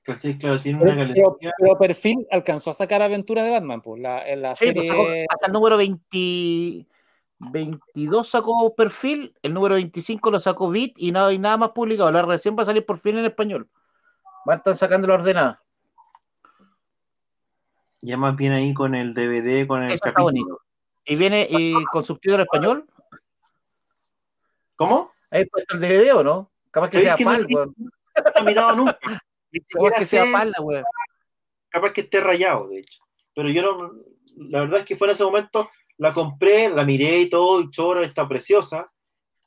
¿Cachai? 0.03 0.37
Claro, 0.37 0.57
tiene 0.59 0.81
una 0.81 0.93
Pero, 0.95 1.07
pero- 1.13 1.29
galería. 1.33 1.51
pero 1.57 1.77
Perfil 1.77 2.25
alcanzó 2.31 2.69
a 2.69 2.73
sacar 2.73 3.01
aventuras 3.01 3.43
de 3.43 3.51
Batman, 3.51 3.81
pues 3.81 4.01
la, 4.01 4.25
en 4.25 4.43
la 4.43 4.55
Sí, 4.55 4.71
pues 4.71 4.87
sacó 4.87 5.01
hasta 5.29 5.47
el 5.47 5.51
número 5.53 5.75
20 5.77 6.87
22 7.37 8.29
sacó 8.29 8.73
perfil, 8.75 9.35
el 9.41 9.53
número 9.53 9.75
25 9.75 10.31
lo 10.31 10.39
sacó 10.39 10.69
Bit 10.69 10.93
y 10.97 11.11
nada, 11.11 11.33
y 11.33 11.37
nada 11.37 11.57
más 11.57 11.71
publicado. 11.71 12.09
La 12.13 12.21
recién 12.21 12.55
va 12.57 12.63
a 12.63 12.65
salir 12.65 12.85
por 12.85 12.99
fin 13.01 13.17
en 13.17 13.25
español. 13.25 13.67
Van 14.45 14.55
a 14.55 14.57
estar 14.59 14.77
sacando 14.77 15.05
la 15.07 15.15
ordenada. 15.15 15.61
Ya 18.05 18.17
más 18.17 18.35
bien 18.35 18.53
ahí 18.53 18.71
con 18.73 18.93
el 18.93 19.15
DVD, 19.15 19.65
con 19.65 19.81
el 19.81 19.93
Eso 19.93 19.99
capítulo. 19.99 20.25
bonito. 20.25 20.61
Y 21.05 21.15
viene 21.15 21.47
y 21.49 21.73
con 21.85 22.05
subtítulo 22.05 22.43
español. 22.43 22.85
¿Cómo? 24.75 25.11
Ahí 25.31 25.45
puesto 25.45 25.75
el 25.75 25.81
DVD 25.81 26.15
o 26.15 26.23
no? 26.23 26.51
Capaz 26.69 26.89
que 26.89 26.97
¿Sabes 26.97 27.07
sea 27.07 27.15
que 27.15 27.25
pal, 27.25 27.47
weón. 27.49 27.73
No 27.77 28.23
lo 28.23 28.41
he 28.41 28.43
mirado 28.43 28.75
nunca. 28.75 28.99
Capaz 29.69 29.91
que 29.97 30.05
sea 30.05 30.25
pal 30.31 30.53
weón. 30.59 30.83
capaz 31.69 31.93
que 31.93 32.01
esté 32.01 32.19
rayado, 32.19 32.67
de 32.67 32.79
hecho. 32.79 33.01
Pero 33.33 33.49
yo 33.49 33.61
no, 33.63 33.91
la 34.37 34.59
verdad 34.61 34.81
es 34.81 34.85
que 34.85 34.95
fue 34.97 35.07
en 35.07 35.13
ese 35.13 35.23
momento, 35.23 35.69
la 35.97 36.13
compré, 36.13 36.69
la 36.69 36.83
miré 36.85 37.21
y 37.21 37.29
todo, 37.29 37.61
y 37.61 37.71
chora, 37.71 38.03
está 38.03 38.27
preciosa, 38.27 38.85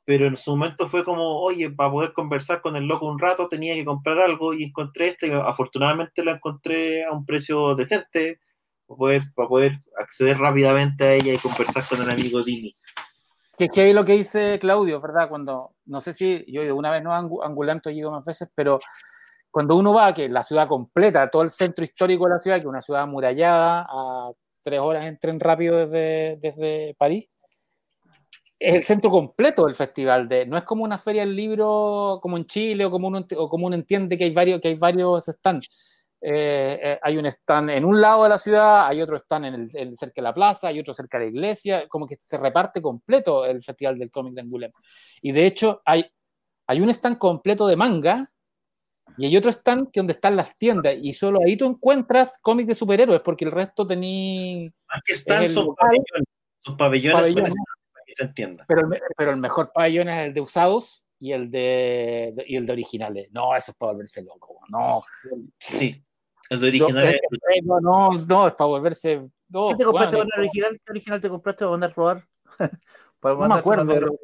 pero 0.03 0.27
en 0.27 0.35
su 0.35 0.51
momento 0.51 0.89
fue 0.89 1.03
como, 1.05 1.39
oye, 1.41 1.69
para 1.69 1.91
poder 1.91 2.13
conversar 2.13 2.61
con 2.61 2.75
el 2.75 2.85
loco 2.85 3.07
un 3.07 3.19
rato 3.19 3.47
tenía 3.47 3.75
que 3.75 3.85
comprar 3.85 4.19
algo 4.19 4.53
y 4.53 4.63
encontré 4.63 5.09
esta 5.09 5.27
y 5.27 5.31
afortunadamente 5.31 6.23
la 6.23 6.31
encontré 6.33 7.05
a 7.05 7.11
un 7.11 7.25
precio 7.25 7.75
decente 7.75 8.39
para 8.89 8.97
poder, 8.97 9.21
para 9.35 9.47
poder 9.47 9.79
acceder 9.97 10.37
rápidamente 10.37 11.03
a 11.03 11.13
ella 11.13 11.33
y 11.33 11.37
conversar 11.37 11.83
con 11.87 12.01
el 12.01 12.09
amigo 12.09 12.43
Dini. 12.43 12.75
Que 13.55 13.65
es 13.65 13.71
que 13.71 13.81
ahí 13.81 13.93
lo 13.93 14.03
que 14.03 14.13
dice 14.13 14.57
Claudio, 14.59 14.99
¿verdad? 14.99 15.29
Cuando, 15.29 15.75
no 15.85 16.01
sé 16.01 16.13
si 16.13 16.43
yo 16.51 16.61
he 16.61 16.65
ido 16.65 16.75
una 16.75 16.91
vez, 16.91 17.03
no 17.03 17.11
angu- 17.11 17.45
angulante, 17.45 17.91
he 17.91 17.93
ido 17.93 18.09
más 18.09 18.25
veces, 18.25 18.49
pero 18.55 18.79
cuando 19.51 19.75
uno 19.75 19.93
va, 19.93 20.13
que 20.13 20.27
la 20.27 20.43
ciudad 20.43 20.67
completa, 20.67 21.29
todo 21.29 21.43
el 21.43 21.49
centro 21.49 21.83
histórico 21.83 22.25
de 22.25 22.31
la 22.31 22.41
ciudad, 22.41 22.57
que 22.57 22.61
es 22.61 22.67
una 22.67 22.81
ciudad 22.81 23.03
amurallada, 23.03 23.85
a 23.87 24.31
tres 24.63 24.79
horas 24.79 25.05
en 25.05 25.19
tren 25.19 25.39
rápido 25.39 25.77
desde, 25.77 26.37
desde 26.41 26.95
París, 26.97 27.29
es 28.57 28.75
el 28.75 28.83
centro 28.83 29.09
completo 29.11 29.65
del 29.65 29.75
festival. 29.75 30.27
De, 30.27 30.45
no 30.45 30.57
es 30.57 30.63
como 30.63 30.83
una 30.83 30.97
feria 30.97 31.21
del 31.21 31.35
libro 31.35 32.19
como 32.21 32.37
en 32.37 32.45
Chile 32.45 32.85
o 32.85 32.91
como 32.91 33.07
uno, 33.07 33.25
o 33.37 33.49
como 33.49 33.67
uno 33.67 33.75
entiende 33.75 34.17
que 34.17 34.23
hay 34.23 34.33
varios, 34.33 34.59
que 34.61 34.69
hay 34.69 34.75
varios 34.75 35.25
stands. 35.25 35.69
Eh, 36.21 36.79
eh, 36.83 36.99
hay 37.01 37.17
un 37.17 37.25
stand 37.27 37.69
en 37.69 37.85
un 37.85 38.01
lado 38.01 38.23
de 38.23 38.29
la 38.29 38.37
ciudad, 38.37 38.87
hay 38.87 39.01
otro 39.01 39.15
stand 39.17 39.45
en 39.45 39.69
el, 39.73 39.97
cerca 39.97 40.15
de 40.15 40.21
la 40.23 40.33
plaza, 40.33 40.67
hay 40.67 40.79
otro 40.79 40.93
cerca 40.93 41.17
de 41.17 41.25
la 41.25 41.31
iglesia, 41.31 41.87
como 41.87 42.05
que 42.05 42.17
se 42.19 42.37
reparte 42.37 42.81
completo 42.81 43.45
el 43.45 43.61
Festival 43.61 43.97
del 43.97 44.11
Cómic 44.11 44.33
de 44.33 44.41
Angoulême. 44.43 44.73
Y 45.21 45.31
de 45.31 45.45
hecho 45.45 45.81
hay, 45.85 46.05
hay 46.67 46.81
un 46.81 46.89
stand 46.89 47.17
completo 47.17 47.67
de 47.67 47.75
manga 47.77 48.29
y 49.17 49.25
hay 49.25 49.37
otro 49.37 49.49
stand 49.49 49.91
que 49.91 50.01
donde 50.01 50.13
están 50.13 50.35
las 50.35 50.57
tiendas 50.57 50.95
y 51.01 51.13
solo 51.13 51.39
ahí 51.45 51.55
tú 51.57 51.65
encuentras 51.65 52.37
cómics 52.41 52.67
de 52.67 52.75
superhéroes 52.75 53.21
porque 53.21 53.45
el 53.45 53.51
resto 53.51 53.87
tení... 53.87 54.71
Que 55.05 55.13
están, 55.13 55.43
Es 55.43 55.55
local. 55.55 55.75
pabellones. 55.77 56.23
Son 56.61 56.77
pabellones, 56.77 57.21
Pabellones. 57.21 57.53
para 57.93 58.05
que 58.05 58.13
se 58.15 58.23
entienda. 58.25 58.65
Pero 58.67 58.89
pero 59.17 59.31
el 59.31 59.37
mejor 59.37 59.71
pabellón 59.73 60.09
es 60.09 60.25
el 60.27 60.33
de 60.33 60.41
usados 60.41 61.05
y 61.17 61.31
el 61.31 61.49
de- 61.49 62.43
y 62.47 62.55
el 62.57 62.65
de 62.65 62.73
originales. 62.73 63.29
No, 63.31 63.55
eso 63.55 63.71
es 63.71 63.77
para 63.77 63.93
volverse 63.93 64.21
loco. 64.23 64.59
No, 64.69 64.99
Sí, 65.59 66.03
el 66.49 66.59
de 66.59 66.67
original. 66.67 67.19
no, 67.63 67.79
no, 67.79 68.09
no, 68.27 68.47
es 68.47 68.53
para 68.53 68.67
volverse... 68.67 69.21
No, 69.49 69.69
¿Qué 69.69 69.75
te 69.77 69.83
compraste 69.85 70.17
con 70.17 70.27
el 70.33 70.39
original? 70.41 70.79
¿Qué 70.85 70.91
original 70.91 71.21
te 71.21 71.29
compraste 71.29 71.59
para 71.59 71.71
mandar 71.71 71.91
a 71.91 71.93
robar? 71.93 72.27
Para 73.19 73.35
no 73.35 73.47
me 73.47 73.53
acuerdo, 73.55 73.85
pero 73.93 74.17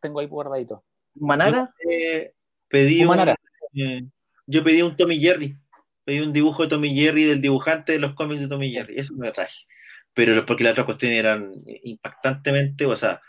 tengo 0.00 0.18
ahí 0.18 0.26
guardadito. 0.26 0.82
¿Manara? 1.14 1.72
Eh, 1.88 2.32
pedí 2.68 3.02
Un 3.02 3.08
Manara. 3.08 3.36
eh, 3.74 4.02
yo 4.46 4.64
pedí 4.64 4.82
un 4.82 4.96
Tommy 4.96 5.18
Jerry. 5.20 5.56
Pedí 6.04 6.20
un 6.20 6.32
dibujo 6.32 6.64
de 6.64 6.68
Tommy 6.70 6.90
Jerry 6.92 7.24
del 7.24 7.40
dibujante 7.40 7.92
de 7.92 7.98
los 8.00 8.14
cómics 8.14 8.40
de 8.40 8.48
Tommy 8.48 8.72
Jerry. 8.72 8.98
Eso 8.98 9.14
me 9.14 9.30
traje. 9.30 9.66
Pero 10.12 10.44
porque 10.44 10.64
las 10.64 10.72
otras 10.72 10.86
cuestiones 10.86 11.18
eran 11.18 11.52
impactantemente, 11.84 12.84
o 12.86 12.96
sea, 12.96 13.20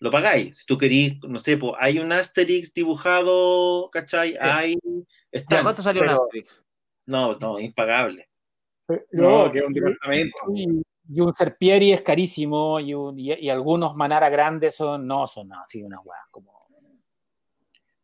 lo 0.00 0.10
pagáis. 0.10 0.58
Si 0.58 0.66
tú 0.66 0.76
querís, 0.78 1.14
no 1.26 1.38
sé, 1.38 1.56
pues, 1.56 1.72
hay 1.78 1.98
un 1.98 2.12
Asterix 2.12 2.72
dibujado, 2.74 3.88
¿cachai? 3.90 4.36
Hay. 4.40 4.74
¿Ya 4.82 5.02
Están. 5.32 5.62
cuánto 5.62 5.82
salió 5.82 6.02
pero- 6.02 6.12
un 6.14 6.24
Asterix? 6.26 6.62
No, 7.10 7.36
no, 7.36 7.58
impagable. 7.58 8.28
No, 9.12 9.50
que 9.52 9.58
es 9.58 9.64
un 9.66 9.72
departamento. 9.72 10.42
Y, 10.54 10.82
y 11.12 11.20
un 11.20 11.34
Serpieri 11.34 11.92
es 11.92 12.02
carísimo 12.02 12.80
y, 12.80 12.94
un- 12.94 13.18
y, 13.18 13.32
y 13.34 13.48
algunos 13.48 13.94
Manara 13.94 14.28
grandes 14.28 14.74
son, 14.76 15.06
no 15.06 15.26
son 15.26 15.52
así, 15.52 15.82
una 15.82 16.00
weá, 16.00 16.18
como... 16.30 16.58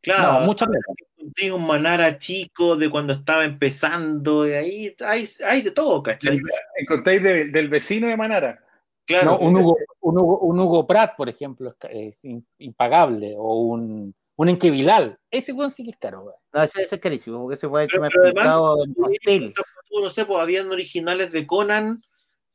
Claro, 0.01 0.41
No, 0.41 0.47
mucha 0.47 0.67
plata. 0.67 0.85
encontré 1.17 1.51
un 1.53 1.67
Manara 1.67 2.17
chico 2.19 2.77
de 2.77 2.89
cuando 2.89 3.13
estaba 3.13 3.45
empezando, 3.45 4.47
y 4.49 4.53
ahí 4.53 4.97
hay, 5.05 5.25
hay 5.45 5.63
de 5.63 5.71
todo, 5.73 6.01
¿cachai? 6.03 6.41
Encontráis 6.77 7.23
de- 7.23 7.49
del 7.49 7.69
vecino 7.69 8.07
de 8.07 8.17
Manara. 8.17 8.63
Claro, 9.05 9.33
No, 9.33 9.39
un, 9.39 9.57
Hugo, 9.57 9.77
un, 10.01 10.19
Hugo, 10.19 10.39
un 10.41 10.61
Hugo 10.61 10.87
Pratt, 10.87 11.17
por 11.17 11.29
ejemplo, 11.29 11.75
es, 11.91 12.19
impagable, 12.59 13.35
o 13.37 13.61
un, 13.63 14.15
un 14.37 14.49
Enquevilal. 14.49 15.19
Ese 15.31 15.53
weón 15.53 15.71
sí 15.71 15.85
que 15.85 15.91
es 15.91 15.97
caro, 15.97 16.23
weón. 16.23 16.37
No, 16.53 16.63
ese, 16.63 16.83
ese 16.83 16.95
es 16.97 17.01
carísimo, 17.01 17.43
porque 17.43 17.57
ese 17.57 17.69
fue 17.69 17.89
que 17.89 17.99
me 17.99 18.07
en 18.07 18.35
pastel. 18.35 19.55
tú, 19.89 20.01
no 20.01 20.11
sé, 20.11 20.25
pues 20.25 20.39
habían 20.39 20.71
originales 20.71 21.33
de 21.33 21.47
Conan, 21.47 22.03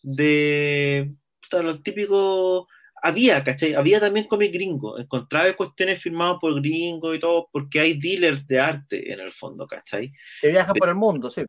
de 0.04 1.12
puta, 1.42 1.64
los 1.64 1.84
típicos. 1.84 2.68
Había, 3.04 3.44
¿cachai? 3.44 3.74
Había 3.74 4.00
también 4.00 4.28
cómic 4.28 4.54
gringo. 4.54 5.00
Encontraba 5.00 5.52
cuestiones 5.54 6.00
firmadas 6.00 6.38
por 6.40 6.54
gringos 6.62 7.16
y 7.16 7.20
todo, 7.20 7.50
porque 7.52 7.80
hay 7.80 8.00
dealers 8.00 8.48
de 8.48 8.60
arte 8.60 9.12
en 9.12 9.20
el 9.20 9.32
fondo, 9.32 9.66
¿cachai? 9.66 10.12
Que 10.40 10.50
viajan 10.50 10.76
por 10.76 10.90
el 10.90 10.96
mundo, 10.96 11.32
sí. 11.32 11.44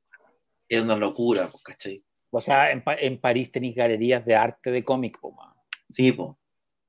Es 0.67 0.81
una 0.81 0.97
locura, 0.97 1.49
pues, 1.51 1.63
¿cachai? 1.63 2.03
O 2.31 2.41
sea, 2.41 2.73
en, 2.73 2.83
Pa- 2.83 2.95
en 2.95 3.21
París 3.21 3.53
tenéis 3.53 3.75
galerías 3.75 4.25
de 4.25 4.35
arte 4.35 4.71
de 4.71 4.83
cómic, 4.83 5.21
po, 5.21 5.33
man. 5.33 5.53
Sí, 5.91 6.13
pues. 6.13 6.31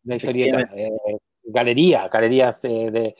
de 0.03 0.15
historieta. 0.15 0.61
Eh, 0.73 0.89
galería, 1.43 2.07
galerías 2.07 2.61
de, 2.61 2.91
de- 2.91 3.15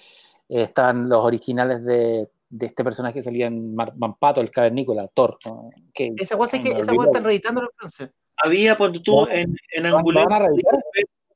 eh, 0.49 0.63
están 0.63 1.07
los 1.09 1.23
originales 1.23 1.83
de, 1.85 2.27
de 2.49 2.65
este 2.65 2.83
personaje 2.83 3.15
que 3.15 3.21
salía 3.21 3.47
en 3.47 3.75
Mampato, 3.75 4.41
el 4.41 4.51
cavernícola, 4.51 5.07
Thor. 5.07 5.37
¿no? 5.45 5.69
Que, 5.93 6.11
Esa 6.17 6.35
guasa 6.35 6.57
es 6.57 6.63
que 6.63 6.69
esa 6.71 6.91
están 6.91 7.23
reeditando 7.23 7.61
en 7.61 7.67
francés. 7.77 8.09
Había, 8.37 8.75
cuando 8.77 9.01
tú 9.01 9.11
¿Lo- 9.25 9.29
en, 9.29 9.55
en 9.73 9.83
lo 9.83 9.97
Angoulême, 9.99 10.25
van 10.25 10.33
a 10.33 10.47
reeditar? 10.47 10.79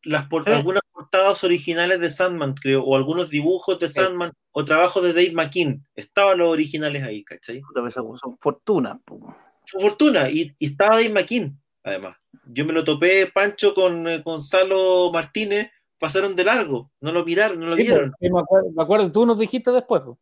las 0.03 0.27
por- 0.27 0.45
Sí. 0.45 0.51
algunas 0.51 0.81
portadas 0.91 1.43
originales 1.43 1.99
de 1.99 2.09
Sandman, 2.09 2.53
creo, 2.53 2.83
o 2.83 2.95
algunos 2.95 3.29
dibujos 3.29 3.77
de 3.79 3.89
Sandman, 3.89 4.31
o 4.51 4.63
trabajos 4.65 5.03
de 5.03 5.13
Dave 5.13 5.31
McKean. 5.33 5.85
Estaban 5.95 6.37
los 6.37 6.47
originales 6.49 7.03
ahí, 7.03 7.23
¿cachai? 7.23 7.61
Son 7.93 8.37
fortunas. 8.39 8.97
po. 9.05 9.19
Fue 9.67 9.81
fortuna, 9.81 10.29
y, 10.29 10.55
y 10.59 10.67
estaba 10.67 10.95
Dave 10.95 11.09
McKean, 11.09 11.59
además. 11.83 12.15
Yo 12.45 12.63
me 12.65 12.71
lo 12.73 12.83
topé, 12.85 13.27
Pancho, 13.33 13.73
con 13.73 14.07
eh, 14.07 14.19
Gonzalo 14.19 15.11
Martínez, 15.11 15.69
pasaron 15.99 16.35
de 16.35 16.43
largo, 16.43 16.91
no 17.01 17.11
lo 17.11 17.25
miraron, 17.25 17.59
no 17.59 17.65
lo 17.67 17.71
Sí, 17.75 17.83
vieron. 17.83 18.13
pues, 18.19 18.31
me, 18.31 18.39
acuerdo, 18.39 18.69
me 18.71 18.83
acuerdo, 18.83 19.11
tú 19.11 19.25
nos 19.25 19.37
dijiste 19.39 19.71
después. 19.71 20.01
pues. 20.05 20.17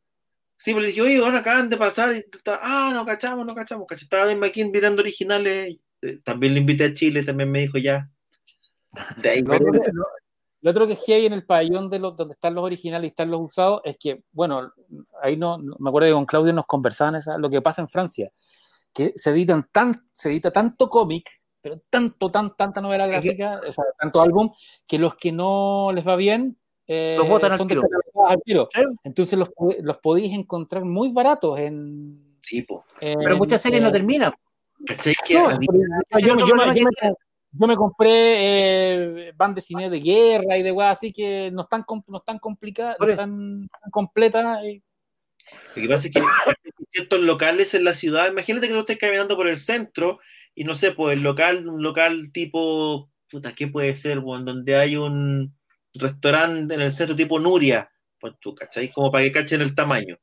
Sí, 0.57 0.72
pero 0.72 0.81
le 0.81 0.88
dije, 0.88 1.02
oye, 1.02 1.19
bueno, 1.19 1.38
acaban 1.38 1.69
de 1.69 1.77
pasar, 1.77 2.15
y 2.15 2.19
está- 2.19 2.60
ah, 2.61 2.91
no 2.93 3.06
cachamos, 3.06 3.45
no 3.45 3.53
cachamos. 3.53 3.85
Estaba 3.91 4.26
Dave 4.26 4.39
McKean 4.39 4.72
mirando 4.72 5.02
originales, 5.02 5.77
eh, 6.02 6.19
también 6.23 6.53
lo 6.53 6.60
invité 6.61 6.85
a 6.85 6.93
Chile, 6.93 7.23
también 7.23 7.52
me 7.52 7.60
dijo 7.60 7.77
ya. 7.77 8.10
De 9.18 9.30
ahí, 9.30 9.41
Lo 9.41 9.53
otro, 9.56 9.72
que, 9.73 9.80
lo- 9.91 10.69
otro 10.72 10.88
que 10.88 11.14
hay 11.14 11.26
en 11.26 11.34
el 11.34 11.45
pabellón 11.45 11.89
de 11.89 11.99
los, 11.99 12.15
donde 12.15 12.34
están 12.35 12.56
los 12.56 12.64
originales 12.64 13.06
y 13.06 13.10
están 13.10 13.30
los 13.30 13.41
usados 13.41 13.81
es 13.84 13.97
que, 13.99 14.23
bueno, 14.31 14.72
ahí 15.22 15.35
no, 15.35 15.57
me 15.57 15.89
acuerdo 15.89 16.07
que 16.07 16.14
con 16.14 16.26
Claudio 16.26 16.53
nos 16.53 16.65
conversaban 16.65 17.15
esa, 17.15 17.38
lo 17.38 17.49
que 17.49 17.61
pasa 17.61 17.81
en 17.81 17.89
Francia, 17.89 18.31
que 18.93 19.11
se 19.18 19.31
editan 19.31 19.68
tan, 19.72 19.93
se 20.14 20.30
edita 20.30 20.52
tanto 20.52 20.89
cómic, 20.89 21.30
pero 21.66 21.82
tanto, 21.90 22.30
tan, 22.30 22.56
tanta 22.56 22.80
novela 22.80 23.08
gráfica, 23.08 23.60
o 23.68 23.72
sea, 23.72 23.84
tanto 23.98 24.22
álbum, 24.22 24.52
que 24.86 25.00
los 25.00 25.16
que 25.16 25.32
no 25.32 25.90
les 25.96 26.08
va 26.08 26.16
bien 26.16 26.56
eh, 26.86 27.16
Los 27.18 27.28
botan 27.28 27.54
al 27.54 27.58
son 27.58 27.68
tiro. 27.68 27.82
al 28.28 28.40
tiro. 28.44 28.70
Sí. 28.72 28.82
Entonces 29.04 29.40
los, 29.40 29.50
los 29.82 29.98
podéis 29.98 30.32
encontrar 30.36 30.86
muy 30.86 31.12
baratos 31.12 31.58
en. 31.58 32.38
Sí, 32.44 32.62
po. 32.62 32.86
Pero 33.00 33.32
en- 33.32 33.38
muchas 33.40 33.64
series 33.64 33.82
no 33.82 33.92
terminan. 33.92 34.32
Que 35.26 35.34
No, 35.34 35.58
pero 36.12 36.28
yo, 36.28 36.36
me- 36.36 36.44
problema 36.44 36.68
yo 36.68 36.74
que 36.76 37.08
me- 37.08 37.14
yo 37.58 37.68
me 37.68 37.76
compré 37.76 38.10
eh, 39.30 39.32
band 39.36 39.56
de 39.56 39.62
cine 39.62 39.90
de 39.90 40.00
guerra 40.00 40.56
y 40.60 40.62
de 40.62 40.72
weas 40.72 40.96
así 40.98 41.12
que 41.12 41.50
no 41.52 41.62
están, 41.62 41.84
no 42.08 42.18
están 42.20 42.38
complicadas, 42.38 42.98
no 43.00 43.08
están 43.10 43.68
tan 43.82 43.90
completas. 43.90 44.64
y- 44.64 44.84
Lo 45.76 45.82
que 45.82 45.88
pasa 45.90 46.08
es 46.08 46.14
que 46.14 46.20
hay 46.20 46.86
ciertos 46.92 47.20
locales 47.22 47.74
en 47.74 47.84
la 47.86 47.96
ciudad, 47.96 48.28
imagínate 48.30 48.68
que 48.68 48.74
tú 48.74 48.80
estés 48.82 49.00
caminando 49.00 49.36
por 49.36 49.48
el 49.48 49.58
centro 49.58 50.20
y 50.56 50.64
no 50.64 50.73
sé, 50.73 50.91
pues 50.91 51.18
el 51.18 51.23
local, 51.23 51.68
un 51.68 51.84
local 51.84 52.32
tipo, 52.32 53.11
puta, 53.30 53.53
¿qué 53.53 53.68
puede 53.68 53.95
ser? 53.95 54.22
Bueno, 54.22 54.45
donde 54.45 54.77
hay 54.77 54.95
un 54.95 55.53
restaurante 55.94 56.73
en 56.73 56.82
el 56.82 56.94
centro 56.94 57.15
tipo 57.15 57.40
Nuria, 57.40 57.91
pues 58.18 58.34
tú, 58.40 58.56
¿cachai? 58.56 58.91
Como 58.91 59.11
para 59.11 59.26
que 59.26 59.34
cachen 59.34 59.61
el 59.61 59.76
tamaño. 59.76 60.18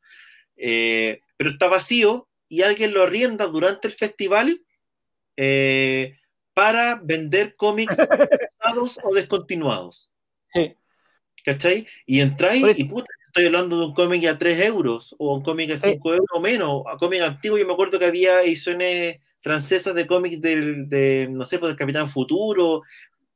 Eh, 0.57 1.21
pero 1.37 1.51
está 1.51 1.69
vacío 1.69 2.29
y 2.49 2.63
alguien 2.63 2.95
lo 2.95 3.03
arrienda 3.03 3.47
durante 3.47 3.89
el 3.89 3.95
festival 3.95 4.63
eh, 5.37 6.19
para 6.55 7.01
vender 7.03 7.55
cómics 7.55 7.97
usados 8.59 8.99
o 9.03 9.15
descontinuados. 9.15 10.11
Sí. 10.49 10.75
¿Cachai? 11.45 11.87
Y 12.07 12.21
entráis 12.21 12.79
y 12.79 12.85
puta, 12.85 13.11
estoy 13.27 13.47
hablando 13.47 13.79
de 13.79 13.87
un 13.87 13.95
cómic 13.95 14.25
a 14.27 14.39
3 14.39 14.65
euros 14.67 15.15
o 15.19 15.35
un 15.35 15.43
cómic 15.43 15.73
a 15.73 15.77
5 15.77 16.13
euros 16.15 16.29
o 16.33 16.41
menos, 16.41 16.85
a 16.87 16.97
cómic 16.97 17.21
antiguo. 17.21 17.59
Yo 17.59 17.67
me 17.67 17.73
acuerdo 17.73 17.99
que 17.99 18.07
había 18.07 18.43
ediciones 18.43 19.19
francesas 19.43 19.95
de 19.95 20.07
cómics 20.07 20.41
del, 20.41 20.89
de, 20.89 21.29
no 21.31 21.45
sé, 21.45 21.59
pues 21.59 21.71
del 21.71 21.77
Capitán 21.79 22.09
Futuro, 22.09 22.83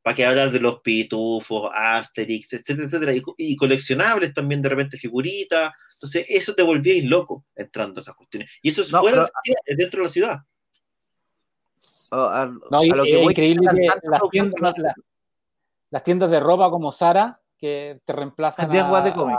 para 0.02 0.14
que 0.14 0.24
hablar 0.24 0.50
de 0.52 0.60
los 0.60 0.80
pitufos, 0.80 1.68
Asterix, 1.74 2.52
etcétera, 2.52 2.86
etcétera, 2.86 3.12
y, 3.14 3.22
y 3.38 3.56
coleccionables 3.56 4.32
también, 4.32 4.62
de 4.62 4.68
repente 4.68 4.96
figuritas. 4.98 5.72
Entonces, 5.94 6.26
eso 6.28 6.54
te 6.54 6.62
volvíais 6.62 7.04
loco 7.04 7.44
entrando 7.56 7.98
a 7.98 8.02
esas 8.02 8.14
cuestiones. 8.14 8.48
Y 8.62 8.68
eso 8.70 8.82
es 8.82 8.92
No, 8.92 9.00
fuera, 9.00 9.24
pero- 9.24 9.28
de 9.44 9.54
es 9.72 9.76
dentro 9.76 9.98
de 10.00 10.04
la 10.04 10.10
ciudad. 10.10 10.36
A, 12.12 12.42
a- 12.42 12.46
No, 12.70 12.84
y 12.84 12.90
a 12.90 12.94
lo 12.94 13.04
es 13.04 13.10
que 13.10 13.16
voy, 13.16 13.32
increíble 13.32 13.68
que 13.74 13.86
las 14.08 14.20
tiendas, 14.30 14.54
que 14.54 14.62
no- 14.62 14.84
las, 14.84 14.94
las 15.90 16.02
tiendas 16.04 16.30
de 16.30 16.38
ropa 16.40 16.70
como 16.70 16.92
Sara 16.92 17.40
que 17.58 18.00
te 18.04 18.12
reemplazan 18.12 18.66
También 18.66 18.84
a, 18.84 19.00
de 19.00 19.12
cómic. 19.12 19.38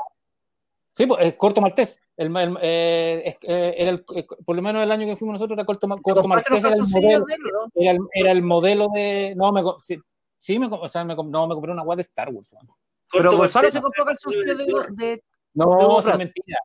Sí, 0.98 1.06
pues, 1.06 1.24
es 1.28 1.34
corto 1.36 1.62
maltés. 1.62 2.02
El, 2.16 2.36
el- 2.36 2.58
eh, 2.60 3.38
eh, 3.44 3.76
era 3.78 3.92
el- 3.92 4.04
eh, 4.16 4.26
por 4.44 4.56
lo 4.56 4.64
menos 4.64 4.82
el 4.82 4.92
año 4.92 5.06
que 5.06 5.16
fuimos 5.16 5.34
nosotros 5.34 5.56
era 5.56 5.64
corto, 5.64 5.88
corto 6.02 6.28
maltés, 6.28 6.58
era 6.58 6.74
el, 6.74 6.82
modelo, 6.88 7.26
de 7.26 7.34
él, 7.36 7.40
¿no? 7.54 7.70
era, 7.76 7.92
el, 7.92 8.00
era 8.16 8.32
el 8.32 8.42
modelo 8.42 8.88
de. 8.92 9.34
No, 9.38 9.52
me, 9.52 9.62
sí, 9.78 9.96
sí 10.40 10.58
me, 10.58 10.68
co- 10.72 10.80
o 10.82 10.88
sea, 10.88 11.04
me, 11.04 11.16
co- 11.16 11.24
no, 11.24 11.46
me 11.48 11.54
compré 11.54 11.72
una 11.72 11.84
guay 11.84 11.98
de 11.98 12.02
Star 12.02 12.30
Wars. 12.30 12.52
weón. 12.52 12.66
Pero 13.12 13.24
Corto 13.26 13.38
Gonzalo 13.38 13.64
Maltés, 13.66 13.74
se 13.78 13.82
compró 13.84 14.06
calzoncillos 14.06 14.58
de, 14.58 15.06
de- 15.06 15.24
No, 15.54 16.00
es 16.00 16.18
mentira. 16.18 16.58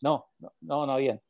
No, 0.00 0.26
no, 0.62 0.86
no, 0.86 0.96
bien. 0.96 1.20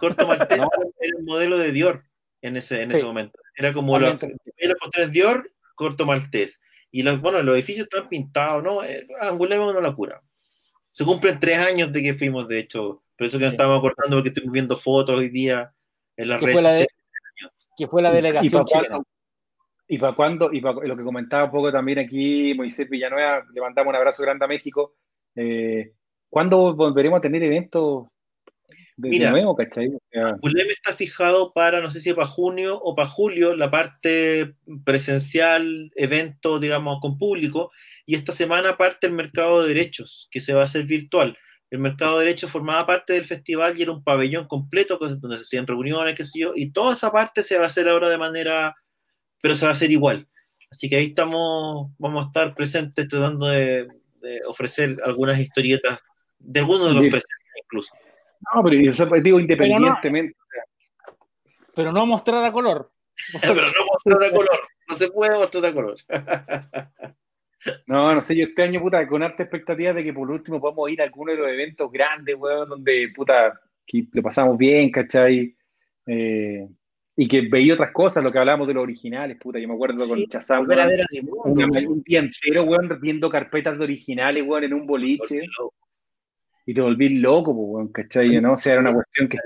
Corto 0.00 0.26
Maltés 0.26 0.58
No. 0.58 0.68
era 0.98 1.16
el 1.16 1.22
modelo 1.24 1.58
de 1.58 1.70
Dior 1.70 2.02
en 2.42 2.56
ese, 2.56 2.82
en 2.82 2.90
Sí. 2.90 2.96
ese 2.96 3.04
momento. 3.04 3.38
Era 3.56 3.72
como 3.72 3.96
los, 4.00 4.20
los 4.20 4.74
cuestiones 4.80 5.12
Dior, 5.12 5.48
Corto 5.76 6.06
Maltés. 6.06 6.60
Y 6.90 7.04
los, 7.04 7.20
bueno, 7.20 7.40
los 7.42 7.54
edificios 7.54 7.84
están 7.90 8.08
pintados, 8.08 8.64
¿no? 8.64 8.80
Angulema 9.20 9.72
no 9.72 9.80
la 9.80 9.94
cura. 9.94 10.20
Se 10.94 11.04
cumplen 11.04 11.40
tres 11.40 11.58
años 11.58 11.92
de 11.92 12.02
que 12.02 12.14
fuimos, 12.14 12.46
de 12.46 12.60
hecho. 12.60 13.02
Por 13.18 13.26
eso 13.26 13.38
que 13.38 13.44
nos 13.44 13.50
Sí. 13.50 13.54
estábamos 13.56 13.78
acordando 13.78 14.16
porque 14.16 14.28
estoy 14.28 14.48
viendo 14.48 14.76
fotos 14.76 15.18
hoy 15.18 15.28
día 15.28 15.72
en 16.16 16.28
las 16.28 16.40
redes 16.40 16.52
fue 16.54 16.62
la, 16.62 16.68
de- 16.72 16.84
sociales. 16.84 16.94
que 17.76 17.86
fue 17.88 18.02
la 18.02 18.10
¿Y 18.10 18.14
delegación 18.14 18.52
para 18.52 18.64
chilena. 18.64 18.88
cuándo? 18.88 19.08
¿Y 19.88 19.98
para 19.98 20.14
cuándo? 20.16 20.52
Y 20.52 20.60
para 20.60 20.86
lo 20.86 20.96
que 20.96 21.02
comentaba 21.02 21.44
un 21.44 21.50
poco 21.50 21.72
también 21.72 21.98
aquí 21.98 22.54
Moisés 22.54 22.88
Villanueva, 22.88 23.44
le 23.52 23.60
mandamos 23.60 23.90
un 23.90 23.96
abrazo 23.96 24.22
grande 24.22 24.44
a 24.44 24.48
México. 24.48 24.94
Eh, 25.34 25.92
¿Cuándo 26.30 26.74
volveremos 26.74 27.18
a 27.18 27.20
tener 27.20 27.42
eventos 27.42 28.06
de, 28.96 29.08
de 29.08 29.10
Mira. 29.10 29.30
nuevo, 29.30 29.56
cachai? 29.56 29.88
O 29.88 29.98
sea, 30.10 30.28
Angulema 30.28 30.72
está 30.72 30.94
fijado 30.94 31.52
para, 31.52 31.80
no 31.80 31.90
sé 31.90 32.00
si 32.00 32.12
para 32.12 32.28
junio 32.28 32.78
o 32.80 32.94
para 32.94 33.08
julio, 33.08 33.56
la 33.56 33.70
parte 33.70 34.54
presencial, 34.84 35.90
evento, 35.96 36.58
digamos, 36.58 37.00
con 37.00 37.18
público. 37.18 37.72
Y 38.06 38.14
esta 38.14 38.32
semana 38.32 38.76
parte 38.76 39.06
el 39.06 39.14
mercado 39.14 39.62
de 39.62 39.68
derechos, 39.68 40.28
que 40.30 40.40
se 40.40 40.54
va 40.54 40.62
a 40.62 40.64
hacer 40.64 40.84
virtual. 40.84 41.36
El 41.70 41.80
mercado 41.80 42.18
de 42.18 42.26
derechos 42.26 42.50
formaba 42.50 42.86
parte 42.86 43.14
del 43.14 43.24
festival 43.24 43.76
y 43.76 43.82
era 43.82 43.92
un 43.92 44.04
pabellón 44.04 44.46
completo 44.46 44.96
donde 44.98 45.38
se 45.38 45.42
hacían 45.42 45.66
reuniones, 45.66 46.14
qué 46.14 46.24
sé 46.24 46.38
yo, 46.38 46.52
y 46.54 46.70
toda 46.70 46.92
esa 46.92 47.10
parte 47.10 47.42
se 47.42 47.56
va 47.56 47.64
a 47.64 47.66
hacer 47.66 47.88
ahora 47.88 48.08
de 48.08 48.18
manera, 48.18 48.76
pero 49.42 49.56
se 49.56 49.66
va 49.66 49.70
a 49.70 49.74
hacer 49.74 49.90
igual. 49.90 50.28
Así 50.70 50.88
que 50.88 50.96
ahí 50.96 51.06
estamos, 51.06 51.90
vamos 51.98 52.24
a 52.24 52.26
estar 52.28 52.54
presentes 52.54 53.08
tratando 53.08 53.46
de, 53.46 53.88
de 54.20 54.40
ofrecer 54.46 54.96
algunas 55.04 55.38
historietas 55.38 55.98
de 56.38 56.60
algunos 56.60 56.88
de 56.88 56.94
los 56.94 57.02
presentes 57.02 57.44
incluso. 57.64 57.94
No, 58.54 58.62
pero 58.64 58.76
yo 58.80 58.92
so- 58.92 59.06
digo 59.06 59.38
independientemente. 59.40 60.36
Pero 61.74 61.92
no 61.92 62.06
mostrar 62.06 62.44
a 62.44 62.52
color. 62.52 62.90
pero 63.42 63.54
no 63.62 63.84
mostrar 63.92 64.24
a 64.24 64.30
color, 64.32 64.60
no 64.88 64.94
se 64.94 65.08
puede 65.10 65.36
mostrar 65.38 65.66
a 65.66 65.72
color. 65.74 65.96
No, 67.86 68.14
no 68.14 68.20
sé, 68.20 68.36
yo 68.36 68.44
este 68.44 68.62
año, 68.62 68.78
puta, 68.78 69.06
con 69.08 69.22
harta 69.22 69.42
expectativa 69.42 69.94
de 69.94 70.04
que 70.04 70.12
por 70.12 70.30
último 70.30 70.60
podamos 70.60 70.90
ir 70.90 71.00
a 71.00 71.04
alguno 71.04 71.32
de 71.32 71.38
los 71.38 71.48
eventos 71.48 71.90
grandes, 71.90 72.36
weón, 72.36 72.68
donde, 72.68 73.10
puta, 73.16 73.58
que 73.86 74.04
lo 74.12 74.20
pasamos 74.22 74.58
bien, 74.58 74.90
¿cachai? 74.90 75.56
Eh, 76.06 76.68
y 77.16 77.26
que 77.26 77.40
veía 77.48 77.72
otras 77.72 77.92
cosas, 77.92 78.22
lo 78.22 78.30
que 78.30 78.38
hablábamos 78.38 78.68
de 78.68 78.74
los 78.74 78.82
originales, 78.82 79.38
puta, 79.38 79.58
yo 79.58 79.66
me 79.68 79.74
acuerdo 79.74 80.06
con 80.06 80.18
Sí, 80.18 80.26
una- 81.46 81.88
un 81.88 82.02
día 82.02 82.18
entero, 82.18 82.64
weón, 82.64 82.98
viendo 83.00 83.30
carpetas 83.30 83.78
de 83.78 83.84
originales, 83.84 84.42
weón, 84.46 84.64
en 84.64 84.74
un 84.74 84.86
boliche, 84.86 85.40
y 86.66 86.74
te 86.74 86.80
volví 86.80 87.08
loco, 87.10 87.54
pues, 87.54 87.66
weón, 87.68 87.88
¿cachai? 87.92 88.40
¿no? 88.40 88.52
O 88.52 88.56
sea, 88.56 88.72
era 88.72 88.80
una 88.82 88.94
cuestión 88.94 89.28
que... 89.28 89.38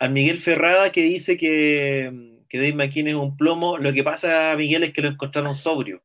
Al 0.00 0.10
Miguel 0.12 0.38
Ferrada 0.38 0.90
que 0.90 1.02
dice 1.02 1.36
que, 1.36 2.38
que 2.48 2.58
Dave 2.58 2.72
McKean 2.74 3.08
es 3.08 3.14
un 3.14 3.36
plomo, 3.36 3.76
lo 3.78 3.92
que 3.92 4.02
pasa, 4.02 4.54
Miguel, 4.56 4.84
es 4.84 4.92
que 4.92 5.02
lo 5.02 5.08
encontraron 5.08 5.54
sobrio. 5.54 6.02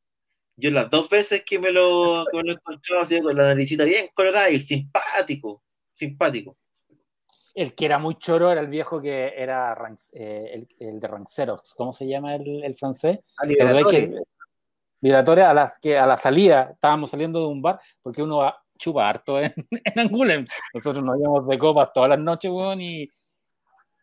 Yo 0.57 0.69
las 0.71 0.89
dos 0.89 1.09
veces 1.09 1.43
que 1.45 1.59
me 1.59 1.71
lo, 1.71 2.25
que 2.31 2.37
me 2.37 2.43
lo 2.43 2.51
he 2.51 2.55
encontrado 2.55 3.01
así 3.01 3.21
con 3.21 3.35
la 3.35 3.43
naricita 3.45 3.83
bien 3.83 4.09
colorada 4.13 4.49
y 4.49 4.59
simpático, 4.61 5.63
simpático. 5.93 6.57
El 7.53 7.73
que 7.73 7.85
era 7.85 7.99
muy 7.99 8.15
choro 8.15 8.51
era 8.51 8.59
el 8.59 8.67
viejo 8.67 9.01
que 9.01 9.33
era 9.35 9.75
eh, 10.11 10.51
el, 10.53 10.67
el 10.79 10.99
de 10.99 11.07
Ranceros. 11.07 11.73
¿Cómo 11.75 11.93
se 11.93 12.05
llama 12.05 12.35
el, 12.35 12.63
el 12.65 12.75
francés? 12.75 13.19
A 13.37 13.47
¿Te 13.47 13.53
acordás 13.53 13.93
Liberatore. 15.01 15.39
que 15.41 15.41
a 15.41 15.53
las 15.53 15.77
que 15.77 15.97
a 15.97 16.05
la 16.05 16.17
salida 16.17 16.71
estábamos 16.73 17.09
saliendo 17.11 17.39
de 17.39 17.47
un 17.47 17.61
bar 17.61 17.79
porque 18.01 18.21
uno 18.21 18.37
va- 18.37 18.61
chupa 18.77 19.09
harto 19.09 19.39
en, 19.39 19.53
en 19.71 19.99
Angoulême. 19.99 20.47
Nosotros 20.73 21.03
nos 21.03 21.19
íbamos 21.19 21.47
de 21.47 21.57
copas 21.57 21.91
todas 21.93 22.09
las 22.09 22.19
noches, 22.19 22.51
weón, 22.51 22.81
y, 22.81 23.03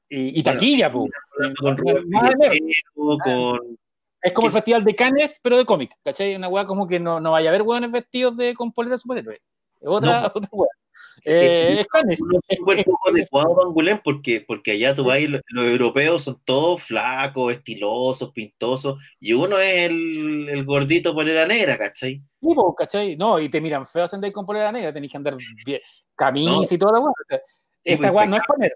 y, 0.08 0.38
y 0.40 0.42
taquilla, 0.42 0.92
pues. 0.92 1.10
Con. 1.58 1.76
Pillero, 1.76 3.18
con 3.24 3.78
Es 4.22 4.32
como 4.32 4.46
el 4.46 4.52
festival 4.52 4.84
de 4.84 4.94
Cannes, 4.94 5.40
pero 5.42 5.58
de 5.58 5.64
cómic, 5.64 5.92
¿cachai? 6.04 6.36
Una 6.36 6.48
weá 6.48 6.64
como 6.66 6.86
que 6.86 7.00
no, 7.00 7.20
no 7.20 7.32
vaya 7.32 7.48
a 7.48 7.50
haber 7.50 7.62
weones 7.62 7.90
vestidos 7.90 8.36
de, 8.36 8.54
con 8.54 8.72
polera 8.72 8.94
de 8.94 8.98
superhéroe. 8.98 9.40
Es 9.80 9.88
otra, 9.88 10.20
No. 10.22 10.26
otra 10.34 10.50
weá. 10.52 10.68
Eh, 11.24 11.81
es 11.81 11.86
Es- 12.09 12.19
súper 12.59 12.78
es- 12.78 12.85
poco 12.85 13.10
adecuado 13.10 13.55
para 13.55 13.69
Angulén 13.69 14.01
porque, 14.02 14.44
porque 14.47 14.73
allá 14.73 14.94
tú 14.94 15.05
vas 15.05 15.20
y 15.20 15.28
los, 15.28 15.40
los 15.48 15.64
europeos 15.66 16.24
son 16.24 16.40
todos 16.44 16.82
flacos, 16.82 17.52
estilosos, 17.52 18.32
pintosos, 18.32 18.98
y 19.20 19.32
uno 19.32 19.59
es 19.59 19.90
el, 19.90 20.48
el 20.48 20.64
gordito 20.64 21.14
polera 21.14 21.47
negra, 21.47 21.78
¿cachai? 21.78 22.16
Sí, 22.40 22.55
po, 22.55 22.74
¿cachai? 22.74 23.16
No, 23.16 23.39
y 23.39 23.48
te 23.48 23.60
miran 23.60 23.86
feo 23.86 24.06
andáis 24.10 24.32
con 24.35 24.44
polera 24.47 24.73
negra, 24.73 24.93
tenéis 24.93 25.12
que 25.12 25.16
andar 25.19 25.36
bien, 25.64 25.81
camisa 26.14 26.51
No. 26.51 26.62
y 26.70 26.78
toda 26.78 26.93
la 26.93 27.01
weá. 27.01 27.12
Esta 27.85 28.02
pues, 28.10 28.12
weá 28.12 28.27
no 28.27 28.36
es 28.36 28.43
para 28.47 28.69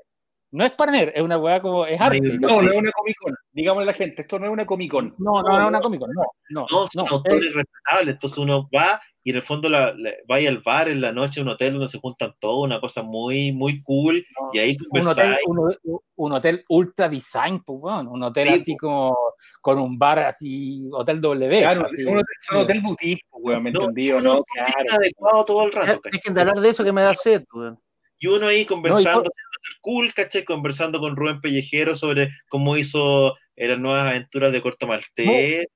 no 0.53 0.65
es 0.65 0.73
para 0.73 0.93
no 0.93 0.99
es 0.99 1.21
una 1.21 1.39
weá 1.39 1.61
como, 1.61 1.85
es 1.87 2.01
arte. 2.01 2.21
No, 2.21 2.49
No, 2.49 2.63
no 2.63 2.71
es 2.71 2.77
una 2.77 2.93
Comic 2.93 3.17
Con, 3.21 3.35
digámosle 3.53 3.83
a 3.83 3.93
la 3.93 3.99
gente, 3.99 4.23
esto 4.23 4.39
no 4.39 4.47
es 4.47 4.53
una 4.53 4.65
Comic 4.65 4.91
Con. 4.91 5.15
No, 5.19 5.43
no, 5.43 5.49
no, 5.49 5.63
es 5.63 5.69
una 5.69 5.81
cómica, 5.81 6.07
no, 6.09 6.23
no, 6.51 6.67
No, 6.71 6.89
son 6.89 7.05
no. 7.05 7.11
autores 7.11 7.47
Eh, 7.49 7.53
respetables. 7.55 8.15
Entonces 8.15 8.39
uno 8.39 8.69
va 8.75 9.01
y 9.27 9.31
en 9.31 9.36
el 9.36 9.43
fondo 9.43 9.69
la, 9.69 9.93
la- 9.98 10.12
va 10.31 10.36
al 10.36 10.59
bar 10.59 10.89
en 10.89 11.01
la 11.01 11.11
noche, 11.11 11.40
un 11.43 11.48
hotel 11.48 11.73
donde 11.73 11.89
se 11.89 11.98
juntan 11.98 12.32
todos, 12.39 12.65
una 12.65 12.81
cosa 12.81 13.03
muy, 13.03 13.51
muy 13.51 13.82
cool. 13.82 14.24
No. 14.40 14.51
Y 14.53 14.59
ahí 14.61 14.77
un 14.89 15.05
hotel, 15.09 15.36
un, 15.48 15.98
un 16.15 16.32
hotel 16.32 16.65
ultra 16.69 17.09
design, 17.09 17.61
pues, 17.66 17.77
weón, 17.82 18.07
un 18.07 18.23
hotel 18.23 18.47
Sí, 18.47 18.55
así 18.55 18.77
como 18.77 19.19
con 19.61 19.81
un 19.81 19.98
bar 19.98 20.20
así, 20.20 20.89
hotel 20.93 21.20
W. 21.20 21.59
Claro, 21.61 21.86
así. 21.86 22.05
un 22.05 22.19
hotel, 22.19 22.57
hotel 22.62 22.81
boutique, 22.82 23.23
pues, 23.28 23.43
weón, 23.44 23.62
¿me 23.65 23.73
No, 23.73 23.81
entendido? 23.81 24.20
no, 24.20 24.35
No, 24.36 24.44
claro. 24.44 24.73
adecuado 24.93 25.44
todo 25.44 25.65
el 25.65 25.73
rato. 25.73 26.01
Dejen 26.12 26.32
de 26.32 26.40
hablar 26.43 26.61
de 26.61 26.69
eso 26.69 26.85
que 26.85 26.93
me 26.93 27.03
da 27.03 27.16
sed, 27.16 27.43
weón. 27.53 27.81
Y 28.20 28.28
uno 28.28 28.47
ahí 28.47 28.65
conversando, 28.65 29.23
No, 29.23 29.27
y 29.28 29.81
cool, 29.81 30.15
¿cachai? 30.15 30.44
Conversando 30.44 31.01
con 31.01 31.16
Rubén 31.16 31.40
Pellejero 31.40 31.97
sobre 31.97 32.28
cómo 32.48 32.77
hizo 32.77 33.35
eh, 33.57 33.66
las 33.66 33.81
nuevas 33.81 34.09
aventuras 34.09 34.53
de 34.53 34.62
Corto 34.62 34.86
Maltés. 34.86 35.66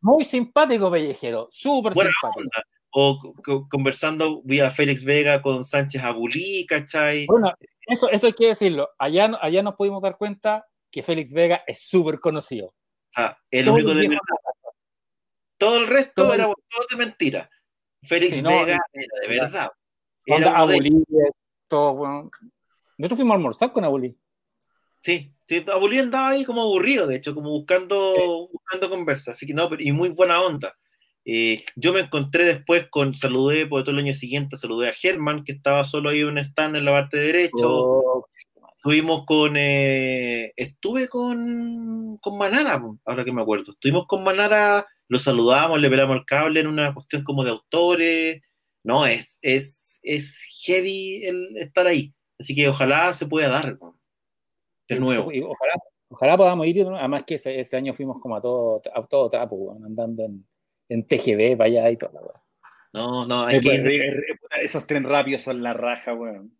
Muy 0.00 0.22
simpático 0.24 0.90
Pellejero, 0.92 1.48
súper 1.50 1.92
simpático. 1.92 2.30
onda. 2.36 2.62
O 2.92 3.18
co- 3.20 3.34
co- 3.44 3.68
conversando 3.68 4.42
vía 4.44 4.70
Félix 4.70 5.04
Vega 5.04 5.40
con 5.42 5.62
Sánchez 5.64 6.02
Abulí, 6.02 6.66
¿cachai? 6.66 7.26
Bueno, 7.26 7.52
eso, 7.86 8.08
eso 8.10 8.26
hay 8.26 8.32
que 8.32 8.48
decirlo. 8.48 8.88
Allá, 8.98 9.30
allá 9.40 9.62
nos 9.62 9.74
pudimos 9.76 10.02
dar 10.02 10.16
cuenta 10.18 10.66
que 10.90 11.02
Félix 11.02 11.32
Vega 11.32 11.62
es 11.66 11.80
súper 11.88 12.18
conocido. 12.18 12.74
Sea, 13.10 13.36
el 13.50 13.64
Todos 13.64 13.76
único 13.76 13.94
de 13.94 14.08
verdad. 14.08 14.20
Todo 15.56 15.78
el 15.78 15.86
resto 15.86 16.22
Todo 16.22 16.34
el- 16.34 16.40
era 16.40 16.44
todo 16.48 16.86
de 16.90 16.96
mentira. 16.96 17.50
Félix 18.02 18.34
Sí, 18.36 18.42
no, 18.42 18.50
Vega 18.50 18.62
era 18.92 19.10
de 19.22 19.28
verdad. 19.28 19.70
Era 20.26 20.36
uno 20.36 20.50
de- 20.68 20.74
Abulí, 20.74 21.04
todo, 21.68 21.94
bueno. 21.94 22.30
Nosotros 22.98 23.18
fuimos 23.18 23.32
a 23.32 23.36
almorzar 23.36 23.72
con 23.72 23.84
Abulí. 23.84 24.16
Sí, 25.02 25.32
sí, 25.42 25.64
Abulí 25.72 25.98
andaba 25.98 26.30
ahí 26.30 26.44
como 26.44 26.62
aburrido, 26.62 27.06
de 27.06 27.16
hecho, 27.16 27.34
como 27.34 27.50
buscando, 27.50 28.48
buscando 28.52 28.90
conversa, 28.90 29.30
así 29.30 29.46
que 29.46 29.54
no, 29.54 29.68
pero- 29.68 29.82
y 29.82 29.92
muy 29.92 30.08
buena 30.10 30.42
onda. 30.42 30.76
Eh, 31.32 31.62
yo 31.76 31.92
me 31.92 32.00
encontré 32.00 32.42
después 32.42 32.88
con, 32.90 33.14
saludé, 33.14 33.64
porque 33.64 33.84
todo 33.84 33.92
el 33.92 34.04
año 34.04 34.14
siguiente 34.14 34.56
saludé 34.56 34.88
a 34.88 34.92
Germán, 34.92 35.44
que 35.44 35.52
estaba 35.52 35.84
solo 35.84 36.10
ahí 36.10 36.22
en 36.22 36.26
un 36.26 36.38
stand 36.38 36.74
en 36.74 36.84
la 36.84 36.90
parte 36.90 37.18
derecho. 37.18 37.68
Oh, 37.68 38.26
Estuvimos 38.76 39.24
con, 39.26 39.56
eh, 39.56 40.52
estuve 40.56 41.06
con, 41.06 42.16
con 42.16 42.36
Manara, 42.36 42.80
po, 42.80 42.98
ahora 43.04 43.24
que 43.24 43.30
me 43.30 43.42
acuerdo. 43.42 43.70
Estuvimos 43.70 44.08
con 44.08 44.24
Manara, 44.24 44.84
lo 45.06 45.20
saludamos, 45.20 45.80
le 45.80 45.88
pelamos 45.88 46.16
el 46.16 46.24
cable 46.24 46.60
en 46.60 46.66
una 46.66 46.92
cuestión 46.92 47.22
como 47.22 47.44
de 47.44 47.50
autores. 47.50 48.42
No, 48.82 49.06
es, 49.06 49.38
es, 49.40 50.00
es 50.02 50.64
heavy 50.64 51.26
el 51.26 51.56
estar 51.58 51.86
ahí. 51.86 52.12
Así 52.40 52.56
que 52.56 52.68
ojalá 52.68 53.14
se 53.14 53.26
pueda 53.26 53.50
dar, 53.50 53.78
po, 53.78 53.94
de 54.88 54.98
nuevo. 54.98 55.26
Ojalá, 55.26 55.74
ojalá 56.08 56.36
podamos 56.36 56.66
ir. 56.66 56.84
Además 56.88 57.22
que 57.24 57.34
ese, 57.36 57.60
ese 57.60 57.76
año 57.76 57.92
fuimos 57.92 58.18
como 58.18 58.34
a 58.34 58.40
todo, 58.40 58.80
a 58.92 59.06
todo 59.06 59.28
trapo, 59.28 59.78
andando 59.84 60.24
en, 60.24 60.44
en 60.90 61.06
TGV 61.06 61.60
allá 61.62 61.90
y 61.90 61.96
toda 61.96 62.12
la 62.12 62.20
weá. 62.20 62.42
No, 62.92 63.26
no, 63.26 63.46
hay 63.46 63.56
Eh, 63.56 63.60
que 63.60 63.68
pues, 63.68 63.90
ir 63.90 64.02
eh, 64.02 64.24
Esos 64.62 64.86
tren 64.86 65.04
rápidos 65.04 65.42
son 65.42 65.62
la 65.62 65.72
raja, 65.72 66.12
weón. 66.12 66.52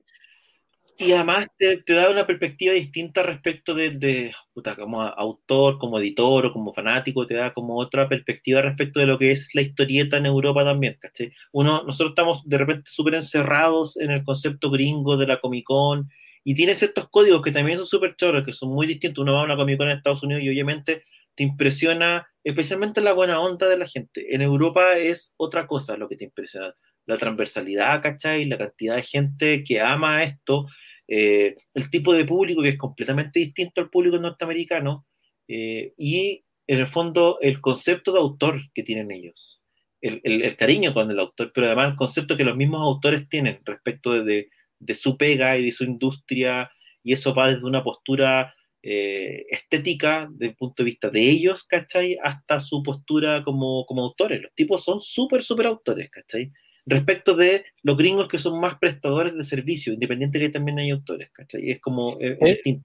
Y 0.97 1.13
además 1.13 1.47
te, 1.57 1.79
te 1.79 1.95
da 1.95 2.11
una 2.11 2.27
perspectiva 2.27 2.75
distinta 2.75 3.23
respecto 3.23 3.75
de, 3.75 3.91
de, 3.91 4.35
puta, 4.53 4.77
como 4.77 5.01
autor, 5.01 5.79
como 5.79 5.99
editor 5.99 6.47
o 6.47 6.53
como 6.53 6.75
fanático, 6.75 7.25
te 7.25 7.35
da 7.35 7.55
como 7.55 7.79
otra 7.79 8.07
perspectiva 8.07 8.61
respecto 8.61 9.01
de 9.01 9.07
lo 9.07 9.19
que 9.19 9.31
es 9.31 9.55
la 9.55 9.63
historieta 9.63 10.19
en 10.19 10.27
Europa 10.27 10.63
también, 10.63 10.99
¿cachai? 11.01 11.33
Uno, 11.53 11.83
nosotros 11.85 12.11
estamos 12.11 12.47
de 12.47 12.59
repente 12.59 12.91
súper 12.91 13.15
encerrados 13.15 13.97
en 13.97 14.11
el 14.11 14.23
concepto 14.25 14.71
gringo 14.71 15.17
de 15.17 15.27
la 15.27 15.41
Comic 15.41 15.65
Con 15.65 16.11
y 16.45 16.55
tiene 16.55 16.75
ciertos 16.75 17.09
códigos 17.09 17.41
que 17.41 17.51
también 17.51 17.79
son 17.79 17.87
súper 17.87 18.15
choros, 18.17 18.45
que 18.45 18.53
son 18.53 18.69
muy 18.69 18.87
distintos. 18.87 19.23
Uno 19.23 19.33
va 19.33 19.41
a 19.41 19.45
una 19.45 19.57
Comic 19.57 19.79
Con 19.79 19.89
en 19.89 19.97
Estados 19.97 20.23
Unidos 20.23 20.43
y 20.43 20.51
obviamente 20.51 21.05
te 21.35 21.45
impresiona 21.45 22.30
especialmente 22.45 23.01
la 23.01 23.13
buena 23.13 23.41
onda 23.41 23.69
de 23.69 23.79
la 23.79 23.87
gente. 23.87 24.35
En 24.35 24.43
Europa 24.43 24.97
es 24.97 25.35
otra 25.37 25.67
cosa 25.67 25.97
lo 25.97 26.09
que 26.09 26.17
te 26.17 26.25
impresiona. 26.25 26.75
La 27.07 27.17
transversalidad, 27.17 28.03
¿cachai? 28.03 28.45
La 28.45 28.59
cantidad 28.59 28.97
de 28.97 29.03
gente 29.03 29.65
que 29.65 29.81
ama 29.81 30.23
esto 30.23 30.67
eh, 31.13 31.57
el 31.75 31.91
tipo 31.91 32.15
de 32.15 32.25
público 32.25 32.63
que 32.63 32.69
es 32.69 32.79
completamente 32.79 33.41
distinto 33.41 33.81
al 33.81 33.91
público 33.91 34.17
norteamericano 34.19 35.09
eh, 35.49 35.93
y 35.99 36.45
en 36.69 36.79
el 36.79 36.87
fondo 36.87 37.39
el 37.41 37.61
concepto 37.61 38.13
de 38.13 38.21
autor 38.21 38.61
que 38.73 38.85
tienen 38.85 39.11
ellos, 39.11 39.61
el, 40.01 40.55
cariño 40.55 40.95
con 40.95 41.11
el 41.11 41.19
autor, 41.19 41.51
pero 41.53 41.67
además 41.67 41.91
el 41.91 41.97
concepto 41.97 42.37
que 42.37 42.45
los 42.45 42.57
mismos 42.57 42.83
autores 42.83 43.29
tienen 43.29 43.59
respecto 43.65 44.13
de, 44.13 44.23
de, 44.23 44.51
de 44.79 44.95
su 44.95 45.17
pega 45.17 45.59
y 45.59 45.65
de 45.65 45.73
su 45.73 45.83
industria 45.83 46.71
y 47.03 47.13
eso 47.13 47.35
va 47.35 47.53
desde 47.53 47.67
una 47.67 47.83
postura 47.83 48.55
eh, 48.83 49.47
estética 49.51 50.29
desde 50.31 50.53
el 50.53 50.57
punto 50.57 50.83
de 50.83 50.85
vista 50.85 51.11
de 51.11 51.21
ellos, 51.21 51.65
¿cachai? 51.65 52.17
Hasta 52.23 52.61
su 52.61 52.83
postura 52.83 53.43
como, 53.45 53.85
como 53.87 54.05
autores. 54.05 54.43
Los 54.43 54.53
tipos 54.55 54.85
son 54.85 55.01
súper, 55.01 55.43
súper 55.43 55.67
autores, 55.67 56.11
¿cachai? 56.11 56.53
respecto 56.87 57.37
de 57.37 57.67
los 57.83 57.97
gringos 57.97 58.27
que 58.27 58.39
son 58.39 58.59
más 58.59 58.79
prestadores 58.79 59.37
de 59.37 59.45
servicio, 59.45 59.93
independiente 59.93 60.41
que 60.41 60.49
también 60.49 60.79
hay 60.79 60.91
autores, 60.91 61.31
¿cachai? 61.31 61.71
Es 61.71 61.81
como 61.81 62.17
distinto. 62.17 62.85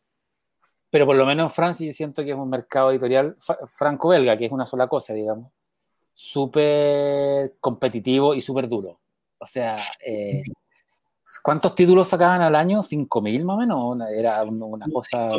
Pero 0.90 1.06
por 1.06 1.16
lo 1.18 1.26
menos 1.26 1.52
en 1.52 1.56
Francia 1.56 1.86
yo 1.86 1.94
siento 1.94 2.24
que 2.24 2.32
es 2.32 2.38
un 2.38 2.50
mercado 2.50 2.92
editorial 2.92 3.36
franco-belga, 3.68 4.38
que 4.38 4.46
es 4.46 4.52
una 4.52 4.66
sola 4.66 4.88
cosa, 4.88 5.14
digamos, 5.14 5.52
súper 6.14 7.56
competitivo 7.60 8.34
y 8.34 8.42
súper 8.42 8.68
duro. 8.70 9.02
O 9.38 9.46
sea, 9.46 9.78
eh, 10.06 10.42
¿cuántos 11.42 11.76
títulos 11.76 12.08
sacaban 12.08 12.42
al 12.42 12.56
año? 12.56 12.82
¿5.000 12.82 13.44
más 13.44 13.56
o 13.56 13.60
menos? 13.60 14.12
Era 14.12 14.44
una 14.44 14.86
cosa... 14.92 15.30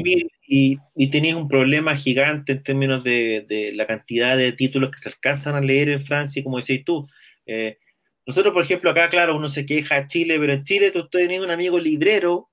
Y, 0.49 0.79
y 0.95 1.11
tenías 1.11 1.37
un 1.37 1.49
problema 1.49 1.97
gigante 1.97 2.53
en 2.53 2.63
términos 2.63 3.03
de, 3.05 3.45
de, 3.49 3.73
la 3.73 3.87
cantidad 3.87 4.37
de 4.37 4.53
títulos 4.53 4.91
que 4.91 4.99
se 4.99 5.09
alcanzan 5.09 5.55
a 5.55 5.61
leer 5.61 5.89
en 5.89 6.01
Francia, 6.01 6.43
como 6.43 6.59
decís 6.59 6.85
tú. 6.85 7.07
Eh, 7.47 7.79
nosotros, 8.27 8.53
por 8.53 8.63
ejemplo, 8.63 8.91
acá, 8.91 9.09
claro, 9.09 9.37
uno 9.37 9.49
se 9.49 9.65
queja 9.65 9.97
a 9.97 10.07
Chile, 10.07 10.39
pero 10.39 10.53
en 10.53 10.63
Chile 10.65 10.91
tú 10.91 11.09
tenés 11.09 11.41
un 11.41 11.51
amigo 11.51 11.79
librero 11.79 12.51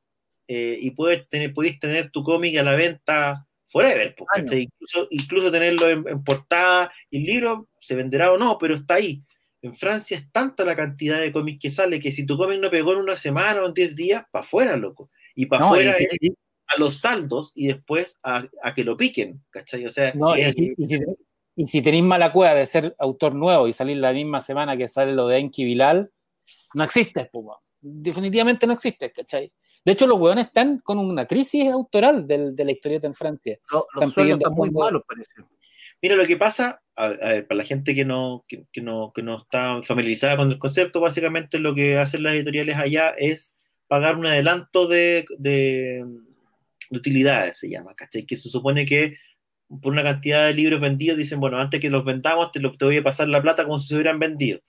eh, 0.48 0.78
y 0.80 0.92
puedes 0.92 1.28
tener, 1.30 1.54
podés 1.54 1.80
tener 1.80 2.12
tu 2.12 2.24
cómic 2.24 2.58
a 2.58 2.64
la 2.64 2.76
venta 2.76 3.46
forever, 3.68 4.16
incluso, 4.52 5.08
incluso 5.10 5.52
tenerlo 5.52 5.90
en, 5.90 6.08
en, 6.08 6.24
portada 6.24 6.92
y 7.10 7.18
el 7.18 7.24
libro 7.24 7.70
se 7.80 7.96
venderá 7.96 8.32
o 8.32 8.38
no, 8.38 8.60
pero 8.60 8.76
está 8.76 8.96
ahí. 8.96 9.24
En 9.64 9.74
Francia 9.74 10.18
es 10.18 10.30
tanta 10.30 10.66
la 10.66 10.76
cantidad 10.76 11.20
de 11.22 11.32
cómics 11.32 11.62
que 11.62 11.70
sale 11.70 12.00
que 12.00 12.12
si 12.12 12.26
tu 12.26 12.38
cómic 12.38 12.60
no 12.60 12.70
pegó 12.70 12.92
en 12.92 13.00
una 13.00 13.16
semana 13.16 13.62
o 13.64 13.68
en 13.68 13.74
10 13.74 13.96
días, 13.96 14.26
para 14.30 14.44
afuera, 14.44 14.76
loco. 14.76 15.10
Y 15.36 15.46
para 15.46 15.66
afuera 15.66 15.96
a 16.68 16.80
los 16.80 17.00
saldos 17.00 17.54
y 17.56 17.68
después 17.68 18.20
a, 18.24 18.44
a, 18.62 18.74
que 18.74 18.84
lo 18.84 18.98
piquen, 18.98 19.42
¿cachai? 19.50 19.86
O 19.86 19.90
sea, 19.90 20.14
no, 20.16 20.36
y, 20.36 20.52
si, 20.52 20.74
y, 20.78 20.88
si, 20.88 21.00
y 21.56 21.68
si 21.68 21.82
tenéis 21.82 22.04
mala 22.04 22.34
cueva 22.34 22.56
de 22.56 22.66
ser 22.66 22.94
autor 23.00 23.36
nuevo 23.36 23.68
y 23.68 23.74
salir 23.74 23.98
la 23.98 24.12
misma 24.12 24.42
semana 24.42 24.76
que 24.76 24.88
sale 24.88 25.14
lo 25.14 25.28
de 25.28 25.38
Enki 25.38 25.64
Bilal, 25.64 26.12
no 26.74 26.84
existe, 26.84 27.26
Puma. 27.32 27.56
Definitivamente 27.80 28.68
no 28.68 28.74
existe, 28.74 29.12
¿cachai? 29.12 29.52
De 29.86 29.92
hecho, 29.94 30.08
los 30.08 30.20
hueones 30.20 30.48
están 30.48 30.80
con 30.80 30.98
una 30.98 31.26
crisis 31.26 31.70
autoral 31.70 32.28
del, 32.28 32.56
de 32.56 32.66
la 32.66 32.72
historieta 32.72 33.08
en 33.08 33.14
Francia. 33.14 33.60
No, 33.72 33.86
los 33.94 34.04
están 34.04 34.12
pidiendo 34.12 34.46
están 34.48 34.58
muy 34.58 34.72
malos, 34.72 35.04
parece. 35.08 35.32
Mira, 36.04 36.18
lo 36.18 36.28
que 36.28 36.36
pasa, 36.36 36.82
a, 36.98 37.06
a 37.06 37.30
ver, 37.30 37.48
para 37.48 37.60
la 37.60 37.64
gente 37.64 37.96
que 37.96 38.04
no, 38.04 38.44
que, 38.46 38.66
que, 38.74 38.82
no, 38.82 39.14
que 39.16 39.24
no 39.24 39.38
está 39.38 39.82
familiarizada 39.84 40.36
con 40.36 40.52
el 40.52 40.60
concepto, 40.60 41.00
básicamente 41.00 41.60
lo 41.60 41.74
que 41.74 41.98
hacen 41.98 42.24
las 42.24 42.34
editoriales 42.34 42.76
allá 42.76 43.12
es 43.18 43.56
pagar 43.88 44.18
un 44.18 44.26
adelanto 44.26 44.86
de, 44.88 45.24
de, 45.38 46.04
de 46.90 46.98
utilidades, 46.98 47.58
se 47.58 47.70
llama, 47.70 47.96
¿cachai? 47.96 48.26
Que 48.26 48.36
se 48.36 48.50
supone 48.50 48.86
que 48.86 49.16
por 49.82 49.94
una 49.94 50.04
cantidad 50.04 50.46
de 50.46 50.54
libros 50.54 50.82
vendidos 50.82 51.18
dicen, 51.18 51.40
bueno, 51.40 51.58
antes 51.58 51.80
que 51.80 51.90
los 51.90 52.04
vendamos 52.04 52.52
te, 52.52 52.60
lo, 52.60 52.76
te 52.76 52.84
voy 52.84 52.98
a 52.98 53.04
pasar 53.04 53.30
la 53.30 53.42
plata 53.42 53.64
como 53.64 53.78
si 53.78 53.88
se 53.88 53.96
hubieran 53.96 54.20
vendido. 54.20 54.60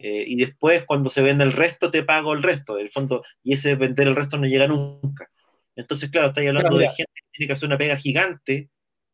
Eh, 0.00 0.24
y 0.26 0.34
después, 0.34 0.84
cuando 0.84 1.10
se 1.10 1.22
vende 1.22 1.44
el 1.44 1.52
resto, 1.52 1.92
te 1.92 2.02
pago 2.02 2.32
el 2.32 2.42
resto. 2.42 2.74
del 2.74 2.88
fondo, 2.88 3.22
y 3.44 3.52
ese 3.52 3.76
vender 3.76 4.08
el 4.08 4.16
resto 4.16 4.36
no 4.36 4.48
llega 4.48 4.66
nunca. 4.66 5.30
Entonces, 5.76 6.10
claro, 6.10 6.26
estáis 6.26 6.48
hablando 6.48 6.70
claro, 6.70 6.82
de 6.82 6.88
gente 6.88 7.12
que 7.14 7.28
tiene 7.30 7.46
que 7.46 7.52
hacer 7.52 7.68
una 7.68 7.78
pega 7.78 7.96
gigante, 7.96 8.68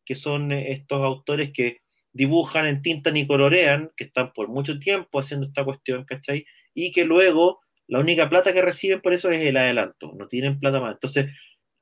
que 0.09 0.14
son 0.14 0.52
estos 0.52 1.02
autores 1.02 1.51
que 1.52 1.82
dibujan 2.14 2.66
en 2.66 2.80
tinta 2.80 3.10
ni 3.10 3.26
colorean, 3.26 3.90
que 3.94 4.05
están 4.05 4.32
por 4.32 4.48
mucho 4.48 4.78
tiempo 4.78 5.20
haciendo 5.20 5.47
esta 5.47 5.66
cuestión, 5.66 6.06
¿cachai? 6.06 6.47
Y 6.72 6.93
que 6.93 7.05
luego 7.05 7.60
la 7.89 8.01
única 8.01 8.26
plata 8.30 8.55
que 8.55 8.62
reciben 8.62 9.02
por 9.02 9.12
eso 9.12 9.30
es 9.30 9.43
el 9.43 9.59
adelanto, 9.59 10.14
no 10.16 10.26
tienen 10.26 10.59
plata 10.59 10.80
más. 10.80 10.94
Entonces, 10.94 11.26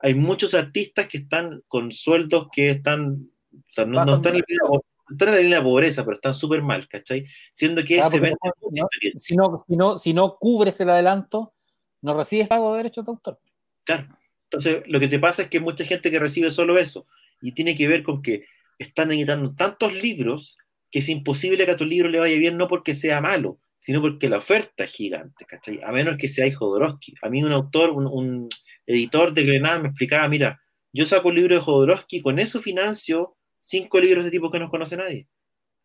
hay 0.00 0.16
muchos 0.16 0.54
artistas 0.54 1.06
que 1.06 1.18
están 1.18 1.62
con 1.68 1.92
sueldos 1.92 2.48
que 2.50 2.70
están, 2.70 3.30
o 3.52 3.72
sea, 3.72 3.84
no, 3.84 4.04
no 4.04 4.16
están, 4.16 4.34
en 4.34 4.40
la, 4.40 4.80
están, 5.08 5.28
en 5.28 5.34
la, 5.34 5.40
línea 5.40 5.58
de 5.58 5.64
pobreza, 5.64 6.04
pero 6.04 6.16
están 6.16 6.34
súper 6.34 6.62
mal, 6.62 6.88
¿cachai? 6.88 7.26
Siendo 7.52 7.84
que 7.84 8.00
ah, 8.00 8.10
se 8.10 8.18
vende 8.18 8.36
no, 8.72 8.88
si, 9.20 9.36
no, 9.36 9.64
si, 9.68 9.76
no, 9.76 9.98
si 9.98 10.14
no 10.14 10.36
cubres 10.36 10.80
el 10.80 10.90
adelanto, 10.90 11.54
no 12.02 12.12
recibes 12.12 12.48
pago 12.48 12.72
de 12.72 12.78
derechos 12.78 13.06
de 13.06 13.10
autor. 13.12 13.38
Claro. 13.84 14.08
Entonces, 14.50 14.82
lo 14.88 14.98
que 14.98 15.06
te 15.06 15.20
pasa 15.20 15.42
es 15.42 15.48
que 15.48 15.58
hay 15.58 15.62
mucha 15.62 15.84
gente 15.84 16.10
que 16.10 16.18
recibe 16.18 16.50
solo 16.50 16.76
eso, 16.76 17.06
y 17.40 17.52
tiene 17.52 17.74
que 17.74 17.88
ver 17.88 18.02
con 18.02 18.22
que 18.22 18.44
están 18.78 19.12
editando 19.12 19.54
tantos 19.54 19.94
libros 19.94 20.58
que 20.90 21.00
es 21.00 21.08
imposible 21.08 21.64
que 21.64 21.72
a 21.72 21.76
tu 21.76 21.84
libro 21.84 22.08
le 22.08 22.20
vaya 22.20 22.38
bien, 22.38 22.56
no 22.56 22.68
porque 22.68 22.94
sea 22.94 23.20
malo, 23.20 23.58
sino 23.78 24.00
porque 24.00 24.28
la 24.28 24.38
oferta 24.38 24.84
es 24.84 24.92
gigante, 24.92 25.44
¿cachai? 25.44 25.80
A 25.82 25.92
menos 25.92 26.16
que 26.16 26.28
sea 26.28 26.52
Jodorowsky. 26.54 27.14
A 27.22 27.28
mí 27.28 27.42
un 27.42 27.52
autor, 27.52 27.90
un, 27.90 28.06
un 28.06 28.48
editor 28.86 29.32
de 29.32 29.44
Grenada 29.44 29.78
me 29.78 29.88
explicaba, 29.88 30.28
mira, 30.28 30.60
yo 30.92 31.04
saco 31.04 31.28
un 31.28 31.34
libro 31.34 31.54
de 31.54 31.60
Jodorowsky, 31.60 32.22
con 32.22 32.38
eso 32.38 32.60
financio 32.60 33.36
cinco 33.60 34.00
libros 34.00 34.24
de 34.24 34.30
tipo 34.30 34.50
que 34.50 34.58
no 34.58 34.70
conoce 34.70 34.96
nadie. 34.96 35.28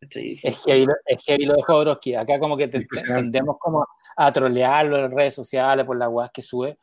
¿cachai? 0.00 0.40
Es 0.42 0.58
heavy, 0.64 0.86
es 1.06 1.24
heavy 1.24 1.44
lo 1.44 1.54
de 1.54 1.62
Jodorowsky. 1.62 2.14
Acá 2.14 2.38
como 2.38 2.56
que 2.56 2.68
te, 2.68 2.86
tendemos 3.06 3.56
como 3.58 3.86
a 4.16 4.32
trolearlo 4.32 4.98
en 4.98 5.10
redes 5.10 5.34
sociales 5.34 5.84
por 5.84 5.96
las 5.96 6.08
guas 6.08 6.30
que 6.32 6.42
sube, 6.42 6.78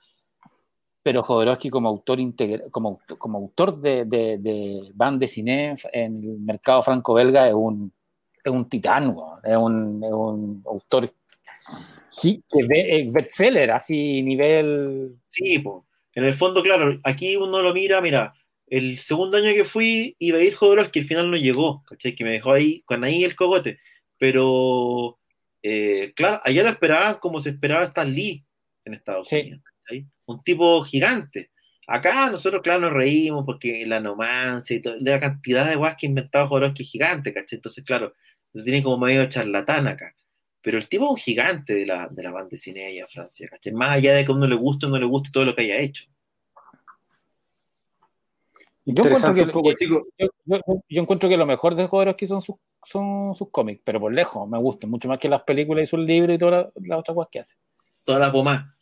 pero 1.02 1.24
Jodorowsky 1.24 1.70
como 1.70 1.90
autor 1.90 2.20
integra, 2.20 2.70
como, 2.70 3.00
como 3.18 3.38
autor 3.38 3.80
de, 3.80 4.06
de, 4.06 4.38
de 4.38 4.92
band 4.94 5.20
de 5.20 5.28
cine 5.28 5.76
en 5.94 6.24
el 6.24 6.40
mercado 6.40 6.84
franco-belga 6.84 7.48
es 7.48 7.54
un, 7.54 7.92
es 8.44 8.52
un 8.52 8.68
titán, 8.68 9.16
es 9.44 9.58
un, 9.58 10.04
es 10.04 10.12
un 10.12 10.64
autor 10.66 11.10
que 12.22 13.10
bestseller, 13.12 13.72
así 13.72 14.22
nivel... 14.24 15.16
Sí, 15.26 15.60
pues. 15.60 15.84
En 16.16 16.26
el 16.26 16.34
fondo, 16.34 16.62
claro, 16.64 17.00
aquí 17.04 17.38
uno 17.38 17.62
lo 17.62 17.74
mira, 17.74 18.02
mira, 18.02 18.34
el 18.68 18.98
segundo 18.98 19.38
año 19.38 19.54
que 19.54 19.64
fui 19.64 20.16
iba 20.20 20.40
a 20.40 20.42
ir 20.42 20.56
Jodorowsky, 20.56 21.00
al 21.00 21.06
final 21.06 21.32
no 21.32 21.38
llegó, 21.38 21.84
¿cachai? 21.86 22.16
Que 22.16 22.24
me 22.24 22.32
dejó 22.32 22.52
ahí, 22.54 22.82
con 22.82 23.04
ahí 23.04 23.24
el 23.24 23.36
cogote. 23.36 23.80
Pero, 24.18 25.18
eh, 25.64 26.12
claro, 26.16 26.42
allá 26.44 26.64
lo 26.64 26.70
esperaban 26.70 27.20
como 27.20 27.40
se 27.40 27.52
esperaba 27.52 27.84
Stan 27.86 28.12
Lee 28.12 28.44
en 28.86 28.94
Estados 28.96 29.30
Sí. 29.30 29.40
Unidos. 29.42 29.62
¿cachai? 29.64 30.06
Un 30.30 30.44
tipo 30.44 30.84
gigante. 30.84 31.50
Acá 31.88 32.30
nosotros, 32.30 32.62
claro, 32.62 32.82
nos 32.82 32.94
reímos 32.94 33.46
porque 33.46 33.84
la 33.88 34.00
nomancia 34.00 34.76
y 34.76 34.80
todo, 34.80 34.96
la 35.00 35.20
cantidad 35.20 35.68
de 35.68 35.76
guas 35.76 35.96
que 35.98 36.06
inventaba 36.06 36.48
Jodorowsky 36.48 36.84
es 36.84 36.90
gigante, 36.92 37.34
¿cachai? 37.34 37.58
Entonces, 37.58 37.84
claro, 37.84 38.14
lo 38.54 38.64
tiene 38.64 38.84
como 38.84 39.00
medio 39.00 39.26
charlatán 39.26 39.88
acá. 39.88 40.14
Pero 40.62 40.78
el 40.78 40.88
tipo 40.88 41.06
es 41.06 41.10
un 41.12 41.18
gigante 41.18 41.74
de 41.74 41.88
la, 41.88 42.08
de 42.08 42.22
la 42.22 42.30
banda 42.30 42.50
de 42.52 42.58
cine 42.58 42.86
allá 42.86 43.02
en 43.02 43.08
Francia, 43.08 43.48
¿cachai? 43.50 43.74
Más 43.74 43.90
allá 43.90 44.14
de 44.14 44.24
que 44.24 44.32
a 44.32 44.36
uno 44.36 44.46
le 44.46 44.56
guste 44.56 44.86
o 44.86 44.90
no 44.90 45.00
le 45.00 45.06
guste 45.08 45.32
todo 45.34 45.46
lo 45.46 45.56
que 45.56 45.64
haya 45.64 45.80
hecho. 45.80 46.06
Yo 48.86 49.04
encuentro, 49.04 49.34
que, 49.34 49.42
un 49.42 49.52
poco, 49.52 49.74
chicos. 49.74 50.04
yo, 50.18 50.28
yo- 50.46 50.62
yo 50.88 51.02
encuentro 51.02 51.28
que 51.30 51.38
lo 51.38 51.46
mejor 51.48 51.74
de 51.74 51.88
Jodorowsky 51.88 52.28
son 52.28 52.42
sus, 52.42 52.56
son 52.84 53.34
sus 53.34 53.50
cómics, 53.50 53.82
pero 53.84 54.00
por 54.00 54.14
lejos 54.14 54.48
me 54.48 54.60
gustan 54.60 54.92
mucho 54.92 55.08
más 55.08 55.18
que 55.18 55.30
las 55.30 55.42
películas 55.42 55.84
y 55.86 55.88
sus 55.88 56.00
libros 56.00 56.36
y 56.36 56.38
todas 56.38 56.66
las, 56.76 56.88
las 56.88 57.00
otras 57.00 57.16
cosas 57.16 57.30
que 57.32 57.40
hace. 57.40 57.56
Toda 58.04 58.20
la 58.20 58.32
pomada. 58.32 58.76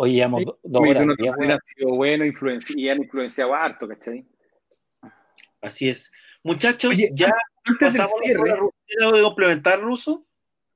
Hoy 0.00 0.12
llevamos 0.14 0.40
Sí, 0.40 0.44
dos 0.62 0.82
de 0.82 0.90
horas. 0.90 1.06
manera 1.06 1.54
han 1.54 1.60
sido 1.64 1.94
bueno 1.94 2.24
influenci- 2.24 2.76
y 2.78 2.88
han 2.88 2.98
influenciado 3.02 3.52
harto, 3.54 3.88
¿cachai? 3.88 4.24
Así 5.60 5.88
es. 5.88 6.12
Muchachos, 6.44 6.92
Oye, 6.92 7.10
ya 7.14 7.32
Antes 7.64 7.92
del 7.94 8.02
pasamos 8.02 8.22
cierre, 8.24 8.40
hora. 8.40 8.54
¿Tiene 8.86 9.04
algo 9.06 9.16
que 9.16 9.22
complementar, 9.22 9.80
Ruso? 9.82 10.24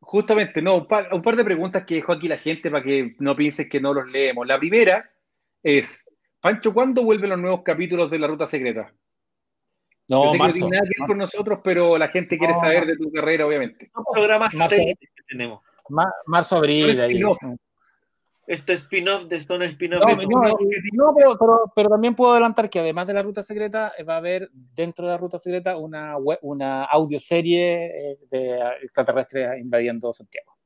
Justamente, 0.01 0.61
no, 0.61 0.79
un 0.79 0.89
par, 0.89 1.09
un 1.15 1.23
par 1.23 1.37
de 1.37 1.45
preguntas 1.45 1.85
que 1.87 1.95
dejó 1.95 2.13
aquí 2.13 2.27
la 2.27 2.37
gente 2.37 2.69
para 2.71 2.83
que 2.83 3.15
no 3.21 3.37
piensen 3.37 3.69
que 3.69 3.81
no 3.81 3.95
los 3.95 4.09
leemos. 4.11 4.45
La 4.47 4.59
primera 4.59 5.09
es, 5.63 6.09
Pancho, 6.41 6.75
¿cuándo 6.75 7.05
vuelven 7.05 7.31
los 7.31 7.39
nuevos 7.39 7.63
capítulos 7.63 8.11
de 8.11 8.19
La 8.19 8.27
Ruta 8.27 8.45
Secreta? 8.47 8.93
No, 10.09 10.25
Yo 10.27 10.33
sé 10.33 10.39
que 10.39 10.45
no 10.45 10.53
tiene 10.53 10.69
nada 10.71 10.83
que 10.83 11.01
ver 11.01 11.07
con 11.07 11.19
nosotros, 11.19 11.61
pero 11.63 11.97
la 11.97 12.09
gente 12.09 12.37
quiere 12.37 12.55
No. 12.55 12.59
saber 12.61 12.87
de 12.87 12.97
tu 12.97 13.13
carrera, 13.13 13.47
obviamente. 13.47 13.89
Un 13.95 14.05
programa 14.13 14.49
Marzo. 14.53 14.75
que 14.77 14.95
tenemos. 15.29 15.61
Ma- 15.89 16.13
marzo, 16.27 16.57
abril. 16.57 16.99
Este 18.47 18.73
spin-off 18.73 19.27
de 19.29 19.37
Stone 19.37 19.67
spin-off 19.67 20.03
No, 20.03 20.09
no, 20.09 20.49
no, 20.93 21.15
pero, 21.15 21.39
pero, 21.39 21.73
pero 21.77 21.89
también 21.89 22.15
puedo 22.15 22.33
adelantar 22.33 22.69
que 22.69 22.81
además 22.81 23.07
de 23.07 23.15
la 23.15 23.23
ruta 23.23 23.43
secreta, 23.43 23.93
eh, 23.97 24.03
va 24.03 24.15
a 24.15 24.19
haber 24.19 24.51
dentro 24.53 25.07
de 25.07 25.13
la 25.13 25.19
ruta 25.19 25.39
secreta 25.39 25.77
una, 25.77 26.17
web- 26.17 26.41
una 26.43 26.85
audioserie 26.85 27.87
eh, 28.13 28.19
de 28.31 28.59
extraterrestres 28.83 29.61
invadiendo 29.61 30.13
Santiago. 30.13 30.57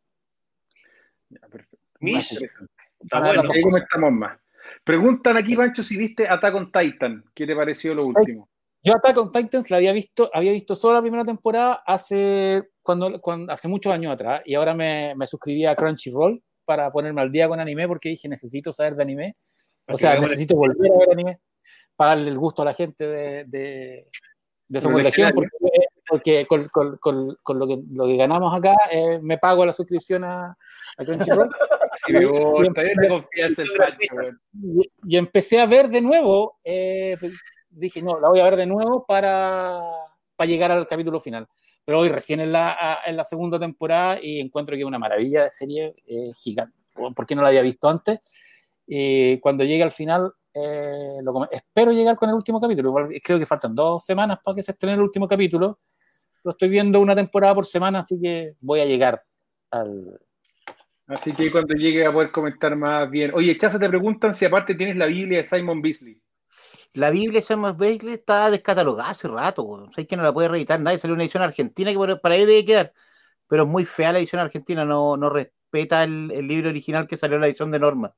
Ya, 1.29 1.41
perfecto. 1.49 1.87
Mish, 2.01 2.15
Más 2.15 2.33
interesante. 2.33 2.73
está 3.01 3.21
Para 3.21 3.35
bueno. 3.35 3.53
Ahí 3.53 3.63
comentamos 3.63 4.13
más. 4.13 4.39
Preguntan 4.83 5.37
aquí, 5.37 5.55
Pancho, 5.55 5.83
si 5.83 5.97
viste 5.97 6.29
Attack 6.29 6.55
on 6.55 6.73
Titan. 6.73 7.25
¿Qué 7.35 7.47
te 7.47 7.55
pareció 7.55 7.95
lo 7.95 8.07
último? 8.07 8.49
Yo 8.83 8.95
Attack 8.97 9.19
on 9.19 9.33
Titans 9.33 9.71
la 9.71 9.79
había 9.79 9.93
visto, 9.93 10.31
había 10.33 10.53
visto 10.53 10.75
solo 10.75 10.95
la 10.95 11.03
primera 11.03 11.25
temporada 11.25 11.83
hace, 11.85 12.71
cuando, 12.83 13.21
cuando, 13.21 13.53
hace 13.53 13.69
muchos 13.69 13.93
años 13.93 14.13
atrás 14.13 14.43
y 14.45 14.55
ahora 14.55 14.75
me, 14.75 15.15
me 15.17 15.27
suscribí 15.27 15.67
a 15.67 15.75
Crunchyroll 15.75 16.41
para 16.67 16.91
ponerme 16.93 17.23
al 17.23 17.33
día 17.33 17.49
con 17.49 17.61
anime 17.61 17.89
porque 17.89 18.11
dije 18.11 18.29
necesito 18.29 18.73
saber 18.73 18.95
de 18.97 19.03
anime. 19.05 19.37
O 19.89 19.97
sea, 19.97 20.19
necesito 20.21 20.57
volver 20.57 20.93
a 20.93 20.99
ver 20.99 21.11
anime 21.13 21.39
para 21.95 22.11
darle 22.11 22.29
el 22.29 22.39
gusto 22.39 22.63
a 22.63 22.67
la 22.67 22.75
gente 22.75 23.07
de, 23.07 23.45
de, 23.47 24.09
de 24.69 24.81
Somos 24.81 25.03
Legión, 25.03 25.29
legendario. 25.29 25.51
porque, 25.59 25.87
porque 26.09 26.47
con, 26.47 26.69
con- 26.69 26.97
con- 26.99 27.39
con 27.43 27.59
lo, 27.59 27.67
que, 27.67 27.79
lo 27.93 28.07
que 28.07 28.17
ganamos 28.17 28.55
acá 28.55 28.75
eh, 28.91 29.19
me 29.23 29.39
pago 29.39 29.65
la 29.65 29.73
suscripción 29.73 30.25
a, 30.25 30.57
a 30.99 31.05
Crunchyroll 31.05 31.49
Pancho. 33.79 34.15
weón. 34.17 34.41
y, 34.53 34.91
y 35.09 35.17
empecé 35.17 35.61
a 35.61 35.67
ver 35.67 35.89
de 35.89 36.01
nuevo. 36.01 36.59
eh, 36.65 37.17
dije, 37.71 38.03
no, 38.03 38.19
la 38.21 38.29
voy 38.29 38.41
a 38.41 38.45
ver 38.45 38.57
de 38.57 38.67
nuevo 38.67 39.07
para, 39.07 39.81
para 40.35 40.49
llegar 40.49 40.71
al 40.73 40.87
capítulo 40.87 41.21
final. 41.21 41.47
Pero 41.87 42.01
hoy 42.01 42.11
recién 42.11 42.41
en 42.41 42.53
la, 42.53 42.99
en 43.07 43.17
la 43.17 43.25
segunda 43.25 43.59
temporada 43.59 44.19
y 44.21 44.41
encuentro 44.41 44.75
que 44.75 44.83
es 44.83 44.87
una 44.87 44.99
maravilla 44.99 45.45
de 45.45 45.51
serie 45.51 45.95
eh, 46.07 46.33
gigante. 46.35 46.77
¿Por 46.95 47.27
qué 47.27 47.35
no 47.35 47.43
la 47.43 47.49
había 47.49 47.63
visto 47.63 47.89
antes? 47.89 48.21
Y 48.87 49.39
cuando 49.39 49.65
llegue 49.65 49.83
al 49.83 49.93
final, 49.93 50.33
eh, 50.53 51.19
lo 51.23 51.49
espero 51.51 51.93
llegar 51.93 52.17
con 52.17 52.29
el 52.29 52.35
último 52.35 52.61
capítulo. 52.61 52.95
Creo 53.23 53.39
que 53.39 53.47
faltan 53.47 53.75
dos 53.75 54.05
semanas 54.05 54.41
para 54.45 54.57
que 54.57 54.63
se 54.63 54.73
estrene 54.73 54.97
el 54.97 55.03
último 55.03 55.27
capítulo. 55.27 55.79
Lo 56.43 56.51
estoy 56.51 56.69
viendo 56.69 57.01
una 57.01 57.15
temporada 57.15 57.55
por 57.55 57.65
semana, 57.65 58.01
así 58.01 58.21
que 58.21 58.55
voy 58.61 58.81
a 58.81 58.85
llegar 58.85 59.23
al, 59.71 60.21
Así 61.07 61.33
que 61.35 61.53
cuando 61.53 61.75
llegue 61.75 62.05
a 62.05 62.13
poder 62.13 62.33
comentar 62.33 62.75
más 62.75 63.09
bien. 63.09 63.33
Oye, 63.35 63.57
Chaza, 63.57 63.79
te 63.79 63.89
preguntan 63.89 64.35
si 64.35 64.45
aparte 64.45 64.75
tienes 64.75 64.97
la 64.97 65.07
Biblia 65.07 65.39
de 65.39 65.43
Simon 65.45 65.81
Beasley. 65.81 66.21
La 66.97 67.11
Biblia 67.11 67.41
de 67.41 67.47
Samuel 67.47 67.75
Bailey 67.75 68.15
está 68.15 68.51
descatalogada 68.51 69.11
hace 69.11 69.29
rato, 69.29 69.63
weón. 69.63 69.93
Sé 69.93 70.07
que 70.07 70.17
no 70.17 70.23
la 70.23 70.33
puede 70.33 70.49
reeditar 70.49 70.81
nadie. 70.81 70.99
Salió 70.99 71.15
una 71.15 71.25
edición 71.25 71.43
argentina 71.43 71.93
que 71.93 72.17
para 72.17 72.35
ahí 72.35 72.47
debe 72.47 72.65
quedar. 72.65 72.95
Pero 73.47 73.65
es 73.65 73.69
muy 73.69 73.85
fea 73.85 74.13
la 74.13 74.19
edición 74.19 74.41
argentina, 74.41 74.85
no, 74.85 75.17
no 75.17 75.29
respeta 75.29 76.05
el, 76.05 76.31
el 76.33 76.49
libro 76.49 76.71
original 76.71 77.07
que 77.07 77.19
salió 77.19 77.37
en 77.37 77.43
la 77.43 77.49
edición 77.49 77.71
de 77.71 77.79
Norma. 77.79 78.15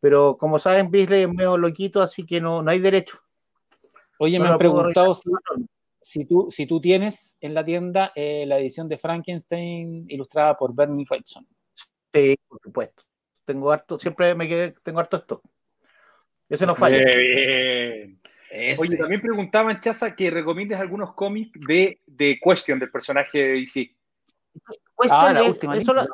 Pero 0.00 0.36
como 0.36 0.58
saben, 0.58 0.90
Beasley 0.90 1.22
es 1.22 1.32
medio 1.32 1.56
loquito, 1.56 2.02
así 2.02 2.26
que 2.26 2.40
no, 2.40 2.62
no 2.62 2.70
hay 2.70 2.80
derecho. 2.80 3.18
Oye, 4.18 4.38
No 4.38 4.44
me 4.44 4.50
han 4.50 4.58
preguntado 4.58 5.14
si, 5.14 5.30
si 6.00 6.24
tú, 6.24 6.48
si 6.50 6.66
tú 6.66 6.80
tienes 6.80 7.38
en 7.40 7.54
la 7.54 7.64
tienda 7.64 8.12
eh, 8.14 8.44
la 8.46 8.58
edición 8.58 8.88
de 8.88 8.98
Frankenstein 8.98 10.04
ilustrada 10.08 10.56
por 10.56 10.74
Bernie 10.74 11.06
Wrightson. 11.08 11.46
Sí, 12.12 12.36
por 12.48 12.60
supuesto. 12.60 13.02
Tengo 13.44 13.70
harto, 13.70 13.98
siempre 13.98 14.34
me 14.34 14.48
quedé, 14.48 14.74
tengo 14.82 15.00
harto 15.00 15.16
esto. 15.16 15.42
Ese 16.48 16.66
no 16.66 16.74
falla. 16.74 16.98
Bien. 16.98 18.20
Ese. 18.50 18.80
Oye, 18.80 18.96
también 18.96 19.20
preguntaban, 19.20 19.80
Chaza, 19.80 20.14
que 20.14 20.30
recomiendes 20.30 20.78
algunos 20.78 21.14
cómics 21.14 21.58
de, 21.66 22.00
de 22.06 22.38
Question, 22.42 22.78
del 22.78 22.90
personaje 22.90 23.38
de 23.38 23.48
DC. 23.60 23.94
Cuestión 24.94 25.20
Ah, 25.20 25.32
la 25.32 25.40
de- 25.42 25.48
última 25.48 25.76
eso 25.76 25.92
la, 25.92 26.06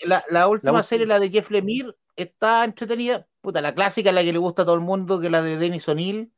la- 0.00 0.24
la 0.30 0.48
última 0.48 0.82
serie, 0.82 1.06
la 1.06 1.20
de 1.20 1.30
Jeff 1.30 1.50
Lemire, 1.50 1.92
está 2.16 2.64
entretenida. 2.64 3.26
Puta, 3.40 3.60
la 3.60 3.74
clásica, 3.74 4.10
la 4.12 4.22
que 4.24 4.32
le 4.32 4.38
gusta 4.38 4.62
a 4.62 4.64
todo 4.64 4.74
el 4.74 4.80
mundo, 4.80 5.20
que 5.20 5.26
es 5.26 5.32
la 5.32 5.42
de 5.42 5.56
Dennis 5.56 5.88
O'Neill, 5.88 6.32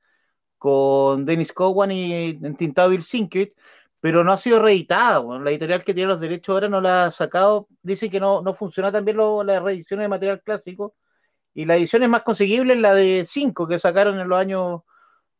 con 0.59 1.25
Dennis 1.25 1.53
Cowan 1.53 1.91
y 1.91 2.13
entintado 2.43 2.91
Bill 2.91 3.03
Sienkiewicz, 3.03 3.55
pero 4.01 4.23
no 4.25 4.33
ha 4.33 4.39
sido 4.39 4.61
reeditada. 4.61 5.23
La 5.39 5.51
editorial 5.51 5.83
que 5.85 5.95
tiene 5.95 6.09
los 6.09 6.21
derechos 6.21 6.53
ahora 6.53 6.69
no 6.69 6.81
la 6.81 7.07
ha 7.07 7.11
sacado. 7.11 7.69
Dice 7.83 8.11
que 8.11 8.21
no, 8.21 8.43
no 8.43 8.55
funciona 8.55 8.93
tan 8.93 9.05
bien 9.05 9.17
lo- 9.17 9.43
las 9.43 9.63
reediciones 9.63 10.05
de 10.05 10.09
material 10.09 10.43
clásico. 10.43 10.95
Y 11.55 11.65
la 11.65 11.77
edición 11.77 12.03
es 12.03 12.09
más 12.09 12.23
conseguible 12.23 12.75
es 12.75 12.81
la 12.81 12.95
de 12.95 13.25
5 13.27 13.69
que 13.69 13.79
sacaron 13.79 14.19
en 14.19 14.29
los 14.29 14.39
años 14.39 14.83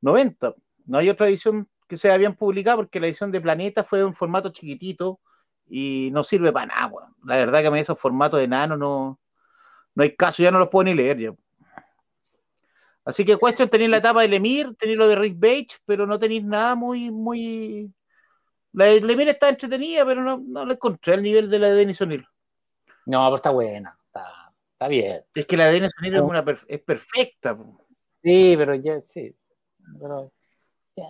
90. 0.03 0.55
No 0.87 0.99
hay 0.99 1.09
otra 1.09 1.29
edición 1.29 1.69
que 1.89 1.97
sea 1.97 2.17
bien 2.17 2.35
publicada 2.35 2.77
porque 2.77 3.01
la 3.01 3.07
edición 3.07 3.31
de 3.33 3.41
Planeta 3.41 3.85
fue 3.85 4.01
en 4.01 4.15
formato 4.15 4.51
chiquitito 4.51 5.21
y 5.69 6.11
no 6.13 6.25
sirve 6.25 6.53
para 6.53 6.67
nada. 6.67 7.09
La 7.25 7.37
verdad 7.37 7.61
que 7.61 7.67
a 7.69 7.71
mí 7.71 7.79
esos 7.79 7.99
formatos 7.99 8.41
de 8.41 8.49
nano 8.49 8.77
no, 8.77 9.21
no 9.95 10.03
hay 10.03 10.15
caso, 10.17 10.43
ya 10.43 10.51
no 10.51 10.59
los 10.59 10.69
puedo 10.69 10.85
ni 10.85 10.95
leer. 10.95 11.19
Ya. 11.19 11.35
Así 13.05 13.25
que 13.25 13.39
Question 13.39 13.69
tenéis 13.69 13.91
la 13.91 13.99
etapa 13.99 14.23
de 14.23 14.29
Lemir, 14.29 14.75
tenéis 14.79 14.99
lo 14.99 15.09
de 15.09 15.17
Rick 15.17 15.35
Bates, 15.39 15.81
pero 15.85 16.07
no 16.07 16.19
tenéis 16.19 16.45
nada 16.45 16.75
muy, 16.75 17.11
muy. 17.11 17.93
La 18.73 18.87
de 18.87 19.01
Lemir 19.01 19.29
está 19.29 19.49
entretenida, 19.49 20.05
pero 20.05 20.23
no, 20.23 20.39
no 20.39 20.65
la 20.65 20.75
encontré 20.75 21.15
al 21.15 21.23
nivel 21.23 21.51
de 21.51 21.59
la 21.59 21.69
de 21.69 21.75
Denis 21.75 22.01
O'Neill. 22.01 22.27
No, 23.07 23.25
pero 23.25 23.37
está 23.37 23.51
buena, 23.51 23.99
está, 24.83 24.89
bien. 24.89 25.23
Es 25.35 25.47
que 25.47 25.57
la 25.57 25.67
de 25.67 25.73
Denis 25.73 25.91
O'Neill 25.99 26.15
es, 26.17 26.21
una 26.23 26.45
per- 26.45 26.61
es 26.69 26.81
perfecta. 26.81 27.57
Sí, 28.23 28.55
pero 28.57 28.75
ya, 28.75 29.01
sí. 29.01 29.35
Pero, 30.01 30.33
ya. 30.97 31.05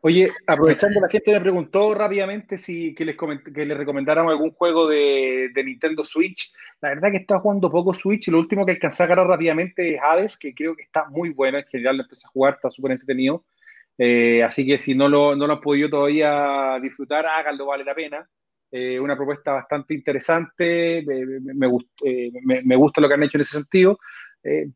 Oye, 0.00 0.30
aprovechando, 0.46 1.00
la 1.00 1.08
gente 1.08 1.32
me 1.32 1.40
preguntó 1.40 1.92
rápidamente 1.94 2.58
si 2.58 2.94
que 2.94 3.04
les, 3.04 3.16
que 3.16 3.64
les 3.64 3.76
recomendáramos 3.76 4.30
algún 4.30 4.52
juego 4.52 4.86
de, 4.86 5.48
de 5.52 5.64
Nintendo 5.64 6.04
Switch. 6.04 6.52
La 6.80 6.90
verdad 6.90 7.10
que 7.10 7.16
está 7.16 7.38
jugando 7.38 7.70
poco 7.70 7.92
Switch. 7.92 8.28
Lo 8.28 8.38
último 8.38 8.64
que 8.64 8.72
alcancé 8.72 9.02
a 9.02 9.06
agarrar 9.06 9.26
rápidamente 9.26 9.94
es 9.94 10.00
Hades, 10.00 10.38
que 10.38 10.54
creo 10.54 10.76
que 10.76 10.82
está 10.84 11.06
muy 11.06 11.30
bueno. 11.30 11.58
En 11.58 11.64
general 11.64 11.96
lo 11.96 12.02
empecé 12.04 12.26
a 12.26 12.30
jugar, 12.30 12.54
está 12.54 12.70
súper 12.70 12.92
entretenido. 12.92 13.44
Eh, 13.98 14.44
así 14.44 14.64
que 14.66 14.78
si 14.78 14.94
no 14.94 15.08
lo, 15.08 15.34
no 15.34 15.46
lo 15.46 15.54
han 15.54 15.60
podido 15.60 15.88
todavía 15.88 16.78
disfrutar, 16.80 17.26
háganlo, 17.26 17.66
vale 17.66 17.82
la 17.82 17.94
pena. 17.94 18.28
Eh, 18.78 19.00
una 19.00 19.16
propuesta 19.16 19.52
bastante 19.52 19.94
interesante. 19.94 21.02
Me, 21.06 21.66
gust- 21.66 21.88
eh, 22.04 22.30
me- 22.42 22.62
me 22.62 22.76
gusta 22.76 23.00
lo 23.00 23.08
que 23.08 23.14
han 23.14 23.22
hecho 23.22 23.38
en 23.38 23.42
ese 23.42 23.58
sentido. 23.58 23.98
Eh, 24.44 24.66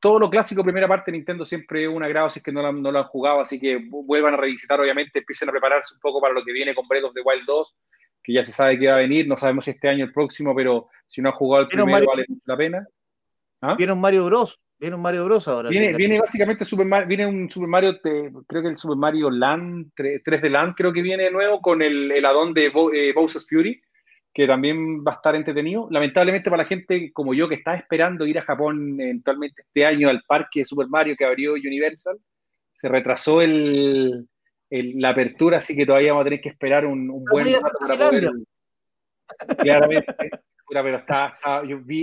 todo 0.00 0.18
lo 0.18 0.28
clásico, 0.28 0.62
primera 0.64 0.88
parte 0.88 1.12
Nintendo 1.12 1.44
siempre 1.44 1.84
es 1.84 1.88
un 1.88 2.02
agrado 2.02 2.28
si 2.28 2.40
es 2.40 2.44
que 2.44 2.50
no 2.52 2.60
lo, 2.62 2.68
han- 2.68 2.82
no 2.82 2.90
lo 2.90 2.98
han 2.98 3.04
jugado, 3.06 3.40
así 3.40 3.60
que 3.60 3.78
vu- 3.78 4.04
vuelvan 4.04 4.34
a 4.34 4.38
revisitar, 4.38 4.80
obviamente, 4.80 5.20
empiecen 5.20 5.48
a 5.48 5.52
prepararse 5.52 5.94
un 5.94 6.00
poco 6.00 6.20
para 6.20 6.34
lo 6.34 6.44
que 6.44 6.52
viene 6.52 6.74
con 6.74 6.86
Breath 6.88 7.04
of 7.04 7.14
the 7.14 7.20
Wild 7.24 7.46
2, 7.46 7.74
que 8.22 8.32
ya 8.32 8.44
se 8.44 8.52
sabe 8.52 8.78
que 8.78 8.88
va 8.88 8.94
a 8.96 8.98
venir, 8.98 9.26
no 9.28 9.36
sabemos 9.36 9.64
si 9.64 9.70
este 9.70 9.88
año 9.88 10.04
o 10.04 10.08
el 10.08 10.12
próximo, 10.12 10.54
pero 10.54 10.88
si 11.06 11.22
no 11.22 11.28
han 11.28 11.34
jugado 11.36 11.62
el 11.62 11.68
primero 11.68 11.86
Mario- 11.92 12.08
vale 12.08 12.26
la 12.44 12.56
pena. 12.56 12.88
¿Ah? 13.62 13.74
Viene 13.76 13.92
un 13.92 14.00
Mario 14.00 14.26
Bros. 14.26 14.58
Viene 14.78 14.96
un 14.96 15.02
Mario 15.02 15.24
Bros 15.24 15.46
ahora. 15.48 15.70
Viene, 15.70 15.94
viene 15.94 16.18
básicamente 16.18 16.64
Super 16.64 16.86
Mario, 16.86 17.08
viene 17.08 17.26
un 17.26 17.50
Super 17.50 17.68
Mario, 17.68 18.00
te- 18.00 18.30
creo 18.46 18.62
que 18.62 18.68
el 18.68 18.76
Super 18.76 18.96
Mario 18.98 19.30
Land, 19.30 19.92
3, 19.94 20.22
de 20.42 20.50
Land 20.50 20.74
creo 20.76 20.92
que 20.92 21.00
viene 21.00 21.24
de 21.24 21.30
nuevo 21.30 21.60
con 21.60 21.80
el, 21.80 22.10
el 22.10 22.26
addon 22.26 22.52
de 22.52 22.68
Bo- 22.70 22.92
eh, 22.92 23.12
Bowser's 23.14 23.46
Fury, 23.48 23.80
que 24.34 24.46
también 24.46 25.02
va 25.04 25.12
a 25.12 25.14
estar 25.14 25.34
entretenido. 25.36 25.86
Lamentablemente 25.90 26.50
para 26.50 26.64
la 26.64 26.68
gente 26.68 27.12
como 27.12 27.32
yo 27.34 27.48
que 27.48 27.54
está 27.54 27.76
esperando 27.76 28.26
ir 28.26 28.38
a 28.38 28.42
Japón 28.42 29.00
eventualmente 29.00 29.62
este 29.62 29.86
año 29.86 30.08
al 30.10 30.22
parque 30.26 30.60
de 30.60 30.64
Super 30.66 30.88
Mario 30.88 31.14
que 31.16 31.24
abrió 31.24 31.52
Universal, 31.54 32.18
se 32.74 32.88
retrasó 32.88 33.40
el, 33.40 34.26
el- 34.70 35.00
la 35.00 35.10
apertura, 35.10 35.58
así 35.58 35.76
que 35.76 35.86
todavía 35.86 36.10
vamos 36.12 36.22
a 36.22 36.24
tener 36.24 36.40
que 36.40 36.48
esperar 36.48 36.84
un, 36.84 37.08
un 37.08 37.24
buen 37.24 37.46
mira, 37.46 37.60
rato 37.60 37.78
para 37.80 37.96
poder. 38.10 38.30
Claramente, 39.58 40.14
pero 40.66 40.96
está, 40.96 41.38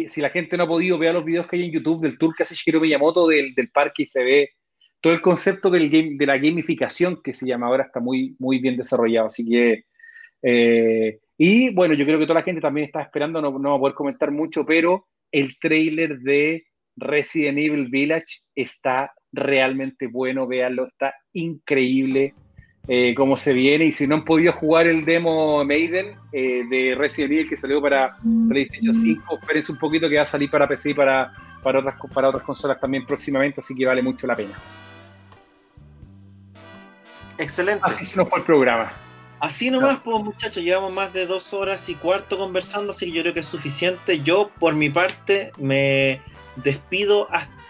si 0.07 0.21
la 0.21 0.29
gente 0.29 0.55
no 0.55 0.63
ha 0.63 0.67
podido 0.67 0.97
ver 0.97 1.13
los 1.13 1.25
videos 1.25 1.47
que 1.47 1.55
hay 1.57 1.65
en 1.65 1.71
YouTube 1.71 2.01
del 2.01 2.17
tour 2.17 2.33
que 2.35 2.43
hace 2.43 2.55
Shigeru 2.55 2.79
Miyamoto 2.79 3.27
del, 3.27 3.53
del 3.53 3.69
parque 3.69 4.03
y 4.03 4.05
se 4.05 4.23
ve 4.23 4.49
todo 5.01 5.13
el 5.13 5.21
concepto 5.21 5.69
del 5.69 5.89
game, 5.89 6.15
de 6.15 6.25
la 6.25 6.37
gamificación 6.37 7.21
que 7.23 7.33
se 7.33 7.47
llama 7.47 7.67
ahora 7.67 7.83
está 7.83 7.99
muy, 7.99 8.35
muy 8.39 8.59
bien 8.59 8.77
desarrollado. 8.77 9.27
Así 9.27 9.49
que, 9.49 9.85
eh, 10.43 11.19
y 11.37 11.73
bueno, 11.73 11.95
yo 11.95 12.05
creo 12.05 12.19
que 12.19 12.25
toda 12.25 12.39
la 12.39 12.45
gente 12.45 12.61
también 12.61 12.85
está 12.85 13.01
esperando, 13.01 13.41
no, 13.41 13.57
no 13.57 13.71
va 13.71 13.75
a 13.75 13.79
poder 13.79 13.95
comentar 13.95 14.31
mucho, 14.31 14.65
pero 14.65 15.07
el 15.31 15.57
trailer 15.59 16.19
de 16.19 16.65
Resident 16.95 17.57
Evil 17.57 17.87
Village 17.87 18.41
está 18.55 19.11
realmente 19.31 20.07
bueno, 20.07 20.45
véanlo, 20.45 20.87
está 20.87 21.15
increíble 21.33 22.35
eh, 22.87 23.13
cómo 23.15 23.37
se 23.37 23.53
viene. 23.53 23.85
Y 23.85 23.91
si 23.91 24.07
no 24.07 24.15
han 24.15 24.25
podido 24.25 24.53
jugar 24.53 24.87
el 24.87 25.05
demo 25.05 25.63
Maiden 25.63 26.15
eh, 26.31 26.63
de 26.69 26.95
Resident 26.97 27.31
Evil 27.31 27.49
que 27.49 27.57
salió 27.57 27.81
para 27.81 28.17
PlayStation 28.49 28.93
5, 28.93 29.39
espérense 29.41 29.71
un 29.71 29.77
poquito 29.77 30.09
que 30.09 30.17
va 30.17 30.23
a 30.23 30.25
salir 30.25 30.49
para 30.49 30.67
PC 30.67 30.91
y 30.91 30.93
para, 30.93 31.31
para, 31.61 31.79
otras, 31.79 31.95
para 32.13 32.29
otras 32.29 32.43
consolas 32.43 32.79
también 32.79 33.05
próximamente, 33.05 33.59
así 33.59 33.75
que 33.75 33.85
vale 33.85 34.01
mucho 34.01 34.27
la 34.27 34.35
pena. 34.35 34.53
Excelente. 37.37 37.81
Así 37.85 38.05
se 38.05 38.17
nos 38.17 38.29
fue 38.29 38.39
el 38.39 38.45
programa. 38.45 38.91
Así 39.39 39.71
nomás, 39.71 39.99
pues 40.03 40.23
muchachos, 40.23 40.63
llevamos 40.63 40.93
más 40.93 41.11
de 41.13 41.25
dos 41.25 41.51
horas 41.51 41.89
y 41.89 41.95
cuarto 41.95 42.37
conversando, 42.37 42.91
así 42.91 43.07
que 43.07 43.13
yo 43.13 43.21
creo 43.23 43.33
que 43.33 43.39
es 43.39 43.47
suficiente. 43.47 44.21
Yo, 44.21 44.51
por 44.59 44.75
mi 44.75 44.91
parte, 44.91 45.51
me 45.57 46.21
despido 46.57 47.27
hasta 47.31 47.60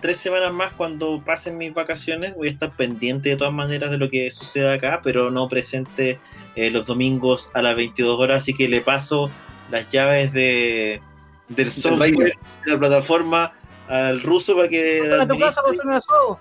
tres 0.00 0.18
semanas 0.18 0.52
más 0.52 0.72
cuando 0.72 1.22
pasen 1.24 1.56
mis 1.56 1.72
vacaciones. 1.72 2.34
Voy 2.34 2.48
a 2.48 2.50
estar 2.50 2.72
pendiente 2.72 3.30
de 3.30 3.36
todas 3.36 3.52
maneras 3.52 3.90
de 3.90 3.98
lo 3.98 4.10
que 4.10 4.30
suceda 4.30 4.74
acá, 4.74 5.00
pero 5.02 5.30
no 5.30 5.48
presente 5.48 6.18
eh, 6.56 6.70
los 6.70 6.86
domingos 6.86 7.50
a 7.54 7.62
las 7.62 7.76
22 7.76 8.18
horas, 8.18 8.38
así 8.38 8.54
que 8.54 8.68
le 8.68 8.80
paso 8.80 9.30
las 9.70 9.88
llaves 9.88 10.32
de, 10.32 11.00
del 11.48 11.70
software, 11.70 12.34
de 12.64 12.72
la 12.72 12.78
plataforma 12.78 13.52
al 13.88 14.20
ruso 14.20 14.56
para 14.56 14.68
que... 14.68 15.00
la 15.06 15.22
a 15.22 15.26
tu 15.26 15.38
casa 15.38 15.60
administre. 15.60 15.62
para 15.62 15.70
hacer 15.70 15.86
un 15.86 15.92
asado. 15.92 16.40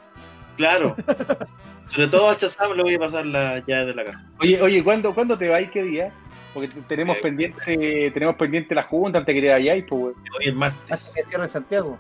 Claro. 0.58 0.96
Sobre 1.88 2.08
todo 2.08 2.30
a 2.30 2.38
Chazam 2.38 2.74
le 2.76 2.84
voy 2.84 2.96
a 2.96 3.00
pasar 3.00 3.26
las 3.26 3.66
llaves 3.66 3.88
de 3.88 3.96
la 3.96 4.06
casa. 4.06 4.26
Oye, 4.40 4.62
oye, 4.62 4.84
¿cuándo, 4.84 5.14
¿cuándo 5.14 5.38
te 5.38 5.50
vais? 5.50 5.70
¿Qué 5.70 5.84
día? 5.84 6.12
Porque 6.54 6.70
tenemos 6.88 7.18
Eh, 7.18 7.22
pendiente, 7.22 8.12
tenemos 8.14 8.36
pendiente 8.36 8.76
la 8.76 8.84
junta 8.84 9.20
antes 9.20 9.34
que 9.34 9.42
te 9.42 9.50
vayáis, 9.50 9.86
pues. 9.88 10.16
Hoy 10.38 10.48
es 10.48 10.56
martes. 10.56 10.92
Hasta 10.92 11.22
que 11.22 11.30
cierre 11.30 11.50
Santiago. 11.50 12.00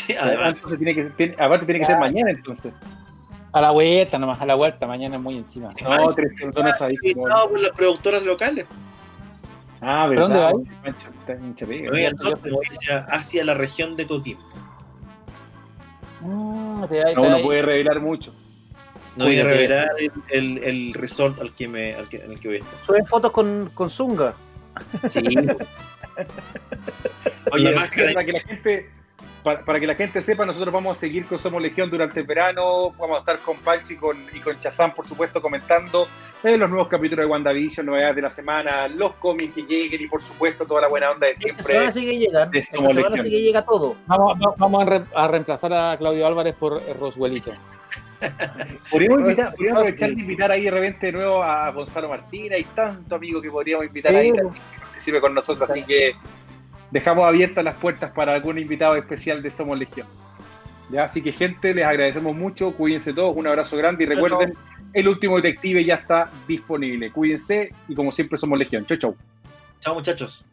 Sí, 0.06 0.14
Además, 0.18 0.54
entonces 0.54 0.78
tiene 0.78 0.94
que, 0.94 1.04
tiene- 1.10 1.34
aparte 1.38 1.66
tiene 1.66 1.80
que 1.80 1.86
ser 1.86 1.98
mañana, 1.98 2.30
entonces. 2.30 2.72
A 3.52 3.60
la 3.60 3.70
vuelta 3.72 4.18
nomás, 4.18 4.40
a 4.40 4.46
la 4.46 4.54
vuelta, 4.54 4.86
mañana 4.86 5.16
es 5.16 5.22
muy 5.22 5.36
encima. 5.36 5.68
No, 5.82 6.14
tres 6.14 6.32
segundos 6.38 6.80
ahí. 6.82 6.94
invitado 7.02 7.48
por 7.50 7.58
las 7.60 7.72
productoras 7.72 8.22
locales. 8.22 8.66
Ah, 9.80 10.06
¿Pero 10.08 10.20
dónde 10.22 10.38
¿verdad? 10.38 10.52
está 10.60 10.72
me 12.44 12.50
voy 12.52 12.66
hacia, 12.70 12.98
hacia 13.06 13.44
la 13.44 13.54
región 13.54 13.96
de 13.96 14.06
Coquimbo. 14.06 14.42
Mm, 16.20 16.84
te 16.84 17.02
va- 17.02 17.12
No, 17.14 17.22
uno 17.22 17.36
va- 17.38 17.42
puede 17.42 17.62
revelar 17.62 17.98
mucho. 18.00 18.32
No 19.16 19.24
voy 19.24 19.38
a 19.40 19.44
revelar 19.44 19.88
el, 19.98 20.12
el, 20.28 20.58
el 20.64 20.94
resort 20.94 21.40
al 21.40 21.52
que 21.52 21.66
me, 21.66 21.94
al 21.94 22.08
que, 22.08 22.18
en 22.18 22.30
el 22.32 22.40
que 22.40 22.48
voy 22.48 22.56
a 22.58 22.60
estar. 22.60 22.78
Suben 22.86 23.06
fotos 23.06 23.32
con, 23.32 23.70
con 23.74 23.90
Zunga. 23.90 24.34
Sí, 25.08 25.20
Oye, 27.52 27.64
la 27.64 27.70
sí, 27.70 27.74
máscara. 27.76 28.12
para 28.12 28.26
que 28.26 28.32
la 28.32 28.40
gente, 28.40 28.90
para, 29.42 29.64
para 29.64 29.80
que 29.80 29.86
la 29.86 29.94
gente 29.94 30.20
sepa, 30.20 30.44
nosotros 30.46 30.72
vamos 30.72 30.96
a 30.96 31.00
seguir 31.00 31.26
con 31.26 31.38
Somos 31.38 31.60
Legión 31.62 31.90
durante 31.90 32.20
el 32.20 32.26
verano. 32.26 32.90
Vamos 32.98 33.16
a 33.16 33.18
estar 33.20 33.38
con 33.40 33.56
Panchi 33.58 33.94
y 33.94 33.96
con, 33.96 34.16
y 34.34 34.40
con 34.40 34.58
Chazán, 34.60 34.92
por 34.94 35.06
supuesto, 35.06 35.40
comentando 35.42 36.08
eh, 36.42 36.56
los 36.56 36.68
nuevos 36.70 36.88
capítulos 36.88 37.24
de 37.24 37.30
WandaVision, 37.30 37.86
novedades 37.86 38.16
de 38.16 38.22
la 38.22 38.30
semana, 38.30 38.88
los 38.88 39.14
cómics 39.14 39.54
que 39.54 39.62
lleguen 39.62 40.00
y, 40.02 40.06
por 40.06 40.22
supuesto, 40.22 40.66
toda 40.66 40.82
la 40.82 40.88
buena 40.88 41.10
onda 41.10 41.26
de 41.26 41.32
Esta 41.34 41.62
semana 41.62 41.92
siempre. 41.92 41.92
sí 41.92 42.06
que 42.08 42.18
llegan. 42.18 42.50
de 42.50 42.58
Esta 42.58 42.76
Somos 42.76 42.92
semana 42.94 43.08
Legión. 43.16 43.26
sí 43.26 43.30
que 43.32 43.42
llega 43.42 43.64
todo. 43.64 43.96
Vamos, 44.06 44.34
va- 44.40 44.54
vamos 44.56 44.82
a, 44.82 44.86
re- 44.86 45.04
a 45.14 45.28
reemplazar 45.28 45.72
a 45.72 45.96
Claudio 45.98 46.26
Álvarez 46.26 46.54
por 46.54 46.76
eh, 46.78 46.94
Roswellito. 46.98 47.52
Podríamos, 48.90 49.20
invitar, 49.20 49.50
podríamos 49.54 49.80
aprovechar 49.82 50.10
de 50.10 50.20
invitar 50.20 50.50
ahí 50.52 50.64
de 50.64 50.70
repente 50.70 51.06
de 51.06 51.12
nuevo 51.12 51.42
a 51.42 51.70
Gonzalo 51.70 52.08
Martínez. 52.08 52.52
Hay 52.58 52.64
tanto 52.64 53.14
amigo 53.14 53.40
que 53.40 53.50
podríamos 53.50 53.86
invitar 53.86 54.12
Sí, 54.12 54.18
ahí 54.18 54.32
que 54.32 54.42
participe 54.78 55.20
con 55.20 55.34
nosotros. 55.34 55.70
Así 55.70 55.82
que 55.84 56.12
dejamos 56.90 57.26
abiertas 57.26 57.64
las 57.64 57.76
puertas 57.76 58.10
para 58.12 58.34
algún 58.34 58.58
invitado 58.58 58.96
especial 58.96 59.42
de 59.42 59.50
Somos 59.50 59.78
Legión. 59.78 60.06
Ya, 60.90 61.04
así 61.04 61.22
que 61.22 61.32
gente, 61.32 61.72
les 61.72 61.84
agradecemos 61.84 62.34
mucho, 62.34 62.72
cuídense 62.72 63.12
todos, 63.12 63.36
un 63.36 63.46
abrazo 63.46 63.76
grande 63.76 64.04
y 64.04 64.06
recuerden, 64.06 64.54
el 64.92 65.08
último 65.08 65.36
detective 65.36 65.84
ya 65.84 65.94
está 65.96 66.30
disponible. 66.48 67.12
Cuídense 67.12 67.72
y 67.88 67.94
como 67.94 68.10
siempre 68.10 68.36
somos 68.36 68.58
Legión. 68.58 68.84
Chau, 68.86 68.98
chau. 68.98 69.16
Chao 69.80 69.94
muchachos. 69.94 70.44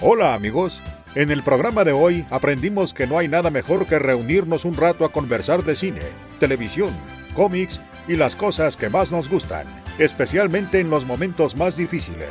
Hola 0.00 0.34
amigos, 0.34 0.82
en 1.14 1.30
el 1.30 1.42
programa 1.42 1.84
de 1.84 1.92
hoy 1.92 2.24
aprendimos 2.30 2.92
que 2.92 3.06
no 3.06 3.18
hay 3.18 3.28
nada 3.28 3.50
mejor 3.50 3.86
que 3.86 3.98
reunirnos 3.98 4.64
un 4.64 4.76
rato 4.76 5.04
a 5.04 5.12
conversar 5.12 5.62
de 5.62 5.76
cine, 5.76 6.00
televisión, 6.40 6.90
cómics 7.36 7.80
y 8.08 8.16
las 8.16 8.34
cosas 8.34 8.76
que 8.76 8.88
más 8.88 9.12
nos 9.12 9.28
gustan, 9.28 9.66
especialmente 9.98 10.80
en 10.80 10.90
los 10.90 11.04
momentos 11.04 11.56
más 11.56 11.76
difíciles. 11.76 12.30